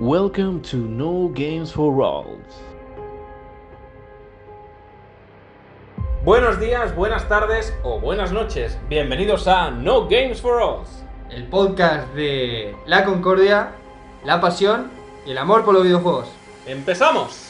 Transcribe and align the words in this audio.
Welcome 0.00 0.62
to 0.70 0.76
No 0.76 1.28
Games 1.34 1.72
for 1.72 2.00
All. 2.00 2.38
Buenos 6.24 6.60
días, 6.60 6.94
buenas 6.94 7.28
tardes 7.28 7.74
o 7.82 7.98
buenas 7.98 8.30
noches. 8.30 8.78
Bienvenidos 8.88 9.48
a 9.48 9.72
No 9.72 10.06
Games 10.08 10.40
for 10.40 10.62
All. 10.62 10.84
el 11.30 11.48
podcast 11.48 12.14
de 12.14 12.76
la 12.86 13.04
concordia, 13.04 13.72
la 14.24 14.40
pasión 14.40 14.90
y 15.26 15.32
el 15.32 15.38
amor 15.38 15.64
por 15.64 15.74
los 15.74 15.82
videojuegos. 15.82 16.28
¡Empezamos! 16.66 17.47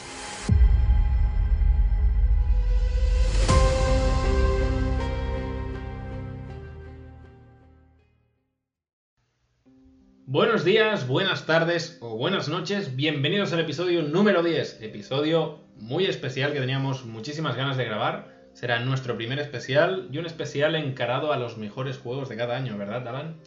Buenos 10.59 10.73
días, 10.73 11.07
buenas 11.07 11.45
tardes 11.45 11.97
o 12.01 12.17
buenas 12.17 12.49
noches. 12.49 12.97
Bienvenidos 12.97 13.53
al 13.53 13.61
episodio 13.61 14.01
número 14.01 14.43
10. 14.43 14.81
Episodio 14.81 15.61
muy 15.77 16.05
especial 16.05 16.51
que 16.51 16.59
teníamos 16.59 17.05
muchísimas 17.05 17.55
ganas 17.55 17.77
de 17.77 17.85
grabar. 17.85 18.35
Será 18.51 18.81
nuestro 18.81 19.15
primer 19.15 19.39
especial 19.39 20.09
y 20.11 20.17
un 20.17 20.25
especial 20.25 20.75
encarado 20.75 21.31
a 21.31 21.37
los 21.37 21.57
mejores 21.57 21.97
juegos 21.97 22.27
de 22.27 22.35
cada 22.35 22.57
año, 22.57 22.77
¿verdad, 22.77 23.07
Alan? 23.07 23.37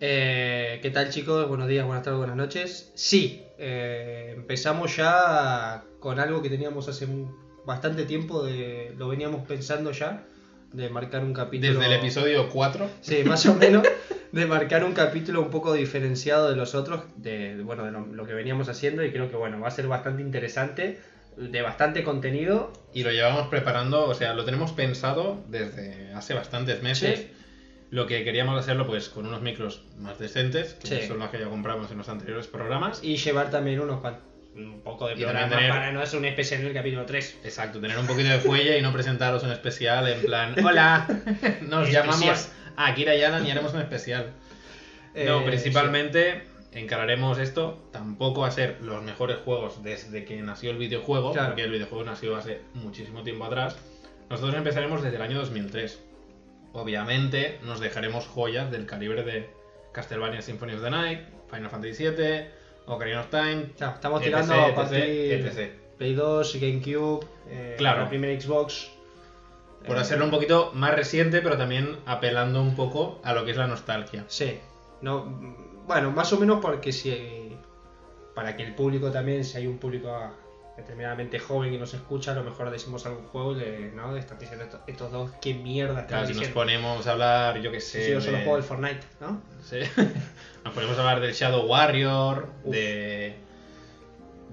Eh, 0.00 0.80
¿Qué 0.82 0.90
tal 0.90 1.08
chicos? 1.08 1.48
Buenos 1.48 1.66
días, 1.66 1.86
buenas 1.86 2.04
tardes, 2.04 2.18
buenas 2.18 2.36
noches. 2.36 2.92
Sí, 2.94 3.42
eh, 3.56 4.34
empezamos 4.36 4.94
ya 4.94 5.84
con 5.98 6.20
algo 6.20 6.42
que 6.42 6.50
teníamos 6.50 6.88
hace 6.88 7.08
bastante 7.64 8.04
tiempo, 8.04 8.44
de, 8.44 8.94
lo 8.98 9.08
veníamos 9.08 9.46
pensando 9.48 9.92
ya, 9.92 10.26
de 10.74 10.90
marcar 10.90 11.24
un 11.24 11.32
capítulo... 11.32 11.80
Desde 11.80 11.86
el 11.86 11.98
episodio 12.00 12.50
4. 12.50 12.90
Sí, 13.00 13.24
más 13.24 13.46
o 13.46 13.54
menos, 13.54 13.88
de 14.32 14.46
marcar 14.46 14.84
un 14.84 14.92
capítulo 14.92 15.40
un 15.42 15.50
poco 15.50 15.72
diferenciado 15.74 16.48
de 16.50 16.56
los 16.56 16.74
otros, 16.74 17.02
de, 17.16 17.56
de, 17.56 17.62
bueno, 17.62 17.84
de 17.84 17.90
lo, 17.90 18.06
lo 18.06 18.26
que 18.26 18.32
veníamos 18.34 18.68
haciendo 18.68 19.04
y 19.04 19.10
creo 19.10 19.30
que 19.30 19.36
bueno, 19.36 19.58
va 19.60 19.68
a 19.68 19.70
ser 19.72 19.86
bastante 19.88 20.22
interesante, 20.22 21.00
de 21.36 21.62
bastante 21.62 22.02
contenido. 22.04 22.72
Y 22.92 23.02
lo 23.02 23.10
llevamos 23.10 23.48
preparando, 23.48 24.06
o 24.06 24.14
sea, 24.14 24.34
lo 24.34 24.44
tenemos 24.44 24.72
pensado 24.72 25.42
desde 25.48 26.12
hace 26.14 26.34
bastantes 26.34 26.82
meses. 26.82 27.18
Sí. 27.20 27.30
Lo 27.90 28.06
que 28.06 28.22
queríamos 28.22 28.56
hacerlo, 28.60 28.86
pues, 28.86 29.08
con 29.08 29.26
unos 29.26 29.42
micros 29.42 29.82
más 29.98 30.16
decentes, 30.18 30.74
que 30.74 30.86
Sí. 31.00 31.08
son 31.08 31.18
los 31.18 31.28
que 31.30 31.40
ya 31.40 31.46
compramos 31.46 31.90
en 31.90 31.98
los 31.98 32.08
anteriores 32.08 32.46
programas. 32.46 33.00
Y 33.02 33.16
llevar 33.16 33.50
también 33.50 33.80
unos 33.80 34.00
cuan- 34.00 34.20
un 34.54 34.80
poco 34.82 35.08
de 35.08 35.16
programa 35.16 35.48
tener- 35.48 35.70
para 35.70 35.90
no 35.92 36.00
hacer 36.00 36.18
un 36.20 36.24
especial 36.26 36.60
en 36.60 36.66
el 36.68 36.72
capítulo 36.74 37.04
3. 37.04 37.38
Exacto, 37.42 37.80
tener 37.80 37.98
un 37.98 38.06
poquito 38.06 38.28
de 38.28 38.38
fuelle 38.38 38.78
y 38.78 38.82
no 38.82 38.92
presentaros 38.92 39.42
un 39.42 39.50
especial 39.50 40.06
en 40.08 40.20
plan, 40.22 40.54
hola, 40.64 41.04
nos 41.62 41.88
Especial. 41.88 41.90
llamamos 41.92 42.48
Akira 42.76 43.14
y 43.14 43.22
Alan 43.22 43.46
y 43.46 43.50
haremos 43.50 43.72
un 43.74 43.80
especial. 43.80 44.32
No, 45.14 45.40
Eh, 45.40 45.42
principalmente 45.46 46.42
encararemos 46.72 47.38
esto 47.38 47.88
tampoco 47.92 48.44
a 48.44 48.50
ser 48.50 48.78
los 48.80 49.02
mejores 49.02 49.38
juegos 49.44 49.82
desde 49.82 50.24
que 50.24 50.40
nació 50.42 50.70
el 50.70 50.78
videojuego, 50.78 51.32
Claro. 51.32 51.48
porque 51.48 51.64
el 51.64 51.70
videojuego 51.72 52.04
nació 52.04 52.36
hace 52.36 52.60
muchísimo 52.74 53.22
tiempo 53.22 53.44
atrás. 53.44 53.76
Nosotros 54.28 54.54
empezaremos 54.54 55.02
desde 55.02 55.16
el 55.16 55.22
año 55.22 55.38
2003. 55.38 56.00
Obviamente 56.72 57.58
nos 57.64 57.80
dejaremos 57.80 58.26
joyas 58.28 58.70
del 58.70 58.86
calibre 58.86 59.24
de 59.24 59.50
Castlevania 59.92 60.40
Symphony 60.40 60.74
of 60.74 60.82
the 60.82 60.90
Night, 60.90 61.20
Final 61.50 61.68
Fantasy 61.68 62.04
VII, 62.08 62.44
Ocarina 62.86 63.20
of 63.22 63.30
Time, 63.30 63.66
estamos 63.72 64.20
etc, 64.22 64.26
tirando 64.28 64.54
a 64.54 64.66
etc, 64.68 64.74
partir 64.76 65.00
etc. 65.46 65.72
Play 65.98 66.14
2, 66.14 66.54
GameCube, 66.60 67.26
eh, 67.48 67.74
Claro. 67.76 68.02
la 68.02 68.08
primera 68.08 68.40
Xbox. 68.40 68.90
Por 69.86 69.96
Eh, 69.96 70.00
hacerlo 70.00 70.24
un 70.26 70.30
poquito 70.30 70.70
más 70.74 70.94
reciente, 70.94 71.40
pero 71.40 71.56
también 71.56 71.98
apelando 72.06 72.60
un 72.62 72.74
poco 72.76 73.20
a 73.24 73.32
lo 73.32 73.44
que 73.44 73.52
es 73.52 73.56
la 73.56 73.66
nostalgia. 73.66 74.24
Sí. 74.28 74.58
No, 75.00 75.24
bueno, 75.86 76.10
más 76.10 76.32
o 76.32 76.38
menos 76.38 76.58
porque 76.60 76.92
si. 76.92 77.56
Para 78.34 78.56
que 78.56 78.62
el 78.62 78.74
público 78.74 79.10
también, 79.10 79.44
si 79.44 79.56
hay 79.58 79.66
un 79.66 79.78
público 79.78 80.16
determinadamente 80.76 81.38
joven 81.38 81.70
que 81.72 81.78
nos 81.78 81.92
escucha, 81.94 82.32
a 82.32 82.34
lo 82.34 82.44
mejor 82.44 82.70
decimos 82.70 83.04
algún 83.04 83.24
juego 83.26 83.54
le, 83.54 83.90
¿no? 83.92 84.16
Están 84.16 84.38
diciendo 84.38 84.64
estos, 84.64 84.80
estos 84.86 85.10
dos, 85.12 85.30
qué 85.42 85.52
mierda 85.52 86.06
Claro, 86.06 86.26
si 86.26 86.32
nos 86.34 86.46
ponemos 86.48 87.06
a 87.06 87.12
hablar, 87.12 87.60
yo 87.60 87.70
qué 87.72 87.80
sé. 87.80 88.04
Si 88.06 88.12
yo 88.12 88.20
solo 88.20 88.38
de- 88.38 88.44
juego 88.44 88.56
el 88.58 88.62
Fortnite, 88.62 89.00
¿no? 89.20 89.42
Sí. 89.62 89.78
Nos 90.64 90.74
ponemos 90.74 90.96
a 90.96 91.00
hablar 91.00 91.20
del 91.20 91.32
Shadow 91.34 91.66
Warrior, 91.66 92.48
Uf. 92.64 92.72
de, 92.72 93.34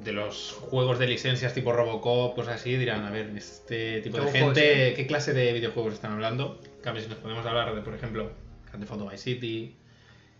de 0.03 0.12
los 0.12 0.52
juegos 0.52 1.00
de 1.00 1.08
licencias 1.08 1.53
tipo 1.53 1.74
Robocop, 1.74 2.35
cosas 2.35 2.56
así. 2.56 2.75
Dirán, 2.75 3.06
a 3.06 3.12
ver, 3.12 3.31
este 3.35 4.02
tipo 4.02 4.18
de 4.18 4.24
¿Qué 4.25 4.31
juegos, 4.31 4.58
gente, 4.58 4.94
¿qué 4.96 5.08
clase 5.08 5.34
de 5.34 5.53
videojuegos 5.53 5.94
están 5.94 6.13
hablando? 6.13 6.59
En 6.78 6.81
cambio, 6.81 7.03
si 7.03 7.09
nos 7.09 7.18
podemos 7.19 7.46
hablar 7.46 7.74
de, 7.75 7.81
por 7.81 7.94
ejemplo, 7.94 8.31
Grand 8.66 8.80
Theft 8.80 8.91
Auto 8.91 9.09
Vice 9.09 9.24
City, 9.24 9.75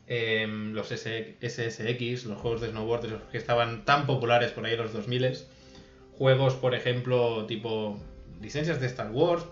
em, 0.08 0.74
los 0.74 0.88
SSX, 0.92 2.26
los 2.26 2.40
juegos 2.40 2.62
de 2.62 2.70
snowboard 2.70 3.06
esos 3.06 3.22
que 3.32 3.38
estaban 3.38 3.86
tan 3.86 4.06
populares 4.06 4.52
por 4.52 4.66
ahí 4.66 4.74
en 4.74 4.82
los 4.82 4.94
2000 4.94 5.46
juegos, 6.18 6.56
por 6.56 6.74
ejemplo, 6.74 7.46
tipo 7.46 8.00
licencias 8.42 8.80
de 8.80 8.88
Star 8.88 9.12
Wars, 9.12 9.46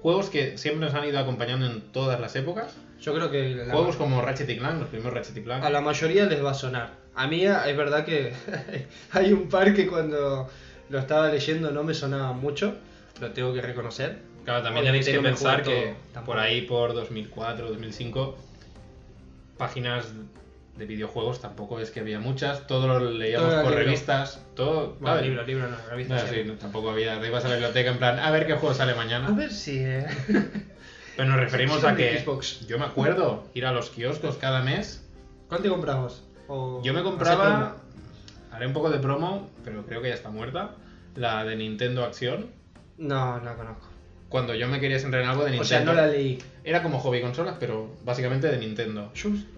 juegos 0.00 0.28
que 0.28 0.58
siempre 0.58 0.86
nos 0.86 0.94
han 0.94 1.06
ido 1.06 1.18
acompañando 1.18 1.66
en 1.66 1.80
todas 1.92 2.20
las 2.20 2.34
épocas. 2.36 2.74
Yo 3.00 3.14
creo 3.14 3.30
que 3.30 3.66
Juegos 3.70 3.96
como 3.96 4.20
Ratchet 4.22 4.48
y 4.48 4.56
Clank, 4.56 4.80
los 4.80 4.88
primeros 4.88 5.14
Ratchet 5.14 5.36
y 5.36 5.42
Clank. 5.42 5.64
a 5.64 5.70
la 5.70 5.80
mayoría 5.80 6.26
les 6.26 6.44
va 6.44 6.52
a 6.52 6.54
sonar. 6.54 7.01
A 7.14 7.26
mí 7.26 7.44
ah, 7.46 7.68
es 7.68 7.76
verdad 7.76 8.04
que 8.04 8.32
hay 9.12 9.32
un 9.32 9.48
par 9.48 9.74
que 9.74 9.86
cuando 9.86 10.48
lo 10.88 10.98
estaba 10.98 11.28
leyendo 11.28 11.70
no 11.70 11.82
me 11.84 11.94
sonaba 11.94 12.32
mucho, 12.32 12.74
lo 13.20 13.30
tengo 13.32 13.52
que 13.52 13.60
reconocer. 13.62 14.18
Claro, 14.44 14.62
también 14.62 14.86
tenéis 14.86 15.06
que 15.06 15.12
no 15.14 15.22
pensar 15.22 15.62
que 15.62 15.94
todo, 16.12 16.24
por 16.24 16.38
ahí, 16.38 16.62
por 16.62 16.94
2004, 16.94 17.68
2005, 17.68 18.36
páginas 19.56 20.06
de 20.76 20.86
videojuegos 20.86 21.40
tampoco 21.40 21.78
es 21.80 21.90
que 21.90 22.00
había 22.00 22.18
muchas. 22.18 22.66
Todo 22.66 22.88
lo 22.88 23.10
leíamos 23.10 23.50
Todo 23.50 23.62
por 23.62 23.70
libro. 23.72 23.84
revistas. 23.84 24.40
Todo. 24.56 24.96
Bueno, 24.98 24.98
claro, 25.00 25.20
libro, 25.22 25.42
libro, 25.46 25.68
no, 25.68 25.76
revista. 25.90 26.14
no, 26.14 26.28
sí. 26.28 26.42
no, 26.44 26.54
tampoco 26.54 26.90
había. 26.90 27.20
Te 27.20 27.28
ibas 27.28 27.44
a 27.44 27.48
la 27.48 27.54
biblioteca 27.54 27.90
en 27.90 27.98
plan, 27.98 28.18
a 28.18 28.30
ver 28.30 28.46
qué 28.46 28.54
juego 28.54 28.74
sale 28.74 28.92
A 28.92 28.96
mañana. 28.96 29.30
ver 29.30 29.52
si. 29.52 29.78
eh, 29.78 30.06
Pero 31.16 31.28
nos 31.28 31.38
referimos 31.38 31.84
a 31.84 31.94
que. 31.94 32.18
Xbox. 32.18 32.66
Yo 32.66 32.78
me 32.78 32.86
acuerdo 32.86 33.44
ir 33.54 33.66
a 33.66 33.72
los 33.72 33.90
kioscos 33.90 34.36
cada 34.36 34.62
mes. 34.62 35.04
¿Cuál 35.48 35.62
te 35.62 35.68
compramos? 35.68 36.24
O- 36.48 36.80
Yo 36.82 36.92
me 36.92 37.02
compraba. 37.02 37.76
Haré 38.50 38.66
un 38.66 38.72
poco 38.72 38.90
de 38.90 38.98
promo, 38.98 39.48
pero 39.64 39.84
creo 39.86 40.02
que 40.02 40.08
ya 40.08 40.14
está 40.14 40.28
muerta. 40.30 40.72
La 41.14 41.44
de 41.44 41.56
Nintendo 41.56 42.04
Acción. 42.04 42.50
No, 42.98 43.38
no 43.38 43.44
la 43.44 43.54
conozco. 43.54 43.88
Cuando 44.28 44.54
yo 44.54 44.68
me 44.68 44.80
quería 44.80 44.98
centrar 44.98 45.22
en 45.22 45.28
algo 45.28 45.44
de 45.44 45.50
Nintendo. 45.52 45.62
O 45.62 45.68
sea, 45.68 45.84
no 45.84 45.92
la 45.94 46.06
leí. 46.06 46.38
Era 46.64 46.82
como 46.82 46.98
hobby 47.00 47.20
consolas, 47.20 47.56
pero 47.60 47.90
básicamente 48.04 48.48
de 48.48 48.58
Nintendo. 48.58 49.10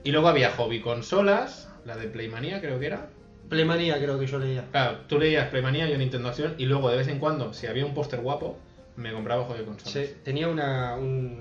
Y 0.03 0.11
luego 0.13 0.29
había 0.29 0.51
hobby 0.51 0.81
consolas, 0.81 1.69
la 1.85 1.97
de 1.97 2.09
Playmania 2.09 2.61
creo 2.61 2.79
que 2.81 2.87
era. 2.87 3.09
Playmanía 3.49 3.99
creo 3.99 4.19
que 4.19 4.27
yo 4.27 4.39
leía. 4.39 4.65
Claro, 4.71 4.99
tú 5.07 5.19
leías 5.19 5.49
Playmania, 5.49 5.89
yo 5.89 5.99
Nintendo 5.99 6.29
Acción, 6.29 6.55
y 6.59 6.65
luego 6.67 6.91
de 6.91 6.97
vez 6.97 7.09
en 7.09 7.19
cuando, 7.19 7.53
si 7.53 7.67
había 7.67 7.85
un 7.87 7.95
póster 7.95 8.21
guapo, 8.21 8.57
me 8.97 9.13
compraba 9.13 9.45
hobby 9.45 9.65
consolas. 9.65 9.93
Sí, 9.93 10.15
tenía 10.25 10.49
una, 10.49 10.97
un, 10.97 11.41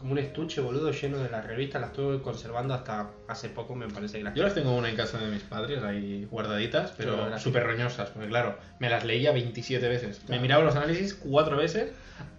como 0.00 0.12
un 0.12 0.18
estuche, 0.18 0.60
boludo, 0.60 0.90
lleno 0.90 1.18
de 1.18 1.30
las 1.30 1.46
revistas. 1.46 1.80
Las 1.80 1.90
estuve 1.90 2.20
conservando 2.22 2.74
hasta 2.74 3.10
hace 3.28 3.48
poco, 3.50 3.74
me 3.76 3.86
parece 3.88 4.18
que 4.18 4.24
las 4.24 4.34
Yo 4.34 4.42
las 4.42 4.54
tengo 4.54 4.74
una 4.74 4.88
en 4.90 4.96
casa 4.96 5.18
de 5.18 5.30
mis 5.30 5.42
padres, 5.42 5.82
ahí 5.82 6.26
guardaditas, 6.30 6.92
pero 6.96 7.38
súper 7.38 7.64
roñosas, 7.64 8.10
porque 8.10 8.28
claro, 8.28 8.58
me 8.80 8.88
las 8.90 9.04
leía 9.04 9.30
27 9.32 9.86
veces. 9.88 10.20
Me 10.22 10.26
Claro. 10.26 10.42
miraba 10.42 10.64
los 10.64 10.74
análisis 10.76 11.14
cuatro 11.14 11.56
veces, 11.56 11.92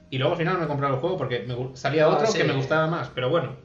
y 0.10 0.18
luego 0.18 0.34
al 0.34 0.38
final 0.40 0.60
me 0.60 0.68
compraba 0.68 0.96
el 0.96 1.00
juego 1.00 1.18
porque 1.18 1.40
me 1.48 1.56
salía 1.78 2.06
Ah, 2.06 2.10
otro 2.10 2.28
sí. 2.28 2.38
que 2.38 2.44
me 2.44 2.54
gustaba 2.54 2.88
más, 2.88 3.10
pero 3.10 3.30
bueno. 3.30 3.56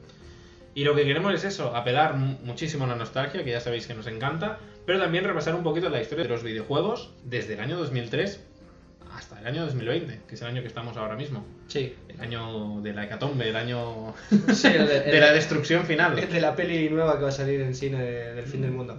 Y 0.75 0.83
lo 0.83 0.93
que 0.95 1.03
queremos 1.05 1.33
es 1.33 1.43
eso, 1.43 1.75
apelar 1.75 2.13
mu- 2.15 2.37
muchísimo 2.43 2.85
a 2.85 2.87
la 2.87 2.95
nostalgia, 2.95 3.43
que 3.43 3.49
ya 3.49 3.59
sabéis 3.59 3.87
que 3.87 3.95
nos 3.95 4.05
encanta, 4.05 4.59
pero 4.85 4.99
también 4.99 5.23
repasar 5.23 5.55
un 5.55 5.63
poquito 5.63 5.89
la 5.89 5.99
historia 6.01 6.23
de 6.23 6.29
los 6.29 6.43
videojuegos 6.43 7.11
desde 7.23 7.55
el 7.55 7.61
año 7.61 7.77
2003 7.77 8.45
hasta 9.17 9.39
el 9.39 9.47
año 9.47 9.65
2020, 9.65 10.21
que 10.27 10.35
es 10.35 10.41
el 10.41 10.47
año 10.47 10.61
que 10.61 10.67
estamos 10.67 10.95
ahora 10.95 11.15
mismo. 11.15 11.43
Sí. 11.67 11.95
El 12.07 12.21
año 12.21 12.81
de 12.81 12.93
la 12.93 13.05
hecatombe, 13.05 13.49
el 13.49 13.55
año 13.55 14.13
Sí, 14.53 14.67
el 14.67 14.87
de, 14.87 14.99
de 15.11 15.19
la 15.19 15.31
destrucción 15.33 15.85
final. 15.85 16.15
De 16.15 16.39
la 16.39 16.55
peli 16.55 16.89
nueva 16.89 17.17
que 17.17 17.23
va 17.23 17.29
a 17.29 17.31
salir 17.31 17.61
en 17.61 17.73
cine 17.75 18.01
de- 18.01 18.33
del 18.35 18.45
fin 18.45 18.61
del 18.61 18.71
mundo. 18.71 18.97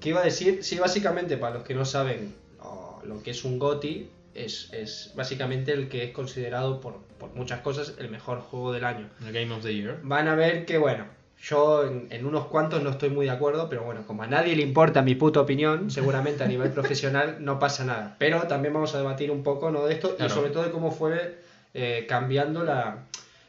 ¿Qué 0.00 0.10
iba 0.10 0.20
a 0.20 0.24
decir? 0.24 0.62
Sí, 0.62 0.78
básicamente, 0.78 1.36
para 1.36 1.54
los 1.56 1.64
que 1.64 1.74
no 1.74 1.84
saben 1.84 2.34
o 2.60 3.02
lo 3.04 3.22
que 3.22 3.32
es 3.32 3.44
un 3.44 3.58
GOTI, 3.58 4.08
es, 4.34 4.68
es 4.72 5.12
básicamente 5.16 5.72
el 5.72 5.88
que 5.88 6.04
es 6.04 6.10
considerado 6.12 6.80
por, 6.80 6.98
por 7.18 7.34
muchas 7.34 7.60
cosas 7.60 7.94
el 7.98 8.10
mejor 8.10 8.40
juego 8.40 8.72
del 8.72 8.84
año. 8.84 9.08
El 9.26 9.32
Game 9.32 9.52
of 9.52 9.62
the 9.64 9.74
Year. 9.74 9.98
Van 10.02 10.28
a 10.28 10.34
ver 10.34 10.64
que, 10.66 10.78
bueno, 10.78 11.06
yo 11.42 11.84
en, 11.86 12.08
en 12.10 12.26
unos 12.26 12.46
cuantos 12.46 12.82
no 12.82 12.90
estoy 12.90 13.10
muy 13.10 13.26
de 13.26 13.32
acuerdo, 13.32 13.68
pero 13.68 13.82
bueno, 13.84 14.04
como 14.06 14.22
a 14.22 14.26
nadie 14.26 14.56
le 14.56 14.62
importa 14.62 15.02
mi 15.02 15.14
puta 15.14 15.40
opinión, 15.40 15.90
seguramente 15.90 16.42
a 16.44 16.46
nivel 16.48 16.70
profesional 16.72 17.36
no 17.40 17.58
pasa 17.58 17.84
nada. 17.84 18.16
Pero 18.18 18.42
también 18.44 18.74
vamos 18.74 18.94
a 18.94 18.98
debatir 18.98 19.30
un 19.30 19.42
poco 19.42 19.70
¿no? 19.70 19.84
de 19.86 19.94
esto 19.94 20.16
Claro. 20.16 20.32
y 20.32 20.34
sobre 20.34 20.50
todo 20.50 20.64
de 20.64 20.70
cómo 20.70 20.90
fue 20.90 21.38
eh, 21.74 22.06
cambiando 22.08 22.64
la, 22.64 23.04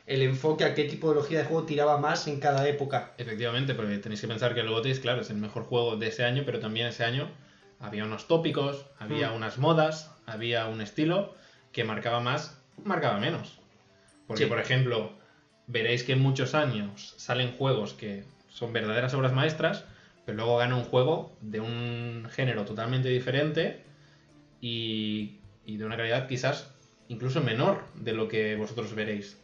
el 0.05 0.21
enfoque 0.21 0.63
a 0.65 0.73
qué 0.75 0.83
tipología 0.83 1.39
de 1.39 1.45
juego 1.45 1.63
tiraba 1.63 1.97
más 1.97 2.27
en 2.27 2.39
cada 2.39 2.67
época. 2.67 3.13
Efectivamente, 3.17 3.73
porque 3.73 3.97
tenéis 3.97 4.21
que 4.21 4.27
pensar 4.27 4.53
que 4.53 4.59
el 4.61 4.69
GOTY, 4.69 4.95
claro, 4.95 5.21
es 5.21 5.29
el 5.29 5.37
mejor 5.37 5.63
juego 5.63 5.95
de 5.95 6.07
ese 6.07 6.23
año, 6.23 6.43
pero 6.45 6.59
también 6.59 6.87
ese 6.87 7.03
año 7.05 7.29
había 7.79 8.03
unos 8.03 8.27
tópicos, 8.27 8.85
había 8.99 9.31
Mm. 9.31 9.35
unas 9.35 9.57
modas, 9.57 10.11
había 10.25 10.67
un 10.67 10.81
estilo 10.81 11.33
que 11.71 11.83
marcaba 11.83 12.19
más, 12.19 12.59
marcaba 12.83 13.17
menos. 13.19 13.59
Porque, 14.27 14.43
Sí. 14.43 14.49
por 14.49 14.59
ejemplo, 14.59 15.11
veréis 15.67 16.03
que 16.03 16.13
en 16.13 16.19
muchos 16.21 16.55
años 16.55 17.13
salen 17.17 17.51
juegos 17.51 17.93
que 17.93 18.23
son 18.49 18.73
verdaderas 18.73 19.13
obras 19.13 19.33
maestras, 19.33 19.85
pero 20.25 20.37
luego 20.37 20.57
gana 20.57 20.75
un 20.75 20.83
juego 20.83 21.35
de 21.41 21.59
un 21.59 22.27
género 22.31 22.65
totalmente 22.65 23.09
diferente 23.09 23.81
y, 24.61 25.39
y 25.65 25.77
de 25.77 25.85
una 25.85 25.97
calidad 25.97 26.27
quizás 26.27 26.73
incluso 27.09 27.41
menor 27.41 27.83
de 27.95 28.13
lo 28.13 28.27
que 28.27 28.55
vosotros 28.55 28.93
veréis. 28.93 29.37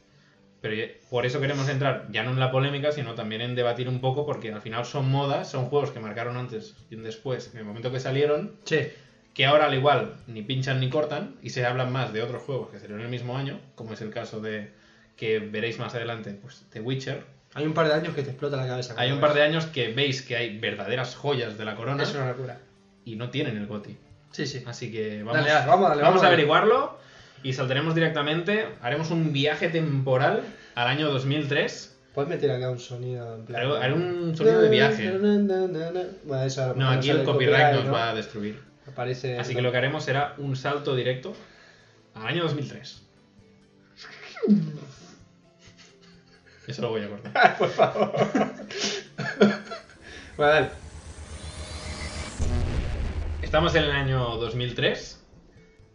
Pero 0.61 0.91
por 1.09 1.25
eso 1.25 1.41
queremos 1.41 1.67
entrar 1.67 2.07
ya 2.09 2.23
no 2.23 2.31
en 2.31 2.39
la 2.39 2.51
polémica, 2.51 2.91
sino 2.93 3.15
también 3.15 3.41
en 3.41 3.53
debatir 3.55 3.89
un 3.89 3.99
poco, 3.99 4.25
porque 4.25 4.51
al 4.51 4.61
final 4.61 4.85
son 4.85 5.09
modas, 5.09 5.49
son 5.51 5.65
juegos 5.65 5.91
que 5.91 5.99
marcaron 5.99 6.37
antes 6.37 6.75
y 6.89 6.95
después, 6.95 7.51
en 7.53 7.59
el 7.59 7.65
momento 7.65 7.91
que 7.91 7.99
salieron, 7.99 8.53
Sí. 8.63 8.87
que 9.33 9.45
ahora 9.45 9.65
al 9.65 9.73
igual 9.73 10.15
ni 10.27 10.41
pinchan 10.41 10.79
ni 10.79 10.89
cortan 10.89 11.35
y 11.41 11.49
se 11.49 11.65
hablan 11.65 11.91
más 11.91 12.13
de 12.13 12.21
otros 12.21 12.43
juegos 12.43 12.69
que 12.69 12.79
salieron 12.79 13.01
el 13.01 13.09
mismo 13.09 13.37
año, 13.37 13.59
como 13.75 13.93
es 13.93 14.01
el 14.01 14.09
caso 14.09 14.39
de 14.39 14.69
que 15.15 15.39
veréis 15.39 15.79
más 15.79 15.93
adelante, 15.95 16.37
pues 16.41 16.65
The 16.71 16.81
Witcher. 16.81 17.23
Hay 17.55 17.65
un 17.65 17.73
par 17.73 17.87
de 17.87 17.93
años 17.93 18.15
que 18.15 18.23
te 18.23 18.31
explota 18.31 18.57
la 18.57 18.65
cabeza. 18.67 18.95
Hay 18.97 19.11
un 19.11 19.19
par 19.19 19.33
de 19.33 19.43
años 19.43 19.65
que 19.67 19.89
veis 19.93 20.21
que 20.23 20.35
hay 20.35 20.57
verdaderas 20.57 21.15
joyas 21.15 21.57
de 21.57 21.65
la 21.65 21.75
corona 21.75 22.01
Es 22.03 22.13
una 22.15 22.27
locura. 22.29 22.57
y 23.05 23.15
no 23.15 23.29
tienen 23.29 23.57
el 23.57 23.67
GOTI. 23.67 23.95
Sí, 24.31 24.47
sí. 24.47 24.63
Así 24.65 24.91
que 24.91 25.19
vamos, 25.19 25.33
Dale, 25.35 25.49
dale, 25.51 25.67
vamos, 25.67 25.89
dale, 25.89 26.01
vamos 26.01 26.15
vamos, 26.15 26.23
a 26.23 26.27
averiguarlo 26.27 26.97
y 27.43 27.53
saltaremos 27.53 27.93
directamente, 27.93 28.65
haremos 28.81 29.11
un 29.11 29.31
viaje 29.33 29.69
temporal 29.69 30.41
al 30.73 30.87
año 30.87 31.11
2003. 31.11 31.95
Puedes 32.15 32.29
meter 32.29 32.49
acá 32.51 32.71
un 32.71 32.79
sonido 32.79 33.35
en 33.35 33.45
plan. 33.45 33.71
Haré, 33.81 33.93
un 33.93 34.35
sonido 34.35 34.61
de 34.61 34.69
viaje. 34.69 35.11
Bueno, 36.23 36.43
eso 36.43 36.73
No, 36.75 36.89
aquí 36.89 37.09
el 37.11 37.23
copyright 37.23 37.75
nos 37.75 37.85
¿no? 37.85 37.91
va 37.91 38.09
a 38.09 38.15
destruir. 38.15 38.59
Aparece. 38.87 39.37
Así 39.37 39.53
que 39.53 39.61
lo 39.61 39.71
que 39.71 39.77
haremos 39.77 40.03
será 40.03 40.33
un 40.37 40.55
salto 40.55 40.95
directo 40.95 41.33
al 42.15 42.27
año 42.27 42.43
2003. 42.43 43.01
Eso 46.67 46.81
lo 46.81 46.89
voy 46.89 47.01
a 47.01 47.09
cortar. 47.09 47.57
Por 47.59 47.69
favor. 47.69 48.11
bueno, 50.37 50.53
dale. 50.53 50.69
Estamos 53.41 53.75
en 53.75 53.83
el 53.83 53.91
año 53.91 54.37
2003, 54.37 55.21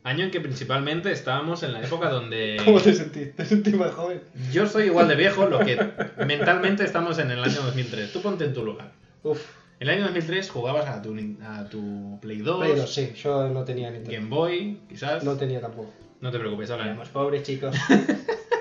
año 0.04 0.24
en 0.24 0.30
que 0.30 0.40
principalmente 0.40 1.10
estábamos 1.10 1.62
en 1.62 1.72
la 1.72 1.82
época 1.82 2.10
donde... 2.10 2.60
¿Cómo 2.64 2.80
te 2.80 2.94
sentís? 2.94 3.34
¿Te 3.34 3.44
sentís 3.44 3.74
más 3.74 3.92
joven? 3.92 4.20
Yo 4.52 4.66
soy 4.66 4.84
igual 4.84 5.08
de 5.08 5.16
viejo, 5.16 5.46
lo 5.46 5.60
que 5.60 5.78
mentalmente 6.24 6.84
estamos 6.84 7.18
en 7.18 7.30
el 7.30 7.42
año 7.42 7.62
2003. 7.62 8.12
Tú 8.12 8.20
ponte 8.20 8.44
en 8.44 8.52
tu 8.52 8.64
lugar. 8.64 8.92
Uf. 9.22 9.40
En 9.80 9.88
el 9.88 9.94
año 9.94 10.04
2003 10.04 10.50
jugabas 10.50 10.86
a 10.88 11.00
tu, 11.00 11.16
a 11.42 11.64
tu 11.68 12.18
Play 12.20 12.38
2, 12.38 12.66
Pero 12.66 12.86
sí, 12.86 13.12
yo 13.14 13.48
no 13.48 13.64
tenía 13.64 13.90
ni 13.90 14.00
Game 14.04 14.28
Boy, 14.28 14.80
quizás. 14.88 15.24
No 15.24 15.36
tenía 15.36 15.60
tampoco. 15.60 15.92
No 16.20 16.30
te 16.30 16.38
preocupes, 16.38 16.70
ahora. 16.70 16.84
Éramos 16.84 17.08
pobres, 17.08 17.42
chicos. 17.44 17.74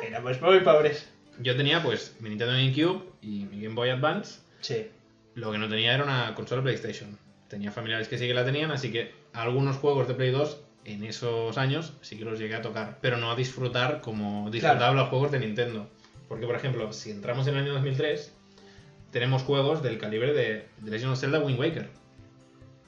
Éramos 0.07 0.41
muy 0.41 0.59
pobres. 0.61 1.07
Yo 1.39 1.55
tenía 1.55 1.83
pues 1.83 2.15
mi 2.19 2.29
Nintendo 2.29 2.53
GameCube 2.53 3.03
y 3.21 3.45
mi 3.45 3.61
Game 3.61 3.75
Boy 3.75 3.89
Advance. 3.89 4.39
Sí. 4.61 4.87
Lo 5.35 5.51
que 5.51 5.57
no 5.57 5.69
tenía 5.69 5.93
era 5.93 6.03
una 6.03 6.33
consola 6.35 6.63
PlayStation. 6.63 7.17
Tenía 7.47 7.71
familiares 7.71 8.07
que 8.07 8.17
sí 8.17 8.27
que 8.27 8.33
la 8.33 8.43
tenían, 8.43 8.71
así 8.71 8.91
que 8.91 9.13
algunos 9.33 9.77
juegos 9.77 10.07
de 10.07 10.15
Play 10.15 10.31
2 10.31 10.59
en 10.85 11.03
esos 11.03 11.57
años 11.57 11.93
sí 12.01 12.17
que 12.17 12.25
los 12.25 12.39
llegué 12.39 12.55
a 12.55 12.61
tocar, 12.61 12.97
pero 13.01 13.17
no 13.17 13.31
a 13.31 13.35
disfrutar 13.35 14.01
como 14.01 14.49
disfrutaba 14.49 14.93
los 14.93 15.09
juegos 15.09 15.31
de 15.31 15.39
Nintendo. 15.39 15.87
Porque, 16.27 16.45
por 16.45 16.55
ejemplo, 16.55 16.91
si 16.91 17.11
entramos 17.11 17.47
en 17.47 17.55
el 17.55 17.63
año 17.63 17.73
2003, 17.73 18.33
tenemos 19.11 19.43
juegos 19.43 19.81
del 19.83 19.97
calibre 19.97 20.33
de, 20.33 20.65
de 20.79 20.91
Legend 20.91 21.13
of 21.13 21.19
Zelda 21.19 21.39
Wind 21.39 21.59
Waker. 21.59 21.89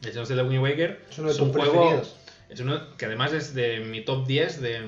Legend 0.01 0.21
of 0.21 0.27
Zelda 0.27 0.43
Wind 0.43 0.61
Waker 0.61 1.05
Es 1.09 1.19
uno 1.19 1.27
de 1.27 1.33
es 1.33 1.39
un 1.39 1.53
juego 1.53 2.01
es 2.49 2.59
uno 2.59 2.97
que 2.97 3.05
además 3.05 3.31
es 3.31 3.53
de 3.53 3.79
mi 3.79 4.01
top 4.01 4.25
10 4.25 4.61
de 4.61 4.81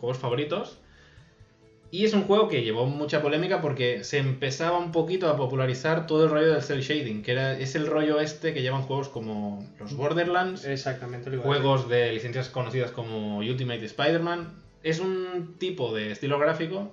juegos 0.00 0.18
favoritos. 0.18 0.78
Y 1.92 2.04
es 2.04 2.14
un 2.14 2.22
juego 2.22 2.48
que 2.48 2.62
llevó 2.62 2.86
mucha 2.86 3.20
polémica 3.20 3.60
porque 3.60 4.04
se 4.04 4.18
empezaba 4.18 4.78
un 4.78 4.92
poquito 4.92 5.28
a 5.28 5.36
popularizar 5.36 6.06
todo 6.06 6.24
el 6.24 6.30
rollo 6.30 6.52
del 6.52 6.62
cel 6.62 6.82
shading, 6.82 7.22
que 7.22 7.32
era, 7.32 7.58
es 7.58 7.74
el 7.74 7.86
rollo 7.86 8.20
este 8.20 8.54
que 8.54 8.62
llevan 8.62 8.82
juegos 8.82 9.08
como 9.08 9.66
los 9.78 9.94
Borderlands, 9.96 10.64
Exactamente 10.64 11.30
igual. 11.30 11.46
juegos 11.46 11.88
de 11.88 12.12
licencias 12.12 12.48
conocidas 12.48 12.92
como 12.92 13.38
Ultimate 13.38 13.84
Spider-Man. 13.84 14.54
Es 14.82 15.00
un 15.00 15.56
tipo 15.58 15.92
de 15.92 16.12
estilo 16.12 16.38
gráfico 16.38 16.92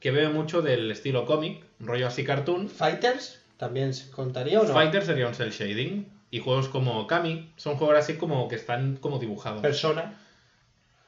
que 0.00 0.10
bebe 0.10 0.28
mucho 0.28 0.60
del 0.60 0.90
estilo 0.90 1.24
cómic, 1.24 1.64
un 1.80 1.86
rollo 1.86 2.08
así 2.08 2.24
cartoon. 2.24 2.68
¿Fighters? 2.68 3.40
¿También 3.56 3.94
se 3.94 4.10
contaría 4.10 4.60
o 4.60 4.64
no? 4.64 4.72
Fighter 4.72 5.04
sería 5.04 5.28
un 5.28 5.34
cel 5.34 5.50
shading. 5.50 6.06
Y 6.30 6.40
juegos 6.40 6.68
como 6.68 7.06
Kami 7.06 7.52
son 7.56 7.76
juegos 7.76 7.96
así 7.96 8.14
como 8.14 8.48
que 8.48 8.56
están 8.56 8.96
como 8.96 9.18
dibujados. 9.18 9.62
Persona. 9.62 10.20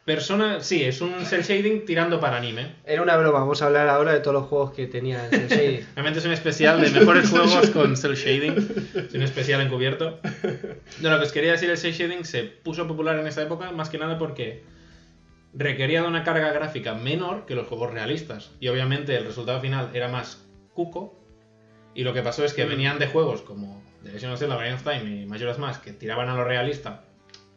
Persona, 0.09 0.63
sí, 0.63 0.83
es 0.85 1.03
un 1.03 1.13
cel 1.27 1.43
shading 1.43 1.85
tirando 1.85 2.19
para 2.19 2.39
anime. 2.39 2.77
Era 2.87 3.03
una 3.03 3.15
broma, 3.19 3.41
vamos 3.41 3.61
a 3.61 3.67
hablar 3.67 3.89
ahora 3.91 4.15
de 4.15 4.21
todos 4.21 4.33
los 4.33 4.47
juegos 4.47 4.71
que 4.73 4.87
tenía 4.87 5.29
en 5.29 5.35
el 5.35 5.49
shading. 5.49 5.87
Realmente 5.95 6.21
es 6.21 6.25
un 6.25 6.33
especial 6.33 6.81
de 6.81 6.89
mejores 6.99 7.29
juegos 7.31 7.69
con 7.69 7.95
cel 7.95 8.15
shading. 8.15 8.55
Es 9.07 9.13
un 9.13 9.21
especial 9.21 9.61
encubierto. 9.61 10.19
No, 11.03 11.11
lo 11.11 11.19
que 11.19 11.27
os 11.27 11.33
quería 11.33 11.53
decir, 11.53 11.69
el 11.69 11.77
cel 11.77 11.93
shading 11.93 12.25
se 12.25 12.45
puso 12.45 12.89
popular 12.89 13.19
en 13.19 13.27
esa 13.27 13.43
época 13.43 13.71
más 13.73 13.91
que 13.91 13.99
nada 13.99 14.17
porque 14.19 14.63
requería 15.53 16.01
de 16.01 16.09
una 16.09 16.25
carga 16.25 16.53
gráfica 16.53 16.95
menor 16.95 17.45
que 17.45 17.55
los 17.55 17.67
juegos 17.67 17.93
realistas. 17.93 18.51
Y 18.61 18.69
obviamente 18.69 19.15
el 19.15 19.27
resultado 19.27 19.61
final 19.61 19.91
era 19.93 20.09
más 20.09 20.43
cuco. 20.73 21.15
Y 21.95 22.03
lo 22.05 22.15
que 22.15 22.23
pasó 22.23 22.47
es 22.47 22.55
que 22.55 22.65
Mm. 22.65 22.69
venían 22.71 22.99
de 22.99 23.09
juegos 23.09 23.43
como 23.43 23.83
The 24.05 24.13
Legend 24.13 24.33
of 24.33 24.39
Zelda, 24.39 24.55
Ocarina 24.55 24.77
of 24.77 24.83
Time 24.85 25.21
y 25.23 25.27
Majora's 25.27 25.59
Mask 25.59 25.85
que 25.85 25.93
tiraban 25.93 26.31
a 26.31 26.35
lo 26.35 26.45
realista 26.45 27.05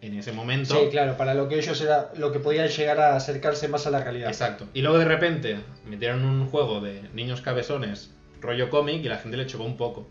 en 0.01 0.15
ese 0.17 0.31
momento. 0.31 0.75
Sí, 0.75 0.89
claro, 0.89 1.15
para 1.15 1.33
lo 1.33 1.47
que 1.47 1.57
ellos 1.57 1.79
era 1.79 2.11
lo 2.17 2.31
que 2.31 2.39
podían 2.39 2.67
llegar 2.67 2.99
a 2.99 3.15
acercarse 3.15 3.67
más 3.67 3.85
a 3.85 3.91
la 3.91 4.03
realidad. 4.03 4.29
Exacto. 4.29 4.67
Y 4.73 4.81
luego 4.81 4.97
de 4.97 5.05
repente 5.05 5.57
metieron 5.87 6.25
un 6.25 6.47
juego 6.47 6.81
de 6.81 7.03
niños 7.13 7.41
cabezones, 7.41 8.11
rollo 8.41 8.69
cómic, 8.69 9.03
y 9.03 9.07
la 9.07 9.17
gente 9.17 9.37
le 9.37 9.45
chocó 9.45 9.63
un 9.63 9.77
poco. 9.77 10.07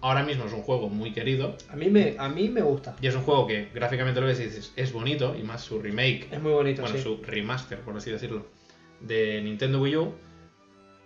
Ahora 0.00 0.22
mismo 0.22 0.44
es 0.44 0.52
un 0.52 0.62
juego 0.62 0.88
muy 0.88 1.12
querido. 1.12 1.56
A 1.70 1.76
mí 1.76 1.88
me, 1.88 2.14
a 2.18 2.28
mí 2.28 2.48
me 2.48 2.62
gusta. 2.62 2.96
Y 3.00 3.06
es 3.06 3.14
un 3.14 3.22
juego 3.22 3.46
que 3.46 3.68
gráficamente 3.74 4.20
lo 4.20 4.26
ves 4.26 4.40
y 4.40 4.44
dices, 4.44 4.72
es 4.76 4.92
bonito, 4.92 5.34
y 5.36 5.42
más 5.42 5.62
su 5.62 5.80
remake, 5.80 6.28
Es 6.30 6.40
muy 6.40 6.52
bonito, 6.52 6.82
bueno, 6.82 6.96
sí. 6.96 7.02
su 7.02 7.22
remaster, 7.22 7.80
por 7.80 7.96
así 7.96 8.10
decirlo, 8.10 8.46
de 9.00 9.40
Nintendo 9.42 9.80
Wii 9.80 9.96
U. 9.96 10.14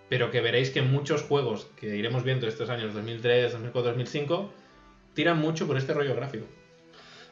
Pero 0.09 0.31
que 0.31 0.43
veréis 0.43 0.69
que 0.71 0.83
muchos 0.83 1.23
juegos 1.23 1.69
que 1.77 1.97
iremos 1.97 2.23
viendo 2.23 2.47
estos 2.47 2.69
años 2.69 2.93
2003, 2.93 3.53
2004, 3.53 3.93
2005 3.93 4.53
tiran 5.15 5.39
mucho 5.39 5.67
por 5.67 5.79
este 5.79 5.95
rollo 5.95 6.15
gráfico. 6.15 6.47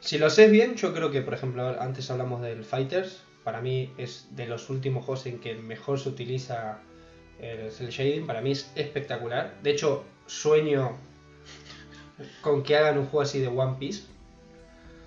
Si 0.01 0.19
lo 0.19 0.27
haces 0.27 0.51
bien, 0.51 0.77
yo 0.77 0.93
creo 0.95 1.11
que, 1.11 1.21
por 1.23 1.35
ejemplo, 1.35 1.77
antes 1.81 2.11
hablamos 2.11 2.43
del 2.43 2.65
Fighters. 2.65 3.23
Para 3.45 3.61
mí 3.61 3.93
es 3.99 4.29
de 4.33 4.47
los 4.47 4.69
últimos 4.71 5.05
juegos 5.05 5.27
en 5.27 5.39
que 5.41 5.55
mejor 5.55 5.99
se 5.99 6.09
utiliza 6.09 6.79
el 7.41 7.71
cel 7.71 7.89
shading. 7.89 8.27
Para 8.27 8.41
mí 8.41 8.53
es 8.53 8.71
espectacular. 8.75 9.55
De 9.63 9.71
hecho, 9.71 10.05
sueño 10.27 10.97
con 12.43 12.63
que 12.63 12.77
hagan 12.77 12.99
un 12.99 13.07
juego 13.07 13.23
así 13.23 13.39
de 13.41 13.49
One 13.49 13.77
Piece. 13.79 14.03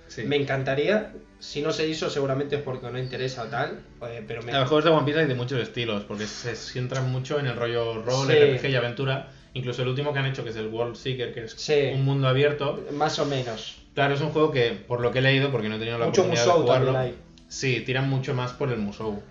Sí. 0.08 0.24
Me 0.24 0.36
encantaría. 0.36 1.14
Si 1.40 1.62
no 1.62 1.72
se 1.72 1.88
hizo, 1.88 2.10
seguramente 2.10 2.56
es 2.58 2.62
porque 2.62 2.90
no 2.90 2.98
interesa 3.00 3.44
o 3.44 3.48
tal. 3.48 3.84
eh, 4.08 4.24
pero 4.28 4.42
me, 4.44 4.52
A 4.54 4.60
los 4.62 4.70
juegos 4.70 4.86
de 4.86 4.92
One 4.92 5.06
Piece 5.06 5.20
hay 5.20 5.26
de 5.28 5.36
muchos 5.36 5.60
estilos, 5.60 6.04
porque 6.04 6.26
se 6.26 6.56
centran 6.56 7.12
mucho 7.12 7.40
en 7.40 7.48
el 7.48 7.56
rollo 7.56 8.02
rol, 8.04 8.28
Sí. 8.28 8.34
RPG 8.34 8.70
y 8.70 8.76
aventura. 8.76 9.30
Incluso 9.56 9.82
el 9.84 9.90
último 9.90 10.14
que 10.14 10.20
han 10.20 10.26
hecho, 10.26 10.44
que 10.44 10.50
es 10.52 10.56
el 10.56 10.68
World 10.68 10.96
Seeker, 10.96 11.34
que 11.34 11.44
es 11.46 11.52
Sí. 11.54 11.92
un 11.94 12.06
mundo 12.06 12.28
abierto. 12.28 12.84
más 12.94 13.20
o 13.20 13.26
menos. 13.26 13.78
Claro, 13.94 14.14
es 14.16 14.22
un 14.22 14.30
juego 14.30 14.52
que, 14.52 14.72
por 14.88 15.02
lo 15.02 15.12
que 15.12 15.20
he 15.20 15.22
leído, 15.22 15.52
porque 15.52 15.70
no 15.70 15.76
he 15.76 15.80
tenido 15.80 15.98
la 16.00 16.06
Mucho 16.06 16.22
oportunidad 16.22 16.46
de 16.46 16.50
Musou 16.52 16.64
jugarlo, 16.66 16.94
también 16.94 17.14
hay. 17.14 17.20
sí, 17.48 17.82
tiran 17.86 18.10
mucho 18.10 18.34
más 18.34 18.54
por 18.54 18.72
el 18.72 18.80
Musou. 18.80 19.22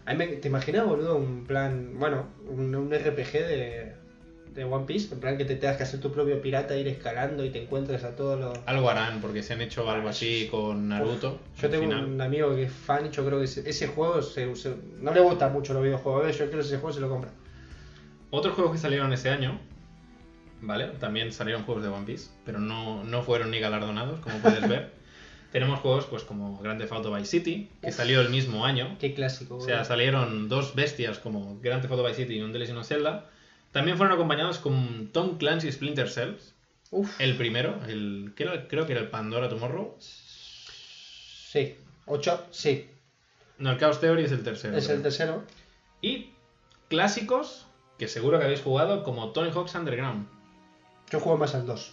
¿Te 0.40 0.48
imaginas, 0.48 0.86
boludo, 0.86 1.16
un 1.16 1.44
plan, 1.44 1.94
bueno, 1.98 2.26
un, 2.48 2.72
un 2.74 2.92
RPG 2.94 3.32
de, 3.32 3.92
de 4.54 4.64
One 4.64 4.84
Piece? 4.86 5.12
En 5.14 5.20
plan 5.20 5.36
que 5.36 5.44
te 5.44 5.56
tengas 5.56 5.78
que 5.78 5.82
hacer 5.82 5.98
tu 5.98 6.12
propio 6.12 6.40
pirata, 6.40 6.76
ir 6.76 6.86
escalando 6.86 7.44
y 7.44 7.50
te 7.50 7.60
encuentres 7.62 8.04
a 8.04 8.14
todos 8.14 8.38
los... 8.38 8.56
Algo 8.66 8.88
harán, 8.88 9.20
porque 9.20 9.42
se 9.42 9.54
han 9.54 9.62
hecho 9.62 9.90
algo 9.90 10.08
así 10.08 10.46
con 10.48 10.88
Naruto. 10.88 11.40
Yo 11.60 11.68
tengo 11.68 11.82
final. 11.84 12.04
un 12.04 12.20
amigo 12.20 12.54
que 12.54 12.62
es 12.64 12.72
fan, 12.72 13.10
yo 13.10 13.24
creo 13.26 13.38
que 13.40 13.46
ese, 13.46 13.68
ese 13.68 13.88
juego 13.88 14.22
se, 14.22 14.54
se- 14.54 14.76
no 15.00 15.12
le 15.12 15.20
gusta 15.20 15.48
mucho 15.48 15.74
los 15.74 15.82
videojuegos, 15.82 16.38
yo 16.38 16.44
creo 16.46 16.60
que 16.60 16.66
ese 16.66 16.76
juego 16.76 16.92
se 16.92 17.00
lo 17.00 17.08
compra. 17.08 17.30
Otros 18.30 18.54
juegos 18.54 18.72
que 18.74 18.78
salieron 18.78 19.12
ese 19.12 19.28
año, 19.28 19.58
¿vale? 20.62 20.86
También 20.98 21.32
salieron 21.32 21.64
juegos 21.64 21.82
de 21.84 21.90
One 21.90 22.06
Piece, 22.06 22.30
pero 22.46 22.58
no, 22.58 23.04
no 23.04 23.22
fueron 23.22 23.50
ni 23.50 23.60
galardonados, 23.60 24.20
como 24.20 24.38
puedes 24.38 24.66
ver. 24.68 24.92
Tenemos 25.52 25.80
juegos 25.80 26.06
pues 26.06 26.22
como 26.24 26.58
Grand 26.60 26.80
Theft 26.80 26.92
Auto 26.92 27.12
Vice 27.12 27.26
City, 27.26 27.70
que 27.82 27.88
Uf. 27.88 27.94
salió 27.94 28.22
el 28.22 28.30
mismo 28.30 28.64
año. 28.64 28.96
Qué 28.98 29.12
clásico. 29.12 29.56
O 29.56 29.60
sea, 29.60 29.84
salieron 29.84 30.48
dos 30.48 30.74
bestias 30.74 31.18
como 31.18 31.60
Grand 31.60 31.82
Theft 31.82 31.92
Auto 31.92 32.04
Vice 32.04 32.22
City 32.22 32.36
y 32.38 32.40
un 32.40 32.58
Legend 32.58 32.78
of 32.78 32.86
Zelda. 32.86 33.28
También 33.70 33.98
fueron 33.98 34.14
acompañados 34.14 34.58
con 34.58 35.08
Tom 35.12 35.36
Clancy 35.36 35.70
Splinter 35.70 36.08
Cells, 36.08 36.54
Uf, 36.90 37.20
el 37.20 37.36
primero, 37.36 37.78
el 37.86 38.32
que 38.36 38.44
era- 38.44 38.66
creo 38.68 38.86
que 38.86 38.92
era 38.92 39.00
el 39.02 39.08
Pandora 39.08 39.48
Tomorrow. 39.50 39.96
sí. 40.00 41.76
Ocho, 42.06 42.44
sí. 42.50 42.88
No, 43.58 43.70
el 43.72 43.78
Chaos 43.78 44.00
Theory 44.00 44.24
es 44.24 44.32
el 44.32 44.42
tercero. 44.42 44.76
Es 44.76 44.84
creo. 44.86 44.96
el 44.96 45.02
tercero. 45.02 45.44
Y 46.00 46.30
clásicos 46.88 47.66
que 47.98 48.08
seguro 48.08 48.38
que 48.38 48.44
habéis 48.46 48.60
jugado 48.62 49.04
como 49.04 49.30
Tony 49.32 49.50
Hawk's 49.52 49.74
Underground. 49.74 50.26
Yo 51.12 51.20
juego 51.20 51.36
más 51.38 51.54
al 51.54 51.66
2. 51.66 51.92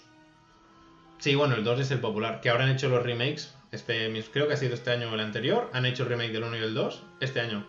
Sí, 1.19 1.35
bueno, 1.35 1.55
el 1.55 1.63
2 1.65 1.81
es 1.81 1.91
el 1.91 1.99
popular, 1.99 2.39
que 2.39 2.49
ahora 2.49 2.63
han 2.63 2.69
hecho 2.71 2.87
los 2.87 3.03
remakes, 3.03 3.53
este, 3.73 4.09
creo 4.31 4.47
que 4.47 4.53
ha 4.53 4.57
sido 4.57 4.73
este 4.73 4.91
año 4.91 5.11
o 5.11 5.13
el 5.13 5.19
anterior, 5.19 5.69
han 5.73 5.85
hecho 5.85 6.03
el 6.03 6.09
remake 6.09 6.31
del 6.31 6.43
1 6.43 6.55
y 6.55 6.59
el 6.59 6.73
2, 6.73 7.03
este 7.19 7.41
año. 7.41 7.67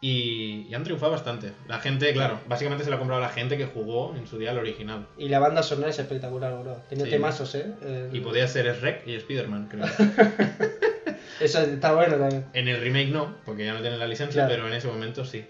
Y, 0.00 0.66
y 0.70 0.74
han 0.74 0.82
triunfado 0.82 1.12
bastante. 1.12 1.52
La 1.68 1.78
gente, 1.80 2.10
claro, 2.14 2.40
básicamente 2.48 2.84
se 2.84 2.88
la 2.90 2.96
ha 2.96 2.98
comprado 2.98 3.20
la 3.20 3.28
gente 3.28 3.58
que 3.58 3.66
jugó 3.66 4.16
en 4.16 4.26
su 4.26 4.38
día 4.38 4.52
el 4.52 4.58
original. 4.58 5.06
Y 5.18 5.28
la 5.28 5.38
banda 5.40 5.62
sonora 5.62 5.90
es 5.90 5.98
espectacular, 5.98 6.58
bro. 6.62 6.76
Tenía 6.88 7.04
Sí. 7.04 7.10
temazos, 7.10 7.54
¿eh? 7.54 7.74
El- 7.82 8.16
Y 8.16 8.20
podía 8.20 8.48
ser 8.48 8.64
Shrek 8.74 9.06
y 9.06 9.14
Spider-Man, 9.16 9.68
creo. 9.70 9.84
Eso 11.40 11.60
está 11.60 11.92
bueno 11.92 12.16
también. 12.16 12.46
En 12.54 12.68
el 12.68 12.80
remake 12.80 13.08
no, 13.10 13.34
porque 13.44 13.66
ya 13.66 13.74
no 13.74 13.80
tienen 13.82 13.98
la 13.98 14.06
licencia, 14.06 14.46
Claro. 14.46 14.54
pero 14.62 14.68
en 14.68 14.74
ese 14.74 14.88
momento 14.88 15.26
sí. 15.26 15.44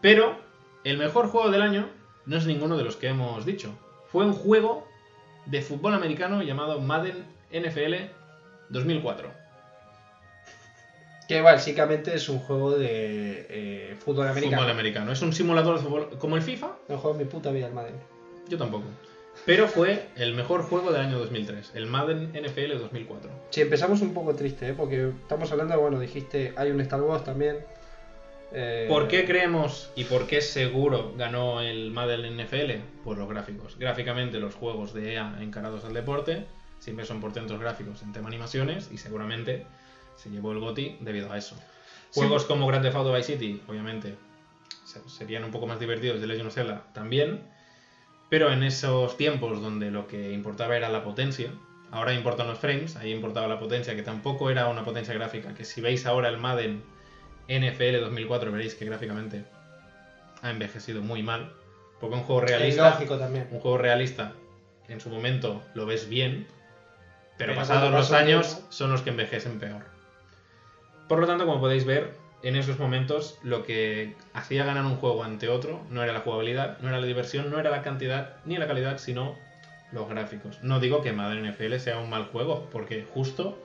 Pero 0.00 0.36
el 0.82 0.98
mejor 0.98 1.28
juego 1.28 1.50
del 1.52 1.62
año 1.62 1.88
no 2.26 2.36
es 2.36 2.46
ninguno 2.46 2.76
de 2.76 2.82
los 2.82 2.96
que 2.96 3.06
hemos 3.08 3.46
dicho. 3.46 3.78
Fue 4.14 4.24
un 4.24 4.32
juego 4.32 4.86
de 5.46 5.60
fútbol 5.60 5.92
americano 5.92 6.40
llamado 6.40 6.80
Madden 6.80 7.24
NFL 7.50 7.94
2004. 8.68 9.28
Que 11.26 11.40
básicamente 11.40 12.14
es 12.14 12.28
un 12.28 12.38
juego 12.38 12.78
de 12.78 13.44
eh, 13.50 13.96
fútbol 13.98 14.28
americano. 14.28 14.62
Fútbol 14.62 14.70
americano. 14.70 15.10
Es 15.10 15.20
un 15.20 15.32
simulador 15.32 15.78
de 15.78 15.82
fútbol 15.82 16.10
como 16.20 16.36
el 16.36 16.42
FIFA. 16.42 16.76
No 16.88 16.98
juego 16.98 17.18
en 17.18 17.26
mi 17.26 17.28
puta 17.28 17.50
vida 17.50 17.66
el 17.66 17.74
Madden. 17.74 17.96
Yo 18.48 18.56
tampoco. 18.56 18.84
Pero 19.46 19.66
fue 19.66 20.06
el 20.14 20.32
mejor 20.34 20.62
juego 20.62 20.92
del 20.92 21.00
año 21.00 21.18
2003, 21.18 21.72
el 21.74 21.86
Madden 21.86 22.30
NFL 22.40 22.78
2004. 22.78 23.30
Sí, 23.50 23.62
empezamos 23.62 24.00
un 24.00 24.14
poco 24.14 24.36
triste, 24.36 24.68
¿eh? 24.68 24.74
Porque 24.74 25.08
estamos 25.08 25.50
hablando, 25.50 25.80
bueno, 25.80 25.98
dijiste, 25.98 26.52
hay 26.54 26.70
un 26.70 26.80
Star 26.82 27.02
Wars 27.02 27.24
también. 27.24 27.66
Eh, 28.56 28.86
¿Por 28.88 29.08
qué 29.08 29.24
creemos 29.24 29.90
y 29.96 30.04
por 30.04 30.26
qué 30.28 30.40
seguro 30.40 31.12
ganó 31.16 31.60
el 31.60 31.90
Madden 31.90 32.24
NFL? 32.38 32.82
Por 33.02 33.18
los 33.18 33.28
gráficos. 33.28 33.76
Gráficamente 33.78 34.38
los 34.38 34.54
juegos 34.54 34.94
de 34.94 35.14
EA 35.14 35.38
encarados 35.40 35.84
al 35.84 35.92
deporte 35.92 36.46
siempre 36.78 37.04
son 37.04 37.20
portentos 37.20 37.58
gráficos 37.58 38.02
en 38.02 38.12
tema 38.12 38.28
animaciones 38.28 38.90
y 38.92 38.98
seguramente 38.98 39.66
se 40.16 40.30
llevó 40.30 40.52
el 40.52 40.60
GOTY 40.60 40.98
debido 41.00 41.32
a 41.32 41.38
eso. 41.38 41.56
Sí. 42.10 42.20
Juegos 42.20 42.44
como 42.44 42.66
Grand 42.68 42.84
Theft 42.84 42.94
Auto 42.96 43.12
Vice 43.12 43.32
City, 43.32 43.60
obviamente, 43.66 44.14
se- 44.84 45.08
serían 45.08 45.42
un 45.42 45.50
poco 45.50 45.66
más 45.66 45.80
divertidos 45.80 46.20
de 46.20 46.28
Legend 46.28 46.46
of 46.46 46.54
Zelda 46.54 46.84
también, 46.92 47.40
pero 48.28 48.52
en 48.52 48.62
esos 48.62 49.16
tiempos 49.16 49.60
donde 49.60 49.90
lo 49.90 50.06
que 50.06 50.32
importaba 50.32 50.76
era 50.76 50.88
la 50.90 51.02
potencia, 51.02 51.50
ahora 51.90 52.14
importan 52.14 52.46
los 52.46 52.58
frames, 52.60 52.94
ahí 52.96 53.10
importaba 53.10 53.48
la 53.48 53.58
potencia, 53.58 53.96
que 53.96 54.02
tampoco 54.02 54.48
era 54.50 54.68
una 54.68 54.84
potencia 54.84 55.12
gráfica, 55.14 55.54
que 55.54 55.64
si 55.64 55.80
veis 55.80 56.06
ahora 56.06 56.28
el 56.28 56.36
Madden 56.38 56.82
NFL 57.48 58.00
2004 58.00 58.52
veréis 58.52 58.74
que 58.74 58.84
gráficamente 58.84 59.44
ha 60.42 60.50
envejecido 60.50 61.02
muy 61.02 61.22
mal, 61.22 61.52
porque 62.00 62.16
un 62.16 62.22
juego 62.22 62.42
realista, 62.42 62.98
también. 63.18 63.48
un 63.50 63.60
juego 63.60 63.78
realista 63.78 64.32
en 64.88 65.00
su 65.00 65.08
momento 65.08 65.62
lo 65.74 65.86
ves 65.86 66.08
bien, 66.08 66.46
pero, 67.38 67.52
Pero 67.52 67.56
pasados 67.56 67.90
los 67.90 68.12
años 68.12 68.62
son 68.68 68.92
los 68.92 69.02
que 69.02 69.10
envejecen 69.10 69.58
peor. 69.58 69.82
Por 71.08 71.18
lo 71.18 71.26
tanto, 71.26 71.46
como 71.46 71.60
podéis 71.60 71.84
ver, 71.84 72.14
en 72.42 72.56
esos 72.56 72.78
momentos 72.78 73.38
lo 73.42 73.64
que 73.64 74.14
hacía 74.34 74.64
ganar 74.64 74.84
un 74.84 74.96
juego 74.96 75.24
ante 75.24 75.48
otro 75.48 75.82
no 75.90 76.02
era 76.02 76.12
la 76.12 76.20
jugabilidad, 76.20 76.78
no 76.80 76.88
era 76.88 77.00
la 77.00 77.06
diversión, 77.06 77.50
no 77.50 77.58
era 77.58 77.70
la 77.70 77.82
cantidad 77.82 78.36
ni 78.44 78.58
la 78.58 78.66
calidad, 78.66 78.98
sino 78.98 79.36
los 79.92 80.08
gráficos. 80.08 80.58
No 80.62 80.80
digo 80.80 81.02
que 81.02 81.12
Madden 81.12 81.50
NFL 81.50 81.76
sea 81.78 81.98
un 81.98 82.10
mal 82.10 82.26
juego, 82.26 82.68
porque 82.70 83.06
justo 83.12 83.58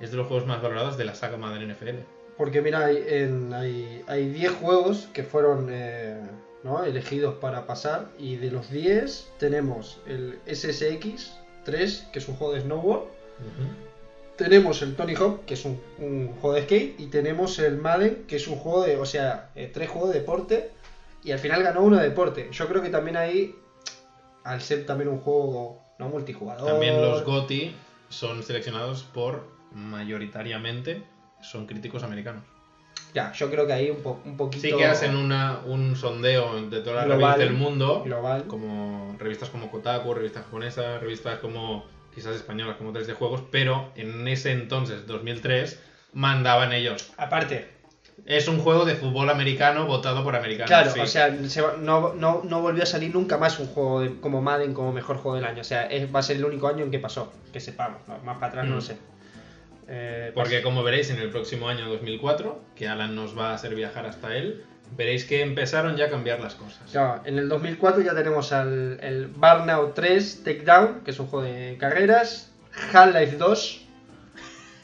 es 0.00 0.10
de 0.10 0.16
los 0.16 0.26
juegos 0.26 0.46
más 0.46 0.60
valorados 0.60 0.96
de 0.96 1.04
la 1.04 1.14
saga 1.14 1.38
Madden 1.38 1.70
NFL. 1.70 2.00
Porque 2.38 2.62
mira, 2.62 2.86
hay, 2.86 3.04
en- 3.08 3.52
hay, 3.52 4.02
hay 4.06 4.28
10 4.30 4.52
juegos 4.52 5.08
que 5.12 5.24
fueron 5.24 5.68
eh, 5.70 6.22
¿no? 6.62 6.84
elegidos 6.84 7.34
para 7.34 7.66
pasar 7.66 8.06
y 8.18 8.36
de 8.36 8.50
los 8.52 8.70
10 8.70 9.32
tenemos 9.38 10.00
el 10.06 10.38
SSX 10.46 11.32
3, 11.64 12.08
que 12.12 12.18
es 12.20 12.28
un 12.28 12.36
juego 12.36 12.54
de 12.54 12.60
snowboard, 12.62 13.02
tenemos 14.36 14.82
el 14.82 14.94
Tony 14.94 15.14
Hawk, 15.14 15.44
que 15.44 15.54
es 15.54 15.64
un, 15.64 15.80
un 15.98 16.28
juego 16.40 16.54
de 16.54 16.62
skate, 16.62 17.00
y 17.00 17.06
tenemos 17.06 17.58
el 17.58 17.76
Madden, 17.76 18.24
que 18.28 18.36
es 18.36 18.46
un 18.46 18.56
juego 18.56 18.84
de, 18.84 18.96
o 18.96 19.04
sea, 19.04 19.50
eh, 19.56 19.68
tres 19.72 19.88
juegos 19.90 20.12
de 20.12 20.20
deporte, 20.20 20.70
y 21.24 21.32
al 21.32 21.40
final 21.40 21.62
ganó 21.64 21.82
uno 21.82 21.96
de 21.96 22.04
deporte. 22.08 22.48
Yo 22.52 22.68
creo 22.68 22.80
que 22.80 22.88
también 22.90 23.16
ahí, 23.16 23.54
al 24.44 24.60
ser 24.62 24.86
también 24.86 25.08
un 25.08 25.18
juego 25.18 25.82
no 25.98 26.08
multijugador... 26.08 26.68
También 26.68 27.02
los 27.02 27.24
GOTY 27.24 27.74
son 28.08 28.42
seleccionados 28.44 29.02
por 29.02 29.44
mayoritariamente 29.72 31.02
son 31.40 31.66
críticos 31.66 32.02
americanos. 32.02 32.42
Ya, 33.14 33.32
yo 33.32 33.50
creo 33.50 33.66
que 33.66 33.72
ahí 33.72 33.90
un, 33.90 34.02
po- 34.02 34.20
un 34.24 34.36
poquito... 34.36 34.60
Sí 34.62 34.74
que 34.76 34.84
hacen 34.84 35.16
una, 35.16 35.60
un 35.64 35.96
sondeo 35.96 36.68
de 36.68 36.80
todas 36.80 37.06
las 37.06 37.16
revistas 37.16 37.38
del 37.38 37.52
mundo, 37.54 38.02
global. 38.04 38.44
como 38.46 39.16
revistas 39.18 39.48
como 39.48 39.70
Kotaku, 39.70 40.12
revistas 40.14 40.44
japonesas, 40.44 41.00
revistas 41.00 41.38
como 41.38 41.86
quizás 42.14 42.36
españolas 42.36 42.76
como 42.76 42.92
3 42.92 43.06
de 43.06 43.14
juegos, 43.14 43.42
pero 43.50 43.92
en 43.94 44.28
ese 44.28 44.50
entonces, 44.52 45.06
2003, 45.06 45.80
mandaban 46.12 46.72
ellos. 46.72 47.10
Aparte, 47.16 47.68
Es 48.26 48.48
un 48.48 48.58
juego 48.58 48.84
de 48.84 48.94
fútbol 48.96 49.30
americano 49.30 49.86
votado 49.86 50.22
por 50.24 50.34
americanos. 50.36 50.68
Claro, 50.68 50.90
sí. 50.90 51.00
o 51.00 51.06
sea, 51.06 51.34
se 51.48 51.62
va- 51.62 51.76
no, 51.78 52.12
no, 52.14 52.42
no 52.44 52.60
volvió 52.60 52.82
a 52.82 52.86
salir 52.86 53.14
nunca 53.14 53.38
más 53.38 53.58
un 53.60 53.68
juego 53.68 54.00
de- 54.00 54.20
como 54.20 54.42
Madden 54.42 54.74
como 54.74 54.92
mejor 54.92 55.16
juego 55.16 55.36
del 55.36 55.44
año. 55.46 55.60
O 55.62 55.64
sea, 55.64 55.86
es- 55.86 56.12
va 56.14 56.18
a 56.18 56.22
ser 56.22 56.36
el 56.36 56.44
único 56.44 56.66
año 56.68 56.84
en 56.84 56.90
que 56.90 56.98
pasó, 56.98 57.32
que 57.52 57.60
sepamos. 57.60 58.00
Más 58.24 58.34
para 58.36 58.48
atrás 58.48 58.64
no 58.66 58.72
Mm. 58.72 58.74
lo 58.74 58.80
sé. 58.82 58.98
Eh, 59.88 60.32
Porque 60.34 60.58
pas- 60.60 60.62
como 60.62 60.82
veréis 60.82 61.10
en 61.10 61.18
el 61.18 61.30
próximo 61.30 61.68
año 61.68 61.88
2004, 61.88 62.60
que 62.76 62.88
Alan 62.88 63.14
nos 63.14 63.36
va 63.36 63.50
a 63.50 63.54
hacer 63.54 63.74
viajar 63.74 64.04
hasta 64.06 64.36
él, 64.36 64.62
veréis 64.96 65.24
que 65.24 65.40
empezaron 65.42 65.96
ya 65.96 66.06
a 66.06 66.10
cambiar 66.10 66.40
las 66.40 66.54
cosas. 66.54 66.80
claro, 66.92 67.22
en 67.24 67.38
el 67.38 67.48
2004 67.48 68.02
ya 68.02 68.14
tenemos 68.14 68.52
al, 68.52 68.98
el 69.02 69.26
Burnout 69.28 69.94
3 69.94 70.42
Takedown, 70.44 71.00
que 71.04 71.10
es 71.10 71.18
un 71.18 71.26
juego 71.26 71.44
de 71.46 71.76
carreras. 71.78 72.52
Half-Life 72.92 73.36
2. 73.38 73.84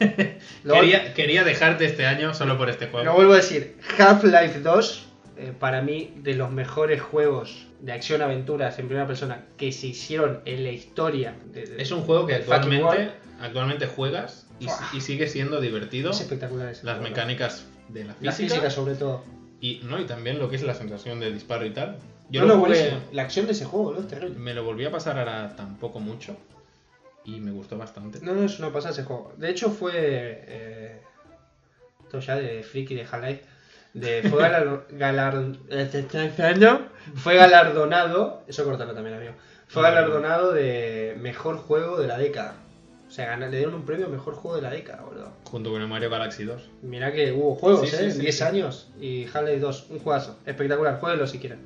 Lo, 0.64 0.74
Quería, 0.74 1.14
quería 1.14 1.44
dejarte 1.44 1.84
este 1.84 2.06
año 2.06 2.34
solo 2.34 2.58
por 2.58 2.68
este 2.68 2.86
juego. 2.86 3.04
lo 3.04 3.14
vuelvo 3.14 3.32
a 3.34 3.36
decir, 3.36 3.76
Half-Life 3.98 4.60
2, 4.60 5.06
eh, 5.36 5.52
para 5.58 5.82
mí, 5.82 6.12
de 6.16 6.34
los 6.34 6.50
mejores 6.50 7.00
juegos 7.00 7.66
de 7.80 7.92
acción-aventuras 7.92 8.78
en 8.78 8.86
primera 8.86 9.06
persona 9.06 9.44
que 9.58 9.70
se 9.72 9.88
hicieron 9.88 10.40
en 10.46 10.64
la 10.64 10.70
historia. 10.70 11.34
de- 11.46 11.66
de- 11.66 11.82
Es 11.82 11.90
un 11.92 12.02
juego 12.02 12.26
que 12.26 12.34
actualmente, 12.36 13.10
actualmente 13.40 13.86
juegas 13.86 14.43
y, 14.60 15.00
sigue 15.00 15.26
siendo 15.28 15.60
divertido. 15.60 16.10
Es 16.10 16.20
espectacular 16.20 16.68
ese 16.68 16.84
Las 16.86 16.96
juego, 16.96 17.02
¿no? 17.02 17.08
mecánicas 17.10 17.66
de 17.88 18.04
la 18.04 18.14
La 18.20 18.32
física, 18.32 18.54
física 18.54 18.70
sobre 18.70 18.94
todo. 18.94 19.22
y, 19.60 19.80
no, 19.84 20.00
y 20.00 20.04
también 20.06 20.38
lo 20.38 20.48
que 20.48 20.56
es 20.56 20.62
la 20.62 20.74
sensación 20.74 21.20
de 21.20 21.32
disparo 21.32 21.66
y 21.66 21.70
tal. 21.70 21.98
Yo 22.30 22.40
no, 22.42 22.46
lo 22.46 22.54
no, 22.56 22.60
jugué-. 22.64 22.96
La 23.12 23.22
acción 23.22 23.46
de 23.46 23.52
ese 23.52 23.64
juego, 23.64 23.92
¿no? 23.92 24.28
Me 24.38 24.54
lo 24.54 24.64
volví 24.64 24.84
a 24.84 24.90
pasar 24.90 25.18
ahora 25.18 25.54
tampoco 25.56 26.00
mucho 26.00 26.36
y 27.24 27.40
me 27.40 27.50
gustó 27.50 27.76
bastante. 27.76 28.20
No, 28.22 28.32
no, 28.34 28.44
es 28.44 28.58
una 28.58 28.72
pasada 28.72 28.92
ese 28.92 29.04
juego. 29.04 29.32
De 29.36 29.50
hecho, 29.50 29.70
fue. 29.70 29.92
Eh, 29.94 31.00
esto 32.04 32.20
ya 32.20 32.36
de 32.36 32.62
friki 32.62 32.94
de 32.94 33.02
Half-Life. 33.02 33.42
De, 33.92 34.22
fue 34.28 34.40
galar- 34.42 34.86
galar- 34.90 35.56
fue 37.14 37.34
galardonado. 37.36 38.42
Eso 38.48 38.64
cortarlo 38.64 38.94
también, 38.94 39.16
amigo. 39.16 39.32
Fue 39.68 39.82
galardonado 39.82 40.52
de 40.52 41.16
mejor 41.20 41.56
juego 41.58 41.98
de 42.00 42.06
la 42.06 42.18
década. 42.18 42.54
Sea, 43.14 43.26
gana- 43.26 43.46
le 43.46 43.58
dieron 43.58 43.74
un 43.74 43.84
premio 43.84 44.06
a 44.06 44.08
mejor 44.08 44.34
juego 44.34 44.56
de 44.56 44.62
la 44.62 44.70
década, 44.70 45.02
boludo. 45.02 45.30
Junto 45.44 45.70
con 45.70 45.80
el 45.80 45.86
Mario 45.86 46.10
Galaxy 46.10 46.42
2. 46.42 46.68
Mirá 46.82 47.12
que 47.12 47.30
hubo 47.30 47.54
juegos, 47.54 47.88
Sí, 47.88 47.94
¿eh? 47.94 47.98
sí, 48.00 48.04
En 48.06 48.12
sí, 48.12 48.18
10 48.22 48.36
sí. 48.38 48.42
años. 48.42 48.88
Y 49.00 49.24
Half-Life 49.32 49.60
2, 49.60 49.86
un 49.90 49.98
juegazo. 50.00 50.36
Espectacular. 50.44 50.98
Jueguenlo 50.98 51.24
si 51.28 51.38
quieren. 51.38 51.60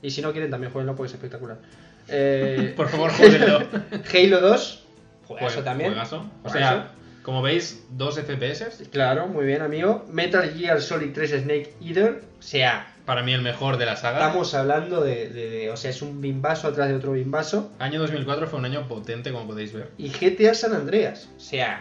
Y 0.00 0.10
si 0.12 0.22
no 0.22 0.30
quieren, 0.30 0.48
también 0.48 0.72
jueguenlo 0.72 0.94
porque 0.94 1.08
es 1.08 1.14
espectacular. 1.14 1.58
Eh, 2.06 2.72
Por 2.76 2.88
favor, 2.88 3.10
jueguenlo. 3.10 3.58
Halo 4.14 4.40
2, 4.40 4.84
juegazo 5.26 5.60
Jue- 5.60 5.64
también. 5.64 5.90
juegazo. 5.90 6.24
O 6.44 6.50
sea, 6.50 6.92
como 7.26 7.42
veis, 7.42 7.84
dos 7.90 8.14
FPS. 8.20 8.88
Claro, 8.92 9.26
muy 9.26 9.44
bien, 9.46 9.60
amigo. 9.60 10.04
Metal 10.08 10.48
Gear 10.56 10.80
Solid 10.80 11.12
3 11.12 11.42
Snake 11.42 11.74
Eater. 11.84 12.22
O 12.38 12.42
sea, 12.42 12.94
Para 13.04 13.24
mí 13.24 13.32
el 13.34 13.42
mejor 13.42 13.78
de 13.78 13.84
la 13.86 13.96
saga. 13.96 14.18
estamos 14.20 14.54
hablando 14.54 15.00
de, 15.00 15.28
de- 15.30 15.50
de- 15.50 15.70
O 15.72 15.76
sea, 15.76 15.90
es 15.90 16.02
un 16.02 16.20
bimbazo 16.20 16.68
atrás 16.68 16.88
de 16.88 16.94
otro 16.94 17.12
bimbazo. 17.12 17.72
Año 17.80 17.98
2004 18.00 18.46
fue 18.46 18.60
un 18.60 18.64
año 18.64 18.86
potente, 18.86 19.32
como 19.32 19.48
podéis 19.48 19.72
ver. 19.72 19.90
Y 19.98 20.08
GTA 20.10 20.54
San 20.54 20.72
Andreas. 20.72 21.28
O 21.36 21.40
sea, 21.40 21.80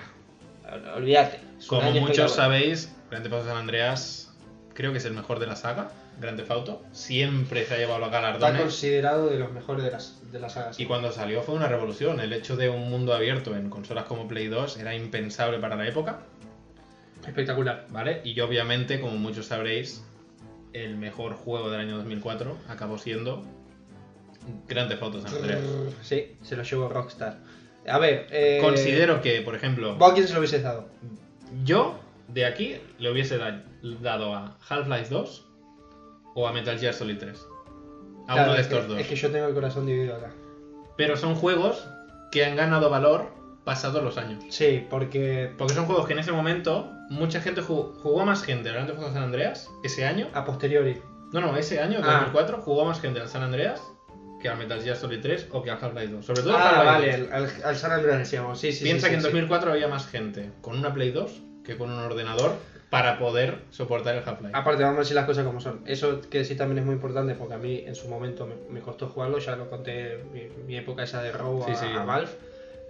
ol- 0.72 0.88
olvídate. 0.98 1.40
Como 1.68 1.92
muchos 1.92 2.34
sabéis, 2.34 2.92
Grand 3.12 3.24
Theft 3.30 3.46
San 3.48 3.58
Andreas 3.58 4.34
creo 4.74 4.92
que 4.94 4.98
es 4.98 5.06
el 5.06 5.14
mejor 5.14 5.38
de 5.38 5.46
la 5.46 5.56
saga. 5.56 5.90
Grand 6.20 6.38
Theft 6.38 6.52
Auto 6.52 6.84
siempre 6.92 7.66
se 7.66 7.74
ha 7.74 7.78
llevado 7.78 8.00
los 8.00 8.08
Está 8.08 8.22
galardones. 8.22 8.62
considerado 8.62 9.28
de 9.30 9.38
los 9.40 9.52
mejores 9.52 9.84
de 9.84 9.92
las, 9.92 10.32
de 10.32 10.40
las 10.40 10.54
sagas. 10.54 10.80
Y 10.80 10.86
cuando 10.86 11.12
salió 11.12 11.42
fue 11.42 11.56
una 11.56 11.68
revolución. 11.68 12.20
El 12.20 12.32
hecho 12.34 12.56
de 12.56 12.70
un 12.70 12.90
mundo 12.90 13.14
abierto 13.14 13.56
en 13.56 13.70
consolas 13.70 14.06
como 14.06 14.28
Play 14.28 14.48
2 14.48 14.78
era 14.78 14.96
impensable 14.96 15.60
para 15.60 15.76
la 15.76 15.88
época, 15.88 16.20
Espectacular. 17.28 17.88
¿vale? 17.90 18.22
Y 18.24 18.40
obviamente, 18.40 19.00
como 19.02 19.18
muchos 19.18 19.48
sabréis, 19.48 20.04
el 20.74 20.96
mejor 20.98 21.34
juego 21.36 21.70
del 21.72 21.82
año 21.82 21.98
2004 21.98 22.58
acabó 22.70 22.98
siendo 22.98 23.42
Grand 24.68 24.90
Theft 24.90 25.02
Auto 25.04 25.22
San 25.22 25.34
Andreas. 25.36 25.62
Sí, 26.02 26.36
se 26.44 26.56
lo 26.56 26.64
llevó 26.64 26.88
Rockstar. 26.90 27.38
A 27.88 27.98
ver, 28.00 28.28
eh, 28.32 28.60
Considero 28.62 29.22
que, 29.22 29.42
por 29.42 29.56
ejemplo, 29.56 29.96
¿Vos 29.96 30.12
a 30.12 30.14
quién 30.14 30.28
se 30.28 30.34
lo 30.34 30.40
hubiese 30.40 30.62
dado? 30.62 30.88
yo 31.64 32.00
de 32.28 32.46
aquí 32.46 32.78
le 33.00 33.12
hubiese 33.12 33.38
da- 33.38 33.64
dado 34.02 34.34
a 34.36 34.58
Half-Life 34.68 35.10
2 35.10 35.45
o 36.36 36.48
a 36.48 36.54
Metal 36.54 36.78
Gear 36.80 36.94
Solid 36.94 37.18
3. 37.18 37.48
A 38.28 38.34
Claro, 38.34 38.44
uno 38.44 38.54
de 38.54 38.62
es 38.62 38.68
que- 38.68 38.74
estos 38.76 38.90
dos. 38.90 39.00
Es 39.00 39.08
que 39.08 39.16
yo 39.16 39.32
tengo 39.32 39.48
el 39.48 39.54
corazón 39.56 39.86
dividido 39.88 40.16
acá. 40.16 40.32
Pero 40.98 41.18
son 41.18 41.34
juegos 41.36 41.88
que 42.32 42.46
han 42.46 42.56
ganado 42.56 42.90
valor 42.90 43.34
pasados 43.64 44.04
los 44.04 44.18
años. 44.18 44.44
Sí, 44.50 44.86
porque 44.90 45.52
Porque 45.58 45.74
son 45.74 45.86
juegos 45.86 46.06
que 46.06 46.14
en 46.14 46.20
ese 46.20 46.32
momento 46.32 46.92
mucha 47.10 47.42
gente 47.42 47.62
jugó, 47.62 47.94
jugó 48.02 48.26
más 48.26 48.44
gente 48.44 48.70
al 48.70 48.76
Grand 48.76 48.88
Theft 48.90 49.00
Auto 49.02 49.14
San 49.14 49.24
Andreas 49.24 49.70
ese 49.84 50.06
año. 50.06 50.28
a 50.34 50.46
posteriori. 50.46 51.02
No, 51.34 51.42
no, 51.42 51.58
ese 51.58 51.80
año, 51.82 52.00
Ah. 52.04 52.12
2004, 52.14 52.62
jugó 52.62 52.86
más 52.86 53.00
gente 53.02 53.20
al 53.20 53.28
San 53.28 53.42
Andreas 53.44 53.82
que 54.42 54.50
al 54.50 54.58
Metal 54.58 54.82
Gear 54.82 54.96
Solid 54.96 55.22
3 55.22 55.48
o 55.52 55.62
que 55.64 55.72
al 55.72 55.78
Half-Life 55.82 56.08
2. 56.14 56.26
Sobre 56.26 56.42
todo 56.44 56.56
al 56.56 56.62
Ah, 56.62 56.70
Half-Life 56.92 57.12
vale, 57.12 57.18
2. 57.24 57.32
al, 57.32 57.44
al- 57.46 57.64
al 57.64 57.76
San 57.76 57.92
Andreas 57.92 58.18
decíamos. 58.20 58.60
Sí, 58.60 58.72
sí, 58.72 58.84
Piensa 58.84 59.08
sí, 59.08 59.12
que 59.12 59.16
en 59.16 59.22
sí, 59.22 59.28
sí. 59.28 59.32
2004 59.32 59.72
había 59.72 59.88
más 59.88 60.08
gente 60.08 60.52
con 60.62 60.78
una 60.78 60.94
Play 60.94 61.12
2 61.12 61.42
que 61.64 61.78
con 61.78 61.90
un 61.92 62.00
ordenador 62.00 62.54
para 62.96 63.20
poder 63.20 63.58
soportar 63.72 64.16
el 64.16 64.24
Half-Life. 64.26 64.52
Aparte, 64.56 64.84
vamos 64.84 64.98
a 64.98 65.02
decir 65.02 65.16
las 65.16 65.26
cosas 65.26 65.46
como 65.46 65.60
son. 65.60 65.82
Eso 65.86 66.22
que 66.30 66.38
decir 66.40 66.56
también 66.58 66.80
es 66.80 66.86
muy 66.86 66.94
importante 66.96 67.36
porque 67.36 67.54
a 67.56 67.58
mí 67.58 67.84
en 67.86 67.94
su 67.96 68.08
momento 68.08 68.46
me, 68.48 68.56
me 68.70 68.80
costó 68.80 69.08
jugarlo, 69.08 69.38
ya 69.40 69.56
lo 69.58 69.70
conté 69.70 70.20
mi, 70.34 70.48
mi 70.66 70.78
época 70.78 71.04
esa 71.04 71.22
de 71.22 71.32
robo 71.34 71.66
Sí, 71.66 71.72
a, 71.72 71.76
sí. 71.76 71.86
a 71.94 72.04
Valve. 72.06 72.32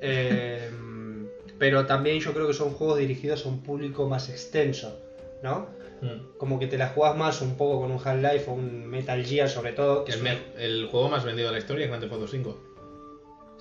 Eh, 0.02 0.70
pero 1.60 1.86
también 1.86 2.20
yo 2.20 2.34
creo 2.34 2.48
que 2.48 2.54
son 2.54 2.72
juegos 2.72 2.98
dirigidos 3.00 3.46
a 3.46 3.50
un 3.50 3.64
público 3.64 4.08
más 4.08 4.30
extenso, 4.30 5.00
¿no? 5.42 5.68
Mm. 6.02 6.38
Como 6.38 6.60
que 6.60 6.68
te 6.68 6.78
la 6.78 6.90
jugás 6.90 7.16
más 7.16 7.42
un 7.42 7.56
poco 7.58 7.80
con 7.82 7.92
un 7.92 7.98
Half-Life 8.04 8.46
o 8.50 8.54
un 8.54 8.86
Metal 8.88 9.26
Gear 9.26 9.50
sobre 9.50 9.72
todo. 9.72 10.06
que 10.06 10.12
El, 10.12 10.22
me- 10.22 10.38
el 10.58 10.88
juego 10.92 11.10
más 11.10 11.24
vendido 11.24 11.48
de 11.48 11.54
la 11.54 11.60
historia 11.60 11.86
es 11.86 11.90
Grand 11.90 12.04
Theft 12.04 12.14
Auto 12.14 12.28
5. 12.28 12.60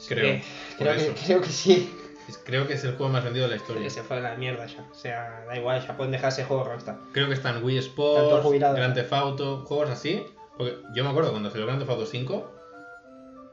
Creo. 0.09 0.27
Eh, 0.27 0.43
que, 0.79 0.85
creo 1.25 1.41
que 1.41 1.49
sí. 1.49 1.91
Creo 2.45 2.67
que 2.67 2.75
es 2.75 2.85
el 2.85 2.97
juego 2.97 3.13
más 3.13 3.25
vendido 3.25 3.47
de 3.47 3.51
la 3.51 3.57
historia. 3.57 3.83
Que 3.83 3.91
se 3.91 4.03
fue 4.03 4.19
a 4.19 4.21
la 4.21 4.35
mierda 4.37 4.67
ya. 4.67 4.87
O 4.91 4.95
sea, 4.95 5.45
da 5.47 5.57
igual, 5.57 5.87
ya 5.87 5.97
pueden 5.97 6.13
dejar 6.13 6.31
ese 6.31 6.45
juego 6.45 6.65
Rockstar. 6.65 6.99
Creo 7.13 7.29
que 7.29 7.35
están 7.35 7.63
Wii 7.65 7.79
Sports. 7.79 8.61
Grand 8.61 8.95
Theft 8.95 9.13
Auto, 9.13 9.65
juegos 9.67 9.91
así. 9.91 10.25
Porque 10.57 10.77
yo 10.95 11.05
me 11.05 11.11
acuerdo 11.11 11.31
cuando 11.31 11.51
salió 11.51 11.67
Grand 11.67 11.81
Theft 11.81 11.91
Auto 11.91 12.07
5, 12.07 12.51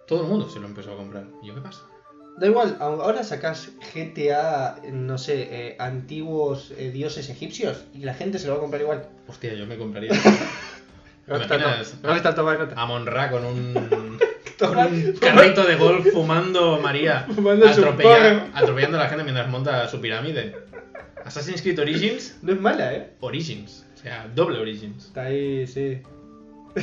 todo 0.07 0.21
el 0.21 0.27
mundo 0.27 0.49
se 0.49 0.59
lo 0.59 0.67
empezó 0.67 0.93
a 0.93 0.97
comprar. 0.97 1.23
¿Y 1.41 1.47
yo 1.47 1.55
qué 1.55 1.61
pasa? 1.61 1.81
Da 2.37 2.47
igual, 2.47 2.77
ahora 2.79 3.23
sacas 3.23 3.71
GTA, 3.93 4.77
no 4.91 5.17
sé, 5.17 5.47
eh, 5.51 5.75
antiguos 5.79 6.71
eh, 6.77 6.89
dioses 6.91 7.29
egipcios 7.29 7.83
y 7.93 7.99
la 8.05 8.13
gente 8.13 8.39
se 8.39 8.47
lo 8.47 8.53
va 8.53 8.57
a 8.57 8.61
comprar 8.61 8.81
igual. 8.81 9.05
Hostia, 9.27 9.53
yo 9.53 9.65
me 9.67 9.77
compraría. 9.77 10.11
Rockstar, 11.27 11.59
imaginas? 11.61 11.91
to- 12.01 12.07
Rockstar 12.07 12.35
toma 12.35 12.55
nota. 12.55 12.81
a 12.81 12.85
Monra 12.85 13.29
con 13.29 13.45
un, 13.45 13.75
con 14.67 14.75
Toma- 14.77 14.87
un 14.87 15.13
carrito 15.13 15.63
de 15.63 15.75
golf 15.75 16.07
fumando 16.13 16.79
María, 16.79 17.25
Fumando 17.35 17.65
atropella- 17.67 18.49
atropellando 18.53 18.97
a 18.97 19.03
la 19.03 19.09
gente 19.09 19.23
mientras 19.23 19.47
monta 19.49 19.87
su 19.87 19.99
pirámide. 20.01 20.55
Assassin's 21.25 21.61
Creed 21.61 21.79
Origins, 21.79 22.37
No 22.41 22.53
es 22.53 22.59
mala, 22.59 22.93
¿eh? 22.93 23.11
Origins, 23.19 23.85
o 23.93 23.97
sea, 23.97 24.27
doble 24.33 24.59
Origins. 24.59 25.05
Está 25.05 25.23
ahí, 25.23 25.67
sí. 25.67 26.01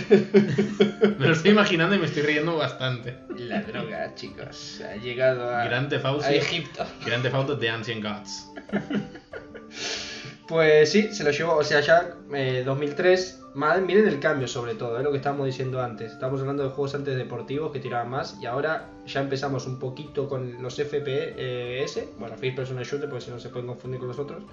Me 1.18 1.26
lo 1.26 1.32
estoy 1.32 1.52
imaginando 1.52 1.96
y 1.96 1.98
me 1.98 2.04
estoy 2.06 2.22
riendo 2.22 2.56
bastante. 2.56 3.16
La 3.38 3.62
droga, 3.62 4.14
chicos, 4.14 4.82
ha 4.86 4.96
llegado 4.96 5.48
a, 5.48 5.64
Egipto. 6.30 6.84
Grand 7.06 7.22
Theft 7.22 7.34
Auto 7.34 7.58
The 7.58 7.70
Ancient 7.70 8.04
Gods. 8.04 8.50
Pues 10.48 10.90
sí, 10.90 11.12
se 11.12 11.24
lo 11.24 11.30
llevó, 11.30 11.56
o 11.56 11.62
sea, 11.62 11.80
ya 11.80 12.14
eh, 12.34 12.62
2003. 12.64 13.38
Madden, 13.58 13.86
miren 13.86 14.06
el 14.06 14.20
cambio 14.20 14.46
sobre 14.46 14.76
todo, 14.76 14.98
es 14.98 15.02
lo 15.02 15.10
que 15.10 15.16
estábamos 15.16 15.46
diciendo 15.46 15.82
antes. 15.82 16.12
Estamos 16.12 16.40
hablando 16.40 16.62
de 16.62 16.68
juegos 16.68 16.94
antes 16.94 17.16
deportivos 17.16 17.72
que 17.72 17.80
tiraban 17.80 18.08
más 18.08 18.38
y 18.40 18.46
ahora 18.46 18.88
ya 19.04 19.20
empezamos 19.20 19.66
un 19.66 19.80
poquito 19.80 20.28
con 20.28 20.62
los 20.62 20.76
FPS, 20.76 22.04
bueno, 22.20 22.36
First 22.36 22.56
Person 22.56 22.80
Shooter 22.80 23.10
porque 23.10 23.24
si 23.24 23.32
no 23.32 23.40
se 23.40 23.48
pueden 23.48 23.66
confundir 23.66 23.98
con 23.98 24.08
los 24.08 24.18
otros. 24.20 24.44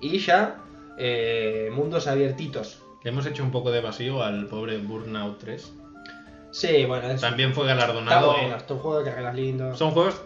Y 0.00 0.18
ya 0.18 0.56
eh, 0.98 1.70
mundos 1.72 2.08
abiertitos. 2.08 2.82
Le 3.04 3.10
hemos 3.10 3.26
hecho 3.26 3.44
un 3.44 3.52
poco 3.52 3.70
de 3.70 3.80
vacío 3.80 4.24
al 4.24 4.48
pobre 4.48 4.78
Burnout 4.78 5.38
3. 5.38 5.74
Sí, 6.50 6.84
bueno, 6.84 7.08
es, 7.10 7.20
También 7.20 7.54
fue 7.54 7.70
está 7.70 7.76
galardonado. 7.76 8.32
bueno, 8.32 8.56
un 8.68 8.78
juego 8.78 9.04
de 9.04 9.32
lindo. 9.34 9.76
Son 9.76 9.92
juegos 9.92 10.20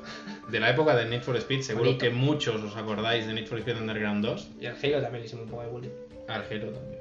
de 0.48 0.58
la 0.58 0.70
época 0.70 0.96
de 0.96 1.04
Need 1.04 1.20
for 1.20 1.36
Speed. 1.36 1.60
Seguro 1.60 1.84
Bonito. 1.84 2.04
que 2.04 2.10
muchos 2.10 2.62
os 2.62 2.76
acordáis 2.76 3.26
de 3.26 3.34
Need 3.34 3.46
for 3.46 3.58
Speed 3.58 3.76
Underground 3.76 4.24
2. 4.24 4.48
Y 4.58 4.66
al 4.66 4.76
Halo 4.82 5.02
también 5.02 5.20
le 5.20 5.26
hicimos 5.26 5.44
un 5.44 5.50
poco 5.50 5.62
de 5.62 5.68
bullying. 5.68 5.90
Al 6.28 6.42
Halo 6.50 6.72
también. 6.72 7.00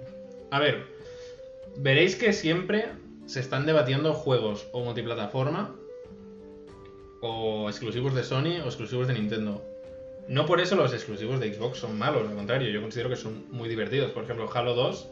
A 0.51 0.60
ver, 0.60 0.95
veréis 1.77 2.15
que 2.15 2.34
siempre 2.34 2.88
se 3.25 3.39
están 3.39 3.65
debatiendo 3.65 4.13
juegos 4.13 4.67
o 4.72 4.84
multiplataforma 4.84 5.75
o 7.22 7.70
exclusivos 7.70 8.13
de 8.13 8.24
Sony 8.24 8.62
o 8.63 8.65
exclusivos 8.67 9.08
de 9.08 9.13
Nintendo. 9.13 9.63
No 10.27 10.46
por 10.46 10.60
eso 10.60 10.75
los 10.75 10.94
exclusivos 10.94 11.39
de 11.39 11.53
Xbox 11.53 11.77
son 11.79 11.98
malos, 11.98 12.27
al 12.27 12.36
contrario, 12.36 12.70
yo 12.70 12.82
considero 12.82 13.10
que 13.10 13.15
son 13.15 13.46
muy 13.51 13.70
divertidos. 13.70 14.11
Por 14.11 14.24
ejemplo, 14.24 14.50
Halo 14.53 14.74
2, 14.74 15.07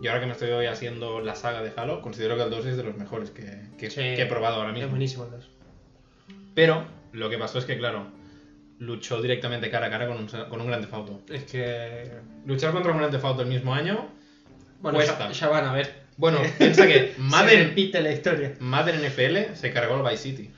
y 0.00 0.08
ahora 0.08 0.20
que 0.20 0.26
me 0.26 0.32
estoy 0.32 0.50
hoy 0.50 0.66
haciendo 0.66 1.20
la 1.20 1.34
saga 1.36 1.62
de 1.62 1.72
Halo, 1.76 2.02
considero 2.02 2.36
que 2.36 2.42
el 2.42 2.50
2 2.50 2.66
es 2.66 2.76
de 2.76 2.82
los 2.82 2.96
mejores 2.96 3.30
que, 3.30 3.44
que- 3.78 3.90
Sí. 3.90 4.00
que 4.00 4.22
he 4.22 4.26
probado 4.26 4.56
ahora 4.56 4.68
Es 4.70 4.74
mismo. 4.74 4.90
buenísimo 4.90 5.24
el 5.24 5.30
dos. 5.32 5.48
Pero 6.54 6.84
lo 7.12 7.30
que 7.30 7.38
pasó 7.38 7.58
es 7.58 7.64
que, 7.64 7.78
claro, 7.78 8.06
luchó 8.78 9.22
directamente 9.22 9.70
cara 9.70 9.86
a 9.86 9.90
cara 9.90 10.06
con 10.08 10.16
un, 10.18 10.26
con 10.26 10.60
un 10.60 10.66
Grand 10.66 10.82
Theft 10.82 10.94
Auto. 10.94 11.20
Es 11.32 11.44
que. 11.44 12.10
Luchar 12.44 12.72
contra 12.72 12.92
un 12.92 12.98
Grand 12.98 13.12
Theft 13.12 13.24
Auto 13.24 13.42
el 13.42 13.48
mismo 13.48 13.72
año, 13.74 14.08
Bueno, 14.80 14.98
Cuesta. 14.98 15.28
ya, 15.28 15.32
ya 15.32 15.48
van 15.48 15.64
a 15.66 15.72
ver. 15.72 16.05
Bueno, 16.16 16.38
piensa 16.58 16.86
que 16.86 17.12
Se 17.14 17.20
Madden, 17.20 17.68
repite 17.68 18.00
la 18.00 18.12
historia. 18.12 18.54
Madden 18.60 19.00
NFL 19.06 19.54
se 19.54 19.72
cargó 19.72 19.94
al 19.96 20.02
Vice 20.10 20.22
City. 20.22 20.50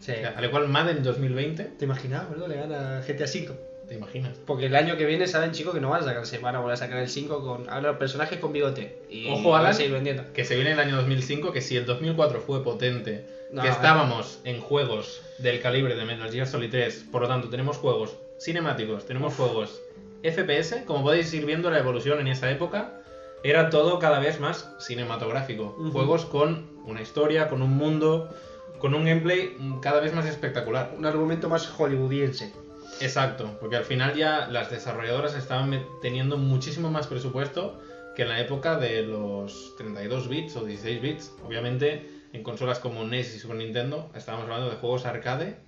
Sí. 0.00 0.12
O 0.12 0.14
sea, 0.14 0.34
al 0.36 0.44
igual 0.44 0.68
Madden 0.68 1.02
2020, 1.02 1.64
¿Te 1.64 1.84
imaginas, 1.84 2.28
boludo? 2.28 2.48
Le 2.48 2.56
gana 2.56 3.00
GTA 3.06 3.24
V. 3.24 3.50
¿te 3.88 3.94
imaginas? 3.94 4.36
Porque 4.46 4.66
el 4.66 4.76
año 4.76 4.98
que 4.98 5.06
viene 5.06 5.26
saben, 5.26 5.52
chicos, 5.52 5.72
que 5.74 5.80
no 5.80 5.88
van 5.88 6.02
a 6.02 6.04
sacarse, 6.04 6.36
van 6.38 6.54
a 6.54 6.58
volver 6.58 6.74
a 6.74 6.76
sacar 6.76 6.98
el 6.98 7.08
5 7.08 7.40
con 7.42 7.70
ahora 7.70 7.98
personajes 7.98 8.38
con 8.38 8.52
bigote. 8.52 8.98
Y 9.08 9.30
Ojo, 9.30 9.48
van 9.50 9.60
a 9.62 9.64
Alan. 9.68 9.74
seguir 9.74 9.92
vendiendo. 9.92 10.30
Que 10.34 10.44
se 10.44 10.56
viene 10.56 10.72
el 10.72 10.78
año 10.78 10.96
2005, 10.96 11.52
que 11.52 11.62
si 11.62 11.74
el 11.78 11.86
2004 11.86 12.42
fue 12.42 12.62
potente, 12.62 13.24
No, 13.50 13.62
que 13.62 13.68
eh. 13.68 13.70
estábamos 13.70 14.40
en 14.44 14.60
juegos 14.60 15.22
del 15.38 15.60
calibre 15.62 15.96
de 15.96 16.04
Metal 16.04 16.30
Gear 16.30 16.46
Solid 16.46 16.70
3, 16.70 17.06
por 17.10 17.22
lo 17.22 17.28
tanto 17.28 17.48
tenemos 17.48 17.78
juegos 17.78 18.14
cinemáticos, 18.38 19.06
tenemos 19.06 19.32
juegos 19.34 19.80
FPS, 20.22 20.84
como 20.84 21.02
podéis 21.02 21.32
ir 21.32 21.46
viendo 21.46 21.70
la 21.70 21.78
evolución 21.78 22.20
en 22.20 22.28
esa 22.28 22.50
época, 22.50 22.97
era 23.42 23.70
todo 23.70 23.98
cada 23.98 24.18
vez 24.18 24.40
más 24.40 24.74
cinematográfico. 24.78 25.76
Juegos 25.92 26.24
con 26.24 26.66
una 26.84 27.02
historia, 27.02 27.48
con 27.48 27.62
un 27.62 27.76
mundo, 27.76 28.34
con 28.78 28.94
un 28.94 29.04
gameplay 29.04 29.56
cada 29.80 30.00
vez 30.00 30.14
más 30.14 30.26
espectacular. 30.26 30.94
Un 30.96 31.06
argumento 31.06 31.48
más 31.48 31.66
hollywoodiense. 31.68 32.52
Exacto, 33.00 33.56
porque 33.60 33.76
al 33.76 33.84
final 33.84 34.14
ya 34.14 34.48
las 34.48 34.70
desarrolladoras 34.70 35.34
estaban 35.34 35.84
teniendo 36.02 36.36
muchísimo 36.36 36.90
más 36.90 37.06
presupuesto 37.06 37.78
que 38.16 38.22
en 38.22 38.30
la 38.30 38.40
época 38.40 38.76
de 38.76 39.02
los 39.02 39.74
32 39.76 40.28
bits 40.28 40.56
o 40.56 40.64
16 40.64 41.02
bits. 41.02 41.32
Obviamente, 41.46 42.10
en 42.32 42.42
consolas 42.42 42.80
como 42.80 43.04
NES 43.04 43.36
y 43.36 43.38
Super 43.38 43.56
Nintendo 43.56 44.10
estábamos 44.14 44.46
hablando 44.46 44.70
de 44.70 44.76
juegos 44.76 45.06
arcade 45.06 45.67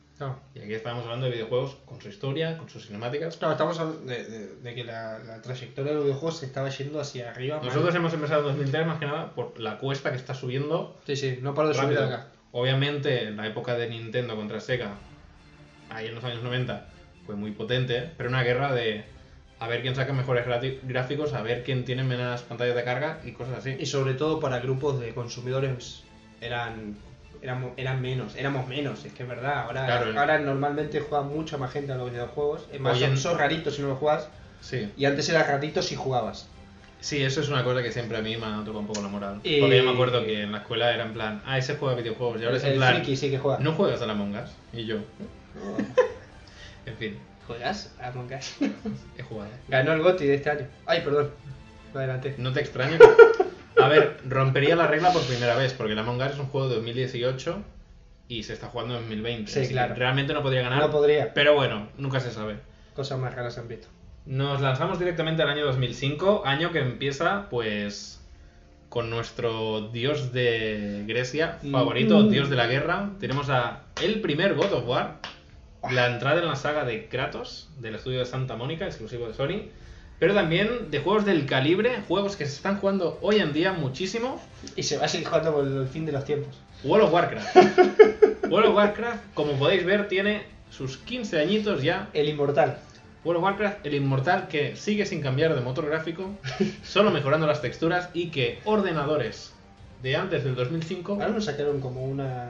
Y 0.55 0.59
aquí 0.61 0.75
estamos 0.75 1.05
hablando 1.05 1.27
de 1.27 1.33
videojuegos 1.33 1.77
con 1.87 2.01
su 2.01 2.09
historia, 2.09 2.59
con 2.59 2.69
sus 2.69 2.87
cinemáticas. 2.87 3.37
Claro, 3.37 3.53
estamos 3.53 3.79
hablando 3.79 4.03
de, 4.07 4.25
de- 4.25 4.55
de 4.57 4.75
que 4.75 4.85
la, 4.85 5.19
la 5.21 5.41
trayectoria 5.41 5.91
de 5.93 5.97
los 5.97 6.05
videojuegos 6.05 6.39
se 6.39 6.47
estaba 6.47 6.69
yendo 6.69 7.01
hacia 7.01 7.31
arriba. 7.31 7.57
mal. 7.59 7.67
Nosotros 7.67 7.95
hemos 7.95 8.13
empezado 8.13 8.41
en 8.43 8.47
2003 8.49 8.87
más 8.87 8.99
que 8.99 9.07
nada 9.07 9.33
por 9.35 9.59
la 9.59 9.79
cuesta 9.79 10.11
que 10.11 10.17
está 10.17 10.35
subiendo 10.35 10.99
Sí, 11.07 11.17
sí, 11.17 11.39
no 11.41 11.55
paro 11.55 11.69
de 11.69 11.75
subir 11.75 11.89
rápido. 11.89 12.09
de 12.09 12.15
acá. 12.15 12.27
Obviamente, 12.53 13.25
en 13.29 13.37
la 13.37 13.47
época 13.47 13.75
de 13.77 13.89
Nintendo 13.89 14.37
contra 14.37 14.61
Sega, 14.61 14.95
ahí 15.89 16.07
en 16.09 16.15
los 16.15 16.25
años 16.25 16.43
90, 16.43 16.89
fue 17.27 17.35
muy 17.37 17.53
potente, 17.53 18.11
pero 18.17 18.29
una 18.29 18.43
guerra 18.43 18.75
de 18.75 19.05
a 19.59 19.69
ver 19.69 19.83
quién 19.83 19.95
saca 19.95 20.13
mejores 20.13 20.47
gráficos, 20.83 21.33
a 21.35 21.43
ver 21.43 21.63
quién 21.65 21.85
tiene 21.85 22.03
menos 22.03 22.43
pantallas 22.43 22.75
de 22.75 22.83
carga 22.83 23.21
y 23.25 23.33
cosas 23.33 23.59
así. 23.59 23.77
Y 23.79 23.87
sobre 23.87 24.15
todo 24.15 24.41
para 24.41 24.59
grupos 24.59 24.99
de 25.01 25.13
consumidores 25.15 26.03
eran, 26.41 26.97
éramos, 27.43 27.73
eran 27.77 28.01
menos, 28.03 28.35
éramos 28.37 28.67
menos, 28.69 29.05
es 29.05 29.13
que 29.13 29.23
es 29.23 29.29
verdad. 29.29 29.61
Ahora, 29.65 29.87
Claro, 29.87 30.11
el- 30.11 30.19
ahora 30.19 30.39
normalmente 30.39 31.01
juega 31.01 31.25
mucha 31.25 31.57
más 31.57 31.73
gente 31.73 31.93
a 31.93 31.97
los 31.97 32.11
videojuegos. 32.11 32.67
Es 32.73 32.81
más, 32.81 32.97
Hoy 32.97 33.05
en- 33.05 33.17
sos, 33.17 33.37
rarito 33.39 33.71
si 33.71 33.83
no 33.83 33.89
lo 33.89 33.97
juegas. 33.97 34.29
Sí. 34.61 34.91
Y 34.97 35.05
antes 35.07 35.29
era 35.29 35.43
ratito 35.45 35.83
si 35.83 35.97
jugabas. 35.97 36.49
Sí, 37.01 37.23
eso 37.23 37.41
es 37.41 37.49
una 37.49 37.65
cosa 37.65 37.83
que 37.83 37.91
siempre 37.93 38.19
a 38.19 38.21
mí 38.21 38.37
me 38.37 38.45
ha 38.45 38.59
tocado 38.59 38.81
un 38.81 38.87
poco 38.87 39.01
la 39.01 39.09
moral. 39.09 39.41
Y- 39.43 39.59
Porque 39.61 39.79
yo 39.79 39.85
me 39.85 39.93
acuerdo 39.93 40.23
que 40.25 40.43
en 40.43 40.53
la 40.53 40.59
escuela 40.59 40.93
era 40.93 41.05
en 41.05 41.15
plan, 41.15 41.43
ah, 41.47 41.57
ese 41.57 41.77
juega 41.77 41.95
videojuegos. 41.95 42.41
Y 42.43 42.45
ahora 42.45 42.59
es 42.59 42.65
en 42.65 42.77
plan, 42.77 43.03
sí 43.07 43.31
que 43.31 43.39
juega. 43.39 43.59
no 43.59 43.73
juegas 43.73 44.03
a 44.03 44.07
la 44.07 44.13
Us. 44.15 44.51
Y 44.75 44.85
yo, 44.85 44.97
en 46.87 46.97
fin, 46.97 47.19
¿Juegas? 47.47 47.93
Among 48.01 48.31
Us. 48.33 48.55
he 49.19 49.23
jugado. 49.23 49.51
Ganó 49.69 49.93
el 49.93 50.03
GOTY 50.03 50.27
de 50.27 50.35
este 50.35 50.51
año. 50.51 50.67
Ay, 50.87 51.01
perdón. 51.01 51.31
Adelante. 51.95 52.35
No 52.39 52.53
te 52.53 52.61
extraño. 52.61 52.99
A 53.85 53.89
ver, 53.89 54.19
rompería 54.29 54.77
la 54.77 54.87
regla 54.87 55.13
por 55.13 55.23
primera 55.23 55.55
vez, 55.57 55.73
porque 55.73 55.95
la 55.95 56.03
Among 56.03 56.21
Us 56.21 56.33
es 56.33 56.39
un 56.39 56.47
juego 56.47 56.69
de 56.69 56.77
2018 56.77 57.59
y 58.29 58.43
se 58.45 58.53
está 58.53 58.69
jugando 58.69 58.95
en 58.97 59.01
2020. 59.03 59.51
Sí, 59.51 59.59
así 59.61 59.69
que 59.69 59.75
claro. 59.75 59.95
realmente 59.95 60.33
no 60.35 60.43
podría 60.43 60.63
ganar. 60.63 60.79
No 60.81 60.91
podría. 60.91 61.35
Pero 61.35 61.55
bueno, 61.55 61.89
nunca 61.99 62.21
se 62.21 62.31
sabe. 62.31 62.57
Cosas 62.95 63.19
más 63.19 63.35
raras 63.35 63.59
han 63.59 63.69
visto. 63.69 63.89
Nos 64.27 64.61
lanzamos 64.61 64.99
directamente 64.99 65.43
al 65.43 65.49
año 65.49 65.65
2005, 65.65 66.43
año 66.45 66.73
que 66.73 66.79
empieza 66.81 67.47
pues 67.51 68.21
con 68.89 69.09
nuestro 69.09 69.89
dios 69.93 70.33
de 70.33 71.05
Grecia 71.07 71.59
favorito, 71.71 72.19
Mm. 72.25 72.29
dios 72.31 72.51
de 72.51 72.57
la 72.57 72.67
guerra. 72.67 73.11
Tenemos 73.21 73.49
a 73.49 73.83
el 74.03 74.21
primer 74.21 74.55
God 74.55 74.73
of 74.73 74.87
War, 74.87 75.17
la 75.91 76.09
entrada 76.13 76.41
en 76.41 76.47
la 76.49 76.57
saga 76.57 76.85
de 76.85 77.09
Kratos, 77.09 77.71
del 77.79 77.95
estudio 77.95 78.19
de 78.19 78.27
Santa 78.27 78.57
Mónica, 78.57 78.87
exclusivo 78.87 79.27
de 79.29 79.35
Sony. 79.35 79.71
Pero 80.21 80.35
también 80.35 80.91
de 80.93 81.01
juegos 81.01 81.25
del 81.25 81.47
calibre, 81.47 82.03
juegos 82.07 82.37
que 82.37 82.47
se 82.47 82.53
están 82.55 82.79
jugando 82.79 83.19
hoy 83.23 83.37
en 83.41 83.53
día 83.53 83.73
muchísimo. 83.73 84.41
Y 84.77 84.85
se 84.85 84.99
va 84.99 85.07
a 85.07 85.09
seguir 85.09 85.27
jugando 85.27 85.53
por 85.55 85.67
el 85.67 85.89
fin 85.89 86.07
de 86.07 86.13
los 86.13 86.25
tiempos. 86.25 86.55
World 86.85 87.07
of 87.07 87.13
Warcraft. 87.13 87.57
World 88.51 88.69
of 88.69 88.77
Warcraft, 88.77 89.35
como 89.35 89.53
podéis 89.55 89.85
ver, 89.85 90.07
tiene 90.09 90.43
sus 90.71 90.99
15 90.99 91.41
añitos 91.41 91.83
ya. 91.83 92.09
El 92.13 92.29
inmortal. 92.29 92.79
World 93.25 93.39
of 93.39 93.45
Warcraft, 93.45 93.87
el 93.87 93.95
inmortal 93.95 94.49
que 94.49 94.77
sigue 94.77 95.05
sin 95.07 95.21
cambiar 95.21 95.55
de 95.55 95.61
motor 95.63 95.87
gráfico, 95.87 96.31
solo 96.83 97.11
mejorando 97.11 97.47
las 97.47 97.61
texturas 97.61 98.09
y 98.15 98.29
que 98.31 98.61
ordenadores 98.65 99.53
de 100.03 100.17
antes 100.17 100.45
del 100.45 100.55
2005 100.55 101.13
Ahora 101.15 101.29
nos 101.29 101.45
sacaron 101.45 101.81
como 101.81 102.03
una. 102.05 102.49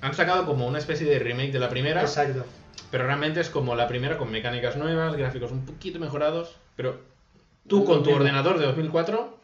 han 0.00 0.14
sacado 0.14 0.46
como 0.46 0.66
una 0.66 0.78
especie 0.78 1.06
de 1.06 1.18
remake 1.18 1.52
de 1.52 1.58
la 1.58 1.68
primera, 1.68 2.00
Exacto. 2.00 2.46
pero 2.90 3.04
realmente 3.04 3.40
es 3.40 3.50
como 3.50 3.74
la 3.74 3.88
primera 3.88 4.16
con 4.16 4.30
mecánicas 4.30 4.76
nuevas, 4.76 5.14
gráficos 5.16 5.52
un 5.52 5.66
poquito 5.66 5.98
mejorados, 5.98 6.56
pero 6.76 7.00
tú 7.66 7.84
con 7.84 8.02
tu 8.02 8.10
ordenador 8.12 8.58
de 8.58 8.66
2004 8.66 9.36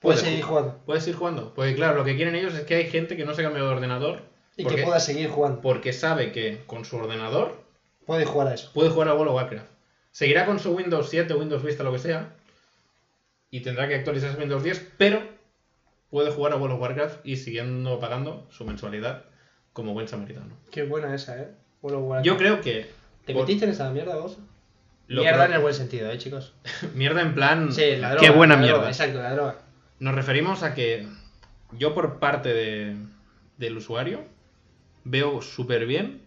Puedes 0.00 0.20
puedes, 0.20 0.20
seguir 0.20 0.44
ju- 0.44 0.48
jugando. 0.48 0.78
puedes 0.84 1.06
ir 1.06 1.14
jugando. 1.14 1.52
Porque 1.54 1.74
claro, 1.76 1.96
lo 1.98 2.04
que 2.04 2.16
quieren 2.16 2.34
ellos 2.34 2.54
es 2.54 2.62
que 2.62 2.74
hay 2.74 2.90
gente 2.90 3.16
que 3.16 3.24
no 3.24 3.34
se 3.34 3.42
cambia 3.44 3.62
de 3.62 3.68
ordenador 3.68 4.22
Y 4.56 4.64
porque, 4.64 4.78
que 4.78 4.84
puedas 4.84 5.04
seguir 5.04 5.28
jugando. 5.30 5.60
porque 5.60 5.92
sabe 5.92 6.32
que 6.32 6.62
con 6.66 6.84
su 6.84 6.96
ordenador 6.96 7.62
Puedes 8.04 8.28
jugar 8.28 8.48
a 8.48 8.54
eso. 8.54 8.70
puede 8.74 8.90
jugar 8.90 9.08
a 9.08 9.14
World 9.14 9.28
of 9.30 9.36
Warcraft. 9.36 9.68
Seguirá 10.10 10.44
con 10.44 10.58
su 10.58 10.72
Windows 10.72 11.08
7, 11.08 11.32
Windows 11.34 11.62
Vista, 11.62 11.84
lo 11.84 11.92
que 11.92 12.00
sea, 12.00 12.32
y 13.50 13.60
tendrá 13.60 13.86
que 13.88 13.94
actualizarse 13.94 14.36
a 14.36 14.40
Windows 14.40 14.62
10, 14.64 14.90
pero 14.98 15.22
puede 16.10 16.30
jugar 16.32 16.52
a 16.52 16.56
World 16.56 16.74
of 16.74 16.80
Warcraft 16.82 17.24
y 17.24 17.36
siguiendo 17.36 18.00
pagando 18.00 18.46
su 18.50 18.64
mensualidad 18.64 19.24
como 19.72 19.92
buen 19.94 20.08
samaritano. 20.08 20.54
Qué 20.72 20.82
buena 20.82 21.14
esa, 21.14 21.40
eh. 21.40 21.48
World 21.80 21.98
of 21.98 22.04
Warcraft. 22.10 22.26
Yo 22.26 22.36
creo 22.36 22.60
que 22.60 22.90
¿Te 23.24 23.32
por- 23.34 23.42
metiste 23.42 23.64
en 23.66 23.70
esa 23.70 23.88
mierda 23.90 24.16
vos? 24.16 24.36
Lo 25.08 25.22
mierda 25.22 25.38
pro- 25.38 25.46
en 25.46 25.52
el 25.54 25.60
buen 25.60 25.74
sentido, 25.74 26.10
eh, 26.10 26.18
chicos. 26.18 26.54
mierda 26.94 27.20
en 27.22 27.34
plan, 27.34 27.72
Sí, 27.72 27.96
la 27.96 28.12
droga. 28.12 28.26
qué 28.26 28.30
buena 28.32 28.54
la 28.54 28.60
mierda. 28.60 28.76
droga, 28.78 28.90
exacto, 28.90 29.22
la 29.22 29.32
droga. 29.34 29.58
Nos 29.98 30.14
referimos 30.14 30.62
a 30.62 30.74
que 30.74 31.06
yo 31.72 31.94
por 31.94 32.18
parte 32.18 32.52
de- 32.52 32.96
del 33.58 33.76
usuario 33.76 34.24
veo 35.04 35.42
súper 35.42 35.86
bien 35.86 36.22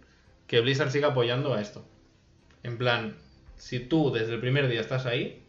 que 0.47 0.59
Blizzard 0.61 0.91
siga 0.91 1.09
apoyando 1.09 1.53
a 1.53 1.61
esto. 1.61 1.85
En 2.63 2.77
plan, 2.77 3.15
si 3.57 3.79
tú 3.79 4.11
desde 4.11 4.33
el 4.33 4.39
primer 4.39 4.67
día 4.67 4.81
estás 4.81 5.05
ahí, 5.05 5.43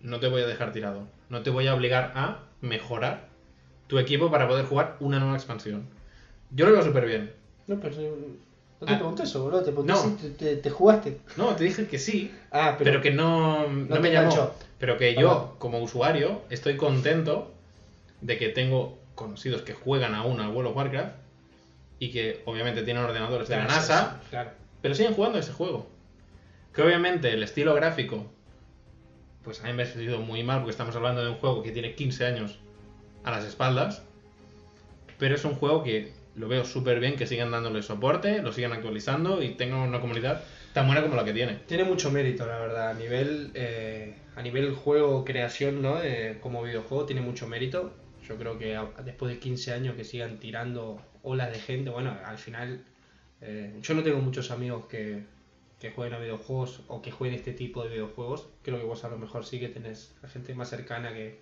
no 0.00 0.20
te 0.20 0.28
voy 0.28 0.42
a 0.42 0.46
dejar 0.46 0.72
tirado. 0.72 1.08
No 1.28 1.42
te 1.42 1.50
voy 1.50 1.66
a 1.66 1.74
obligar 1.74 2.12
a 2.14 2.38
mejorar 2.60 3.28
tu 3.86 3.98
equipo 3.98 4.30
para 4.30 4.46
poder 4.48 4.64
jugar 4.66 4.96
una 5.00 5.18
nueva 5.18 5.34
expansión. 5.36 5.86
Yo 6.50 6.66
lo 6.66 6.72
veo 6.72 6.82
súper 6.82 7.06
bien. 7.06 7.32
No, 7.66 7.78
no 8.80 8.86
te 8.86 8.92
Ah. 8.92 8.96
pregunté 8.98 9.22
eso, 9.24 9.42
boludo. 9.42 9.60
Te 9.60 9.72
pregunté 9.72 9.92
No. 9.92 9.98
si 10.02 10.10
te, 10.10 10.30
te- 10.30 10.56
te 10.56 10.70
jugaste. 10.70 11.18
No, 11.36 11.54
te 11.56 11.64
dije 11.64 11.86
que 11.86 11.98
sí, 11.98 12.32
Ah, 12.50 12.74
pero. 12.78 12.90
pero, 12.90 13.02
que 13.02 13.10
no, 13.10 13.66
no, 13.68 14.00
me 14.00 14.10
llamó. 14.12 14.52
Pero 14.78 14.96
que 14.96 15.10
Ajá. 15.12 15.20
yo, 15.20 15.56
como 15.58 15.80
usuario, 15.80 16.42
estoy 16.50 16.76
contento 16.76 17.52
de 18.20 18.38
que 18.38 18.48
tengo 18.50 18.98
conocidos 19.14 19.62
que 19.62 19.74
juegan 19.74 20.14
aún 20.14 20.40
al 20.40 20.50
World 20.50 20.70
of 20.70 20.76
Warcraft 20.76 21.14
y 21.98 22.10
que 22.12 22.42
obviamente 22.44 22.82
tienen 22.82 23.02
ordenadores 23.02 23.48
de 23.48 23.56
la 23.56 23.64
NASA, 23.64 24.20
Claro. 24.30 24.50
pero 24.80 24.94
siguen 24.94 25.14
jugando 25.14 25.38
ese 25.38 25.52
juego. 25.52 25.88
Que 26.72 26.82
obviamente 26.82 27.32
el 27.32 27.42
estilo 27.42 27.74
gráfico, 27.74 28.24
pues 29.42 29.64
ha 29.64 29.70
envejecido 29.70 30.20
muy 30.20 30.44
mal 30.44 30.58
porque 30.58 30.70
estamos 30.70 30.94
hablando 30.94 31.24
de 31.24 31.30
un 31.30 31.36
juego 31.38 31.62
que 31.64 31.72
tiene 31.72 31.94
15 31.96 32.24
años 32.26 32.58
a 33.24 33.32
las 33.32 33.44
espaldas, 33.44 34.02
pero 35.18 35.34
es 35.34 35.44
un 35.44 35.54
juego 35.56 35.82
que 35.82 36.12
lo 36.38 36.48
veo 36.48 36.64
súper 36.64 37.00
bien 37.00 37.16
que 37.16 37.26
sigan 37.26 37.50
dándole 37.50 37.82
soporte, 37.82 38.40
lo 38.42 38.52
sigan 38.52 38.72
actualizando 38.72 39.42
y 39.42 39.50
tengan 39.50 39.80
una 39.80 40.00
comunidad 40.00 40.40
tan 40.72 40.86
buena 40.86 41.02
como 41.02 41.16
la 41.16 41.24
que 41.24 41.32
tiene. 41.32 41.56
Tiene 41.66 41.84
mucho 41.84 42.10
mérito, 42.10 42.46
la 42.46 42.58
verdad. 42.58 42.90
A 42.90 42.94
nivel, 42.94 43.50
eh, 43.54 44.14
a 44.36 44.42
nivel 44.42 44.72
juego, 44.72 45.24
creación, 45.24 45.82
¿no? 45.82 46.00
Eh, 46.02 46.36
como 46.40 46.62
videojuego, 46.62 47.04
tiene 47.06 47.20
mucho 47.20 47.46
mérito. 47.46 47.92
Yo 48.26 48.36
creo 48.36 48.58
que 48.58 48.76
a- 48.76 48.88
después 49.04 49.32
de 49.32 49.38
15 49.38 49.72
años 49.72 49.96
que 49.96 50.04
sigan 50.04 50.38
tirando 50.38 51.00
olas 51.22 51.50
de 51.50 51.58
gente, 51.58 51.90
bueno, 51.90 52.14
al 52.24 52.38
final. 52.38 52.80
eh, 53.40 53.78
yo 53.82 53.94
no 53.94 54.02
tengo 54.02 54.18
muchos 54.20 54.50
amigos 54.50 54.86
que, 54.86 55.22
que 55.78 55.90
jueguen 55.90 56.14
a 56.14 56.18
videojuegos 56.18 56.82
o 56.88 57.00
que 57.00 57.10
jueguen 57.12 57.36
este 57.38 57.52
tipo 57.52 57.82
de 57.84 57.88
videojuegos. 57.90 58.48
Creo 58.62 58.78
que 58.78 58.84
vos 58.84 59.04
a 59.04 59.08
lo 59.08 59.16
mejor 59.16 59.44
sí 59.44 59.60
que 59.60 59.68
tenés 59.68 60.12
a 60.22 60.28
gente 60.28 60.52
más 60.54 60.68
cercana 60.68 61.12
que, 61.12 61.36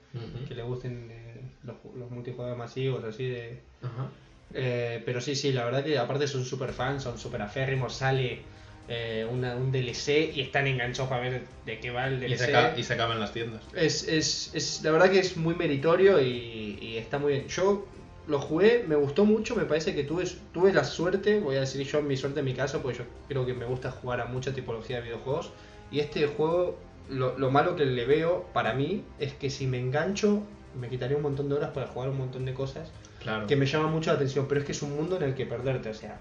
que 0.47 0.55
le 0.55 0.63
gusten 0.63 1.09
eh, 1.11 1.41
los, 1.65 1.77
los 1.95 2.11
multijugadores 2.11 2.59
masivos, 2.59 3.03
así 3.05 3.27
de. 3.29 3.59
Ajá. 3.83 4.11
Eh, 4.55 5.03
pero 5.05 5.21
sí, 5.21 5.35
sí, 5.35 5.53
la 5.53 5.65
verdad 5.65 5.85
que 5.85 5.99
aparte 5.99 6.27
son 6.29 6.45
super 6.45 6.73
fans, 6.73 7.03
son 7.03 7.19
super 7.19 7.43
aférrimos, 7.43 7.95
sale 7.95 8.41
eh, 8.89 9.27
una- 9.29 9.57
un 9.57 9.73
DLC 9.73 10.31
y 10.35 10.41
están 10.41 10.67
enganchados 10.69 11.09
para 11.11 11.23
ver 11.23 11.43
de 11.65 11.81
qué 11.81 11.91
va 11.91 12.07
el 12.07 12.23
Y 12.23 12.29
DLC. 12.29 12.53
se, 12.75 12.81
y 12.81 12.85
se 12.85 12.93
acaban 12.95 13.19
las 13.19 13.33
tiendas. 13.33 13.61
Es, 13.75 14.07
es, 14.07 14.51
es, 14.55 14.81
la 14.85 14.93
verdad 14.93 15.11
que 15.11 15.19
es 15.19 15.37
muy 15.37 15.55
meritorio 15.57 16.21
y, 16.21 16.79
y 16.81 16.97
está 16.97 17.19
muy 17.19 17.33
bien. 17.33 17.49
Yo 17.49 17.85
lo 18.29 18.41
jugué, 18.41 18.85
me 18.87 18.95
gustó 18.95 19.25
mucho, 19.25 19.57
me 19.57 19.65
parece 19.65 19.95
que 19.95 20.05
tuve, 20.05 20.25
tuve 20.53 20.73
la 20.73 20.85
suerte, 20.85 21.41
voy 21.41 21.57
a 21.57 21.61
decir 21.61 21.85
yo 21.87 22.01
mi 22.01 22.17
suerte 22.17 22.41
en 22.41 22.45
mi 22.47 22.55
caso, 22.55 22.81
porque 22.81 22.99
yo 22.99 23.05
creo 23.29 23.45
que 23.45 23.55
me 23.55 23.65
gusta 23.67 23.91
jugar 23.91 24.21
a 24.21 24.27
mucha 24.27 24.55
tipología 24.55 24.97
de 24.97 25.03
videojuegos. 25.03 25.51
Y 25.91 25.99
este 26.01 26.27
juego, 26.29 26.79
lo, 27.11 27.37
lo 27.39 27.51
malo 27.51 27.75
que 27.77 27.85
le 27.87 28.05
veo 28.05 28.49
para 28.53 28.73
mí 28.73 29.03
es 29.19 29.33
que 29.35 29.51
si 29.51 29.67
me 29.67 29.79
engancho, 29.81 30.43
me 30.81 30.89
quitaría 30.89 31.17
un 31.17 31.23
montón 31.25 31.49
de 31.49 31.57
horas 31.57 31.71
para 31.71 31.89
jugar 31.89 32.11
un 32.11 32.19
montón 32.19 32.45
de 32.45 32.55
cosas 32.55 32.91
Claro. 33.27 33.47
que 33.47 33.57
me 33.57 33.67
llama 33.67 33.89
mucho 33.89 34.11
la 34.11 34.17
atención, 34.17 34.47
pero 34.49 34.61
es 34.61 34.67
que 34.67 34.73
es 34.73 34.83
un 34.83 34.95
mundo 34.97 35.17
en 35.17 35.23
el 35.25 35.35
que 35.35 35.47
perderte, 35.47 35.91
o 35.91 35.95
sea. 35.95 36.19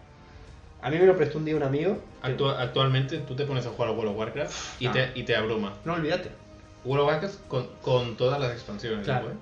A 0.82 0.90
mí 0.90 0.98
me 0.98 1.06
lo 1.06 1.16
prestó 1.16 1.38
un 1.38 1.46
día 1.46 1.56
un 1.56 1.64
amigo. 1.64 2.00
que- 2.24 2.46
actualmente 2.58 3.20
tú 3.20 3.36
te 3.36 3.46
pones 3.46 3.66
a 3.66 3.70
jugar 3.70 3.90
a 3.90 3.94
World 3.94 4.12
of 4.12 4.18
Warcraft 4.18 4.82
y, 4.82 4.88
Ah. 4.88 4.92
te, 4.92 5.12
y 5.16 5.24
te 5.24 5.36
abruma. 5.36 5.74
No 5.86 5.94
olvídate. 5.94 6.30
World 6.84 7.04
of 7.04 7.10
Warcraft 7.12 7.48
con, 7.48 7.68
con 7.82 8.18
todas 8.18 8.40
las 8.40 8.52
expansiones. 8.52 9.04
Claro. 9.06 9.30
¿eh? 9.30 9.34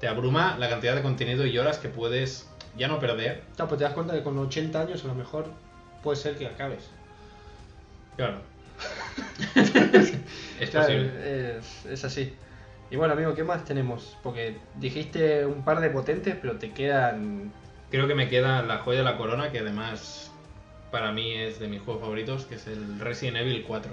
Te 0.00 0.08
abruma 0.08 0.56
la 0.58 0.68
cantidad 0.68 0.94
de 0.96 1.02
contenido 1.02 1.44
y 1.46 1.56
horas 1.58 1.78
que 1.78 1.88
puedes 1.88 2.48
ya 2.76 2.88
no 2.88 2.98
perder. 2.98 3.42
No, 3.58 3.68
pues 3.68 3.78
te 3.78 3.84
das 3.84 3.92
cuenta 3.94 4.14
que 4.14 4.22
con 4.22 4.38
80 4.38 4.80
años 4.80 5.04
a 5.04 5.08
lo 5.08 5.14
mejor 5.14 5.46
puede 6.02 6.16
ser 6.16 6.36
que 6.36 6.46
acabes. 6.46 6.84
Claro. 8.16 8.38
es 9.54 10.70
Claro, 10.70 10.86
posible. 10.86 11.58
Es, 11.58 11.86
es 11.86 12.04
así. 12.04 12.32
Y 12.92 12.96
bueno, 12.96 13.14
amigo, 13.14 13.34
¿qué 13.34 13.42
más 13.42 13.64
tenemos? 13.64 14.18
Porque 14.22 14.54
dijiste 14.76 15.46
un 15.46 15.64
par 15.64 15.80
de 15.80 15.88
potentes, 15.88 16.36
pero 16.38 16.58
te 16.58 16.72
quedan. 16.72 17.50
Creo 17.90 18.06
que 18.06 18.14
me 18.14 18.28
queda 18.28 18.62
la 18.62 18.80
joya 18.80 18.98
de 18.98 19.04
la 19.04 19.16
corona, 19.16 19.50
que 19.50 19.60
además 19.60 20.30
para 20.90 21.10
mí 21.10 21.32
es 21.32 21.58
de 21.58 21.68
mis 21.68 21.80
juegos 21.80 22.02
favoritos, 22.02 22.44
que 22.44 22.56
es 22.56 22.66
el 22.66 23.00
Resident 23.00 23.38
Evil 23.38 23.64
4. 23.66 23.90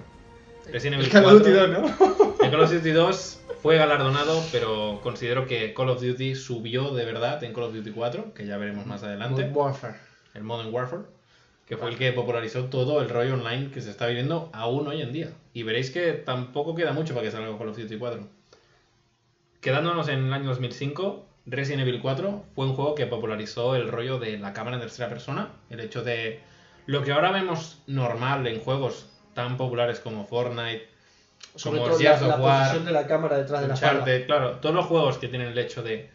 Resident 0.74 1.02
Evil 1.02 1.06
El 1.06 1.12
Call 1.14 1.24
of 1.24 1.32
4 1.32 1.40
Duty 1.40 1.52
2, 1.52 1.70
¿no? 1.70 2.36
El 2.44 2.52
Call 2.52 2.60
of 2.60 2.74
Duty 2.74 2.92
2 2.92 3.42
fue 3.62 3.78
galardonado, 3.78 4.44
pero 4.52 5.00
considero 5.02 5.48
que 5.48 5.74
Call 5.74 5.92
of 5.92 6.02
Duty 6.02 6.36
subió 6.36 6.94
de 6.94 7.06
verdad 7.06 7.42
en 7.46 7.54
Call 7.54 7.64
of 7.64 7.74
Duty 7.74 7.92
4, 7.92 8.34
que 8.34 8.46
ya 8.46 8.58
veremos 8.58 8.86
más 8.86 9.02
adelante. 9.04 9.44
Modern 9.44 9.56
Warfare. 9.56 9.96
el 10.34 10.44
Modern 10.44 10.74
Warfare, 10.74 11.04
que 11.66 11.78
fue 11.78 11.88
el 11.90 11.98
que 11.98 12.12
popularizó 12.12 12.66
todo 12.66 13.02
el 13.02 13.08
rollo 13.08 13.36
online 13.36 13.72
que 13.72 13.80
se 13.80 13.92
está 13.92 14.08
viviendo 14.08 14.50
aún 14.52 14.90
hoy 14.90 15.02
en 15.02 15.14
día. 15.14 15.30
Y 15.54 15.64
veréis 15.64 15.90
que 15.90 16.12
tampoco 16.12 16.76
queda 16.76 16.92
mucho 16.92 17.14
para 17.14 17.26
que 17.26 17.32
salga 17.32 17.58
Call 17.58 17.70
of 17.70 17.78
Duty 17.78 17.98
4. 17.98 18.39
Quedándonos 19.62 20.08
en 20.08 20.26
el 20.26 20.34
año 20.34 20.50
2005, 20.50 21.26
Resident 21.46 21.82
Evil 21.82 22.02
4 22.02 22.46
fue 22.56 22.66
un 22.66 22.76
juego 22.76 22.96
que 22.96 23.08
popularizó 23.08 23.76
el 23.76 23.90
rollo 23.90 24.20
de 24.20 24.38
la 24.38 24.54
cámara 24.54 24.78
en 24.78 24.82
tercera 24.82 25.10
persona, 25.10 25.50
el 25.70 25.80
hecho 25.80 26.04
de 26.04 26.40
lo 26.86 27.04
que 27.04 27.12
ahora 27.12 27.32
vemos 27.32 27.82
normal 27.88 28.48
en 28.48 28.60
juegos 28.60 29.10
tan 29.34 29.58
populares 29.58 30.00
como 30.00 30.26
Fortnite, 30.26 30.88
Sobre 31.56 31.80
como 31.80 31.92
todo 31.92 32.00
la, 32.00 32.10
Gears 32.10 32.22
la 32.22 32.36
of 32.36 32.42
War, 32.42 32.60
posición 32.60 32.86
de 32.86 32.92
la 32.92 33.08
cámara 33.08 33.38
detrás 33.38 33.62
de 33.62 33.68
la. 33.68 33.74
Uncharted, 33.74 34.26
claro, 34.26 34.52
todos 34.58 34.76
los 34.76 34.86
juegos 34.86 35.18
que 35.18 35.28
tienen 35.28 35.50
el 35.50 35.58
hecho 35.58 35.84
de 35.84 36.10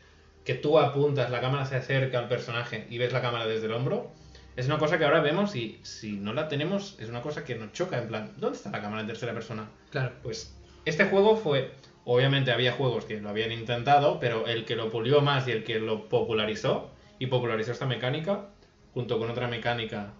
que 0.44 0.54
tú 0.54 0.78
apuntas, 0.78 1.30
la 1.30 1.40
cámara 1.40 1.64
se 1.64 1.76
acerca 1.76 2.18
al 2.18 2.28
personaje 2.28 2.86
y 2.90 2.98
ves 2.98 3.12
la 3.12 3.22
cámara 3.22 3.46
desde 3.46 3.66
el 3.66 3.72
hombro, 3.72 4.10
es 4.56 4.66
una 4.66 4.78
cosa 4.78 4.98
que 4.98 5.04
ahora 5.04 5.20
vemos 5.20 5.56
y 5.56 5.80
si 5.82 6.12
no 6.12 6.32
la 6.32 6.48
tenemos 6.48 6.96
es 7.00 7.08
una 7.08 7.22
cosa 7.22 7.44
que 7.44 7.56
nos 7.56 7.72
choca, 7.72 7.98
en 7.98 8.08
plan, 8.08 8.32
¿dónde 8.36 8.56
está 8.56 8.70
la 8.70 8.80
cámara 8.80 9.00
en 9.00 9.06
tercera 9.06 9.32
persona? 9.32 9.68
Claro. 9.90 10.12
Pues 10.22 10.54
este 10.84 11.06
juego 11.06 11.36
fue, 11.36 11.72
obviamente 12.04 12.52
había 12.52 12.72
juegos 12.72 13.04
que 13.04 13.20
lo 13.20 13.28
habían 13.30 13.52
intentado, 13.52 14.18
pero 14.20 14.46
el 14.46 14.64
que 14.64 14.76
lo 14.76 14.90
pulió 14.90 15.20
más 15.20 15.46
y 15.48 15.52
el 15.52 15.64
que 15.64 15.78
lo 15.78 16.08
popularizó 16.08 16.90
y 17.18 17.26
popularizó 17.26 17.72
esta 17.72 17.86
mecánica, 17.86 18.46
junto 18.92 19.18
con 19.18 19.30
otra 19.30 19.48
mecánica 19.48 20.12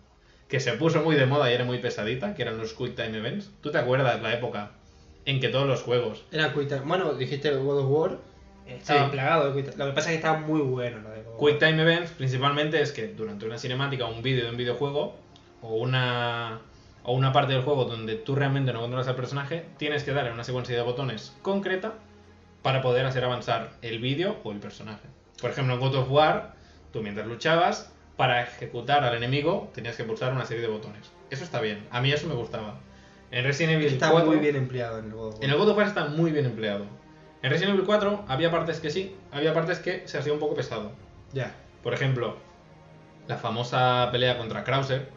que 0.49 0.61
se 0.61 0.73
puso 0.75 1.03
muy 1.03 1.17
de 1.17 1.27
moda 1.27 1.51
y 1.51 1.55
era 1.55 1.65
muy 1.65 1.79
pesadita, 1.79 2.35
que 2.35 2.43
eran 2.43 2.59
los 2.59 2.75
Quick 2.75 2.95
Time 2.95 3.17
Events. 3.19 3.51
¿Tú 3.61 3.71
te 3.71 3.79
acuerdas 3.79 4.21
la 4.23 4.35
época 4.35 4.73
en 5.25 5.41
que 5.41 5.49
todos 5.49 5.67
los 5.67 5.83
juegos 5.83 6.25
Era 6.33 6.53
Quick 6.53 6.69
Time. 6.69 6.83
Bueno, 6.85 7.15
dijiste 7.15 7.51
God 7.51 7.79
of 7.81 7.87
War. 7.91 8.19
Estaba 8.67 9.07
Sí. 9.07 9.13
plagado 9.13 9.49
de 9.51 9.55
Quick 9.63 9.73
Time. 9.73 9.85
Lo 9.85 9.91
que 9.91 9.95
pasa 9.97 10.09
es 10.11 10.13
que 10.13 10.17
estaba 10.17 10.39
muy 10.39 10.61
bueno 10.61 10.99
lo 11.01 11.11
de 11.11 11.23
God 11.23 11.35
of 11.35 11.41
War. 11.43 11.51
Quick 11.53 11.61
Time 11.61 11.83
Events 11.83 12.11
principalmente 12.13 12.81
es 12.81 12.93
que 12.93 13.09
durante 13.09 13.47
una 13.47 13.59
cinemática 13.59 14.05
o 14.07 14.13
un 14.15 14.23
vídeo 14.23 14.45
de 14.45 14.51
un 14.51 14.57
videojuego 14.57 15.17
o 15.63 15.75
una 15.77 16.61
o 17.05 17.13
una 17.13 17.33
parte 17.33 17.53
del 17.53 17.63
juego 17.63 17.85
donde 17.85 18.17
tú 18.17 18.35
realmente 18.35 18.73
no 18.73 18.81
controlas 18.81 19.07
al 19.09 19.15
personaje, 19.15 19.67
tienes 19.77 20.03
que 20.03 20.13
darle 20.13 20.33
una 20.33 20.43
secuencia 20.43 20.75
de 20.75 20.83
botones 20.83 21.37
concreta 21.43 21.95
para 22.63 22.83
poder 22.83 23.07
hacer 23.07 23.23
avanzar 23.25 23.71
el 23.83 24.01
vídeo 24.01 24.39
o 24.43 24.51
el 24.51 24.59
personaje. 24.59 25.07
Por 25.41 25.51
ejemplo, 25.51 25.75
en 25.75 25.81
God 25.81 25.95
of 25.97 26.11
War, 26.11 26.55
tú 26.93 27.03
mientras 27.03 27.27
luchabas, 27.27 27.93
para 28.17 28.43
ejecutar 28.43 29.05
al 29.05 29.15
enemigo 29.15 29.71
tenías 29.75 29.97
que 29.97 30.05
pulsar 30.05 30.33
una 30.33 30.47
serie 30.47 30.63
de 30.63 30.69
botones. 30.69 31.11
Eso 31.31 31.45
está 31.45 31.61
bien, 31.61 31.87
a 31.91 32.01
mí 32.01 32.11
eso 32.11 32.27
me 32.27 32.35
gustaba. 32.35 32.81
En 33.31 33.45
Resident 33.45 33.75
Evil 33.75 33.93
Está 33.93 34.11
4, 34.11 34.31
muy 34.31 34.39
bien 34.39 34.57
empleado 34.57 34.99
en 34.99 35.07
el 35.07 35.13
God 35.13 35.29
of 35.29 35.35
War. 35.35 35.45
en 35.45 35.51
el 35.51 35.57
God 35.59 35.69
of 35.69 35.77
War 35.77 35.87
está 35.87 36.07
muy 36.07 36.31
bien 36.31 36.47
empleado. 36.47 36.87
En 37.43 37.51
Resident 37.51 37.75
Evil 37.75 37.85
4 37.85 38.25
había 38.29 38.51
partes 38.51 38.81
que 38.81 38.91
sí, 38.91 39.15
había 39.31 39.53
partes 39.53 39.79
que 39.79 40.09
se 40.09 40.17
hacía 40.17 40.33
un 40.33 40.39
poco 40.39 40.55
pesado. 40.55 40.93
Ya. 41.33 41.55
Por 41.83 41.93
ejemplo, 41.93 42.37
la 43.27 43.37
famosa 43.37 44.09
pelea 44.11 44.39
contra 44.39 44.65
Krauser, 44.65 45.09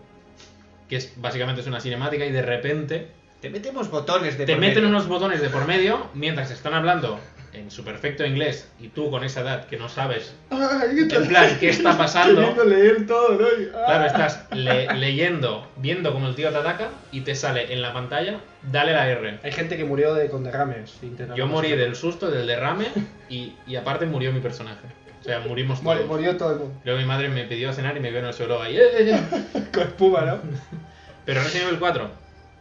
que 0.90 0.96
es 0.98 1.14
básicamente 1.18 1.62
es 1.62 1.68
una 1.68 1.80
cinemática 1.82 2.26
y 2.26 2.32
de 2.32 2.42
repente 2.42 3.08
Te 3.42 3.50
metemos 3.50 3.90
botones 3.92 4.38
de 4.38 4.46
te 4.46 4.54
por 4.54 4.62
meten 4.62 4.84
medio. 4.84 4.90
unos 4.90 5.08
botones 5.08 5.42
de 5.42 5.50
por 5.50 5.66
medio 5.68 6.08
mientras 6.14 6.50
están 6.52 6.74
hablando 6.74 7.20
en 7.54 7.72
su 7.72 7.84
perfecto 7.84 8.24
inglés 8.26 8.70
y 8.80 8.90
tú 8.90 9.10
con 9.10 9.24
esa 9.24 9.42
edad 9.42 9.66
que 9.66 9.78
no 9.78 9.90
sabes 9.90 10.34
Ay, 10.52 11.08
en 11.10 11.28
plan 11.28 11.58
qué 11.60 11.70
está 11.70 11.98
pasando. 11.98 12.64
Leer 12.66 13.08
todo, 13.08 13.32
¿no? 13.40 13.48
Ah. 13.76 13.84
Claro, 13.88 14.06
estás 14.06 14.46
le- 14.54 14.94
leyendo, 14.96 15.68
viendo 15.78 16.14
cómo 16.14 16.28
el 16.28 16.36
tío 16.36 16.50
te 16.52 16.58
ataca 16.58 16.90
y 17.12 17.22
te 17.22 17.34
sale 17.36 17.74
en 17.74 17.82
la 17.82 17.94
pantalla, 17.94 18.42
dale 18.72 18.92
la 18.94 19.10
R. 19.10 19.40
Hay 19.44 19.52
gente 19.52 19.76
que 19.78 19.86
murió 19.86 20.14
de, 20.14 20.30
con 20.30 20.44
derrames. 20.44 21.00
Yo 21.36 21.48
morí 21.48 21.72
del 21.72 21.96
susto, 21.96 22.30
del 22.30 22.46
derrame 22.46 22.88
y, 23.30 23.54
y 23.66 23.76
aparte 23.76 24.06
murió 24.06 24.32
mi 24.34 24.40
personaje. 24.40 24.82
Sea, 25.28 25.40
murimos 25.42 25.84
todos. 25.84 26.06
murió 26.08 26.36
todo 26.38 26.54
el 26.54 26.60
mundo. 26.60 26.80
Luego 26.86 27.00
mi 27.00 27.06
madre 27.06 27.30
me 27.30 27.44
pidió 27.44 27.72
cenar 27.74 27.96
y 27.96 28.00
me 28.00 28.10
vio 28.10 28.20
en 28.20 28.26
el 28.26 28.34
suelo 28.34 28.62
ahí. 28.62 28.78
"Eh, 28.78 28.82
eh, 29.00 29.12
eh". 29.54 29.64
Con 29.74 29.84
espuma, 29.84 30.22
¿no? 30.22 30.40
Pero 31.26 31.42
Resident 31.44 31.68
Evil 31.68 31.80
4 31.80 32.10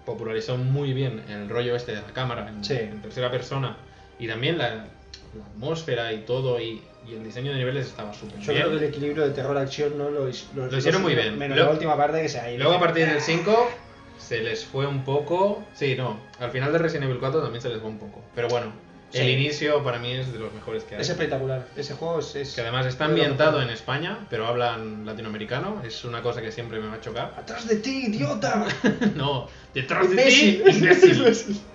popularizó 0.04 0.56
muy 0.56 0.92
bien 0.92 1.22
el 1.28 1.48
rollo 1.48 1.74
este 1.76 1.92
de 1.94 2.02
la 2.02 2.08
cámara 2.12 2.48
en, 2.48 2.64
Sí. 2.64 2.74
en 2.74 3.00
tercera 3.02 3.30
persona 3.30 3.76
y 4.18 4.26
también 4.28 4.58
la, 4.58 4.68
la 4.74 5.44
atmósfera 5.54 6.12
y 6.12 6.18
todo 6.18 6.60
y, 6.60 6.82
y 7.08 7.14
el 7.14 7.22
diseño 7.24 7.52
de 7.52 7.58
niveles 7.58 7.86
estaba 7.86 8.12
súper 8.12 8.40
Yo 8.40 8.52
bien. 8.52 8.64
creo 8.66 8.78
que 8.78 8.84
el 8.84 8.90
equilibrio 8.92 9.22
de 9.24 9.30
terror-acción 9.30 9.96
no 9.96 10.10
lo, 10.10 10.28
his- 10.28 10.48
Lo 10.54 10.76
hicieron 10.76 11.02
muy 11.02 11.14
bien. 11.14 11.38
Menos 11.38 11.56
Luego- 11.56 11.70
la 11.70 11.74
última 11.74 11.96
parte 11.96 12.20
que 12.22 12.28
se 12.28 12.40
ha 12.40 12.50
ido. 12.50 12.58
Luego 12.64 12.74
a 12.74 12.80
partir 12.80 13.06
del 13.06 13.20
5 13.20 13.70
se 14.18 14.40
les 14.40 14.64
fue 14.64 14.86
un 14.86 15.04
poco... 15.04 15.62
Sí, 15.74 15.94
no, 15.96 16.18
al 16.40 16.50
final 16.50 16.72
de 16.72 16.78
Resident 16.78 17.04
Evil 17.04 17.18
4 17.20 17.42
también 17.42 17.62
se 17.62 17.68
les 17.68 17.78
fue 17.80 17.90
un 17.90 17.98
poco. 17.98 18.22
Pero 18.34 18.48
bueno, 18.48 18.72
el 19.12 19.26
Sí. 19.26 19.30
inicio 19.30 19.82
para 19.84 19.98
mí 19.98 20.12
es 20.12 20.32
de 20.32 20.38
los 20.38 20.52
mejores 20.52 20.84
que 20.84 20.96
hay. 20.96 21.00
Es 21.00 21.08
espectacular. 21.08 21.66
Ese 21.76 21.94
juego 21.94 22.18
es. 22.18 22.34
es- 22.36 22.54
Que 22.54 22.60
además 22.62 22.86
está 22.86 23.04
ambientado 23.06 23.62
en 23.62 23.70
España, 23.70 24.26
pero 24.30 24.46
hablan 24.46 25.06
latinoamericano. 25.06 25.82
Es 25.84 26.04
una 26.04 26.22
cosa 26.22 26.42
que 26.42 26.50
siempre 26.52 26.80
me 26.80 26.88
va 26.88 26.94
a 26.94 27.00
chocar. 27.00 27.34
¡Atrás 27.38 27.66
de 27.68 27.76
ti, 27.76 28.06
idiota! 28.08 28.66
no, 29.14 29.48
detrás 29.72 30.10
de 30.10 30.16
ti, 30.24 30.62
imbécil. 30.66 31.60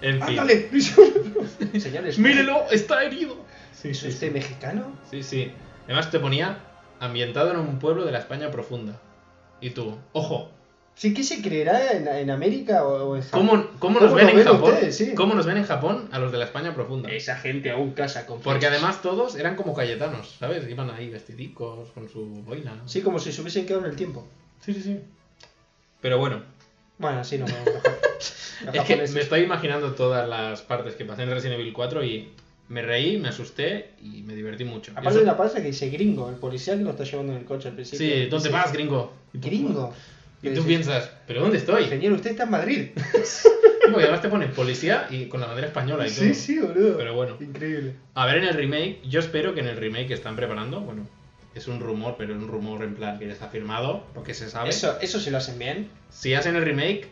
En 0.00 0.22
fin. 0.22 0.38
¡Ándale! 0.38 0.70
Señores, 1.80 2.18
¡Mírelo! 2.20 2.66
¡Está 2.70 3.02
herido! 3.02 3.36
Sí, 3.72 3.88
¿Es 3.90 4.02
usted 4.04 4.32
mexicano? 4.32 4.96
Sí, 5.10 5.24
sí. 5.24 5.50
Además 5.86 6.10
te 6.12 6.20
ponía 6.20 6.58
ambientado 7.00 7.50
en 7.50 7.58
un 7.58 7.80
pueblo 7.80 8.04
de 8.04 8.12
la 8.12 8.18
España 8.20 8.48
profunda. 8.52 9.00
Y 9.60 9.70
tú, 9.70 9.98
ojo, 10.12 10.52
Sí, 10.98 11.14
¿qué 11.14 11.22
se 11.22 11.40
creerá 11.40 11.92
en, 11.92 12.08
en 12.08 12.28
América 12.28 12.84
o, 12.84 13.10
o 13.10 13.16
en 13.16 13.22
Japón? 13.22 13.46
¿cómo, 13.46 13.66
cómo 13.78 14.00
nos 14.00 14.08
¿Cómo 14.10 14.16
ven 14.16 14.28
en 14.30 14.36
ven 14.36 14.44
Japón? 14.44 14.72
ustedes? 14.72 14.96
Sí. 14.96 15.14
¿Cómo 15.14 15.34
nos 15.34 15.46
ven 15.46 15.56
en 15.58 15.64
Japón 15.64 16.08
a 16.10 16.18
los 16.18 16.32
de 16.32 16.38
la 16.38 16.44
España 16.44 16.74
profunda? 16.74 17.08
Esa 17.10 17.36
gente 17.36 17.70
aún 17.70 17.92
casa 17.92 18.26
con 18.26 18.40
Porque 18.40 18.66
flechas. 18.66 18.78
además 18.82 19.00
todos 19.00 19.36
eran 19.36 19.54
como 19.54 19.74
cayetanos, 19.74 20.34
¿sabes? 20.40 20.68
Iban 20.68 20.90
ahí 20.90 21.08
vestidicos, 21.08 21.90
con 21.90 22.08
su 22.08 22.26
boina. 22.26 22.82
Sí, 22.86 23.00
como 23.00 23.20
si 23.20 23.30
se 23.32 23.40
hubiesen 23.42 23.64
quedado 23.64 23.84
en 23.84 23.90
el 23.92 23.96
tiempo. 23.96 24.26
sí, 24.64 24.74
sí. 24.74 24.82
sí. 24.82 24.98
Pero 26.00 26.18
bueno, 26.18 26.42
Bueno, 26.98 27.22
sí, 27.22 27.38
no, 27.38 27.46
no, 27.46 27.54
es 28.72 28.82
que 28.82 28.96
me 28.96 29.20
estoy 29.20 29.42
imaginando 29.42 29.92
todas 29.94 30.28
las 30.28 30.62
partes 30.62 30.96
que 30.96 31.04
pasé 31.04 31.22
en 31.22 31.30
Resident 31.30 31.60
Evil 31.60 31.72
4 31.72 32.02
y 32.04 32.28
me 32.68 32.82
reí, 32.82 33.18
me 33.18 33.28
asusté 33.28 33.90
y 34.02 34.22
me 34.22 34.34
divertí 34.34 34.64
mucho. 34.64 34.90
Aparte 34.92 35.10
Eso- 35.10 35.18
de 35.18 35.24
una 35.24 35.36
parte 35.36 35.60
que 35.62 35.68
dice 35.68 35.88
gringo, 35.90 36.28
el 36.28 36.34
policía 36.36 36.76
que 36.76 36.82
lo 36.82 36.90
está 36.90 37.04
llevando 37.04 37.32
en 37.34 37.38
el 37.38 37.44
coche 37.44 37.68
al 37.68 37.74
principio. 37.74 38.04
Sí, 38.04 38.14
¿dónde 38.28 38.48
Dice, 38.48 38.48
vas, 38.50 38.72
gringo? 38.72 39.12
Gringo. 39.32 39.94
Y 40.42 40.50
tú 40.50 40.64
piensas, 40.64 41.10
¿pero 41.26 41.40
dónde 41.40 41.58
estoy? 41.58 41.84
Ingeniero, 41.84 42.14
usted 42.14 42.30
está 42.30 42.44
en 42.44 42.50
Madrid. 42.50 42.88
Porque 43.90 44.04
además 44.04 44.22
te 44.22 44.28
pone 44.28 44.46
policía 44.48 45.06
y 45.10 45.26
con 45.26 45.40
la 45.40 45.46
bandera 45.46 45.68
española 45.68 46.06
y 46.06 46.10
todo. 46.10 46.24
Sí, 46.24 46.34
sí, 46.34 46.58
boludo. 46.60 46.96
Pero 46.96 47.14
bueno. 47.14 47.36
Increíble. 47.40 47.94
A 48.14 48.26
ver 48.26 48.36
en 48.38 48.44
el 48.44 48.54
remake, 48.54 49.00
yo 49.08 49.20
espero 49.20 49.54
que 49.54 49.60
en 49.60 49.68
el 49.68 49.76
remake 49.76 50.08
que 50.08 50.14
están 50.14 50.36
preparando, 50.36 50.80
bueno, 50.80 51.06
es 51.54 51.66
un 51.68 51.80
rumor, 51.80 52.16
pero 52.18 52.34
es 52.34 52.40
un 52.40 52.48
rumor 52.48 52.84
en 52.84 52.94
plan 52.94 53.18
que 53.18 53.26
ya 53.26 53.32
está 53.32 53.48
firmado, 53.48 54.06
porque 54.14 54.34
se 54.34 54.48
sabe. 54.48 54.68
Eso, 54.68 54.98
eso 55.00 55.18
si 55.18 55.30
lo 55.30 55.38
hacen 55.38 55.58
bien. 55.58 55.88
Si 56.10 56.34
hacen 56.34 56.54
el 56.54 56.64
remake, 56.64 57.08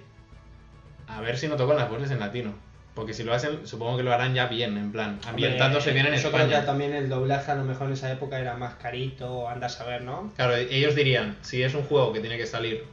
a 1.08 1.20
ver 1.20 1.38
si 1.38 1.48
no 1.48 1.56
tocan 1.56 1.76
las 1.76 1.90
voces 1.90 2.10
en 2.10 2.20
latino. 2.20 2.54
Porque 2.94 3.12
si 3.12 3.24
lo 3.24 3.34
hacen, 3.34 3.66
supongo 3.66 3.98
que 3.98 4.02
lo 4.02 4.12
harán 4.12 4.32
ya 4.34 4.46
bien, 4.46 4.78
en 4.78 4.90
plan, 4.90 5.18
ambientándose 5.26 5.90
Hombre, 5.90 6.02
bien 6.02 6.14
en 6.14 6.20
yo 6.20 6.28
España. 6.28 6.46
creo 6.46 6.60
que 6.60 6.66
también 6.66 6.94
el 6.94 7.10
doblaje 7.10 7.50
a 7.50 7.54
lo 7.54 7.64
mejor 7.64 7.88
en 7.88 7.92
esa 7.92 8.10
época 8.10 8.38
era 8.38 8.56
más 8.56 8.76
carito, 8.76 9.50
anda 9.50 9.66
a 9.66 9.70
saber, 9.70 10.00
¿no? 10.00 10.32
Claro, 10.34 10.56
ellos 10.56 10.94
dirían, 10.94 11.36
si 11.42 11.62
es 11.62 11.74
un 11.74 11.82
juego 11.82 12.14
que 12.14 12.20
tiene 12.20 12.38
que 12.38 12.46
salir 12.46 12.84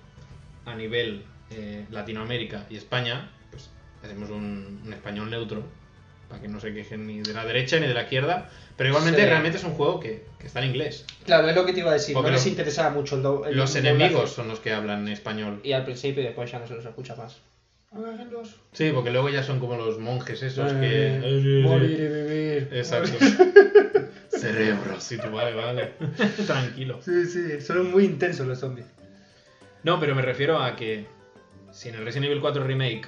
a 0.65 0.75
nivel 0.75 1.23
eh, 1.51 1.85
Latinoamérica 1.91 2.65
y 2.69 2.77
España, 2.77 3.29
pues 3.51 3.69
hacemos 4.03 4.29
un, 4.29 4.81
un 4.85 4.93
español 4.93 5.29
neutro, 5.29 5.63
para 6.29 6.41
que 6.41 6.47
no 6.47 6.59
se 6.59 6.73
quejen 6.73 7.05
ni 7.05 7.21
de 7.21 7.33
la 7.33 7.45
derecha 7.45 7.79
ni 7.79 7.87
de 7.87 7.93
la 7.93 8.03
izquierda, 8.03 8.49
pero 8.75 8.89
igualmente 8.89 9.21
Sí. 9.21 9.27
realmente 9.27 9.57
es 9.57 9.63
un 9.63 9.73
juego 9.73 9.99
que, 9.99 10.25
que 10.39 10.47
está 10.47 10.61
en 10.63 10.69
inglés. 10.69 11.05
Claro, 11.25 11.47
es 11.49 11.55
lo 11.55 11.65
que 11.65 11.73
te 11.73 11.79
iba 11.81 11.91
a 11.91 11.93
decir. 11.93 12.13
Porque 12.13 12.31
no 12.31 12.37
les 12.37 12.47
interesaba 12.47 12.89
mucho 12.89 13.17
el, 13.17 13.21
do- 13.23 13.45
el 13.45 13.55
Los 13.55 13.75
enemigos 13.75 14.31
son 14.31 14.47
los 14.47 14.59
que 14.59 14.71
hablan 14.73 15.07
español. 15.09 15.59
Y 15.63 15.73
al 15.73 15.83
principio 15.85 16.23
y 16.23 16.25
después 16.25 16.51
ya 16.51 16.59
no 16.59 16.67
se 16.67 16.73
los 16.75 16.85
escucha 16.85 17.15
más. 17.15 17.39
Sí, 18.71 18.89
porque 18.91 19.11
luego 19.11 19.29
ya 19.29 19.43
son 19.43 19.59
como 19.59 19.75
los 19.75 19.99
monjes 19.99 20.41
esos 20.41 20.71
Eh, 20.73 21.19
que... 21.21 21.61
Morir 21.61 21.99
y 21.99 22.07
vivir. 22.07 22.69
Exacto. 22.71 23.11
Cerebro, 24.29 24.99
sí, 24.99 25.17
tú, 25.19 25.29
vale, 25.29 25.53
vale. 25.53 25.91
Tranquilo. 26.47 26.99
Sí, 27.03 27.25
sí, 27.27 27.61
son 27.61 27.91
muy 27.91 28.05
intensos 28.05 28.47
los 28.47 28.59
zombies. 28.59 28.87
No, 29.83 29.99
pero 29.99 30.15
me 30.15 30.21
refiero 30.21 30.59
a 30.59 30.75
que 30.75 31.05
si 31.71 31.89
en 31.89 31.95
el 31.95 32.05
Resident 32.05 32.27
Evil 32.27 32.41
4 32.41 32.63
Remake 32.63 33.03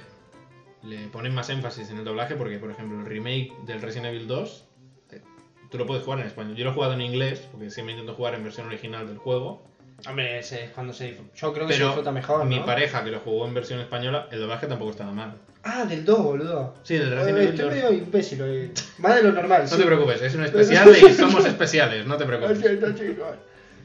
le 0.82 1.08
ponen 1.08 1.34
más 1.34 1.48
énfasis 1.50 1.90
en 1.90 1.98
el 1.98 2.04
doblaje, 2.04 2.34
porque 2.36 2.58
por 2.58 2.70
ejemplo 2.70 3.00
el 3.00 3.06
remake 3.06 3.52
del 3.66 3.80
Resident 3.80 4.06
Evil 4.14 4.28
2, 4.28 4.64
eh, 5.12 5.22
tú 5.70 5.78
lo 5.78 5.86
puedes 5.86 6.04
jugar 6.04 6.20
en 6.20 6.26
español. 6.26 6.54
Yo 6.56 6.64
lo 6.64 6.70
he 6.70 6.74
jugado 6.74 6.92
en 6.92 7.00
inglés, 7.00 7.46
porque 7.50 7.70
siempre 7.70 7.94
intento 7.94 8.14
jugar 8.14 8.34
en 8.34 8.44
versión 8.44 8.66
original 8.66 9.06
del 9.06 9.18
juego. 9.18 9.62
Hombre, 10.06 10.38
ese 10.38 10.64
es 10.64 10.70
cuando 10.72 10.92
se. 10.92 11.16
Yo 11.34 11.52
creo 11.54 11.66
que 11.66 11.72
se 11.72 11.78
Pero 11.78 11.88
disfruta 11.88 12.12
mejor, 12.12 12.44
mi 12.44 12.58
¿no? 12.58 12.66
pareja 12.66 13.02
que 13.02 13.10
lo 13.10 13.20
jugó 13.20 13.46
en 13.46 13.54
versión 13.54 13.80
española, 13.80 14.28
el 14.30 14.40
doblaje 14.40 14.66
tampoco 14.66 14.90
estaba 14.90 15.10
mal. 15.10 15.34
Ah, 15.64 15.86
del 15.86 16.04
2, 16.04 16.22
boludo. 16.22 16.74
Sí, 16.82 16.98
del 16.98 17.10
Resident 17.10 17.38
Evil 17.38 17.48
Estoy 17.48 17.64
2. 17.64 17.74
medio 17.74 17.92
imbécil 17.92 18.42
hoy. 18.42 18.70
Más 18.98 19.16
de 19.16 19.22
lo 19.22 19.32
normal. 19.32 19.62
No 19.62 19.68
sí. 19.68 19.76
te 19.78 19.86
preocupes, 19.86 20.20
es 20.20 20.34
un 20.34 20.44
especial 20.44 20.90
y 20.94 21.12
somos 21.14 21.46
especiales, 21.46 22.06
no 22.06 22.16
te 22.18 22.26
preocupes. 22.26 22.60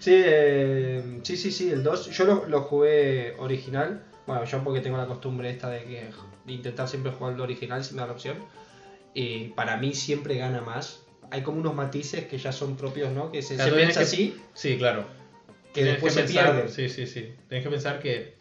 Sí, 0.01 0.11
eh, 0.15 1.19
sí, 1.23 1.37
sí, 1.37 1.51
sí, 1.51 1.71
el 1.71 1.83
2. 1.83 2.09
Yo 2.09 2.25
lo, 2.25 2.45
lo 2.47 2.61
jugué 2.63 3.35
original. 3.37 4.03
Bueno, 4.25 4.43
yo 4.45 4.63
porque 4.63 4.81
tengo 4.81 4.97
la 4.97 5.05
costumbre 5.05 5.49
esta 5.49 5.69
de 5.69 5.83
que 5.83 6.09
de 6.45 6.53
intentar 6.53 6.87
siempre 6.87 7.11
jugar 7.11 7.33
lo 7.35 7.43
original 7.43 7.83
si 7.83 7.93
me 7.93 8.01
da 8.01 8.07
la 8.07 8.13
opción. 8.13 8.37
Y 9.13 9.49
para 9.49 9.77
mí 9.77 9.93
siempre 9.93 10.35
gana 10.37 10.61
más. 10.61 11.01
Hay 11.29 11.43
como 11.43 11.59
unos 11.59 11.75
matices 11.75 12.25
que 12.25 12.37
ya 12.37 12.51
son 12.51 12.75
propios, 12.77 13.11
¿no? 13.13 13.31
Que 13.31 13.41
se, 13.41 13.55
Claro, 13.55 13.71
se 13.71 13.77
piensa 13.77 13.99
que- 14.01 14.03
así, 14.05 14.41
Sí, 14.53 14.77
claro. 14.77 15.05
que 15.67 15.73
Tienes 15.83 15.93
después 15.93 16.15
que 16.15 16.21
se 16.21 16.25
pensar- 16.33 16.53
pierde. 16.55 16.69
Sí, 16.69 16.89
sí, 16.89 17.05
sí. 17.07 17.33
Tienes 17.47 17.63
que 17.63 17.69
pensar 17.71 17.99
que 17.99 18.35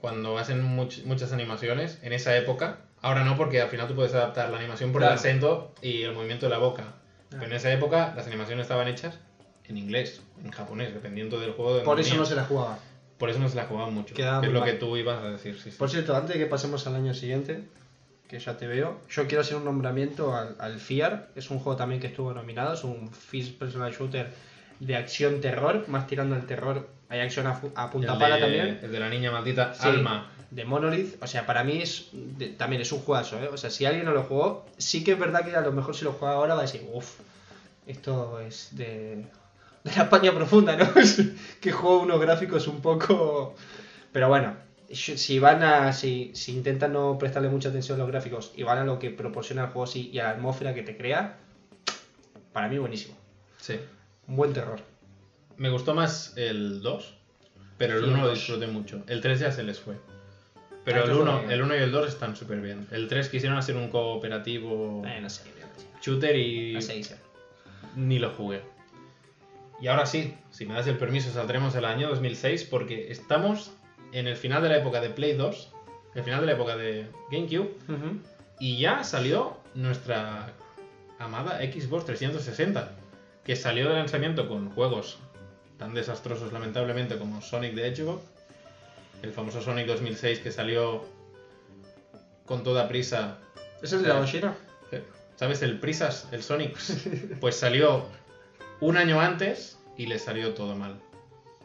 cuando 0.00 0.36
hacen 0.38 0.62
much- 0.76 1.04
muchas 1.04 1.32
animaciones, 1.32 1.98
en 2.02 2.12
esa 2.12 2.36
época, 2.36 2.80
ahora 3.02 3.24
no 3.24 3.36
porque 3.36 3.60
al 3.60 3.68
final 3.68 3.88
tú 3.88 3.94
puedes 3.94 4.14
adaptar 4.14 4.50
la 4.50 4.58
animación 4.58 4.92
por 4.92 5.00
Claro. 5.00 5.14
el 5.14 5.18
acento 5.20 5.72
y 5.80 6.02
el 6.02 6.12
movimiento 6.12 6.46
de 6.46 6.50
la 6.50 6.58
boca. 6.58 6.94
Pero 7.30 7.44
en 7.44 7.52
esa 7.52 7.72
época 7.72 8.12
las 8.16 8.26
animaciones 8.26 8.64
estaban 8.64 8.88
hechas 8.88 9.18
en 9.64 9.78
inglés, 9.78 10.20
en 10.44 10.50
japonés, 10.50 10.92
dependiendo 10.94 11.38
del 11.40 11.52
juego. 11.52 11.76
de 11.78 11.82
Por 11.84 11.98
eso 12.00 12.16
no 12.16 12.24
se 12.24 12.34
la 12.36 12.44
jugaba. 12.44 12.78
Por 13.18 13.30
eso 13.30 13.38
no 13.38 13.48
se 13.48 13.56
la 13.56 13.64
jugaban 13.64 13.94
mucho. 13.94 14.14
Quedaba 14.14 14.40
que 14.42 14.48
es 14.48 14.52
lo 14.52 14.62
que 14.62 14.74
tú 14.74 14.96
ibas 14.96 15.22
a 15.22 15.30
decir, 15.30 15.54
sí, 15.58 15.70
sí. 15.70 15.76
Por 15.78 15.88
cierto, 15.88 16.14
antes 16.14 16.34
de 16.34 16.38
que 16.38 16.46
pasemos 16.46 16.86
al 16.86 16.96
año 16.96 17.14
siguiente, 17.14 17.64
que 18.28 18.38
ya 18.38 18.56
te 18.58 18.66
veo, 18.66 19.00
yo 19.08 19.26
quiero 19.26 19.40
hacer 19.40 19.56
un 19.56 19.64
nombramiento 19.64 20.34
al, 20.36 20.56
al 20.58 20.78
FIAR. 20.80 21.28
Es 21.34 21.50
un 21.50 21.58
juego 21.58 21.76
también 21.76 22.00
que 22.00 22.08
estuvo 22.08 22.32
nominado, 22.34 22.74
es 22.74 22.84
un 22.84 23.10
First 23.10 23.52
Personal 23.58 23.92
Shooter 23.92 24.32
de 24.80 24.96
acción 24.96 25.40
terror, 25.40 25.84
más 25.88 26.06
tirando 26.06 26.34
al 26.34 26.44
terror. 26.44 26.88
Hay 27.08 27.20
acción 27.20 27.46
a, 27.46 27.60
a 27.76 27.90
punta 27.90 28.18
pala 28.18 28.34
de, 28.34 28.40
también. 28.42 28.80
el 28.82 28.92
de 28.92 29.00
la 29.00 29.08
niña 29.08 29.30
maldita, 29.30 29.72
Sí, 29.74 29.88
Alma. 29.88 30.30
De 30.50 30.64
Monolith, 30.64 31.20
o 31.22 31.26
sea, 31.26 31.46
para 31.46 31.64
mí 31.64 31.80
es 31.80 32.08
de- 32.12 32.48
también 32.48 32.82
es 32.82 32.92
un 32.92 33.00
juegazo, 33.00 33.40
¿eh? 33.42 33.48
O 33.48 33.56
sea, 33.56 33.70
si 33.70 33.84
alguien 33.86 34.04
no 34.04 34.12
lo 34.12 34.24
jugó, 34.24 34.66
sí 34.76 35.02
que 35.04 35.12
es 35.12 35.18
verdad 35.18 35.44
que 35.44 35.54
a 35.56 35.60
lo 35.62 35.72
mejor 35.72 35.96
si 35.96 36.04
lo 36.04 36.12
juega 36.12 36.34
ahora 36.34 36.54
va 36.54 36.60
a 36.60 36.64
decir, 36.64 36.86
uff, 36.92 37.18
esto 37.86 38.40
es 38.40 38.68
de, 38.76 39.24
de 39.86 39.96
la 39.96 40.02
España 40.04 40.32
profunda, 40.34 40.76
¿no? 40.76 40.88
que 41.60 41.72
juego 41.72 42.00
unos 42.00 42.20
gráficos 42.20 42.66
un 42.68 42.80
poco... 42.82 43.54
Pero 44.12 44.28
bueno, 44.28 44.54
si 44.90 45.38
van 45.38 45.62
a... 45.62 45.92
Si, 45.92 46.30
si 46.34 46.52
intentan 46.52 46.92
no 46.92 47.18
prestarle 47.18 47.48
mucha 47.48 47.68
atención 47.70 47.96
a 47.98 48.02
los 48.02 48.10
gráficos 48.10 48.52
y 48.56 48.62
van 48.62 48.78
a 48.78 48.84
lo 48.84 48.98
que 48.98 49.10
proporciona 49.10 49.64
el 49.64 49.68
juego 49.70 49.86
sí, 49.86 50.10
y 50.12 50.18
a 50.18 50.24
la 50.24 50.30
atmósfera 50.30 50.74
que 50.74 50.82
te 50.82 50.96
crea, 50.96 51.38
para 52.52 52.68
mí 52.68 52.78
buenísimo. 52.78 53.14
Sí. 53.60 53.74
Un 54.28 54.36
buen 54.36 54.52
terror. 54.52 54.80
Me 55.56 55.70
gustó 55.70 55.94
más 55.94 56.32
el 56.36 56.82
2, 56.82 57.14
pero 57.78 57.94
el 57.98 58.04
Sí, 58.04 58.10
1 58.10 58.22
lo 58.22 58.30
disfruté 58.30 58.66
mucho. 58.66 59.02
El 59.06 59.20
3 59.20 59.40
ya 59.40 59.52
se 59.52 59.62
les 59.62 59.78
fue. 59.80 59.94
Pero 60.84 61.00
Ah, 61.00 61.04
el 61.04 61.10
yo 61.10 61.22
1, 61.22 61.38
jugué. 61.40 61.54
el 61.54 61.62
1 61.62 61.74
y 61.76 61.78
el 61.78 61.92
2 61.92 62.08
están 62.08 62.36
súper 62.36 62.60
bien. 62.60 62.86
El 62.90 63.08
3 63.08 63.28
quisieron 63.28 63.58
hacer 63.58 63.76
un 63.76 63.88
cooperativo 63.88 65.02
Eh, 65.06 65.20
no 65.20 65.28
sé, 65.30 65.42
no 65.60 65.80
sé. 65.80 65.86
shooter 66.02 66.36
y 66.36 66.74
No 66.74 66.80
sé, 66.80 66.94
dice. 66.94 67.16
ni 67.96 68.18
lo 68.18 68.30
jugué. 68.30 68.62
Y 69.80 69.88
ahora 69.88 70.06
sí, 70.06 70.34
si 70.50 70.64
me 70.66 70.74
das 70.74 70.86
el 70.86 70.96
permiso, 70.96 71.30
saldremos 71.30 71.76
al 71.76 71.84
año 71.84 72.08
2006 72.08 72.64
porque 72.64 73.10
estamos 73.10 73.72
en 74.12 74.26
el 74.26 74.36
final 74.36 74.62
de 74.62 74.70
la 74.70 74.78
época 74.78 75.00
de 75.00 75.10
Play 75.10 75.34
2, 75.34 75.72
el 76.14 76.22
final 76.22 76.40
de 76.40 76.46
la 76.46 76.52
época 76.52 76.76
de 76.76 77.06
GameCube, 77.30 77.74
y 78.58 78.78
ya 78.78 79.04
salió 79.04 79.58
nuestra 79.74 80.52
amada 81.18 81.58
Xbox 81.58 82.06
360, 82.06 82.92
que 83.44 83.54
salió 83.56 83.88
de 83.88 83.96
lanzamiento 83.96 84.48
con 84.48 84.70
juegos 84.70 85.18
tan 85.78 85.92
desastrosos 85.92 86.52
lamentablemente 86.52 87.18
como 87.18 87.42
Sonic 87.42 87.74
the 87.74 87.86
Hedgehog 87.86 88.22
el 89.22 89.32
famoso 89.32 89.60
Sonic 89.60 89.86
2006 89.86 90.40
que 90.40 90.52
salió 90.52 91.04
con 92.44 92.62
toda 92.62 92.88
prisa. 92.88 93.38
¿Es 93.82 93.92
el 93.92 94.02
de 94.02 94.08
la 94.08 94.20
ballena? 94.20 94.56
¿Sabes? 95.36 95.60
El 95.62 95.78
Prisas, 95.78 96.28
el 96.32 96.42
Sonic, 96.42 96.78
pues 97.40 97.56
salió 97.56 98.06
un 98.80 98.96
año 98.96 99.20
antes 99.20 99.78
y 99.96 100.06
le 100.06 100.18
salió 100.18 100.54
todo 100.54 100.76
mal. 100.76 101.00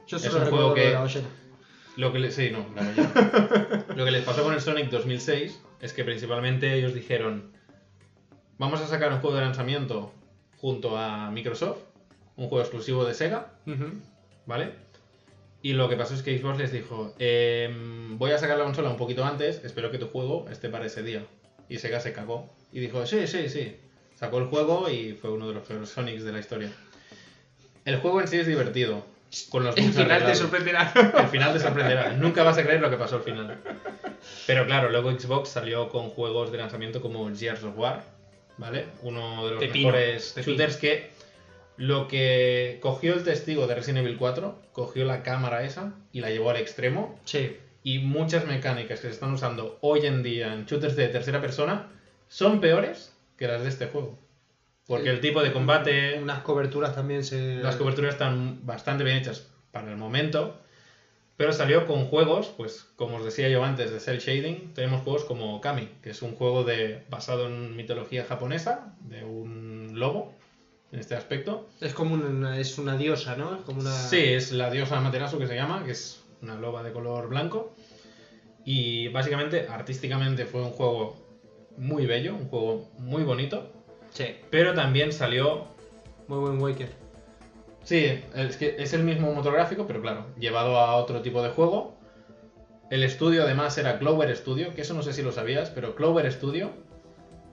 Yo 0.08 0.18
Es 0.18 0.34
un 0.34 0.46
juego 0.46 0.74
que- 0.74 0.92
la. 0.92 1.08
Lo 1.98 2.14
que 2.14 2.20
le, 2.20 2.32
sí, 2.32 2.50
no, 2.52 2.66
la. 2.76 3.86
Lo 3.96 4.06
que 4.06 4.12
les 4.12 4.24
pasó 4.24 4.44
con 4.44 4.54
el 4.54 4.62
Sonic 4.62 4.90
2006 4.90 5.60
es 5.82 5.94
que 5.94 6.04
principalmente 6.06 6.74
ellos 6.74 6.94
dijeron, 6.94 7.52
vamos 8.58 8.80
a 8.82 8.88
sacar 8.88 9.12
un 9.12 9.20
juego 9.20 9.36
de 9.36 9.42
lanzamiento 9.42 10.14
junto 10.58 10.98
a 10.98 11.30
Microsoft, 11.32 11.80
un 12.38 12.48
juego 12.48 12.62
exclusivo 12.62 13.04
de 13.06 13.14
Sega. 13.14 13.54
¿vale? 14.46 14.72
Y 15.62 15.74
lo 15.74 15.90
que 15.90 15.96
pasó 15.98 16.14
es 16.14 16.24
que 16.24 16.38
Xbox 16.40 16.58
les 16.58 16.72
dijo, 16.72 17.14
"Em, 17.20 18.18
voy 18.18 18.32
a 18.32 18.38
sacar 18.38 18.58
la 18.58 18.64
consola 18.64 18.90
un 18.90 18.98
poquito 18.98 19.24
antes, 19.26 19.62
espero 19.64 19.92
que 19.92 19.98
tu 20.00 20.08
juego 20.08 20.48
esté 20.50 20.70
para 20.70 20.86
ese 20.86 21.04
día. 21.04 21.26
Y 21.70 21.78
Sega 21.78 22.00
se 22.00 22.14
cagó 22.14 22.50
y 22.72 22.80
dijo, 22.80 23.06
sí, 23.06 23.28
sí, 23.28 23.50
sí. 23.50 23.76
Sacó 24.16 24.40
el 24.40 24.46
juego 24.46 24.90
y 24.90 25.14
fue 25.14 25.30
uno 25.30 25.48
de 25.48 25.54
los 25.56 25.68
peores 25.68 25.90
Sonics 25.90 26.24
de 26.24 26.32
la 26.32 26.40
historia. 26.40 26.72
El 27.86 27.98
juego 27.98 28.22
en 28.22 28.28
sí 28.28 28.38
es 28.40 28.48
divertido. 28.48 29.06
Con 29.50 29.64
los 29.64 29.78
El 29.78 29.94
final 29.94 30.26
te 30.26 30.36
sorprenderá. 30.36 30.92
El 31.20 31.28
final 31.28 31.54
te 31.54 31.60
sorprenderá. 31.60 32.14
Nunca 32.14 32.44
vas 32.44 32.58
a 32.58 32.64
creer 32.64 32.82
lo 32.82 32.90
que 32.90 32.98
pasó 32.98 33.16
al 33.18 33.22
final. 33.24 33.58
Pero 34.46 34.66
claro, 34.66 34.90
luego 34.90 35.12
Xbox 35.18 35.50
salió 35.50 35.88
con 35.90 36.10
juegos 36.10 36.52
de 36.52 36.58
lanzamiento 36.58 37.02
como 37.02 37.34
Gears 37.34 37.64
of 37.64 37.78
War, 37.78 38.04
¿vale? 38.58 38.86
Uno 39.02 39.46
de 39.46 39.52
los 39.52 39.60
Pepino, 39.60 39.88
mejores 39.88 40.34
pepino. 40.34 40.52
shooters 40.58 40.78
que 40.78 41.12
lo 41.78 42.08
que 42.10 42.78
cogió 42.82 43.14
el 43.14 43.24
testigo 43.24 43.66
de 43.68 43.76
Resident 43.76 44.06
Evil 44.06 44.18
4, 44.18 44.62
cogió 44.74 45.06
la 45.06 45.24
cámara 45.24 45.64
esa 45.64 45.94
y 46.12 46.20
la 46.20 46.30
llevó 46.30 46.50
al 46.52 46.58
extremo 46.58 47.18
Sí. 47.24 47.58
y 47.84 48.00
muchas 48.00 48.46
mecánicas 48.46 49.00
que 49.00 49.08
se 49.08 49.14
están 49.14 49.32
usando 49.34 49.78
hoy 49.82 50.06
en 50.06 50.22
día 50.24 50.54
en 50.54 50.66
shooters 50.66 50.96
de 50.98 51.08
tercera 51.08 51.40
persona 51.42 51.88
son 52.28 52.60
peores 52.60 53.14
que 53.38 53.48
las 53.48 53.64
de 53.64 53.70
este 53.70 53.88
juego. 53.88 54.20
Porque 54.92 55.10
el 55.10 55.22
tipo 55.22 55.42
de 55.42 55.54
combate, 55.54 56.20
Unas 56.22 56.40
coberturas 56.40 56.94
también 56.94 57.24
se. 57.24 57.56
las 57.56 57.78
coberturas 57.78 58.14
están 58.14 58.66
bastante 58.66 59.04
bien 59.06 59.18
hechas 59.18 59.48
para 59.72 59.90
el 59.90 59.98
momento, 59.98 60.60
pero 61.38 61.54
salió 61.54 61.88
con 61.88 62.06
juegos, 62.06 62.52
pues 62.58 62.88
como 62.98 63.16
os 63.18 63.24
decía 63.24 63.48
yo 63.48 63.64
antes 63.64 63.90
de 63.90 64.02
Cell 64.02 64.20
Shading, 64.20 64.74
tenemos 64.74 65.02
juegos 65.04 65.24
como 65.24 65.62
Kami, 65.62 65.88
que 66.04 66.10
es 66.10 66.22
un 66.22 66.36
juego 66.36 66.66
de, 66.66 67.04
basado 67.10 67.48
en 67.48 67.76
mitología 67.78 68.26
japonesa, 68.26 68.94
de 69.00 69.24
un 69.24 69.92
lobo, 69.94 70.36
en 70.92 71.00
este 71.00 71.16
aspecto. 71.16 71.70
Es 71.80 71.94
como 71.94 72.16
una, 72.16 72.60
es 72.60 72.78
una 72.78 72.98
diosa, 72.98 73.38
¿no? 73.38 73.56
Es 73.56 73.62
como 73.62 73.80
una. 73.80 73.94
Sí, 73.94 74.20
es 74.22 74.52
la 74.52 74.70
diosa 74.70 74.98
Amaterasu 74.98 75.40
que 75.40 75.48
se 75.48 75.56
llama, 75.56 75.86
que 75.86 75.92
es 75.92 76.22
una 76.42 76.56
loba 76.56 76.84
de 76.84 76.92
color 76.92 77.30
blanco. 77.30 77.74
Y 78.66 79.08
básicamente, 79.08 79.68
artísticamente 79.70 80.46
fue 80.46 80.62
un 80.62 80.72
juego 80.72 81.16
muy 81.78 82.06
bello, 82.06 82.36
un 82.36 82.48
juego 82.48 82.92
muy 83.00 83.24
bonito, 83.24 83.72
Sí. 84.12 84.36
pero 84.50 84.74
también 84.74 85.12
salió 85.12 85.66
Muy 86.28 86.40
buen 86.40 86.62
Waker. 86.62 86.90
Sí, 87.84 88.22
es 88.36 88.58
que 88.58 88.76
es 88.78 88.94
el 88.94 89.04
mismo 89.04 89.34
motor 89.34 89.54
gráfico, 89.54 89.88
pero 89.88 90.02
claro, 90.02 90.26
llevado 90.38 90.78
a 90.78 90.96
otro 90.96 91.22
tipo 91.22 91.42
de 91.42 91.50
juego. 91.50 91.98
El 92.90 93.04
estudio 93.04 93.44
además 93.44 93.78
era 93.78 94.00
Clover 94.00 94.36
Studio, 94.36 94.74
que 94.76 94.82
eso 94.82 94.94
no 94.94 95.02
sé 95.02 95.14
si 95.14 95.22
lo 95.22 95.32
sabías, 95.32 95.70
pero 95.70 95.96
Clover 95.96 96.30
Studio 96.32 96.72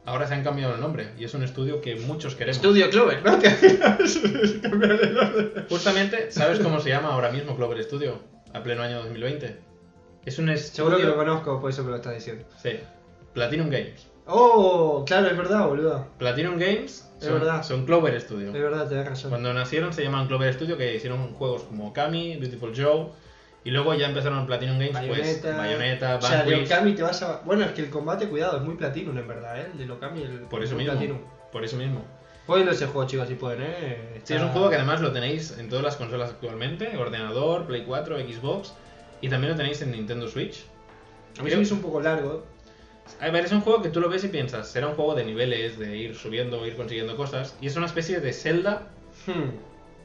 ahora 0.05 0.27
se 0.27 0.35
han 0.35 0.43
cambiado 0.43 0.75
el 0.75 0.81
nombre 0.81 1.11
y 1.19 1.25
es 1.25 1.35
un 1.35 1.43
estudio 1.43 1.81
que 1.81 1.97
muchos 1.97 2.35
queremos. 2.35 2.57
Studio 2.57 2.91
Clover, 2.91 3.23
¿no? 3.25 3.39
Justamente, 5.69 6.31
¿sabes 6.31 6.59
cómo 6.61 6.81
se 6.81 6.91
llama 6.91 7.13
ahora 7.13 7.31
mismo 7.31 7.57
Clover 7.57 7.83
Studio? 7.83 8.21
A 8.53 8.63
pleno 8.63 8.83
año 8.83 8.99
2020. 8.99 9.57
Es 10.25 10.39
un 10.39 10.49
estudio... 10.49 10.75
Seguro 10.75 10.97
que 10.99 11.05
lo 11.05 11.17
conozco, 11.17 11.61
por 11.61 11.71
eso 11.71 11.85
me 11.85 11.91
lo 11.91 11.97
estás 11.97 12.15
diciendo. 12.15 12.45
Sí, 12.61 12.71
Platinum 13.35 13.71
Games. 13.71 14.07
Oh, 14.31 15.05
claro, 15.07 15.29
es 15.29 15.37
verdad, 15.37 15.67
boludo. 15.67 16.07
Platinum 16.19 16.59
Games 16.59 17.11
Es 17.19 17.25
son, 17.25 17.35
verdad. 17.41 17.63
son 17.63 17.87
Clover 17.87 18.21
Studio. 18.21 18.49
Es 18.49 18.53
verdad, 18.63 18.87
te 18.87 18.95
das 18.97 19.09
razón. 19.09 19.31
Cuando 19.31 19.53
nacieron 19.55 19.93
se 19.95 20.03
llamaban 20.05 20.27
Clover 20.29 20.53
Studio, 20.53 20.77
que 20.77 20.95
hicieron 20.95 21.33
juegos 21.35 21.63
como 21.63 21.93
Kami, 21.95 22.37
Beautiful 22.37 22.73
Joe, 22.77 23.07
y 23.65 23.71
luego 23.71 23.95
ya 23.95 24.07
empezaron 24.09 24.47
Platinum 24.47 24.79
Games, 24.79 24.93
pues 24.99 25.09
Bayonetta. 25.09 25.57
Bayonetta, 25.57 26.17
O 26.17 26.23
sea, 26.23 26.45
de 26.45 26.63
Okami 26.65 26.93
te 26.95 27.03
vas 27.03 27.23
a. 27.23 27.41
Bueno, 27.45 27.65
es 27.65 27.73
que 27.73 27.83
el 27.83 27.91
combate, 27.91 28.29
cuidado, 28.29 28.59
es 28.59 28.63
muy 28.63 28.77
Platinum 28.77 29.17
en 29.17 29.27
verdad, 29.27 29.61
¿eh? 29.61 29.67
El 29.79 29.87
de 29.87 29.93
Okami, 29.93 30.23
el. 30.23 30.31
por 30.43 30.63
eso 30.63 30.77
mismo, 30.77 30.93
Platinum. 30.93 31.19
por 31.51 31.65
eso 31.65 31.77
mismo. 31.77 32.05
Jueguen 32.47 32.69
ese 32.69 32.87
juego, 32.87 33.07
chicos, 33.09 33.29
si 33.29 33.35
pueden, 33.35 33.63
¿eh? 33.63 34.21
Sí, 34.25 34.35
es 34.35 34.43
un 34.43 34.49
juego 34.51 34.71
que 34.71 34.77
además 34.77 35.01
lo 35.01 35.11
tenéis 35.13 35.59
en 35.59 35.69
todas 35.69 35.85
las 35.85 35.97
consolas 35.97 36.31
actualmente, 36.31 36.97
ordenador, 36.97 37.67
Play 37.67 37.85
4, 37.87 38.17
Xbox, 38.21 38.73
y 39.21 39.29
también 39.29 39.53
lo 39.53 39.57
tenéis 39.57 39.83
en 39.83 39.91
Nintendo 39.93 40.29
Switch. 40.29 40.65
A 41.39 41.43
mí 41.43 41.51
me 41.55 41.61
hizo 41.63 41.75
un 41.75 41.83
poco 41.83 42.01
largo. 42.01 42.45
A 43.21 43.31
ver, 43.31 43.45
es 43.45 43.53
un 43.53 43.61
juego 43.61 43.83
que 43.83 43.89
tú 43.91 44.01
lo 44.01 44.09
ves 44.09 44.25
y 44.25 44.29
piensas, 44.29 44.69
será 44.71 44.89
un 44.89 44.95
juego 44.95 45.15
de 45.15 45.25
niveles, 45.25 45.79
de 45.79 45.97
ir 45.97 46.15
subiendo, 46.15 46.67
ir 46.67 46.77
consiguiendo 46.77 47.17
cosas, 47.17 47.57
y 47.61 47.67
es 47.67 47.77
una 47.77 47.87
especie 47.87 48.21
de 48.21 48.33
Zelda 48.33 48.89
Hmm. 49.27 49.51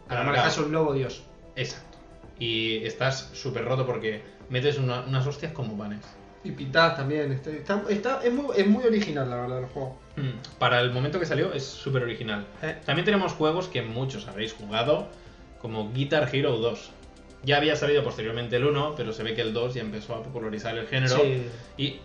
Para 0.07 0.23
manejarse 0.23 0.61
un 0.61 0.71
lobo, 0.71 0.93
Dios. 0.93 1.23
Exacto. 1.55 1.97
Y 2.39 2.77
estás 2.83 3.29
súper 3.33 3.63
roto 3.63 3.85
porque 3.85 4.21
metes 4.49 4.77
una- 4.77 5.01
unas 5.01 5.25
hostias 5.27 5.51
como 5.53 5.77
panes. 5.77 5.99
Y 6.43 6.51
pintadas 6.51 6.97
también. 6.97 7.31
Está, 7.31 7.51
está, 7.51 7.83
está- 7.89 8.21
es, 8.23 8.33
muy, 8.33 8.47
es 8.57 8.67
muy 8.67 8.83
original, 8.83 9.29
la 9.29 9.35
verdad, 9.37 9.59
el 9.59 9.65
juego. 9.67 9.97
Mm, 10.17 10.57
Para 10.59 10.81
el 10.81 10.91
momento 10.91 11.19
que 11.19 11.25
salió 11.25 11.53
es 11.53 11.63
súper 11.63 12.03
original. 12.03 12.45
Eh. 12.63 12.75
También 12.85 13.05
tenemos 13.05 13.33
juegos 13.33 13.67
que 13.67 13.81
muchos 13.81 14.27
habréis 14.27 14.51
jugado, 14.53 15.07
como 15.61 15.91
Guitar 15.93 16.27
Hero 16.33 16.57
2. 16.57 16.91
Ya 17.43 17.57
había 17.57 17.75
salido 17.75 18.03
posteriormente 18.03 18.55
el 18.57 18.65
1, 18.65 18.95
pero 18.97 19.13
se 19.13 19.23
ve 19.23 19.35
que 19.35 19.41
el 19.41 19.53
2 19.53 19.75
ya 19.75 19.81
empezó 19.81 20.15
a 20.15 20.23
popularizar 20.23 20.77
el 20.77 20.87
género. 20.87 21.15
Sí. 21.17 21.43
Y 21.77 21.99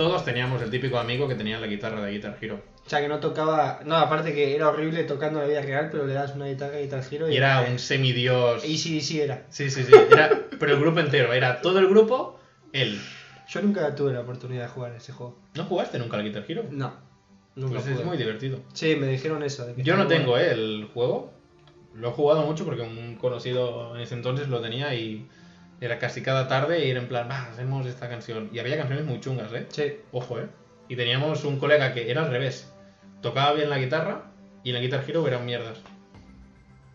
todos 0.00 0.24
teníamos 0.24 0.62
el 0.62 0.70
típico 0.70 0.98
amigo 0.98 1.28
que 1.28 1.34
tenía 1.34 1.60
la 1.60 1.66
guitarra 1.66 2.00
de 2.00 2.10
Guitar 2.12 2.34
Hero. 2.40 2.58
O 2.86 2.88
sea, 2.88 3.02
que 3.02 3.08
no 3.08 3.20
tocaba. 3.20 3.80
No, 3.84 3.96
aparte 3.96 4.32
que 4.32 4.54
era 4.54 4.70
horrible 4.70 5.04
tocando 5.04 5.40
la 5.42 5.46
vida 5.46 5.60
real, 5.60 5.90
pero 5.92 6.06
le 6.06 6.14
das 6.14 6.34
una 6.34 6.46
guitarra 6.46 6.80
y 6.80 6.88
tal 6.88 7.04
giro. 7.04 7.30
Y 7.30 7.36
era 7.36 7.60
un 7.70 7.78
semidios. 7.78 8.64
Y 8.64 8.78
sí, 8.78 9.02
sí 9.02 9.20
era. 9.20 9.44
Sí, 9.50 9.68
sí, 9.68 9.84
sí. 9.84 9.92
Era... 10.10 10.30
Pero 10.58 10.72
el 10.72 10.80
grupo 10.80 11.00
entero. 11.00 11.34
Era 11.34 11.60
todo 11.60 11.80
el 11.80 11.86
grupo, 11.86 12.40
él. 12.72 12.98
Yo 13.50 13.60
nunca 13.60 13.94
tuve 13.94 14.14
la 14.14 14.20
oportunidad 14.22 14.62
de 14.62 14.68
jugar 14.70 14.92
ese 14.94 15.12
juego. 15.12 15.38
¿No 15.54 15.64
jugaste 15.64 15.98
nunca 15.98 16.16
al 16.16 16.22
Guitar 16.24 16.46
Hero? 16.48 16.64
No. 16.70 16.94
Nunca 17.54 17.74
Pues 17.74 17.84
jugué. 17.84 18.00
es 18.00 18.06
muy 18.06 18.16
divertido. 18.16 18.60
Sí, 18.72 18.96
me 18.96 19.06
dijeron 19.06 19.42
eso. 19.42 19.66
de 19.66 19.74
que 19.74 19.82
Yo 19.82 19.98
no 19.98 20.06
tengo 20.06 20.38
eh, 20.38 20.50
el 20.50 20.88
juego. 20.94 21.30
Lo 21.92 22.08
he 22.08 22.12
jugado 22.12 22.46
mucho 22.46 22.64
porque 22.64 22.80
un 22.80 23.16
conocido 23.16 23.94
en 23.94 24.00
ese 24.00 24.14
entonces 24.14 24.48
lo 24.48 24.62
tenía 24.62 24.94
y 24.94 25.28
era 25.80 25.98
casi 25.98 26.22
cada 26.22 26.46
tarde 26.48 26.84
ir 26.86 26.96
en 26.96 27.08
plan, 27.08 27.28
va, 27.30 27.46
hacemos 27.50 27.86
esta 27.86 28.08
canción. 28.08 28.50
Y 28.52 28.58
había 28.58 28.76
canciones 28.76 29.04
muy 29.06 29.20
chungas, 29.20 29.52
¿eh? 29.52 29.66
Sí. 29.70 29.94
Ojo, 30.12 30.38
¿eh? 30.38 30.46
Y 30.88 30.96
teníamos 30.96 31.44
un 31.44 31.58
colega 31.58 31.94
que 31.94 32.10
era 32.10 32.22
al 32.24 32.30
revés. 32.30 32.72
Tocaba 33.22 33.52
bien 33.54 33.70
la 33.70 33.78
guitarra 33.78 34.24
y 34.64 34.70
en 34.70 34.74
la 34.76 34.80
Guitar 34.80 35.04
Hero 35.06 35.26
eran 35.26 35.44
mierdas. 35.46 35.78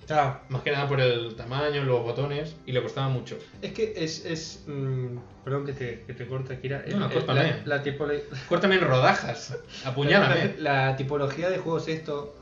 Claro. 0.05 0.39
Más 0.49 0.61
que 0.61 0.71
nada 0.71 0.87
por 0.87 1.01
el 1.01 1.35
tamaño, 1.35 1.83
los 1.83 2.03
botones 2.03 2.55
y 2.67 2.71
le 2.73 2.81
costaba 2.83 3.09
mucho. 3.09 3.39
Es 3.61 3.71
que 3.73 3.93
es. 3.95 4.23
es 4.25 4.63
mm, 4.67 5.17
perdón 5.43 5.65
que 5.65 5.73
te, 5.73 6.01
que 6.05 6.13
te 6.13 6.27
corte, 6.27 6.59
Kira. 6.59 6.83
No, 6.91 6.99
no, 6.99 7.09
córtame. 7.09 7.61
la, 7.65 7.77
la, 7.77 7.83
tipolo- 7.83 8.21
Córtame 8.47 8.75
en 8.75 8.81
rodajas. 8.81 9.57
Apuñálame. 9.85 10.55
la, 10.59 10.89
la 10.89 10.95
tipología 10.95 11.49
de 11.49 11.57
juegos 11.57 11.87
esto, 11.87 12.35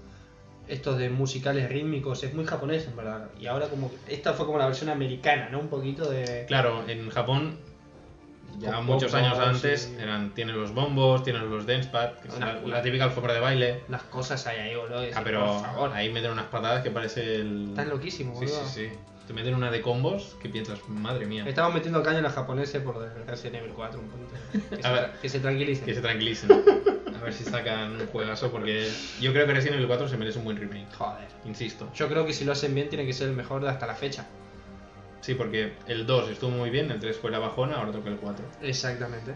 estos 0.67 0.97
de 0.97 1.10
musicales 1.10 1.69
rítmicos, 1.69 2.23
es 2.23 2.34
muy 2.34 2.45
japonés 2.45 2.88
en 2.88 2.95
verdad. 2.95 3.30
Y 3.39 3.47
ahora 3.47 3.67
como 3.67 3.91
esta 4.08 4.34
fue 4.34 4.45
como 4.45 4.58
la 4.58 4.65
versión 4.67 4.89
americana, 4.89 5.49
¿no? 5.52 5.60
Un 5.60 5.67
poquito 5.67 6.10
de... 6.10 6.45
Claro, 6.47 6.84
en 6.88 7.10
Japón, 7.10 7.58
ya 8.60 8.80
muchos 8.82 9.12
bombos 9.12 9.13
años 9.34 9.39
antes, 9.39 9.93
y- 9.97 10.02
eran, 10.02 10.34
tienen 10.34 10.56
los 10.60 10.73
bombos, 10.73 11.23
tienen 11.23 11.49
los 11.49 11.65
dance 11.65 11.89
pad, 11.89 12.13
que 12.21 12.28
es 12.30 12.36
Una- 12.36 12.54
la, 12.54 12.60
una- 12.60 12.76
la 12.78 12.82
típica 12.82 13.04
alfombra 13.06 13.34
de 13.34 13.39
baile. 13.39 13.82
Las 13.89 14.04
cosas 14.04 14.45
hay 14.47 14.60
ahí, 14.60 14.76
boludo. 14.76 15.02
Ah, 15.15 15.21
pero 15.23 15.45
Por 15.45 15.62
favor. 15.62 15.91
ahí 15.93 16.12
meten 16.12 16.32
unas 16.32 16.45
patadas 16.45 16.82
que 16.84 16.91
parece 16.91 17.36
el... 17.36 17.69
Están 17.69 17.89
loquísimos, 17.89 18.39
Sí, 18.39 18.47
sí, 18.47 18.54
boludo. 18.54 18.69
sí. 18.69 18.89
Te 19.28 19.34
meten 19.34 19.56
una 19.56 19.71
de 19.71 19.82
combos 19.82 20.36
que 20.41 20.49
piensas, 20.49 20.80
madre 20.89 21.26
mía. 21.26 21.45
Estamos 21.47 21.73
metiendo 21.73 22.04
caña 22.04 22.17
en 22.17 22.23
los 22.23 22.34
japoneses 22.34 22.82
por 22.82 23.02
el 23.04 23.26
Resident 23.26 23.56
Evil 23.63 23.71
4 23.73 23.99
un 23.99 24.08
poquito. 24.08 24.69
Que, 24.69 24.76
A 24.86 24.89
se, 24.89 24.91
ver. 24.93 25.12
que 25.21 25.30
se 25.30 25.39
tranquilicen. 25.39 25.86
Que 25.86 25.93
se 25.93 26.02
tranquilicen. 26.02 26.49
A 27.23 27.27
ver 27.27 27.33
si 27.33 27.45
sacan 27.45 28.01
un 28.01 28.07
juegazo 28.07 28.51
porque 28.51 28.86
yo 29.21 29.31
creo 29.31 29.47
que 29.47 29.53
Resident 29.53 29.77
Evil 29.77 29.88
4 29.88 30.09
se 30.09 30.17
merece 30.17 30.39
un 30.39 30.43
buen 30.43 30.57
remake. 30.57 30.93
Joder. 30.93 31.25
Insisto. 31.45 31.89
Yo 31.95 32.09
creo 32.09 32.25
que 32.25 32.33
si 32.33 32.43
lo 32.43 32.51
hacen 32.51 32.75
bien 32.75 32.89
tiene 32.89 33.05
que 33.05 33.13
ser 33.13 33.29
el 33.29 33.33
mejor 33.33 33.62
de 33.62 33.69
hasta 33.69 33.88
la 33.88 33.95
fecha. 33.95 34.28
Sí, 35.21 35.34
porque 35.34 35.71
el 35.88 36.05
2 36.05 36.32
estuvo 36.32 36.51
muy 36.51 36.69
bien, 36.69 36.91
el 36.91 36.99
3 36.99 37.15
fue 37.15 37.32
la 37.32 37.39
bajona, 37.39 37.78
ahora 37.78 37.93
toca 37.93 38.09
el 38.09 38.17
4. 38.17 38.45
Exactamente. 38.61 39.36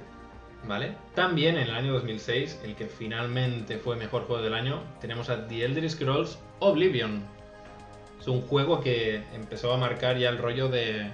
¿Vale? 0.67 0.97
También 1.15 1.55
en 1.55 1.69
el 1.69 1.75
año 1.75 1.93
2006, 1.93 2.59
el 2.65 2.75
que 2.75 2.87
finalmente 2.87 3.77
fue 3.77 3.95
mejor 3.95 4.23
juego 4.23 4.43
del 4.43 4.53
año, 4.53 4.83
tenemos 4.99 5.29
a 5.29 5.47
The 5.47 5.63
Elder 5.63 5.89
Scrolls 5.89 6.39
Oblivion. 6.59 7.23
Es 8.19 8.27
un 8.27 8.41
juego 8.41 8.81
que 8.81 9.23
empezó 9.33 9.71
a 9.71 9.77
marcar 9.77 10.17
ya 10.17 10.27
el 10.27 10.39
rollo 10.39 10.67
de... 10.67 11.09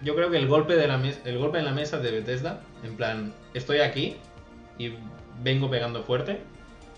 Yo 0.00 0.14
creo 0.14 0.30
que 0.30 0.38
el 0.38 0.46
golpe, 0.46 0.76
de 0.76 0.88
la 0.88 0.98
el 1.26 1.36
golpe 1.36 1.58
en 1.58 1.66
la 1.66 1.72
mesa 1.72 1.98
de 1.98 2.10
Bethesda, 2.10 2.62
en 2.82 2.96
plan, 2.96 3.34
estoy 3.52 3.80
aquí 3.80 4.16
y 4.78 4.92
vengo 5.42 5.70
pegando 5.70 6.02
fuerte, 6.02 6.40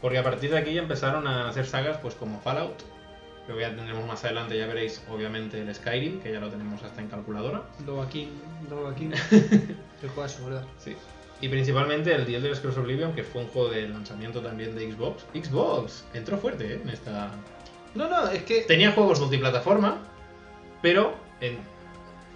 porque 0.00 0.18
a 0.18 0.22
partir 0.22 0.50
de 0.50 0.58
aquí 0.58 0.74
ya 0.74 0.82
empezaron 0.82 1.26
a 1.26 1.48
hacer 1.48 1.66
sagas 1.66 1.98
pues 1.98 2.14
como 2.14 2.40
Fallout, 2.40 2.82
Luego 3.48 3.62
ya 3.62 3.74
tendremos 3.74 4.06
más 4.06 4.22
adelante, 4.24 4.58
ya 4.58 4.66
veréis, 4.66 5.02
obviamente, 5.10 5.58
el 5.58 5.74
Skyrim, 5.74 6.20
que 6.20 6.30
ya 6.30 6.38
lo 6.38 6.50
tenemos 6.50 6.82
hasta 6.82 7.00
en 7.00 7.08
calculadora. 7.08 7.62
Nova 7.86 8.06
King, 8.06 8.28
Nova 8.68 8.94
King. 8.94 9.10
Qué 10.00 10.08
juegazo, 10.14 10.44
¿verdad? 10.44 10.64
Sí. 10.78 10.94
Y 11.40 11.48
principalmente 11.48 12.14
el 12.14 12.26
The 12.26 12.36
Elder 12.36 12.54
Scrolls 12.54 12.76
Oblivion, 12.76 13.14
que 13.14 13.24
fue 13.24 13.40
un 13.42 13.48
juego 13.48 13.70
de 13.70 13.88
lanzamiento 13.88 14.42
también 14.42 14.74
de 14.74 14.92
Xbox. 14.92 15.24
Xbox 15.32 16.04
entró 16.12 16.36
fuerte 16.36 16.74
¿eh? 16.74 16.80
en 16.82 16.90
esta. 16.90 17.30
No, 17.94 18.10
no, 18.10 18.28
es 18.28 18.42
que. 18.42 18.62
Tenía 18.62 18.92
juegos 18.92 19.18
multiplataforma, 19.18 19.96
pero 20.82 21.14
en... 21.40 21.56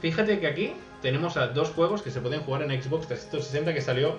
fíjate 0.01 0.41
que 0.41 0.47
aquí 0.47 0.73
tenemos 1.03 1.37
a 1.37 1.49
dos 1.49 1.71
juegos 1.71 2.01
que 2.01 2.11
se 2.11 2.23
pueden 2.23 2.41
jugar 2.41 2.63
en 2.63 2.83
Xbox 2.83 3.07
360 3.09 3.75
que 3.75 3.83
salió 3.83 4.17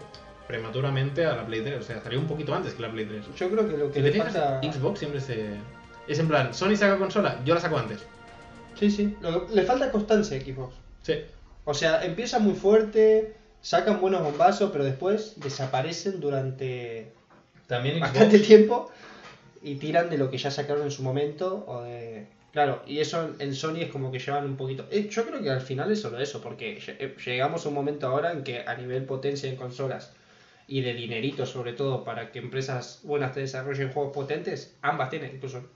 prematuramente 0.48 1.26
a 1.26 1.36
la 1.36 1.46
Play 1.46 1.62
3, 1.62 1.80
o 1.80 1.84
sea, 1.84 2.02
salió 2.02 2.20
un 2.20 2.28
poquito 2.28 2.54
antes 2.54 2.74
que 2.74 2.82
la 2.82 2.92
Play 2.92 3.06
3. 3.06 3.26
Yo 3.36 3.50
creo 3.50 3.68
que 3.70 3.78
lo 3.78 3.92
que 3.92 4.00
Si 4.02 4.02
le 4.02 4.12
falta. 4.24 4.62
Xbox 4.62 5.00
siempre 5.00 5.22
se. 5.22 5.50
Es 6.08 6.20
en 6.20 6.28
plan, 6.28 6.54
Sony 6.54 6.76
saca 6.76 6.98
consola, 6.98 7.40
yo 7.46 7.54
la 7.56 7.62
saco 7.62 7.78
antes. 7.78 8.00
Sí, 8.80 8.90
sí. 8.92 9.16
Lo 9.22 9.48
que- 9.48 9.56
le 9.56 9.64
falta 9.64 9.92
constancia 9.92 10.38
a 10.38 10.42
Xbox. 10.42 10.76
Sí. 11.02 11.14
O 11.66 11.74
sea, 11.74 12.04
empieza 12.04 12.40
muy 12.40 12.54
fuerte, 12.56 13.36
sacan 13.62 14.02
buenos 14.02 14.22
bombazos, 14.24 14.72
pero 14.72 14.84
después 14.84 15.34
desaparecen 15.38 16.20
durante 16.20 17.14
También 17.68 18.00
bastante 18.02 18.40
tiempo 18.40 18.92
y 19.62 19.76
tiran 19.76 20.10
de 20.10 20.18
lo 20.18 20.30
que 20.30 20.38
ya 20.38 20.52
sacaron 20.52 20.84
en 20.84 20.92
su 20.92 21.04
momento. 21.04 21.64
O 21.68 21.84
de... 21.84 22.28
Claro, 22.52 22.84
y 22.86 23.00
eso 23.00 23.30
en- 23.40 23.56
Sony 23.56 23.78
es 23.78 23.90
como 23.90 24.12
que 24.12 24.20
llevan 24.20 24.44
un 24.46 24.58
poquito. 24.58 24.86
eh, 24.92 25.08
yo 25.10 25.26
creo 25.26 25.42
que 25.42 25.50
al 25.50 25.62
final 25.62 25.90
es 25.92 26.02
solo 26.02 26.20
eso, 26.20 26.42
porque 26.42 26.78
eh, 26.86 27.16
llegamos 27.26 27.66
a 27.66 27.70
un 27.70 27.76
momento 27.76 28.08
ahora 28.08 28.34
en 28.34 28.44
que 28.44 28.60
a 28.68 28.76
nivel 28.76 29.06
potencia 29.06 29.50
en 29.50 29.56
consolas 29.56 30.12
y 30.68 30.82
de 30.82 30.94
dinerito, 30.94 31.46
sobre 31.46 31.74
todo 31.74 32.04
para 32.04 32.32
que 32.32 32.40
empresas 32.40 33.00
buenas 33.04 33.34
te 33.34 33.42
desarrollen 33.42 33.92
juegos 33.92 34.14
potentes, 34.14 34.76
ambas 34.82 35.10
tienen. 35.10 35.36
Incluso 35.36 35.68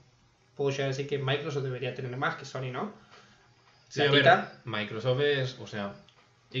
puedo 0.56 0.70
llegar 0.70 0.86
a 0.86 0.88
decir 0.88 1.06
que 1.06 1.18
Microsoft 1.18 1.62
debería 1.64 1.94
tener 1.94 2.16
más 2.16 2.36
que 2.36 2.44
Sony, 2.44 2.72
¿no? 2.72 2.92
Sí, 3.88 4.02
a 4.02 4.10
ver. 4.10 4.26
Microsoft 4.64 5.20
es, 5.20 5.56
o 5.60 5.66
sea, 5.66 5.94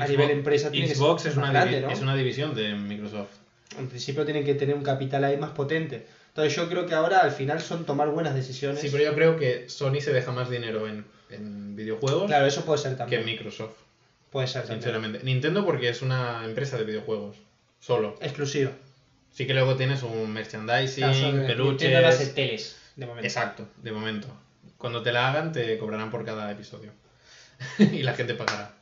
A 0.00 0.06
nivel 0.06 0.30
empresa 0.30 0.70
que 0.70 0.94
Xbox 0.94 1.26
es 1.26 1.36
una, 1.36 1.50
grande, 1.50 1.80
¿no? 1.80 1.90
es 1.90 2.00
una 2.00 2.14
división 2.14 2.54
de 2.54 2.74
Microsoft. 2.74 3.30
En 3.78 3.88
principio 3.88 4.24
tienen 4.24 4.44
que 4.44 4.54
tener 4.54 4.74
un 4.74 4.82
capital 4.82 5.24
ahí 5.24 5.36
más 5.36 5.50
potente. 5.50 6.06
Entonces 6.28 6.54
yo 6.54 6.68
creo 6.68 6.86
que 6.86 6.94
ahora 6.94 7.18
al 7.18 7.32
final 7.32 7.60
son 7.60 7.84
tomar 7.84 8.10
buenas 8.10 8.34
decisiones. 8.34 8.80
Sí, 8.80 8.88
pero 8.90 9.04
yo 9.04 9.14
creo 9.14 9.36
que 9.36 9.68
Sony 9.68 10.00
se 10.00 10.12
deja 10.12 10.30
más 10.32 10.48
dinero 10.48 10.86
en, 10.86 11.04
en 11.30 11.76
videojuegos 11.76 12.26
Claro, 12.26 12.46
eso 12.46 12.64
puede 12.64 12.78
ser 12.78 12.92
que 12.92 12.98
también. 12.98 13.24
Microsoft, 13.24 13.74
Puede 14.30 14.46
ser 14.46 14.62
también. 14.62 14.80
sinceramente. 14.80 15.20
Nintendo 15.24 15.64
porque 15.64 15.88
es 15.88 16.00
una 16.00 16.44
empresa 16.44 16.78
de 16.78 16.84
videojuegos, 16.84 17.36
solo. 17.80 18.16
Exclusivo. 18.20 18.70
Sí 19.32 19.46
que 19.46 19.54
luego 19.54 19.76
tienes 19.76 20.02
un 20.02 20.32
merchandising, 20.32 21.04
Claro, 21.04 21.46
peluches... 21.46 22.02
No 22.02 22.08
hace 22.08 22.26
teles, 22.28 22.76
de 22.96 23.06
momento. 23.06 23.26
Exacto, 23.26 23.68
de 23.82 23.92
momento. 23.92 24.26
Cuando 24.76 25.02
te 25.02 25.12
la 25.12 25.28
hagan 25.28 25.52
te 25.52 25.78
cobrarán 25.78 26.10
por 26.10 26.24
cada 26.24 26.50
episodio. 26.50 26.92
y 27.78 28.02
la 28.02 28.14
gente 28.14 28.34
pagará. 28.34 28.74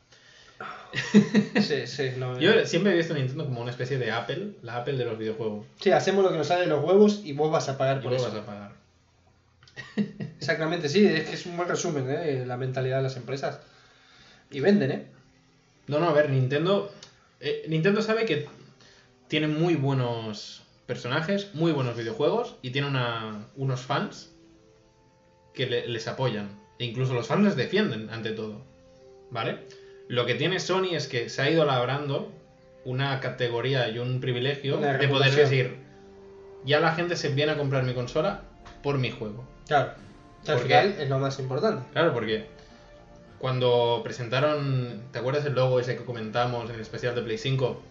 Sí, 1.60 1.86
sí, 1.86 2.12
no, 2.16 2.38
Yo 2.38 2.64
siempre 2.64 2.92
he 2.92 2.96
visto 2.96 3.12
a 3.12 3.16
Nintendo 3.18 3.44
como 3.44 3.60
una 3.60 3.70
especie 3.70 3.98
de 3.98 4.10
Apple, 4.10 4.52
la 4.62 4.76
Apple 4.76 4.94
de 4.96 5.04
los 5.04 5.18
videojuegos. 5.18 5.66
Sí, 5.80 5.90
hacemos 5.90 6.24
lo 6.24 6.30
que 6.30 6.38
nos 6.38 6.46
sale 6.46 6.62
de 6.62 6.68
los 6.68 6.82
huevos 6.82 7.20
y 7.24 7.32
vos 7.32 7.50
vas 7.50 7.68
a 7.68 7.76
pagar 7.76 7.98
Y 7.98 8.00
por 8.02 8.12
vos 8.12 8.22
eso. 8.22 8.30
vas 8.30 8.40
a 8.42 8.46
pagar. 8.46 8.72
Exactamente, 10.38 10.88
sí, 10.88 11.06
es 11.06 11.28
que 11.28 11.34
es 11.34 11.44
un 11.46 11.56
buen 11.56 11.68
resumen, 11.68 12.06
¿eh? 12.08 12.44
La 12.46 12.56
mentalidad 12.56 12.98
de 12.98 13.02
las 13.02 13.16
empresas. 13.16 13.60
Y 14.50 14.60
venden, 14.60 14.90
¿eh? 14.90 15.06
No, 15.88 15.98
no, 15.98 16.08
a 16.08 16.12
ver, 16.12 16.30
Nintendo. 16.30 16.92
eh, 17.40 17.64
Nintendo 17.68 18.00
sabe 18.00 18.24
que 18.24 18.46
tiene 19.28 19.48
muy 19.48 19.74
buenos 19.74 20.62
personajes, 20.86 21.50
muy 21.54 21.72
buenos 21.72 21.96
videojuegos 21.96 22.56
y 22.62 22.70
tiene 22.70 22.88
una- 22.88 23.46
unos 23.56 23.80
fans 23.82 24.32
que 25.54 25.66
le- 25.66 25.86
les 25.88 26.06
apoyan. 26.08 26.48
E 26.78 26.84
incluso 26.84 27.14
los 27.14 27.26
fans 27.26 27.44
les 27.44 27.56
defienden 27.56 28.10
ante 28.10 28.30
todo. 28.32 28.60
¿Vale? 29.30 29.66
Lo 30.08 30.24
que 30.26 30.34
tiene 30.34 30.60
Sony 30.60 30.90
es 30.94 31.08
que 31.08 31.28
se 31.28 31.42
ha 31.42 31.50
ido 31.50 31.64
labrando 31.64 32.30
una 32.84 33.18
categoría 33.18 33.88
y 33.88 33.98
un 33.98 34.20
privilegio 34.20 34.78
Una 34.78 34.96
de 34.98 35.08
poder 35.08 35.34
decir: 35.34 35.76
ya 36.64 36.78
la 36.78 36.94
gente 36.94 37.16
se 37.16 37.30
viene 37.30 37.52
a 37.52 37.58
comprar 37.58 37.82
mi 37.82 37.94
consola 37.94 38.42
por 38.82 38.98
mi 38.98 39.10
juego. 39.10 39.44
Claro. 39.66 39.92
Al 40.46 40.54
¿Por 40.54 40.62
final 40.62 40.94
es 41.00 41.08
lo 41.08 41.18
más 41.18 41.40
importante. 41.40 41.82
Claro, 41.92 42.12
porque 42.14 42.46
cuando 43.40 44.00
presentaron, 44.04 45.02
¿te 45.10 45.18
acuerdas 45.18 45.44
el 45.46 45.54
logo 45.54 45.80
ese 45.80 45.96
que 45.96 46.04
comentamos 46.04 46.68
en 46.70 46.76
el 46.76 46.80
especial 46.82 47.16
de 47.16 47.22
Play 47.22 47.38
5? 47.38 47.82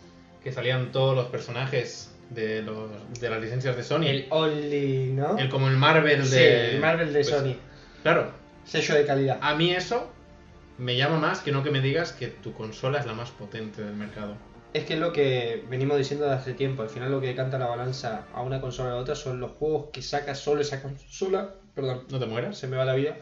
Que 0.45 0.51
salían 0.53 0.91
todos 0.93 1.13
los 1.15 1.25
personajes 1.25 2.11
de, 2.29 2.61
los, 2.61 2.89
de 3.19 3.29
las 3.29 3.41
licencias 3.41 3.75
de 3.75 3.83
Sony. 3.83 4.03
El 4.05 4.27
Only, 4.29 5.11
¿no? 5.11 5.37
El- 5.37 5.49
como 5.49 5.67
el 5.67 5.75
Marvel 5.75 6.19
de... 6.21 6.25
Sí, 6.69 6.75
el 6.75 6.79
Marvel 6.79 7.11
de 7.11 7.19
pues, 7.21 7.27
Sony. 7.29 7.55
Claro, 8.03 8.31
Sello 8.63 8.95
de 8.95 9.05
calidad. 9.05 9.39
a 9.41 9.55
mí 9.55 9.71
eso 9.71 10.11
me 10.77 10.95
llama 10.95 11.17
más 11.19 11.39
que 11.39 11.51
no 11.51 11.63
que 11.63 11.71
me 11.71 11.81
digas 11.81 12.11
que 12.13 12.27
tu 12.27 12.53
consola 12.53 12.99
es 12.99 13.05
la 13.05 13.13
más 13.13 13.31
potente 13.31 13.83
del 13.83 13.95
mercado. 13.95 14.35
Es 14.73 14.83
que 14.83 14.93
es 14.95 14.99
lo 14.99 15.13
que 15.13 15.63
venimos 15.69 15.97
diciendo 15.97 16.25
desde 16.25 16.37
hace 16.37 16.53
tiempo. 16.53 16.83
Al 16.83 16.89
final 16.89 17.09
lo 17.11 17.21
que 17.21 17.27
decanta 17.27 17.57
la 17.57 17.65
balanza 17.67 18.25
a 18.33 18.41
una 18.41 18.59
consola 18.61 18.89
a 18.91 18.93
la 18.95 18.99
otra 18.99 19.15
son 19.15 19.39
los 19.39 19.51
juegos 19.53 19.87
que 19.93 20.01
saca 20.01 20.35
solo 20.35 20.61
esa 20.61 20.81
consola. 20.81 21.55
Perdón, 21.73 22.03
¿No 22.09 22.19
te 22.19 22.25
mueras? 22.25 22.57
se 22.57 22.67
me 22.67 22.75
va 22.77 22.85
la 22.85 22.93
vida. 22.93 23.17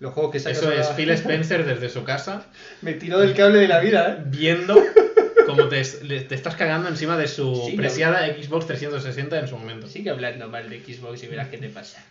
Los 0.00 0.12
juegos 0.14 0.32
que 0.32 0.40
saca 0.40 0.52
Eso 0.52 0.62
solo 0.62 0.74
es 0.80 0.88
la- 0.88 0.96
Phil 0.96 1.10
Spencer 1.10 1.64
desde 1.66 1.88
su 1.88 2.02
casa 2.04 2.46
Me 2.82 2.94
tiró 2.94 3.20
del 3.20 3.34
cable 3.34 3.58
de 3.60 3.68
la 3.68 3.78
vida, 3.80 4.12
¿eh? 4.18 4.22
viendo 4.26 4.74
como 5.46 5.68
te, 5.68 5.80
estás 5.80 6.56
cagando 6.56 6.88
encima 6.88 7.16
de 7.16 7.26
su 7.28 7.66
Sí, 7.70 7.76
preciada 7.76 8.26
Xbox 8.26 8.66
360 8.66 9.38
en 9.40 9.48
su 9.48 9.56
momento. 9.56 9.86
Sigue 9.86 10.10
hablando 10.10 10.48
mal 10.48 10.68
de 10.70 10.80
Xbox 10.80 11.22
y 11.22 11.26
verás 11.28 11.48
qué 11.48 11.58
te 11.58 11.68
pasa. 11.68 12.04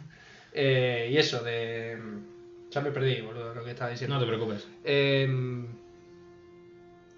Eh, 0.53 1.09
y 1.11 1.17
eso, 1.17 1.41
de. 1.43 1.97
Ya 2.71 2.81
me 2.81 2.91
perdí, 2.91 3.21
boludo, 3.21 3.53
lo 3.53 3.63
que 3.63 3.71
estaba 3.71 3.91
diciendo. 3.91 4.15
No 4.15 4.21
te 4.21 4.27
preocupes. 4.27 4.67
Eh, 4.83 5.27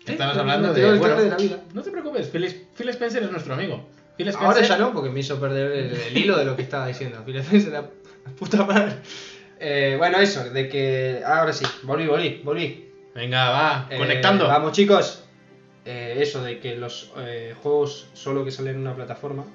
Estabas 0.06 0.36
me- 0.36 0.42
hablando 0.42 0.74
de. 0.74 0.98
bueno, 0.98 1.16
de 1.22 1.30
la 1.30 1.38
vida. 1.38 1.60
No 1.74 1.82
te 1.82 1.92
preocupes, 1.92 2.28
Phil, 2.28 2.46
Phil 2.78 2.90
Spencer 2.90 3.24
es 3.24 3.32
nuestro 3.32 3.54
amigo. 3.56 3.88
Phil 4.18 4.28
Spencer, 4.28 4.48
Ahora 4.48 4.62
ya 4.68 4.78
no, 4.78 4.94
porque 4.94 5.10
me 5.10 5.20
hizo 5.20 5.40
perder 5.40 5.72
el, 5.72 5.92
el 5.96 6.18
hilo 6.18 6.38
de 6.38 6.46
lo 6.46 6.56
que 6.56 6.62
estaba 6.62 6.88
diciendo. 6.88 7.22
Phil 7.26 7.38
Spencer, 7.38 7.72
la, 7.74 7.82
la 7.82 8.32
puta 8.38 8.64
madre. 8.66 8.96
Eh, 9.60 9.96
bueno, 9.98 10.20
eso, 10.20 10.44
de 10.50 10.70
que. 10.70 11.22
Ahora 11.26 11.52
sí, 11.54 11.66
volví, 11.84 12.06
volví, 12.08 12.42
volví. 12.44 12.90
Venga, 13.16 13.50
va, 13.50 13.88
Eh, 13.90 13.98
conectando. 13.98 14.48
Vamos, 14.48 14.74
chicos. 14.74 15.24
Eh, 15.86 16.16
eso 16.22 16.44
de 16.44 16.60
que 16.60 16.76
los 16.76 17.12
eh, 17.18 17.54
juegos 17.62 18.08
solo 18.14 18.44
que 18.44 18.52
salen 18.52 18.76
en 18.76 18.82
una 18.82 18.96
plataforma, 18.96 19.46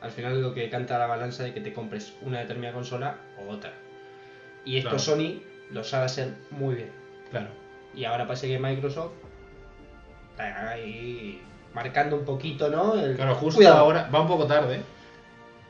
al 0.00 0.10
final 0.10 0.32
es 0.32 0.38
lo 0.38 0.52
que 0.52 0.68
canta 0.68 0.98
la 0.98 1.06
balanza 1.06 1.44
de 1.44 1.54
que 1.54 1.60
te 1.60 1.72
compres 1.72 2.12
una 2.22 2.40
determinada 2.40 2.74
consola 2.74 3.16
o 3.38 3.48
otra. 3.50 3.72
Y 4.64 4.78
esto 4.78 4.90
Claro. 4.90 5.02
Sony 5.04 5.42
lo 5.70 5.84
sabe 5.84 6.06
hacer 6.06 6.34
muy 6.50 6.74
bien. 6.74 6.90
Claro. 7.30 7.48
Y 7.94 8.04
ahora 8.04 8.26
parece 8.26 8.48
que 8.48 8.58
Microsoft 8.58 9.12
está 10.32 10.70
ahí 10.70 11.40
marcando 11.72 12.16
un 12.16 12.24
poquito, 12.24 12.68
¿no? 12.68 12.94
El- 13.00 13.16
Claro, 13.16 13.34
justo 13.36 13.56
Cuidado. 13.56 13.78
ahora. 13.78 14.10
Va 14.14 14.20
un 14.20 14.26
poco 14.28 14.46
tarde. 14.46 14.82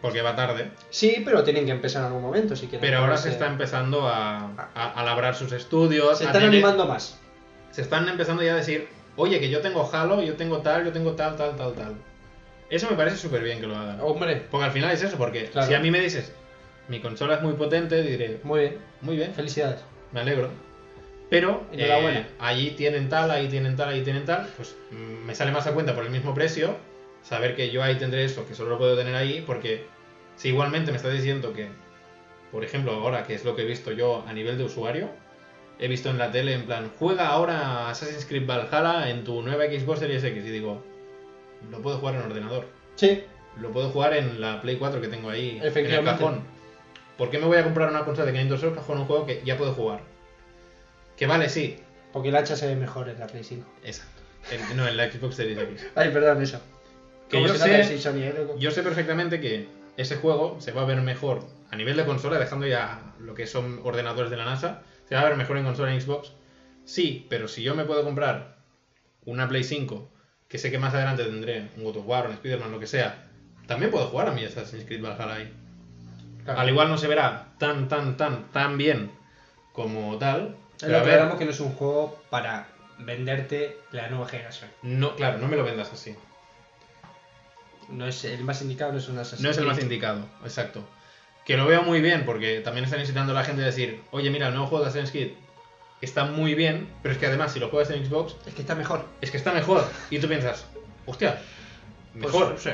Porque 0.02 0.22
va 0.22 0.36
tarde. 0.36 0.70
Sí, 0.90 1.22
pero 1.24 1.42
tienen 1.42 1.64
que 1.64 1.72
empezar 1.72 2.02
en 2.02 2.06
algún 2.08 2.22
momento 2.22 2.54
si 2.54 2.66
quieren. 2.66 2.80
Pero 2.80 2.98
ahora 3.00 3.16
se 3.16 3.30
está 3.30 3.46
empezando 3.46 4.06
a, 4.06 4.50
a, 4.74 4.92
a 5.00 5.04
labrar 5.04 5.34
sus 5.34 5.52
estudios. 5.52 6.18
Se 6.18 6.24
están 6.24 6.34
tener- 6.42 6.48
animando 6.48 6.86
más. 6.86 7.18
Se 7.70 7.82
están 7.82 8.08
empezando 8.08 8.42
ya 8.42 8.52
a 8.52 8.56
decir, 8.56 8.88
oye, 9.16 9.40
que 9.40 9.48
yo 9.50 9.60
tengo 9.60 9.88
Halo, 9.92 10.22
yo 10.22 10.34
tengo 10.34 10.58
tal, 10.58 10.84
yo 10.84 10.92
tengo 10.92 11.12
tal, 11.12 11.36
tal, 11.36 11.56
tal, 11.56 11.72
tal. 11.74 11.94
Eso 12.68 12.90
me 12.90 12.96
parece 12.96 13.16
súper 13.16 13.42
bien 13.42 13.60
que 13.60 13.66
lo 13.66 13.76
hagan. 13.76 14.00
Hombre, 14.00 14.42
Porque 14.50 14.64
al 14.66 14.72
final 14.72 14.90
es 14.92 15.02
eso, 15.02 15.16
porque 15.16 15.44
Claro. 15.46 15.66
si 15.68 15.74
a 15.74 15.80
mí 15.80 15.90
me 15.90 16.00
dices, 16.00 16.32
mi 16.88 17.00
consola 17.00 17.36
es 17.36 17.42
muy 17.42 17.54
potente, 17.54 18.02
diré, 18.02 18.40
muy 18.42 18.60
bien. 18.60 18.76
muy 19.02 19.16
bien, 19.16 19.32
Felicidades. 19.34 19.80
me 20.12 20.20
alegro. 20.20 20.50
Pero 21.30 21.64
Enhorabuena. 21.72 22.20
eh, 22.20 22.26
allí 22.38 22.70
tienen 22.72 23.08
tal, 23.08 23.30
ahí 23.30 23.48
tienen 23.48 23.74
tal, 23.76 23.88
ahí 23.88 24.02
tienen 24.02 24.24
tal, 24.24 24.48
pues 24.56 24.76
mm, 24.92 25.24
me 25.26 25.34
sale 25.34 25.50
más 25.50 25.66
a 25.66 25.72
cuenta 25.72 25.94
por 25.94 26.04
el 26.04 26.10
mismo 26.10 26.32
precio 26.34 26.76
saber 27.22 27.56
que 27.56 27.70
yo 27.70 27.82
ahí 27.82 27.96
tendré 27.96 28.24
eso, 28.24 28.46
que 28.46 28.54
solo 28.54 28.70
lo 28.70 28.78
puedo 28.78 28.96
tener 28.96 29.14
ahí, 29.16 29.42
porque 29.44 29.84
si 30.36 30.48
igualmente 30.48 30.92
me 30.92 30.96
estás 30.98 31.12
diciendo 31.12 31.52
que, 31.52 31.68
por 32.52 32.62
ejemplo, 32.64 32.92
ahora 32.92 33.24
que 33.24 33.34
es 33.34 33.44
lo 33.44 33.56
que 33.56 33.62
he 33.62 33.64
visto 33.64 33.90
yo 33.90 34.24
a 34.28 34.32
nivel 34.32 34.56
de 34.58 34.64
usuario, 34.64 35.08
he 35.78 35.88
visto 35.88 36.08
en 36.10 36.18
la 36.18 36.30
tele 36.30 36.54
en 36.54 36.64
plan, 36.66 36.90
juega 36.98 37.28
ahora 37.28 37.90
Assassin's 37.90 38.24
Creed 38.24 38.46
Valhalla 38.46 39.10
en 39.10 39.24
tu 39.24 39.42
nueva 39.42 39.64
Xbox 39.64 40.00
Series 40.00 40.24
X 40.24 40.44
y 40.44 40.50
digo, 40.50 40.82
lo 41.70 41.80
puedo 41.82 41.98
jugar 41.98 42.14
en 42.16 42.22
ordenador, 42.22 42.66
Sí, 42.96 43.22
lo 43.60 43.70
puedo 43.72 43.90
jugar 43.90 44.14
en 44.14 44.40
la 44.40 44.60
Play 44.62 44.76
4 44.76 45.00
que 45.00 45.08
tengo 45.08 45.28
ahí 45.30 45.60
en 45.62 45.86
el 45.86 46.04
cajón. 46.04 46.40
¿Por 47.18 47.30
qué 47.30 47.38
me 47.38 47.46
voy 47.46 47.58
a 47.58 47.64
comprar 47.64 47.90
una 47.90 48.04
consola 48.04 48.26
de 48.26 48.32
500 48.32 48.62
euros 48.62 48.84
con 48.84 48.98
un 48.98 49.04
juego 49.06 49.26
que 49.26 49.42
ya 49.44 49.56
puedo 49.56 49.72
jugar? 49.72 50.00
Que 51.16 51.26
vale, 51.26 51.48
sí, 51.48 51.76
porque 52.12 52.28
el 52.28 52.36
hacha 52.36 52.56
se 52.56 52.66
ve 52.66 52.76
mejor 52.76 53.08
en 53.08 53.18
la 53.18 53.26
Play 53.26 53.44
5. 53.44 53.66
Exacto. 53.84 54.22
En- 54.50 54.76
no, 54.76 54.86
en 54.86 54.96
la 54.96 55.10
Xbox 55.10 55.36
Series 55.36 55.58
X. 55.58 55.86
Ay, 55.94 56.10
perdón, 56.10 56.42
eso. 56.42 56.60
Que 57.28 57.38
¿Cómo 57.38 57.48
yo 57.48 57.54
sé- 57.54 57.98
Sony, 57.98 58.18
eh? 58.22 58.46
Yo 58.58 58.70
sé 58.70 58.82
perfectamente 58.82 59.40
que 59.40 59.66
ese 59.96 60.16
juego 60.16 60.60
se 60.60 60.72
va 60.72 60.82
a 60.82 60.84
ver 60.84 61.00
mejor 61.00 61.42
a 61.70 61.76
nivel 61.76 61.96
de 61.96 62.04
consola, 62.04 62.38
dejando 62.38 62.66
ya 62.66 63.00
lo 63.18 63.34
que 63.34 63.46
son 63.46 63.80
ordenadores 63.82 64.30
de 64.30 64.36
la 64.36 64.44
NASA, 64.44 64.82
se 65.08 65.14
va 65.14 65.22
a 65.22 65.24
ver 65.24 65.36
mejor 65.36 65.56
en 65.58 65.64
consola 65.64 65.92
en 65.92 66.00
Xbox. 66.00 66.32
Sí, 66.84 67.26
pero 67.28 67.48
si 67.48 67.62
yo 67.62 67.74
me 67.74 67.84
puedo 67.84 68.04
comprar 68.04 68.56
una 69.24 69.48
Play 69.48 69.64
5, 69.64 70.10
que 70.48 70.58
sé 70.58 70.70
que 70.70 70.78
más 70.78 70.94
adelante 70.94 71.24
tendré 71.24 71.68
un 71.76 71.84
God 71.84 71.98
of 71.98 72.06
War, 72.06 72.26
un 72.26 72.32
Spider-Man, 72.34 72.70
lo 72.70 72.78
que 72.78 72.86
sea, 72.86 73.24
también 73.66 73.90
puedo 73.90 74.06
jugar 74.06 74.28
a 74.28 74.32
mi 74.32 74.44
Assassin's 74.44 74.84
Creed 74.84 75.02
Valhalla 75.02 75.34
ahí. 75.34 75.52
Claro. 76.44 76.60
Al 76.60 76.68
igual 76.68 76.88
no 76.88 76.98
se 76.98 77.08
verá 77.08 77.48
tan, 77.58 77.88
tan, 77.88 78.16
tan, 78.16 78.50
tan 78.52 78.78
bien 78.78 79.10
como 79.72 80.16
tal. 80.18 80.56
Es 80.80 80.88
lo 80.88 81.00
que 81.00 81.06
ver, 81.06 81.18
hablamos 81.18 81.38
que 81.38 81.44
no 81.44 81.50
es 81.50 81.60
un 81.60 81.72
juego 81.72 82.22
para 82.30 82.68
venderte 82.98 83.78
la 83.90 84.08
nueva 84.08 84.28
generación. 84.28 84.70
no, 84.82 85.16
claro, 85.16 85.38
no 85.38 85.48
me 85.48 85.56
lo 85.56 85.64
vendas 85.64 85.92
así. 85.92 86.14
No 87.88 88.06
es 88.06 88.24
el 88.24 88.42
más 88.42 88.62
indicado, 88.62 88.92
no 88.92 88.98
es 88.98 89.08
un 89.08 89.18
Assassin's 89.18 89.42
No 89.42 89.50
es 89.50 89.58
el 89.58 89.66
más 89.66 89.80
indicado, 89.80 90.24
exacto. 90.42 90.84
Que 91.46 91.56
lo 91.56 91.66
veo 91.66 91.82
muy 91.82 92.00
bien 92.00 92.24
porque 92.24 92.60
también 92.60 92.84
están 92.84 93.00
incitando 93.00 93.32
a 93.32 93.34
la 93.36 93.44
gente 93.44 93.62
a 93.62 93.66
decir, 93.66 94.00
oye, 94.10 94.30
mira, 94.30 94.48
el 94.48 94.54
nuevo 94.54 94.66
juego 94.68 94.84
de 94.84 94.90
Assassin's 94.90 95.12
Creed 95.12 95.30
está 96.00 96.24
muy 96.24 96.54
bien, 96.54 96.88
pero 97.02 97.12
es 97.12 97.18
que 97.18 97.26
además 97.26 97.52
si 97.52 97.60
lo 97.60 97.68
juegas 97.68 97.90
en 97.90 98.04
Xbox, 98.04 98.34
Es 98.46 98.54
que 98.54 98.62
está 98.62 98.74
mejor. 98.74 99.04
es 99.20 99.30
que 99.30 99.36
está 99.36 99.52
mejor. 99.52 99.88
Y 100.10 100.18
tú 100.18 100.28
piensas, 100.28 100.66
hostia, 101.06 101.40
mejor. 102.14 102.50
Pues, 102.50 102.62
sí. 102.62 102.70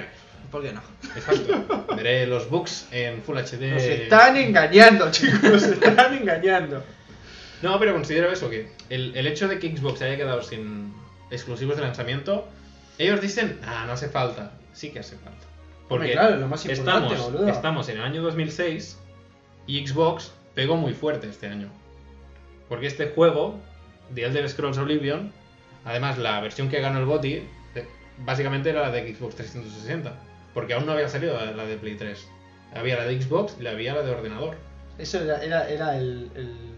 ¿Por 0.51 0.63
qué 0.63 0.73
no? 0.73 0.83
Exacto. 1.17 1.87
Veré 1.97 2.27
los 2.27 2.49
bugs 2.51 2.89
en 2.91 3.23
Full 3.23 3.37
HD. 3.39 3.73
Nos 3.73 3.83
están 3.83 4.37
engañando, 4.37 5.11
chicos. 5.11 5.43
Nos 5.43 5.63
están 5.63 6.15
engañando. 6.15 6.83
No, 7.63 7.79
pero 7.79 7.93
considero 7.93 8.31
eso, 8.33 8.51
que 8.51 8.69
el, 8.91 9.17
el 9.17 9.27
hecho 9.27 9.49
de 9.49 9.59
que 9.59 9.75
Xbox 9.75 10.03
haya 10.03 10.17
quedado 10.17 10.43
sin 10.43 10.93
exclusivos 11.31 11.77
de 11.77 11.83
lanzamiento, 11.83 12.49
ellos 12.99 13.21
dicen, 13.21 13.61
ah, 13.65 13.85
no 13.87 13.93
hace 13.93 14.09
falta. 14.09 14.53
Sí 14.75 14.91
que 14.91 14.99
hace 14.99 15.17
falta. 15.17 15.47
Porque 15.99 16.13
claro, 16.13 16.37
lo 16.37 16.49
más 16.49 16.65
importante, 16.67 17.15
estamos, 17.15 17.33
boludo. 17.33 17.49
estamos 17.49 17.89
en 17.89 17.97
el 17.99 18.03
año 18.05 18.23
2006 18.23 18.99
y 19.67 19.87
Xbox 19.87 20.33
pegó 20.55 20.77
muy 20.77 20.93
fuerte 20.93 21.29
este 21.29 21.47
año. 21.49 21.69
Porque 22.69 22.87
este 22.87 23.09
juego, 23.09 23.57
The 24.15 24.25
Elder 24.25 24.49
Scrolls 24.49 24.79
Oblivion, 24.79 25.33
además 25.85 26.19
la 26.19 26.41
versión 26.41 26.69
que 26.69 26.81
ganó 26.81 26.99
el 26.99 27.07
GOTY, 27.07 27.35
eh, 27.75 27.87
básicamente 28.19 28.71
era 28.71 28.83
la 28.83 28.91
de 28.91 29.15
Xbox 29.15 29.37
360. 29.37 30.15
Porque 30.55 30.75
aún 30.75 30.87
no 30.87 30.93
había 30.93 31.09
salido 31.09 31.35
la 31.55 31.65
de 31.65 31.77
Play 31.77 31.95
3. 31.97 32.29
Había 32.75 32.97
la 32.97 33.05
de 33.05 33.21
Xbox 33.21 33.57
y 33.59 33.63
la 33.63 33.71
había 33.71 33.95
la 33.95 34.03
de 34.03 34.11
ordenador. 34.11 34.57
Eso 34.99 35.21
era, 35.23 35.43
era, 35.43 35.69
era 35.69 35.97
el, 35.97 36.31
el- 36.35 36.73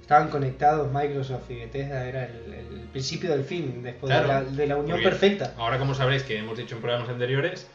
Estaban 0.00 0.28
conectados 0.28 0.92
Microsoft 0.92 1.50
y 1.50 1.56
Bethesda, 1.56 2.04
era 2.06 2.26
el, 2.26 2.54
el 2.54 2.80
principio 2.92 3.28
del 3.30 3.42
fin, 3.42 3.82
después 3.82 4.08
Claro, 4.12 4.28
de, 4.28 4.32
la, 4.34 4.42
de 4.56 4.66
la 4.68 4.76
unión 4.76 5.02
perfecta. 5.02 5.52
Ahora, 5.58 5.78
como 5.80 5.94
sabréis 5.94 6.22
que 6.22 6.38
hemos 6.38 6.56
dicho 6.56 6.76
en 6.76 6.80
programas 6.80 7.08
anteriores, 7.08 7.66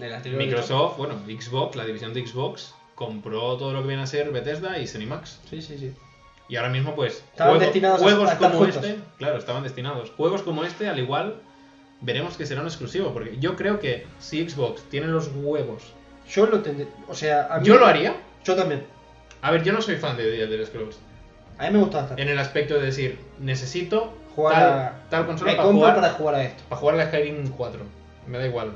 De 0.00 0.30
Microsoft, 0.30 0.96
bueno, 0.96 1.14
Xbox, 1.26 1.76
la 1.76 1.84
división 1.84 2.14
de 2.14 2.26
Xbox, 2.26 2.74
compró 2.94 3.56
todo 3.56 3.72
lo 3.72 3.82
que 3.82 3.88
viene 3.88 4.02
a 4.02 4.06
ser 4.06 4.30
Bethesda 4.32 4.78
y 4.78 4.86
ZeniMax. 4.86 5.40
Sí, 5.48 5.60
sí, 5.62 5.76
sí. 5.78 5.92
Y 6.48 6.56
ahora 6.56 6.70
mismo, 6.70 6.94
pues, 6.96 7.22
Estaban 7.32 7.58
destinados 7.58 8.00
a- 8.00 8.02
juegos 8.04 8.30
a 8.30 8.38
como 8.38 8.58
juntos. 8.58 8.76
este, 8.76 8.98
claro, 9.18 9.38
estaban 9.38 9.62
destinados. 9.62 10.10
Juegos 10.16 10.42
como 10.42 10.64
este, 10.64 10.88
al 10.88 10.98
igual, 10.98 11.36
veremos 12.00 12.36
que 12.36 12.46
será 12.46 12.60
un 12.62 12.66
exclusivo, 12.66 13.12
porque 13.12 13.36
yo 13.38 13.54
creo 13.56 13.78
que 13.78 14.06
si 14.18 14.48
Xbox 14.48 14.82
tiene 14.90 15.06
los 15.06 15.30
huevos, 15.34 15.92
Yo 16.28 16.46
lo 16.46 16.60
tendré. 16.60 16.86
O 17.08 17.14
sea, 17.14 17.48
a 17.54 17.58
mí. 17.58 17.66
yo 17.66 17.76
lo 17.78 17.86
haría. 17.86 18.14
Yo 18.44 18.54
también. 18.56 18.84
A 19.42 19.50
ver, 19.50 19.62
yo 19.64 19.72
no 19.72 19.82
soy 19.82 19.96
fan 19.96 20.16
de 20.16 20.24
The 20.24 20.42
Elder 20.44 20.66
Scrolls, 20.66 20.96
A 21.58 21.64
mí 21.66 21.70
me 21.72 21.78
gusta 21.80 21.98
bastante. 21.98 22.22
en 22.22 22.28
el 22.28 22.38
aspecto 22.38 22.74
de 22.74 22.86
decir, 22.86 23.18
necesito 23.38 24.12
Jugar 24.36 24.54
tal, 24.54 24.68
a- 24.70 24.92
tal 25.10 25.26
consola 25.26 25.50
Me 25.52 25.56
para 25.56 25.68
jugar, 25.72 25.94
para 25.96 26.10
jugar 26.10 26.34
a 26.36 26.42
esto. 26.44 26.62
para 26.68 26.80
jugar 26.80 26.94
a 26.94 26.98
la 26.98 27.06
Skyrim 27.08 27.48
4. 27.50 27.80
Me 28.28 28.38
da 28.38 28.46
igual. 28.46 28.72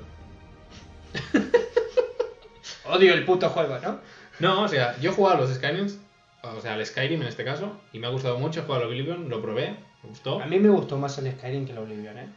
Odio 2.86 3.14
el 3.14 3.24
puto 3.24 3.48
juego, 3.50 3.78
¿no? 3.78 3.98
No, 4.40 4.62
o 4.64 4.68
sea, 4.68 4.96
yo 5.00 5.10
he 5.10 5.14
jugado 5.14 5.38
a 5.38 5.40
los 5.40 5.54
Skyrims, 5.54 5.98
o 6.42 6.60
sea, 6.60 6.74
al 6.74 6.84
Skyrim 6.84 7.22
en 7.22 7.28
este 7.28 7.44
caso, 7.44 7.72
y 7.92 7.98
me 7.98 8.06
ha 8.06 8.10
gustado 8.10 8.38
mucho. 8.38 8.60
He 8.60 8.62
jugado 8.64 8.82
al 8.84 8.88
Oblivion, 8.90 9.28
lo 9.28 9.40
probé, 9.40 9.70
me 10.02 10.08
gustó. 10.10 10.40
A 10.42 10.46
mí 10.46 10.58
me 10.58 10.68
gustó 10.68 10.98
más 10.98 11.16
el 11.18 11.30
Skyrim 11.32 11.66
que 11.66 11.72
el 11.72 11.78
Oblivion, 11.78 12.18
¿eh? 12.18 12.28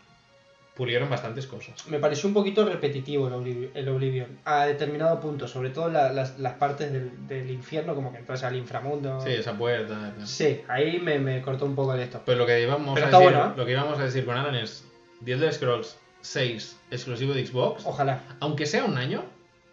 Pulieron 0.76 1.10
bastantes 1.10 1.48
cosas. 1.48 1.88
Me 1.88 1.98
pareció 1.98 2.28
un 2.30 2.36
poquito 2.36 2.64
repetitivo 2.64 3.28
el 3.28 3.34
Oblivion, 3.34 3.72
el 3.74 3.90
Oblivion 3.90 4.40
a 4.46 4.66
determinado 4.68 5.20
punto, 5.20 5.48
sobre 5.48 5.72
todo 5.72 5.90
la- 5.90 6.14
las, 6.14 6.38
las 6.38 6.54
partes 6.54 6.94
del, 6.94 7.28
del 7.28 7.50
infierno, 7.50 7.96
como 7.96 8.12
que 8.12 8.20
entras 8.20 8.44
al 8.44 8.56
inframundo. 8.56 9.20
Sí, 9.20 9.32
esa 9.32 9.58
puerta. 9.58 10.14
tal. 10.16 10.28
Sí, 10.28 10.62
ahí 10.68 11.00
me, 11.00 11.18
me 11.18 11.42
cortó 11.42 11.66
un 11.66 11.74
poco 11.76 11.94
de 11.94 12.04
esto. 12.04 12.22
Pero 12.26 12.38
lo 12.38 12.46
que 12.46 12.62
íbamos 12.62 12.94
Pero 12.94 13.08
a 13.08 13.10
está 13.10 13.20
decir, 13.20 13.34
bueno, 13.36 13.52
¿eh? 13.52 13.54
lo 13.58 13.66
que 13.66 13.72
íbamos 13.72 13.98
a 14.00 14.04
decir 14.04 14.24
con 14.24 14.38
Alan 14.38 14.54
es 14.54 14.86
The 15.26 15.32
Elder 15.34 15.52
Scrolls 15.52 15.98
6 16.28 16.78
exclusivo 16.92 17.34
de 17.34 17.46
Xbox, 17.46 17.84
Ojalá. 17.86 18.22
aunque 18.40 18.66
sea 18.66 18.84
un 18.86 18.98
año. 18.98 19.24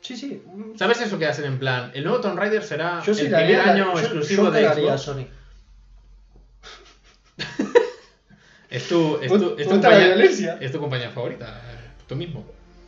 Sí, 0.01 0.17
sí. 0.17 0.43
¿Sabes 0.77 1.01
eso 1.01 1.19
que 1.19 1.27
hacen 1.27 1.45
en 1.47 1.59
plan? 1.59 1.91
El 1.95 2.05
nuevo 2.05 2.21
Tomb 2.21 2.39
Raider 2.39 2.63
será 2.63 3.03
Yo 3.05 3.15
sí 3.15 3.23
el 3.23 3.27
primer 3.33 3.61
año 3.61 3.95
yo- 3.95 3.99
exclusivo 4.01 4.45
yo 4.45 4.51
de 4.51 4.63
cagaría 4.63 4.95
a 4.95 4.99
Xbox. 4.99 5.03
Sony. 5.17 5.27
Es 8.71 8.89
tu, 8.89 9.19
es 9.23 9.29
tu, 9.31 9.55
es 9.57 9.69
tu 9.69 9.71
compañía, 9.81 10.59
es 10.61 10.73
tu 10.73 10.81
compañía 10.81 11.11
favorita, 11.11 11.61
tú 12.09 12.17
mismo. 12.17 12.45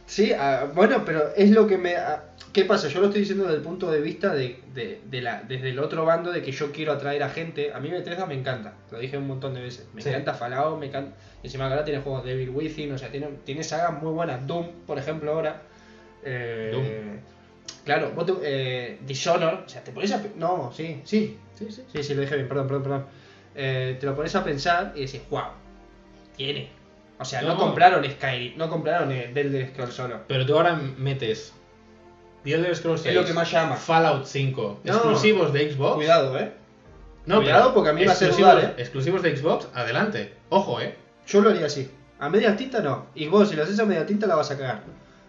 Sí, 0.06 0.32
ah, 0.32 0.68
bueno, 0.74 1.04
pero 1.04 1.34
es 1.34 1.50
lo 1.50 1.66
que 1.66 1.78
me... 1.78 1.96
ah, 1.96 2.22
¿Qué 2.52 2.64
pasa? 2.64 2.88
Yo 2.88 3.00
lo 3.00 3.06
estoy 3.06 3.20
diciendo 3.20 3.44
desde 3.44 3.56
el 3.58 3.62
punto 3.62 3.90
de 3.90 4.00
vista 4.00 4.32
de, 4.32 4.60
de- 4.72 5.00
de 5.04 5.20
la, 5.20 5.42
desde 5.42 5.70
el 5.70 5.78
otro 5.78 6.04
bando 6.06 6.32
de 6.32 6.42
que 6.42 6.52
yo 6.52 6.72
quiero 6.72 6.92
atraer 6.92 7.22
a 7.22 7.28
gente. 7.28 7.72
A 7.74 7.80
mí 7.80 7.90
Bethesda 7.90 8.24
me 8.24 8.34
encanta, 8.34 8.72
lo 8.90 8.98
dije 8.98 9.18
un 9.18 9.26
montón 9.26 9.52
de 9.54 9.60
veces. 9.60 9.86
Me 9.92 10.00
Sí. 10.00 10.08
encanta 10.08 10.32
Fallout, 10.34 10.78
me 10.78 10.86
encanta... 10.86 11.16
Encima 11.42 11.66
ahora 11.66 11.84
tiene 11.84 12.00
juegos 12.00 12.24
Devil 12.24 12.50
Within, 12.50 12.92
o 12.92 12.98
sea, 12.98 13.10
tiene, 13.10 13.28
tiene 13.44 13.62
sagas 13.62 14.00
muy 14.00 14.12
buenas. 14.12 14.46
Doom, 14.46 14.68
por 14.86 14.98
ejemplo, 14.98 15.32
ahora. 15.32 15.62
Eh, 16.24 16.70
Doom. 16.72 17.20
Claro, 17.84 18.12
vos 18.14 18.26
te- 18.26 18.32
eh, 18.42 18.98
Dishonor, 19.06 19.64
o 19.66 19.68
sea, 19.68 19.82
te 19.84 19.92
pones 19.92 20.12
a... 20.12 20.22
No, 20.36 20.72
sí, 20.74 21.00
sí, 21.04 21.36
Sí, 21.58 21.66
sí. 21.70 21.82
sí, 21.92 22.02
sí, 22.02 22.14
lo 22.14 22.20
dije 22.22 22.36
bien, 22.36 22.48
perdón, 22.48 22.66
perdón, 22.68 22.82
perdón. 22.82 23.04
Eh, 23.54 23.96
te 24.00 24.06
lo 24.06 24.14
pones 24.16 24.34
a 24.34 24.42
pensar 24.44 24.92
y 24.94 25.00
decís, 25.04 25.20
wow, 25.30 25.44
tiene. 26.36 26.68
O 27.18 27.24
sea, 27.24 27.40
no, 27.42 27.48
No. 27.54 27.56
compraron 27.58 28.04
Skyrim, 28.04 28.56
no 28.58 28.68
compraron 28.68 29.10
el 29.12 29.36
Elder 29.36 29.68
Scrolls 29.70 29.94
solo. 29.94 30.20
Pero 30.28 30.44
tú 30.44 30.54
ahora 30.56 30.78
metes 30.98 31.52
The 32.44 32.54
Elder 32.54 32.76
Scrolls 32.76 33.00
6, 33.02 33.14
Es 33.14 33.20
lo 33.20 33.26
que 33.26 33.32
más 33.32 33.50
llama. 33.50 33.76
Fallout 33.76 34.24
5, 34.26 34.80
No. 34.84 34.92
exclusivos 34.92 35.52
de 35.52 35.72
Xbox. 35.72 35.94
Cuidado, 35.96 36.38
eh. 36.38 36.52
No, 37.24 37.38
Cuidado, 37.38 37.74
porque 37.74 37.90
a 37.90 37.92
mí 37.92 38.04
me 38.04 38.12
hace 38.12 38.26
exclusivos- 38.26 38.52
dudar, 38.54 38.64
¿eh? 38.78 38.82
Exclusivos 38.82 39.22
de 39.22 39.36
Xbox, 39.36 39.66
adelante. 39.74 40.32
Ojo, 40.50 40.80
eh. 40.80 40.94
Yo 41.26 41.40
lo 41.40 41.50
haría 41.50 41.66
así. 41.66 41.90
A 42.20 42.28
media 42.28 42.56
tinta 42.56 42.80
no. 42.80 43.06
Y 43.14 43.26
vos, 43.26 43.48
si 43.50 43.56
lo 43.56 43.64
haces 43.64 43.78
a 43.80 43.84
media 43.84 44.06
tinta, 44.06 44.26
la 44.26 44.36
vas 44.36 44.50
a 44.50 44.56
cagar. 44.56 44.82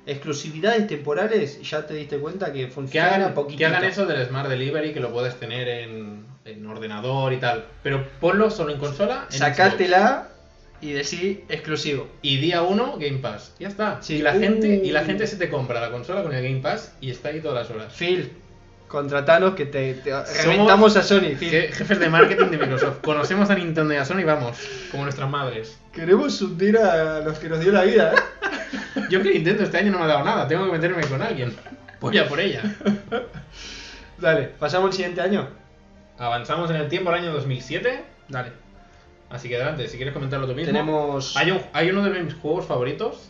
Exclusividades 0.06 0.88
temporales, 0.88 1.60
ya 1.62 1.86
te 1.86 1.94
diste 1.96 2.18
cuenta 2.20 2.54
que 2.54 2.66
Que 2.66 2.68
funciona 2.72 3.16
hagan, 3.16 3.34
poquito. 3.34 3.58
que 3.58 3.66
hagan 3.66 3.84
eso 3.84 4.06
del 4.06 4.26
Smart 4.26 4.48
Delivery, 4.48 4.94
que 4.94 5.00
lo 5.00 5.12
puedes 5.12 5.36
tener 5.40 5.68
en, 5.68 6.26
en 6.46 6.66
ordenador 6.68 7.34
y 7.34 7.38
tal. 7.38 7.66
Pero 7.84 8.06
ponlo 8.22 8.50
solo 8.50 8.72
en 8.74 8.80
consola. 8.80 9.26
En. 9.32 9.38
Sacátela 9.38 10.30
y 10.82 10.92
decí 10.92 11.44
exclusivo. 11.50 12.08
Y 12.22 12.38
día 12.38 12.62
1, 12.62 12.98
Game 13.00 13.18
Pass. 13.18 13.54
Ya 13.60 13.68
está. 13.68 14.02
Sí. 14.02 14.16
Y, 14.16 14.22
la 14.22 14.34
gente, 14.34 14.80
Uh. 14.82 14.86
y 14.86 14.92
la 14.92 15.04
gente 15.04 15.28
se 15.28 15.38
te 15.38 15.50
compra 15.50 15.80
la 15.82 15.92
consola 15.92 16.24
con 16.24 16.34
el 16.34 16.44
Game 16.44 16.62
Pass 16.62 16.96
y 17.02 17.12
está 17.12 17.30
ahí 17.30 17.42
todas 17.42 17.68
las 17.68 17.76
horas. 17.76 17.94
Phil, 17.94 18.32
contratanos 18.88 19.56
que 19.56 19.66
te, 19.66 19.94
te 19.96 20.12
reventamos 20.44 20.96
a 20.98 21.04
Sony, 21.04 21.36
Phil. 21.38 21.50
Jefes 21.50 22.00
de 22.00 22.10
marketing 22.10 22.48
de 22.48 22.58
Microsoft. 22.58 23.00
Conocemos 23.02 23.50
a 23.50 23.56
Nintendo 23.56 23.94
y 23.94 23.98
a 23.98 24.06
Sony, 24.06 24.24
vamos, 24.26 24.58
como 24.92 25.04
nuestras 25.04 25.30
madres. 25.30 25.80
Queremos 25.94 26.42
hundir 26.42 26.78
a 26.78 27.20
los 27.20 27.40
que 27.40 27.50
nos 27.50 27.60
dio 27.60 27.72
la 27.72 27.84
vida, 27.84 28.14
¿eh? 28.14 29.02
Yo 29.10 29.22
que 29.22 29.32
Nintendo 29.32 29.64
este 29.64 29.78
año 29.78 29.92
no 29.92 30.00
me 30.00 30.06
ha 30.06 30.08
dado 30.08 30.24
nada, 30.24 30.48
tengo 30.48 30.66
que 30.66 30.72
meterme 30.72 31.04
con 31.04 31.22
alguien. 31.22 31.56
Voy 32.00 32.18
a 32.18 32.28
por 32.28 32.40
ella. 32.40 32.62
Dale, 34.20 34.44
pasamos 34.60 34.88
al 34.88 34.94
siguiente 34.94 35.22
año. 35.22 35.48
Avanzamos 36.18 36.70
en 36.72 36.78
el 36.78 36.90
tiempo 36.90 37.10
al 37.10 37.20
año 37.20 37.32
2007. 37.34 38.04
Dale. 38.30 38.67
Así 39.30 39.50
que 39.50 39.56
adelante, 39.58 39.88
si 39.88 39.98
quieres 39.98 40.14
comentarlo 40.14 40.48
tú 40.48 40.54
mismo. 40.54 40.68
Tenemos. 40.72 41.36
Hay, 41.36 41.52
un- 41.52 41.62
hay 41.74 41.90
uno 41.90 42.04
de 42.04 42.24
mis 42.24 42.34
juegos 42.36 42.66
favoritos, 42.66 43.30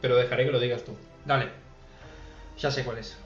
pero 0.00 0.16
dejaré 0.16 0.44
que 0.46 0.52
lo 0.52 0.60
digas 0.60 0.84
tú. 0.84 0.96
Dale. 1.24 1.48
Ya 2.58 2.70
sé 2.70 2.84
cuál 2.84 2.98
es. 2.98 3.16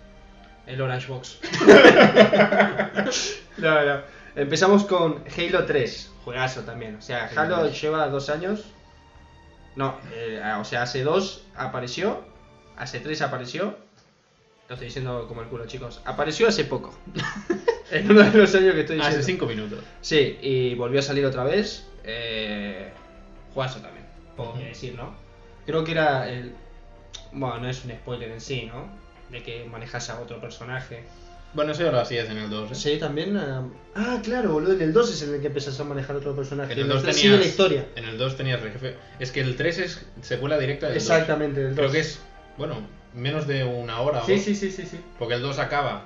El 0.66 0.80
Orange 0.80 1.08
Box. 1.08 1.38
no, 3.58 3.84
no. 3.84 4.00
Empezamos 4.36 4.84
con 4.84 5.22
Halo 5.36 5.64
3. 5.66 6.12
Juegazo 6.24 6.62
también. 6.62 6.96
O 6.96 7.02
sea, 7.02 7.26
Halo 7.34 7.56
Halo 7.56 7.68
3. 7.68 7.80
lleva 7.82 8.06
dos 8.08 8.28
años. 8.30 8.64
No, 9.76 9.96
eh, 10.12 10.40
o 10.58 10.64
sea, 10.64 10.82
hace 10.82 11.02
dos 11.02 11.44
apareció. 11.56 12.24
Hace 12.76 13.00
tres 13.00 13.22
apareció. 13.22 13.76
Lo 14.68 14.74
estoy 14.74 14.86
diciendo 14.86 15.26
como 15.28 15.40
el 15.42 15.48
culo, 15.48 15.66
chicos. 15.66 16.00
Apareció 16.04 16.46
hace 16.48 16.64
poco. 16.64 16.94
en 17.90 18.10
uno 18.10 18.22
de 18.22 18.38
los 18.38 18.54
años 18.54 18.74
que 18.74 18.80
estoy 18.80 18.96
diciendo. 18.96 19.18
Hace 19.20 19.22
5 19.22 19.46
minutos. 19.46 19.78
Sí, 20.00 20.38
y 20.42 20.74
volvió 20.74 21.00
a 21.00 21.02
salir 21.02 21.24
otra 21.26 21.42
vez. 21.44 21.86
Eh, 22.10 22.88
juegazo 23.52 23.80
también, 23.80 24.06
puedo 24.34 24.50
Ujú. 24.52 24.60
decir, 24.60 24.94
¿no? 24.94 25.14
Creo 25.66 25.84
que 25.84 25.92
era 25.92 26.26
el. 26.28 26.54
Bueno, 27.32 27.58
no 27.60 27.68
es 27.68 27.84
un 27.84 27.90
spoiler 27.90 28.30
en 28.30 28.40
sí, 28.40 28.64
¿no? 28.72 28.88
De 29.30 29.42
que 29.42 29.64
manejas 29.66 30.08
a 30.08 30.18
otro 30.18 30.40
personaje. 30.40 31.04
Bueno, 31.52 31.72
eso 31.72 31.82
ya 31.82 31.90
lo 31.90 32.00
hacías 32.00 32.28
en 32.30 32.38
el 32.38 32.48
2. 32.48 32.70
¿eh? 32.70 32.74
Sí, 32.74 32.98
también. 32.98 33.36
eh, 33.36 33.60
Ah, 33.94 34.20
claro, 34.22 34.52
boludo. 34.52 34.72
En 34.72 34.80
el 34.82 34.92
2 34.94 35.12
es 35.12 35.22
en 35.22 35.34
el 35.34 35.40
que 35.42 35.48
empezás 35.48 35.78
a 35.80 35.84
manejar 35.84 36.16
otro 36.16 36.34
personaje. 36.34 36.72
En 36.72 36.78
el 36.78 36.88
2 36.88 37.02
3 37.02 37.16
tenías, 37.16 37.38
la 37.40 37.44
historia. 37.46 37.86
En 37.96 38.04
el 38.06 38.16
2 38.16 38.36
tenías 38.36 38.60
jefe. 38.62 38.96
Es 39.18 39.30
que 39.30 39.40
el 39.40 39.56
3 39.56 39.78
es 39.78 40.06
secuela 40.22 40.58
directa 40.58 40.86
del 40.88 40.94
2. 40.94 41.02
Exactamente, 41.02 41.60
del 41.60 41.74
2. 41.74 41.76
Creo 41.78 41.90
que 41.92 42.00
es, 42.00 42.20
bueno, 42.56 42.76
menos 43.12 43.46
de 43.46 43.64
una 43.64 44.00
hora 44.00 44.22
o 44.22 44.26
Sí, 44.26 44.34
dos, 44.36 44.42
sí, 44.44 44.54
sí, 44.54 44.70
sí, 44.70 44.86
sí. 44.86 45.00
Porque 45.18 45.34
el 45.34 45.42
2 45.42 45.58
acaba, 45.58 46.04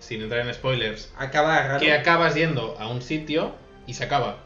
sin 0.00 0.20
entrar 0.22 0.44
en 0.46 0.52
spoilers, 0.52 1.12
Acaba 1.16 1.62
raro. 1.62 1.78
que 1.80 1.92
acabas 1.92 2.34
yendo 2.34 2.76
a 2.78 2.88
un 2.88 3.02
sitio 3.02 3.52
y 3.86 3.94
se 3.94 4.02
acaba. 4.04 4.38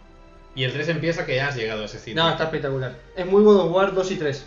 Y 0.59 0.65
el 0.65 0.73
3 0.73 0.89
empieza 0.89 1.25
que 1.25 1.37
ya 1.37 1.47
has 1.47 1.55
llegado 1.55 1.83
a 1.83 1.85
ese 1.85 2.01
sitio. 2.01 2.21
No, 2.21 2.29
está 2.29 2.45
espectacular. 2.45 2.97
Es 3.15 3.25
muy 3.25 3.45
God 3.45 3.61
of 3.61 3.73
War 3.73 3.95
2 3.95 4.11
y 4.11 4.17
3. 4.17 4.45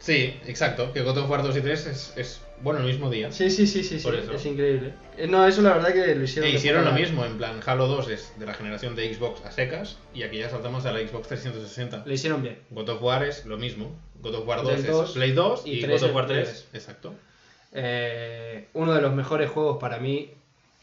Sí, 0.00 0.40
exacto. 0.44 0.92
Que 0.92 1.02
God 1.02 1.18
of 1.18 1.30
War 1.30 1.44
2 1.44 1.56
y 1.58 1.60
3 1.60 1.86
es, 1.86 2.12
es 2.16 2.40
bueno, 2.62 2.80
el 2.80 2.86
mismo 2.86 3.08
día. 3.10 3.30
Sí, 3.30 3.48
sí, 3.48 3.64
sí, 3.68 3.84
sí, 3.84 4.00
sí, 4.00 4.04
Por 4.04 4.16
eso. 4.16 4.32
es 4.32 4.44
increíble. 4.44 4.92
Eh, 5.16 5.28
no, 5.28 5.46
eso 5.46 5.62
la 5.62 5.74
verdad 5.74 5.92
que 5.92 6.16
lo 6.16 6.24
hicieron. 6.24 6.50
E 6.50 6.54
hicieron 6.54 6.84
lo 6.84 6.90
mismo, 6.90 7.24
en 7.24 7.38
plan, 7.38 7.60
Halo 7.64 7.86
2 7.86 8.08
es 8.08 8.32
de 8.40 8.44
la 8.44 8.54
generación 8.54 8.96
de 8.96 9.14
Xbox 9.14 9.44
a 9.44 9.52
secas 9.52 9.98
y 10.12 10.24
aquí 10.24 10.38
ya 10.38 10.50
saltamos 10.50 10.84
a 10.84 10.90
la 10.90 10.98
Xbox 10.98 11.28
360. 11.28 12.02
Lo 12.04 12.12
hicieron 12.12 12.42
bien. 12.42 12.58
God 12.70 12.88
of 12.88 13.02
War 13.02 13.22
es 13.22 13.46
lo 13.46 13.56
mismo. 13.56 13.94
God 14.22 14.34
of 14.34 14.48
War 14.48 14.62
Play 14.62 14.74
2 14.74 14.84
es 14.84 14.86
2 14.90 15.12
Play 15.12 15.30
2 15.30 15.62
y 15.64 15.70
y, 15.74 15.80
3 15.82 16.00
God 16.00 16.08
of 16.08 16.16
War 16.16 16.24
es 16.24 16.48
3. 16.48 16.66
3. 16.72 16.82
Exacto. 16.82 17.14
Eh, 17.70 18.66
uno 18.72 18.94
de 18.94 19.00
los 19.00 19.14
mejores 19.14 19.48
juegos 19.48 19.78
para 19.78 19.98
mí 19.98 20.32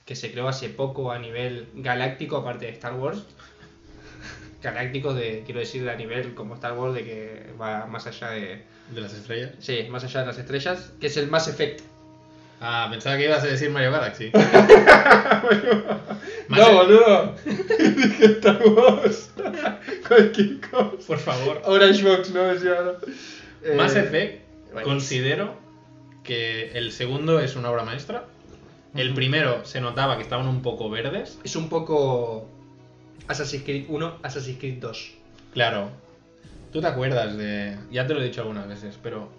que 0.05 0.15
se 0.15 0.31
creó 0.31 0.47
hace 0.47 0.69
poco 0.69 1.11
a 1.11 1.19
nivel 1.19 1.67
galáctico, 1.75 2.37
aparte 2.37 2.65
de 2.65 2.71
Star 2.71 2.93
Wars. 2.93 3.23
Galáctico, 4.63 5.13
de, 5.13 5.43
quiero 5.45 5.59
decir, 5.59 5.87
a 5.89 5.95
nivel 5.95 6.33
como 6.33 6.55
Star 6.55 6.73
Wars, 6.73 6.95
de 6.95 7.03
que 7.03 7.53
va 7.59 7.85
más 7.85 8.07
allá 8.07 8.31
de. 8.31 8.63
De 8.93 9.01
las 9.01 9.13
estrellas. 9.13 9.51
Sí, 9.59 9.87
más 9.89 10.03
allá 10.03 10.21
de 10.21 10.25
las 10.27 10.37
estrellas, 10.37 10.91
que 10.99 11.07
es 11.07 11.17
el 11.17 11.27
Mass 11.27 11.47
Effect. 11.47 11.81
Ah, 12.61 12.87
pensaba 12.89 13.17
que 13.17 13.25
ibas 13.25 13.43
a 13.43 13.47
decir 13.47 13.69
Mario 13.69 13.91
Galaxy. 13.91 14.31
No, 16.49 16.71
boludo. 16.71 17.35
Dije 17.45 18.25
Star 18.25 18.61
Wars. 18.67 19.31
Cualquier 20.07 20.59
cosa. 20.69 21.07
Por 21.07 21.17
favor. 21.17 21.61
Orange 21.65 22.03
Box, 22.03 22.31
no 22.31 22.43
decía 22.43 22.77
ahora. 22.77 22.97
Eh, 23.63 23.75
Mass 23.75 23.95
Effect, 23.95 24.43
considero 24.83 25.55
que 26.23 26.71
el 26.73 26.91
segundo 26.91 27.39
es 27.39 27.55
una 27.55 27.71
obra 27.71 27.83
maestra. 27.83 28.25
El 28.95 29.13
primero 29.13 29.65
se 29.65 29.81
notaba 29.81 30.17
que 30.17 30.23
estaban 30.23 30.47
un 30.47 30.61
poco 30.61 30.89
verdes. 30.89 31.39
Es 31.43 31.55
un 31.55 31.69
poco. 31.69 32.47
Assassin's 33.27 33.63
Creed 33.63 33.85
1, 33.87 34.19
Assassin's 34.23 34.57
Creed 34.59 34.77
2. 34.79 35.11
Claro. 35.53 35.91
¿Tú 36.71 36.81
te 36.81 36.87
acuerdas 36.87 37.37
de.? 37.37 37.77
Ya 37.91 38.07
te 38.07 38.13
lo 38.13 38.21
he 38.21 38.25
dicho 38.25 38.41
algunas 38.41 38.67
veces, 38.67 38.97
pero. 39.01 39.29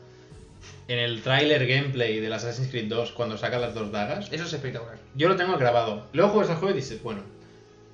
En 0.88 0.98
el 0.98 1.22
tráiler 1.22 1.66
gameplay 1.66 2.20
del 2.20 2.32
Assassin's 2.32 2.68
Creed 2.70 2.88
2, 2.88 3.12
cuando 3.12 3.36
saca 3.36 3.58
las 3.58 3.74
dos 3.74 3.90
dagas, 3.92 4.30
Eso 4.32 4.44
es 4.44 4.52
espectacular. 4.52 4.96
yo 5.14 5.28
lo 5.28 5.36
tengo 5.36 5.56
grabado. 5.58 6.06
Luego 6.12 6.30
juegas 6.32 6.50
el 6.50 6.56
juego 6.56 6.74
y 6.74 6.76
dices, 6.80 7.02
bueno. 7.02 7.22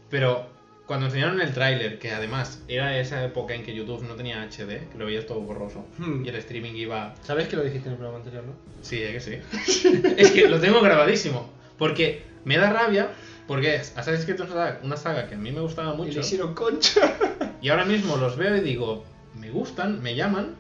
Pero 0.08 0.46
cuando 0.86 1.06
enseñaron 1.06 1.40
el 1.40 1.52
tráiler, 1.52 1.98
que 2.00 2.10
además 2.12 2.62
era 2.68 2.98
esa 2.98 3.24
época 3.24 3.54
en 3.54 3.62
que 3.64 3.74
YouTube 3.74 4.02
no 4.02 4.14
tenía 4.14 4.42
HD, 4.42 4.88
que 4.90 4.98
lo 4.98 5.06
veías 5.06 5.24
todo 5.26 5.40
borroso, 5.40 5.84
Hmm. 5.98 6.24
y 6.24 6.28
el 6.28 6.34
streaming 6.36 6.72
iba 6.74 7.14
¿Sabes 7.22 7.46
que 7.48 7.56
lo 7.56 7.62
dijiste 7.62 7.86
en 7.88 7.92
el 7.92 7.98
programa 7.98 8.18
anterior, 8.18 8.44
no? 8.44 8.52
Sí, 8.82 9.00
es 9.02 9.12
que 9.12 9.20
sí. 9.20 9.92
es 10.16 10.30
que 10.32 10.48
lo 10.48 10.58
tengo 10.60 10.80
grabadísimo. 10.80 11.48
Porque 11.78 12.22
me 12.44 12.56
da 12.58 12.72
rabia, 12.72 13.08
porque 13.50 13.78
Assassin's 13.78 14.24
Creed 14.26 14.40
es 14.42 14.84
una 14.84 14.96
saga, 14.96 15.26
que 15.28 15.34
a 15.34 15.38
mí 15.38 15.50
me 15.50 15.60
gustaba 15.60 15.92
Y 15.94 15.96
mucho. 15.96 16.12
le 16.12 16.20
hicieron 16.20 16.54
concha. 16.54 17.00
Y 17.60 17.68
ahora 17.68 17.84
mismo 17.84 18.16
los 18.16 18.36
veo 18.36 18.56
y 18.56 18.60
digo, 18.60 19.04
me 19.34 19.50
gustan, 19.50 20.00
me 20.00 20.14
llaman, 20.14 20.54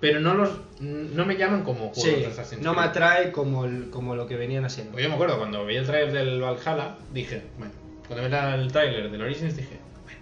pero 0.00 0.18
no 0.18 0.34
los 0.34 0.50
no 0.80 1.24
me 1.24 1.36
llaman 1.36 1.62
como 1.62 1.90
juegos 1.90 2.02
Sí, 2.02 2.10
de 2.16 2.26
Assassin's 2.26 2.62
no 2.62 2.74
me 2.74 2.82
atrae 2.82 3.30
como, 3.30 3.64
el- 3.64 3.90
como 3.90 4.16
lo 4.16 4.26
que 4.26 4.34
venían 4.36 4.64
haciendo. 4.64 4.90
Pues 4.90 5.04
yo 5.04 5.08
me 5.08 5.14
acuerdo 5.14 5.38
cuando 5.38 5.64
vi 5.64 5.76
el 5.76 5.86
trailer 5.86 6.12
del 6.12 6.40
Valhalla, 6.42 6.96
dije, 7.14 7.44
bueno, 7.58 7.72
cuando 8.08 8.28
vi 8.28 8.34
el 8.64 8.72
trailer 8.72 9.08
del 9.08 9.22
Origins 9.22 9.56
dije, 9.56 9.78
bueno, 10.02 10.18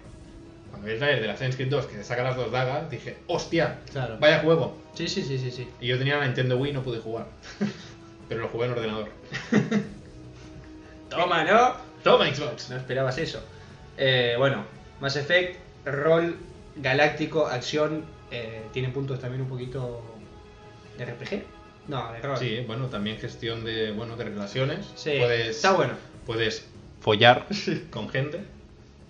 cuando 0.69 0.85
vi 0.85 0.93
el 0.93 0.99
trailer 0.99 1.21
del 1.23 1.31
Assassin's 1.31 1.55
Creed 1.55 1.69
2 1.71 1.87
que 1.87 2.03
saca 2.03 2.21
las 2.21 2.35
dos 2.37 2.51
dagas, 2.51 2.87
dije, 2.91 3.17
hostia, 3.25 3.79
Claro. 3.91 4.17
vaya 4.19 4.41
juego. 4.41 4.77
Sí, 4.93 5.07
sí, 5.07 5.23
sí, 5.23 5.39
sí, 5.39 5.49
sí. 5.49 5.67
Y 5.81 5.87
yo 5.87 5.97
tenía 5.97 6.17
la 6.17 6.25
Nintendo 6.25 6.55
Wii 6.57 6.69
y 6.69 6.73
no 6.75 6.83
pude 6.83 6.99
jugar. 6.99 7.25
pero 8.29 8.41
lo 8.41 8.47
jugué 8.49 8.65
en 8.67 8.71
ordenador. 8.73 9.09
Toma, 11.09 11.43
¿no? 11.43 11.84
Toma 12.05 12.31
Xbox. 12.31 12.69
No 12.69 12.77
esperabas 12.77 13.17
eso. 13.17 13.43
Eh, 13.97 14.35
bueno, 14.37 14.63
Mass 15.01 15.15
Effect, 15.15 15.57
rol 15.85 16.37
galáctico, 16.75 17.47
acción, 17.47 18.05
eh, 18.29 18.61
tiene 18.71 18.89
puntos 18.89 19.19
también 19.19 19.41
un 19.41 19.49
poquito 19.49 20.03
de 20.99 21.05
RPG. 21.05 21.43
No, 21.87 22.13
de 22.13 22.19
rol. 22.19 22.37
Sí, 22.37 22.63
bueno, 22.67 22.85
también 22.89 23.17
gestión 23.17 23.65
de, 23.65 23.91
bueno, 23.91 24.15
de 24.17 24.23
relaciones. 24.23 24.85
Sí, 24.93 25.15
Puedes, 25.17 25.55
está 25.55 25.71
bueno. 25.71 25.93
Puedes 26.27 26.67
follar 27.01 27.47
con 27.89 28.07
gente 28.09 28.41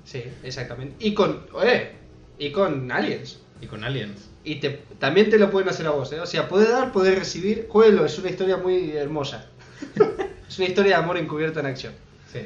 Sí, 0.05 0.23
exactamente. 0.43 0.95
Y 1.05 1.13
con, 1.13 1.47
eh, 1.65 1.91
y 2.39 2.53
con 2.53 2.89
aliens. 2.93 3.41
y 3.59 3.65
con 3.65 3.83
aliens. 3.83 4.29
Y 4.45 4.61
te, 4.61 4.69
también 4.99 5.29
te 5.29 5.37
lo 5.37 5.51
pueden 5.51 5.67
hacer 5.67 5.85
a 5.87 5.89
vos, 5.89 6.13
¿eh? 6.13 6.21
O 6.21 6.25
sea, 6.25 6.47
puede 6.47 6.71
dar, 6.71 6.93
puede 6.93 7.13
recibir. 7.13 7.67
Jueguelo, 7.67 8.05
es 8.05 8.17
una 8.19 8.29
historia 8.29 8.55
muy 8.55 8.91
hermosa. 8.91 9.49
es 10.47 10.57
una 10.59 10.67
historia 10.69 10.97
de 10.97 11.03
amor 11.03 11.17
encubierta 11.17 11.59
en 11.59 11.65
acción. 11.65 11.93
Sí. 12.31 12.39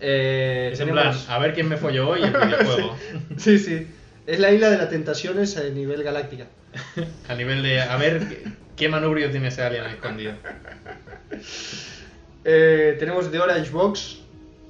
Eh, 0.00 0.70
Es 0.72 0.80
en 0.80 0.88
tenemos- 0.88 1.24
plan, 1.24 1.36
a 1.36 1.38
ver 1.38 1.54
quién 1.54 1.68
me 1.68 1.76
folló 1.76 2.08
hoy 2.10 2.22
el 2.22 2.30
videojuego. 2.46 2.96
Sí, 3.36 3.58
sí. 3.58 3.86
Es 4.26 4.40
la 4.40 4.50
isla 4.52 4.70
de 4.70 4.78
las 4.78 4.90
tentaciones 4.90 5.56
a 5.56 5.64
nivel 5.64 6.02
galáctica. 6.02 6.46
a 7.28 7.34
nivel 7.34 7.62
de, 7.62 7.80
a 7.80 7.96
ver 7.96 8.28
qué, 8.28 8.44
qué 8.76 8.88
manubrio 8.88 9.30
tiene 9.30 9.48
ese 9.48 9.62
alien 9.62 9.84
escondido. 9.86 10.32
Eh, 12.44 12.96
tenemos 12.98 13.30
The 13.30 13.38
Orange 13.40 13.70
Box, 13.70 14.18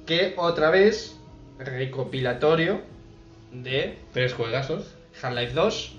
que 0.05 0.33
otra 0.37 0.69
vez, 0.71 1.15
recopilatorio 1.59 2.81
de 3.51 3.97
Tres 4.13 4.33
juegazos. 4.33 4.93
Half-Life 5.21 5.53
2, 5.53 5.95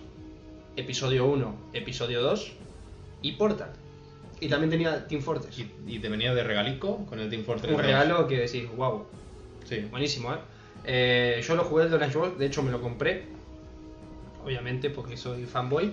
episodio 0.77 1.27
1, 1.27 1.57
episodio 1.73 2.23
2 2.23 2.53
y 3.23 3.33
Portal. 3.33 3.71
Y 4.41 4.49
también 4.49 4.71
tenía 4.71 5.07
Team 5.07 5.21
Fortress. 5.23 5.59
Y, 5.59 5.71
y 5.87 5.99
te 5.99 6.09
venía 6.09 6.35
de 6.35 6.45
regalico 6.45 7.05
con 7.07 7.19
el 7.19 7.29
Team 7.29 7.45
Fortress. 7.45 7.71
Un 7.71 7.77
2. 7.79 7.87
regalo 7.87 8.27
que 8.29 8.39
decís, 8.39 8.65
wow, 8.77 9.05
Sí. 9.65 9.81
buenísimo, 9.91 10.33
¿eh? 10.33 10.39
Eh, 10.85 11.43
Yo 11.47 11.57
lo 11.57 11.65
jugué 11.65 11.85
el 11.87 11.93
Orange 11.95 12.17
Box, 12.17 12.39
de 12.39 12.47
hecho 12.47 12.63
me 12.63 12.71
lo 12.71 12.81
compré, 12.81 13.25
obviamente 14.45 14.91
porque 14.91 15.17
soy 15.17 15.45
fanboy, 15.45 15.93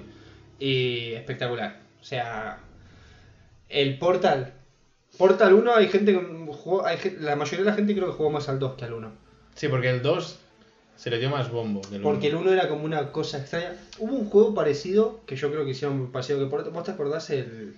y 0.59 1.13
espectacular. 1.13 1.79
O 2.01 2.03
sea, 2.03 2.59
el 3.69 3.97
Portal. 3.97 4.53
Portal 5.17 5.53
1 5.53 5.75
hay 5.75 5.87
gente 5.87 6.11
que 6.13 6.19
jugó, 6.53 6.85
hay 6.85 6.97
la 7.19 7.35
mayoría 7.35 7.65
de 7.65 7.69
la 7.71 7.75
gente 7.75 7.93
creo 7.95 8.07
que 8.07 8.13
jugó 8.13 8.29
más 8.29 8.47
al 8.47 8.59
2 8.59 8.75
que 8.75 8.85
al 8.85 8.93
1. 8.93 9.11
Sí, 9.55 9.67
porque 9.69 9.89
el 9.89 10.01
2 10.01 10.39
se 10.97 11.09
le 11.09 11.17
dio 11.19 11.29
más 11.29 11.49
bombo. 11.51 11.81
que 11.81 11.95
el 11.95 12.01
Porque 12.01 12.27
el 12.27 12.35
uno. 12.35 12.51
1 12.51 12.53
era 12.53 12.69
como 12.69 12.85
una 12.85 13.11
cosa 13.11 13.39
extraña. 13.39 13.73
Hubo 13.99 14.13
un 14.13 14.29
juego 14.29 14.53
parecido, 14.53 15.21
que 15.25 15.35
yo 15.35 15.49
creo 15.51 15.65
que 15.65 15.71
hicieron 15.71 16.11
parecido 16.11 16.39
que 16.39 16.45
Portal. 16.45 16.71
¿Vos 16.71 16.83
te 16.83 16.91
acordás 16.91 17.29
el...? 17.31 17.75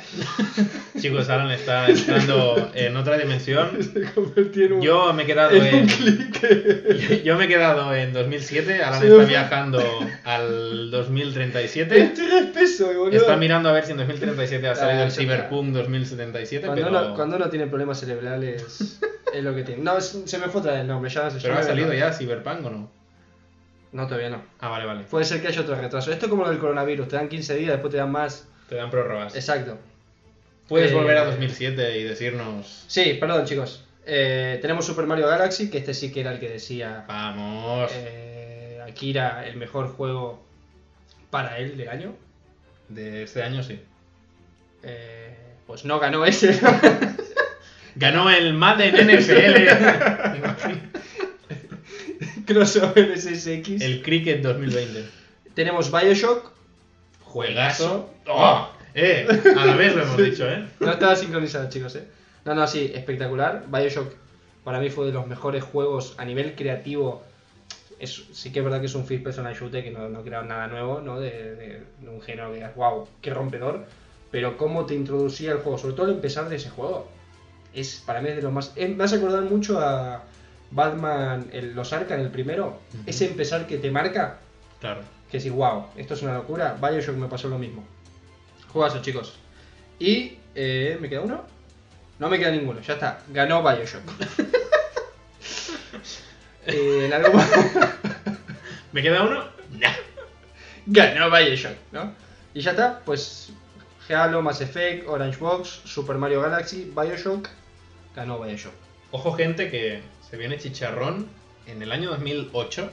Chicos, 1.00 1.28
Alan 1.28 1.50
está 1.50 1.88
entrando 1.88 2.70
en 2.74 2.96
otra 2.96 3.16
dimensión. 3.18 3.70
Un... 4.16 4.80
Yo 4.80 5.12
me 5.12 5.22
he 5.22 5.26
quedado 5.26 5.52
en. 5.52 5.88
Yo 7.24 7.36
me 7.36 7.44
he 7.44 7.48
quedado 7.48 7.94
en 7.94 8.12
2007, 8.12 8.82
Alan 8.82 9.02
está 9.02 9.24
viajando 9.24 9.82
al 10.24 10.90
2037. 10.90 12.00
Estoy 12.00 12.26
re 12.26 12.38
espeso, 12.40 12.86
boludo. 12.86 13.16
Está 13.16 13.36
mirando 13.36 13.68
a 13.68 13.72
ver 13.72 13.84
si 13.84 13.92
en 13.92 13.98
2037 13.98 14.68
ha 14.68 14.74
salido 14.74 15.02
Ah, 15.02 15.06
el. 15.06 15.12
Cyberpunk 15.12 15.72
2077, 15.74 16.66
Cuando, 16.66 16.86
pero, 16.86 16.98
uno, 17.06 17.14
cuando 17.14 17.36
uno 17.36 17.48
tiene 17.50 17.66
problemas 17.66 18.00
cerebrales, 18.00 19.00
es 19.32 19.44
lo 19.44 19.54
que 19.54 19.62
tiene. 19.62 19.82
No, 19.82 20.00
se 20.00 20.38
me 20.38 20.48
fue 20.48 20.60
otra 20.60 20.72
vez 20.72 20.80
el 20.82 20.86
nombre, 20.88 21.10
ya 21.10 21.28
pero 21.42 21.54
ha 21.58 21.62
salido 21.62 21.92
ya 21.94 22.12
Cyberpunk 22.12 22.64
o 22.66 22.70
no? 22.70 22.90
No, 23.92 24.06
todavía 24.06 24.30
no. 24.30 24.42
Ah, 24.60 24.68
vale, 24.68 24.86
vale. 24.86 25.04
Puede 25.10 25.24
ser 25.24 25.40
que 25.42 25.48
haya 25.48 25.62
otro 25.62 25.74
retraso. 25.74 26.12
Esto 26.12 26.26
es 26.26 26.30
como 26.30 26.44
lo 26.44 26.50
del 26.50 26.58
coronavirus, 26.60 27.08
te 27.08 27.16
dan 27.16 27.28
15 27.28 27.56
días, 27.56 27.72
después 27.72 27.90
te 27.90 27.96
dan 27.98 28.12
más. 28.12 28.46
Te 28.68 28.76
dan 28.76 28.88
prórrogas. 28.88 29.34
Exacto. 29.34 29.78
Puedes 30.70 30.92
Eh, 30.92 30.94
volver 30.94 31.18
a 31.18 31.24
2007 31.26 31.98
y 31.98 32.04
decirnos, 32.04 32.84
Sí, 32.86 33.18
perdón 33.20 33.44
chicos. 33.44 33.84
Eh, 34.06 34.58
tenemos 34.62 34.86
Super 34.86 35.04
Mario 35.06 35.26
Galaxy, 35.26 35.68
que 35.68 35.76
este 35.78 35.92
sí 35.92 36.10
que 36.10 36.20
era 36.20 36.32
el 36.32 36.40
que 36.40 36.48
decía 36.48 37.04
vamos, 37.06 37.90
eh, 37.94 38.80
Akira 38.88 39.46
el 39.46 39.56
mejor 39.56 39.88
juego 39.88 40.42
para 41.30 41.58
él 41.58 41.76
del 41.76 41.88
año. 41.90 42.14
de 42.88 43.24
este 43.24 43.42
año 43.42 43.62
sí. 43.62 43.78
Eh, 44.82 45.36
pues 45.66 45.84
no 45.84 45.98
ganó 46.00 46.24
ese. 46.24 46.58
Ganó 47.96 48.30
el 48.30 48.54
Madden 48.54 48.94
NFL, 49.08 49.66
Crossover 52.46 53.18
SSX. 53.18 53.80
el 53.82 54.02
Cricket 54.02 54.42
2020. 54.42 55.04
Tenemos 55.54 55.90
Bioshock. 55.90 56.52
Juegazo. 57.22 58.12
¡Oh! 58.26 58.70
Eh, 58.94 59.26
a 59.56 59.66
la 59.66 59.76
vez 59.76 59.94
lo 59.94 60.02
hemos 60.02 60.16
dicho, 60.22 60.48
¿eh? 60.48 60.66
No 60.80 60.90
estaba 60.92 61.14
sincronizado, 61.16 61.68
chicos, 61.68 61.94
eh. 61.96 62.04
No, 62.44 62.54
no, 62.54 62.66
sí, 62.66 62.90
espectacular. 62.94 63.64
Bioshock 63.68 64.12
para 64.64 64.80
mí 64.80 64.90
fue 64.90 65.06
de 65.06 65.12
los 65.12 65.26
mejores 65.26 65.62
juegos 65.64 66.14
a 66.18 66.24
nivel 66.24 66.54
creativo. 66.54 67.22
Es, 67.98 68.22
sí 68.32 68.50
que 68.50 68.60
es 68.60 68.64
verdad 68.64 68.80
que 68.80 68.86
es 68.86 68.94
un 68.94 69.04
first 69.06 69.22
person 69.24 69.46
shooter 69.52 69.84
que 69.84 69.90
no, 69.90 70.08
no 70.08 70.22
crearon 70.22 70.48
nada 70.48 70.66
nuevo, 70.68 71.00
¿no? 71.00 71.20
De, 71.20 71.30
de- 71.54 71.82
de 72.00 72.08
un 72.08 72.20
género 72.22 72.48
que 72.48 72.56
digas, 72.56 72.74
wow, 72.74 73.06
qué 73.20 73.30
rompedor. 73.32 73.84
Pero 74.30 74.56
cómo 74.56 74.86
te 74.86 74.94
introducía 74.94 75.52
el 75.52 75.58
juego, 75.58 75.76
sobre 75.76 75.94
todo 75.94 76.06
el 76.06 76.12
empezar 76.14 76.48
de 76.48 76.56
ese 76.56 76.70
juego. 76.70 77.08
Es 77.74 78.02
para 78.06 78.20
mí 78.22 78.28
es 78.30 78.36
de 78.36 78.42
lo 78.42 78.50
más. 78.50 78.72
eh, 78.76 78.88
me 78.88 79.04
hace 79.04 79.16
acordar 79.16 79.42
mucho 79.42 79.78
a 79.80 80.22
Batman, 80.70 81.48
el, 81.52 81.74
los 81.74 81.92
Arkham, 81.92 82.20
el 82.20 82.30
primero. 82.30 82.78
Ese 83.06 83.26
empezar 83.26 83.66
que 83.66 83.76
te 83.78 83.90
marca, 83.90 84.38
Claro. 84.80 85.02
que 85.30 85.38
decís, 85.38 85.52
wow, 85.52 85.86
esto 85.96 86.14
es 86.14 86.22
una 86.22 86.34
locura. 86.34 86.76
Bioshock 86.80 87.16
me 87.16 87.26
pasó 87.28 87.48
lo 87.48 87.58
mismo. 87.58 87.84
Juegazo, 88.72 89.02
chicos. 89.02 89.34
Y. 89.98 90.38
Eh, 90.54 90.98
¿Me 91.00 91.08
queda 91.08 91.20
uno? 91.20 91.44
No 92.18 92.28
me 92.28 92.38
queda 92.38 92.50
ninguno, 92.50 92.80
ya 92.80 92.94
está. 92.94 93.22
Ganó 93.28 93.62
Bioshock. 93.62 94.02
eh, 96.66 97.06
¿en 97.06 97.12
algo 97.12 97.32
más? 97.32 97.50
¿Me 98.92 99.02
queda 99.02 99.22
uno? 99.22 99.44
Ganó 100.86 101.30
Bioshock, 101.30 101.76
¿no? 101.92 102.12
Y 102.52 102.60
ya 102.60 102.72
está, 102.72 103.00
pues 103.04 103.52
Halo, 104.08 104.42
Mass 104.42 104.60
Effect, 104.60 105.06
Orange 105.06 105.38
Box, 105.38 105.82
Super 105.84 106.16
Mario 106.16 106.42
Galaxy, 106.42 106.92
Bioshock, 106.94 107.48
ganó 108.14 108.40
Bioshock. 108.40 108.74
Ojo 109.12 109.32
gente 109.32 109.70
que 109.70 110.02
se 110.28 110.36
viene 110.36 110.58
chicharrón 110.58 111.28
en 111.66 111.80
el 111.80 111.92
año 111.92 112.10
2008, 112.10 112.90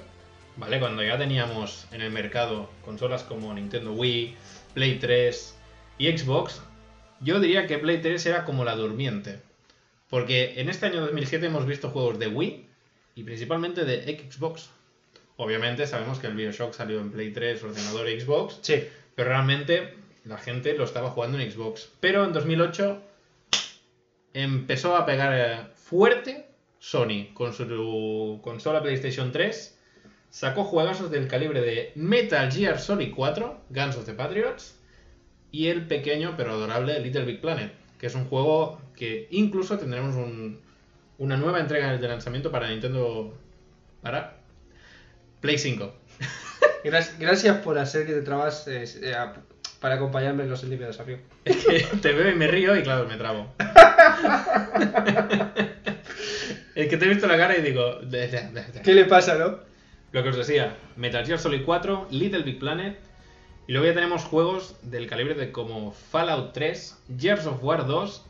¿vale? 0.58 0.80
Cuando 0.80 1.04
ya 1.04 1.18
teníamos 1.18 1.88
en 1.92 2.02
el 2.02 2.12
mercado 2.12 2.70
consolas 2.86 3.24
como 3.24 3.54
Nintendo 3.54 3.94
Wii, 3.94 4.36
Play 4.76 5.00
3 5.00 5.57
y 5.98 6.16
Xbox, 6.18 6.62
yo 7.22 7.40
diría 7.40 7.68
que 7.68 7.78
Play 7.78 8.02
3 8.02 8.26
era 8.26 8.46
como 8.46 8.64
la 8.64 8.76
durmiente. 8.76 9.40
Porque 10.10 10.54
en 10.58 10.70
este 10.70 10.86
año 10.86 11.02
2007 11.02 11.46
hemos 11.48 11.66
visto 11.66 11.90
juegos 11.90 12.20
de 12.20 12.28
Wii 12.28 12.66
y 13.16 13.24
principalmente 13.24 13.84
de 13.84 14.30
Xbox. 14.30 14.70
Obviamente 15.36 15.86
sabemos 15.86 16.20
que 16.20 16.28
el 16.28 16.36
Bioshock 16.36 16.74
salió 16.74 17.00
en 17.00 17.12
Play 17.12 17.32
3, 17.32 17.64
ordenador 17.64 18.08
Xbox, 18.08 18.60
Sí, 18.62 18.88
pero 19.16 19.30
realmente 19.30 19.96
la 20.26 20.38
gente 20.38 20.74
lo 20.74 20.84
estaba 20.84 21.10
jugando 21.10 21.40
en 21.40 21.52
Xbox. 21.52 21.90
Pero 22.00 22.24
en 22.24 22.34
2008 22.34 23.02
empezó 24.34 24.96
a 24.96 25.06
pegar 25.06 25.34
eh, 25.34 25.68
fuerte 25.76 26.48
Sony 26.80 27.34
con 27.34 27.54
su 27.54 28.40
consola 28.44 28.82
PlayStation 28.82 29.32
3. 29.32 29.78
Sacó 30.30 30.64
juegazos 30.64 31.10
del 31.10 31.28
calibre 31.28 31.62
de 31.62 31.92
Metal 31.96 32.52
Gear 32.52 32.80
Solid 32.80 33.14
4, 33.16 33.62
Guns 33.70 33.96
of 33.96 34.06
the 34.06 34.14
Patriots, 34.14 34.77
y 35.52 35.68
el 35.68 35.86
pequeño 35.88 36.34
pero 36.38 36.52
adorable 36.52 37.00
Little 37.00 37.26
Big 37.26 37.42
Planet, 37.42 37.72
que 38.00 38.08
es 38.08 38.16
un 38.16 38.26
juego 38.26 38.82
que 38.96 39.28
incluso 39.32 39.78
tendremos 39.78 40.16
un- 40.16 40.60
una 41.18 41.36
nueva 41.38 41.60
entrega 41.60 41.96
de 41.98 42.08
lanzamiento 42.08 42.52
para 42.52 42.70
Nintendo. 42.70 43.34
para 44.02 44.38
Play 45.42 45.58
5. 45.58 45.94
Gra- 46.84 47.18
gracias 47.20 47.58
por 47.58 47.78
hacer 47.78 48.06
que 48.06 48.14
te 48.14 48.22
trabas 48.22 48.68
eh, 48.68 48.84
eh, 49.02 49.16
para 49.80 49.96
acompañarme 49.96 50.44
en 50.44 50.50
los 50.50 50.68
de 50.68 50.78
desafío. 50.78 51.18
Es 51.46 51.58
que 51.66 51.80
te 52.02 52.12
veo 52.14 52.32
y 52.32 52.36
me 52.36 52.48
río 52.48 52.76
y 52.76 52.84
claro, 52.84 53.08
me 53.08 53.18
trabo. 53.18 53.54
es 56.76 56.88
que 56.88 56.98
te 56.98 57.06
he 57.06 57.10
visto 57.10 57.28
la 57.28 57.38
cara 57.38 57.58
y 57.58 57.62
digo... 57.62 58.00
¿Qué 58.84 58.94
le 58.94 59.06
pasa, 59.06 59.36
no? 59.38 59.60
Lo 60.12 60.24
que 60.24 60.30
os 60.30 60.38
decía, 60.38 60.76
Metal 60.96 61.26
Gear 61.26 61.40
Solid 61.40 61.64
4, 61.66 62.08
Little 62.12 62.44
Big 62.44 62.60
Planet, 62.60 62.98
y 63.68 63.74
luego 63.74 63.88
ya 63.88 63.94
tenemos 63.94 64.24
juegos 64.24 64.76
del 64.82 65.08
calibre 65.08 65.34
de 65.36 65.52
como 65.52 65.92
Fallout 65.92 66.54
3, 66.54 66.98
Gears 67.20 67.46
of 67.46 67.64
War 67.64 67.86
2 67.86 68.26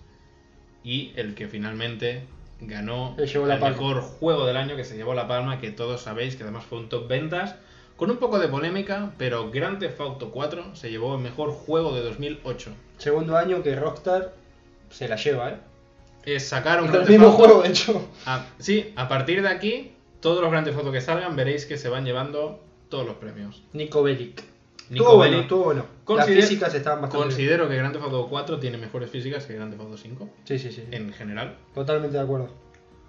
y 0.83 1.13
el 1.15 1.35
que 1.35 1.47
finalmente 1.47 2.23
ganó 2.59 3.15
el 3.17 3.59
mejor 3.71 4.01
juego 4.01 4.45
del 4.45 4.57
año 4.57 4.75
que 4.75 4.83
se 4.83 4.95
llevó 4.97 5.13
la 5.13 5.27
palma, 5.27 5.59
que 5.59 5.71
todos 5.71 6.01
sabéis 6.01 6.35
que 6.35 6.43
además 6.43 6.65
fue 6.65 6.79
un 6.79 6.89
top 6.89 7.07
ventas, 7.07 7.55
con 7.97 8.09
un 8.11 8.17
poco 8.17 8.39
de 8.39 8.47
polémica, 8.47 9.11
pero 9.17 9.49
Grand 9.51 9.79
Theft 9.79 9.99
Auto 10.01 10.31
4 10.31 10.75
se 10.75 10.89
llevó 10.89 11.15
el 11.15 11.21
mejor 11.21 11.51
juego 11.51 11.93
de 11.95 12.01
2008. 12.01 12.71
Segundo 12.97 13.37
año 13.37 13.61
que 13.63 13.75
Rockstar 13.75 14.33
se 14.89 15.07
la 15.07 15.15
lleva, 15.17 15.49
¿eh? 15.51 15.57
Es 16.25 16.47
sacar 16.49 16.81
un 16.81 16.87
Grand 16.87 17.01
el 17.01 17.07
Theft 17.07 17.11
mismo 17.11 17.27
Auto- 17.33 17.37
juego, 17.45 17.63
de 17.63 17.69
hecho. 17.69 18.07
a- 18.25 18.45
sí, 18.59 18.91
a 18.95 19.07
partir 19.07 19.41
de 19.41 19.49
aquí, 19.49 19.93
todos 20.19 20.41
los 20.41 20.49
grandes 20.51 20.73
fotos 20.75 20.91
que 20.91 21.01
salgan 21.01 21.35
veréis 21.35 21.65
que 21.65 21.77
se 21.77 21.89
van 21.89 22.05
llevando 22.05 22.59
todos 22.89 23.05
los 23.05 23.15
premios. 23.15 23.63
Nico 23.73 24.01
Bellic. 24.03 24.43
Nico 24.89 25.03
Estuvo 25.03 25.17
bueno, 25.17 25.37
estuvo 25.39 25.63
bueno. 25.65 25.81
Las 25.81 26.05
Consider- 26.05 26.41
físicas 26.43 26.73
estaban 26.73 27.01
bastante 27.01 27.17
bien. 27.25 27.35
Considero 27.35 27.69
que 27.69 27.75
Grand 27.75 27.93
Theft 27.93 28.05
Auto 28.05 28.27
4 28.29 28.59
tiene 28.59 28.77
mejores 28.77 29.09
físicas 29.09 29.45
que 29.45 29.53
Grand 29.55 29.71
Theft 29.71 29.81
Auto 29.83 29.97
5, 29.97 30.29
Sí, 30.45 30.57
sí, 30.59 30.71
sí. 30.71 30.83
en 30.91 31.11
general. 31.13 31.57
Totalmente 31.73 32.15
de 32.17 32.23
acuerdo. 32.23 32.49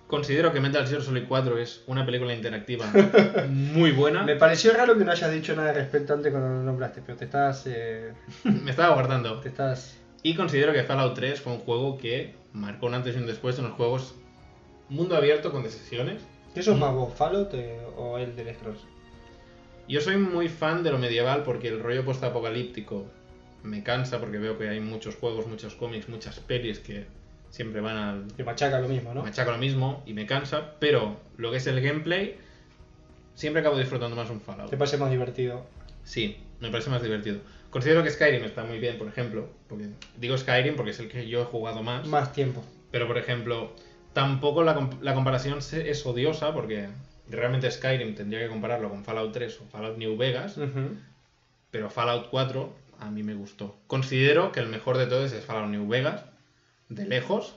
Considero 0.08 0.52
que 0.54 0.60
Metal 0.60 0.86
Gear 0.86 1.02
Solid 1.02 1.24
4 1.28 1.58
es 1.58 1.82
una 1.86 2.06
película 2.06 2.32
interactiva 2.34 2.86
muy 3.50 3.92
buena. 3.92 4.22
Me 4.22 4.36
pareció 4.36 4.72
raro 4.72 4.96
que 4.96 5.04
no 5.04 5.12
hayas 5.12 5.30
dicho 5.30 5.54
nada 5.54 5.72
respecto 5.72 6.14
antes 6.14 6.32
cuando 6.32 6.48
lo 6.48 6.62
nombraste, 6.62 7.02
pero 7.04 7.16
te 7.18 7.26
estás. 7.26 7.64
eh, 7.66 8.12
Me 8.44 8.70
estaba 8.70 8.94
guardando. 8.94 9.38
te 9.40 9.48
estás. 9.48 9.98
Y 10.22 10.34
considero 10.34 10.72
que 10.72 10.82
Fallout 10.82 11.14
3 11.14 11.40
fue 11.40 11.52
un 11.52 11.58
juego 11.60 11.98
que 11.98 12.34
marcó 12.54 12.86
un 12.86 12.94
antes 12.94 13.14
y 13.14 13.18
un 13.18 13.26
después 13.26 13.58
en 13.58 13.64
los 13.66 13.74
juegos 13.74 14.14
mundo 14.88 15.14
abierto 15.14 15.52
con 15.52 15.62
decisiones. 15.62 16.22
¿Qué 16.54 16.62
sos 16.62 16.78
más 16.78 16.92
vos, 16.94 17.12
Fallout 17.14 17.50
eh, 17.52 17.78
o 17.96 18.16
el 18.18 18.34
del 18.34 18.52
Scrolls? 18.54 18.80
Yo 19.88 20.00
soy 20.00 20.16
muy 20.16 20.48
fan 20.48 20.82
de 20.82 20.90
lo 20.90 20.98
medieval 20.98 21.42
porque 21.44 21.68
el 21.68 21.80
rollo 21.80 22.04
postapocalíptico 22.04 23.06
me 23.62 23.82
cansa 23.82 24.20
porque 24.20 24.38
veo 24.38 24.58
que 24.58 24.68
hay 24.68 24.80
muchos 24.80 25.16
juegos, 25.16 25.46
muchos 25.46 25.74
cómics, 25.74 26.08
muchas 26.08 26.38
pelis 26.40 26.78
que 26.78 27.06
siempre 27.50 27.80
van 27.80 27.96
al 27.96 28.28
Te 28.32 28.44
machaca 28.44 28.80
lo 28.80 28.88
mismo, 28.88 29.14
¿no? 29.14 29.22
machaco 29.22 29.50
lo 29.50 29.58
mismo 29.58 30.02
y 30.06 30.12
me 30.12 30.26
cansa, 30.26 30.74
pero 30.78 31.16
lo 31.36 31.50
que 31.50 31.56
es 31.56 31.66
el 31.66 31.80
gameplay 31.80 32.36
siempre 33.34 33.60
acabo 33.60 33.78
disfrutando 33.78 34.14
más 34.16 34.28
un 34.30 34.40
Fallout. 34.40 34.68
Te 34.70 34.76
parece 34.76 34.98
más 34.98 35.10
divertido. 35.10 35.64
Sí, 36.04 36.36
me 36.60 36.70
parece 36.70 36.90
más 36.90 37.02
divertido. 37.02 37.38
Considero 37.70 38.02
que 38.02 38.10
Skyrim 38.10 38.44
está 38.44 38.64
muy 38.64 38.78
bien, 38.78 38.98
por 38.98 39.08
ejemplo, 39.08 39.48
porque 39.68 39.86
digo 40.18 40.36
Skyrim 40.36 40.76
porque 40.76 40.90
es 40.92 41.00
el 41.00 41.08
que 41.08 41.26
yo 41.28 41.42
he 41.42 41.44
jugado 41.44 41.82
más, 41.82 42.06
Más 42.06 42.32
tiempo. 42.32 42.62
pero 42.90 43.06
por 43.06 43.16
ejemplo, 43.18 43.72
tampoco 44.12 44.62
la, 44.64 44.76
comp- 44.76 45.00
la 45.00 45.14
comparación 45.14 45.58
es 45.58 46.06
odiosa 46.06 46.52
porque 46.52 46.88
realmente 47.30 47.70
Skyrim 47.70 48.14
tendría 48.14 48.40
que 48.40 48.48
compararlo 48.48 48.88
con 48.90 49.04
Fallout 49.04 49.32
3 49.32 49.60
o 49.60 49.64
Fallout 49.66 49.98
New 49.98 50.16
Vegas, 50.16 50.56
pero 51.70 51.90
Fallout 51.90 52.28
4 52.30 52.72
a 53.00 53.10
mí 53.10 53.22
me 53.22 53.34
gustó. 53.34 53.76
Considero 53.86 54.52
que 54.52 54.60
el 54.60 54.68
mejor 54.68 54.98
de 54.98 55.06
todos 55.06 55.32
es 55.32 55.44
Fallout 55.44 55.70
New 55.70 55.86
Vegas, 55.88 56.24
de 56.88 57.06
lejos, 57.06 57.54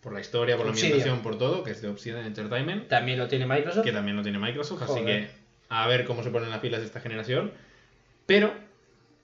por 0.00 0.12
la 0.12 0.20
historia, 0.20 0.56
por 0.56 0.66
la 0.66 0.72
ambientación, 0.72 1.20
por 1.20 1.38
todo, 1.38 1.62
que 1.62 1.70
es 1.70 1.82
de 1.82 1.88
Obsidian 1.88 2.24
Entertainment, 2.24 2.88
También 2.88 3.18
lo 3.18 3.28
tiene 3.28 3.46
Microsoft. 3.46 3.84
que 3.84 3.92
también 3.92 4.16
lo 4.16 4.22
tiene 4.22 4.38
Microsoft, 4.38 4.82
así 4.82 5.04
que 5.04 5.28
a 5.68 5.86
ver 5.86 6.04
cómo 6.04 6.22
se 6.22 6.30
ponen 6.30 6.50
las 6.50 6.60
pilas 6.60 6.80
de 6.80 6.86
esta 6.86 7.00
generación. 7.00 7.52
Pero 8.26 8.52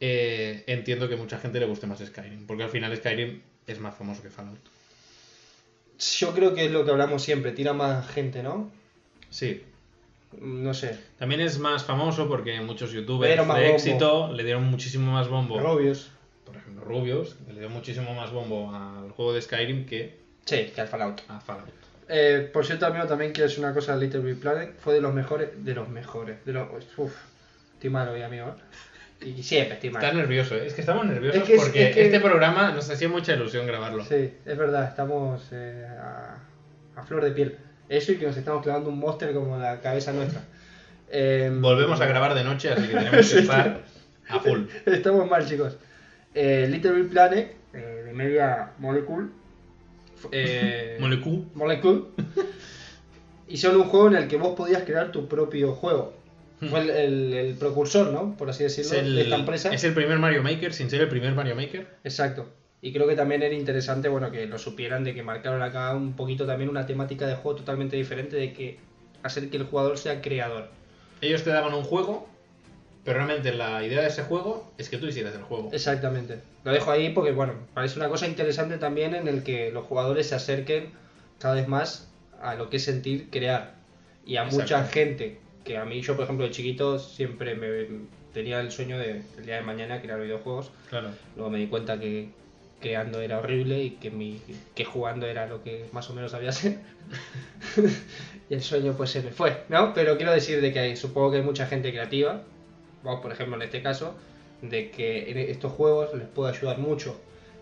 eh, 0.01 0.65
entiendo 0.67 1.09
que 1.09 1.17
mucha 1.17 1.39
gente 1.39 1.59
le 1.59 1.67
guste 1.67 1.87
más 1.87 1.99
Skyrim, 1.99 2.47
porque 2.47 2.63
al 2.63 2.71
final 2.71 2.97
Skyrim 2.97 3.41
es 3.67 3.81
más 3.81 3.95
famoso 3.97 4.23
que 4.23 4.31
Fallout. 4.31 4.61
Yo 5.99 6.33
creo 6.33 6.55
que 6.55 6.67
es 6.67 6.71
lo 6.71 6.85
que 6.85 6.93
hablamos 6.93 7.23
siempre, 7.23 7.53
tira 7.53 7.73
más 7.73 8.09
gente, 8.09 8.43
¿no? 8.43 8.71
Sí, 9.31 9.65
No 10.41 10.75
sé. 10.75 10.99
también 11.19 11.41
es 11.41 11.59
más 11.59 11.85
famoso 11.85 12.29
porque 12.29 12.61
muchos 12.61 12.93
youtubers 12.93 13.31
de 13.35 13.39
bombo. 13.41 13.57
éxito 13.57 14.33
le 14.33 14.45
dieron 14.45 14.65
muchísimo 14.65 15.13
más 15.13 15.29
bombo. 15.29 15.59
Rubius. 15.59 16.11
Por 16.45 16.57
ejemplo, 16.57 16.85
Rubius, 16.85 17.37
le 17.53 17.61
dio 17.61 17.71
muchísimo 17.71 18.15
más 18.15 18.31
bombo 18.31 18.75
al 18.75 19.11
juego 19.13 19.33
de 19.33 19.43
Skyrim 19.43 19.87
que 19.87 20.19
Sí, 20.45 20.71
que 20.75 20.81
al 20.81 20.89
Fallout. 20.89 21.21
a 21.29 21.41
Fallout. 21.41 21.69
Eh, 22.09 22.49
por 22.53 22.65
cierto, 22.65 22.87
amigo, 22.87 23.07
también 23.07 23.33
quiero 23.33 23.49
decir 23.49 23.63
una 23.65 23.75
cosa 23.75 23.95
de 23.97 24.05
Little 24.07 24.21
Big 24.21 24.41
Planet. 24.41 24.75
Fue 24.79 24.95
de 24.95 25.01
los 25.03 25.13
mejores. 25.13 25.51
De 25.63 25.75
los 25.75 25.89
mejores. 25.91 26.43
De 26.47 26.53
los. 26.55 26.69
Uf. 26.97 27.13
Estoy 27.75 27.91
malo 27.91 28.13
hoy, 28.13 28.23
amigo. 28.23 28.55
¿eh? 29.21 29.29
Y 29.29 29.43
siempre 29.43 29.75
estoy 29.75 29.89
Estás 29.91 30.03
mal. 30.05 30.17
nervioso, 30.17 30.55
¿eh? 30.57 30.67
es 30.67 30.75
que 30.75 30.81
estamos 30.81 31.05
nerviosos 31.05 31.41
Es 31.43 31.47
que 31.47 31.55
es- 31.55 31.61
porque 31.63 31.89
es 31.91 31.95
que- 31.95 32.05
este 32.07 32.21
programa 32.21 32.71
nos 32.73 32.89
hacía 32.89 33.09
mucha 33.09 33.35
ilusión 33.35 33.67
grabarlo. 33.67 34.05
Sí, 34.05 34.33
es 34.47 34.57
verdad, 34.57 34.85
estamos 34.89 35.49
eh, 35.53 35.87
a, 36.01 36.39
a 36.97 37.03
flor 37.03 37.25
de 37.25 37.33
piel. 37.33 37.59
Eso 37.89 38.13
y 38.13 38.17
que 38.17 38.27
nos 38.27 38.37
estamos 38.37 38.63
clavando 38.63 38.91
un 38.91 38.99
monster 38.99 39.33
como 39.33 39.57
la 39.59 39.81
cabeza 39.81 40.13
nuestra. 40.13 40.43
Eh, 41.11 41.51
Volvemos 41.61 42.01
a 42.01 42.07
grabar 42.07 42.35
de 42.35 42.45
noche, 42.45 42.71
así 42.71 42.83
que 42.87 42.95
tenemos 42.95 43.33
que 43.33 43.39
estar 43.39 43.83
a 44.29 44.41
full. 44.41 44.61
Estamos 44.87 45.29
mal, 45.29 45.47
chicos. 45.47 45.77
Eh, 46.35 46.67
Little 46.71 46.93
Big 46.93 47.11
Planet, 47.11 47.55
eh, 47.73 48.03
de 48.07 48.13
media 48.13 48.73
molecule. 48.79 49.29
Eh, 50.33 50.97
Molecú. 51.01 51.47
Molecule. 51.55 52.03
Hicieron 53.49 53.81
un 53.81 53.89
juego 53.89 54.09
en 54.09 54.17
el 54.17 54.29
que 54.29 54.37
vos 54.37 54.55
podías 54.57 54.83
crear 54.83 55.11
tu 55.13 55.29
propio 55.29 55.73
juego. 55.73 56.13
Fue 56.69 56.81
el, 56.81 56.91
el- 56.91 57.33
el 57.35 57.55
precursor, 57.55 58.13
¿no? 58.13 58.37
Por 58.37 58.51
así 58.51 58.65
decirlo, 58.65 58.99
el, 58.99 59.15
de 59.15 59.23
esta 59.23 59.37
empresa. 59.37 59.73
es 59.73 59.85
el 59.85 59.95
primer 59.95 60.19
Mario 60.19 60.43
Maker, 60.43 60.75
sin 60.75 60.91
ser 60.91 61.01
el 61.03 61.09
primer 61.09 61.33
Mario 61.35 61.55
Maker. 61.55 61.87
Exacto. 62.03 62.51
Y 62.81 62.93
creo 62.93 63.09
que 63.09 63.17
también 63.17 63.43
era 63.43 63.55
interesante, 63.55 64.09
bueno, 64.09 64.31
que 64.31 64.47
lo 64.47 64.59
supieran, 64.59 65.03
de 65.03 65.15
que 65.15 65.23
marcaron 65.23 65.63
acá 65.63 65.95
un 65.95 66.15
poquito 66.15 66.47
también 66.47 66.71
una 66.71 66.87
temática 66.87 67.27
de 67.27 67.35
juego 67.35 67.59
totalmente 67.59 67.97
diferente, 67.97 68.37
de 68.37 68.53
que 68.53 68.79
hacer 69.23 69.51
que 69.51 69.57
el 69.57 69.65
jugador 69.65 69.99
sea 69.99 70.21
creador. 70.21 70.69
Ellos 71.21 71.43
te 71.43 71.51
daban 71.51 71.75
un 71.75 71.83
juego, 71.83 72.29
pero 73.05 73.17
realmente 73.19 73.53
la 73.53 73.85
idea 73.85 74.03
de 74.03 74.09
ese 74.09 74.23
juego 74.23 74.73
es 74.79 74.89
que 74.89 74.99
tú 74.99 75.07
hicieras 75.07 75.35
el 75.35 75.43
juego. 75.43 75.71
Exactamente. 75.73 76.41
Lo 76.63 76.73
dejo 76.73 76.91
ahí 76.91 77.11
porque, 77.11 77.33
bueno, 77.33 77.55
parece 77.75 77.99
una 77.99 78.09
cosa 78.09 78.29
interesante 78.29 78.79
también 78.79 79.15
en 79.15 79.27
el 79.27 79.43
que 79.43 79.73
los 79.73 79.85
jugadores 79.85 80.29
se 80.29 80.37
acerquen 80.37 80.93
cada 81.41 81.55
vez 81.55 81.67
más 81.67 82.09
a 82.41 82.55
lo 82.55 82.71
que 82.71 82.77
es 82.77 82.85
sentir 82.85 83.29
crear. 83.31 83.75
Y 84.25 84.37
a 84.37 84.45
mucha 84.45 84.85
gente, 84.85 85.41
que 85.65 85.79
a 85.79 85.85
mí, 85.85 86.01
yo 86.01 86.15
por 86.15 86.25
ejemplo 86.25 86.45
de 86.45 86.53
chiquito, 86.53 86.99
siempre 86.99 87.55
me 87.55 87.87
tenía 88.33 88.61
el 88.61 88.71
sueño 88.71 88.99
de 88.99 89.23
el 89.37 89.47
día 89.47 89.57
de 89.57 89.63
mañana 89.63 90.01
crear 90.01 90.21
videojuegos. 90.21 90.71
Claro. 90.91 91.09
Luego 91.35 91.51
me 91.51 91.59
di 91.59 91.67
cuenta 91.67 91.99
que 91.99 92.29
creando 92.81 93.21
era 93.21 93.39
horrible 93.39 93.83
y 93.83 93.91
que, 93.93 94.11
mi, 94.11 94.41
que 94.75 94.85
jugando 94.85 95.27
era 95.27 95.47
lo 95.47 95.63
que 95.63 95.87
más 95.93 96.09
o 96.11 96.15
menos 96.15 96.31
sabía 96.33 96.51
hacer. 96.51 96.79
y 98.51 98.55
el 98.55 98.63
sueño 98.63 98.95
pues 98.97 99.11
se 99.11 99.23
me 99.23 99.31
fue, 99.31 99.65
¿no? 99.69 99.93
Pero 99.95 100.17
quiero 100.17 100.33
decir 100.33 100.61
de 100.61 100.73
que 100.73 100.79
hay- 100.79 100.97
supongo 100.97 101.31
que 101.33 101.37
hay 101.39 101.43
mucha 101.43 101.67
gente 101.67 101.91
creativa, 101.91 102.43
vos 103.03 103.21
por 103.21 103.33
ejemplo 103.33 103.57
en 103.57 103.63
este 103.63 103.83
caso, 103.83 104.15
de 104.63 104.91
que 104.91 105.31
en 105.31 105.39
estos 105.39 105.73
juegos 105.73 106.15
les 106.15 106.27
puede 106.29 106.53
ayudar 106.57 106.79
mucho 106.79 107.21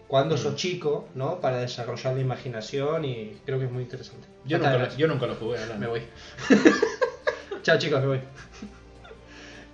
cuando 0.08 0.36
Mm. 0.36 0.38
sos 0.38 0.56
chico, 0.56 1.08
¿no? 1.14 1.40
Para 1.40 1.58
desarrollar 1.58 2.14
la 2.14 2.20
imaginación 2.20 3.04
y 3.04 3.36
creo 3.44 3.58
que 3.58 3.64
es 3.66 3.70
muy 3.72 3.82
interesante. 3.82 4.26
Yo 4.44 4.58
nunca, 4.58 4.72
lo, 4.72 4.78
gracias. 4.78 4.98
yo 4.98 5.08
nunca 5.08 5.26
lo 5.26 5.34
jugué, 5.34 5.58
Alan. 5.58 5.80
Me 5.80 5.86
voy. 5.88 6.02
Chao 7.62 7.78
chicos, 7.78 8.00
me 8.00 8.06
voy. 8.06 8.20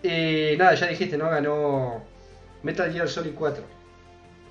Y 0.05 0.57
nada, 0.57 0.75
ya 0.75 0.89
dijiste, 0.89 1.17
¿no? 1.17 1.31
Ganó 1.31 2.03
Metal 2.65 2.93
Gear 2.93 3.09
Solid 3.09 3.35
4. 3.37 3.63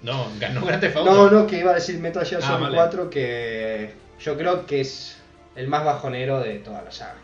No, 0.04 0.32
ganó 0.39 0.62
Grand 0.66 0.82
Theft 0.82 0.97
Auto. 0.97 1.14
No, 1.14 1.30
no, 1.32 1.47
que 1.47 1.60
iba 1.60 1.72
a 1.72 1.76
decir 1.76 1.99
Metal 1.99 2.26
Gear 2.26 2.41
Ah, 2.43 2.47
Solid 2.47 2.62
vale. 2.64 2.76
4, 2.76 3.10
que 3.10 3.91
yo 4.20 4.38
creo 4.38 4.66
que 4.66 4.82
es 4.82 5.18
el 5.56 5.68
más 5.68 5.84
bajonero 5.86 6.39
de 6.39 6.60
toda 6.60 6.82
la 6.82 6.91
saga. 6.91 7.16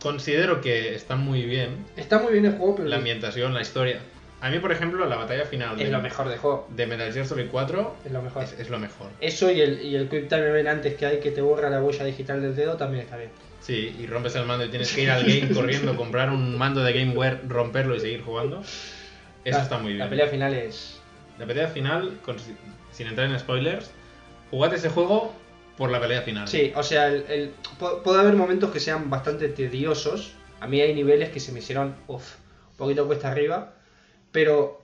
Considero 0.00 0.60
que 0.60 0.94
está 0.94 1.16
muy 1.16 1.42
bien 1.44 1.86
Está 1.96 2.18
muy 2.18 2.32
bien 2.32 2.44
el 2.44 2.52
juego, 2.58 2.76
pero 2.76 2.88
la 2.88 2.96
ambientación, 2.96 3.54
la 3.54 3.62
historia. 3.62 4.00
A 4.42 4.50
mí, 4.50 4.58
por 4.58 4.70
ejemplo, 4.72 5.06
la 5.06 5.16
batalla 5.16 5.46
final 5.46 5.80
es 5.80 5.86
de, 5.86 5.90
lo 5.90 6.02
mejor 6.02 6.28
del 6.28 6.38
juego. 6.38 6.68
de 6.68 6.86
Metal 6.86 7.10
Gear 7.10 7.26
Solid 7.26 7.46
4 7.50 7.96
Es 8.04 8.12
lo 8.12 8.20
mejor. 8.20 8.42
es, 8.44 8.52
es 8.60 8.68
lo 8.68 8.78
mejor. 8.78 9.08
Eso 9.22 9.50
y 9.50 9.62
el, 9.62 9.80
y 9.80 9.96
el 9.96 10.08
Quick 10.10 10.28
Time 10.28 10.46
Event 10.48 10.68
antes 10.68 10.94
que 10.96 11.06
hay 11.06 11.20
que 11.20 11.30
te 11.30 11.40
borra 11.40 11.70
la 11.70 11.82
huella 11.82 12.04
digital 12.04 12.42
del 12.42 12.54
dedo 12.54 12.76
también 12.76 13.04
está 13.04 13.16
bien. 13.16 13.30
Sí, 13.60 13.96
y 13.98 14.06
rompes 14.06 14.34
el 14.36 14.44
mando 14.44 14.66
y 14.66 14.68
tienes 14.68 14.92
que 14.92 15.02
ir 15.04 15.10
al 15.10 15.24
game 15.24 15.48
corriendo, 15.54 15.96
comprar 15.96 16.28
un 16.28 16.58
mando 16.58 16.84
de 16.84 16.92
Gameware, 16.92 17.40
romperlo 17.48 17.94
y 17.96 18.00
seguir 18.00 18.22
jugando. 18.22 18.60
Eso 18.60 19.56
La- 19.56 19.62
está 19.62 19.78
muy 19.78 19.92
bien. 19.94 20.00
La 20.00 20.10
pelea 20.10 20.26
final 20.26 20.52
es. 20.52 21.00
La 21.38 21.46
pelea 21.46 21.68
final, 21.68 22.18
con- 22.24 22.36
sin 22.92 23.06
entrar 23.06 23.28
en 23.30 23.38
spoilers, 23.38 23.90
jugad 24.50 24.72
ese 24.74 24.88
juego 24.88 25.32
por 25.76 25.90
la 25.90 26.00
pelea 26.00 26.22
final. 26.22 26.46
Sí, 26.46 26.72
o 26.76 26.82
sea, 26.82 27.08
el, 27.08 27.24
el- 27.28 27.52
pu- 27.78 28.02
puede 28.02 28.20
haber 28.20 28.34
momentos 28.34 28.70
que 28.70 28.80
sean 28.80 29.10
bastante 29.10 29.48
tediosos. 29.48 30.32
A 30.60 30.66
mí 30.68 30.80
hay 30.80 30.94
niveles 30.94 31.30
que 31.30 31.40
se 31.40 31.50
me 31.52 31.58
hicieron 31.58 31.94
uf, 32.06 32.36
un 32.70 32.76
poquito 32.76 33.06
cuesta 33.06 33.30
arriba, 33.30 33.74
pero 34.30 34.80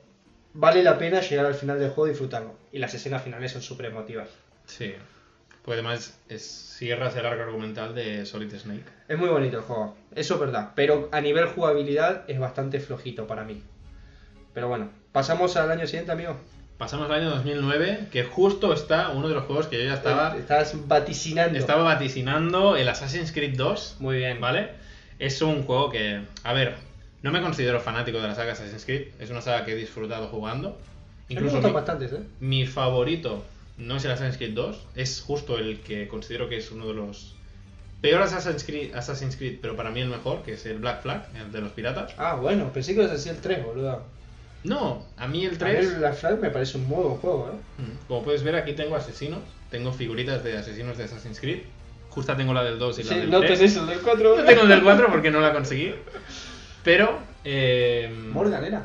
vale 0.54 0.82
la 0.82 0.98
pena 0.98 1.20
llegar 1.20 1.46
al 1.46 1.54
final 1.54 1.78
del 1.78 1.90
juego 1.90 2.08
y 2.08 2.10
disfrutarlo. 2.10 2.54
Y 2.72 2.78
las 2.78 2.92
escenas 2.94 3.22
finales 3.22 3.52
son 3.52 3.62
súper 3.62 3.86
emotivas. 3.86 4.28
Sí. 4.66 4.92
Pues 5.64 5.74
además 5.74 6.18
es, 6.28 6.42
cierras 6.78 7.14
el 7.16 7.26
arco 7.26 7.42
argumental 7.42 7.94
de 7.94 8.24
Solid 8.26 8.52
Snake. 8.56 8.82
Es 9.08 9.18
muy 9.18 9.28
bonito 9.28 9.58
el 9.58 9.62
juego, 9.62 9.94
eso 10.14 10.34
es 10.34 10.40
verdad, 10.40 10.70
pero 10.74 11.08
a 11.12 11.20
nivel 11.20 11.46
jugabilidad 11.46 12.24
es 12.28 12.38
bastante 12.40 12.80
flojito 12.80 13.26
para 13.26 13.44
mí. 13.44 13.62
Pero 14.54 14.68
bueno, 14.68 14.90
pasamos 15.12 15.56
al 15.56 15.70
año 15.70 15.86
siguiente, 15.86 16.12
amigo. 16.12 16.36
Pasamos 16.78 17.10
al 17.10 17.20
año 17.20 17.30
2009, 17.30 18.08
que 18.10 18.24
justo 18.24 18.72
está 18.72 19.10
uno 19.10 19.28
de 19.28 19.34
los 19.34 19.44
juegos 19.44 19.66
que 19.66 19.78
yo 19.78 19.84
ya 19.84 19.94
estaba, 19.94 20.36
Estás 20.36 20.74
vaticinando. 20.88 21.58
estaba 21.58 21.82
vaticinando, 21.82 22.76
el 22.76 22.88
Assassin's 22.88 23.32
Creed 23.32 23.56
2. 23.56 23.96
Muy 24.00 24.16
bien. 24.16 24.40
¿Vale? 24.40 24.70
Es 25.18 25.42
un 25.42 25.62
juego 25.64 25.90
que, 25.90 26.22
a 26.42 26.52
ver, 26.54 26.76
no 27.22 27.30
me 27.32 27.42
considero 27.42 27.80
fanático 27.80 28.18
de 28.18 28.28
la 28.28 28.34
saga 28.34 28.52
Assassin's 28.52 28.84
Creed, 28.84 29.08
es 29.18 29.30
una 29.30 29.42
saga 29.42 29.64
que 29.64 29.72
he 29.72 29.76
disfrutado 29.76 30.28
jugando. 30.28 30.78
Incluso 31.28 31.60
mi, 31.60 31.70
bastantes, 31.70 32.12
¿eh? 32.12 32.22
mi 32.40 32.66
favorito 32.66 33.44
no 33.76 33.96
es 33.96 34.04
el 34.04 34.12
Assassin's 34.12 34.38
Creed 34.38 34.54
2, 34.54 34.86
es 34.96 35.20
justo 35.20 35.58
el 35.58 35.80
que 35.80 36.08
considero 36.08 36.48
que 36.48 36.56
es 36.56 36.70
uno 36.70 36.86
de 36.86 36.94
los 36.94 37.34
peores 38.00 38.32
Assassin's 38.32 38.64
Creed, 38.64 38.94
Assassin's 38.94 39.36
Creed, 39.36 39.58
pero 39.60 39.76
para 39.76 39.90
mí 39.90 40.00
el 40.00 40.08
mejor, 40.08 40.42
que 40.42 40.54
es 40.54 40.64
el 40.64 40.78
Black 40.78 41.02
Flag, 41.02 41.28
el 41.38 41.52
de 41.52 41.60
los 41.60 41.72
piratas. 41.72 42.14
Ah, 42.16 42.36
bueno, 42.36 42.72
pensé 42.72 42.94
que 42.94 43.00
ibas 43.00 43.10
a 43.10 43.14
decir 43.14 43.32
el 43.32 43.38
3, 43.38 43.64
boludo. 43.64 44.02
No, 44.62 45.06
a 45.16 45.26
mí 45.26 45.44
el 45.46 45.50
A 45.50 45.52
mí 45.52 45.58
3, 45.58 45.86
el 45.86 45.94
Black 46.00 46.14
Flag 46.14 46.38
me 46.38 46.50
parece 46.50 46.76
un 46.76 46.88
buen 46.88 47.16
juego, 47.16 47.50
¿eh? 47.52 47.82
Mm, 47.82 48.06
como 48.08 48.22
puedes 48.22 48.42
ver 48.42 48.56
aquí 48.56 48.74
tengo 48.74 48.94
asesinos, 48.96 49.40
tengo 49.70 49.92
figuritas 49.92 50.44
de 50.44 50.58
asesinos 50.58 50.98
de 50.98 51.04
Assassin's 51.04 51.40
Creed. 51.40 51.60
Justa 52.10 52.36
tengo 52.36 52.52
la 52.52 52.64
del 52.64 52.78
2 52.78 52.98
y 52.98 53.02
la 53.04 53.08
Sí, 53.14 53.20
del 53.20 53.30
no 53.30 53.40
3. 53.40 53.58
tenés 53.58 53.76
el 53.76 53.86
del 53.86 54.00
4. 54.00 54.36
No 54.36 54.44
tengo 54.44 54.62
el 54.62 54.68
del 54.68 54.82
4 54.82 55.08
porque 55.10 55.30
no 55.30 55.40
la 55.40 55.52
conseguí. 55.52 55.94
Pero, 56.84 57.18
eh, 57.44 58.12
Morgan 58.32 58.64
era. 58.64 58.82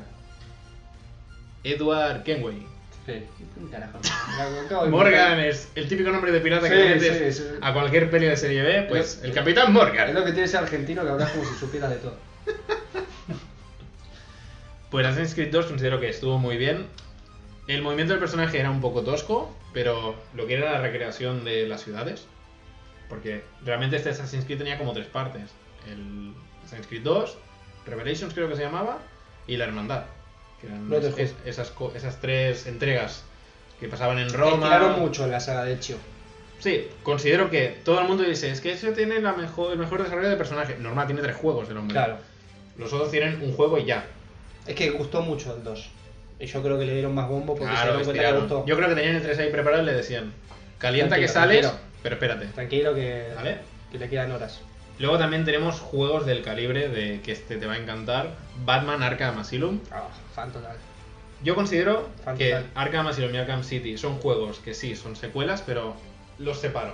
Edward 1.64 2.24
Kenway. 2.24 2.66
Sí. 3.06 3.24
Carajo. 3.72 4.00
Morgan 4.90 5.40
es 5.40 5.70
el 5.76 5.88
típico 5.88 6.12
nombre 6.12 6.32
de 6.32 6.40
pirata 6.40 6.70
que 6.70 6.76
le 6.76 6.96
metes 6.96 7.36
sí, 7.38 7.44
sí. 7.44 7.50
a 7.62 7.74
cualquier 7.74 8.10
peli 8.10 8.28
de 8.28 8.38
serie 8.38 8.62
B, 8.64 8.84
pues 8.90 9.18
Es- 9.18 9.24
el 9.24 9.34
Capitán 9.34 9.68
Es 9.68 9.74
Morgan. 9.74 10.14
lo 10.14 10.24
que 10.24 10.32
tiene 10.32 10.46
ese 10.46 10.58
argentino 10.58 11.04
que 11.04 11.10
hablas 11.10 11.32
como 11.32 11.46
si 11.46 11.54
supieras 11.56 11.90
de 11.90 11.96
todo. 11.98 12.16
Pues 14.96 15.06
Assassin's 15.08 15.34
Creed 15.36 15.52
2 15.52 15.66
considero 15.66 16.00
que 16.00 16.08
estuvo 16.08 16.38
muy 16.40 16.56
bien. 16.56 16.86
El 17.68 17.82
movimiento 17.82 18.14
del 18.14 18.20
personaje 18.22 18.62
era 18.62 18.72
un 18.72 18.80
poco 18.80 19.02
tosco, 19.02 19.54
pero 19.74 20.16
lo 20.34 20.48
que 20.48 20.54
era 20.54 20.72
la 20.72 20.80
recreación 20.80 21.44
de 21.44 21.68
las 21.68 21.84
ciudades. 21.84 22.26
Porque 23.10 23.44
realmente 23.66 23.98
este 23.98 24.12
Assassin's 24.12 24.46
Creed 24.46 24.58
tenía 24.60 24.78
como 24.78 24.94
tres 24.94 25.08
partes. 25.08 25.52
El 25.92 26.34
Assassin's 26.64 26.88
Creed 26.88 27.02
2, 27.02 27.38
Revelations 27.86 28.34
creo 28.34 28.48
que 28.48 28.56
se 28.56 28.62
llamaba, 28.62 29.00
y 29.48 29.58
la 29.58 29.66
Hermandad. 29.66 30.06
Que 30.62 30.68
eran 30.68 30.88
No 30.88 30.96
es- 30.96 31.08
juzgo. 31.08 31.18
esas, 31.46 31.74
esas 31.94 32.22
tres 32.22 32.66
entregas 32.66 33.26
que 33.82 33.90
pasaban 33.90 34.18
en 34.20 34.30
Roma. 34.32 34.80
Roma. 34.80 34.96
mucho 34.96 35.26
en 35.26 35.32
la 35.32 35.42
saga 35.42 35.66
de 35.66 35.74
hecho. 35.74 35.98
Sí, 36.60 36.88
considero 37.04 37.50
que 37.50 37.82
todo 37.84 38.00
el 38.00 38.08
mundo 38.08 38.24
dice, 38.24 38.50
es 38.50 38.62
que 38.62 38.72
ese 38.72 38.94
tiene 38.94 39.20
la 39.20 39.34
mejor, 39.34 39.74
el 39.74 39.78
mejor 39.78 40.02
desarrollo 40.04 40.30
de 40.30 40.38
personaje. 40.38 40.78
Normal, 40.80 41.06
tiene 41.08 41.22
tres 41.22 41.36
juegos 41.36 41.70
el 41.70 41.76
hombre. 41.76 41.96
Claro. 41.96 42.18
Los 42.78 42.94
otros 42.94 43.12
tienen 43.12 43.42
un 43.42 43.52
juego 43.54 43.78
y 43.78 43.84
ya. 43.84 44.06
Es 44.68 44.76
que 44.76 44.90
gustó 44.92 45.22
mucho 45.22 45.56
el 45.56 45.64
2. 45.64 45.90
Y 46.40 46.46
yo 46.48 46.62
creo 46.62 46.78
que 46.78 46.86
le 46.86 46.94
dieron 46.94 47.14
más 47.16 47.28
bombo 47.30 47.56
porque 47.56 47.66
se 47.76 47.82
Claro, 47.82 47.98
dieron 47.98 48.04
cuenta 48.06 48.12
que 48.14 48.18
estiraron. 48.20 48.42
gustó. 48.50 48.66
Yo 48.68 48.76
creo 48.78 48.90
que 48.90 48.96
tenían 48.96 49.16
el 49.16 49.22
3 49.24 49.40
ahí 49.40 49.50
preparado 49.52 49.84
y 49.84 49.86
le 49.86 49.94
decían, 49.94 50.34
calienta 50.78 51.16
que 51.18 51.28
Tranquilo, 51.28 51.42
sales, 51.42 51.62
tranquilo. 51.62 51.90
pero 52.04 52.16
espérate. 52.16 52.46
Tranquilo 52.48 52.94
que, 52.96 53.28
¿Vale? 53.36 53.58
que 53.92 54.00
le 54.00 54.10
quedan 54.10 54.32
horas. 54.32 54.62
Luego 55.00 55.18
también 55.18 55.44
tenemos 55.46 55.80
juegos 55.80 56.26
del 56.26 56.42
calibre 56.42 56.88
de 56.90 57.22
que 57.22 57.32
este 57.34 57.58
te 57.58 57.66
va 57.66 57.74
a 57.74 57.78
encantar. 57.78 58.32
Batman 58.66 59.04
Arkham 59.04 59.38
Asylum. 59.40 59.80
Ah, 59.92 60.08
fan 60.34 60.52
total. 60.52 60.78
Yo 61.44 61.54
considero 61.54 62.10
Fan 62.24 62.38
que 62.38 62.50
total. 62.52 62.66
Arkham 62.76 63.08
Asylum 63.08 63.36
y 63.36 63.38
Arkham 63.38 63.64
City 63.64 63.98
son 63.98 64.18
juegos 64.20 64.60
que 64.60 64.74
sí, 64.74 64.96
son 64.96 65.16
secuelas, 65.16 65.62
pero 65.66 65.96
los 66.40 66.60
separo. 66.60 66.94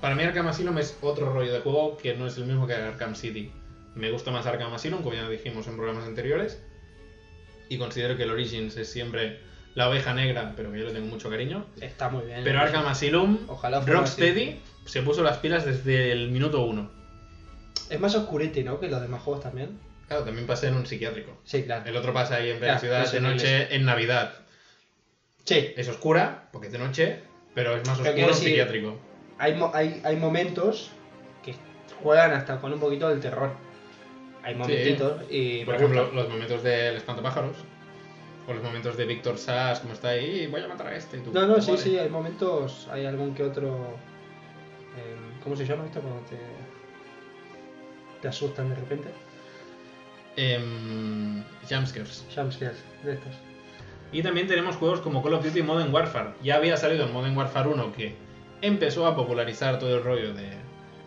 Para 0.00 0.14
mí 0.14 0.22
Arkham 0.22 0.46
Asylum 0.48 0.78
es 0.78 0.96
otro 1.02 1.32
rollo 1.32 1.52
de 1.52 1.60
juego 1.60 1.96
que 1.96 2.14
no 2.14 2.26
es 2.26 2.36
el 2.36 2.44
mismo 2.46 2.66
que 2.66 2.74
Arkham 2.74 3.14
City. 3.16 3.52
Me 3.94 4.10
gusta 4.10 4.30
más 4.30 4.46
Arkham 4.46 4.72
Asylum, 4.72 5.02
como 5.02 5.14
ya 5.14 5.28
dijimos 5.28 5.66
en 5.66 5.76
programas 5.76 6.04
anteriores. 6.06 6.62
Y 7.68 7.78
considero 7.78 8.16
que 8.16 8.24
el 8.24 8.30
Origins 8.30 8.76
es 8.76 8.90
siempre 8.90 9.40
la 9.74 9.88
oveja 9.88 10.12
negra, 10.12 10.52
pero 10.56 10.70
que 10.72 10.80
yo 10.80 10.86
le 10.86 10.92
tengo 10.92 11.06
mucho 11.06 11.30
cariño. 11.30 11.64
Está 11.80 12.08
muy 12.10 12.26
bien. 12.26 12.40
Pero 12.44 12.60
Arkham 12.60 12.86
Asylum, 12.86 13.38
Ojalá 13.48 13.80
Rocksteady 13.80 14.60
se 14.84 15.02
puso 15.02 15.22
las 15.22 15.38
pilas 15.38 15.64
desde 15.64 16.12
el 16.12 16.30
minuto 16.30 16.64
uno. 16.64 16.90
Es 17.88 17.98
más 18.00 18.14
oscurete, 18.14 18.62
¿no? 18.62 18.78
Que 18.80 18.88
los 18.88 19.00
demás 19.00 19.22
juegos 19.22 19.42
también. 19.42 19.78
Claro, 20.08 20.24
también 20.24 20.46
pasa 20.46 20.68
en 20.68 20.74
un 20.74 20.86
psiquiátrico. 20.86 21.38
Sí, 21.44 21.62
claro. 21.62 21.88
El 21.88 21.96
otro 21.96 22.12
pasa 22.12 22.36
ahí 22.36 22.50
en 22.50 22.58
plena 22.58 22.78
Claro, 22.78 22.80
ciudad 22.80 23.12
de 23.12 23.20
no 23.20 23.30
noche 23.30 23.74
en 23.74 23.84
Navidad. 23.84 24.34
Sí, 25.44 25.72
Es 25.76 25.88
oscura, 25.88 26.48
porque 26.52 26.66
es 26.68 26.72
de 26.72 26.78
noche, 26.78 27.20
pero 27.54 27.76
es 27.76 27.86
más 27.86 27.98
Pero 27.98 28.10
oscuro 28.10 28.28
decir, 28.28 28.48
psiquiátrico. 28.48 28.98
hay, 29.38 29.58
hay, 29.72 30.00
hay 30.04 30.16
momentos 30.16 30.90
que 31.42 31.54
juegan 32.02 32.32
hasta 32.32 32.60
con 32.60 32.72
un 32.72 32.80
poquito 32.80 33.08
del 33.08 33.20
terror. 33.20 33.52
Hay 34.42 34.54
momentitos 34.54 35.22
y... 35.30 35.64
Por 35.64 35.76
ejemplo, 35.76 36.10
los 36.12 36.28
momentos 36.28 36.62
del 36.62 36.96
espantapájaros. 36.96 37.56
O 38.48 38.52
los 38.52 38.62
momentos 38.62 38.96
de 38.96 39.04
Víctor 39.04 39.38
Sass, 39.38 39.78
como 39.80 39.92
está 39.94 40.08
ahí, 40.08 40.48
voy 40.48 40.60
a 40.62 40.68
matar 40.68 40.88
a 40.88 40.96
este. 40.96 41.18
tú, 41.18 41.30
No, 41.32 41.46
no, 41.46 41.60
sí, 41.60 41.76
sí, 41.76 41.96
hay 41.96 42.08
momentos, 42.08 42.88
hay 42.90 43.06
algún 43.06 43.34
que 43.34 43.44
otro... 43.44 43.68
eh, 44.96 45.16
¿Cómo 45.44 45.54
se 45.54 45.64
llama 45.64 45.84
esto 45.86 46.00
cuando 46.00 46.20
te, 46.22 46.36
te 48.20 48.26
asustan 48.28 48.68
de 48.70 48.74
repente? 48.74 49.08
Em, 50.36 51.44
jumpscares. 51.68 52.24
Jumpscares, 52.34 52.82
de 53.04 53.12
estos. 53.14 53.32
Y 54.10 54.22
también 54.22 54.48
tenemos 54.48 54.76
juegos 54.76 55.00
como 55.00 55.22
Call 55.22 55.34
of 55.34 55.44
Duty 55.44 55.62
Modern 55.62 55.94
Warfare. 55.94 56.30
Ya 56.42 56.56
había 56.56 56.76
salido 56.76 57.04
el 57.06 57.12
Modern 57.12 57.36
Warfare 57.36 57.68
1 57.68 57.92
que 57.92 58.14
empezó 58.60 59.06
a 59.06 59.14
popularizar 59.14 59.78
todo 59.78 59.96
el 59.96 60.02
rollo 60.02 60.34
de 60.34 60.48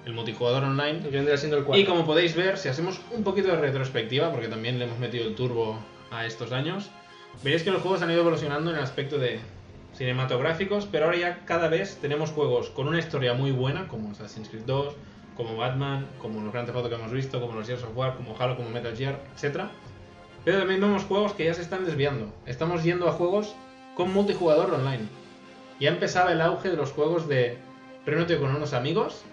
el 0.06 0.14
multijugador 0.14 0.64
online. 0.64 1.00
Que 1.00 1.10
vendría 1.10 1.38
siendo 1.38 1.58
el 1.58 1.64
4. 1.64 1.82
Y 1.82 1.86
como 1.86 2.06
podéis 2.06 2.36
ver, 2.36 2.58
si 2.58 2.70
hacemos 2.70 3.00
un 3.12 3.24
poquito 3.24 3.50
de 3.50 3.58
retrospectiva, 3.58 4.32
porque 4.32 4.48
también 4.48 4.80
le 4.80 4.86
hemos 4.86 5.00
metido 5.00 5.26
el 5.26 5.36
turbo 5.36 5.80
a 6.12 6.26
estos 6.26 6.52
años, 6.52 6.90
veréis 7.44 7.64
que 7.64 7.72
los 7.72 7.82
juegos 7.82 8.02
han 8.02 8.12
ido 8.12 8.22
evolucionando 8.22 8.72
en 8.72 8.78
el 8.78 8.84
aspecto 8.84 9.18
de 9.18 9.40
cinematográficos, 9.94 10.88
pero 10.92 11.06
ahora 11.06 11.18
ya 11.18 11.46
cada 11.46 11.68
vez 11.68 11.98
tenemos 12.02 12.32
juegos 12.32 12.70
con 12.70 12.88
una 12.88 13.00
historia 13.00 13.34
muy 13.34 13.52
buena, 13.52 13.88
como 13.88 14.12
Assassin's 14.12 14.50
Creed 14.50 14.64
2, 14.66 14.94
como 15.36 15.58
Batman, 15.58 16.08
como 16.20 16.42
los 16.42 16.52
Grand 16.52 16.68
Theft 16.68 16.78
Auto 16.78 16.90
que 16.90 16.96
hemos 16.96 17.12
visto, 17.12 17.42
como 17.42 17.56
los 17.56 17.68
Gears 17.68 17.84
of 17.84 17.96
War, 17.96 18.16
como 18.16 18.36
Halo, 18.38 18.56
como 18.56 18.70
Metal 18.70 18.96
Gear, 18.96 19.20
etc. 19.36 19.64
Pero 20.44 20.60
también 20.60 20.82
vemos 20.82 21.04
juegos 21.04 21.34
que 21.34 21.46
ya 21.46 21.54
se 21.54 21.62
están 21.62 21.86
desviando. 21.86 22.32
Estamos 22.46 22.84
yendo 22.84 23.08
a 23.08 23.14
juegos 23.14 23.56
con 23.96 24.14
multijugador 24.14 24.74
online. 24.74 25.08
Ya 25.80 25.90
empezaba 25.90 26.32
el 26.32 26.42
auge 26.42 26.70
de 26.70 26.78
los 26.78 26.92
juegos 26.92 27.28
de 27.28 27.58
reúnete 28.06 28.38
con 28.38 28.56
unos 28.56 28.74
amigos 28.74 29.24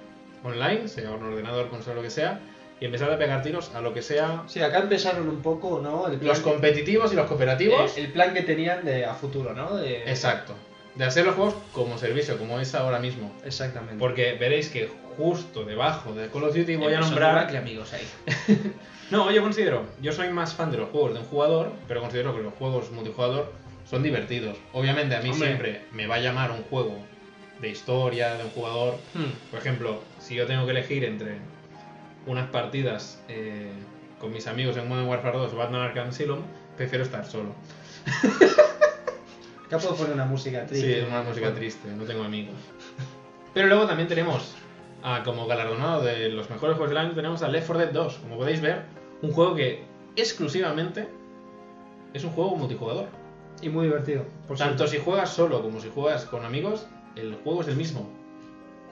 online, 0.45 0.89
sea 0.89 1.11
un 1.11 1.23
ordenador, 1.25 1.69
consola, 1.69 1.97
lo 1.97 2.03
que 2.03 2.11
sea, 2.11 2.41
y 2.81 2.85
empezar 2.87 3.11
a 3.13 3.19
pegar 3.19 3.43
tiros 3.43 3.73
a 3.75 3.81
lo 3.81 3.95
que 3.95 4.03
sea. 4.03 4.43
Sí, 4.49 4.61
acá 4.61 4.79
empezaron 4.81 5.29
un 5.29 5.41
poco, 5.43 5.81
¿no? 5.83 6.09
El 6.09 6.19
plan 6.19 6.29
Los 6.29 6.39
que- 6.41 6.51
competitivos 6.51 7.13
y 7.13 7.17
los 7.17 7.27
cooperativos. 7.27 7.97
El, 7.97 8.07
el 8.07 8.13
plan 8.13 8.35
que 8.35 8.43
tenían 8.43 8.85
de 8.85 9.05
a 9.05 9.15
futuro, 9.15 9.55
¿no? 9.55 9.77
De- 9.77 10.03
Exacto. 10.11 10.55
De 10.95 11.05
hacer 11.05 11.25
los 11.25 11.35
juegos 11.37 11.55
como 11.73 11.97
servicio, 11.97 12.37
como 12.37 12.61
es 12.61 12.75
ahora 12.75 12.99
mismo. 12.99 13.33
Exactamente. 13.45 13.97
Porque 13.99 14.35
veréis 14.35 14.69
que 14.69 14.91
justo 15.17 15.65
debajo 15.65 16.13
de 16.13 16.29
Call 16.29 16.45
of 16.45 16.55
Duty 16.57 16.77
voy 16.77 16.87
a 16.89 16.97
Empezó 16.97 17.11
nombrar. 17.11 17.35
Oracle, 17.35 17.59
amigos, 17.59 17.93
ahí. 17.93 18.07
No, 19.11 19.31
yo 19.31 19.43
considero, 19.43 19.85
yo 20.01 20.11
soy 20.13 20.31
más 20.31 20.55
fan 20.55 20.71
de 20.71 20.79
los 20.79 20.89
juegos 20.89 21.13
de 21.13 21.21
un 21.21 21.27
jugador, 21.27 21.71
pero 21.87 22.01
considero 22.01 22.35
que 22.35 22.43
los 22.43 22.55
juegos 22.55 22.91
multijugador 22.93 23.53
son 23.89 24.03
divertidos. 24.03 24.57
Obviamente 24.73 25.15
a 25.15 25.21
mí 25.21 25.29
Hombre. 25.31 25.47
siempre 25.49 25.81
me 25.93 26.07
va 26.07 26.15
a 26.15 26.21
llamar 26.21 26.51
un 26.51 26.63
juego 26.63 26.97
de 27.61 27.69
historia, 27.69 28.35
de 28.37 28.45
un 28.45 28.51
jugador. 28.51 28.95
Hmm. 29.13 29.31
Por 29.51 29.61
ejemplo, 29.61 30.01
si 30.23 30.37
yo 30.37 30.47
tengo 30.47 30.65
que 30.65 30.71
elegir 30.71 31.05
entre 31.05 31.39
unas 32.27 32.49
partidas 32.51 33.21
eh, 33.29 33.73
con 34.21 34.33
mis 34.33 34.47
amigos 34.47 34.77
en 34.77 34.89
Modern 34.89 35.09
Warfare 35.09 35.37
2 35.37 35.53
o 35.53 35.57
Batman 35.57 35.83
Arkham 35.83 36.09
Asylum, 36.09 36.39
prefiero 36.77 37.05
estar 37.05 37.27
solo. 37.27 37.53
Acá 39.67 39.79
puedo 39.79 39.97
poner 39.97 40.13
una 40.13 40.27
música 40.27 40.65
triste. 40.67 41.01
Sí, 41.01 41.07
una 41.07 41.23
música 41.23 41.53
triste, 41.53 41.89
no 41.97 42.05
tengo 42.05 42.23
amigos. 42.23 42.55
Pero 43.53 43.67
luego 43.67 43.87
también 43.87 44.09
tenemos, 44.09 44.55
a, 45.03 45.25
como 45.25 45.47
galardonado 45.47 46.03
de 46.03 46.29
los 46.29 46.49
mejores 46.51 46.77
juegos 46.77 46.91
del 46.91 46.99
año, 46.99 47.15
tenemos 47.15 47.43
a 47.43 47.49
Left 47.49 47.67
4 47.67 47.87
Dead 47.87 47.93
2. 47.93 48.15
Como 48.19 48.37
podéis 48.37 48.61
ver, 48.61 48.83
un 49.23 49.33
juego 49.33 49.57
que 49.57 49.85
exclusivamente 50.15 51.09
es 52.15 52.23
un 52.23 52.31
juego 52.31 52.55
multijugador. 52.55 53.07
Y 53.61 53.69
muy 53.71 53.87
divertido. 53.87 54.25
Por 54.47 54.57
Tanto 54.57 54.87
cierto. 54.87 54.93
si 54.93 54.99
juegas 54.99 55.31
solo 55.31 55.63
como 55.63 55.81
si 55.81 55.91
juegas 55.91 56.25
con 56.27 56.45
amigos, 56.45 56.87
el 57.17 57.35
juego 57.43 57.63
es 57.63 57.69
el 57.69 57.77
mismo. 57.77 58.22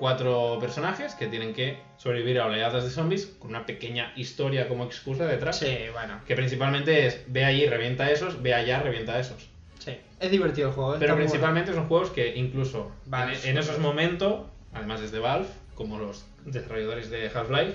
Cuatro 0.01 0.59
personajes 0.59 1.14
que 1.14 1.26
tienen 1.26 1.53
que 1.53 1.78
sobrevivir 1.98 2.40
a 2.40 2.46
oleadas 2.46 2.84
de 2.84 2.90
zombies 2.90 3.26
con 3.38 3.51
una 3.51 3.66
pequeña 3.66 4.12
historia 4.16 4.66
como 4.66 4.84
excusa 4.84 5.26
detrás. 5.26 5.59
Sí, 5.59 5.76
bueno. 5.92 6.20
Que 6.26 6.34
principalmente 6.34 7.07
es 7.07 7.22
ve 7.26 7.44
allí, 7.44 7.66
revienta 7.66 8.05
a 8.05 8.11
esos, 8.11 8.42
ve 8.42 8.55
allá, 8.55 8.80
revienta 8.80 9.12
a 9.12 9.20
esos. 9.20 9.51
Sí. 9.78 9.92
Es 10.18 10.30
divertido 10.30 10.68
el 10.68 10.74
juego. 10.74 10.94
¿eh? 10.94 10.98
Pero 10.98 11.16
principalmente 11.16 11.74
son 11.74 11.86
juegos 11.86 12.09
que 12.11 12.34
incluso 12.34 12.90
Valve, 13.05 13.38
en, 13.44 13.51
en 13.51 13.59
esos 13.59 13.78
momentos, 13.78 14.46
además 14.72 15.03
desde 15.03 15.18
Valve, 15.18 15.48
como 15.74 15.98
los 15.98 16.24
desarrolladores 16.46 17.11
de 17.11 17.28
Half-Life, 17.28 17.74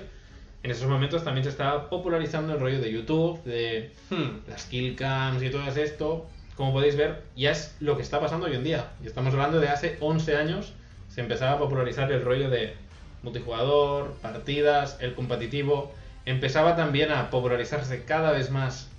en 0.66 0.72
esos 0.72 0.88
momentos 0.88 1.22
también 1.22 1.44
se 1.44 1.50
está 1.50 1.88
popularizando 1.88 2.54
el 2.54 2.58
rollo 2.58 2.80
de 2.80 2.90
YouTube, 2.90 3.40
de 3.44 3.92
bueno. 4.10 4.24
Hmm. 4.24 4.40
las 4.48 4.64
kill 4.64 4.96
cams 4.96 5.40
y 5.44 5.50
todo 5.50 5.62
esto. 5.64 6.26
Como 6.56 6.72
podéis 6.72 6.96
ver, 6.96 7.22
ya 7.36 7.52
es 7.52 7.76
lo 7.78 7.96
que 7.96 8.02
está 8.02 8.18
pasando 8.18 8.46
hoy 8.46 8.56
en 8.56 8.64
día. 8.64 8.90
Y 9.00 9.06
estamos 9.06 9.32
hablando 9.32 9.60
de 9.60 9.68
hace 9.68 9.96
11 10.00 10.36
años, 10.36 10.72
se 11.16 11.22
empezaba 11.22 11.52
a 11.52 11.58
popularizar 11.58 12.12
el 12.12 12.22
rollo 12.22 12.50
de 12.50 12.74
multijugador, 13.22 14.12
partidas, 14.20 14.98
el 15.00 15.14
competitivo. 15.14 15.90
Empezaba 16.26 16.76
también 16.76 17.10
a 17.10 17.30
popularizarse 17.30 18.04
cada 18.04 18.32
vez 18.32 18.50
más 18.50 18.90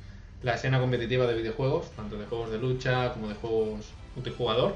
la 0.41 0.55
escena 0.55 0.79
competitiva 0.79 1.27
de 1.27 1.35
videojuegos, 1.35 1.91
tanto 1.91 2.17
de 2.17 2.25
juegos 2.25 2.49
de 2.49 2.57
lucha 2.57 3.13
como 3.13 3.27
de 3.29 3.35
juegos 3.35 3.85
multijugador. 4.15 4.73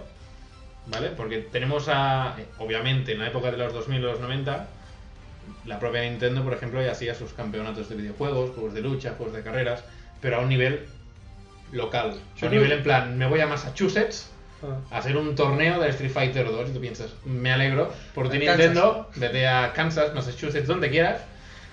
¿Vale? 0.85 1.09
Porque 1.09 1.39
tenemos 1.39 1.87
a, 1.89 2.35
obviamente, 2.59 3.13
en 3.13 3.19
la 3.19 3.27
época 3.27 3.49
de 3.49 3.57
los 3.57 3.73
2000 3.73 3.97
y 3.97 4.01
los 4.03 4.19
90, 4.19 4.67
la 5.65 5.79
propia 5.79 6.01
Nintendo, 6.03 6.43
por 6.43 6.53
ejemplo, 6.53 6.79
ya 6.79 6.91
hacía 6.91 7.15
sus 7.15 7.33
campeonatos 7.33 7.89
de 7.89 7.95
videojuegos, 7.95 8.51
juegos 8.51 8.75
de 8.75 8.81
lucha, 8.81 9.15
juegos 9.17 9.35
de 9.35 9.41
carreras, 9.41 9.83
pero 10.21 10.37
a 10.37 10.39
un 10.41 10.49
nivel 10.49 10.85
local. 11.71 12.11
A 12.35 12.39
creo- 12.39 12.51
nivel 12.51 12.71
en 12.71 12.83
plan, 12.83 13.17
me 13.17 13.25
voy 13.25 13.39
a 13.39 13.47
Massachusetts 13.47 14.29
Ah. 14.63 14.97
hacer 14.97 15.17
un 15.17 15.35
torneo 15.35 15.79
de 15.79 15.89
Street 15.89 16.11
Fighter 16.11 16.45
2 16.45 16.69
y 16.69 16.73
tú 16.73 16.79
piensas, 16.79 17.11
me 17.25 17.51
alegro 17.51 17.91
por 18.13 18.29
ti 18.29 18.37
En 18.37 18.45
Nintendo, 18.45 19.09
vete 19.15 19.47
a 19.47 19.73
Kansas, 19.73 20.13
Massachusetts, 20.13 20.67
donde 20.67 20.89
quieras, 20.89 21.21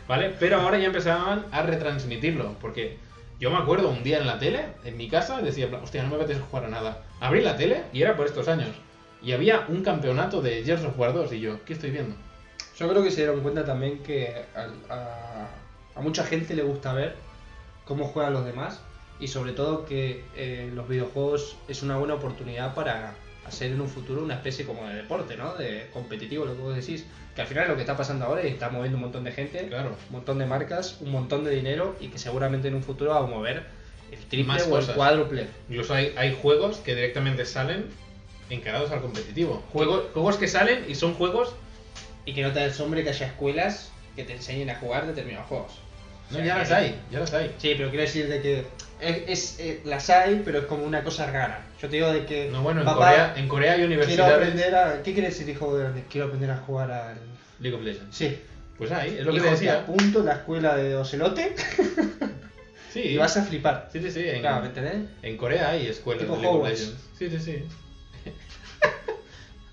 ¿vale? 0.06 0.34
Pero 0.40 0.60
ahora 0.60 0.78
ya 0.78 0.86
empezaban 0.86 1.44
a 1.52 1.62
retransmitirlo, 1.62 2.54
porque 2.60 2.96
yo 3.38 3.50
me 3.50 3.58
acuerdo 3.58 3.90
un 3.90 4.02
día 4.02 4.18
en 4.18 4.26
la 4.26 4.38
tele, 4.38 4.66
en 4.84 4.96
mi 4.96 5.08
casa, 5.08 5.42
decía, 5.42 5.68
hostia, 5.82 6.02
no 6.02 6.08
me 6.08 6.16
apetece 6.16 6.40
jugar 6.40 6.64
a 6.64 6.68
nada. 6.68 7.02
Abrí 7.20 7.42
la 7.42 7.56
tele 7.56 7.82
y 7.92 8.02
era 8.02 8.16
por 8.16 8.26
estos 8.26 8.48
años. 8.48 8.70
Y 9.22 9.32
había 9.32 9.66
un 9.68 9.82
campeonato 9.82 10.40
de 10.40 10.64
Gears 10.64 10.84
of 10.84 10.98
War 10.98 11.12
2 11.12 11.32
y 11.34 11.40
yo, 11.40 11.64
¿qué 11.64 11.74
estoy 11.74 11.90
viendo? 11.90 12.16
Yo 12.78 12.88
creo 12.88 13.02
que 13.02 13.10
se 13.10 13.18
dieron 13.18 13.40
cuenta 13.40 13.64
también 13.64 13.98
que 14.02 14.44
a 14.88 16.00
mucha 16.00 16.24
gente 16.24 16.54
le 16.54 16.62
gusta 16.62 16.92
ver 16.94 17.16
cómo 17.84 18.04
juegan 18.04 18.32
los 18.32 18.44
demás 18.44 18.80
y 19.20 19.28
sobre 19.28 19.52
todo 19.52 19.84
que 19.84 20.24
eh, 20.36 20.70
los 20.74 20.88
videojuegos 20.88 21.56
es 21.68 21.82
una 21.82 21.96
buena 21.96 22.14
oportunidad 22.14 22.74
para 22.74 23.14
hacer 23.46 23.72
en 23.72 23.80
un 23.80 23.88
futuro 23.88 24.22
una 24.22 24.34
especie 24.34 24.64
como 24.66 24.86
de 24.86 24.94
deporte, 24.96 25.36
¿no? 25.36 25.54
De 25.54 25.88
competitivo, 25.92 26.44
lo 26.44 26.54
que 26.54 26.60
vos 26.62 26.76
decís. 26.76 27.04
Que 27.34 27.42
al 27.42 27.46
final 27.48 27.64
es 27.64 27.70
lo 27.70 27.74
que 27.76 27.82
está 27.82 27.96
pasando 27.96 28.26
ahora 28.26 28.44
y 28.44 28.48
está 28.48 28.68
moviendo 28.68 28.96
un 28.96 29.02
montón 29.02 29.24
de 29.24 29.32
gente, 29.32 29.66
Claro. 29.68 29.90
un 30.08 30.12
montón 30.12 30.38
de 30.38 30.46
marcas, 30.46 30.98
un 31.00 31.10
montón 31.12 31.44
de 31.44 31.50
dinero 31.52 31.96
y 32.00 32.08
que 32.08 32.18
seguramente 32.18 32.68
en 32.68 32.74
un 32.74 32.82
futuro 32.82 33.10
va 33.12 33.18
a 33.18 33.22
mover 33.22 33.64
el 34.12 34.18
triple 34.26 34.54
Más 34.54 34.66
o 34.66 34.70
cosas. 34.70 34.90
el 34.90 34.94
cuádruple. 34.96 35.46
Incluso 35.68 35.94
hay, 35.94 36.12
hay 36.16 36.36
juegos 36.40 36.78
que 36.78 36.94
directamente 36.94 37.44
salen 37.46 37.86
encarados 38.50 38.90
al 38.90 39.00
competitivo. 39.00 39.62
Juegos, 39.72 40.04
juegos 40.12 40.36
que 40.36 40.48
salen 40.48 40.84
y 40.88 40.94
son 40.94 41.14
juegos... 41.14 41.54
Y 42.24 42.34
que 42.34 42.42
no 42.42 42.52
te 42.52 42.60
asombre 42.60 43.02
que 43.04 43.08
haya 43.10 43.26
escuelas 43.26 43.90
que 44.14 44.22
te 44.24 44.34
enseñen 44.34 44.68
a 44.68 44.74
jugar 44.74 45.06
determinados 45.06 45.48
juegos. 45.48 45.72
O 46.28 46.32
No, 46.32 46.36
sea, 46.38 46.44
ya 46.46 46.52
que- 46.54 46.58
las 46.60 46.70
hay, 46.72 47.00
ya 47.10 47.20
las 47.20 47.32
hay. 47.32 47.54
Sí, 47.56 47.72
pero 47.76 47.88
quiero 47.88 48.02
decir 48.02 48.28
de 48.28 48.42
que 48.42 48.64
es, 49.00 49.22
es, 49.28 49.60
eh, 49.60 49.80
las 49.84 50.10
hay, 50.10 50.42
pero 50.44 50.58
es 50.60 50.64
como 50.66 50.84
una 50.84 51.02
cosa 51.04 51.30
rara. 51.30 51.66
Yo 51.80 51.88
te 51.88 51.96
digo 51.96 52.12
de 52.12 52.24
que 52.26 52.48
No, 52.50 52.62
bueno, 52.62 52.80
en, 52.80 52.86
papá, 52.86 52.98
Corea, 53.10 53.34
en 53.36 53.48
Corea 53.48 53.72
hay 53.72 53.78
quiero 53.78 53.92
universidades... 53.94 54.34
aprender 54.36 54.74
a 54.74 55.02
¿qué 55.02 55.12
quiere 55.12 55.28
decir 55.28 55.48
hijo 55.48 55.76
de 55.76 56.02
quiero 56.10 56.26
aprender 56.26 56.50
a 56.50 56.56
jugar 56.58 56.90
al 56.90 57.16
League 57.60 57.76
of 57.76 57.82
Legends. 57.84 58.16
Sí, 58.16 58.38
Pues 58.76 58.90
hay, 58.92 59.16
es 59.18 59.24
lo 59.24 59.32
que 59.32 59.38
hijo, 59.38 59.44
te 59.46 59.50
te 59.50 59.56
decía. 59.56 59.78
apunto 59.80 60.20
en 60.20 60.26
la 60.26 60.32
escuela 60.34 60.76
de 60.76 60.96
Ocelote 60.96 61.54
Sí, 62.92 63.00
y 63.00 63.16
vas 63.18 63.36
a 63.36 63.44
flipar. 63.44 63.88
sí, 63.92 64.00
sí, 64.00 64.10
sí. 64.10 64.26
En, 64.28 64.40
Claro, 64.40 64.62
¿me 64.62 64.68
entendés? 64.68 65.10
en 65.22 65.36
Corea 65.36 65.70
hay 65.70 65.86
escuelas 65.88 66.22
Tipo 66.22 66.36
de 66.36 66.42
League 66.42 66.54
of 66.56 66.60
Hogwarts. 66.62 66.80
Legends. 66.80 67.08
Sí, 67.18 67.30
sí, 67.30 67.38
sí. 67.38 67.64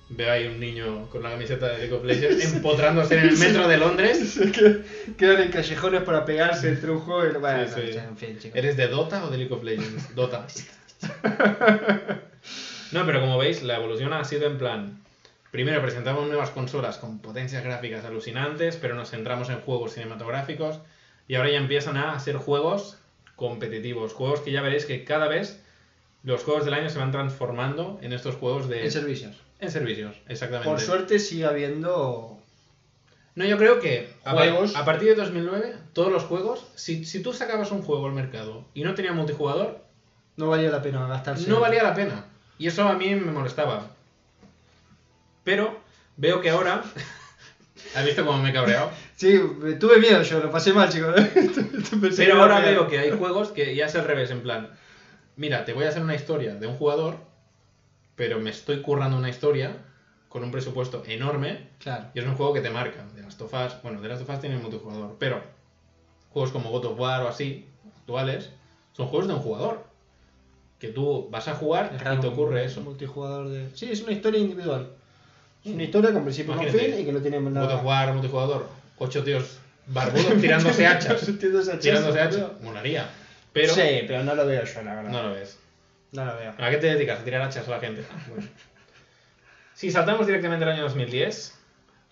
Veo 0.10 0.32
ahí 0.32 0.46
un 0.48 0.60
niño 0.60 1.08
con 1.10 1.24
la 1.24 1.32
camiseta 1.32 1.68
de 1.70 1.80
League 1.80 1.94
of 1.94 2.04
Legends 2.06 2.54
empotrándose 2.54 3.18
en 3.18 3.26
el 3.30 3.38
metro 3.38 3.68
de 3.68 3.78
Londres. 3.78 4.40
que 4.54 4.82
quedan 5.18 5.42
en 5.42 5.52
callejones 5.52 6.04
para 6.04 6.26
pegarse 6.26 6.70
entre 6.70 6.92
un 6.92 7.00
juego 7.00 7.26
y 7.26 7.30
el- 7.30 7.38
bueno, 7.40 7.68
Sí, 7.68 7.82
sí. 7.92 7.98
en 7.98 8.16
fin, 8.18 8.38
chicos. 8.40 8.56
¿Eres 8.58 8.78
de 8.78 8.88
Dota 8.88 9.26
o 9.26 9.30
de 9.32 9.38
League 9.38 9.54
of 9.54 9.64
Legends? 9.64 10.14
Dota. 10.16 10.46
No, 12.92 13.06
pero 13.06 13.20
como 13.20 13.38
veis, 13.38 13.64
la 13.64 13.78
evolución 13.78 14.14
ha 14.14 14.24
sido 14.24 14.46
en 14.48 14.58
plan. 14.58 15.00
Primero 15.52 15.82
presentamos 15.82 16.28
nuevas 16.28 16.50
consolas 16.50 16.98
con 16.98 17.20
potencias 17.20 17.64
gráficas 17.64 18.06
alucinantes, 18.06 18.76
pero 18.78 18.94
nos 18.96 19.10
centramos 19.10 19.50
en 19.50 19.60
juegos 19.62 19.94
cinematográficos. 19.94 20.80
Y 21.28 21.36
ahora 21.36 21.50
ya 21.50 21.58
empiezan 21.58 21.98
a 21.98 22.14
hacer 22.14 22.36
juegos 22.36 22.98
competitivos. 23.36 24.14
Juegos 24.14 24.42
que 24.42 24.52
ya 24.52 24.62
veréis 24.62 24.86
que 24.86 25.04
cada 25.04 25.28
vez 25.28 25.62
los 26.24 26.44
juegos 26.44 26.66
del 26.66 26.74
año 26.76 26.90
se 26.90 27.00
van 27.00 27.12
transformando 27.12 28.00
en 28.02 28.14
estos 28.14 28.36
juegos 28.36 28.70
de. 28.70 28.84
En 28.86 28.92
servicios. 28.92 29.38
En 29.60 29.72
servicios, 29.72 30.16
exactamente. 30.28 30.70
Por 30.70 30.80
suerte 30.80 31.20
sigue 31.20 31.46
habiendo 31.46 32.40
No, 33.36 33.46
yo 33.46 33.58
creo 33.58 33.80
que 33.80 34.10
Juegos. 34.24 34.76
a 34.76 34.86
partir 34.86 35.10
de 35.10 35.16
2009, 35.16 35.76
todos 35.94 36.12
los 36.12 36.24
juegos, 36.24 36.66
si, 36.76 37.06
si 37.06 37.22
tú 37.22 37.34
sacabas 37.34 37.72
un 37.72 37.82
juego 37.82 38.08
al 38.08 38.14
mercado 38.14 38.66
y 38.74 38.84
no 38.84 38.94
tenía 38.96 39.14
multijugador, 39.14 39.80
no 40.38 40.50
valía 40.50 40.70
la 40.70 40.82
pena 40.82 41.08
gastarse. 41.08 41.48
no 41.50 41.60
valía 41.60 41.84
la 41.84 41.94
pena. 41.94 42.26
Y 42.58 42.68
eso 42.68 42.88
a 42.88 42.94
mí 42.94 43.14
me 43.16 43.32
molestaba. 43.32 43.92
Pero 45.44 45.80
veo 46.18 46.42
que 46.42 46.50
ahora. 46.50 46.84
¿Has 47.96 48.06
visto 48.06 48.26
cómo 48.26 48.42
me 48.42 48.50
he 48.50 48.54
cabreado? 48.54 48.92
Sí, 49.16 49.40
tuve 49.80 50.00
miedo 50.00 50.22
yo, 50.24 50.40
lo 50.40 50.52
pasé 50.52 50.74
mal, 50.74 50.90
chicos. 50.90 51.16
Pero 52.18 52.42
ahora 52.42 52.60
veo 52.60 52.88
que 52.88 53.00
hay 53.00 53.12
juegos 53.12 53.50
que 53.50 53.76
ya 53.76 53.86
es 53.86 53.96
al 53.96 54.06
revés, 54.06 54.32
en 54.32 54.42
plan. 54.42 54.70
Mira, 55.38 55.66
te 55.66 55.74
voy 55.74 55.86
a 55.86 55.90
hacer 55.90 56.02
una 56.02 56.16
historia 56.16 56.56
de 56.56 56.68
un 56.68 56.76
jugador, 56.76 57.18
pero 58.16 58.40
me 58.40 58.50
estoy 58.50 58.82
currando 58.82 59.18
una 59.18 59.30
historia 59.30 59.78
con 60.30 60.44
un 60.44 60.52
presupuesto 60.52 61.04
enorme 61.08 61.68
Claro. 61.80 62.06
y 62.14 62.20
es 62.20 62.26
un 62.26 62.36
juego 62.36 62.54
que 62.54 62.62
te 62.62 62.70
marca. 62.70 63.06
De 63.16 63.22
Last 63.22 63.42
of 63.42 63.54
Us, 63.54 63.82
bueno, 63.84 64.02
de 64.02 64.08
Last 64.10 64.22
of 64.24 64.30
Us 64.30 64.40
tiene 64.40 64.58
multijugador, 64.58 65.16
pero 65.20 65.42
juegos 66.30 66.52
como 66.52 66.70
God 66.72 66.86
of 66.86 67.00
War 67.00 67.24
o 67.24 67.28
así, 67.30 67.68
actuales, 68.00 68.50
son 68.94 69.08
juegos 69.08 69.28
de 69.28 69.34
un 69.34 69.40
jugador. 69.40 69.84
Que 70.80 70.90
tú 70.90 71.30
vas 71.32 71.48
a 71.48 71.56
jugar 71.56 71.92
Es 71.96 72.02
y 72.02 72.04
raro 72.04 72.20
te 72.20 72.28
un 72.28 72.34
ocurre 72.34 72.66
eso. 72.66 72.82
Multijugador 72.82 73.48
de. 73.48 73.70
Sí, 73.76 73.90
es 73.90 74.02
una 74.04 74.12
historia 74.12 74.40
individual. 74.42 74.90
Es 75.64 75.72
una 75.72 75.84
historia 75.84 76.12
con 76.12 76.24
principio 76.24 76.54
y 76.62 76.66
fin 76.70 77.00
y 77.00 77.06
que 77.06 77.12
no 77.14 77.22
tiene 77.22 77.40
God 77.40 77.50
nada. 77.52 77.76
of 77.76 77.86
War, 77.86 78.12
multijugador, 78.12 78.68
ocho 78.98 79.24
tíos 79.24 79.58
barbudos 79.88 80.34
tirándose 80.42 80.86
hachas. 80.86 81.26
Tirándose 81.40 82.20
hachas. 82.22 82.62
Molaría. 82.62 83.08
Pero 83.54 83.74
Sí, 83.74 83.82
pero 84.06 84.22
no 84.26 84.36
lo 84.36 84.46
veo 84.46 84.66
yo, 84.66 84.82
la 84.84 84.96
verdad. 84.96 85.12
no 85.12 85.24
lo 85.24 85.34
ves. 85.34 85.58
Veo. 86.16 86.54
¿A 86.58 86.70
qué 86.70 86.78
te 86.78 86.88
dedicas? 86.88 87.20
A 87.20 87.24
tirar 87.24 87.42
hachas 87.42 87.68
a 87.68 87.72
la 87.72 87.80
gente. 87.80 88.04
Bueno. 88.30 88.48
Si 89.74 89.92
saltamos 89.92 90.26
directamente 90.26 90.64
al 90.64 90.72
año 90.72 90.84
2010. 90.84 91.60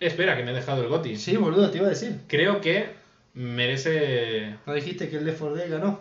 Espera, 0.00 0.36
que 0.36 0.42
me 0.42 0.50
he 0.50 0.54
dejado 0.54 0.82
el 0.82 0.88
GOTI. 0.88 1.16
Sí, 1.16 1.36
boludo, 1.36 1.70
te 1.70 1.78
iba 1.78 1.86
a 1.86 1.90
decir. 1.90 2.20
Creo 2.28 2.60
que 2.60 2.90
merece. 3.32 4.56
¿No 4.66 4.74
dijiste 4.74 5.08
que 5.08 5.16
el 5.16 5.24
Left 5.24 5.38
4 5.38 5.56
Dead 5.56 5.70
ganó? 5.70 6.00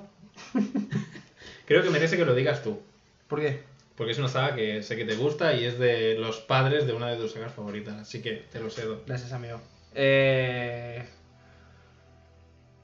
Creo 1.66 1.84
que 1.84 1.89
merece 1.89 2.18
que 2.18 2.26
lo 2.26 2.36
digas 2.36 2.64
tú. 2.64 2.82
¿Por 3.28 3.39
qué? 3.39 3.62
Porque 3.95 4.12
es 4.12 4.20
una 4.20 4.28
saga 4.28 4.56
que 4.56 4.84
sé 4.84 4.97
que 4.97 5.06
te 5.06 5.16
gusta 5.16 5.54
y 5.54 5.64
es 5.64 5.80
de 5.80 6.16
los 6.16 6.41
padres 6.41 6.86
de 6.86 6.93
una 6.93 7.10
de 7.10 7.18
tus 7.18 7.32
sagas 7.32 7.54
favoritas. 7.54 7.95
Así 7.95 8.22
que 8.22 8.45
te 8.51 8.60
lo 8.60 8.70
cedo. 8.70 9.01
Gracias, 9.06 9.32
amigo. 9.32 9.62
Eh... 9.95 11.06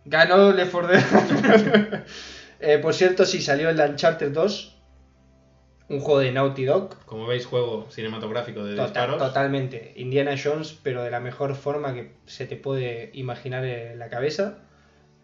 Ganó 0.06 0.54
Left 0.54 0.72
4 0.72 0.88
Dead. 0.88 2.04
Eh, 2.62 2.78
por 2.78 2.94
cierto, 2.94 3.26
sí, 3.26 3.42
salió 3.42 3.70
el 3.70 3.80
Uncharted 3.80 4.32
2. 4.32 4.79
Un 5.90 6.00
juego 6.02 6.20
de 6.20 6.32
Naughty 6.32 6.66
Dog. 6.66 6.96
Como 7.06 7.26
veis, 7.26 7.46
juego 7.48 7.88
cinematográfico 7.90 8.64
de 8.64 8.72
Total- 8.76 8.86
disparos. 8.88 9.18
totalmente. 9.18 9.94
Indiana 9.96 10.36
Jones, 10.42 10.78
pero 10.84 11.04
de 11.04 11.10
la 11.12 11.20
mejor 11.20 11.56
forma 11.56 11.94
que 11.96 12.12
se 12.28 12.46
te 12.46 12.56
puede 12.56 13.10
imaginar 13.14 13.66
en 13.66 13.98
la 13.98 14.10
cabeza. 14.10 14.60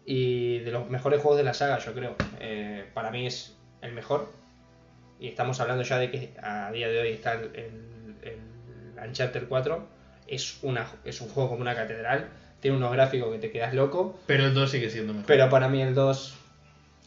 Y 0.04 0.58
de 0.60 0.70
los 0.72 0.88
mejores 0.90 1.20
juegos 1.20 1.38
de 1.38 1.44
la 1.44 1.54
saga, 1.54 1.78
yo 1.78 1.92
creo. 1.94 2.16
Eh, 2.40 2.84
para 2.94 3.10
mí 3.10 3.26
es 3.26 3.56
el 3.80 3.92
mejor. 3.92 4.32
Y 5.20 5.28
estamos 5.28 5.60
hablando 5.60 5.82
ya 5.84 5.98
de 5.98 6.10
que 6.10 6.34
a 6.42 6.70
día 6.72 6.88
de 6.88 7.00
hoy 7.00 7.08
está 7.08 7.34
el, 7.34 7.44
el- 7.54 8.16
el 8.22 9.08
Uncharted 9.08 9.44
4. 9.48 9.86
Es, 10.26 10.58
una, 10.62 10.86
es 11.04 11.20
un 11.20 11.28
juego 11.28 11.50
como 11.50 11.60
una 11.62 11.74
catedral. 11.76 12.28
tiene 12.60 12.76
unos 12.78 12.90
gráficos 12.92 13.30
que 13.32 13.38
te 13.38 13.50
quedas 13.52 13.72
loco. 13.74 14.18
Pero 14.26 14.46
el 14.46 14.54
2 14.54 14.68
sigue 14.70 14.90
siendo 14.90 15.12
mejor. 15.12 15.26
Pero 15.26 15.48
para 15.48 15.68
mí 15.68 15.80
el 15.82 15.94
2, 15.94 16.34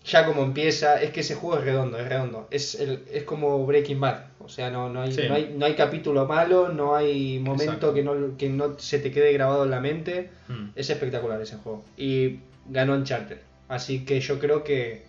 ya 0.05 0.25
como 0.25 0.43
empieza, 0.43 1.01
es 1.01 1.11
que 1.11 1.19
ese 1.19 1.35
juego 1.35 1.57
es 1.59 1.65
redondo, 1.65 1.99
es 1.99 2.07
redondo. 2.07 2.47
Es, 2.51 2.75
el, 2.75 3.03
es 3.11 3.23
como 3.23 3.65
Breaking 3.65 3.99
Bad. 3.99 4.25
O 4.39 4.49
sea, 4.49 4.69
no, 4.71 4.89
no, 4.89 5.01
hay, 5.01 5.11
Sí. 5.11 5.21
no, 5.27 5.35
hay, 5.35 5.53
no 5.55 5.65
hay 5.65 5.75
capítulo 5.75 6.25
malo, 6.25 6.69
no 6.69 6.95
hay 6.95 7.39
momento 7.39 7.63
Exacto. 7.65 7.93
que 7.93 8.03
no, 8.03 8.37
que 8.37 8.49
no 8.49 8.79
se 8.79 8.99
te 8.99 9.11
quede 9.11 9.33
grabado 9.33 9.65
en 9.65 9.71
la 9.71 9.79
mente. 9.79 10.29
Mm. 10.47 10.69
Es 10.75 10.89
espectacular 10.89 11.39
ese 11.41 11.57
juego. 11.57 11.83
Y 11.97 12.39
ganó 12.67 12.93
Uncharted. 12.95 13.37
Así 13.67 14.05
que 14.05 14.19
yo 14.21 14.39
creo 14.39 14.63
que 14.63 15.03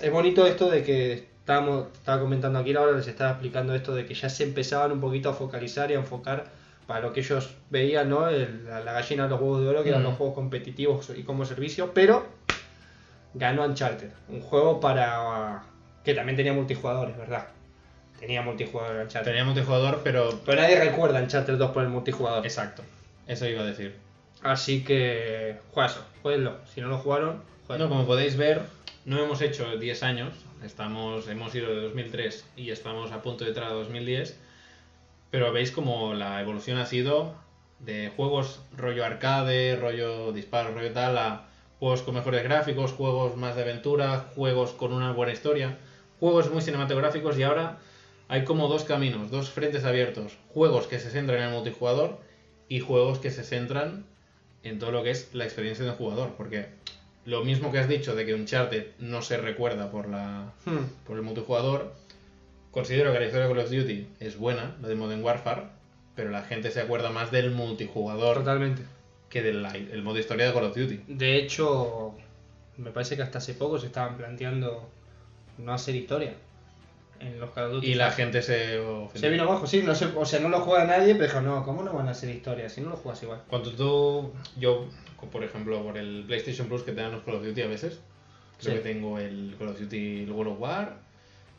es 0.00 0.12
bonito 0.12 0.46
esto 0.46 0.70
de 0.70 0.84
que 0.84 1.12
estábamos, 1.14 1.86
estaba 1.94 2.20
comentando 2.20 2.58
aquí 2.60 2.74
ahora, 2.76 2.92
les 2.96 3.08
estaba 3.08 3.30
explicando 3.30 3.74
esto 3.74 3.94
de 3.94 4.04
que 4.06 4.14
ya 4.14 4.28
se 4.28 4.44
empezaban 4.44 4.92
un 4.92 5.00
poquito 5.00 5.30
a 5.30 5.32
focalizar 5.32 5.90
y 5.90 5.94
a 5.94 5.98
enfocar 5.98 6.44
para 6.86 7.00
lo 7.00 7.12
que 7.12 7.20
ellos 7.20 7.50
veían, 7.70 8.08
¿no? 8.10 8.28
El- 8.28 8.66
la, 8.66 8.80
la 8.80 8.92
gallina 8.92 9.24
de 9.24 9.30
los 9.30 9.40
huevos 9.40 9.62
de 9.62 9.68
oro, 9.68 9.82
que 9.82 9.88
eran 9.88 10.02
Mm. 10.02 10.06
los 10.06 10.14
juegos 10.16 10.34
competitivos 10.34 11.10
y 11.16 11.22
como 11.24 11.44
servicio, 11.44 11.90
pero 11.92 12.24
ganó 13.34 13.64
Uncharted. 13.64 14.10
Un 14.28 14.40
juego 14.40 14.80
para 14.80 15.62
que 16.04 16.14
también 16.14 16.36
tenía 16.36 16.52
multijugadores, 16.52 17.16
¿verdad? 17.16 17.48
Tenía 18.18 18.42
multijugador 18.42 19.02
Uncharted. 19.02 19.30
Tenía 19.30 19.44
multijugador, 19.44 20.00
pero. 20.02 20.40
Pero 20.44 20.60
nadie 20.60 20.78
recuerda 20.80 21.20
Uncharted 21.20 21.56
2 21.56 21.70
por 21.70 21.82
el 21.82 21.88
multijugador. 21.88 22.44
Exacto. 22.44 22.82
Eso 23.26 23.46
iba 23.46 23.62
a 23.62 23.66
decir. 23.66 23.96
Así 24.42 24.84
que, 24.84 25.56
juegazo, 25.72 26.04
jueguenlo. 26.22 26.58
Si 26.72 26.80
no 26.80 26.88
lo 26.88 26.98
jugaron, 26.98 27.42
jueguenlo. 27.66 27.88
Bueno, 27.88 27.88
como 27.88 28.06
podéis 28.06 28.36
ver, 28.36 28.62
no 29.04 29.22
hemos 29.22 29.40
hecho 29.40 29.76
10 29.76 30.02
años. 30.02 30.34
Estamos, 30.64 31.28
hemos 31.28 31.54
ido 31.54 31.68
de 31.68 31.82
2003 31.82 32.44
y 32.56 32.70
estamos 32.70 33.12
a 33.12 33.22
punto 33.22 33.44
de 33.44 33.50
entrar 33.50 33.68
a 33.68 33.74
2010. 33.74 34.38
Pero 35.30 35.52
veis 35.52 35.70
como 35.70 36.14
la 36.14 36.40
evolución 36.40 36.78
ha 36.78 36.86
sido 36.86 37.34
de 37.80 38.10
juegos 38.16 38.60
rollo 38.76 39.04
arcade, 39.04 39.76
rollo 39.76 40.32
disparo, 40.32 40.74
rollo 40.74 40.92
tal, 40.92 41.18
a 41.18 41.47
juegos 41.78 42.02
con 42.02 42.14
mejores 42.14 42.42
gráficos, 42.42 42.92
juegos 42.92 43.36
más 43.36 43.56
de 43.56 43.62
aventura, 43.62 44.30
juegos 44.34 44.72
con 44.72 44.92
una 44.92 45.12
buena 45.12 45.32
historia, 45.32 45.78
juegos 46.20 46.50
muy 46.50 46.62
cinematográficos 46.62 47.38
y 47.38 47.42
ahora 47.42 47.78
hay 48.28 48.44
como 48.44 48.68
dos 48.68 48.84
caminos, 48.84 49.30
dos 49.30 49.50
frentes 49.50 49.84
abiertos. 49.84 50.36
Juegos 50.52 50.86
que 50.86 50.98
se 50.98 51.10
centran 51.10 51.38
en 51.38 51.48
el 51.48 51.52
multijugador 51.52 52.18
y 52.68 52.80
juegos 52.80 53.18
que 53.18 53.30
se 53.30 53.42
centran 53.42 54.04
en 54.62 54.78
todo 54.78 54.90
lo 54.92 55.02
que 55.02 55.10
es 55.10 55.34
la 55.34 55.44
experiencia 55.44 55.84
del 55.84 55.94
jugador. 55.94 56.34
Porque 56.36 56.66
lo 57.24 57.44
mismo 57.44 57.72
que 57.72 57.78
has 57.78 57.88
dicho 57.88 58.14
de 58.14 58.26
que 58.26 58.34
Uncharted 58.34 58.88
no 58.98 59.22
se 59.22 59.36
recuerda 59.38 59.90
por, 59.90 60.08
la, 60.08 60.52
Hmm. 60.64 60.84
por 61.06 61.16
el 61.16 61.22
multijugador, 61.22 61.94
considero 62.70 63.12
que 63.12 63.20
la 63.20 63.26
historia 63.26 63.46
de 63.46 63.54
Call 63.54 63.64
of 63.64 63.70
Duty 63.70 64.08
es 64.20 64.36
buena, 64.36 64.76
la 64.82 64.88
de 64.88 64.94
Modern 64.94 65.22
Warfare, 65.22 65.62
pero 66.14 66.30
la 66.30 66.42
gente 66.42 66.70
se 66.70 66.80
acuerda 66.80 67.10
más 67.10 67.30
del 67.30 67.50
multijugador 67.52 68.38
Totalmente. 68.38 68.82
Que 69.28 69.42
del 69.42 69.64
el 69.66 70.02
modo 70.02 70.18
historia 70.18 70.46
de 70.46 70.52
Call 70.52 70.64
of 70.64 70.76
Duty. 70.76 71.00
De 71.08 71.36
hecho, 71.36 72.14
me 72.76 72.90
parece 72.90 73.16
que 73.16 73.22
hasta 73.22 73.38
hace 73.38 73.54
poco 73.54 73.78
se 73.78 73.86
estaban 73.86 74.16
planteando 74.16 74.88
no 75.58 75.72
hacer 75.72 75.94
historia 75.96 76.34
en 77.20 77.38
los 77.40 77.50
Call 77.50 77.64
of 77.64 77.72
Duty. 77.72 77.86
Y 77.88 77.94
la 77.94 78.10
gente 78.12 78.40
se 78.42 78.78
ofendió. 78.78 79.20
se 79.20 79.28
vino 79.30 79.42
abajo, 79.42 79.66
sí, 79.66 79.82
no 79.82 79.94
sé, 79.94 80.06
o 80.16 80.24
sea, 80.24 80.40
no 80.40 80.48
lo 80.48 80.60
juega 80.60 80.84
nadie, 80.84 81.14
pero 81.14 81.26
dijo, 81.26 81.40
no, 81.40 81.64
¿cómo 81.64 81.82
no 81.82 81.92
van 81.92 82.08
a 82.08 82.12
hacer 82.12 82.30
historia? 82.30 82.68
Si 82.68 82.80
no 82.80 82.90
lo 82.90 82.96
juegas 82.96 83.22
igual. 83.22 83.42
Cuando 83.48 83.70
tú, 83.72 84.32
yo, 84.58 84.86
por 85.32 85.42
ejemplo, 85.44 85.82
por 85.82 85.98
el 85.98 86.24
PlayStation 86.26 86.68
Plus 86.68 86.82
que 86.82 86.92
te 86.92 87.00
dan 87.00 87.12
los 87.12 87.22
Call 87.24 87.34
of 87.36 87.44
Duty 87.44 87.60
a 87.62 87.66
veces, 87.66 88.00
creo 88.60 88.76
Sí. 88.76 88.82
que 88.82 88.88
tengo 88.88 89.18
el 89.18 89.54
Call 89.58 89.68
of 89.68 89.80
Duty 89.80 90.22
el 90.24 90.30
World 90.32 90.52
of 90.52 90.60
War 90.60 90.96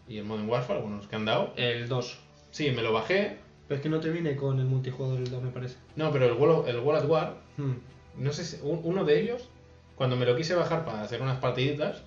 y 0.07 0.17
el 0.17 0.23
Modern 0.25 0.49
Warfare, 0.49 0.79
algunos 0.79 1.07
que 1.07 1.15
han 1.15 1.25
dado. 1.25 1.53
El 1.55 1.87
2. 1.87 2.17
Sí, 2.51 2.71
me 2.71 2.81
lo 2.81 2.93
bajé. 2.93 3.37
Pero 3.69 3.77
es 3.77 3.81
que 3.81 3.87
no 3.89 3.99
te 4.01 4.09
viene 4.09 4.35
con 4.35 4.59
el 4.59 4.65
multijugador 4.65 5.19
el 5.19 5.29
2, 5.31 5.41
me 5.43 5.51
parece. 5.51 5.77
No, 5.95 6.11
pero 6.11 6.25
el 6.25 6.33
World, 6.33 6.67
el 6.67 6.79
World 6.79 7.03
at 7.03 7.09
War, 7.09 7.33
Hmm. 7.55 7.75
no 8.17 8.33
sé 8.33 8.43
si, 8.43 8.57
un- 8.63 8.81
uno 8.83 9.05
de 9.05 9.21
ellos, 9.21 9.47
cuando 9.95 10.15
me 10.17 10.25
lo 10.25 10.35
quise 10.35 10.55
bajar 10.55 10.83
para 10.83 11.01
hacer 11.03 11.21
unas 11.21 11.37
partiditas, 11.37 12.03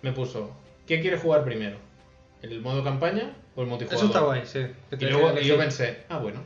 me 0.00 0.10
puso, 0.12 0.50
¿qué 0.86 1.00
quieres 1.00 1.20
jugar 1.20 1.44
primero? 1.44 1.76
¿El 2.40 2.60
modo 2.60 2.82
campaña 2.82 3.36
o 3.54 3.60
el 3.62 3.68
multijugador? 3.68 4.04
Eso 4.04 4.12
está 4.12 4.20
guay, 4.26 4.40
sí. 4.44 4.60
Y, 4.98 5.04
luego, 5.06 5.38
y 5.38 5.44
yo 5.44 5.56
pensé, 5.58 5.98
ah, 6.08 6.18
bueno. 6.18 6.40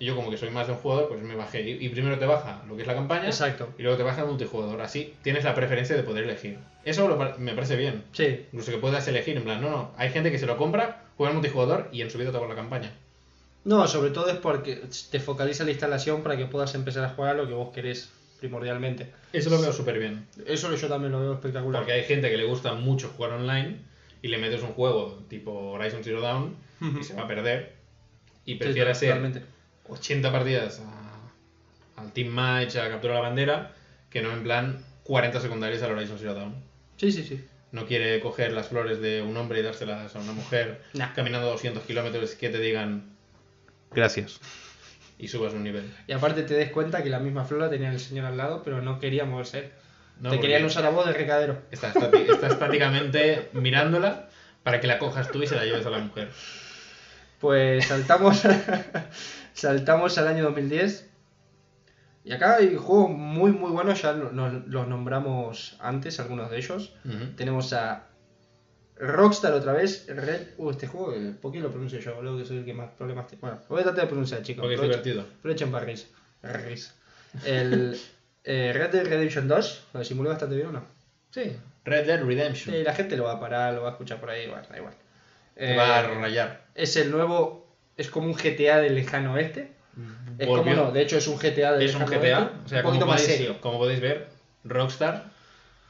Y 0.00 0.06
yo 0.06 0.16
como 0.16 0.28
que 0.28 0.36
soy 0.36 0.50
más 0.50 0.66
de 0.66 0.72
un 0.72 0.80
jugador, 0.80 1.08
pues 1.08 1.22
me 1.22 1.36
bajé. 1.36 1.62
Y, 1.62 1.86
y 1.86 1.88
primero 1.88 2.18
te 2.18 2.26
baja 2.26 2.62
lo 2.68 2.74
que 2.74 2.82
es 2.82 2.88
la 2.88 2.94
campaña 2.96 3.26
Exacto. 3.26 3.68
y 3.78 3.82
luego 3.82 3.96
te 3.96 4.02
baja 4.02 4.22
el 4.22 4.26
multijugador. 4.26 4.80
Así 4.82 5.14
tienes 5.22 5.44
la 5.44 5.54
preferencia 5.54 5.94
de 5.96 6.02
poder 6.02 6.24
elegir. 6.24 6.58
Eso 6.84 7.06
lo 7.06 7.16
me 7.38 7.54
parece 7.54 7.76
bien. 7.76 8.02
Sí, 8.10 8.44
Incluso 8.52 8.72
que 8.72 8.78
puedas 8.78 9.06
elegir, 9.06 9.36
en 9.36 9.44
plan, 9.44 9.62
no, 9.62 9.70
no. 9.70 9.90
Hay 9.96 10.10
gente 10.10 10.32
que 10.32 10.38
se 10.40 10.46
lo 10.46 10.56
compra, 10.56 11.04
juega 11.16 11.30
el 11.30 11.36
multijugador 11.36 11.88
y 11.92 12.02
en 12.02 12.10
su 12.10 12.18
vida 12.18 12.32
te 12.32 12.38
con 12.38 12.48
la 12.48 12.56
campaña. 12.56 12.92
No, 13.64 13.86
sobre 13.88 14.10
todo 14.10 14.28
es 14.28 14.36
porque 14.36 14.82
te 15.10 15.20
focaliza 15.20 15.64
la 15.64 15.70
instalación 15.70 16.22
para 16.22 16.36
que 16.36 16.46
puedas 16.46 16.74
empezar 16.74 17.04
a 17.04 17.10
jugar 17.10 17.36
lo 17.36 17.46
que 17.48 17.54
vos 17.54 17.72
querés 17.72 18.10
primordialmente. 18.38 19.10
Eso 19.32 19.48
lo 19.50 19.60
veo 19.60 19.72
súper 19.72 19.98
bien. 19.98 20.26
Eso 20.46 20.74
yo 20.74 20.88
también 20.88 21.12
lo 21.12 21.20
veo 21.20 21.32
espectacular. 21.34 21.80
Porque 21.80 21.92
hay 21.92 22.04
gente 22.04 22.30
que 22.30 22.36
le 22.36 22.44
gusta 22.44 22.74
mucho 22.74 23.08
jugar 23.16 23.32
online 23.32 23.78
y 24.20 24.28
le 24.28 24.36
metes 24.38 24.62
un 24.62 24.72
juego 24.74 25.22
tipo 25.28 25.52
Horizon 25.72 26.04
Zero 26.04 26.20
Dawn 26.20 26.56
y 27.00 27.02
se 27.04 27.14
va 27.14 27.22
a 27.22 27.26
perder. 27.28 27.72
Y 28.44 28.52
Sí, 28.52 28.58
prefiere 28.58 28.90
hacer 28.90 29.08
totalmente. 29.10 29.42
80 29.88 30.30
partidas 30.30 30.80
a- 30.80 32.00
al 32.02 32.12
Team 32.12 32.28
Match, 32.28 32.76
a 32.76 32.88
captura 32.90 33.14
la 33.14 33.20
bandera, 33.20 33.72
que 34.10 34.20
no 34.20 34.30
en 34.32 34.42
plan 34.42 34.84
40 35.04 35.40
secundarias 35.40 35.82
al 35.82 35.92
Horizon 35.92 36.18
Zero 36.18 36.34
Dawn. 36.34 36.54
Sí, 36.98 37.10
sí, 37.12 37.24
sí. 37.24 37.42
No 37.72 37.86
quiere 37.86 38.20
coger 38.20 38.52
las 38.52 38.68
flores 38.68 39.00
de 39.00 39.22
un 39.22 39.36
hombre 39.38 39.60
y 39.60 39.62
dárselas 39.62 40.14
a 40.14 40.18
una 40.20 40.32
mujer 40.32 40.82
Nah. 40.92 41.14
caminando 41.14 41.46
200 41.48 41.82
kilómetros 41.84 42.34
y 42.34 42.36
que 42.36 42.50
te 42.50 42.60
digan 42.60 43.13
gracias 43.94 44.40
y 45.18 45.28
subas 45.28 45.54
un 45.54 45.62
nivel. 45.62 45.90
Y 46.06 46.12
aparte 46.12 46.42
te 46.42 46.54
des 46.54 46.70
cuenta 46.70 47.02
que 47.02 47.10
la 47.10 47.18
misma 47.18 47.44
flor 47.44 47.62
la 47.62 47.70
tenía 47.70 47.90
el 47.90 48.00
señor 48.00 48.26
al 48.26 48.36
lado, 48.36 48.62
pero 48.62 48.82
no 48.82 48.98
quería 48.98 49.24
moverse. 49.24 49.70
No, 50.20 50.30
te 50.30 50.40
querían 50.40 50.64
usar 50.64 50.84
a 50.86 50.90
voz 50.90 51.06
de 51.06 51.12
recadero. 51.12 51.62
Está, 51.70 51.88
está 51.88 52.46
estáticamente 52.46 53.50
mirándola 53.52 54.28
para 54.62 54.80
que 54.80 54.86
la 54.86 54.98
cojas 54.98 55.30
tú 55.30 55.42
y 55.42 55.46
se 55.46 55.56
la 55.56 55.64
lleves 55.64 55.86
a 55.86 55.90
la 55.90 55.98
mujer. 55.98 56.28
Pues 57.40 57.86
saltamos, 57.86 58.42
saltamos 59.52 60.18
al 60.18 60.28
año 60.28 60.44
2010. 60.44 61.10
Y 62.24 62.32
acá 62.32 62.56
hay 62.56 62.76
juegos 62.76 63.10
muy, 63.10 63.52
muy 63.52 63.70
buenos, 63.70 64.00
ya 64.00 64.12
los 64.12 64.88
nombramos 64.88 65.76
antes, 65.80 66.20
algunos 66.20 66.50
de 66.50 66.56
ellos. 66.56 66.94
Tenemos 67.36 67.72
a 67.74 68.06
Rockstar 68.96 69.52
otra 69.52 69.72
vez. 69.72 70.06
Red... 70.08 70.48
Uh, 70.56 70.70
este 70.70 70.86
juego, 70.86 71.14
eh, 71.14 71.34
¿por 71.40 71.52
qué 71.52 71.60
lo 71.60 71.70
pronuncio 71.70 71.98
yo? 71.98 72.14
Boludo, 72.14 72.38
que 72.38 72.44
soy 72.44 72.58
el 72.58 72.64
que 72.64 72.74
más 72.74 72.90
problemas 72.90 73.26
tiene. 73.26 73.40
Bueno, 73.40 73.60
voy 73.68 73.80
a 73.80 73.84
tratar 73.84 74.02
de 74.02 74.08
pronunciar, 74.08 74.42
chicos. 74.42 74.62
Porque 74.62 74.74
es 74.74 74.80
divertido. 74.80 75.22
Aprovechen 75.22 75.70
para 75.70 75.84
reírse. 75.84 76.06
Reírse. 76.42 76.92
El 77.44 77.98
eh, 78.44 78.72
Red 78.74 78.90
Dead 78.90 79.06
Redemption 79.06 79.48
2, 79.48 79.84
¿lo 79.94 80.00
disimulé 80.00 80.28
bastante 80.28 80.54
bien 80.54 80.68
o 80.68 80.72
no? 80.72 80.84
Sí. 81.30 81.56
Red 81.84 82.06
Dead 82.06 82.22
Redemption. 82.22 82.74
Sí, 82.74 82.82
la 82.82 82.94
gente 82.94 83.16
lo 83.16 83.24
va 83.24 83.32
a 83.32 83.40
parar, 83.40 83.74
lo 83.74 83.82
va 83.82 83.88
a 83.88 83.92
escuchar 83.92 84.20
por 84.20 84.30
ahí, 84.30 84.46
bueno, 84.46 84.62
da 84.70 84.76
igual. 84.76 84.94
Eh, 85.56 85.76
va 85.76 85.98
a 85.98 86.02
rayar. 86.02 86.66
es 86.74 86.96
el 86.96 87.10
nuevo, 87.10 87.74
es 87.96 88.10
como 88.10 88.26
un 88.26 88.34
GTA 88.34 88.78
del 88.78 88.94
lejano 88.94 89.34
oeste. 89.34 89.72
Es 90.38 90.48
como 90.48 90.64
no, 90.64 90.90
de 90.90 91.02
hecho 91.02 91.16
es 91.16 91.28
un 91.28 91.36
GTA 91.36 91.72
del 91.72 91.82
es 91.82 91.94
un 91.94 92.00
lejano 92.00 92.20
GTA, 92.20 92.38
oeste, 92.38 92.56
o 92.64 92.68
sea, 92.68 92.78
un 92.78 92.82
como 92.82 92.94
poquito 92.94 93.06
más 93.06 93.22
podéis, 93.22 93.38
serio. 93.38 93.60
como 93.60 93.78
podéis 93.78 94.00
ver, 94.00 94.28
Rockstar 94.64 95.24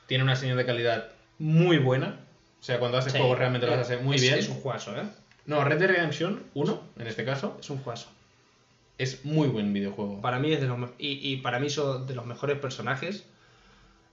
tiene 0.06 0.24
una 0.24 0.36
señal 0.36 0.56
de 0.56 0.66
calidad 0.66 1.08
muy 1.38 1.78
buena. 1.78 2.20
O 2.64 2.66
sea, 2.66 2.78
cuando 2.78 2.96
hace 2.96 3.10
Sí. 3.10 3.18
juegos 3.18 3.36
realmente 3.38 3.66
los 3.66 3.76
hace 3.76 3.98
muy 3.98 4.16
es, 4.16 4.22
bien. 4.22 4.38
Es 4.38 4.48
un 4.48 4.54
juegazo, 4.54 4.96
¿eh? 4.96 5.02
No, 5.44 5.62
Red 5.62 5.78
Dead 5.80 5.88
Redemption 5.90 6.42
1, 6.54 6.82
en 6.98 7.06
este 7.06 7.22
caso, 7.22 7.58
Es 7.60 7.68
un 7.68 7.76
juegazo. 7.76 8.08
es 8.96 9.22
muy 9.26 9.48
buen 9.48 9.74
videojuego. 9.74 10.22
Para 10.22 10.38
mí 10.38 10.50
es 10.50 10.62
de 10.62 10.66
los 10.68 10.78
y, 10.98 11.30
y 11.30 11.36
para 11.42 11.58
mí 11.60 11.68
son 11.68 12.06
de 12.06 12.14
los 12.14 12.24
mejores 12.24 12.58
personajes 12.58 13.24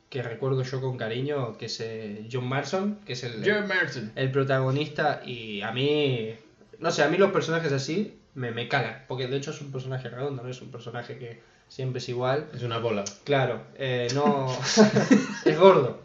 que 0.09 0.21
recuerdo 0.21 0.63
yo 0.63 0.81
con 0.81 0.97
cariño, 0.97 1.57
que 1.57 1.67
es 1.67 1.79
eh, 1.79 2.27
John 2.29 2.43
Marston, 2.49 2.99
que 3.05 3.13
es 3.13 3.23
el, 3.23 3.41
Jerry 3.41 3.65
Martin. 3.65 4.11
el 4.17 4.29
protagonista 4.31 5.21
y 5.25 5.61
a 5.61 5.71
mí, 5.71 6.33
no 6.79 6.91
sé, 6.91 7.03
a 7.03 7.07
mí 7.07 7.15
los 7.17 7.31
personajes 7.31 7.71
así 7.71 8.19
me, 8.35 8.51
me 8.51 8.67
cagan, 8.67 9.05
porque 9.07 9.27
de 9.27 9.37
hecho 9.37 9.51
es 9.51 9.61
un 9.61 9.71
personaje 9.71 10.09
redondo, 10.09 10.43
no 10.43 10.49
es 10.49 10.61
un 10.61 10.71
personaje 10.71 11.17
que 11.17 11.39
siempre 11.69 11.99
es 11.99 12.09
igual. 12.09 12.49
Es 12.53 12.63
una 12.63 12.79
bola. 12.79 13.05
Claro, 13.23 13.61
eh, 13.75 14.09
no. 14.13 14.53
es 15.45 15.57
gordo. 15.57 16.01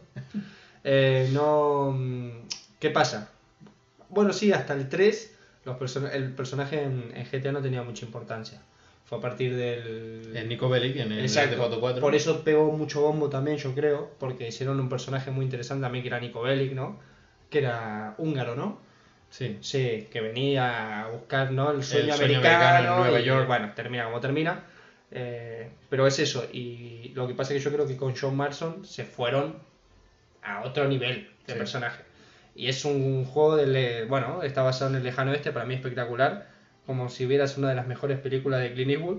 Eh, 0.89 1.29
no. 1.33 1.93
mm, 1.93 2.31
¿Qué 2.79 2.91
pasa? 2.91 3.29
Bueno, 4.09 4.33
sí, 4.33 4.53
hasta 4.53 4.73
el 4.75 4.89
3, 4.89 5.35
los 5.65 5.77
person- 5.77 6.09
el 6.13 6.33
personaje 6.33 6.83
en, 6.85 7.13
en 7.15 7.25
GTA 7.27 7.51
no 7.51 7.61
tenía 7.61 7.83
mucha 7.83 8.07
importancia. 8.07 8.63
Fue 9.05 9.19
a 9.19 9.21
partir 9.21 9.57
del. 9.57 10.33
El 10.37 10.49
Nico 10.49 10.69
Bellic 10.69 10.97
en 10.97 11.13
el 11.13 11.21
Exacto. 11.21 11.57
Grand 11.57 11.63
Theft 11.63 11.73
Auto 11.75 11.81
4. 11.81 12.01
Por 12.01 12.15
eso 12.15 12.43
pegó 12.45 12.71
mucho 12.73 13.01
bombo 13.01 13.29
también, 13.29 13.57
yo 13.57 13.75
creo, 13.75 14.11
porque 14.19 14.47
hicieron 14.49 14.79
un 14.79 14.89
personaje 14.89 15.31
muy 15.33 15.45
interesante 15.45 15.83
también 15.83 16.03
que 16.03 16.09
era 16.09 16.21
Nico 16.21 16.43
Bellic, 16.43 16.73
¿no? 16.73 16.99
Que 17.51 17.59
era 17.59 18.15
húngaro, 18.19 18.55
¿no? 18.55 18.79
Sí. 19.31 19.59
Sí, 19.61 20.09
que 20.11 20.21
venía 20.21 21.03
a 21.03 21.09
buscar 21.09 21.51
¿no? 21.51 21.73
el 21.73 21.83
sueño, 21.83 22.15
sueño 22.15 22.39
americano, 22.39 22.65
americano 22.65 22.95
en 22.95 23.01
Nueva 23.03 23.21
y, 23.21 23.25
York. 23.25 23.47
Bueno, 23.49 23.73
termina 23.75 24.05
como 24.05 24.21
termina. 24.21 24.63
Eh, 25.11 25.69
pero 25.91 26.07
es 26.07 26.19
eso. 26.21 26.47
Y 26.53 27.11
lo 27.15 27.27
que 27.27 27.35
pasa 27.35 27.53
es 27.55 27.59
que 27.61 27.65
yo 27.71 27.75
creo 27.75 27.87
que 27.89 27.97
con 27.97 28.15
John 28.17 28.37
Marston 28.37 28.85
se 28.85 29.05
fueron 29.05 29.57
a 30.47 30.62
otro 30.62 30.86
nivel 30.89 31.28
de 31.47 31.52
Sí. 31.52 31.59
personaje. 31.59 32.02
Y 32.55 32.68
es 32.68 32.85
un 32.85 33.24
juego 33.24 33.56
del. 33.56 33.77
eh, 33.77 34.05
Bueno, 34.09 34.43
está 34.43 34.62
basado 34.62 34.90
en 34.90 34.97
el 34.97 35.02
lejano 35.05 35.32
oeste, 35.32 35.52
para 35.52 35.66
mí 35.66 35.74
espectacular. 35.74 36.47
Como 36.86 37.09
si 37.09 37.27
vieras 37.27 37.59
una 37.59 37.68
de 37.68 37.74
las 37.74 37.86
mejores 37.86 38.18
películas 38.18 38.60
de 38.60 38.73
Clint 38.73 38.93
Eastwood. 38.93 39.18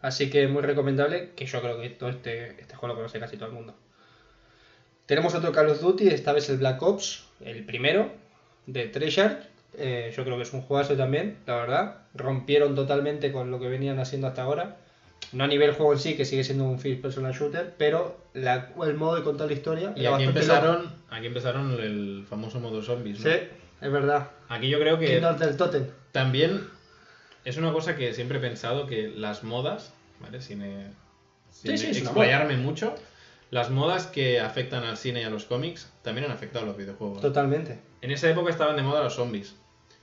Así 0.00 0.30
que 0.30 0.46
muy 0.46 0.62
recomendable, 0.62 1.30
que 1.34 1.46
yo 1.46 1.60
creo 1.60 1.80
que 1.80 1.88
todo 1.90 2.10
este, 2.10 2.60
este 2.60 2.76
juego 2.76 2.88
lo 2.88 2.96
conoce 2.96 3.18
casi 3.18 3.36
todo 3.36 3.48
el 3.48 3.54
mundo. 3.54 3.74
Tenemos 5.06 5.34
otro 5.34 5.50
Call 5.52 5.70
of 5.70 5.80
Duty, 5.80 6.08
esta 6.08 6.32
vez 6.32 6.48
el 6.50 6.58
Black 6.58 6.80
Ops, 6.82 7.24
el 7.40 7.64
primero, 7.64 8.12
de 8.66 8.86
Treyarch. 8.86 9.42
Eh, 9.76 10.12
yo 10.16 10.24
creo 10.24 10.36
que 10.36 10.42
es 10.42 10.52
un 10.52 10.60
juegazo 10.60 10.96
también, 10.96 11.38
la 11.46 11.56
verdad. 11.56 11.94
Rompieron 12.14 12.74
totalmente 12.74 13.32
con 13.32 13.50
lo 13.50 13.58
que 13.58 13.68
venían 13.68 13.98
haciendo 13.98 14.26
hasta 14.28 14.42
ahora. 14.42 14.76
No 15.32 15.44
a 15.44 15.46
nivel 15.46 15.72
juego 15.72 15.92
en 15.92 15.98
sí, 15.98 16.16
que 16.16 16.24
sigue 16.24 16.42
siendo 16.42 16.64
un 16.64 16.78
first 16.78 17.02
person 17.02 17.30
shooter, 17.32 17.74
pero 17.76 18.16
la- 18.32 18.68
el 18.82 18.94
modo 18.94 19.16
de 19.16 19.22
contar 19.22 19.46
la 19.48 19.52
historia 19.52 19.92
Y 19.94 20.00
era 20.06 20.14
aquí 20.14 20.24
loco. 20.24 20.38
empezaron, 20.38 20.92
aquí 21.10 21.26
empezaron 21.26 21.72
el 21.80 22.24
famoso 22.28 22.60
modo 22.60 22.82
zombies, 22.82 23.20
¿no? 23.20 23.30
Sí, 23.30 23.36
es 23.80 23.92
verdad. 23.92 24.28
Aquí 24.48 24.68
yo 24.70 24.78
creo 24.80 24.98
que 24.98 25.20
del 25.20 25.56
Totem. 25.56 25.86
también 26.12 26.64
es 27.44 27.56
una 27.58 27.72
cosa 27.72 27.94
que 27.94 28.14
siempre 28.14 28.38
he 28.38 28.40
pensado 28.40 28.86
que 28.86 29.08
las 29.08 29.44
modas, 29.44 29.92
¿vale? 30.20 30.40
Sin, 30.40 30.62
eh, 30.62 30.90
sin 31.50 31.72
Sí, 31.72 31.78
sí, 31.78 31.90
es 31.90 32.00
una 32.00 32.10
explayarme 32.10 32.56
mucho, 32.56 32.94
las 33.50 33.70
modas 33.70 34.06
que 34.06 34.40
afectan 34.40 34.84
al 34.84 34.96
cine 34.96 35.20
y 35.20 35.24
a 35.24 35.30
los 35.30 35.44
cómics 35.44 35.90
también 36.02 36.24
han 36.26 36.32
afectado 36.32 36.64
a 36.64 36.68
los 36.68 36.76
videojuegos. 36.78 37.20
Totalmente. 37.20 37.78
En 38.00 38.10
esa 38.12 38.30
época 38.30 38.50
estaban 38.50 38.76
de 38.76 38.82
moda 38.82 39.02
los 39.02 39.14
zombies. 39.14 39.56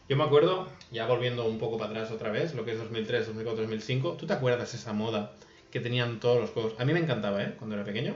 Yo 0.08 0.16
me 0.18 0.24
acuerdo, 0.24 0.68
ya 0.92 1.08
volviendo 1.08 1.46
un 1.46 1.58
poco 1.58 1.78
para 1.78 1.90
atrás 1.92 2.12
otra 2.12 2.30
vez, 2.32 2.54
lo 2.54 2.64
que 2.64 2.74
es 2.74 2.78
2003, 2.78 3.26
2004, 3.28 3.62
2005, 3.64 4.14
¿tú 4.14 4.28
te 4.28 4.34
acuerdas 4.34 4.74
esa 4.74 4.94
moda 4.94 5.32
que 5.72 5.80
tenían 5.80 6.20
todos 6.20 6.40
los 6.40 6.52
juegos? 6.52 6.74
A 6.80 6.86
mí 6.86 6.94
me 6.94 7.00
encantaba, 7.00 7.42
¿eh? 7.42 7.56
Cuando 7.58 7.76
era 7.76 7.84
pequeño, 7.84 8.16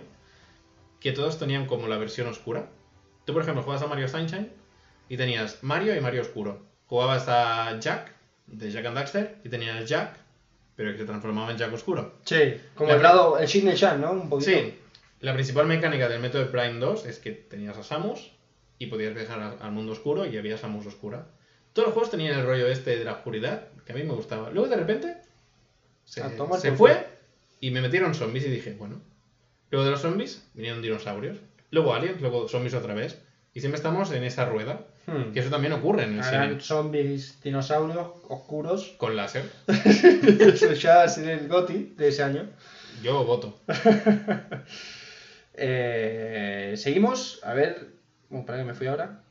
que 1.00 1.12
todos 1.14 1.40
tenían 1.40 1.66
como 1.66 1.88
la 1.88 1.98
versión 1.98 2.28
oscura. 2.28 2.68
Tú, 3.26 3.34
por 3.34 3.42
ejemplo, 3.42 3.64
jugabas 3.64 3.84
a 3.84 3.88
Mario 3.88 4.08
Sunshine 4.08 4.52
y 5.08 5.18
tenías 5.18 5.64
Mario 5.64 5.96
y 5.96 6.00
Mario 6.00 6.22
Oscuro. 6.22 6.62
Jugabas 6.86 7.28
a 7.28 7.80
Jack, 7.80 8.12
de 8.48 8.70
Jack 8.72 8.86
and 8.86 8.96
Daxter, 8.96 9.38
y 9.44 9.50
tenías 9.50 9.88
Jack, 9.88 10.18
pero 10.76 10.92
que 10.92 11.00
se 11.00 11.06
transformaba 11.06 11.52
en 11.52 11.58
Jack 11.58 11.74
Oscuro. 11.74 12.14
Sí, 12.24 12.56
como 12.76 12.90
La- 12.90 12.96
el 12.98 13.04
lado, 13.04 13.38
el 13.40 13.48
Shield 13.48 13.74
Shan, 13.76 14.02
¿no? 14.02 14.12
Un 14.12 14.30
poquito. 14.30 14.52
Sí, 14.52 14.76
la 15.22 15.34
principal 15.34 15.66
mecánica 15.68 16.08
del 16.08 16.20
método 16.22 16.52
Prime 16.52 16.80
2 16.80 17.06
es 17.06 17.18
que 17.20 17.32
tenías 17.32 17.78
a 17.78 17.84
Samus 17.84 18.32
y 18.78 18.88
podías 18.88 19.14
viajar 19.14 19.58
al 19.60 19.72
mundo 19.72 19.92
oscuro 19.92 20.26
y 20.26 20.38
había 20.38 20.58
Samus 20.58 20.86
oscura. 20.86 21.28
Todos 21.80 21.88
los 21.88 21.94
juegos 21.94 22.12
tenían 22.12 22.38
el 22.38 22.46
rollo 22.46 22.68
este 22.68 22.98
de 22.98 23.06
la 23.06 23.14
oscuridad, 23.14 23.64
que 23.86 23.94
a 23.94 23.96
mí 23.96 24.04
me 24.04 24.14
gustaba. 24.14 24.50
Luego 24.50 24.68
de 24.68 24.76
repente 24.76 25.16
se, 26.04 26.22
se 26.60 26.72
fue 26.74 27.08
y 27.62 27.72
me 27.72 27.80
metieron 27.82 28.14
zombies 28.14 28.46
y 28.46 28.50
dije, 28.50 28.74
bueno. 28.78 29.02
Luego 29.72 29.86
de 29.86 29.92
los 29.92 30.02
zombies 30.02 30.46
vinieron 30.56 30.82
dinosaurios, 30.82 31.38
luego 31.72 31.94
aliens, 31.94 32.20
luego 32.20 32.50
zombies 32.50 32.74
otra 32.74 32.94
vez. 32.94 33.22
Y 33.54 33.62
siempre 33.62 33.78
estamos 33.78 34.12
en 34.12 34.24
esa 34.26 34.46
rueda, 34.46 34.82
Hmm. 35.08 35.32
que 35.32 35.40
eso 35.40 35.50
también 35.50 35.74
ocurre 35.74 36.04
en 36.04 36.16
el 36.16 36.22
Harán 36.22 36.50
cine. 36.50 36.62
zombies, 36.62 37.42
dinosaurios, 37.42 38.08
oscuros. 38.28 38.90
Con 38.98 39.16
láser. 39.16 39.50
Eso 39.68 40.74
ya 40.74 41.08
sería 41.08 41.34
el 41.34 41.48
GOTI 41.48 41.94
de 41.98 42.10
ese 42.10 42.24
año. 42.24 42.48
Yo 43.02 43.24
voto. 43.24 43.58
Eh, 45.62 46.76
seguimos. 46.78 47.42
A 47.44 47.54
ver. 47.54 47.88
Uh, 48.30 48.46
para 48.46 48.60
que 48.60 48.64
me 48.64 48.74
fui 48.74 48.88
ahora. 48.88 49.24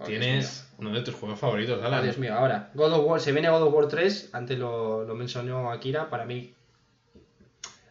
Oh, 0.00 0.04
Tienes 0.04 0.66
uno 0.78 0.92
de 0.94 1.02
tus 1.02 1.14
juegos 1.14 1.38
favoritos, 1.38 1.76
mío. 1.78 1.86
Alan. 1.86 2.00
Oh, 2.00 2.02
Dios 2.02 2.18
mío, 2.18 2.34
ahora. 2.34 2.70
God 2.74 2.92
of 2.92 3.04
War. 3.06 3.20
Se 3.20 3.32
viene 3.32 3.50
God 3.50 3.62
of 3.62 3.74
War 3.74 3.86
3. 3.88 4.30
Antes 4.32 4.58
lo, 4.58 5.04
lo 5.04 5.14
mencionó 5.14 5.70
Akira. 5.70 6.08
Para 6.08 6.24
mí. 6.24 6.54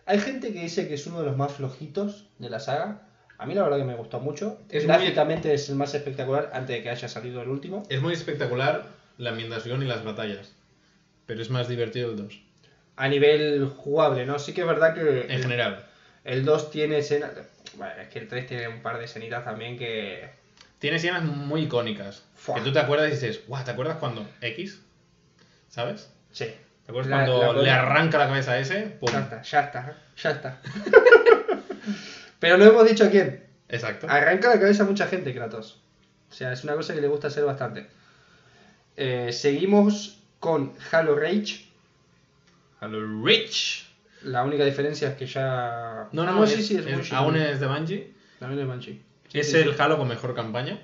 Hay 0.06 0.20
gente 0.20 0.52
que 0.52 0.62
dice 0.62 0.88
que 0.88 0.96
es 0.96 1.06
uno 1.08 1.20
de 1.20 1.26
los 1.28 1.38
más 1.38 1.52
flojitos 1.54 2.26
de 2.40 2.50
la 2.50 2.60
saga. 2.60 3.04
A 3.38 3.46
mí 3.46 3.54
la 3.54 3.64
verdad 3.64 3.78
que 3.78 3.84
me 3.84 3.96
gustó 3.96 4.20
mucho. 4.20 4.58
Es 4.70 4.84
muy- 4.86 4.94
Gráficamente 4.96 5.54
es 5.54 5.70
el 5.70 5.76
más 5.76 5.94
espectacular 5.94 6.50
antes 6.54 6.76
de 6.78 6.84
que 6.84 6.90
haya 6.90 7.08
salido 7.08 7.42
el 7.42 7.50
último. 7.50 7.84
Es 7.90 8.02
muy 8.02 8.14
espectacular 8.14 8.86
la 9.18 9.30
ambientación 9.30 9.84
y 9.84 9.86
las 9.86 10.04
batallas, 10.04 10.54
pero 11.26 11.42
es 11.42 11.50
más 11.50 11.68
divertido 11.68 12.10
el 12.10 12.18
2. 12.18 12.42
A 12.96 13.08
nivel 13.08 13.66
jugable, 13.68 14.26
¿no? 14.26 14.40
Sí 14.40 14.54
que 14.54 14.62
es 14.62 14.68
verdad 14.68 14.94
que 14.96 15.32
En 15.34 15.42
general. 15.42 15.86
el 16.26 16.44
2 16.44 16.72
tiene 16.72 16.98
escenas... 16.98 17.32
Bueno, 17.78 17.94
es 18.02 18.10
que 18.10 18.20
el 18.20 18.28
3 18.28 18.48
tiene 18.48 18.68
un 18.68 18.82
par 18.82 18.98
de 18.98 19.06
escenitas 19.06 19.46
también 19.46 19.78
que... 19.78 20.28
Tiene 20.80 20.98
escenas 20.98 21.24
muy 21.24 21.64
icónicas. 21.64 22.24
Fua. 22.36 22.56
Que 22.56 22.62
tú 22.62 22.72
te 22.72 22.80
acuerdas 22.80 23.10
y 23.10 23.12
dices, 23.12 23.42
guau, 23.48 23.64
¿te 23.64 23.72
acuerdas 23.72 23.98
cuando 23.98 24.26
X? 24.42 24.82
¿Sabes? 25.68 26.10
Sí. 26.32 26.46
¿Te 26.86 26.92
acuerdas 26.92 27.10
La- 27.10 27.26
cuando 27.26 27.54
la- 27.58 27.62
le 27.64 27.70
arranca 27.72 28.18
la 28.18 28.28
cabeza 28.28 28.52
a 28.54 28.60
ese? 28.60 28.82
¡Pum! 29.00 29.10
Ya 29.12 29.20
está, 29.20 29.42
ya 29.42 29.60
está, 29.62 29.96
ya 30.18 30.30
está. 30.32 30.62
Pero 32.40 32.58
no 32.58 32.66
hemos 32.66 32.88
dicho 32.90 33.06
a 33.06 33.10
quién. 33.10 33.44
Exacto. 33.68 34.08
Arranca 34.10 34.50
la 34.50 34.60
cabeza 34.60 34.84
a 34.84 34.86
mucha 34.86 35.08
gente, 35.08 35.34
Kratos. 35.34 35.82
O 36.32 36.34
sea, 36.34 36.54
es 36.54 36.64
una 36.64 36.74
cosa 36.76 36.94
que 36.94 37.02
le 37.02 37.08
gusta 37.08 37.28
hacer 37.28 37.44
bastante. 37.44 37.88
Eh, 38.96 39.32
seguimos 39.34 40.20
con 40.40 40.74
Halo 40.92 41.16
Reach. 41.16 41.66
Halo 42.80 43.24
Reach. 43.24 43.86
La 44.24 44.44
única 44.44 44.64
diferencia 44.66 45.10
es 45.10 45.16
que 45.16 45.26
ya... 45.26 46.08
No, 46.12 46.24
Ah, 46.24 46.26
no, 46.32 46.48
sí, 46.48 46.60
es- 46.62 46.68
sí, 46.68 46.76
es, 46.78 46.86
es- 46.86 46.94
Bungie 46.96 47.16
aún 47.16 47.36
es 47.36 47.60
de 47.60 47.68
Bungie. 47.68 48.14
También 48.40 48.62
es 48.62 48.68
Bungie. 48.68 49.02
Es 49.34 49.54
el. 49.54 49.76
Halo 49.80 49.98
con 49.98 50.08
mejor 50.08 50.34
campaña. 50.36 50.80